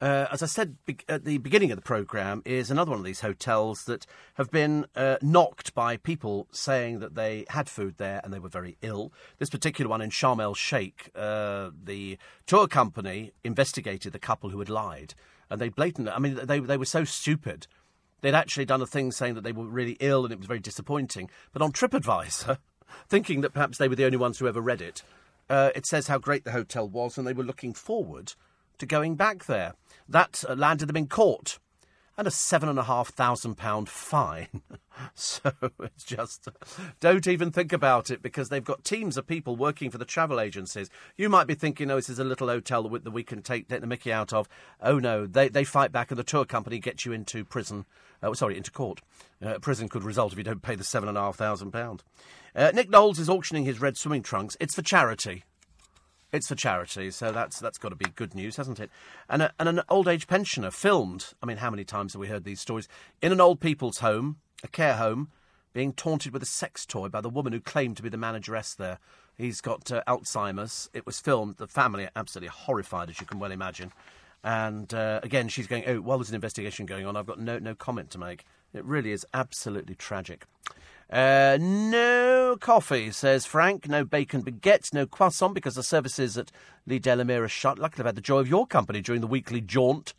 uh, 0.00 0.26
as 0.30 0.42
I 0.42 0.46
said 0.46 0.76
be- 0.84 0.98
at 1.08 1.24
the 1.24 1.38
beginning 1.38 1.72
of 1.72 1.76
the 1.76 1.82
programme, 1.82 2.42
is 2.44 2.70
another 2.70 2.90
one 2.90 3.00
of 3.00 3.04
these 3.04 3.20
hotels 3.20 3.84
that 3.84 4.06
have 4.34 4.50
been 4.50 4.86
uh, 4.94 5.16
knocked 5.22 5.74
by 5.74 5.96
people 5.96 6.46
saying 6.52 7.00
that 7.00 7.14
they 7.14 7.46
had 7.48 7.68
food 7.68 7.96
there 7.96 8.20
and 8.22 8.32
they 8.32 8.38
were 8.38 8.48
very 8.48 8.76
ill. 8.82 9.12
This 9.38 9.50
particular 9.50 9.88
one 9.88 10.02
in 10.02 10.10
Sharm 10.10 10.40
el 10.40 10.54
Sheikh, 10.54 11.10
uh, 11.16 11.70
the 11.82 12.18
tour 12.46 12.68
company 12.68 13.32
investigated 13.42 14.12
the 14.12 14.18
couple 14.18 14.50
who 14.50 14.58
had 14.58 14.70
lied. 14.70 15.14
And 15.50 15.60
they 15.60 15.68
blatantly, 15.68 16.12
I 16.12 16.18
mean, 16.18 16.38
they, 16.44 16.60
they 16.60 16.76
were 16.76 16.84
so 16.84 17.04
stupid. 17.04 17.66
They'd 18.20 18.34
actually 18.34 18.64
done 18.64 18.82
a 18.82 18.86
thing 18.86 19.12
saying 19.12 19.34
that 19.34 19.44
they 19.44 19.52
were 19.52 19.66
really 19.66 19.96
ill 20.00 20.24
and 20.24 20.32
it 20.32 20.38
was 20.38 20.46
very 20.46 20.60
disappointing. 20.60 21.30
But 21.52 21.62
on 21.62 21.72
TripAdvisor, 21.72 22.58
thinking 23.08 23.40
that 23.42 23.52
perhaps 23.52 23.78
they 23.78 23.88
were 23.88 23.96
the 23.96 24.06
only 24.06 24.16
ones 24.16 24.38
who 24.38 24.48
ever 24.48 24.60
read 24.60 24.80
it, 24.80 25.02
uh, 25.48 25.70
it 25.74 25.86
says 25.86 26.08
how 26.08 26.18
great 26.18 26.44
the 26.44 26.52
hotel 26.52 26.88
was 26.88 27.18
and 27.18 27.26
they 27.26 27.32
were 27.32 27.44
looking 27.44 27.72
forward 27.72 28.34
to 28.78 28.86
going 28.86 29.14
back 29.14 29.46
there. 29.46 29.74
That 30.08 30.44
uh, 30.48 30.54
landed 30.54 30.88
them 30.88 30.96
in 30.96 31.08
court 31.08 31.58
and 32.16 32.26
a 32.26 32.30
seven 32.30 32.68
and 32.68 32.78
a 32.78 32.84
half 32.84 33.08
thousand 33.08 33.56
pound 33.56 33.88
fine. 33.88 34.62
so 35.14 35.52
it's 35.80 36.04
just 36.04 36.48
don't 37.00 37.26
even 37.26 37.50
think 37.50 37.72
about 37.72 38.10
it 38.10 38.22
because 38.22 38.48
they've 38.48 38.64
got 38.64 38.84
teams 38.84 39.16
of 39.16 39.26
people 39.26 39.56
working 39.56 39.90
for 39.90 39.98
the 39.98 40.04
travel 40.04 40.40
agencies. 40.40 40.90
You 41.16 41.28
might 41.28 41.46
be 41.46 41.54
thinking, 41.54 41.90
oh, 41.90 41.96
this 41.96 42.08
is 42.08 42.18
a 42.18 42.24
little 42.24 42.48
hotel 42.48 42.82
that 42.88 43.12
we 43.12 43.24
can 43.24 43.42
take, 43.42 43.68
take 43.68 43.80
the 43.80 43.86
Mickey 43.86 44.12
out 44.12 44.32
of. 44.32 44.48
Oh 44.80 44.98
no, 44.98 45.26
they 45.26 45.48
they 45.48 45.64
fight 45.64 45.92
back 45.92 46.10
and 46.10 46.18
the 46.18 46.24
tour 46.24 46.44
company 46.44 46.78
gets 46.78 47.04
you 47.04 47.12
into 47.12 47.44
prison. 47.44 47.86
Uh, 48.22 48.32
sorry, 48.34 48.56
into 48.56 48.70
court. 48.70 49.00
Uh, 49.44 49.58
prison 49.58 49.88
could 49.88 50.04
result 50.04 50.32
if 50.32 50.38
you 50.38 50.44
don't 50.44 50.62
pay 50.62 50.74
the 50.74 50.84
seven 50.84 51.08
and 51.08 51.18
a 51.18 51.20
half 51.20 51.36
thousand 51.36 51.72
pound. 51.72 52.02
Uh, 52.54 52.70
Nick 52.72 52.88
Knowles 52.88 53.18
is 53.18 53.28
auctioning 53.28 53.64
his 53.64 53.80
red 53.80 53.96
swimming 53.96 54.22
trunks. 54.22 54.56
It's 54.60 54.74
for 54.74 54.82
charity. 54.82 55.44
It's 56.34 56.48
for 56.48 56.56
charity, 56.56 57.12
so 57.12 57.30
that's 57.30 57.60
that's 57.60 57.78
got 57.78 57.90
to 57.90 57.94
be 57.94 58.06
good 58.16 58.34
news, 58.34 58.56
hasn't 58.56 58.80
it? 58.80 58.90
And, 59.28 59.40
a, 59.40 59.52
and 59.56 59.68
an 59.68 59.82
old 59.88 60.08
age 60.08 60.26
pensioner 60.26 60.72
filmed. 60.72 61.32
I 61.40 61.46
mean, 61.46 61.58
how 61.58 61.70
many 61.70 61.84
times 61.84 62.12
have 62.12 62.20
we 62.20 62.26
heard 62.26 62.42
these 62.42 62.60
stories? 62.60 62.88
In 63.22 63.30
an 63.30 63.40
old 63.40 63.60
people's 63.60 63.98
home, 63.98 64.38
a 64.64 64.66
care 64.66 64.94
home, 64.94 65.30
being 65.72 65.92
taunted 65.92 66.32
with 66.32 66.42
a 66.42 66.46
sex 66.46 66.84
toy 66.86 67.08
by 67.08 67.20
the 67.20 67.28
woman 67.28 67.52
who 67.52 67.60
claimed 67.60 67.96
to 67.98 68.02
be 68.02 68.08
the 68.08 68.16
manageress 68.16 68.74
there. 68.74 68.98
He's 69.36 69.60
got 69.60 69.92
uh, 69.92 70.02
Alzheimer's. 70.08 70.90
It 70.92 71.06
was 71.06 71.20
filmed. 71.20 71.58
The 71.58 71.68
family 71.68 72.02
are 72.02 72.10
absolutely 72.16 72.48
horrified, 72.48 73.10
as 73.10 73.20
you 73.20 73.26
can 73.26 73.38
well 73.38 73.52
imagine. 73.52 73.92
And 74.42 74.92
uh, 74.92 75.20
again, 75.22 75.46
she's 75.46 75.68
going, 75.68 75.84
"Oh, 75.86 76.00
while 76.00 76.18
there's 76.18 76.30
an 76.30 76.34
investigation 76.34 76.84
going 76.84 77.06
on, 77.06 77.16
I've 77.16 77.26
got 77.26 77.38
no 77.38 77.60
no 77.60 77.76
comment 77.76 78.10
to 78.10 78.18
make." 78.18 78.44
It 78.72 78.84
really 78.84 79.12
is 79.12 79.24
absolutely 79.32 79.94
tragic. 79.94 80.46
Uh, 81.10 81.58
no 81.60 82.56
coffee, 82.58 83.10
says 83.10 83.46
Frank. 83.46 83.88
No 83.88 84.04
bacon 84.04 84.42
baguette, 84.42 84.92
no 84.92 85.06
croissant 85.06 85.54
because 85.54 85.74
the 85.74 85.82
services 85.82 86.36
at 86.38 86.50
Leigh 86.86 86.98
Delamere 86.98 87.44
are 87.44 87.48
shut. 87.48 87.78
Luckily, 87.78 88.02
I've 88.02 88.06
had 88.06 88.14
the 88.14 88.20
joy 88.20 88.38
of 88.38 88.48
your 88.48 88.66
company 88.66 89.00
during 89.00 89.20
the 89.20 89.26
weekly 89.26 89.60
jaunt 89.60 90.14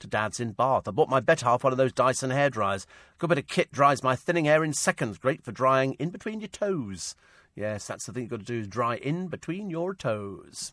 to 0.00 0.06
Dad's 0.06 0.40
in 0.40 0.52
Bath. 0.52 0.88
I 0.88 0.90
bought 0.90 1.08
my 1.08 1.20
better 1.20 1.46
half 1.46 1.62
one 1.62 1.72
of 1.72 1.76
those 1.76 1.92
Dyson 1.92 2.30
hair 2.30 2.50
dryers. 2.50 2.86
Good 3.18 3.28
bit 3.28 3.38
of 3.38 3.46
kit 3.46 3.70
dries 3.70 4.02
my 4.02 4.16
thinning 4.16 4.46
hair 4.46 4.64
in 4.64 4.72
seconds. 4.72 5.18
Great 5.18 5.44
for 5.44 5.52
drying 5.52 5.92
in 5.94 6.10
between 6.10 6.40
your 6.40 6.48
toes. 6.48 7.14
Yes, 7.54 7.86
that's 7.86 8.06
the 8.06 8.12
thing 8.12 8.22
you've 8.22 8.30
got 8.30 8.40
to 8.40 8.44
do 8.46 8.60
is 8.60 8.68
dry 8.68 8.96
in 8.96 9.28
between 9.28 9.70
your 9.70 9.94
toes. 9.94 10.72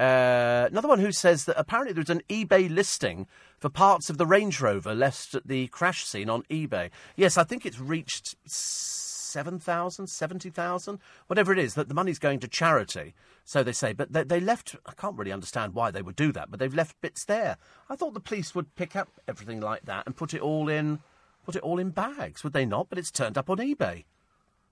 Uh, 0.00 0.66
another 0.70 0.88
one 0.88 0.98
who 0.98 1.12
says 1.12 1.44
that 1.44 1.60
apparently 1.60 1.92
there's 1.92 2.08
an 2.08 2.22
eBay 2.30 2.74
listing 2.74 3.26
for 3.58 3.68
parts 3.68 4.08
of 4.08 4.16
the 4.16 4.24
Range 4.24 4.58
Rover 4.58 4.94
left 4.94 5.34
at 5.34 5.46
the 5.46 5.66
crash 5.66 6.06
scene 6.06 6.30
on 6.30 6.42
eBay. 6.44 6.88
Yes, 7.16 7.36
I 7.36 7.44
think 7.44 7.66
it's 7.66 7.78
reached 7.78 8.34
7,000, 8.46 10.06
70,000, 10.06 10.98
whatever 11.26 11.52
it 11.52 11.58
is, 11.58 11.74
that 11.74 11.88
the 11.88 11.94
money's 11.94 12.18
going 12.18 12.40
to 12.40 12.48
charity, 12.48 13.14
so 13.44 13.62
they 13.62 13.72
say. 13.72 13.92
But 13.92 14.14
they, 14.14 14.24
they 14.24 14.40
left, 14.40 14.74
I 14.86 14.92
can't 14.92 15.18
really 15.18 15.32
understand 15.32 15.74
why 15.74 15.90
they 15.90 16.00
would 16.00 16.16
do 16.16 16.32
that, 16.32 16.50
but 16.50 16.60
they've 16.60 16.72
left 16.72 16.98
bits 17.02 17.26
there. 17.26 17.58
I 17.90 17.94
thought 17.94 18.14
the 18.14 18.20
police 18.20 18.54
would 18.54 18.74
pick 18.76 18.96
up 18.96 19.10
everything 19.28 19.60
like 19.60 19.82
that 19.82 20.04
and 20.06 20.16
put 20.16 20.32
it 20.32 20.40
all 20.40 20.70
in, 20.70 21.00
put 21.44 21.56
it 21.56 21.62
all 21.62 21.78
in 21.78 21.90
bags, 21.90 22.42
would 22.42 22.54
they 22.54 22.64
not? 22.64 22.88
But 22.88 22.98
it's 22.98 23.10
turned 23.10 23.36
up 23.36 23.50
on 23.50 23.58
eBay. 23.58 24.04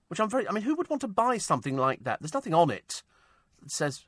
Which 0.07 0.19
I'm 0.19 0.29
very, 0.31 0.49
I 0.49 0.53
mean, 0.53 0.63
who 0.63 0.73
would 0.73 0.89
want 0.89 1.01
to 1.01 1.07
buy 1.07 1.37
something 1.37 1.77
like 1.77 2.03
that? 2.03 2.19
There's 2.19 2.33
nothing 2.33 2.55
on 2.55 2.71
it 2.71 3.03
that 3.61 3.69
says 3.69 4.05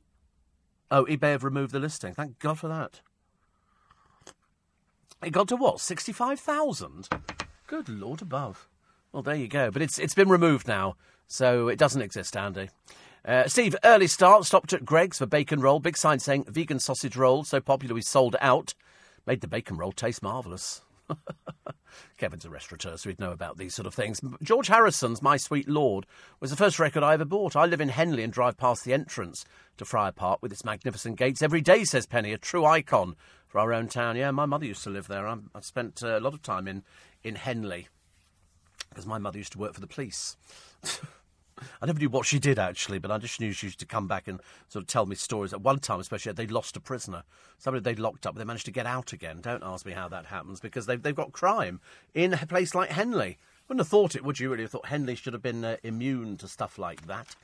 Oh, 0.93 1.05
eBay 1.05 1.31
have 1.31 1.45
removed 1.45 1.71
the 1.71 1.79
listing. 1.79 2.13
Thank 2.13 2.37
God 2.39 2.59
for 2.59 2.67
that. 2.67 2.99
It 5.23 5.31
got 5.31 5.47
to 5.47 5.55
what? 5.55 5.79
Sixty-five 5.79 6.39
thousand. 6.39 7.07
Good 7.65 7.87
Lord 7.87 8.21
above. 8.21 8.67
Well, 9.13 9.23
there 9.23 9.35
you 9.35 9.47
go. 9.47 9.71
But 9.71 9.81
it's 9.81 9.97
it's 9.97 10.13
been 10.13 10.29
removed 10.29 10.67
now, 10.67 10.95
so 11.27 11.69
it 11.69 11.79
doesn't 11.79 12.01
exist, 12.01 12.35
Andy. 12.35 12.69
Uh, 13.23 13.47
Steve, 13.47 13.75
early 13.83 14.07
start, 14.07 14.45
stopped 14.45 14.73
at 14.73 14.83
Greggs 14.83 15.19
for 15.19 15.27
bacon 15.27 15.61
roll. 15.61 15.79
Big 15.79 15.95
sign 15.95 16.19
saying 16.19 16.45
vegan 16.47 16.79
sausage 16.79 17.15
roll, 17.15 17.43
so 17.43 17.61
popular 17.61 17.95
we 17.95 18.01
sold 18.01 18.35
out. 18.41 18.73
Made 19.25 19.41
the 19.41 19.47
bacon 19.47 19.77
roll 19.77 19.91
taste 19.91 20.23
marvellous. 20.23 20.81
Kevin's 22.17 22.45
a 22.45 22.49
restaurateur, 22.49 22.97
so 22.97 23.09
he'd 23.09 23.19
know 23.19 23.31
about 23.31 23.57
these 23.57 23.75
sort 23.75 23.85
of 23.85 23.93
things. 23.93 24.21
George 24.41 24.67
Harrison's 24.67 25.21
My 25.21 25.37
Sweet 25.37 25.67
Lord 25.67 26.05
was 26.39 26.51
the 26.51 26.57
first 26.57 26.79
record 26.79 27.03
I 27.03 27.13
ever 27.13 27.25
bought. 27.25 27.55
I 27.55 27.65
live 27.65 27.81
in 27.81 27.89
Henley 27.89 28.23
and 28.23 28.31
drive 28.31 28.57
past 28.57 28.85
the 28.85 28.93
entrance 28.93 29.45
to 29.77 29.85
Friar 29.85 30.11
Park 30.11 30.39
with 30.41 30.51
its 30.51 30.65
magnificent 30.65 31.17
gates 31.17 31.41
every 31.41 31.61
day, 31.61 31.83
says 31.83 32.05
Penny, 32.05 32.33
a 32.33 32.37
true 32.37 32.65
icon 32.65 33.15
for 33.47 33.59
our 33.59 33.73
own 33.73 33.87
town. 33.87 34.15
Yeah, 34.15 34.31
my 34.31 34.45
mother 34.45 34.65
used 34.65 34.83
to 34.83 34.89
live 34.89 35.07
there. 35.07 35.27
I'm, 35.27 35.49
I've 35.53 35.65
spent 35.65 36.01
uh, 36.03 36.17
a 36.17 36.21
lot 36.21 36.33
of 36.33 36.41
time 36.41 36.67
in, 36.67 36.83
in 37.23 37.35
Henley 37.35 37.87
because 38.89 39.05
my 39.05 39.17
mother 39.17 39.37
used 39.37 39.53
to 39.53 39.59
work 39.59 39.73
for 39.73 39.81
the 39.81 39.87
police. 39.87 40.37
I 41.81 41.85
never 41.85 41.99
knew 41.99 42.09
what 42.09 42.25
she 42.25 42.39
did 42.39 42.59
actually, 42.59 42.99
but 42.99 43.11
I 43.11 43.17
just 43.17 43.39
knew 43.39 43.51
she 43.51 43.67
used 43.67 43.79
to 43.79 43.85
come 43.85 44.07
back 44.07 44.27
and 44.27 44.39
sort 44.67 44.83
of 44.83 44.87
tell 44.87 45.05
me 45.05 45.15
stories. 45.15 45.53
At 45.53 45.61
one 45.61 45.79
time, 45.79 45.99
especially, 45.99 46.31
they'd 46.33 46.51
lost 46.51 46.77
a 46.77 46.79
prisoner. 46.79 47.23
Somebody 47.57 47.83
they'd 47.83 47.99
locked 47.99 48.25
up, 48.25 48.33
but 48.33 48.39
they 48.39 48.45
managed 48.45 48.65
to 48.65 48.71
get 48.71 48.85
out 48.85 49.13
again. 49.13 49.39
Don't 49.41 49.63
ask 49.63 49.85
me 49.85 49.91
how 49.93 50.07
that 50.09 50.27
happens 50.27 50.59
because 50.59 50.85
they've, 50.85 51.01
they've 51.01 51.15
got 51.15 51.31
crime 51.31 51.79
in 52.13 52.33
a 52.33 52.45
place 52.45 52.75
like 52.75 52.89
Henley. 52.89 53.37
Wouldn't 53.67 53.81
have 53.81 53.87
thought 53.87 54.15
it, 54.15 54.23
would 54.23 54.39
you? 54.39 54.49
Really 54.49 54.63
have 54.63 54.71
thought 54.71 54.87
Henley 54.87 55.15
should 55.15 55.33
have 55.33 55.41
been 55.41 55.63
uh, 55.63 55.77
immune 55.83 56.37
to 56.37 56.47
stuff 56.47 56.77
like 56.77 57.07
that. 57.07 57.35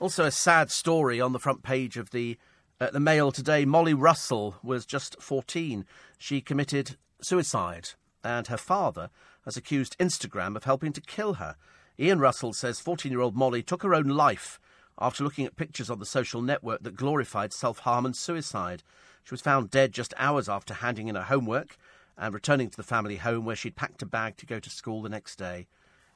Also, 0.00 0.24
a 0.24 0.30
sad 0.30 0.70
story 0.70 1.20
on 1.20 1.32
the 1.32 1.38
front 1.38 1.62
page 1.62 1.96
of 1.96 2.10
the 2.10 2.36
uh, 2.80 2.90
the 2.90 2.98
Mail 2.98 3.30
today. 3.30 3.64
Molly 3.64 3.94
Russell 3.94 4.56
was 4.60 4.84
just 4.84 5.22
14. 5.22 5.84
She 6.18 6.40
committed 6.40 6.96
suicide, 7.20 7.90
and 8.24 8.48
her 8.48 8.56
father 8.56 9.10
has 9.44 9.56
accused 9.56 9.96
Instagram 9.98 10.56
of 10.56 10.64
helping 10.64 10.92
to 10.92 11.00
kill 11.00 11.34
her. 11.34 11.54
Ian 11.98 12.18
Russell 12.18 12.52
says 12.52 12.80
14 12.80 13.12
year 13.12 13.20
old 13.20 13.36
Molly 13.36 13.62
took 13.62 13.82
her 13.82 13.94
own 13.94 14.08
life 14.08 14.58
after 14.98 15.24
looking 15.24 15.44
at 15.46 15.56
pictures 15.56 15.90
on 15.90 15.98
the 15.98 16.06
social 16.06 16.40
network 16.40 16.82
that 16.82 16.96
glorified 16.96 17.52
self 17.52 17.80
harm 17.80 18.06
and 18.06 18.16
suicide. 18.16 18.82
She 19.24 19.32
was 19.32 19.40
found 19.40 19.70
dead 19.70 19.92
just 19.92 20.14
hours 20.16 20.48
after 20.48 20.74
handing 20.74 21.08
in 21.08 21.14
her 21.14 21.22
homework 21.22 21.76
and 22.16 22.34
returning 22.34 22.70
to 22.70 22.76
the 22.76 22.82
family 22.82 23.16
home 23.16 23.44
where 23.44 23.56
she'd 23.56 23.76
packed 23.76 24.02
a 24.02 24.06
bag 24.06 24.36
to 24.38 24.46
go 24.46 24.58
to 24.58 24.70
school 24.70 25.02
the 25.02 25.08
next 25.08 25.36
day. 25.36 25.66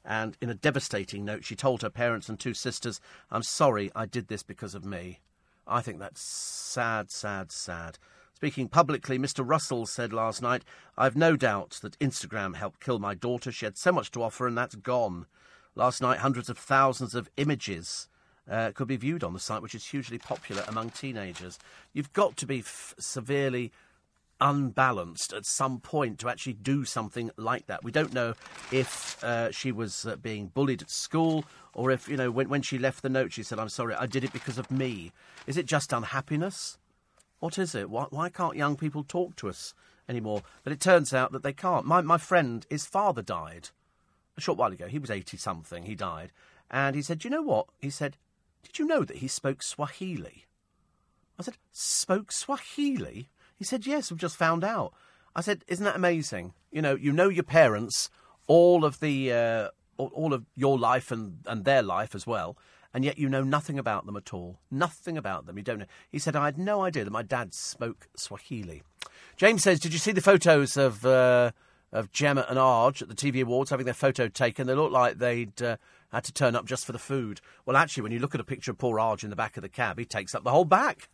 And 0.05 0.37
in 0.41 0.49
a 0.49 0.55
devastating 0.55 1.25
note, 1.25 1.45
she 1.45 1.57
told 1.57 1.83
her 1.83 1.91
parents 1.91 2.29
and 2.29 2.39
two 2.39 2.55
sisters, 2.55 3.01
I'm 3.31 3.43
sorry 3.43 3.91
I 3.95 4.07
did 4.07 4.29
this 4.29 4.43
because 4.43 4.75
of 4.75 4.85
me. 4.85 5.21
I 5.67 5.81
think 5.81 5.99
that's 5.99 6.21
sad, 6.21 7.11
sad, 7.11 7.51
sad. 7.51 7.99
Speaking 8.35 8.69
publicly, 8.69 9.19
Mr. 9.19 9.49
Russell 9.49 9.87
said 9.87 10.13
last 10.13 10.43
night, 10.43 10.63
I've 10.97 11.17
no 11.17 11.37
doubt 11.37 11.81
that 11.83 11.99
Instagram 11.99 12.55
helped 12.55 12.81
kill 12.81 12.99
my 12.99 13.15
daughter. 13.15 13.51
She 13.51 13.65
had 13.65 13.77
so 13.77 13.91
much 13.91 14.11
to 14.13 14.23
offer, 14.23 14.47
and 14.47 14.57
that's 14.57 14.77
gone. 14.77 15.27
Last 15.77 16.01
night, 16.01 16.21
hundreds 16.21 16.49
of 16.49 16.57
thousands 16.57 17.15
of 17.15 17.29
images 17.37 18.09
uh, 18.51 18.71
could 18.75 18.89
be 18.89 18.97
viewed 18.97 19.23
on 19.23 19.35
the 19.35 19.39
site, 19.39 19.61
which 19.61 19.75
is 19.75 19.85
hugely 19.85 20.17
popular 20.17 20.65
among 20.67 20.89
teenagers. 20.89 21.59
You've 21.93 22.15
got 22.15 22.39
to 22.39 22.47
be 22.47 22.61
f- 22.61 22.95
severely 22.99 23.73
unbalanced 24.41 25.35
at 25.35 25.45
some 25.45 25.81
point 25.81 26.19
to 26.21 26.31
actually 26.31 26.55
do 26.55 26.87
something 26.87 27.31
like 27.37 27.67
that. 27.67 27.85
We 27.85 27.93
don't 27.93 28.15
know 28.15 28.33
if 28.73 29.23
uh, 29.23 29.51
she 29.51 29.71
was 29.71 30.07
uh, 30.07 30.17
being 30.17 30.47
bullied 30.47 30.81
at 30.81 30.91
school 30.91 31.45
or 31.75 31.91
if, 31.91 32.09
you 32.09 32.17
know, 32.17 32.31
when, 32.31 32.49
when 32.49 32.63
she 32.63 32.79
left 32.79 33.03
the 33.03 33.11
note, 33.11 33.35
she 33.35 33.43
said, 33.43 33.59
I'm 33.59 33.69
sorry, 33.69 33.95
I 33.95 34.07
did 34.07 34.25
it 34.25 34.33
because 34.33 34.57
of 34.57 34.71
me. 34.71 35.13
Is 35.47 35.59
it 35.59 35.67
just 35.67 35.93
unhappiness? 35.93 36.79
What 37.39 37.59
is 37.59 37.75
it? 37.75 37.91
Why, 37.91 38.07
why 38.09 38.31
can't 38.31 38.57
young 38.57 38.77
people 38.77 39.05
talk 39.05 39.37
to 39.37 39.49
us 39.51 39.75
anymore? 40.09 40.43
But 40.65 40.73
it 40.73 40.81
turns 40.81 41.13
out 41.13 41.33
that 41.33 41.43
they 41.43 41.53
can't. 41.53 41.85
My, 41.85 42.01
my 42.01 42.17
friend, 42.17 42.65
his 42.71 42.87
father 42.87 43.21
died 43.21 43.69
a 44.37 44.41
short 44.41 44.59
while 44.59 44.73
ago. 44.73 44.87
He 44.87 44.99
was 44.99 45.11
80 45.11 45.37
something. 45.37 45.85
He 45.85 45.95
died. 45.95 46.33
And 46.71 46.95
he 46.97 47.03
said, 47.03 47.21
Do 47.21 47.29
you 47.29 47.35
know 47.35 47.43
what? 47.43 47.67
He 47.81 47.91
said, 47.91 48.17
Did 48.63 48.79
you 48.79 48.87
know 48.87 49.05
that 49.05 49.19
he 49.19 49.29
spoke 49.29 49.63
Swahili? 49.63 50.45
I 51.39 51.43
said, 51.43 51.57
Spoke 51.73 52.33
Swahili? 52.33 53.29
He 53.59 53.65
said, 53.65 53.87
Yes, 53.87 54.11
we've 54.11 54.21
just 54.21 54.37
found 54.37 54.65
out. 54.65 54.93
I 55.35 55.41
said, 55.41 55.65
Isn't 55.69 55.85
that 55.85 55.97
amazing? 55.97 56.55
You 56.71 56.83
know, 56.83 56.95
you 56.95 57.13
know 57.13 57.29
your 57.29 57.45
parents, 57.45 58.11
all 58.47 58.85
of 58.85 59.01
the, 59.01 59.33
uh, 59.33 59.69
all, 59.97 60.11
all 60.15 60.35
of 60.35 60.45
your 60.55 60.79
life 60.79 61.11
and, 61.11 61.39
and 61.47 61.65
their 61.65 61.83
life 61.83 62.15
as 62.15 62.27
well, 62.27 62.57
and 62.93 63.05
yet 63.05 63.19
you 63.19 63.29
know 63.29 63.43
nothing 63.43 63.79
about 63.79 64.07
them 64.07 64.17
at 64.17 64.35
all. 64.35 64.59
Nothing 64.71 65.17
about 65.17 65.47
them. 65.47 65.57
You 65.57 65.63
don't 65.63 65.79
know. 65.79 65.87
He 66.11 66.19
said, 66.19 66.37
I 66.37 66.47
had 66.47 66.59
no 66.59 66.83
idea 66.83 67.05
that 67.05 67.11
my 67.11 67.23
dad 67.23 67.55
spoke 67.55 68.09
Swahili. 68.17 68.83
James 69.37 69.63
says, 69.63 69.81
Did 69.81 69.93
you 69.93 69.99
see 69.99 70.13
the 70.13 70.21
photos 70.21 70.77
of. 70.77 71.07
Uh, 71.07 71.53
of 71.97 72.13
Gemma 72.13 72.47
and 72.49 72.59
Arg 72.59 73.01
at 73.01 73.09
the 73.09 73.15
TV 73.15 73.43
Awards 73.43 73.71
having 73.71 73.87
their 73.87 73.95
photo 73.95 74.29
taken. 74.29 74.67
They 74.67 74.75
looked 74.75 74.93
like 74.93 75.19
they'd 75.19 75.61
uh, 75.63 75.77
had 76.13 76.25
to 76.25 76.33
turn 76.33 76.55
up 76.55 76.67
just 76.67 76.85
for 76.85 76.93
the 76.93 76.99
food. 76.99 77.41
Well, 77.65 77.77
actually, 77.77 78.03
when 78.03 78.13
you 78.13 78.19
look 78.19 78.35
at 78.35 78.41
a 78.41 78.45
picture 78.45 78.71
of 78.71 78.79
poor 78.79 79.01
Arg 79.01 79.25
in 79.25 79.31
the 79.31 79.37
back 79.37 79.57
of 79.57 79.63
the 79.63 79.69
cab, 79.69 79.99
he 79.99 80.05
takes 80.05 80.35
up 80.35 80.45
the 80.45 80.51
whole 80.51 80.65
back. 80.65 81.09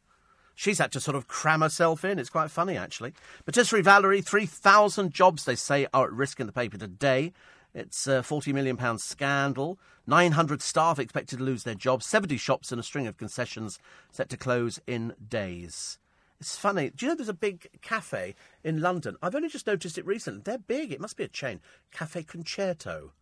She's 0.55 0.79
had 0.79 0.93
to 0.93 1.01
sort 1.01 1.17
of 1.17 1.29
cram 1.29 1.61
herself 1.63 2.05
in. 2.05 2.19
It's 2.19 2.29
quite 2.29 2.51
funny, 2.51 2.77
actually. 2.77 3.15
Patisserie 3.47 3.83
Valerie, 3.83 4.21
3,000 4.21 5.13
jobs, 5.13 5.45
they 5.45 5.55
say, 5.55 5.87
are 5.95 6.07
at 6.07 6.13
risk 6.13 6.41
in 6.41 6.47
the 6.47 6.53
paper 6.53 6.77
today. 6.77 7.33
It's 7.75 8.07
a 8.07 8.21
£40 8.21 8.53
million 8.53 8.99
scandal. 8.99 9.79
900 10.07 10.61
staff 10.61 10.99
expected 10.99 11.39
to 11.39 11.45
lose 11.45 11.63
their 11.63 11.75
jobs. 11.75 12.07
70 12.07 12.37
shops 12.37 12.71
and 12.71 12.81
a 12.81 12.85
string 12.85 13.07
of 13.07 13.17
concessions 13.17 13.79
set 14.11 14.29
to 14.29 14.37
close 14.37 14.79
in 14.87 15.15
days. 15.27 15.99
It's 16.43 16.57
funny. 16.57 16.91
Do 16.91 17.07
you 17.07 17.13
know 17.13 17.15
there's 17.15 17.29
a 17.29 17.35
big 17.35 17.69
cafe 17.83 18.35
in 18.65 18.81
London? 18.81 19.17
I've 19.23 19.37
only 19.37 19.49
just 19.49 19.69
noticed 19.69 19.97
it 19.97 20.05
recently. 20.05 20.43
They're 20.43 20.59
big. 20.59 20.91
It 20.91 21.01
must 21.01 21.17
be 21.17 21.23
a 21.23 21.29
chain. 21.29 21.61
Cafe 21.93 22.25
Concerto. 22.25 23.13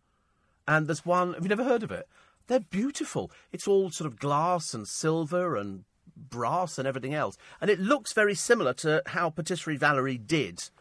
And 0.67 0.87
there's 0.87 1.05
one. 1.05 1.35
Have 1.35 1.43
you 1.43 1.49
never 1.49 1.63
heard 1.63 1.83
of 1.83 1.91
it? 1.91 2.07
They're 2.47 2.61
beautiful. 2.61 3.29
It's 3.51 3.67
all 3.67 3.91
sort 3.91 4.07
of 4.07 4.17
glass 4.17 4.73
and 4.73 4.87
silver 4.87 5.55
and 5.55 5.83
brass 6.17 6.79
and 6.79 6.87
everything 6.87 7.13
else. 7.13 7.37
And 7.61 7.69
it 7.69 7.79
looks 7.79 8.11
very 8.11 8.33
similar 8.33 8.73
to 8.73 9.03
how 9.05 9.29
Patisserie 9.29 9.77
Valerie 9.77 10.17
did 10.17 10.71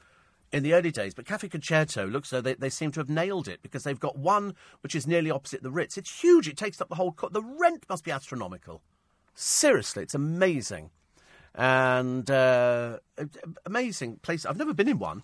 in 0.51 0.63
the 0.63 0.73
early 0.73 0.91
days. 0.91 1.13
But 1.13 1.27
Cafe 1.27 1.47
Concerto 1.47 2.07
looks 2.07 2.31
though 2.31 2.41
they, 2.41 2.55
they 2.55 2.71
seem 2.71 2.91
to 2.93 3.01
have 3.01 3.11
nailed 3.11 3.49
it 3.49 3.61
because 3.61 3.85
they've 3.85 4.01
got 4.01 4.17
one 4.17 4.55
which 4.81 4.95
is 4.95 5.07
nearly 5.07 5.31
opposite 5.31 5.63
the 5.63 5.71
Ritz. 5.71 5.99
It's 5.99 6.23
huge. 6.23 6.49
It 6.49 6.57
takes 6.57 6.81
up 6.81 6.89
the 6.89 6.95
whole. 6.95 7.13
Co- 7.13 7.29
the 7.29 7.43
rent 7.43 7.85
must 7.91 8.03
be 8.03 8.11
astronomical. 8.11 8.81
Seriously, 9.35 10.05
it's 10.05 10.15
amazing 10.15 10.89
and 11.55 12.31
uh, 12.31 12.99
amazing 13.67 14.17
place. 14.17 14.47
I've 14.47 14.57
never 14.57 14.75
been 14.75 14.89
in 14.89 14.99
one, 14.99 15.23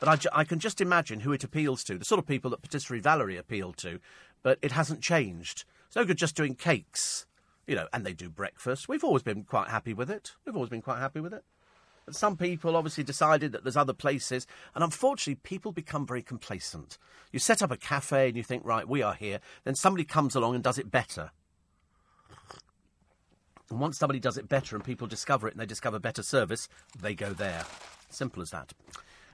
but 0.00 0.08
I, 0.08 0.16
ju- 0.16 0.28
I, 0.32 0.44
can 0.44 0.58
just 0.58 0.80
imagine 0.80 1.20
who 1.20 1.32
it 1.32 1.44
appeals 1.44 1.84
to. 1.84 1.98
The 1.98 2.04
sort 2.04 2.18
of 2.18 2.26
people 2.26 2.50
that 2.50 2.62
Patisserie 2.62 3.00
Valerie 3.00 3.36
appealed 3.36 3.76
to, 3.78 4.00
but 4.42 4.58
it 4.62 4.72
hasn't 4.72 5.02
changed. 5.02 5.64
It's 5.86 5.96
no 5.96 6.04
good 6.04 6.18
just 6.18 6.36
doing 6.36 6.54
cakes, 6.54 7.26
you 7.66 7.74
know, 7.74 7.86
and 7.92 8.04
they 8.04 8.12
do 8.12 8.28
breakfast. 8.28 8.88
We've 8.88 9.04
always 9.04 9.22
been 9.22 9.44
quite 9.44 9.68
happy 9.68 9.94
with 9.94 10.10
it. 10.10 10.32
We've 10.44 10.56
always 10.56 10.70
been 10.70 10.82
quite 10.82 10.98
happy 10.98 11.20
with 11.20 11.32
it. 11.32 11.44
But 12.06 12.14
some 12.14 12.36
people 12.36 12.76
obviously 12.76 13.04
decided 13.04 13.52
that 13.52 13.64
there's 13.64 13.76
other 13.76 13.92
places, 13.92 14.46
and 14.74 14.82
unfortunately, 14.82 15.40
people 15.42 15.72
become 15.72 16.06
very 16.06 16.22
complacent. 16.22 16.98
You 17.32 17.38
set 17.38 17.62
up 17.62 17.70
a 17.70 17.76
cafe 17.76 18.28
and 18.28 18.36
you 18.36 18.42
think, 18.42 18.64
right, 18.64 18.88
we 18.88 19.02
are 19.02 19.14
here. 19.14 19.40
Then 19.64 19.74
somebody 19.74 20.04
comes 20.04 20.34
along 20.34 20.54
and 20.54 20.64
does 20.64 20.78
it 20.78 20.90
better. 20.90 21.30
And 23.70 23.80
once 23.80 23.98
somebody 23.98 24.18
does 24.18 24.38
it 24.38 24.48
better 24.48 24.76
and 24.76 24.84
people 24.84 25.06
discover 25.06 25.46
it 25.46 25.54
and 25.54 25.60
they 25.60 25.66
discover 25.66 25.98
better 25.98 26.22
service, 26.22 26.68
they 27.00 27.14
go 27.14 27.32
there. 27.32 27.64
Simple 28.10 28.42
as 28.42 28.50
that. 28.50 28.72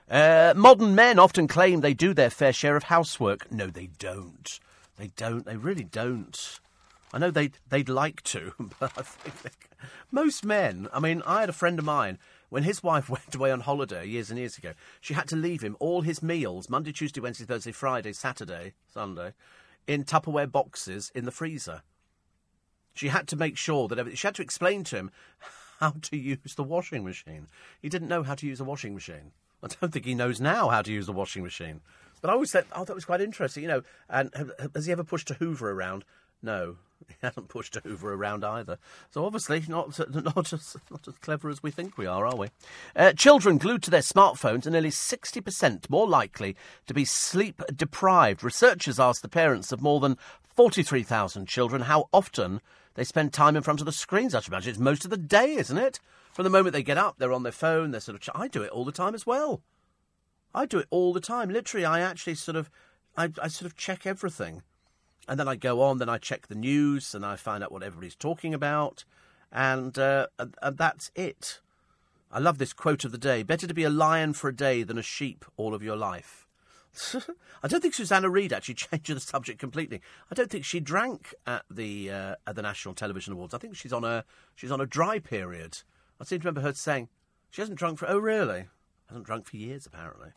Uh, 0.09 0.53
modern 0.55 0.93
men 0.93 1.17
often 1.17 1.47
claim 1.47 1.81
they 1.81 1.93
do 1.93 2.13
their 2.13 2.29
fair 2.29 2.53
share 2.53 2.75
of 2.75 2.83
housework. 2.83 3.51
No, 3.51 3.67
they 3.67 3.89
don't. 3.97 4.59
They 4.97 5.11
don't. 5.15 5.45
They 5.45 5.57
really 5.57 5.83
don't. 5.83 6.59
I 7.13 7.17
know 7.17 7.31
they'd, 7.31 7.57
they'd 7.69 7.89
like 7.89 8.21
to, 8.23 8.53
but 8.79 8.91
I 8.97 9.01
think 9.01 9.41
they, 9.41 9.49
most 10.11 10.45
men. 10.45 10.87
I 10.93 10.99
mean, 10.99 11.21
I 11.25 11.39
had 11.39 11.49
a 11.49 11.53
friend 11.53 11.79
of 11.79 11.85
mine 11.85 12.19
when 12.49 12.63
his 12.63 12.83
wife 12.83 13.09
went 13.09 13.33
away 13.33 13.51
on 13.51 13.61
holiday 13.61 14.05
years 14.05 14.29
and 14.29 14.37
years 14.37 14.57
ago. 14.57 14.73
She 15.01 15.13
had 15.13 15.27
to 15.29 15.35
leave 15.35 15.63
him 15.63 15.77
all 15.79 16.01
his 16.01 16.21
meals 16.21 16.69
Monday, 16.69 16.91
Tuesday, 16.91 17.21
Wednesday, 17.21 17.45
Thursday, 17.45 17.71
Friday, 17.71 18.13
Saturday, 18.13 18.73
Sunday 18.93 19.33
in 19.87 20.03
Tupperware 20.03 20.51
boxes 20.51 21.11
in 21.15 21.25
the 21.25 21.31
freezer. 21.31 21.81
She 22.95 23.09
had 23.09 23.27
to 23.27 23.35
make 23.35 23.57
sure 23.57 23.87
that 23.87 24.17
she 24.17 24.25
had 24.25 24.35
to 24.35 24.41
explain 24.41 24.83
to 24.85 24.95
him 24.95 25.11
how 25.79 25.93
to 26.01 26.17
use 26.17 26.55
the 26.55 26.63
washing 26.63 27.03
machine. 27.03 27.47
He 27.81 27.89
didn't 27.89 28.07
know 28.07 28.23
how 28.23 28.35
to 28.35 28.47
use 28.47 28.59
a 28.59 28.63
washing 28.63 28.93
machine. 28.93 29.31
I 29.61 29.67
don't 29.67 29.91
think 29.91 30.05
he 30.05 30.15
knows 30.15 30.41
now 30.41 30.69
how 30.69 30.81
to 30.81 30.91
use 30.91 31.05
the 31.05 31.11
washing 31.11 31.43
machine. 31.43 31.81
But 32.21 32.29
I 32.29 32.33
always 32.33 32.51
said, 32.51 32.65
oh, 32.71 32.85
that 32.85 32.95
was 32.95 33.05
quite 33.05 33.21
interesting, 33.21 33.63
you 33.63 33.69
know. 33.69 33.83
And 34.09 34.31
has 34.73 34.85
he 34.85 34.91
ever 34.91 35.03
pushed 35.03 35.29
a 35.29 35.35
Hoover 35.35 35.71
around? 35.71 36.05
No, 36.41 36.77
he 37.07 37.15
hasn't 37.21 37.49
pushed 37.49 37.75
a 37.75 37.81
Hoover 37.81 38.13
around 38.13 38.43
either. 38.43 38.77
So 39.11 39.25
obviously 39.25 39.63
not 39.67 39.99
not 40.13 40.53
as 40.53 40.77
not 40.89 41.07
as 41.07 41.17
clever 41.17 41.49
as 41.49 41.61
we 41.61 41.71
think 41.71 41.97
we 41.97 42.05
are, 42.05 42.25
are 42.25 42.35
we? 42.35 42.47
Uh, 42.95 43.13
children 43.13 43.57
glued 43.57 43.83
to 43.83 43.91
their 43.91 44.01
smartphones 44.01 44.65
are 44.65 44.71
nearly 44.71 44.91
sixty 44.91 45.41
percent 45.41 45.89
more 45.89 46.07
likely 46.07 46.55
to 46.87 46.93
be 46.93 47.05
sleep 47.05 47.61
deprived. 47.75 48.43
Researchers 48.43 48.99
asked 48.99 49.21
the 49.21 49.29
parents 49.29 49.71
of 49.71 49.81
more 49.81 49.99
than 49.99 50.17
forty 50.43 50.83
three 50.83 51.03
thousand 51.03 51.47
children 51.47 51.83
how 51.83 52.07
often 52.13 52.61
they 52.95 53.03
spend 53.03 53.31
time 53.31 53.55
in 53.55 53.61
front 53.63 53.79
of 53.79 53.85
the 53.85 53.91
screens. 53.91 54.33
I 54.33 54.39
should 54.39 54.51
imagine 54.51 54.71
it's 54.71 54.79
most 54.79 55.05
of 55.05 55.11
the 55.11 55.17
day, 55.17 55.53
isn't 55.55 55.77
it? 55.77 55.99
From 56.33 56.43
the 56.43 56.49
moment 56.49 56.73
they 56.73 56.83
get 56.83 56.97
up, 56.97 57.15
they're 57.17 57.31
on 57.31 57.43
their 57.43 57.51
phone. 57.51 57.91
They're 57.91 58.01
sort 58.01 58.15
of. 58.15 58.21
Ch- 58.21 58.29
I 58.35 58.47
do 58.47 58.63
it 58.63 58.71
all 58.71 58.83
the 58.83 58.91
time 58.91 59.13
as 59.15 59.25
well. 59.25 59.61
I 60.53 60.65
do 60.65 60.79
it 60.79 60.87
all 60.89 61.13
the 61.13 61.21
time. 61.21 61.49
Literally, 61.49 61.85
I 61.85 61.99
actually 61.99 62.35
sort 62.35 62.55
of, 62.55 62.69
I, 63.15 63.29
I 63.41 63.47
sort 63.49 63.69
of 63.69 63.75
check 63.77 64.05
everything. 64.05 64.63
and 65.27 65.39
then 65.39 65.47
I 65.47 65.55
go 65.55 65.81
on, 65.81 65.97
then 65.97 66.09
I 66.09 66.17
check 66.17 66.47
the 66.47 66.55
news, 66.55 67.15
and 67.15 67.25
I 67.25 67.35
find 67.35 67.63
out 67.63 67.71
what 67.71 67.83
everybody's 67.83 68.15
talking 68.15 68.53
about, 68.53 69.03
and, 69.51 69.97
uh, 69.97 70.27
and, 70.37 70.55
and 70.61 70.77
that's 70.77 71.11
it. 71.15 71.61
I 72.31 72.39
love 72.39 72.57
this 72.57 72.73
quote 72.73 73.05
of 73.05 73.11
the 73.11 73.17
day 73.17 73.43
better 73.43 73.67
to 73.67 73.73
be 73.73 73.83
a 73.83 73.89
lion 73.89 74.33
for 74.33 74.49
a 74.49 74.55
day 74.55 74.83
than 74.83 74.97
a 74.97 75.03
sheep 75.03 75.45
all 75.57 75.73
of 75.73 75.83
your 75.83 75.95
life. 75.95 76.44
I 77.63 77.67
don't 77.67 77.81
think 77.81 77.93
Susanna 77.93 78.29
Reid 78.29 78.53
actually 78.53 78.75
changed 78.75 79.13
the 79.13 79.19
subject 79.19 79.59
completely. 79.59 80.01
I 80.31 80.35
don't 80.35 80.49
think 80.49 80.65
she 80.65 80.79
drank 80.79 81.33
at 81.45 81.63
the 81.69 82.11
uh, 82.11 82.35
at 82.47 82.55
the 82.55 82.61
National 82.61 82.93
Television 82.93 83.33
Awards. 83.33 83.53
I 83.53 83.57
think 83.57 83.75
she's 83.75 83.93
on 83.93 84.03
a 84.03 84.23
she's 84.55 84.71
on 84.71 84.81
a 84.81 84.85
dry 84.85 85.19
period. 85.19 85.79
I 86.19 86.23
seem 86.23 86.39
to 86.39 86.45
remember 86.45 86.61
her 86.61 86.73
saying 86.73 87.09
she 87.49 87.61
hasn't 87.61 87.77
drunk 87.77 87.99
for 87.99 88.09
oh 88.09 88.17
really 88.17 88.65
hasn't 89.07 89.25
drunk 89.25 89.45
for 89.45 89.57
years 89.57 89.85
apparently. 89.85 90.29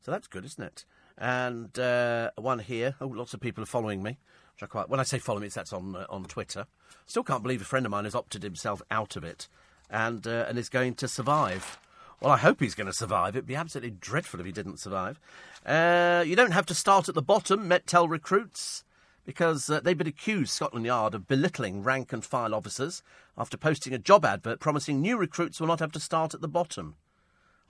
So 0.00 0.10
that's 0.10 0.26
good, 0.26 0.44
isn't 0.44 0.64
it? 0.64 0.84
And 1.16 1.78
uh, 1.78 2.30
one 2.36 2.58
here. 2.58 2.96
Oh, 3.00 3.06
lots 3.06 3.34
of 3.34 3.40
people 3.40 3.62
are 3.62 3.66
following 3.66 4.02
me. 4.02 4.18
Which 4.54 4.62
I 4.62 4.66
quite. 4.66 4.88
When 4.88 5.00
I 5.00 5.04
say 5.04 5.18
follow 5.18 5.40
me, 5.40 5.46
it's 5.46 5.54
that's 5.54 5.72
on 5.72 5.96
uh, 5.96 6.06
on 6.10 6.24
Twitter. 6.24 6.66
Still 7.06 7.22
can't 7.22 7.42
believe 7.42 7.60
a 7.60 7.64
friend 7.64 7.86
of 7.86 7.92
mine 7.92 8.04
has 8.04 8.14
opted 8.14 8.42
himself 8.42 8.82
out 8.90 9.16
of 9.16 9.24
it, 9.24 9.48
and 9.88 10.26
uh, 10.26 10.46
and 10.48 10.58
is 10.58 10.68
going 10.68 10.94
to 10.96 11.08
survive. 11.08 11.78
Well, 12.22 12.30
I 12.30 12.38
hope 12.38 12.60
he's 12.60 12.76
going 12.76 12.86
to 12.86 12.92
survive. 12.92 13.34
It'd 13.34 13.48
be 13.48 13.56
absolutely 13.56 13.96
dreadful 14.00 14.38
if 14.38 14.46
he 14.46 14.52
didn't 14.52 14.78
survive. 14.78 15.18
Uh, 15.66 16.22
you 16.24 16.36
don't 16.36 16.52
have 16.52 16.66
to 16.66 16.74
start 16.74 17.08
at 17.08 17.16
the 17.16 17.20
bottom, 17.20 17.66
Met 17.66 17.84
tell 17.84 18.06
recruits, 18.06 18.84
because 19.24 19.68
uh, 19.68 19.80
they've 19.80 19.98
been 19.98 20.06
accused, 20.06 20.52
Scotland 20.52 20.86
Yard, 20.86 21.16
of 21.16 21.26
belittling 21.26 21.82
rank 21.82 22.12
and 22.12 22.24
file 22.24 22.54
officers 22.54 23.02
after 23.36 23.56
posting 23.56 23.92
a 23.92 23.98
job 23.98 24.24
advert 24.24 24.60
promising 24.60 25.00
new 25.00 25.16
recruits 25.18 25.58
will 25.58 25.66
not 25.66 25.80
have 25.80 25.90
to 25.90 25.98
start 25.98 26.32
at 26.32 26.40
the 26.40 26.46
bottom. 26.46 26.94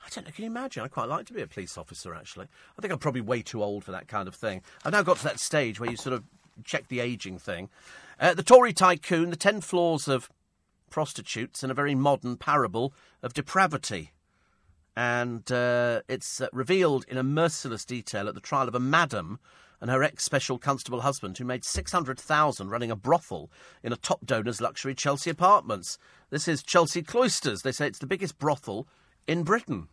I 0.04 0.10
don't 0.10 0.26
know, 0.26 0.32
can 0.32 0.44
you 0.44 0.50
imagine? 0.50 0.82
I'd 0.82 0.90
quite 0.90 1.08
like 1.08 1.24
to 1.28 1.32
be 1.32 1.40
a 1.40 1.46
police 1.46 1.78
officer, 1.78 2.14
actually. 2.14 2.48
I 2.76 2.82
think 2.82 2.92
I'm 2.92 2.98
probably 2.98 3.22
way 3.22 3.40
too 3.40 3.62
old 3.62 3.84
for 3.84 3.92
that 3.92 4.06
kind 4.06 4.28
of 4.28 4.34
thing. 4.34 4.60
I've 4.84 4.92
now 4.92 5.02
got 5.02 5.16
to 5.16 5.24
that 5.24 5.40
stage 5.40 5.80
where 5.80 5.90
you 5.90 5.96
sort 5.96 6.12
of 6.12 6.24
check 6.62 6.88
the 6.88 7.00
ageing 7.00 7.38
thing. 7.38 7.70
Uh, 8.20 8.34
the 8.34 8.42
Tory 8.42 8.74
tycoon, 8.74 9.30
the 9.30 9.36
ten 9.36 9.62
floors 9.62 10.08
of 10.08 10.28
prostitutes, 10.90 11.62
and 11.62 11.72
a 11.72 11.74
very 11.74 11.94
modern 11.94 12.36
parable 12.36 12.92
of 13.22 13.32
depravity 13.32 14.12
and 14.96 15.50
uh, 15.50 16.02
it's 16.08 16.40
uh, 16.40 16.48
revealed 16.52 17.04
in 17.08 17.16
a 17.16 17.22
merciless 17.22 17.84
detail 17.84 18.28
at 18.28 18.34
the 18.34 18.40
trial 18.40 18.68
of 18.68 18.74
a 18.74 18.80
madam 18.80 19.38
and 19.80 19.90
her 19.90 20.02
ex-special 20.02 20.58
constable 20.58 21.00
husband 21.00 21.36
who 21.36 21.44
made 21.44 21.64
600,000 21.64 22.70
running 22.70 22.90
a 22.90 22.96
brothel 22.96 23.50
in 23.82 23.92
a 23.92 23.96
top 23.96 24.24
donor's 24.24 24.60
luxury 24.60 24.94
Chelsea 24.94 25.28
apartments. 25.28 25.98
This 26.30 26.46
is 26.46 26.62
Chelsea 26.62 27.02
Cloisters. 27.02 27.62
They 27.62 27.72
say 27.72 27.88
it's 27.88 27.98
the 27.98 28.06
biggest 28.06 28.38
brothel 28.38 28.86
in 29.26 29.42
Britain. 29.42 29.88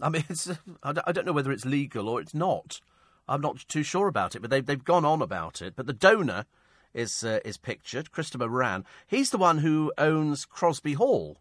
I 0.00 0.08
mean, 0.08 0.24
it's, 0.28 0.50
I 0.82 1.12
don't 1.12 1.26
know 1.26 1.32
whether 1.32 1.52
it's 1.52 1.64
legal 1.64 2.08
or 2.08 2.20
it's 2.20 2.34
not. 2.34 2.80
I'm 3.28 3.40
not 3.40 3.64
too 3.68 3.82
sure 3.82 4.08
about 4.08 4.34
it, 4.34 4.40
but 4.40 4.50
they've, 4.50 4.66
they've 4.66 4.84
gone 4.84 5.04
on 5.04 5.22
about 5.22 5.62
it. 5.62 5.74
But 5.76 5.86
the 5.86 5.92
donor 5.92 6.46
is, 6.92 7.22
uh, 7.24 7.38
is 7.44 7.56
pictured, 7.56 8.10
Christopher 8.10 8.48
Moran. 8.48 8.84
He's 9.06 9.30
the 9.30 9.38
one 9.38 9.58
who 9.58 9.92
owns 9.96 10.44
Crosby 10.44 10.94
Hall. 10.94 11.38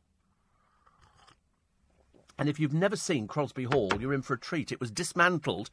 And 2.44 2.49
if 2.49 2.60
you've 2.60 2.74
never 2.74 2.98
seen 2.98 3.26
Crosby 3.26 3.64
Hall, 3.64 3.90
you're 3.98 4.14
in 4.14 4.22
for 4.22 4.34
a 4.34 4.38
treat. 4.38 4.74
It 4.74 4.82
was 4.82 4.91
dismantled 4.91 5.70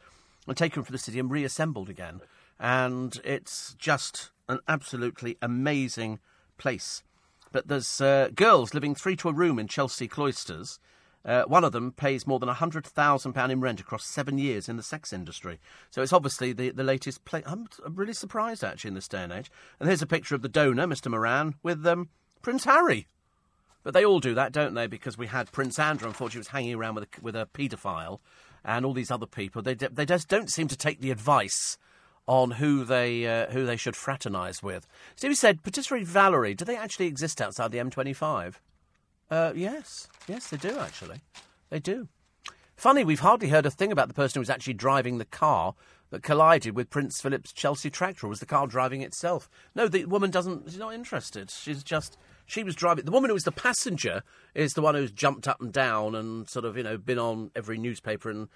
and 0.47 0.57
taken 0.57 0.85
from 0.85 0.93
the 0.93 0.99
city 0.99 1.19
and 1.19 1.29
reassembled 1.29 1.89
again. 1.89 2.21
And 2.61 3.21
it's 3.25 3.75
just 3.77 4.31
an 4.49 4.61
absolutely 4.69 5.37
amazing 5.43 6.21
place. 6.59 7.03
But 7.51 7.67
there's 7.67 8.01
uh, 8.01 8.29
girls 8.37 8.73
living 8.73 8.95
three 8.95 9.17
to 9.17 9.31
a 9.31 9.33
room 9.33 9.59
in 9.59 9.67
Chelsea 9.67 10.07
Cloisters. 10.07 10.79
Uh, 11.25 11.43
one 11.43 11.65
of 11.65 11.73
them 11.73 11.91
pays 11.91 12.25
more 12.25 12.39
than 12.39 12.49
£100,000 12.49 13.51
in 13.51 13.61
rent 13.61 13.81
across 13.81 14.07
seven 14.07 14.39
years 14.39 14.69
in 14.69 14.77
the 14.77 14.85
sex 14.85 15.13
industry. 15.13 15.59
So 15.91 16.03
it's 16.03 16.13
obviously 16.13 16.53
the, 16.53 16.71
the 16.71 16.85
latest 16.85 17.25
place. 17.25 17.43
I'm, 17.49 17.67
I'm 17.85 17.97
really 17.97 18.13
surprised, 18.13 18.63
actually, 18.63 18.91
in 18.91 18.95
this 18.95 19.09
day 19.09 19.25
and 19.25 19.33
age. 19.33 19.51
And 19.81 19.89
here's 19.89 20.03
a 20.03 20.07
picture 20.07 20.37
of 20.37 20.43
the 20.43 20.49
donor, 20.49 20.87
Mr. 20.87 21.11
Moran, 21.11 21.57
with 21.65 21.85
um, 21.85 22.11
Prince 22.43 22.63
Harry. 22.63 23.09
But 23.83 23.95
they 23.95 24.05
all 24.05 24.21
do 24.21 24.35
that, 24.35 24.53
don't 24.53 24.75
they? 24.75 24.87
Because 24.87 25.17
we 25.17 25.27
had 25.27 25.53
Prince 25.53 25.79
Andrew, 25.79 26.09
unfortunately, 26.09 26.41
was 26.41 26.49
hanging 26.49 26.75
around 26.75 26.97
with 26.97 27.05
a, 27.05 27.23
with 27.23 27.37
a 27.37 27.49
paedophile, 27.55 28.19
and 28.65 28.85
all 28.85 28.93
these 28.93 29.11
other 29.11 29.27
people. 29.27 29.63
They 29.63 29.75
they 29.75 30.05
just 30.05 30.29
don't 30.29 30.51
seem 30.51 30.69
to 30.69 30.77
take 30.77 31.01
the 31.01 31.11
advice 31.11 31.79
on 32.27 32.53
who 32.53 32.85
they 32.85 33.27
uh, 33.27 33.51
who 33.51 33.67
they 33.67 33.77
should 33.77 33.97
fraternise 33.97 34.63
with. 34.63 34.87
Stevie 35.17 35.35
said, 35.35 35.63
"Patisserie 35.63 36.05
Valerie, 36.05 36.55
do 36.55 36.65
they 36.65 36.77
actually 36.77 37.07
exist 37.07 37.41
outside 37.41 37.73
the 37.73 37.79
M25?" 37.79 38.55
Uh, 39.31 39.53
yes, 39.55 40.09
yes, 40.27 40.49
they 40.49 40.57
do 40.57 40.79
actually. 40.79 41.21
They 41.71 41.79
do. 41.79 42.09
Funny, 42.77 43.05
we've 43.05 43.21
hardly 43.21 43.49
heard 43.49 43.67
a 43.67 43.71
thing 43.71 43.93
about 43.93 44.09
the 44.09 44.15
person 44.15 44.39
who 44.39 44.41
was 44.41 44.51
actually 44.51 44.75
driving 44.75 45.19
the 45.19 45.25
car 45.25 45.75
that 46.11 46.23
collided 46.23 46.75
with 46.75 46.91
Prince 46.91 47.21
Philip's 47.21 47.53
Chelsea 47.53 47.91
tractor. 47.91 48.27
Or 48.27 48.31
was 48.31 48.41
the 48.41 48.47
car 48.47 48.67
driving 48.67 49.03
itself? 49.03 49.49
No, 49.75 49.87
the 49.87 50.05
woman 50.07 50.31
doesn't. 50.31 50.71
She's 50.71 50.79
not 50.79 50.95
interested. 50.95 51.51
She's 51.51 51.83
just 51.83 52.17
she 52.51 52.65
was 52.65 52.75
driving. 52.75 53.05
The 53.05 53.13
woman 53.13 53.31
who 53.31 53.35
was 53.35 53.45
the 53.45 53.53
passenger 53.53 54.23
is 54.55 54.75
the 54.75 54.83
one 54.83 54.97
who's 54.97 55.13
jumped 55.13 55.47
up 55.47 55.61
and 55.61 55.73
down 55.73 56.17
and 56.17 56.49
sort 56.49 56.65
of, 56.65 56.77
you 56.77 56.83
know, 56.83 56.99
been 56.99 57.19
on 57.19 57.53
every 57.55 57.79
newspaper 57.79 58.29
and 58.29 58.49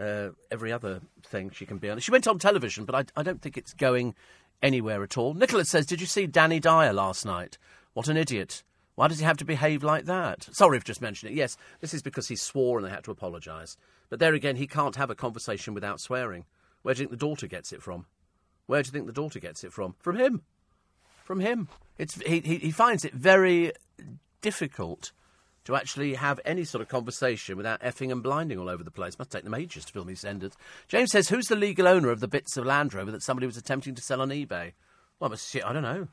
uh, 0.00 0.30
every 0.50 0.72
other 0.72 1.02
thing 1.22 1.50
she 1.50 1.66
can 1.66 1.76
be 1.76 1.90
on. 1.90 1.98
She 1.98 2.10
went 2.10 2.26
on 2.26 2.38
television, 2.38 2.86
but 2.86 2.94
I, 2.94 3.20
I 3.20 3.22
don't 3.22 3.42
think 3.42 3.58
it's 3.58 3.74
going 3.74 4.14
anywhere 4.62 5.02
at 5.02 5.18
all. 5.18 5.34
Nicholas 5.34 5.68
says, 5.68 5.84
Did 5.84 6.00
you 6.00 6.06
see 6.06 6.26
Danny 6.26 6.58
Dyer 6.58 6.94
last 6.94 7.26
night? 7.26 7.58
What 7.92 8.08
an 8.08 8.16
idiot. 8.16 8.62
Why 8.94 9.08
does 9.08 9.18
he 9.18 9.24
have 9.24 9.36
to 9.38 9.44
behave 9.44 9.84
like 9.84 10.06
that? 10.06 10.48
Sorry 10.52 10.78
for 10.78 10.86
just 10.86 11.02
mentioning 11.02 11.34
it. 11.34 11.36
Yes, 11.36 11.56
this 11.80 11.92
is 11.92 12.02
because 12.02 12.28
he 12.28 12.36
swore 12.36 12.78
and 12.78 12.86
they 12.86 12.90
had 12.90 13.04
to 13.04 13.10
apologise. 13.10 13.76
But 14.08 14.20
there 14.20 14.34
again, 14.34 14.56
he 14.56 14.66
can't 14.66 14.96
have 14.96 15.10
a 15.10 15.14
conversation 15.14 15.74
without 15.74 16.00
swearing. 16.00 16.46
Where 16.82 16.94
do 16.94 17.02
you 17.02 17.08
think 17.08 17.18
the 17.18 17.26
daughter 17.26 17.46
gets 17.46 17.72
it 17.72 17.82
from? 17.82 18.06
Where 18.66 18.82
do 18.82 18.88
you 18.88 18.92
think 18.92 19.06
the 19.06 19.12
daughter 19.12 19.38
gets 19.38 19.64
it 19.64 19.72
from? 19.72 19.96
From 20.00 20.16
him 20.16 20.42
from 21.24 21.40
him. 21.40 21.68
It's 21.98 22.20
he, 22.22 22.40
he, 22.40 22.70
finds 22.70 23.04
it 23.04 23.12
very 23.14 23.72
difficult 24.42 25.12
to 25.64 25.74
actually 25.74 26.14
have 26.14 26.38
any 26.44 26.64
sort 26.64 26.82
of 26.82 26.88
conversation 26.88 27.56
without 27.56 27.80
effing 27.80 28.12
and 28.12 28.22
blinding 28.22 28.58
all 28.58 28.68
over 28.68 28.84
the 28.84 28.90
place. 28.90 29.18
Must 29.18 29.30
take 29.30 29.44
them 29.44 29.54
ages 29.54 29.84
to 29.86 29.92
film 29.92 30.08
EastEnders. 30.08 30.52
James 30.88 31.10
says, 31.10 31.28
"Who's 31.28 31.46
the 31.46 31.56
legal 31.56 31.88
owner 31.88 32.10
of 32.10 32.20
the 32.20 32.28
bits 32.28 32.56
of 32.56 32.66
Land 32.66 32.94
Rover 32.94 33.10
that 33.10 33.22
somebody 33.22 33.46
was 33.46 33.56
attempting 33.56 33.94
to 33.94 34.02
sell 34.02 34.20
on 34.20 34.28
eBay?" 34.28 34.72
Well, 35.18 35.30
I'm 35.30 35.36
assu- 35.36 35.64
I 35.64 35.72
don't 35.72 35.82
know. 35.82 36.08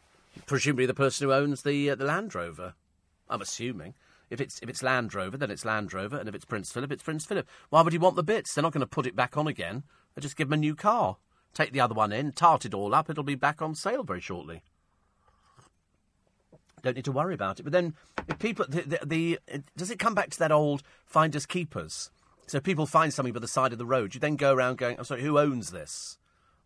Presumably 0.46 0.86
the 0.86 0.94
person 0.94 1.28
who 1.28 1.34
owns 1.34 1.64
the 1.64 1.90
uh, 1.90 1.96
the 1.96 2.06
Land 2.06 2.34
Rover. 2.34 2.74
I'm 3.30 3.42
assuming. 3.42 3.94
If 4.30 4.40
it's 4.40 4.60
if 4.62 4.70
it's 4.70 4.84
Land 4.84 5.14
Rover, 5.14 5.36
then 5.36 5.52
it's 5.52 5.66
Land 5.66 5.94
Rover, 5.94 6.18
and 6.18 6.30
if 6.30 6.36
it's 6.36 6.46
Prince 6.46 6.72
Philip, 6.72 6.92
it's 6.92 7.04
Prince 7.04 7.26
Philip. 7.26 7.50
Why 7.70 7.82
would 7.82 7.92
he 7.92 8.00
want 8.00 8.16
the 8.16 8.24
bits? 8.24 8.54
They're 8.54 8.62
not 8.62 8.72
going 8.72 8.80
to 8.80 8.88
put 8.88 9.08
it 9.08 9.16
back 9.16 9.36
on 9.36 9.48
again. 9.48 9.84
They 10.16 10.22
just 10.22 10.38
give 10.38 10.48
him 10.48 10.54
a 10.54 10.58
new 10.58 10.76
car. 10.76 11.18
Take 11.54 11.74
the 11.74 11.82
other 11.82 11.94
one 11.94 12.14
in, 12.14 12.32
tart 12.32 12.64
it 12.64 12.74
all 12.74 12.96
up. 12.96 13.10
It'll 13.10 13.24
be 13.24 13.36
back 13.36 13.62
on 13.62 13.76
sale 13.76 14.04
very 14.04 14.22
shortly 14.22 14.62
don't 16.82 16.96
need 16.96 17.06
to 17.06 17.12
worry 17.12 17.34
about 17.34 17.60
it. 17.60 17.64
But 17.64 17.74
then, 17.74 17.94
if 18.28 18.40
people, 18.40 18.66
the, 18.68 18.82
the, 18.82 19.00
the 19.06 19.40
does 19.76 19.92
it 19.92 20.00
come 20.00 20.14
back 20.14 20.30
to 20.32 20.40
that 20.40 20.52
old 20.52 20.84
finders 21.06 21.46
keepers? 21.46 22.12
So 22.48 22.60
people 22.60 22.86
find 22.86 23.14
something 23.14 23.34
by 23.34 23.40
the 23.40 23.48
side 23.48 23.72
of 23.72 23.78
the 23.78 23.86
road, 23.86 24.14
you 24.14 24.20
then 24.20 24.36
go 24.36 24.54
around 24.54 24.78
going, 24.78 24.98
"I'm 24.98 25.06
sorry, 25.06 25.22
who 25.22 25.40
owns 25.40 25.72
this?" 25.72 26.18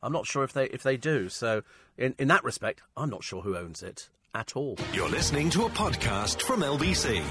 I'm 0.02 0.12
not 0.12 0.26
sure 0.26 0.44
if 0.44 0.54
they 0.54 0.66
if 0.66 0.84
they 0.84 0.98
do. 0.98 1.30
So 1.30 1.64
in 1.98 2.16
in 2.18 2.28
that 2.30 2.44
respect, 2.44 2.82
I'm 2.96 3.10
not 3.10 3.24
sure 3.24 3.42
who 3.42 3.58
owns 3.58 3.84
it 3.84 4.10
at 4.34 4.56
all. 4.56 4.78
You're 4.94 5.10
listening 5.10 5.50
to 5.52 5.66
a 5.66 5.70
podcast 5.70 6.42
from 6.42 6.62
LBC. 6.62 7.24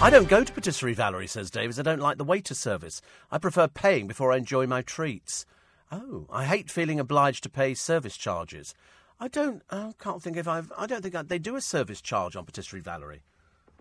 I 0.00 0.10
don't 0.10 0.28
go 0.28 0.42
to 0.42 0.52
Patisserie 0.52 0.94
Valerie, 0.94 1.26
says 1.26 1.50
Davis. 1.50 1.78
I 1.78 1.82
don't 1.82 2.00
like 2.00 2.18
the 2.18 2.24
waiter 2.24 2.54
service. 2.54 3.02
I 3.30 3.38
prefer 3.38 3.68
paying 3.68 4.06
before 4.06 4.32
I 4.32 4.36
enjoy 4.36 4.66
my 4.66 4.82
treats. 4.82 5.46
Oh, 5.90 6.26
I 6.30 6.44
hate 6.44 6.70
feeling 6.70 6.98
obliged 6.98 7.42
to 7.42 7.50
pay 7.50 7.74
service 7.74 8.16
charges. 8.16 8.74
I 9.20 9.28
don't. 9.28 9.62
I 9.70 9.92
can't 9.98 10.22
think 10.22 10.36
if 10.36 10.48
I've. 10.48 10.72
I 10.76 10.86
don't 10.86 11.02
think 11.02 11.14
I, 11.14 11.22
they 11.22 11.38
do 11.38 11.56
a 11.56 11.60
service 11.60 12.00
charge 12.00 12.36
on 12.36 12.44
Patisserie 12.44 12.80
Valerie. 12.80 13.22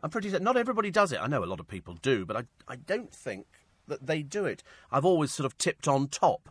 I'm 0.03 0.10
pretty. 0.10 0.30
Not 0.40 0.58
everybody 0.58 0.91
does 0.91 1.12
it. 1.12 1.20
I 1.22 1.28
know 1.28 1.44
a 1.44 1.45
lot 1.45 1.60
of 1.60 1.68
people 1.68 1.95
do, 2.02 2.26
but 2.26 2.38
I. 2.38 2.44
I 2.68 2.76
don't 2.76 3.14
think 3.14 3.48
that 3.88 4.06
they 4.06 4.22
do 4.24 4.45
it. 4.45 4.64
I've 4.91 5.06
always 5.06 5.32
sort 5.32 5.45
of 5.45 5.58
tipped 5.58 5.88
on 5.88 6.08
top, 6.08 6.49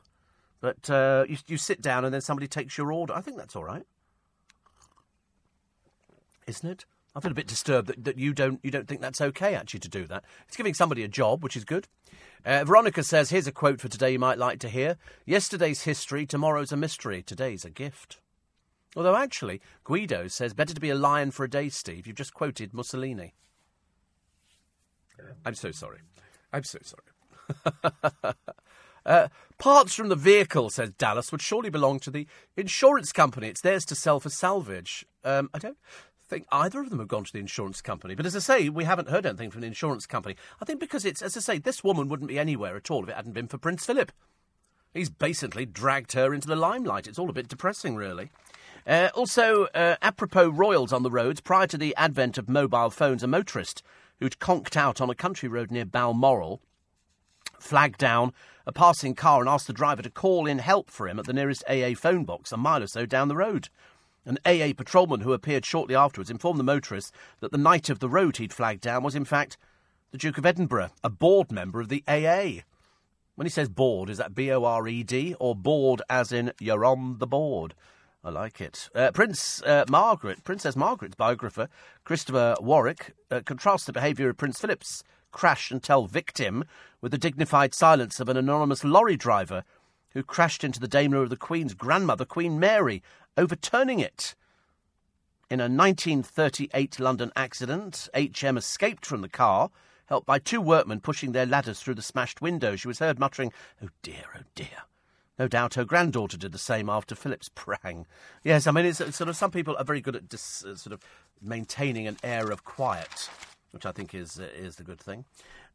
but 0.61 0.91
uh, 0.91 1.25
you, 1.29 1.39
you 1.47 1.57
sit 1.57 1.81
down 1.81 2.05
and 2.05 2.13
then 2.13 2.21
somebody 2.21 2.47
takes 2.49 2.77
your 2.77 2.93
order. 2.93 3.15
I 3.15 3.21
think 3.21 3.37
that's 3.37 3.57
all 3.57 3.65
right, 3.65 3.85
isn't 6.47 6.69
it? 6.69 6.85
I 7.15 7.21
feel 7.21 7.33
a 7.33 7.35
bit 7.35 7.49
disturbed 7.49 7.89
that, 7.89 8.05
that 8.05 8.19
you 8.19 8.33
don't 8.33 8.61
you 8.63 8.71
don't 8.71 8.87
think 8.87 9.01
that's 9.01 9.21
okay 9.21 9.55
actually 9.55 9.81
to 9.81 9.89
do 9.89 10.07
that. 10.07 10.25
It's 10.47 10.57
giving 10.57 10.75
somebody 10.75 11.03
a 11.03 11.09
job, 11.09 11.43
which 11.43 11.57
is 11.57 11.65
good. 11.65 11.89
Uh, 12.45 12.65
Veronica 12.65 13.03
says, 13.03 13.31
"Here's 13.31 13.47
a 13.47 13.53
quote 13.53 13.81
for 13.81 13.89
today 13.89 14.13
you 14.13 14.19
might 14.19 14.39
like 14.39 14.61
to 14.61 14.69
hear: 14.69 14.97
Yesterday's 15.27 15.83
history, 15.83 16.25
tomorrow's 16.25 16.73
a 16.73 16.77
mystery, 16.77 17.23
today's 17.23 17.65
a 17.65 17.71
gift." 17.71 18.21
Although, 18.97 19.17
actually, 19.17 19.61
Guido 19.85 20.27
says, 20.29 20.53
better 20.53 20.75
to 20.75 20.81
be 20.81 20.91
a 20.91 20.95
lion 20.95 21.31
for 21.31 21.45
a 21.45 21.51
day, 21.51 21.69
Steve. 21.69 22.07
You've 22.07 22.17
just 22.17 22.35
quoted 22.35 22.75
Mussolini. 22.75 23.35
I'm 25.45 25.55
so 25.55 25.71
sorry. 25.71 26.01
I'm 26.53 26.65
so 26.65 26.79
sorry. 26.83 28.35
uh, 29.07 29.29
parts 29.59 29.95
from 29.95 30.09
the 30.09 30.17
vehicle, 30.17 30.71
says 30.71 30.91
Dallas, 30.91 31.31
would 31.31 31.43
surely 31.43 31.71
belong 31.71 32.01
to 32.01 32.11
the 32.11 32.27
insurance 32.57 33.13
company. 33.13 33.49
It's 33.49 33.61
theirs 33.61 33.85
to 33.87 33.95
sell 33.95 34.19
for 34.19 34.31
salvage. 34.31 35.07
Um, 35.25 35.51
I 35.55 35.59
don't 35.59 35.79
think 36.31 36.47
either 36.51 36.81
of 36.81 36.91
them 36.91 37.01
have 37.01 37.09
gone 37.09 37.25
to 37.25 37.33
the 37.33 37.41
insurance 37.41 37.83
company. 37.83 38.15
But 38.15 38.27
as 38.27 38.37
I 38.37 38.39
say, 38.39 38.69
we 38.69 38.85
haven't 38.85 39.09
heard 39.09 39.27
anything 39.27 39.51
from 39.51 39.61
the 39.61 39.67
insurance 39.67 40.07
company. 40.07 40.37
I 40.61 40.65
think 40.65 40.81
because 40.81 41.05
it's, 41.05 41.23
as 41.23 41.37
I 41.37 41.41
say, 41.41 41.59
this 41.59 41.85
woman 41.85 42.09
wouldn't 42.09 42.29
be 42.29 42.39
anywhere 42.39 42.77
at 42.77 42.91
all 42.91 43.03
if 43.03 43.11
it 43.11 43.17
hadn't 43.17 43.33
been 43.33 43.49
for 43.49 43.59
Prince 43.59 43.85
Philip. 43.85 44.13
He's 44.95 45.11
basically 45.11 45.67
dragged 45.67 46.13
her 46.13 46.35
into 46.35 46.49
the 46.49 46.57
limelight. 46.57 47.07
It's 47.07 47.19
all 47.19 47.31
a 47.31 47.35
bit 47.35 47.49
depressing, 47.49 47.95
really. 47.95 48.31
Uh, 48.87 49.09
also, 49.15 49.65
uh, 49.75 49.97
apropos 50.03 50.49
royals 50.49 50.93
on 50.93 51.03
the 51.03 51.11
roads, 51.11 51.41
prior 51.41 51.67
to 51.67 51.79
the 51.79 51.95
advent 51.97 52.39
of 52.39 52.49
mobile 52.49 52.91
phones, 52.91 53.23
a 53.23 53.27
motorist 53.27 53.83
who'd 54.19 54.39
conked 54.39 54.77
out 54.77 55.01
on 55.01 55.11
a 55.11 55.15
country 55.15 55.49
road 55.49 55.71
near 55.71 55.85
Balmoral 55.85 56.61
flagged 57.59 57.99
down 57.99 58.33
a 58.67 58.73
passing 58.73 59.15
car 59.15 59.41
and 59.41 59.49
asked 59.49 59.67
the 59.67 59.73
driver 59.73 60.03
to 60.03 60.11
call 60.11 60.47
in 60.47 60.59
help 60.59 60.91
for 60.91 61.09
him 61.09 61.19
at 61.19 61.27
the 61.27 61.33
nearest 61.33 61.65
AA 61.69 61.95
phone 61.95 62.25
box 62.25 62.53
a 62.53 62.57
mile 62.57 62.83
or 62.83 62.87
so 62.87 63.07
down 63.07 63.29
the 63.29 63.37
road. 63.37 63.69
An 64.25 64.39
AA 64.45 64.73
patrolman 64.77 65.21
who 65.21 65.33
appeared 65.33 65.65
shortly 65.65 65.95
afterwards 65.95 66.31
informed 66.31 66.59
the 66.59 66.65
motorist 66.65 67.15
that 67.41 67.53
the 67.53 67.59
knight 67.59 67.89
of 67.89 68.01
the 68.01 68.09
road 68.09 68.37
he'd 68.37 68.53
flagged 68.53 68.83
down 68.83 69.03
was, 69.03 69.15
in 69.15 69.25
fact, 69.25 69.57
the 70.11 70.19
Duke 70.19 70.39
of 70.39 70.47
Edinburgh, 70.47 70.91
a 71.03 71.09
board 71.09 71.51
member 71.51 71.81
of 71.81 71.89
the 71.89 72.05
AA. 72.07 72.63
When 73.35 73.47
he 73.47 73.51
says 73.51 73.69
board, 73.69 74.11
is 74.11 74.19
that 74.19 74.35
B 74.35 74.51
O 74.51 74.65
R 74.65 74.87
E 74.87 75.03
D 75.03 75.35
or 75.41 75.55
board 75.55 76.03
as 76.11 76.33
in 76.33 76.53
you're 76.61 76.85
on 76.85 77.19
the 77.19 77.27
board? 77.27 77.75
I 78.23 78.29
like 78.29 78.61
it. 78.61 78.91
Uh, 78.95 79.11
Prince 79.13 79.63
uh, 79.63 79.87
Margaret, 79.89 80.45
Princess 80.45 80.77
Margaret's 80.77 81.15
biographer, 81.15 81.69
Christopher 82.05 82.55
Warwick, 82.61 83.15
uh, 83.31 83.41
contrasts 83.45 83.87
the 83.87 83.93
behaviour 83.93 84.29
of 84.29 84.37
Prince 84.37 84.61
Philip's 84.61 85.03
crash 85.33 85.71
and 85.71 85.83
tell 85.83 86.07
victim 86.07 86.65
with 87.01 87.13
the 87.13 87.19
dignified 87.19 87.73
silence 87.75 88.21
of 88.21 88.29
an 88.29 88.37
anonymous 88.37 88.85
lorry 88.85 89.17
driver 89.17 89.65
who 90.11 90.23
crashed 90.23 90.65
into 90.65 90.81
the 90.81 90.89
Daimler 90.89 91.23
of 91.23 91.31
the 91.31 91.37
Queen's 91.37 91.73
grandmother, 91.73 92.25
Queen 92.25 92.61
Mary, 92.61 93.03
overturning 93.37 94.01
it. 94.01 94.35
In 95.49 95.61
a 95.61 95.65
1938 95.65 97.01
London 97.01 97.33
accident, 97.35 98.09
HM 98.15 98.59
escaped 98.59 99.07
from 99.07 99.23
the 99.23 99.29
car, 99.29 99.71
helped 100.07 100.27
by 100.27 100.39
two 100.39 100.61
workmen 100.61 101.01
pushing 101.01 101.33
their 101.33 101.47
ladders 101.47 101.81
through 101.81 101.95
the 101.95 102.03
smashed 102.03 102.43
window. 102.43 102.77
She 102.77 102.89
was 102.89 102.99
heard 102.99 103.19
muttering, 103.19 103.53
Oh 103.83 103.89
dear, 104.03 104.27
oh 104.37 104.43
dear. 104.55 104.90
No 105.41 105.49
doubt 105.49 105.73
her 105.73 105.87
granddaughter 105.87 106.37
did 106.37 106.53
the 106.53 106.59
same 106.59 106.91
after 106.91 107.15
Philip's 107.15 107.49
prang. 107.55 108.07
Yes, 108.45 108.67
I 108.67 108.73
mean, 108.73 108.85
it's, 108.85 108.99
sort 108.99 109.31
of 109.31 109.37
some 109.37 109.51
people 109.51 109.75
are 109.79 109.85
very 109.85 110.03
good 110.03 110.15
at 110.15 110.29
dis, 110.29 110.63
uh, 110.67 110.77
sort 110.77 110.93
of 110.93 111.01
maintaining 111.41 112.07
an 112.07 112.19
air 112.23 112.51
of 112.51 112.63
quiet, 112.63 113.31
which 113.71 113.87
I 113.87 113.93
think 113.93 114.15
is 114.15 114.39
uh, 114.39 114.49
is 114.55 114.77
the 114.77 114.85
good 114.85 115.01
thing, 115.01 115.25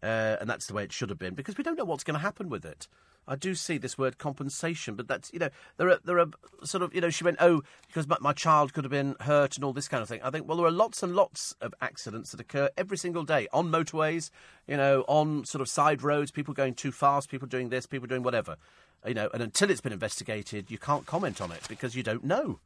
uh, 0.04 0.38
and 0.40 0.48
that's 0.48 0.68
the 0.68 0.76
way 0.76 0.84
it 0.84 0.94
should 0.94 1.10
have 1.10 1.18
been 1.18 1.34
because 1.34 1.58
we 1.58 1.64
don't 1.64 1.80
know 1.80 1.84
what's 1.84 2.04
going 2.04 2.14
to 2.14 2.20
happen 2.20 2.48
with 2.48 2.64
it. 2.64 2.88
I 3.28 3.36
do 3.36 3.56
see 3.56 3.78
this 3.78 3.98
word 3.98 4.18
compensation, 4.18 4.96
but 4.96 5.08
that's 5.08 5.32
you 5.34 5.40
know 5.40 5.50
there 5.78 5.90
are 5.90 6.00
there 6.04 6.20
are 6.20 6.28
sort 6.64 6.84
of 6.84 6.94
you 6.94 7.02
know 7.02 7.10
she 7.10 7.24
went 7.24 7.38
oh 7.40 7.64
because 7.88 8.08
my, 8.08 8.18
my 8.22 8.34
child 8.34 8.74
could 8.74 8.84
have 8.84 8.92
been 8.92 9.16
hurt 9.22 9.56
and 9.56 9.64
all 9.64 9.74
this 9.74 9.88
kind 9.88 10.02
of 10.02 10.10
thing. 10.10 10.22
I 10.24 10.30
think 10.30 10.48
well 10.48 10.58
there 10.58 10.68
are 10.68 10.72
lots 10.72 11.04
and 11.04 11.16
lots 11.16 11.56
of 11.62 11.74
accidents 11.82 12.32
that 12.32 12.40
occur 12.40 12.70
every 12.78 12.98
single 12.98 13.24
day 13.24 13.48
on 13.52 13.72
motorways, 13.72 14.30
you 14.68 14.78
know 14.78 15.04
on 15.08 15.46
sort 15.46 15.62
of 15.62 15.70
side 15.70 16.04
roads, 16.04 16.32
people 16.32 16.54
going 16.54 16.74
too 16.74 16.92
fast, 16.92 17.30
people 17.30 17.48
doing 17.48 17.70
this, 17.70 17.86
people 17.86 18.08
doing 18.08 18.24
whatever, 18.24 18.58
you 19.06 19.14
know, 19.14 19.30
and 19.34 19.42
until 19.42 19.70
it's 19.70 19.82
been 19.82 19.94
investigated, 19.94 20.70
you 20.70 20.78
can't 20.78 21.06
comment 21.06 21.42
on 21.42 21.52
it 21.52 21.62
because 21.68 21.96
you 21.96 22.04
don't 22.04 22.24
know. 22.24 22.60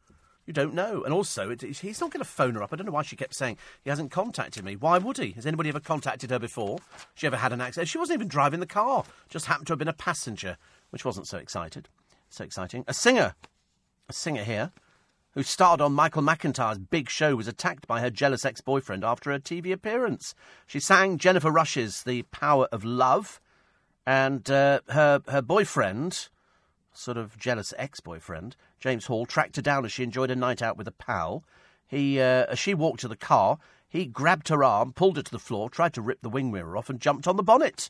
You 0.50 0.54
don't 0.54 0.74
know. 0.74 1.04
And 1.04 1.14
also, 1.14 1.52
it, 1.52 1.62
he's 1.62 2.02
not 2.02 2.10
going 2.10 2.26
to 2.26 2.28
phone 2.28 2.56
her 2.56 2.64
up. 2.64 2.74
I 2.74 2.76
don't 2.76 2.88
know 2.88 2.92
why 2.92 3.04
she 3.04 3.16
kept 3.16 3.36
saying 3.36 3.60
he 3.84 3.92
hasn't 3.92 4.10
contacted 4.10 4.66
me. 4.66 4.76
Why 4.76 4.98
would 4.98 5.20
he? 5.20 5.30
Has 5.34 5.46
anybody 5.46 5.70
ever 5.70 5.80
contacted 5.80 6.32
her 6.32 6.40
before? 6.40 6.80
She 7.14 7.28
ever 7.28 7.38
had 7.38 7.54
an 7.54 7.62
accident? 7.62 7.88
She 7.88 8.00
wasn't 8.00 8.18
even 8.18 8.30
driving 8.30 8.60
the 8.60 8.66
car. 8.66 9.04
Just 9.30 9.46
happened 9.46 9.68
to 9.68 9.74
have 9.74 9.78
been 9.78 9.88
a 9.88 9.94
passenger, 9.94 10.58
which 10.90 11.06
wasn't 11.06 11.28
so 11.28 11.38
excited. 11.38 11.88
So 12.32 12.44
exciting. 12.44 12.84
A 12.88 12.96
singer, 12.96 13.36
a 14.10 14.14
singer 14.14 14.44
here, 14.44 14.72
who 15.34 15.44
starred 15.44 15.82
on 15.82 15.94
Michael 15.94 16.24
McIntyre's 16.24 16.80
big 16.80 17.12
show, 17.12 17.36
was 17.36 17.48
attacked 17.48 17.86
by 17.86 18.02
her 18.02 18.10
jealous 18.10 18.44
ex-boyfriend 18.44 19.04
after 19.04 19.32
a 19.32 19.40
TV 19.40 19.72
appearance. 19.72 20.34
She 20.66 20.80
sang 20.80 21.20
Jennifer 21.20 21.52
Rush's 21.52 22.02
"The 22.02 22.24
Power 22.24 22.68
of 22.72 22.84
Love," 22.84 23.40
and 24.04 24.50
uh, 24.50 24.80
her 24.88 25.22
her 25.28 25.44
boyfriend 25.44 26.30
sort 26.92 27.18
of 27.18 27.38
jealous 27.38 27.74
ex-boyfriend, 27.78 28.56
James 28.80 29.06
Hall, 29.06 29.26
tracked 29.26 29.56
her 29.56 29.62
down 29.62 29.86
as 29.86 29.92
she 29.92 30.04
enjoyed 30.04 30.32
a 30.32 30.36
night 30.36 30.62
out 30.62 30.78
with 30.78 30.88
a 30.88 30.92
pal. 30.92 31.44
He, 31.88 32.20
uh, 32.20 32.46
as 32.50 32.60
she 32.60 32.74
walked 32.74 33.02
to 33.02 33.08
the 33.08 33.16
car, 33.16 33.58
he 33.88 34.06
grabbed 34.06 34.50
her 34.50 34.64
arm, 34.64 34.94
pulled 34.94 35.18
her 35.18 35.24
to 35.24 35.32
the 35.32 35.40
floor, 35.40 35.70
tried 35.70 35.94
to 35.96 36.02
rip 36.02 36.22
the 36.22 36.30
wing 36.30 36.52
mirror 36.52 36.78
off, 36.78 36.90
and 36.90 37.00
jumped 37.00 37.28
on 37.28 37.36
the 37.36 37.44
bonnet. 37.44 37.90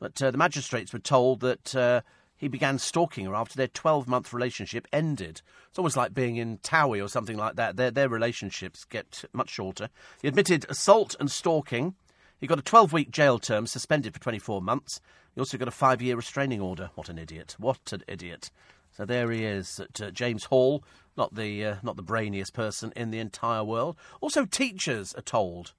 But 0.00 0.20
uh, 0.20 0.30
the 0.30 0.38
magistrates 0.38 0.92
were 0.92 0.98
told 0.98 1.40
that 1.40 1.74
uh, 1.74 2.00
he 2.36 2.48
began 2.48 2.78
stalking 2.78 3.26
her 3.26 3.34
after 3.34 3.56
their 3.56 3.68
12-month 3.68 4.32
relationship 4.32 4.86
ended. 4.92 5.42
It's 5.68 5.78
almost 5.78 5.96
like 5.96 6.14
being 6.14 6.36
in 6.36 6.58
Towie 6.58 7.04
or 7.04 7.08
something 7.08 7.36
like 7.36 7.56
that. 7.56 7.76
Their, 7.76 7.90
their 7.90 8.08
relationships 8.08 8.84
get 8.84 9.24
much 9.32 9.50
shorter. 9.50 9.88
He 10.22 10.28
admitted 10.28 10.66
assault 10.68 11.16
and 11.18 11.30
stalking. 11.30 11.94
He 12.40 12.46
got 12.46 12.60
a 12.60 12.62
12-week 12.62 13.10
jail 13.10 13.38
term, 13.38 13.66
suspended 13.66 14.14
for 14.14 14.20
24 14.20 14.62
months. 14.62 15.00
He 15.34 15.40
also 15.40 15.58
got 15.58 15.68
a 15.68 15.72
five-year 15.72 16.16
restraining 16.16 16.60
order. 16.60 16.90
What 16.94 17.08
an 17.08 17.18
idiot! 17.18 17.56
What 17.58 17.92
an 17.92 18.02
idiot! 18.06 18.50
So 18.98 19.04
there 19.04 19.30
he 19.30 19.44
is, 19.44 19.78
at, 19.78 20.00
uh, 20.00 20.10
James 20.10 20.46
Hall, 20.46 20.82
not 21.16 21.36
the 21.36 21.64
uh, 21.64 21.76
not 21.84 21.94
the 21.94 22.02
brainiest 22.02 22.52
person 22.52 22.92
in 22.96 23.12
the 23.12 23.20
entire 23.20 23.62
world. 23.62 23.96
Also, 24.20 24.44
teachers 24.44 25.14
are 25.14 25.22
told 25.22 25.72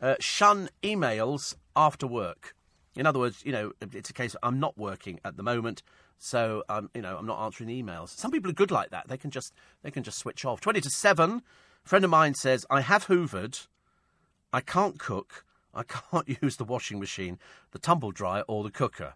uh, 0.00 0.14
shun 0.20 0.68
emails 0.80 1.56
after 1.74 2.06
work. 2.06 2.54
In 2.94 3.06
other 3.06 3.18
words, 3.18 3.42
you 3.44 3.50
know, 3.50 3.72
it's 3.80 4.10
a 4.10 4.12
case 4.12 4.34
of 4.34 4.40
I'm 4.44 4.60
not 4.60 4.78
working 4.78 5.18
at 5.24 5.36
the 5.36 5.42
moment, 5.42 5.82
so 6.16 6.62
I'm 6.68 6.90
you 6.94 7.02
know 7.02 7.16
I'm 7.16 7.26
not 7.26 7.44
answering 7.44 7.70
emails. 7.70 8.10
Some 8.10 8.30
people 8.30 8.52
are 8.52 8.54
good 8.54 8.70
like 8.70 8.90
that. 8.90 9.08
They 9.08 9.18
can 9.18 9.32
just 9.32 9.52
they 9.82 9.90
can 9.90 10.04
just 10.04 10.18
switch 10.18 10.44
off. 10.44 10.60
Twenty 10.60 10.80
to 10.80 10.90
seven. 10.90 11.42
A 11.84 11.88
friend 11.88 12.04
of 12.04 12.10
mine 12.12 12.34
says 12.34 12.64
I 12.70 12.82
have 12.82 13.08
hoovered. 13.08 13.66
I 14.52 14.60
can't 14.60 14.96
cook. 14.96 15.44
I 15.74 15.82
can't 16.12 16.40
use 16.40 16.56
the 16.56 16.64
washing 16.64 17.00
machine, 17.00 17.40
the 17.72 17.80
tumble 17.80 18.12
dryer, 18.12 18.44
or 18.46 18.62
the 18.62 18.70
cooker. 18.70 19.14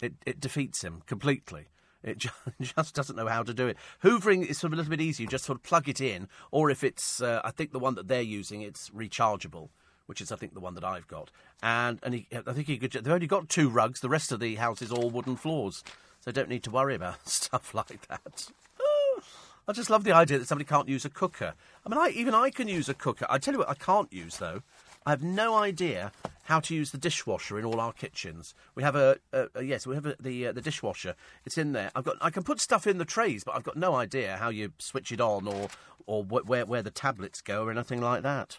It, 0.00 0.14
it 0.24 0.40
defeats 0.40 0.82
him 0.82 1.02
completely. 1.04 1.66
It 2.02 2.24
just 2.60 2.94
doesn't 2.94 3.16
know 3.16 3.28
how 3.28 3.42
to 3.42 3.54
do 3.54 3.68
it. 3.68 3.76
Hoovering 4.02 4.46
is 4.46 4.58
sort 4.58 4.72
of 4.72 4.74
a 4.74 4.76
little 4.76 4.90
bit 4.90 5.00
easier. 5.00 5.24
You 5.24 5.30
just 5.30 5.44
sort 5.44 5.58
of 5.58 5.62
plug 5.62 5.88
it 5.88 6.00
in, 6.00 6.28
or 6.50 6.70
if 6.70 6.82
it's, 6.82 7.22
uh, 7.22 7.40
I 7.44 7.50
think 7.50 7.72
the 7.72 7.78
one 7.78 7.94
that 7.94 8.08
they're 8.08 8.22
using, 8.22 8.62
it's 8.62 8.90
rechargeable, 8.90 9.68
which 10.06 10.20
is 10.20 10.32
I 10.32 10.36
think 10.36 10.54
the 10.54 10.60
one 10.60 10.74
that 10.74 10.84
I've 10.84 11.08
got. 11.08 11.30
And 11.62 12.00
and 12.02 12.14
he, 12.14 12.26
I 12.46 12.52
think 12.52 12.66
he 12.66 12.78
could. 12.78 12.92
They've 12.92 13.08
only 13.08 13.26
got 13.26 13.48
two 13.48 13.68
rugs. 13.68 14.00
The 14.00 14.08
rest 14.08 14.32
of 14.32 14.40
the 14.40 14.56
house 14.56 14.82
is 14.82 14.90
all 14.90 15.10
wooden 15.10 15.36
floors, 15.36 15.84
so 16.20 16.32
don't 16.32 16.48
need 16.48 16.64
to 16.64 16.70
worry 16.70 16.94
about 16.94 17.28
stuff 17.28 17.74
like 17.74 18.06
that. 18.08 18.48
I 19.68 19.72
just 19.72 19.90
love 19.90 20.02
the 20.02 20.12
idea 20.12 20.38
that 20.38 20.48
somebody 20.48 20.68
can't 20.68 20.88
use 20.88 21.04
a 21.04 21.10
cooker. 21.10 21.54
I 21.86 21.88
mean, 21.88 21.98
I, 21.98 22.08
even 22.08 22.34
I 22.34 22.50
can 22.50 22.66
use 22.66 22.88
a 22.88 22.94
cooker. 22.94 23.26
I 23.30 23.38
tell 23.38 23.54
you 23.54 23.58
what, 23.60 23.68
I 23.68 23.74
can't 23.74 24.12
use 24.12 24.38
though. 24.38 24.62
I 25.04 25.10
have 25.10 25.22
no 25.22 25.54
idea 25.54 26.12
how 26.44 26.60
to 26.60 26.74
use 26.74 26.90
the 26.90 26.98
dishwasher 26.98 27.58
in 27.58 27.64
all 27.64 27.80
our 27.80 27.92
kitchens. 27.92 28.54
We 28.74 28.82
have 28.82 28.96
a, 28.96 29.16
a, 29.32 29.48
a 29.54 29.62
yes, 29.62 29.86
we 29.86 29.94
have 29.94 30.06
a, 30.06 30.16
the 30.20 30.48
uh, 30.48 30.52
the 30.52 30.60
dishwasher. 30.60 31.14
It's 31.44 31.58
in 31.58 31.72
there. 31.72 31.90
I've 31.94 32.04
got 32.04 32.16
I 32.20 32.30
can 32.30 32.42
put 32.42 32.60
stuff 32.60 32.86
in 32.86 32.98
the 32.98 33.04
trays, 33.04 33.44
but 33.44 33.54
I've 33.54 33.64
got 33.64 33.76
no 33.76 33.94
idea 33.94 34.36
how 34.36 34.48
you 34.50 34.72
switch 34.78 35.12
it 35.12 35.20
on 35.20 35.46
or 35.46 35.68
or 36.06 36.24
wh- 36.24 36.48
where 36.48 36.66
where 36.66 36.82
the 36.82 36.90
tablets 36.90 37.40
go 37.40 37.64
or 37.64 37.70
anything 37.70 38.00
like 38.00 38.22
that. 38.22 38.58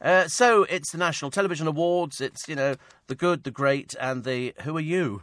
Uh, 0.00 0.26
so 0.26 0.64
it's 0.64 0.90
the 0.90 0.98
National 0.98 1.30
Television 1.30 1.66
Awards. 1.66 2.20
It's 2.20 2.48
you 2.48 2.56
know 2.56 2.76
the 3.06 3.14
good, 3.14 3.44
the 3.44 3.50
great, 3.50 3.94
and 4.00 4.24
the 4.24 4.54
who 4.62 4.76
are 4.76 4.80
you 4.80 5.22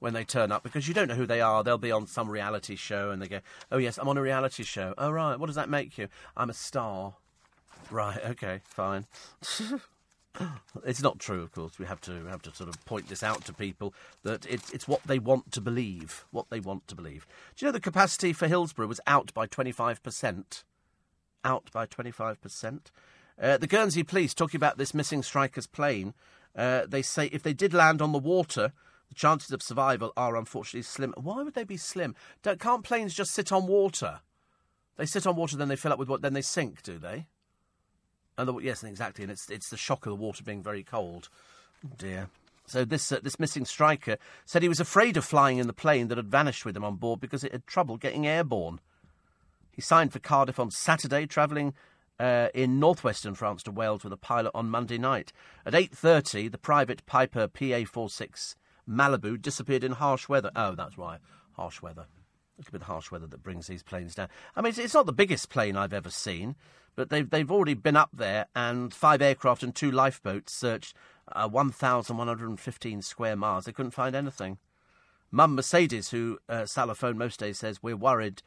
when 0.00 0.12
they 0.12 0.24
turn 0.24 0.52
up 0.52 0.62
because 0.62 0.86
you 0.86 0.94
don't 0.94 1.08
know 1.08 1.14
who 1.14 1.26
they 1.26 1.40
are. 1.40 1.64
They'll 1.64 1.78
be 1.78 1.92
on 1.92 2.06
some 2.06 2.30
reality 2.30 2.76
show 2.76 3.10
and 3.10 3.20
they 3.22 3.28
go, 3.28 3.40
"Oh 3.72 3.78
yes, 3.78 3.98
I'm 3.98 4.08
on 4.08 4.18
a 4.18 4.22
reality 4.22 4.64
show." 4.64 4.94
Oh 4.98 5.10
right, 5.10 5.38
what 5.38 5.46
does 5.46 5.56
that 5.56 5.68
make 5.68 5.98
you? 5.98 6.08
I'm 6.36 6.50
a 6.50 6.54
star. 6.54 7.14
Right. 7.90 8.18
Okay. 8.30 8.60
Fine. 8.64 9.06
it's 10.84 11.02
not 11.02 11.18
true, 11.18 11.42
of 11.42 11.52
course. 11.52 11.78
We 11.78 11.86
have 11.86 12.00
to 12.02 12.24
we 12.24 12.30
have 12.30 12.42
to 12.42 12.54
sort 12.54 12.68
of 12.68 12.84
point 12.84 13.08
this 13.08 13.22
out 13.22 13.44
to 13.46 13.52
people 13.52 13.94
that 14.22 14.46
it's 14.46 14.70
it's 14.70 14.88
what 14.88 15.02
they 15.04 15.18
want 15.18 15.52
to 15.52 15.60
believe. 15.60 16.24
What 16.30 16.46
they 16.50 16.60
want 16.60 16.86
to 16.88 16.94
believe. 16.94 17.26
Do 17.56 17.64
you 17.64 17.68
know 17.68 17.72
the 17.72 17.80
capacity 17.80 18.32
for 18.32 18.46
Hillsborough 18.46 18.86
was 18.86 19.00
out 19.06 19.32
by 19.34 19.46
twenty 19.46 19.72
five 19.72 20.02
percent? 20.02 20.64
Out 21.44 21.70
by 21.72 21.86
twenty 21.86 22.10
five 22.10 22.40
percent. 22.40 22.90
Uh, 23.40 23.56
the 23.56 23.66
Guernsey 23.68 24.02
police 24.02 24.34
talking 24.34 24.58
about 24.58 24.78
this 24.78 24.94
missing 24.94 25.22
striker's 25.22 25.66
plane. 25.66 26.14
Uh, 26.56 26.86
they 26.88 27.02
say 27.02 27.26
if 27.26 27.42
they 27.42 27.52
did 27.52 27.72
land 27.72 28.02
on 28.02 28.12
the 28.12 28.18
water, 28.18 28.72
the 29.08 29.14
chances 29.14 29.52
of 29.52 29.62
survival 29.62 30.12
are 30.16 30.36
unfortunately 30.36 30.82
slim. 30.82 31.14
Why 31.16 31.42
would 31.42 31.54
they 31.54 31.64
be 31.64 31.76
slim? 31.76 32.16
Don't, 32.42 32.58
can't 32.58 32.82
planes 32.82 33.14
just 33.14 33.32
sit 33.32 33.52
on 33.52 33.66
water? 33.66 34.20
They 34.96 35.06
sit 35.06 35.26
on 35.26 35.36
water, 35.36 35.56
then 35.56 35.68
they 35.68 35.76
fill 35.76 35.92
up 35.92 35.98
with 36.00 36.08
what? 36.08 36.22
Then 36.22 36.32
they 36.32 36.42
sink, 36.42 36.82
do 36.82 36.98
they? 36.98 37.26
And 38.38 38.48
the, 38.48 38.56
yes, 38.58 38.84
exactly. 38.84 39.24
And 39.24 39.32
it's 39.32 39.50
it's 39.50 39.68
the 39.68 39.76
shock 39.76 40.06
of 40.06 40.10
the 40.10 40.16
water 40.16 40.42
being 40.42 40.62
very 40.62 40.84
cold. 40.84 41.28
Oh 41.84 41.90
dear. 41.98 42.30
So 42.66 42.84
this 42.84 43.10
uh, 43.10 43.18
this 43.22 43.40
missing 43.40 43.64
striker 43.64 44.16
said 44.46 44.62
he 44.62 44.68
was 44.68 44.80
afraid 44.80 45.16
of 45.16 45.24
flying 45.24 45.58
in 45.58 45.66
the 45.66 45.72
plane 45.72 46.08
that 46.08 46.18
had 46.18 46.28
vanished 46.28 46.64
with 46.64 46.76
him 46.76 46.84
on 46.84 46.96
board 46.96 47.20
because 47.20 47.42
it 47.42 47.52
had 47.52 47.66
trouble 47.66 47.96
getting 47.96 48.26
airborne. 48.26 48.80
He 49.72 49.82
signed 49.82 50.12
for 50.12 50.18
Cardiff 50.18 50.58
on 50.58 50.70
Saturday, 50.70 51.26
travelling 51.26 51.74
uh, 52.18 52.48
in 52.54 52.80
northwestern 52.80 53.34
France 53.34 53.62
to 53.64 53.70
Wales 53.70 54.04
with 54.04 54.12
a 54.12 54.16
pilot 54.16 54.50
on 54.54 54.70
Monday 54.70 54.98
night. 54.98 55.32
At 55.64 55.72
8.30, 55.72 56.50
the 56.50 56.58
private 56.58 57.06
Piper 57.06 57.46
PA-46 57.46 58.56
Malibu 58.88 59.40
disappeared 59.40 59.84
in 59.84 59.92
harsh 59.92 60.28
weather. 60.28 60.50
Oh, 60.56 60.74
that's 60.74 60.98
why 60.98 61.18
harsh 61.52 61.80
weather. 61.80 62.06
It's 62.58 62.68
a 62.68 62.72
bit 62.72 62.82
harsh 62.82 63.12
weather 63.12 63.28
that 63.28 63.42
brings 63.42 63.68
these 63.68 63.84
planes 63.84 64.16
down. 64.16 64.28
I 64.56 64.62
mean, 64.62 64.70
it's, 64.70 64.78
it's 64.78 64.94
not 64.94 65.06
the 65.06 65.12
biggest 65.12 65.48
plane 65.48 65.76
I've 65.76 65.92
ever 65.92 66.10
seen, 66.10 66.56
but 66.98 67.10
they've, 67.10 67.30
they've 67.30 67.52
already 67.52 67.74
been 67.74 67.94
up 67.94 68.10
there, 68.12 68.46
and 68.56 68.92
five 68.92 69.22
aircraft 69.22 69.62
and 69.62 69.72
two 69.72 69.88
lifeboats 69.88 70.52
searched 70.52 70.96
uh, 71.30 71.48
1,115 71.48 73.02
square 73.02 73.36
miles. 73.36 73.66
They 73.66 73.72
couldn't 73.72 73.92
find 73.92 74.16
anything. 74.16 74.58
Mum 75.30 75.54
Mercedes, 75.54 76.10
who 76.10 76.40
uh, 76.48 76.66
most 77.14 77.38
days, 77.38 77.56
says, 77.56 77.80
We're 77.84 77.96
worried 77.96 78.42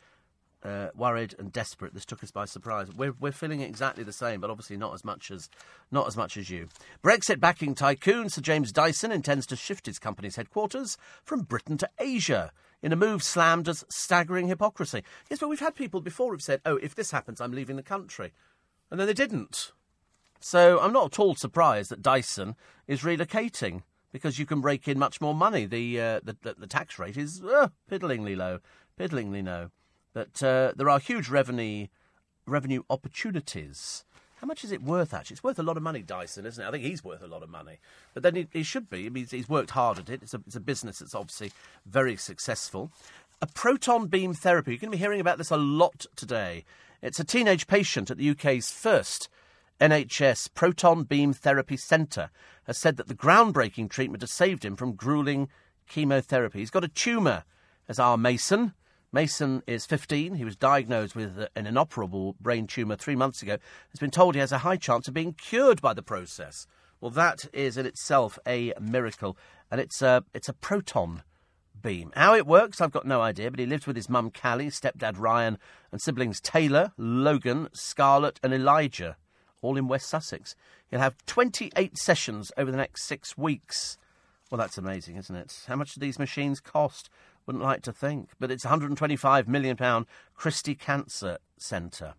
uh, 0.64 0.90
worried 0.94 1.34
and 1.40 1.54
desperate. 1.54 1.94
This 1.94 2.06
took 2.06 2.24
us 2.24 2.32
by 2.32 2.44
surprise. 2.44 2.90
We're, 2.94 3.16
we're 3.20 3.32
feeling 3.32 3.62
exactly 3.62 4.04
the 4.04 4.12
same, 4.12 4.42
but 4.42 4.50
obviously 4.50 4.76
not 4.76 4.94
as 4.94 5.06
much 5.06 5.32
as 5.32 5.50
not 5.90 6.08
as 6.08 6.18
much 6.18 6.36
as 6.36 6.50
you. 6.50 6.68
Brexit 7.02 7.40
backing 7.40 7.74
tycoon 7.74 8.28
Sir 8.28 8.42
James 8.42 8.74
Dyson 8.74 9.14
intends 9.14 9.48
to 9.48 9.56
shift 9.56 9.86
his 9.86 9.98
company's 9.98 10.36
headquarters 10.36 10.98
from 11.24 11.44
Britain 11.44 11.78
to 11.78 11.90
Asia 12.00 12.52
in 12.82 12.92
a 12.92 12.96
move 12.96 13.24
slammed 13.24 13.68
as 13.68 13.86
staggering 13.90 14.48
hypocrisy. 14.48 15.04
Yes, 15.30 15.40
but 15.40 15.50
we've 15.50 15.60
had 15.60 15.76
people 15.76 16.02
before 16.02 16.32
who've 16.32 16.42
said, 16.42 16.62
"Oh, 16.66 16.78
if 16.78 16.96
this 16.96 17.12
happens, 17.12 17.40
I'm 17.40 17.52
leaving 17.52 17.76
the 17.76 17.84
country," 17.84 18.32
and 18.90 19.00
then 19.00 19.08
they 19.08 19.14
didn't. 19.14 19.72
So 20.40 20.80
I'm 20.80 20.94
not 20.94 21.14
at 21.14 21.20
all 21.20 21.36
surprised 21.36 21.92
that 21.92 22.02
Dyson 22.02 22.56
is 22.88 23.04
relocating 23.04 23.84
because 24.12 24.40
you 24.40 24.46
can 24.46 24.62
rake 24.62 24.88
in 24.88 24.98
much 25.00 25.22
more 25.22 25.36
money. 25.36 25.66
The 25.66 26.00
uh, 26.00 26.20
the, 26.24 26.38
the, 26.42 26.56
the 26.58 26.68
tax 26.68 26.98
rate 26.98 27.18
is 27.18 27.42
uh, 27.44 27.70
piddlingly 27.90 28.36
low, 28.36 28.60
piddlingly 29.00 29.46
low. 29.46 29.72
But 30.14 30.42
uh, 30.44 30.74
there 30.76 30.90
are 30.90 31.00
huge 31.00 31.30
revenue 31.30 31.88
revenue 32.46 32.84
opportunities. 32.90 34.04
How 34.42 34.48
much 34.48 34.64
is 34.64 34.72
it 34.72 34.82
worth, 34.82 35.14
actually? 35.14 35.36
It's 35.36 35.44
worth 35.44 35.60
a 35.60 35.64
lot 35.64 35.78
of 35.78 35.84
money, 35.84 36.02
Dyson, 36.02 36.48
isn't 36.48 36.64
it? 36.64 36.68
I 36.68 36.72
think 36.72 36.84
he's 36.84 37.04
worth 37.04 37.22
a 37.22 37.28
lot 37.28 37.44
of 37.44 37.50
money. 37.50 37.78
But 38.16 38.24
then 38.24 38.34
he, 38.34 38.48
he 38.52 38.64
should 38.64 38.90
be. 38.90 39.06
I 39.06 39.10
mean, 39.10 39.28
he's, 39.30 39.48
worked 39.48 39.70
hard 39.70 40.00
at 40.00 40.10
it. 40.10 40.24
It's 40.24 40.34
a, 40.34 40.42
it's 40.48 40.56
a 40.56 40.60
business 40.60 40.98
that's 40.98 41.14
obviously 41.14 41.52
very 41.86 42.16
successful. 42.16 42.92
A 43.40 43.46
proton 43.46 44.08
beam 44.08 44.34
therapy. 44.34 44.72
You're 44.72 44.80
going 44.80 44.92
to 44.92 44.98
be 44.98 45.02
hearing 45.02 45.22
about 45.22 45.38
this 45.38 45.52
a 45.52 45.58
lot 45.58 46.08
today. 46.16 46.66
It's 47.04 47.20
a 47.20 47.24
teenage 47.24 47.68
patient 47.68 48.10
at 48.10 48.18
the 48.18 48.32
UK's 48.32 48.72
first 48.72 49.30
NHS 49.80 50.50
Proton 50.56 51.04
Beam 51.04 51.34
Therapy 51.34 51.78
Centre 51.78 52.32
has 52.64 52.80
said 52.80 52.98
that 52.98 53.08
the 53.08 53.16
groundbreaking 53.16 53.92
treatment 53.92 54.22
has 54.22 54.32
saved 54.32 54.66
him 54.66 54.76
from 54.76 54.94
grueling 54.94 55.50
chemotherapy. 55.88 56.60
He's 56.60 56.72
got 56.72 56.84
a 56.84 56.88
tumour, 56.88 57.44
as 57.88 58.00
our 58.00 58.18
Mason. 58.18 58.74
Mason 59.14 59.62
is 59.68 59.86
15. 59.86 60.36
He 60.36 60.46
was 60.46 60.56
diagnosed 60.56 61.16
with 61.16 61.48
an 61.56 61.68
inoperable 61.68 62.36
brain 62.40 62.66
tumour 62.66 62.96
three 62.96 63.16
months 63.16 63.42
ago. 63.42 63.58
Has 63.90 64.00
been 64.00 64.12
told 64.12 64.36
he 64.36 64.40
has 64.40 64.54
a 64.54 64.60
high 64.60 64.78
chance 64.78 65.08
of 65.08 65.14
being 65.14 65.34
cured 65.34 65.82
by 65.82 65.94
the 65.94 66.02
process. 66.02 66.66
Well, 67.02 67.12
that 67.12 67.46
is 67.52 67.76
in 67.76 67.86
itself 67.86 68.40
a 68.48 68.74
miracle, 68.80 69.38
and 69.70 69.82
it's 69.82 70.02
a 70.02 70.24
it's 70.34 70.48
a 70.48 70.54
proton 70.54 71.24
beam. 71.82 72.12
How 72.16 72.36
it 72.36 72.48
works, 72.48 72.80
I've 72.80 72.92
got 72.92 73.06
no 73.06 73.22
idea. 73.22 73.52
But 73.52 73.60
he 73.60 73.66
lives 73.66 73.86
with 73.86 73.98
his 73.98 74.10
mum 74.10 74.32
Callie, 74.32 74.68
stepdad 74.68 75.18
Ryan, 75.18 75.58
and 75.92 76.02
siblings 76.02 76.40
Taylor, 76.40 76.94
Logan, 76.98 77.68
Scarlett, 77.74 78.40
and 78.42 78.54
Elijah, 78.54 79.18
all 79.62 79.78
in 79.78 79.90
West 79.90 80.08
Sussex. 80.08 80.56
He'll 80.90 81.00
have 81.00 81.18
28 81.26 81.98
sessions 81.98 82.52
over 82.56 82.72
the 82.72 82.78
next 82.78 83.08
six 83.08 83.38
weeks. 83.38 83.98
Well, 84.50 84.60
that's 84.60 84.78
amazing, 84.78 85.16
isn't 85.16 85.36
it? 85.36 85.64
How 85.68 85.76
much 85.76 85.94
do 85.94 86.02
these 86.02 86.20
machines 86.20 86.60
cost? 86.60 87.10
Wouldn't 87.46 87.64
like 87.64 87.82
to 87.84 87.94
think. 87.94 88.30
But 88.40 88.52
it's 88.52 88.66
£125 88.66 89.48
million 89.48 90.06
Christie 90.36 90.76
Cancer 90.76 91.38
Centre. 91.58 92.14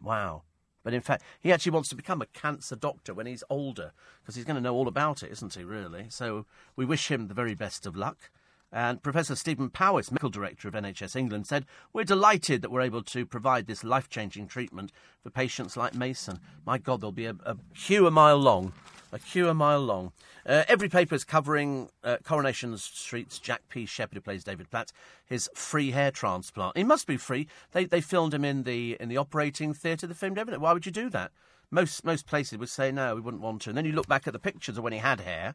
Wow. 0.00 0.42
But 0.84 0.94
in 0.94 1.00
fact, 1.00 1.24
he 1.40 1.52
actually 1.52 1.72
wants 1.72 1.88
to 1.88 1.96
become 1.96 2.22
a 2.22 2.26
cancer 2.26 2.76
doctor 2.76 3.12
when 3.12 3.26
he's 3.26 3.42
older, 3.50 3.92
because 4.22 4.36
he's 4.36 4.44
going 4.44 4.54
to 4.54 4.62
know 4.62 4.74
all 4.74 4.86
about 4.86 5.24
it, 5.24 5.32
isn't 5.32 5.54
he, 5.54 5.64
really? 5.64 6.06
So 6.10 6.46
we 6.76 6.84
wish 6.84 7.10
him 7.10 7.26
the 7.26 7.34
very 7.34 7.56
best 7.56 7.86
of 7.86 7.96
luck. 7.96 8.30
And 8.72 9.02
Professor 9.02 9.36
Stephen 9.36 9.70
Powis, 9.70 10.10
medical 10.10 10.28
director 10.28 10.68
of 10.68 10.74
NHS 10.74 11.16
England, 11.16 11.46
said, 11.46 11.66
We're 11.92 12.04
delighted 12.04 12.62
that 12.62 12.70
we're 12.70 12.80
able 12.82 13.02
to 13.04 13.24
provide 13.24 13.66
this 13.66 13.84
life 13.84 14.08
changing 14.08 14.48
treatment 14.48 14.92
for 15.22 15.30
patients 15.30 15.76
like 15.76 15.94
Mason. 15.94 16.40
My 16.66 16.78
God, 16.78 17.00
there'll 17.00 17.12
be 17.12 17.26
a, 17.26 17.36
a 17.44 17.56
queue 17.74 18.06
a 18.06 18.10
mile 18.10 18.38
long. 18.38 18.72
A 19.12 19.18
queue 19.20 19.48
a 19.48 19.54
mile 19.54 19.80
long. 19.80 20.12
Uh, 20.44 20.64
every 20.68 20.88
paper 20.88 21.14
is 21.14 21.24
covering 21.24 21.88
uh, 22.02 22.16
Coronation 22.24 22.76
Street's 22.76 23.38
Jack 23.38 23.62
P. 23.68 23.86
Shepherd, 23.86 24.16
who 24.16 24.20
plays 24.20 24.44
David 24.44 24.68
Platt, 24.68 24.92
his 25.24 25.48
free 25.54 25.92
hair 25.92 26.10
transplant. 26.10 26.76
He 26.76 26.84
must 26.84 27.06
be 27.06 27.16
free. 27.16 27.46
They, 27.72 27.84
they 27.84 28.00
filmed 28.00 28.34
him 28.34 28.44
in 28.44 28.64
the 28.64 28.96
in 29.00 29.08
the 29.08 29.16
operating 29.16 29.72
theatre. 29.74 30.06
They 30.06 30.14
filmed 30.14 30.38
everything. 30.38 30.60
Why 30.60 30.72
would 30.72 30.86
you 30.86 30.92
do 30.92 31.08
that? 31.10 31.30
Most 31.70 32.04
most 32.04 32.26
places 32.26 32.58
would 32.58 32.68
say 32.68 32.92
no, 32.92 33.14
we 33.14 33.20
wouldn't 33.20 33.42
want 33.42 33.62
to. 33.62 33.70
And 33.70 33.78
then 33.78 33.84
you 33.84 33.92
look 33.92 34.08
back 34.08 34.26
at 34.26 34.32
the 34.32 34.38
pictures 34.38 34.76
of 34.76 34.84
when 34.84 34.92
he 34.92 34.98
had 34.98 35.20
hair, 35.20 35.54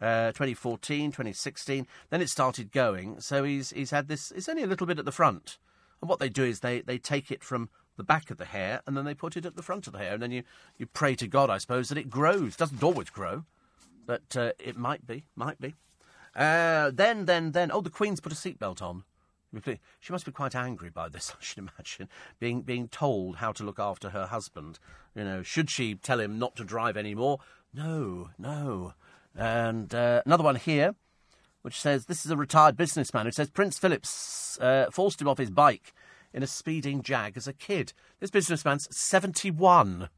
uh, 0.00 0.28
2014, 0.28 1.10
2016. 1.10 1.86
Then 2.10 2.20
it 2.20 2.28
started 2.28 2.72
going. 2.72 3.20
So 3.20 3.44
he's 3.44 3.70
he's 3.70 3.90
had 3.90 4.08
this. 4.08 4.30
It's 4.32 4.48
only 4.48 4.62
a 4.62 4.66
little 4.66 4.86
bit 4.86 4.98
at 4.98 5.04
the 5.04 5.12
front. 5.12 5.58
And 6.00 6.08
what 6.08 6.20
they 6.20 6.28
do 6.28 6.44
is 6.44 6.60
they, 6.60 6.80
they 6.80 6.98
take 6.98 7.30
it 7.30 7.42
from 7.42 7.70
the 7.96 8.04
back 8.04 8.30
of 8.30 8.38
the 8.38 8.44
hair 8.44 8.80
and 8.86 8.96
then 8.96 9.04
they 9.04 9.14
put 9.14 9.36
it 9.36 9.44
at 9.44 9.56
the 9.56 9.62
front 9.62 9.86
of 9.86 9.92
the 9.92 9.98
hair. 9.98 10.14
And 10.14 10.22
then 10.22 10.30
you, 10.30 10.44
you 10.76 10.86
pray 10.86 11.14
to 11.16 11.26
God, 11.26 11.50
I 11.50 11.58
suppose, 11.58 11.88
that 11.88 11.98
it 11.98 12.10
grows. 12.10 12.54
It 12.54 12.58
doesn't 12.58 12.82
always 12.82 13.10
grow, 13.10 13.44
but 14.06 14.36
uh, 14.36 14.52
it 14.58 14.76
might 14.76 15.06
be, 15.06 15.24
might 15.34 15.60
be. 15.60 15.74
Uh, 16.34 16.90
then, 16.94 17.24
then, 17.24 17.52
then, 17.52 17.72
oh, 17.72 17.80
the 17.80 17.90
Queen's 17.90 18.20
put 18.20 18.32
a 18.32 18.36
seatbelt 18.36 18.80
on. 18.80 19.04
She 19.98 20.12
must 20.12 20.26
be 20.26 20.32
quite 20.32 20.54
angry 20.54 20.90
by 20.90 21.08
this, 21.08 21.32
I 21.40 21.42
should 21.42 21.58
imagine, 21.58 22.08
being 22.38 22.60
being 22.62 22.86
told 22.86 23.36
how 23.36 23.52
to 23.52 23.64
look 23.64 23.78
after 23.78 24.10
her 24.10 24.26
husband. 24.26 24.78
You 25.14 25.24
know, 25.24 25.42
should 25.42 25.70
she 25.70 25.94
tell 25.94 26.20
him 26.20 26.38
not 26.38 26.54
to 26.56 26.64
drive 26.64 26.98
anymore? 26.98 27.38
No, 27.72 28.28
no. 28.38 28.92
And 29.38 29.94
uh, 29.94 30.22
another 30.26 30.42
one 30.42 30.56
here, 30.56 30.96
which 31.62 31.80
says 31.80 32.06
this 32.06 32.26
is 32.26 32.32
a 32.32 32.36
retired 32.36 32.76
businessman 32.76 33.24
who 33.24 33.30
says 33.30 33.48
Prince 33.48 33.78
Philip's 33.78 34.58
uh, 34.60 34.90
forced 34.90 35.22
him 35.22 35.28
off 35.28 35.38
his 35.38 35.50
bike 35.50 35.94
in 36.34 36.42
a 36.42 36.46
speeding 36.46 37.02
jag 37.02 37.36
as 37.36 37.46
a 37.46 37.52
kid. 37.52 37.92
This 38.18 38.32
businessman's 38.32 38.88
71. 38.94 40.08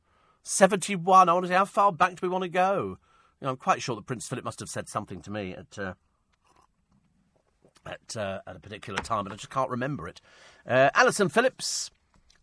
71. 0.42 1.28
I 1.28 1.32
want 1.34 1.44
to 1.44 1.48
say, 1.48 1.54
how 1.54 1.66
far 1.66 1.92
back 1.92 2.12
do 2.12 2.18
we 2.22 2.30
want 2.30 2.44
to 2.44 2.48
go? 2.48 2.98
You 3.40 3.44
know, 3.44 3.50
I'm 3.50 3.56
quite 3.56 3.82
sure 3.82 3.94
that 3.94 4.06
Prince 4.06 4.26
Philip 4.26 4.44
must 4.44 4.60
have 4.60 4.70
said 4.70 4.88
something 4.88 5.20
to 5.20 5.30
me 5.30 5.54
at. 5.54 5.78
Uh, 5.78 5.94
at, 7.86 8.14
uh, 8.14 8.40
at 8.46 8.56
a 8.56 8.60
particular 8.60 8.98
time, 8.98 9.24
but 9.24 9.32
I 9.32 9.36
just 9.36 9.48
can't 9.48 9.70
remember 9.70 10.06
it. 10.06 10.20
Uh, 10.66 10.90
Alison 10.94 11.30
Phillips 11.30 11.90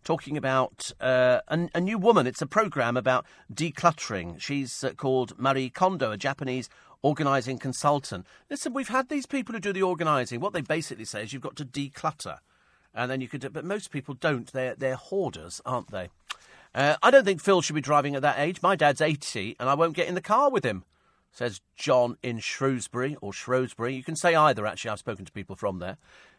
talking 0.07 0.37
about 0.37 0.89
uh, 1.01 1.41
a, 1.49 1.69
a, 1.75 1.81
new 1.81 1.97
woman. 1.97 2.25
It's 2.25 2.41
a 2.41 2.47
program 2.47 2.95
about 2.95 3.25
decluttering. 3.53 4.39
She's 4.39 4.81
uh, 4.81 4.93
called 4.93 5.37
Marie 5.37 5.69
Kondo, 5.69 6.11
a 6.11 6.17
Japanese 6.17 6.69
organising 7.01 7.57
consultant. 7.57 8.25
Listen, 8.49 8.73
we've 8.73 8.87
had 8.87 9.09
these 9.09 9.25
people 9.25 9.53
who 9.53 9.59
do 9.59 9.73
the 9.73 9.83
organising. 9.83 10.39
What 10.39 10.53
they 10.53 10.61
basically 10.61 11.03
say 11.03 11.23
is 11.23 11.33
you've 11.33 11.41
got 11.41 11.57
to 11.57 11.65
declutter, 11.65 12.37
and 12.95 13.11
then 13.11 13.19
you 13.19 13.27
could. 13.27 13.51
But 13.51 13.65
most 13.65 13.91
people 13.91 14.13
don't. 14.13 14.49
They're 14.53 14.75
they're 14.75 14.95
hoarders, 14.95 15.59
aren't 15.65 15.91
they? 15.91 16.07
Uh, 16.73 16.95
I 17.03 17.11
don't 17.11 17.25
think 17.25 17.41
Phil 17.41 17.61
should 17.61 17.75
be 17.75 17.81
driving 17.81 18.15
at 18.15 18.21
that 18.21 18.39
age. 18.39 18.61
My 18.61 18.77
dad's 18.77 19.01
eighty, 19.01 19.57
and 19.59 19.67
I 19.67 19.73
won't 19.73 19.93
get 19.93 20.07
in 20.07 20.15
the 20.15 20.21
car 20.21 20.49
with 20.49 20.63
him. 20.63 20.85
Says 21.33 21.59
John 21.75 22.15
in 22.23 22.39
Shrewsbury 22.39 23.17
or 23.21 23.33
Shrewsbury. 23.33 23.93
You 23.93 24.03
can 24.03 24.15
say 24.15 24.35
either. 24.35 24.65
Actually, 24.65 24.91
I've 24.91 24.99
spoken 24.99 25.25
to 25.25 25.31
people 25.33 25.57
from 25.57 25.79
there. 25.79 25.97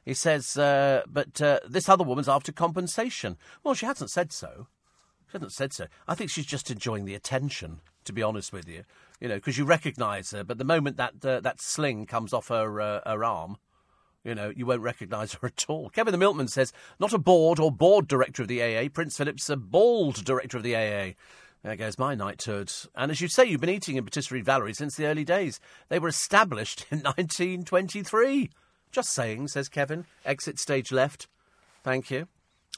He 0.09 0.15
says, 0.15 0.57
uh, 0.57 1.03
but 1.07 1.39
uh, 1.43 1.61
this 1.69 1.87
other 1.87 2.03
woman's 2.03 2.31
after 2.31 2.51
compensation. 2.51 3.37
Well, 3.63 3.75
she 3.75 3.85
hasn't 3.85 4.11
said 4.11 4.33
so. 4.33 4.67
She 5.27 5.33
hasn't 5.33 5.53
said 5.53 5.75
so. 5.75 5.87
I 6.07 6.15
think 6.15 6.31
she's 6.31 6.47
just 6.47 6.71
enjoying 6.71 7.05
the 7.05 7.15
attention, 7.15 7.81
to 8.07 8.15
be 8.15 8.23
honest 8.23 8.51
with 8.51 8.67
you. 8.67 8.85
You 9.21 9.29
know, 9.29 9.35
because 9.35 9.59
you 9.59 9.67
recognise 9.67 10.31
her, 10.31 10.45
but 10.45 10.57
the 10.57 10.65
moment 10.65 10.97
that 10.97 11.23
uh, 11.23 11.41
that 11.41 11.61
sling 11.61 12.07
comes 12.07 12.33
off 12.33 12.49
her 12.49 12.81
uh, 12.81 13.01
her 13.05 13.23
arm, 13.23 13.59
you 14.25 14.35
know, 14.35 14.51
you 14.57 14.65
won't 14.65 14.81
recognise 14.81 15.35
her 15.35 15.47
at 15.49 15.67
all. 15.69 15.91
Kevin 15.91 16.13
the 16.13 16.17
Milkman 16.17 16.49
says, 16.49 16.73
not 16.99 17.13
a 17.13 17.19
board 17.19 17.61
or 17.61 17.71
board 17.71 18.09
director 18.09 18.41
of 18.41 18.49
the 18.49 18.63
AA. 18.63 18.89
Prince 18.89 19.19
Philip's 19.19 19.51
a 19.51 19.59
bald 19.59 20.25
director 20.25 20.57
of 20.57 20.63
the 20.63 20.75
AA. 20.75 21.13
There 21.63 21.77
goes 21.77 21.99
my 21.99 22.15
knighthood. 22.15 22.73
And 22.95 23.11
as 23.11 23.21
you 23.21 23.29
say, 23.29 23.45
you've 23.45 23.61
been 23.61 23.69
eating 23.69 23.97
in 23.97 24.07
Patisserie 24.07 24.41
Valerie 24.41 24.73
since 24.73 24.97
the 24.97 25.05
early 25.05 25.25
days. 25.25 25.61
They 25.91 25.99
were 25.99 26.09
established 26.09 26.87
in 26.91 27.01
1923. 27.01 28.49
Just 28.91 29.13
saying, 29.13 29.49
says 29.49 29.69
Kevin. 29.69 30.07
Exit 30.25 30.59
stage 30.59 30.93
left. 30.93 31.29
Thank 31.83 32.11
you. 32.11 32.29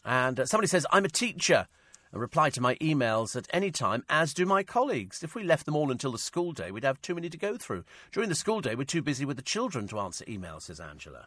And 0.05 0.41
uh, 0.41 0.47
somebody 0.47 0.69
says, 0.69 0.87
I'm 0.91 1.05
a 1.05 1.09
teacher 1.09 1.67
and 2.13 2.21
reply 2.21 2.51
to 2.51 2.61
my 2.61 2.75
emails 2.77 3.37
at 3.37 3.47
any 3.51 3.71
time, 3.71 4.05
as 4.09 4.35
do 4.35 4.45
my 4.45 4.63
colleagues. 4.63 5.23
If 5.23 5.35
we 5.35 5.45
left 5.45 5.67
them 5.67 5.77
all 5.77 5.91
until 5.91 6.13
the 6.13 6.19
school 6.19 6.53
day, 6.53 6.71
we'd 6.71 6.85
have 6.85 7.01
too 7.01 7.15
many 7.15 7.29
to 7.29 7.39
go 7.39 7.57
through. 7.57 7.85
During 8.13 8.29
the 8.29 8.35
school 8.35 8.61
day, 8.61 8.75
we're 8.75 8.85
too 8.85 9.03
busy 9.03 9.25
with 9.25 9.37
the 9.37 9.43
children 9.43 9.87
to 9.89 10.01
answer 10.01 10.25
emails, 10.25 10.63
says 10.63 10.81
Angela. 10.81 11.27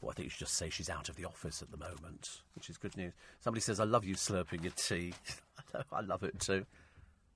Well, 0.00 0.10
I 0.10 0.14
think 0.14 0.26
you 0.26 0.30
should 0.30 0.40
just 0.40 0.54
say 0.54 0.70
she's 0.70 0.90
out 0.90 1.08
of 1.08 1.16
the 1.16 1.24
office 1.24 1.62
at 1.62 1.70
the 1.70 1.76
moment, 1.76 2.42
which 2.54 2.70
is 2.70 2.76
good 2.76 2.96
news. 2.96 3.14
Somebody 3.40 3.62
says, 3.62 3.80
I 3.80 3.84
love 3.84 4.04
you 4.04 4.14
slurping 4.14 4.62
your 4.62 4.72
tea. 4.76 5.14
I 5.74 5.96
I 5.96 6.00
love 6.02 6.22
it 6.22 6.38
too. 6.38 6.66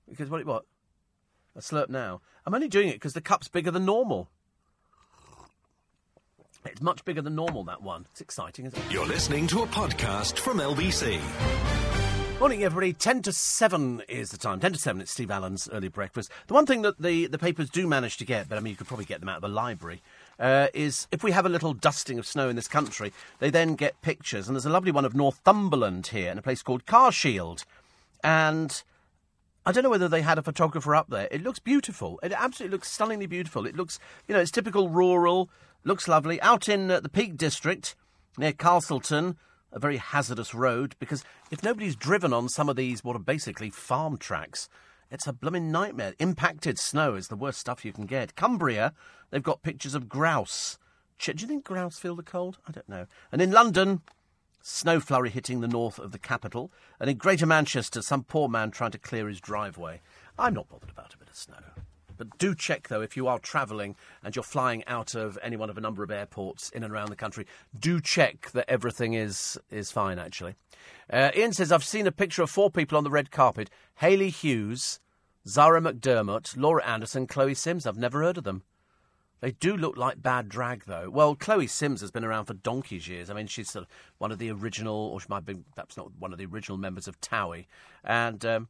Because 0.08 0.30
what? 0.30 0.44
What? 0.44 0.64
I 1.56 1.60
slurp 1.60 1.88
now. 1.88 2.20
I'm 2.46 2.54
only 2.54 2.68
doing 2.68 2.88
it 2.88 2.94
because 2.94 3.14
the 3.14 3.20
cup's 3.20 3.48
bigger 3.48 3.70
than 3.70 3.84
normal. 3.84 4.28
It's 6.64 6.82
much 6.82 7.04
bigger 7.04 7.22
than 7.22 7.34
normal, 7.34 7.64
that 7.64 7.82
one. 7.82 8.06
It's 8.10 8.20
exciting, 8.20 8.66
isn't 8.66 8.78
it? 8.78 8.92
You're 8.92 9.06
listening 9.06 9.46
to 9.48 9.62
a 9.62 9.66
podcast 9.66 10.38
from 10.38 10.58
LBC. 10.58 11.20
Morning, 12.38 12.62
everybody. 12.62 12.92
10 12.92 13.22
to 13.22 13.32
7 13.32 14.02
is 14.08 14.30
the 14.30 14.36
time. 14.36 14.60
10 14.60 14.74
to 14.74 14.78
7, 14.78 15.00
it's 15.00 15.10
Steve 15.10 15.30
Allen's 15.30 15.68
early 15.72 15.88
breakfast. 15.88 16.30
The 16.46 16.54
one 16.54 16.66
thing 16.66 16.82
that 16.82 17.00
the, 17.00 17.26
the 17.26 17.38
papers 17.38 17.70
do 17.70 17.86
manage 17.86 18.18
to 18.18 18.24
get, 18.24 18.48
but 18.48 18.58
I 18.58 18.60
mean, 18.60 18.72
you 18.72 18.76
could 18.76 18.86
probably 18.86 19.06
get 19.06 19.20
them 19.20 19.28
out 19.28 19.36
of 19.36 19.42
the 19.42 19.48
library, 19.48 20.02
uh, 20.38 20.68
is 20.74 21.06
if 21.10 21.22
we 21.22 21.32
have 21.32 21.46
a 21.46 21.50
little 21.50 21.72
dusting 21.72 22.18
of 22.18 22.26
snow 22.26 22.48
in 22.48 22.56
this 22.56 22.68
country, 22.68 23.12
they 23.38 23.50
then 23.50 23.74
get 23.74 24.00
pictures. 24.02 24.46
And 24.46 24.56
there's 24.56 24.66
a 24.66 24.70
lovely 24.70 24.92
one 24.92 25.04
of 25.04 25.14
Northumberland 25.14 26.08
here 26.08 26.30
in 26.30 26.38
a 26.38 26.42
place 26.42 26.62
called 26.62 26.84
Carrshield. 26.86 27.64
And 28.22 28.82
I 29.64 29.72
don't 29.72 29.84
know 29.84 29.90
whether 29.90 30.08
they 30.08 30.22
had 30.22 30.38
a 30.38 30.42
photographer 30.42 30.94
up 30.94 31.08
there. 31.08 31.28
It 31.30 31.42
looks 31.42 31.58
beautiful. 31.58 32.20
It 32.22 32.32
absolutely 32.32 32.74
looks 32.74 32.90
stunningly 32.90 33.26
beautiful. 33.26 33.66
It 33.66 33.76
looks, 33.76 33.98
you 34.26 34.34
know, 34.34 34.40
it's 34.40 34.50
typical 34.50 34.88
rural, 34.88 35.50
looks 35.84 36.08
lovely. 36.08 36.40
Out 36.40 36.68
in 36.68 36.90
uh, 36.90 37.00
the 37.00 37.08
Peak 37.08 37.36
District, 37.36 37.94
near 38.38 38.52
Castleton, 38.52 39.36
a 39.72 39.78
very 39.78 39.98
hazardous 39.98 40.54
road 40.54 40.94
because 40.98 41.24
if 41.50 41.62
nobody's 41.62 41.96
driven 41.96 42.32
on 42.32 42.48
some 42.48 42.68
of 42.68 42.76
these, 42.76 43.04
what 43.04 43.16
are 43.16 43.20
basically 43.20 43.70
farm 43.70 44.16
tracks, 44.16 44.68
it's 45.10 45.26
a 45.26 45.32
blooming 45.32 45.72
nightmare. 45.72 46.14
Impacted 46.18 46.78
snow 46.78 47.14
is 47.14 47.28
the 47.28 47.36
worst 47.36 47.58
stuff 47.58 47.84
you 47.84 47.92
can 47.92 48.06
get. 48.06 48.36
Cumbria, 48.36 48.92
they've 49.30 49.42
got 49.42 49.62
pictures 49.62 49.94
of 49.94 50.08
grouse. 50.08 50.78
Do 51.18 51.32
you 51.36 51.46
think 51.46 51.64
grouse 51.64 51.98
feel 51.98 52.16
the 52.16 52.22
cold? 52.22 52.58
I 52.66 52.72
don't 52.72 52.88
know. 52.88 53.06
And 53.30 53.42
in 53.42 53.50
London, 53.50 54.00
snow 54.62 55.00
flurry 55.00 55.30
hitting 55.30 55.60
the 55.60 55.68
north 55.68 55.98
of 55.98 56.12
the 56.12 56.18
capital. 56.18 56.72
And 56.98 57.10
in 57.10 57.16
Greater 57.16 57.46
Manchester, 57.46 58.02
some 58.02 58.22
poor 58.22 58.48
man 58.48 58.70
trying 58.70 58.92
to 58.92 58.98
clear 58.98 59.28
his 59.28 59.40
driveway. 59.40 60.00
I'm 60.38 60.54
not 60.54 60.68
bothered 60.68 60.90
about 60.90 61.12
a 61.12 61.18
bit 61.18 61.28
of 61.28 61.36
snow. 61.36 61.56
But 62.20 62.36
do 62.36 62.54
check, 62.54 62.88
though, 62.88 63.00
if 63.00 63.16
you 63.16 63.28
are 63.28 63.38
travelling 63.38 63.96
and 64.22 64.36
you're 64.36 64.42
flying 64.42 64.84
out 64.86 65.14
of 65.14 65.38
any 65.42 65.56
one 65.56 65.70
of 65.70 65.78
a 65.78 65.80
number 65.80 66.02
of 66.02 66.10
airports 66.10 66.68
in 66.68 66.84
and 66.84 66.92
around 66.92 67.08
the 67.08 67.16
country, 67.16 67.46
do 67.78 67.98
check 67.98 68.50
that 68.50 68.68
everything 68.68 69.14
is, 69.14 69.58
is 69.70 69.90
fine, 69.90 70.18
actually. 70.18 70.54
Uh, 71.10 71.30
Ian 71.34 71.54
says, 71.54 71.72
I've 71.72 71.82
seen 71.82 72.06
a 72.06 72.12
picture 72.12 72.42
of 72.42 72.50
four 72.50 72.70
people 72.70 72.98
on 72.98 73.04
the 73.04 73.10
red 73.10 73.30
carpet 73.30 73.70
Hayley 74.00 74.28
Hughes, 74.28 75.00
Zara 75.48 75.80
McDermott, 75.80 76.58
Laura 76.58 76.84
Anderson, 76.84 77.26
Chloe 77.26 77.54
Sims. 77.54 77.86
I've 77.86 77.96
never 77.96 78.20
heard 78.20 78.36
of 78.36 78.44
them. 78.44 78.64
They 79.40 79.52
do 79.52 79.74
look 79.74 79.96
like 79.96 80.20
bad 80.22 80.50
drag, 80.50 80.84
though. 80.84 81.08
Well, 81.08 81.34
Chloe 81.34 81.68
Sims 81.68 82.02
has 82.02 82.10
been 82.10 82.26
around 82.26 82.44
for 82.44 82.52
donkey's 82.52 83.08
years. 83.08 83.30
I 83.30 83.32
mean, 83.32 83.46
she's 83.46 83.70
sort 83.70 83.86
of 83.86 83.90
one 84.18 84.30
of 84.30 84.38
the 84.38 84.50
original, 84.50 84.94
or 84.94 85.20
she 85.20 85.26
might 85.30 85.46
be 85.46 85.54
perhaps 85.74 85.96
not 85.96 86.10
one 86.18 86.34
of 86.34 86.38
the 86.38 86.44
original 86.44 86.76
members 86.76 87.08
of 87.08 87.18
Towie. 87.22 87.64
And. 88.04 88.44
Um, 88.44 88.68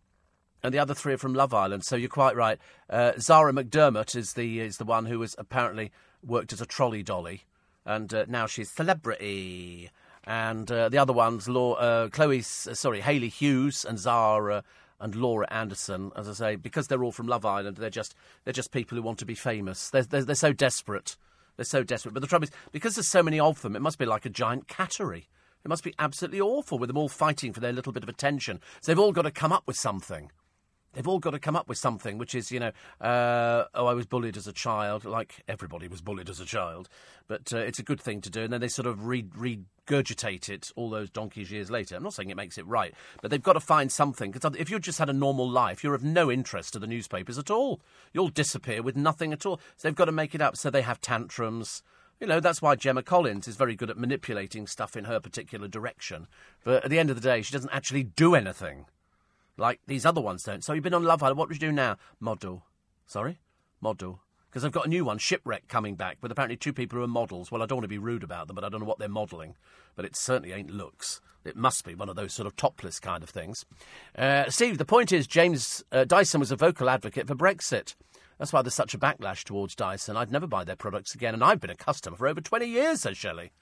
and 0.63 0.75
the 0.75 0.79
other 0.79 0.95
three 0.95 1.15
are 1.15 1.19
from 1.19 1.35
Love 1.35 1.55
Island. 1.55 1.85
So 1.85 1.97
you're 1.97 2.09
quite 2.09 2.37
right. 2.37 2.59
Uh, 2.89 3.13
Zara 3.19 3.53
McDermott 3.53 4.17
is 4.17 4.35
the 4.35 4.61
is 4.61 4.77
the 4.77 4.85
one 4.85 5.07
who 5.07 5.21
has 5.21 5.35
apparently 5.39 5.91
worked 6.25 6.53
as 6.53 6.61
a 6.61 6.67
trolley 6.67 7.03
dolly, 7.03 7.45
and 7.85 8.13
uh, 8.13 8.25
now 8.29 8.47
she's 8.47 8.71
celebrity. 8.71 9.91
And 10.25 10.71
uh, 10.71 10.91
the 10.91 10.99
other 10.99 11.15
ones, 11.15 11.49
Law, 11.49 11.75
uh, 11.75 12.09
Chloe, 12.09 12.41
uh, 12.41 12.75
sorry, 12.75 13.01
Hayley 13.01 13.31
Hughes 13.31 13.87
and 13.87 13.99
Zara 13.99 14.63
and 15.01 15.15
Laura 15.15 15.47
Anderson. 15.51 16.13
As 16.15 16.29
I 16.29 16.35
say, 16.35 16.57
because 16.57 16.89
they're 16.89 17.03
all 17.03 17.11
from 17.13 17.27
Love 17.27 17.47
Island, 17.47 17.79
they're 17.79 17.89
just 17.89 18.15
they're 18.45 18.53
just 18.53 18.71
people 18.71 18.97
who 18.97 19.03
want 19.03 19.19
to 19.21 19.27
be 19.27 19.35
famous. 19.35 19.89
They're 19.91 20.03
they're, 20.03 20.25
they're 20.25 20.35
so 20.35 20.53
desperate. 20.53 21.17
They're 21.57 21.65
so 21.65 21.83
desperate. 21.83 22.15
But 22.15 22.21
the 22.21 22.27
trouble 22.27 22.45
is, 22.45 22.53
because 22.73 22.95
there's 22.95 23.09
so 23.09 23.23
many 23.23 23.41
of 23.41 23.63
them, 23.63 23.77
it 23.77 23.83
must 23.83 23.99
be 23.99 24.07
like 24.07 24.25
a 24.25 24.31
giant 24.31 24.67
cattery. 24.67 25.25
It 25.65 25.69
must 25.69 25.85
be 25.85 25.95
absolutely 25.99 26.41
awful 26.41 26.79
with 26.79 26.89
them 26.89 26.97
all 26.97 27.09
fighting 27.09 27.53
for 27.53 27.61
their 27.61 27.73
little 27.73 27.93
bit 27.93 28.03
of 28.03 28.09
attention. 28.09 28.61
So 28.81 28.91
they've 28.91 28.99
all 28.99 29.13
got 29.13 29.23
to 29.23 29.31
come 29.31 29.53
up 29.53 29.67
with 29.67 29.77
something. 29.77 30.31
They've 30.93 31.07
all 31.07 31.21
got 31.21 31.31
to 31.31 31.39
come 31.39 31.55
up 31.55 31.69
with 31.69 31.79
something, 31.79 32.19
which 32.19 32.35
is, 32.35 32.51
you 32.51 32.59
know, 32.59 32.73
uh, 33.01 33.67
oh, 33.75 33.87
I 33.87 33.95
was 33.95 34.07
bullied 34.07 34.37
as 34.37 34.49
a 34.49 34.53
child, 34.53 35.05
like 35.05 35.45
everybody 35.47 35.87
was 35.87 36.01
bullied 36.01 36.29
as 36.29 36.41
a 36.41 36.45
child, 36.45 36.89
but 37.29 37.53
uh, 37.53 37.59
it's 37.59 37.79
a 37.79 37.85
good 37.85 38.01
thing 38.01 38.21
to 38.23 38.31
do. 38.31 38.43
And 38.43 38.53
then 38.53 38.61
they 38.61 38.69
sort 38.69 38.89
of 38.89 39.07
re- 39.07 39.23
regurgitate 39.23 40.49
it 40.49 40.73
all 40.75 40.91
those 40.91 41.09
donkey's 41.09 41.53
years 41.53 41.71
later. 41.71 41.95
I'm 41.95 42.03
not 42.03 42.15
saying 42.15 42.31
it 42.31 42.37
makes 42.37 42.59
it 42.59 42.67
right, 42.67 42.93
but 43.23 43.31
they've 43.31 43.41
got 43.41 43.53
to 43.53 43.61
find 43.61 43.93
something. 43.93 44.33
Because 44.33 44.57
if 44.59 44.69
you've 44.69 44.83
just 44.83 44.99
had 44.99 45.09
a 45.09 45.13
normal 45.13 45.49
life, 45.49 45.85
you're 45.85 45.95
of 45.95 46.03
no 46.03 46.29
interest 46.29 46.73
to 46.73 46.81
the 46.81 46.89
newspapers 46.89 47.39
at 47.39 47.53
all. 47.53 47.81
You'll 48.13 48.29
disappear 48.29 48.83
with 48.83 48.97
nothing 48.97 49.33
at 49.33 49.47
all. 49.47 49.61
So 49.77 49.87
they've 49.87 49.95
got 49.95 50.07
to 50.07 50.13
make 50.13 50.35
it 50.35 50.41
up. 50.41 50.57
So 50.57 50.71
they 50.71 50.83
have 50.83 51.01
tantrums. 51.01 51.85
You 52.19 52.27
know, 52.27 52.41
that's 52.41 52.61
why 52.61 52.75
Gemma 52.75 53.05
Collins 53.05 53.47
is 53.47 53.55
very 53.55 53.77
good 53.77 53.91
at 53.91 53.97
manipulating 53.97 54.67
stuff 54.67 54.97
in 54.97 55.05
her 55.05 55.21
particular 55.21 55.69
direction. 55.69 56.27
But 56.65 56.85
at 56.85 56.91
the 56.91 56.99
end 56.99 57.11
of 57.11 57.17
the 57.17 57.23
day, 57.23 57.43
she 57.43 57.53
doesn't 57.53 57.73
actually 57.73 58.03
do 58.03 58.35
anything 58.35 58.87
like 59.57 59.81
these 59.87 60.07
other 60.07 60.21
ones 60.21 60.43
don't. 60.43 60.65
So 60.65 60.73
you've 60.73 60.85
been 60.85 60.95
on 60.95 61.05
Love 61.05 61.23
Island. 61.23 61.39
What 61.39 61.49
would 61.49 61.61
you 61.61 61.69
do 61.69 61.73
now? 61.73 61.97
Model. 62.19 62.65
Sorry? 63.07 63.41
Model. 63.81 64.21
Because 64.51 64.65
I've 64.65 64.73
got 64.73 64.87
a 64.87 64.89
new 64.89 65.05
one, 65.05 65.19
Shipwreck, 65.19 65.69
coming 65.69 65.95
back, 65.95 66.19
with 66.21 66.33
apparently 66.33 66.57
two 66.57 66.73
people 66.73 66.99
who 66.99 67.05
are 67.05 67.09
models. 67.09 67.53
Well, 67.53 67.63
I 67.63 67.67
don't 67.67 67.77
want 67.77 67.85
to 67.85 67.89
be 67.89 67.99
rude 67.99 68.25
about 68.25 68.49
them, 68.49 68.57
but 68.57 68.65
I 68.65 68.69
don't 68.69 68.81
know 68.81 68.87
what 68.87 68.99
they're 68.99 69.09
modelling. 69.09 69.55
But 69.95 70.05
it 70.05 70.17
certainly 70.17 70.53
ain't 70.53 70.71
looks. 70.71 71.21
It 71.45 71.57
must 71.57 71.85
be 71.85 71.95
one 71.95 72.09
of 72.09 72.17
those 72.17 72.35
sort 72.35 72.47
of 72.47 72.57
topless 72.57 72.99
kind 72.99 73.23
of 73.23 73.31
things. 73.31 73.65
Uh, 74.17 74.51
Steve, 74.51 74.79
the 74.79 74.85
point 74.85 75.13
is, 75.13 75.27
James 75.27 75.85
uh, 75.93 76.05
Dyson 76.05 76.41
was 76.41 76.51
a 76.51 76.57
vocal 76.57 76.91
advocate 76.91 77.29
for 77.29 77.35
Brexit. 77.35 77.95
That's 78.39 78.53
why 78.53 78.63
there's 78.63 78.75
such 78.75 78.95
a 78.95 78.99
backlash 78.99 79.45
towards 79.45 79.75
Dyson. 79.75 80.17
I'd 80.17 80.33
never 80.33 80.47
buy 80.47 80.65
their 80.65 80.77
products 80.77 81.15
again, 81.15 81.35
and 81.35 81.45
I've 81.45 81.61
been 81.61 81.71
a 81.71 81.77
customer 81.77 82.17
for 82.17 82.27
over 82.27 82.41
20 82.41 82.67
years, 82.67 83.03
says 83.03 83.17
Shelley. 83.17 83.53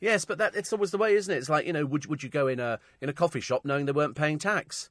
Yes, 0.00 0.24
but 0.24 0.38
that 0.38 0.54
it's 0.54 0.72
always 0.72 0.90
the 0.90 0.98
way, 0.98 1.14
isn't 1.14 1.32
it? 1.34 1.38
It's 1.38 1.48
like, 1.48 1.66
you 1.66 1.72
know, 1.72 1.84
would, 1.84 2.06
would 2.06 2.22
you 2.22 2.28
go 2.28 2.46
in 2.46 2.60
a, 2.60 2.78
in 3.00 3.08
a 3.08 3.12
coffee 3.12 3.40
shop 3.40 3.64
knowing 3.64 3.86
they 3.86 3.92
weren't 3.92 4.14
paying 4.14 4.38
tax? 4.38 4.90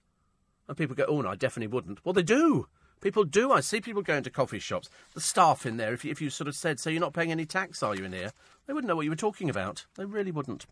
And 0.67 0.77
people 0.77 0.95
go, 0.95 1.05
oh, 1.07 1.21
no, 1.21 1.29
I 1.29 1.35
definitely 1.35 1.73
wouldn't. 1.73 2.03
Well, 2.05 2.13
they 2.13 2.23
do. 2.23 2.67
People 2.99 3.23
do. 3.23 3.51
I 3.51 3.59
see 3.59 3.79
people 3.79 4.01
going 4.01 4.23
to 4.23 4.29
coffee 4.29 4.59
shops. 4.59 4.89
The 5.13 5.21
staff 5.21 5.65
in 5.65 5.77
there, 5.77 5.93
if 5.93 6.03
you, 6.03 6.11
if 6.11 6.21
you 6.21 6.29
sort 6.29 6.47
of 6.47 6.55
said, 6.55 6.79
so 6.79 6.89
you're 6.89 6.99
not 6.99 7.13
paying 7.13 7.31
any 7.31 7.45
tax, 7.45 7.83
are 7.83 7.95
you, 7.95 8.03
in 8.03 8.11
here? 8.11 8.31
They 8.65 8.73
wouldn't 8.73 8.87
know 8.87 8.95
what 8.95 9.05
you 9.05 9.11
were 9.11 9.15
talking 9.15 9.49
about. 9.49 9.85
They 9.95 10.05
really 10.05 10.31
wouldn't. 10.31 10.65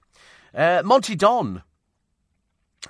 Uh, 0.54 0.82
Monty 0.84 1.16
Don 1.16 1.62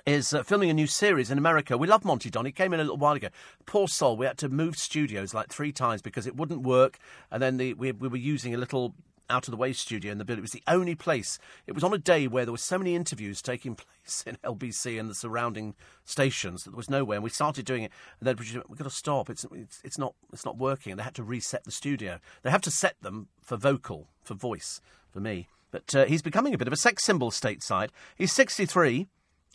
is 0.06 0.34
uh, 0.34 0.44
filming 0.44 0.70
a 0.70 0.74
new 0.74 0.88
series 0.88 1.32
in 1.32 1.38
America. 1.38 1.78
We 1.78 1.88
love 1.88 2.06
Monty 2.06 2.30
Don. 2.30 2.46
He 2.46 2.52
came 2.52 2.74
in 2.74 2.80
a 2.80 2.84
little 2.84 2.98
while 2.98 3.16
ago. 3.16 3.28
Poor 3.66 3.88
soul. 3.88 4.18
We 4.18 4.26
had 4.26 4.38
to 4.40 4.50
move 4.50 4.78
studios 4.78 5.34
like 5.34 5.50
three 5.50 5.72
times 5.72 6.02
because 6.02 6.28
it 6.28 6.36
wouldn't 6.36 6.62
work. 6.62 6.98
And 7.30 7.42
then 7.42 7.58
the, 7.58 7.74
we, 7.74 7.92
we 7.92 8.08
were 8.08 8.18
using 8.18 8.54
a 8.54 8.58
little 8.58 8.96
out 9.30 9.48
of 9.48 9.52
the 9.52 9.58
way 9.58 9.74
studio 9.74 10.12
in 10.12 10.18
the 10.18 10.26
building. 10.26 10.42
It 10.42 10.44
was 10.44 10.52
the 10.52 10.64
only 10.68 10.96
place. 10.96 11.40
It 11.68 11.74
was 11.74 11.84
on 11.84 11.94
a 11.94 11.98
day 11.98 12.28
where 12.28 12.46
there 12.46 12.52
were 12.52 12.58
so 12.58 12.78
many 12.78 12.96
interviews 12.96 13.42
taking 13.42 13.76
place 13.76 14.24
in 14.26 14.38
LBC 14.44 15.00
and 15.00 15.10
the 15.10 15.16
surrounding 15.16 15.76
stations 16.04 16.64
that 16.64 16.72
there 16.72 16.78
was 16.78 16.90
nowhere. 16.90 17.18
And 17.18 17.24
we 17.24 17.30
started 17.30 17.66
doing 17.66 17.84
it, 17.84 17.92
and 18.20 18.28
then 18.28 18.36
we've 18.38 18.78
got 18.78 18.84
to 18.84 18.90
stop. 18.90 19.30
It's, 19.30 19.46
it's 19.52 19.82
it's 19.84 19.98
not 19.98 20.14
it's 20.32 20.46
not 20.46 20.58
working. 20.58 20.92
And 20.92 21.00
they 21.00 21.04
had 21.04 21.16
to 21.16 21.24
reset 21.24 21.64
the 21.64 21.72
studio. 21.72 22.20
They 22.44 22.52
have 22.52 22.62
to 22.62 22.72
set 22.72 22.96
them 23.02 23.28
for 23.42 23.58
vocal, 23.58 24.08
for 24.24 24.34
voice, 24.34 24.82
for 25.12 25.20
me. 25.20 25.48
But 25.72 25.94
uh, 25.94 26.06
he's 26.06 26.22
becoming 26.22 26.54
a 26.54 26.58
bit 26.58 26.68
of 26.68 26.74
a 26.74 26.78
sex 26.78 27.04
symbol 27.04 27.32
stateside. 27.32 27.90
He's 28.16 28.32
63, 28.32 29.08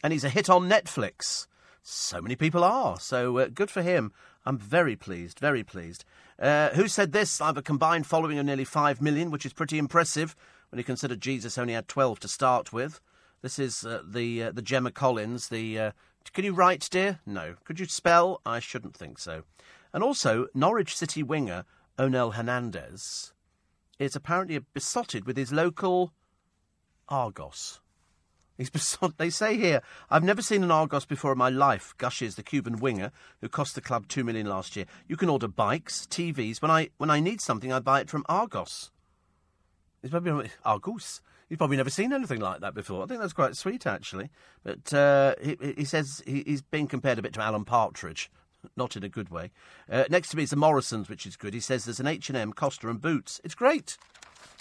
and 0.03 0.13
he's 0.13 0.25
a 0.25 0.29
hit 0.29 0.51
on 0.51 0.69
Netflix. 0.69 1.47
So 1.83 2.21
many 2.21 2.37
people 2.37 2.63
are. 2.63 3.01
So 3.01 3.39
uh, 3.39 3.49
good 3.53 3.71
for 3.71 3.83
him. 3.83 4.13
I'm 4.45 4.59
very 4.59 4.97
pleased, 4.97 5.39
very 5.39 5.63
pleased. 5.63 6.05
Uh, 6.41 6.71
who 6.71 6.89
said 6.89 7.13
this? 7.13 7.41
I 7.41 7.47
have 7.47 7.59
a 7.59 7.63
combined 7.63 8.07
following 8.07 8.39
of 8.39 8.47
nearly 8.47 8.65
5 8.65 9.03
million, 9.03 9.31
which 9.31 9.45
is 9.45 9.53
pretty 9.53 9.77
impressive 9.79 10.35
when 10.71 10.79
you 10.79 10.85
consider 10.85 11.15
Jesus 11.15 11.59
only 11.59 11.75
had 11.75 11.87
12 11.87 12.21
to 12.21 12.29
start 12.29 12.73
with. 12.73 13.01
This 13.43 13.59
is 13.59 13.85
uh, 13.85 14.03
the 14.07 14.45
uh, 14.45 14.53
the 14.53 14.63
Gemma 14.63 14.91
Collins. 14.91 15.49
The 15.49 15.79
uh, 15.79 15.91
Can 16.33 16.45
you 16.45 16.53
write, 16.53 16.89
dear? 16.91 17.21
No. 17.27 17.57
Could 17.65 17.81
you 17.81 17.87
spell? 17.87 18.41
I 18.47 18.59
shouldn't 18.59 18.97
think 18.97 19.19
so. 19.19 19.43
And 19.93 20.03
also, 20.03 20.47
Norwich 20.55 20.97
City 20.97 21.23
winger 21.23 21.65
Onel 21.99 22.35
Hernandez 22.35 23.33
is 23.99 24.17
apparently 24.17 24.59
besotted 24.73 25.27
with 25.27 25.37
his 25.37 25.53
local 25.53 26.13
Argos. 27.09 27.81
They 29.17 29.31
say 29.31 29.57
here, 29.57 29.83
I've 30.11 30.25
never 30.25 30.43
seen 30.43 30.63
an 30.63 30.71
Argos 30.71 31.05
before 31.05 31.33
in 31.33 31.39
my 31.39 31.49
life, 31.49 31.95
gushes 31.99 32.35
the 32.35 32.43
Cuban 32.43 32.79
winger 32.79 33.13
who 33.41 33.49
cost 33.49 33.75
the 33.75 33.81
club 33.81 34.09
two 34.09 34.25
million 34.25 34.47
last 34.47 34.77
year. 34.77 34.87
You 35.09 35.17
can 35.17 35.29
order 35.29 35.49
bikes, 35.49 36.07
TVs. 36.11 36.61
When 36.61 36.71
I 36.71 36.91
when 36.99 37.11
I 37.11 37.21
need 37.21 37.41
something, 37.41 37.73
I 37.73 37.81
buy 37.81 38.01
it 38.01 38.11
from 38.11 38.25
Argos. 38.29 38.91
He's 40.03 40.11
probably 40.11 40.51
Argos. 40.65 41.21
He's 41.49 41.59
probably 41.59 41.77
never 41.77 41.91
seen 41.91 42.13
anything 42.13 42.41
like 42.41 42.61
that 42.61 42.75
before. 42.75 43.03
I 43.03 43.07
think 43.07 43.21
that's 43.21 43.33
quite 43.33 43.57
sweet, 43.57 43.85
actually. 43.87 44.31
But 44.63 44.95
uh, 44.95 45.35
he, 45.43 45.57
he 45.79 45.85
says 45.85 46.23
he, 46.25 46.45
he's 46.47 46.63
being 46.63 46.87
compared 46.87 47.19
a 47.19 47.23
bit 47.23 47.33
to 47.35 47.43
Alan 47.43 47.65
Partridge, 47.65 48.31
not 48.77 48.97
in 48.97 49.03
a 49.03 49.09
good 49.09 49.31
way. 49.31 49.51
Uh, 49.91 50.05
next 50.09 50.29
to 50.31 50.37
me 50.37 50.45
is 50.45 50.51
the 50.51 50.57
Morrisons, 50.57 51.09
which 51.09 51.27
is 51.27 51.37
good. 51.37 51.53
He 51.53 51.61
says 51.61 51.85
there's 51.85 51.99
an 51.99 52.07
H&M, 52.07 52.53
Costa 52.53 52.89
and 52.89 53.01
Boots. 53.01 53.41
It's 53.43 53.57
great. 53.57 53.99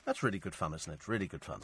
That's 0.05 0.23
really 0.23 0.39
good 0.39 0.55
fun, 0.55 0.73
isn't 0.73 0.91
it? 0.91 1.07
Really 1.07 1.27
good 1.27 1.43
fun. 1.43 1.61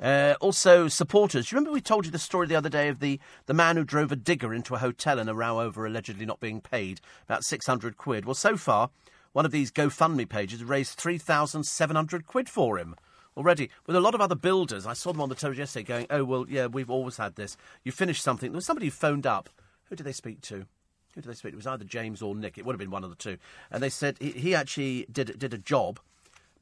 Uh, 0.00 0.34
also, 0.40 0.88
supporters. 0.88 1.50
You 1.50 1.56
remember 1.56 1.72
we 1.72 1.80
told 1.80 2.06
you 2.06 2.10
the 2.10 2.18
story 2.18 2.46
the 2.46 2.56
other 2.56 2.68
day 2.68 2.88
of 2.88 3.00
the, 3.00 3.20
the 3.46 3.54
man 3.54 3.76
who 3.76 3.84
drove 3.84 4.10
a 4.10 4.16
digger 4.16 4.52
into 4.52 4.74
a 4.74 4.78
hotel 4.78 5.18
in 5.18 5.28
a 5.28 5.34
row 5.34 5.60
over 5.60 5.86
allegedly 5.86 6.26
not 6.26 6.40
being 6.40 6.60
paid? 6.60 7.00
About 7.24 7.44
600 7.44 7.96
quid. 7.96 8.24
Well, 8.24 8.34
so 8.34 8.56
far, 8.56 8.90
one 9.32 9.44
of 9.44 9.52
these 9.52 9.70
GoFundMe 9.70 10.28
pages 10.28 10.64
raised 10.64 10.98
3,700 10.98 12.26
quid 12.26 12.48
for 12.48 12.78
him 12.78 12.96
already. 13.36 13.70
With 13.86 13.96
a 13.96 14.00
lot 14.00 14.14
of 14.14 14.20
other 14.20 14.34
builders, 14.34 14.86
I 14.86 14.92
saw 14.92 15.12
them 15.12 15.20
on 15.20 15.28
the 15.28 15.34
television 15.34 15.62
yesterday 15.62 15.84
going, 15.84 16.06
oh, 16.10 16.24
well, 16.24 16.46
yeah, 16.48 16.66
we've 16.66 16.90
always 16.90 17.16
had 17.16 17.36
this. 17.36 17.56
You 17.84 17.92
finish 17.92 18.20
something. 18.20 18.50
There 18.50 18.56
was 18.56 18.66
somebody 18.66 18.86
who 18.86 18.92
phoned 18.92 19.26
up. 19.26 19.50
Who 19.88 19.96
did 19.96 20.04
they 20.04 20.12
speak 20.12 20.40
to? 20.42 20.66
Who 21.14 21.20
did 21.20 21.24
they 21.24 21.34
speak 21.34 21.52
to? 21.52 21.56
It 21.56 21.64
was 21.64 21.66
either 21.66 21.84
James 21.84 22.22
or 22.22 22.34
Nick. 22.34 22.58
It 22.58 22.64
would 22.64 22.72
have 22.72 22.80
been 22.80 22.90
one 22.90 23.04
of 23.04 23.10
the 23.10 23.16
two. 23.16 23.38
And 23.70 23.82
they 23.82 23.90
said 23.90 24.16
he, 24.20 24.30
he 24.30 24.54
actually 24.54 25.06
did, 25.12 25.38
did 25.38 25.54
a 25.54 25.58
job 25.58 26.00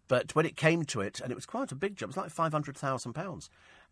but 0.09 0.35
when 0.35 0.47
it 0.47 0.57
came 0.57 0.85
to 0.87 1.01
it, 1.01 1.21
and 1.21 1.31
it 1.31 1.35
was 1.35 1.47
quite 1.47 1.73
a 1.73 1.77
big 1.77 1.97
job, 1.97 2.09
it 2.09 2.15
was 2.15 2.17
like 2.17 2.31
five 2.31 2.53
hundred 2.53 2.77
thousand 2.77 3.13
pounds. 3.13 3.49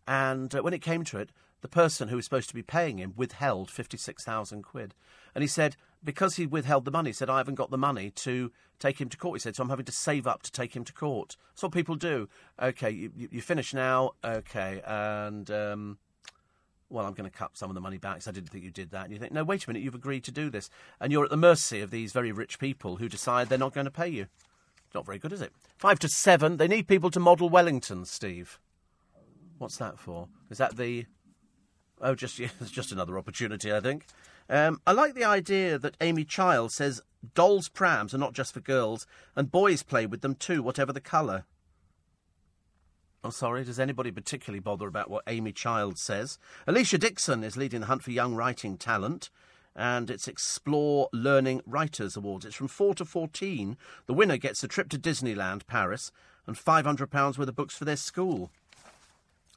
And 0.07 0.53
uh, 0.53 0.61
when 0.61 0.73
it 0.73 0.81
came 0.81 1.03
to 1.05 1.17
it, 1.17 1.31
the 1.61 1.67
person 1.67 2.07
who 2.07 2.15
was 2.15 2.25
supposed 2.25 2.49
to 2.49 2.55
be 2.55 2.63
paying 2.63 2.97
him 2.97 3.13
withheld 3.15 3.69
fifty 3.69 3.97
six 3.97 4.23
thousand 4.23 4.63
quid. 4.63 4.93
And 5.35 5.41
he 5.41 5.47
said 5.47 5.75
because 6.03 6.35
he 6.35 6.47
withheld 6.47 6.85
the 6.85 6.91
money, 6.91 7.09
he 7.09 7.13
said 7.13 7.29
I 7.29 7.37
haven't 7.37 7.55
got 7.55 7.71
the 7.71 7.77
money 7.77 8.09
to 8.09 8.51
take 8.79 8.99
him 8.99 9.09
to 9.09 9.17
court. 9.17 9.35
He 9.35 9.41
said 9.41 9.55
so 9.55 9.63
I'm 9.63 9.69
having 9.69 9.85
to 9.85 9.91
save 9.91 10.25
up 10.27 10.41
to 10.43 10.51
take 10.51 10.75
him 10.75 10.83
to 10.83 10.93
court. 10.93 11.37
That's 11.53 11.63
what 11.63 11.71
people 11.71 11.95
do. 11.95 12.27
Okay, 12.61 12.89
you, 12.89 13.11
you, 13.15 13.29
you 13.31 13.41
finish 13.41 13.73
now. 13.73 14.11
Okay, 14.23 14.81
and. 14.85 15.49
Um, 15.49 15.97
well, 16.91 17.05
I'm 17.05 17.13
going 17.13 17.29
to 17.29 17.35
cut 17.35 17.57
some 17.57 17.69
of 17.69 17.75
the 17.75 17.79
money 17.79 17.97
back 17.97 18.15
because 18.15 18.27
I 18.27 18.31
didn't 18.31 18.49
think 18.49 18.65
you 18.65 18.69
did 18.69 18.91
that. 18.91 19.05
And 19.05 19.13
you 19.13 19.19
think, 19.19 19.31
no, 19.31 19.45
wait 19.45 19.63
a 19.63 19.69
minute, 19.69 19.81
you've 19.81 19.95
agreed 19.95 20.25
to 20.25 20.31
do 20.31 20.49
this. 20.49 20.69
And 20.99 21.11
you're 21.11 21.23
at 21.23 21.29
the 21.29 21.37
mercy 21.37 21.79
of 21.79 21.89
these 21.89 22.11
very 22.11 22.33
rich 22.33 22.59
people 22.59 22.97
who 22.97 23.07
decide 23.07 23.47
they're 23.47 23.57
not 23.57 23.73
going 23.73 23.85
to 23.85 23.91
pay 23.91 24.09
you. 24.09 24.27
Not 24.93 25.05
very 25.05 25.19
good, 25.19 25.33
is 25.33 25.41
it? 25.41 25.53
Five 25.77 25.99
to 25.99 26.09
seven. 26.09 26.57
They 26.57 26.67
need 26.67 26.87
people 26.87 27.11
to 27.11 27.19
model 27.19 27.49
Wellington, 27.49 28.05
Steve. 28.05 28.59
What's 29.57 29.77
that 29.77 29.99
for? 29.99 30.27
Is 30.49 30.57
that 30.57 30.75
the 30.75 31.05
Oh, 32.01 32.15
just 32.15 32.39
yeah, 32.39 32.49
it's 32.61 32.71
just 32.71 32.91
another 32.91 33.17
opportunity, 33.17 33.71
I 33.71 33.79
think. 33.79 34.05
Um, 34.49 34.81
I 34.85 34.91
like 34.91 35.13
the 35.13 35.23
idea 35.23 35.77
that 35.77 35.95
Amy 36.01 36.25
Childs 36.25 36.75
says 36.75 37.01
dolls' 37.35 37.69
prams 37.69 38.13
are 38.13 38.19
not 38.19 38.33
just 38.33 38.53
for 38.53 38.59
girls, 38.59 39.05
and 39.35 39.51
boys 39.51 39.83
play 39.83 40.05
with 40.05 40.21
them 40.21 40.35
too, 40.35 40.63
whatever 40.63 40.91
the 40.91 40.99
colour. 40.99 41.45
I'm 43.23 43.31
sorry, 43.31 43.63
does 43.63 43.79
anybody 43.79 44.09
particularly 44.09 44.59
bother 44.59 44.87
about 44.87 45.09
what 45.09 45.23
Amy 45.27 45.51
Childs 45.51 46.01
says? 46.01 46.39
Alesha 46.67 46.99
Dixon 46.99 47.43
is 47.43 47.55
leading 47.55 47.81
the 47.81 47.85
hunt 47.85 48.01
for 48.01 48.09
young 48.09 48.33
writing 48.33 48.77
talent, 48.77 49.29
and 49.75 50.09
it's 50.09 50.27
Explore 50.27 51.09
Learning 51.13 51.61
Writers 51.65 52.15
Awards. 52.15 52.45
It's 52.45 52.55
from 52.55 52.67
4 52.67 52.95
to 52.95 53.05
14. 53.05 53.77
The 54.05 54.13
winner 54.13 54.37
gets 54.37 54.63
a 54.63 54.67
trip 54.67 54.89
to 54.89 54.99
Disneyland, 54.99 55.67
Paris, 55.67 56.11
and 56.47 56.55
£500 56.55 57.37
worth 57.37 57.39
of 57.39 57.55
books 57.55 57.77
for 57.77 57.85
their 57.85 57.95
school. 57.95 58.51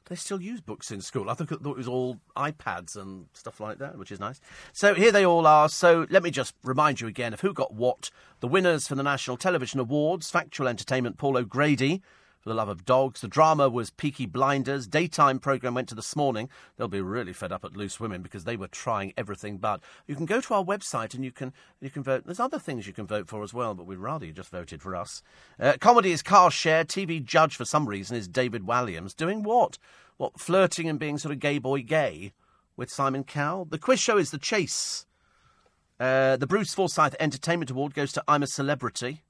They 0.07 0.15
still 0.15 0.39
use 0.39 0.61
books 0.61 0.91
in 0.91 1.01
school. 1.01 1.31
I 1.31 1.33
thought 1.33 1.51
it 1.51 1.63
was 1.63 1.87
all 1.87 2.19
iPads 2.37 2.95
and 2.95 3.25
stuff 3.33 3.59
like 3.59 3.79
that, 3.79 3.97
which 3.97 4.11
is 4.11 4.19
nice. 4.19 4.39
So 4.71 4.93
here 4.93 5.11
they 5.11 5.25
all 5.25 5.47
are. 5.47 5.67
So 5.67 6.05
let 6.11 6.21
me 6.21 6.29
just 6.29 6.53
remind 6.63 7.01
you 7.01 7.07
again 7.07 7.33
of 7.33 7.41
who 7.41 7.53
got 7.53 7.73
what. 7.73 8.11
The 8.39 8.47
winners 8.47 8.87
for 8.87 8.93
the 8.93 9.01
National 9.01 9.35
Television 9.35 9.79
Awards, 9.79 10.29
Factual 10.29 10.67
Entertainment, 10.67 11.17
Paul 11.17 11.37
O'Grady, 11.37 12.03
for 12.45 12.49
the 12.49 12.55
love 12.55 12.69
of 12.69 12.85
dogs. 12.85 13.21
The 13.21 13.27
drama 13.27 13.69
was 13.69 13.89
Peaky 13.89 14.27
Blinders. 14.27 14.85
Daytime 14.85 15.39
programme 15.39 15.73
went 15.73 15.89
to 15.89 15.95
this 15.95 16.15
morning. 16.15 16.47
They'll 16.77 16.87
be 16.87 17.01
really 17.01 17.33
fed 17.33 17.51
up 17.51 17.65
at 17.65 17.75
Loose 17.75 17.99
Women 17.99 18.21
because 18.21 18.43
they 18.43 18.55
were 18.55 18.67
trying 18.67 19.13
everything 19.17 19.57
but. 19.57 19.81
You 20.05 20.15
can 20.15 20.27
go 20.27 20.39
to 20.39 20.53
our 20.53 20.63
website 20.63 21.15
and 21.15 21.25
you 21.25 21.31
can 21.31 21.53
you 21.81 21.89
can 21.89 22.03
vote. 22.03 22.23
There's 22.23 22.39
other 22.39 22.59
things 22.59 22.85
you 22.85 22.93
can 22.93 23.07
vote 23.07 23.27
for 23.27 23.41
as 23.41 23.51
well, 23.51 23.73
but 23.73 23.87
we'd 23.87 23.97
rather 23.97 24.27
you 24.27 24.31
just 24.31 24.51
voted 24.51 24.79
for 24.79 24.95
us. 24.95 25.23
Uh, 25.59 25.73
comedy 25.79 26.11
is 26.11 26.21
Car 26.21 26.51
Share. 26.51 26.85
TV 26.85 27.23
judge 27.23 27.55
for 27.55 27.65
some 27.65 27.89
reason 27.89 28.15
is 28.15 28.27
David 28.27 28.61
Walliams. 28.61 29.15
Doing 29.15 29.41
what? 29.41 29.79
What 30.17 30.39
flirting 30.39 30.87
and 30.87 30.99
being 30.99 31.17
sort 31.17 31.31
of 31.33 31.39
gay 31.39 31.57
boy 31.57 31.81
gay 31.81 32.31
with 32.77 32.91
Simon 32.91 33.23
Cowell. 33.23 33.65
The 33.65 33.79
quiz 33.79 33.99
show 33.99 34.19
is 34.19 34.29
The 34.29 34.37
Chase. 34.37 35.07
Uh, 35.99 36.37
the 36.37 36.45
Bruce 36.45 36.75
Forsyth 36.75 37.15
Entertainment 37.19 37.71
Award 37.71 37.95
goes 37.95 38.13
to 38.13 38.23
I'm 38.27 38.43
a 38.43 38.47
Celebrity. 38.47 39.23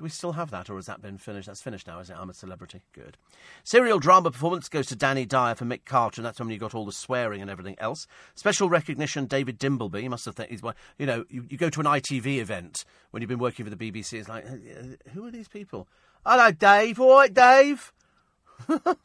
Do 0.00 0.04
we 0.04 0.08
still 0.08 0.32
have 0.32 0.50
that, 0.50 0.70
or 0.70 0.76
has 0.76 0.86
that 0.86 1.02
been 1.02 1.18
finished? 1.18 1.46
That's 1.46 1.60
finished 1.60 1.86
now, 1.86 1.98
is 1.98 2.08
it? 2.08 2.16
I'm 2.18 2.30
a 2.30 2.32
celebrity. 2.32 2.80
Good. 2.94 3.18
Serial 3.64 3.98
drama 3.98 4.30
performance 4.30 4.66
goes 4.70 4.86
to 4.86 4.96
Danny 4.96 5.26
Dyer 5.26 5.54
for 5.54 5.66
Mick 5.66 5.84
Carter, 5.84 6.22
and 6.22 6.26
that's 6.26 6.40
when 6.40 6.48
you 6.48 6.56
got 6.56 6.74
all 6.74 6.86
the 6.86 6.90
swearing 6.92 7.42
and 7.42 7.50
everything 7.50 7.76
else. 7.78 8.06
Special 8.34 8.70
recognition, 8.70 9.26
David 9.26 9.58
Dimbleby. 9.58 10.02
You 10.02 10.08
must 10.08 10.24
have 10.24 10.38
he's 10.48 10.62
one. 10.62 10.74
You 10.96 11.04
know, 11.04 11.26
you, 11.28 11.44
you 11.50 11.58
go 11.58 11.68
to 11.68 11.80
an 11.80 11.86
ITV 11.86 12.38
event 12.38 12.86
when 13.10 13.20
you've 13.20 13.28
been 13.28 13.38
working 13.38 13.66
for 13.66 13.74
the 13.74 13.76
BBC. 13.76 14.14
It's 14.14 14.28
like, 14.30 14.46
uh, 14.46 15.10
who 15.12 15.26
are 15.26 15.30
these 15.30 15.48
people? 15.48 15.86
Hello, 16.24 16.50
Dave. 16.50 16.98
All 16.98 17.16
right, 17.16 17.34
Dave. 17.34 17.92
I'm 18.70 18.96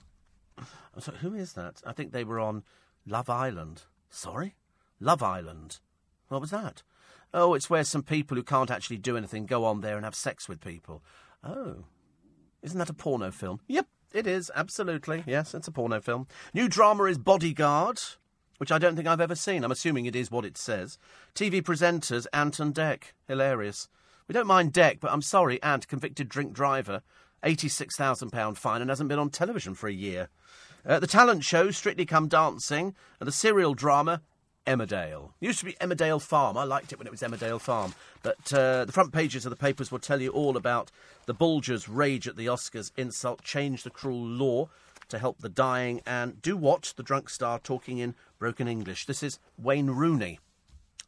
sorry, 0.99 1.17
who 1.17 1.33
is 1.33 1.51
that? 1.55 1.81
I 1.85 1.91
think 1.91 2.13
they 2.13 2.23
were 2.23 2.39
on 2.39 2.63
Love 3.05 3.29
Island. 3.29 3.81
Sorry, 4.09 4.55
Love 5.01 5.21
Island. 5.21 5.79
What 6.29 6.39
was 6.39 6.51
that? 6.51 6.83
Oh, 7.33 7.53
it's 7.53 7.69
where 7.69 7.83
some 7.83 8.03
people 8.03 8.37
who 8.37 8.43
can't 8.43 8.71
actually 8.71 8.97
do 8.97 9.17
anything 9.17 9.45
go 9.45 9.65
on 9.65 9.81
there 9.81 9.95
and 9.95 10.05
have 10.05 10.15
sex 10.15 10.47
with 10.47 10.61
people. 10.61 11.03
Oh. 11.43 11.85
Isn't 12.61 12.79
that 12.79 12.89
a 12.89 12.93
porno 12.93 13.31
film? 13.31 13.59
Yep, 13.67 13.87
it 14.13 14.25
is, 14.25 14.51
absolutely. 14.55 15.23
Yes, 15.27 15.53
it's 15.53 15.67
a 15.67 15.71
porno 15.71 16.01
film. 16.01 16.27
New 16.53 16.67
drama 16.67 17.03
is 17.03 17.17
Bodyguard, 17.17 17.99
which 18.57 18.71
I 18.71 18.77
don't 18.77 18.95
think 18.95 19.07
I've 19.07 19.21
ever 19.21 19.35
seen. 19.35 19.63
I'm 19.63 19.71
assuming 19.71 20.05
it 20.05 20.15
is 20.15 20.31
what 20.31 20.45
it 20.45 20.57
says. 20.57 20.97
TV 21.35 21.61
presenters, 21.61 22.25
Ant 22.33 22.59
and 22.59 22.73
Dec. 22.73 23.11
Hilarious. 23.27 23.89
We 24.27 24.33
don't 24.33 24.47
mind 24.47 24.73
Dec, 24.73 24.99
but 24.99 25.11
I'm 25.11 25.21
sorry, 25.21 25.61
Ant, 25.61 25.87
convicted 25.87 26.29
drink 26.29 26.53
driver, 26.53 27.03
£86,000 27.43 28.57
fine 28.57 28.81
and 28.81 28.89
hasn't 28.89 29.09
been 29.09 29.19
on 29.19 29.29
television 29.29 29.75
for 29.75 29.87
a 29.87 29.93
year. 29.93 30.29
Uh, 30.85 30.99
the 30.99 31.07
talent 31.07 31.43
show, 31.43 31.71
Strictly 31.71 32.05
Come 32.05 32.27
Dancing, 32.27 32.95
and 33.19 33.27
the 33.27 33.31
serial 33.31 33.73
drama, 33.73 34.21
Emmerdale. 34.65 35.31
Used 35.39 35.59
to 35.59 35.65
be 35.65 35.73
Emmerdale 35.73 36.21
Farm. 36.21 36.57
I 36.57 36.63
liked 36.63 36.91
it 36.91 36.99
when 36.99 37.07
it 37.07 37.11
was 37.11 37.21
Emmerdale 37.21 37.61
Farm. 37.61 37.93
But 38.23 38.51
uh, 38.53 38.85
the 38.85 38.91
front 38.91 39.13
pages 39.13 39.45
of 39.45 39.49
the 39.49 39.55
papers 39.55 39.91
will 39.91 39.99
tell 39.99 40.21
you 40.21 40.29
all 40.29 40.57
about 40.57 40.91
the 41.25 41.33
Bulgers' 41.33 41.87
rage 41.87 42.27
at 42.27 42.35
the 42.35 42.47
Oscars 42.47 42.91
insult, 42.97 43.43
change 43.43 43.83
the 43.83 43.89
cruel 43.89 44.25
law 44.25 44.69
to 45.09 45.19
help 45.19 45.39
the 45.39 45.49
dying, 45.49 46.01
and 46.05 46.41
do 46.41 46.57
what? 46.57 46.93
The 46.95 47.03
drunk 47.03 47.29
star 47.29 47.59
talking 47.59 47.99
in 47.99 48.15
broken 48.39 48.67
English. 48.67 49.05
This 49.05 49.21
is 49.21 49.39
Wayne 49.57 49.91
Rooney. 49.91 50.39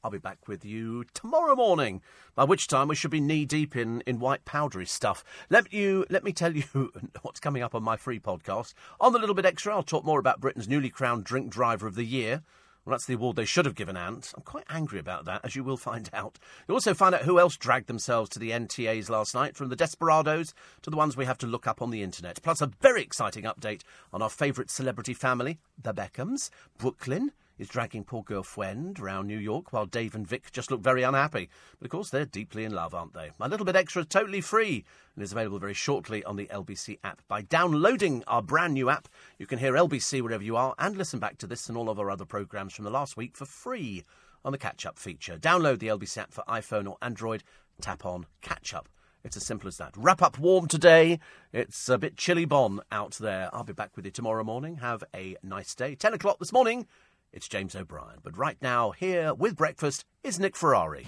I'll 0.03 0.11
be 0.11 0.19
back 0.19 0.47
with 0.47 0.63
you 0.63 1.03
tomorrow 1.13 1.55
morning, 1.55 2.01
by 2.35 2.43
which 2.43 2.67
time 2.67 2.88
we 2.88 2.95
should 2.95 3.11
be 3.11 3.19
knee 3.19 3.45
deep 3.45 3.75
in, 3.75 4.01
in 4.01 4.19
white 4.19 4.45
powdery 4.45 4.85
stuff. 4.85 5.23
Let 5.49 5.73
you 5.73 6.05
let 6.09 6.23
me 6.23 6.31
tell 6.31 6.55
you 6.55 6.63
what's 7.23 7.39
coming 7.39 7.63
up 7.63 7.73
on 7.73 7.84
my 7.84 7.97
free 7.97 8.19
podcast. 8.19 8.73
On 9.01 9.11
the 9.11 9.19
little 9.19 9.35
bit 9.35 9.45
extra, 9.45 9.73
I'll 9.73 9.84
talk 9.84 10.05
more 10.05 10.19
about 10.19 10.39
Britain's 10.39 10.69
newly 10.69 10.89
crowned 10.89 11.23
drink 11.23 11.49
driver 11.49 11.88
of 11.88 11.95
the 11.95 12.05
year. 12.05 12.43
Well, 12.88 12.93
that's 12.93 13.05
the 13.05 13.15
award 13.15 13.35
they 13.35 13.43
should 13.43 13.65
have 13.65 13.76
given 13.76 13.97
Ant. 13.97 14.31
I'm 14.34 14.43
quite 14.43 14.64
angry 14.69 14.97
about 14.97 15.26
that, 15.26 15.41
as 15.43 15.57
you 15.57 15.64
will 15.65 15.76
find 15.76 16.09
out. 16.14 16.39
You'll 16.65 16.77
also 16.77 16.93
find 16.93 17.14
out 17.14 17.23
who 17.23 17.38
else 17.38 17.57
dragged 17.57 17.88
themselves 17.88 18.30
to 18.30 18.39
the 18.39 18.51
NTAs 18.51 19.09
last 19.09 19.35
night, 19.35 19.57
from 19.57 19.68
the 19.68 19.76
Desperados 19.76 20.53
to 20.84 20.89
the 20.89 20.95
ones 20.95 21.18
we 21.18 21.26
have 21.26 21.37
to 21.39 21.47
look 21.47 21.68
up 21.68 21.81
on 21.81 21.89
the 21.89 22.02
internet. 22.02 22.41
Plus, 22.41 22.62
a 22.62 22.71
very 22.79 23.02
exciting 23.02 23.44
update 23.44 23.81
on 24.13 24.21
our 24.21 24.29
favourite 24.29 24.70
celebrity 24.70 25.13
family, 25.13 25.60
the 25.84 25.94
Beckhams, 25.94 26.49
Brooklyn, 26.78 27.34
is 27.57 27.68
dragging 27.68 28.03
poor 28.03 28.23
girl 28.23 28.37
girlfriend 28.37 28.99
around 28.99 29.26
New 29.26 29.37
York 29.39 29.73
while 29.73 29.87
Dave 29.87 30.13
and 30.13 30.27
Vic 30.27 30.52
just 30.52 30.69
look 30.69 30.79
very 30.79 31.02
unhappy. 31.02 31.49
But 31.79 31.86
of 31.86 31.91
course, 31.91 32.11
they're 32.11 32.23
deeply 32.23 32.63
in 32.63 32.71
love, 32.71 32.94
aren't 32.94 33.15
they? 33.15 33.31
A 33.39 33.49
little 33.49 33.65
bit 33.65 33.76
extra, 33.76 34.03
is 34.03 34.07
totally 34.07 34.41
free, 34.41 34.86
and 35.15 35.23
is 35.23 35.31
available 35.31 35.57
very 35.57 35.73
shortly 35.73 36.23
on 36.23 36.36
the 36.36 36.45
LBC 36.45 36.99
app. 37.03 37.23
By 37.27 37.41
downloading 37.41 38.23
our 38.27 38.44
brand 38.44 38.76
new 38.76 38.91
app, 38.91 39.07
you 39.39 39.47
can 39.47 39.57
hear 39.57 39.73
LBC 39.73 40.21
wherever 40.21 40.44
you 40.44 40.55
are 40.55 40.76
and 40.77 40.95
listen 40.95 41.19
back 41.19 41.39
to 41.39 41.47
this 41.47 41.68
and 41.68 41.76
all 41.76 41.89
of 41.89 41.99
our 41.99 42.11
other 42.11 42.26
programmes 42.26 42.73
from 42.73 42.86
the 42.86 42.91
last 42.91 43.18
week 43.18 43.36
for 43.36 43.45
free 43.45 44.03
on 44.45 44.52
the 44.52 44.60
catch 44.60 44.86
up 44.86 44.99
feature. 44.99 45.37
Download 45.39 45.79
the 45.79 45.87
LBC 45.87 46.18
app 46.19 46.34
for 46.34 46.44
iPhone 46.47 46.87
or 46.87 46.97
Android, 47.02 47.44
tap 47.81 48.05
on 48.05 48.27
catch 48.41 48.71
up. 48.73 48.87
It's 49.23 49.36
as 49.36 49.45
simple 49.45 49.68
as 49.68 49.77
that. 49.77 49.97
Wrap 49.97 50.21
up 50.21 50.39
warm 50.39 50.68
today. 50.68 51.19
It's 51.52 51.89
a 51.89 51.97
bit 51.97 52.15
chilly 52.18 52.45
bon 52.45 52.81
out 52.91 53.13
there. 53.13 53.49
I'll 53.52 53.63
be 53.63 53.73
back 53.73 53.95
with 53.95 54.05
you 54.05 54.11
tomorrow 54.11 54.44
morning. 54.44 54.77
Have 54.77 55.03
a 55.13 55.36
nice 55.44 55.76
day. 55.76 55.95
10 55.95 56.13
o'clock 56.13 56.39
this 56.39 56.53
morning. 56.53 56.87
It's 57.34 57.47
James 57.47 57.76
O'Brien. 57.76 58.20
But 58.23 58.38
right 58.38 58.57
now, 58.62 58.91
here 58.91 59.34
with 59.34 59.56
breakfast 59.56 60.06
is 60.23 60.39
Nick 60.39 60.56
Ferrari. 60.56 61.06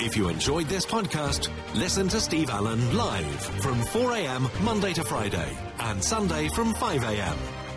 If 0.00 0.16
you 0.16 0.28
enjoyed 0.28 0.68
this 0.68 0.86
podcast, 0.86 1.50
listen 1.74 2.08
to 2.08 2.20
Steve 2.20 2.50
Allen 2.50 2.96
live 2.96 3.40
from 3.60 3.80
4am 3.80 4.62
Monday 4.62 4.92
to 4.92 5.02
Friday 5.02 5.56
and 5.80 6.02
Sunday 6.02 6.48
from 6.48 6.72
5am. 6.74 7.67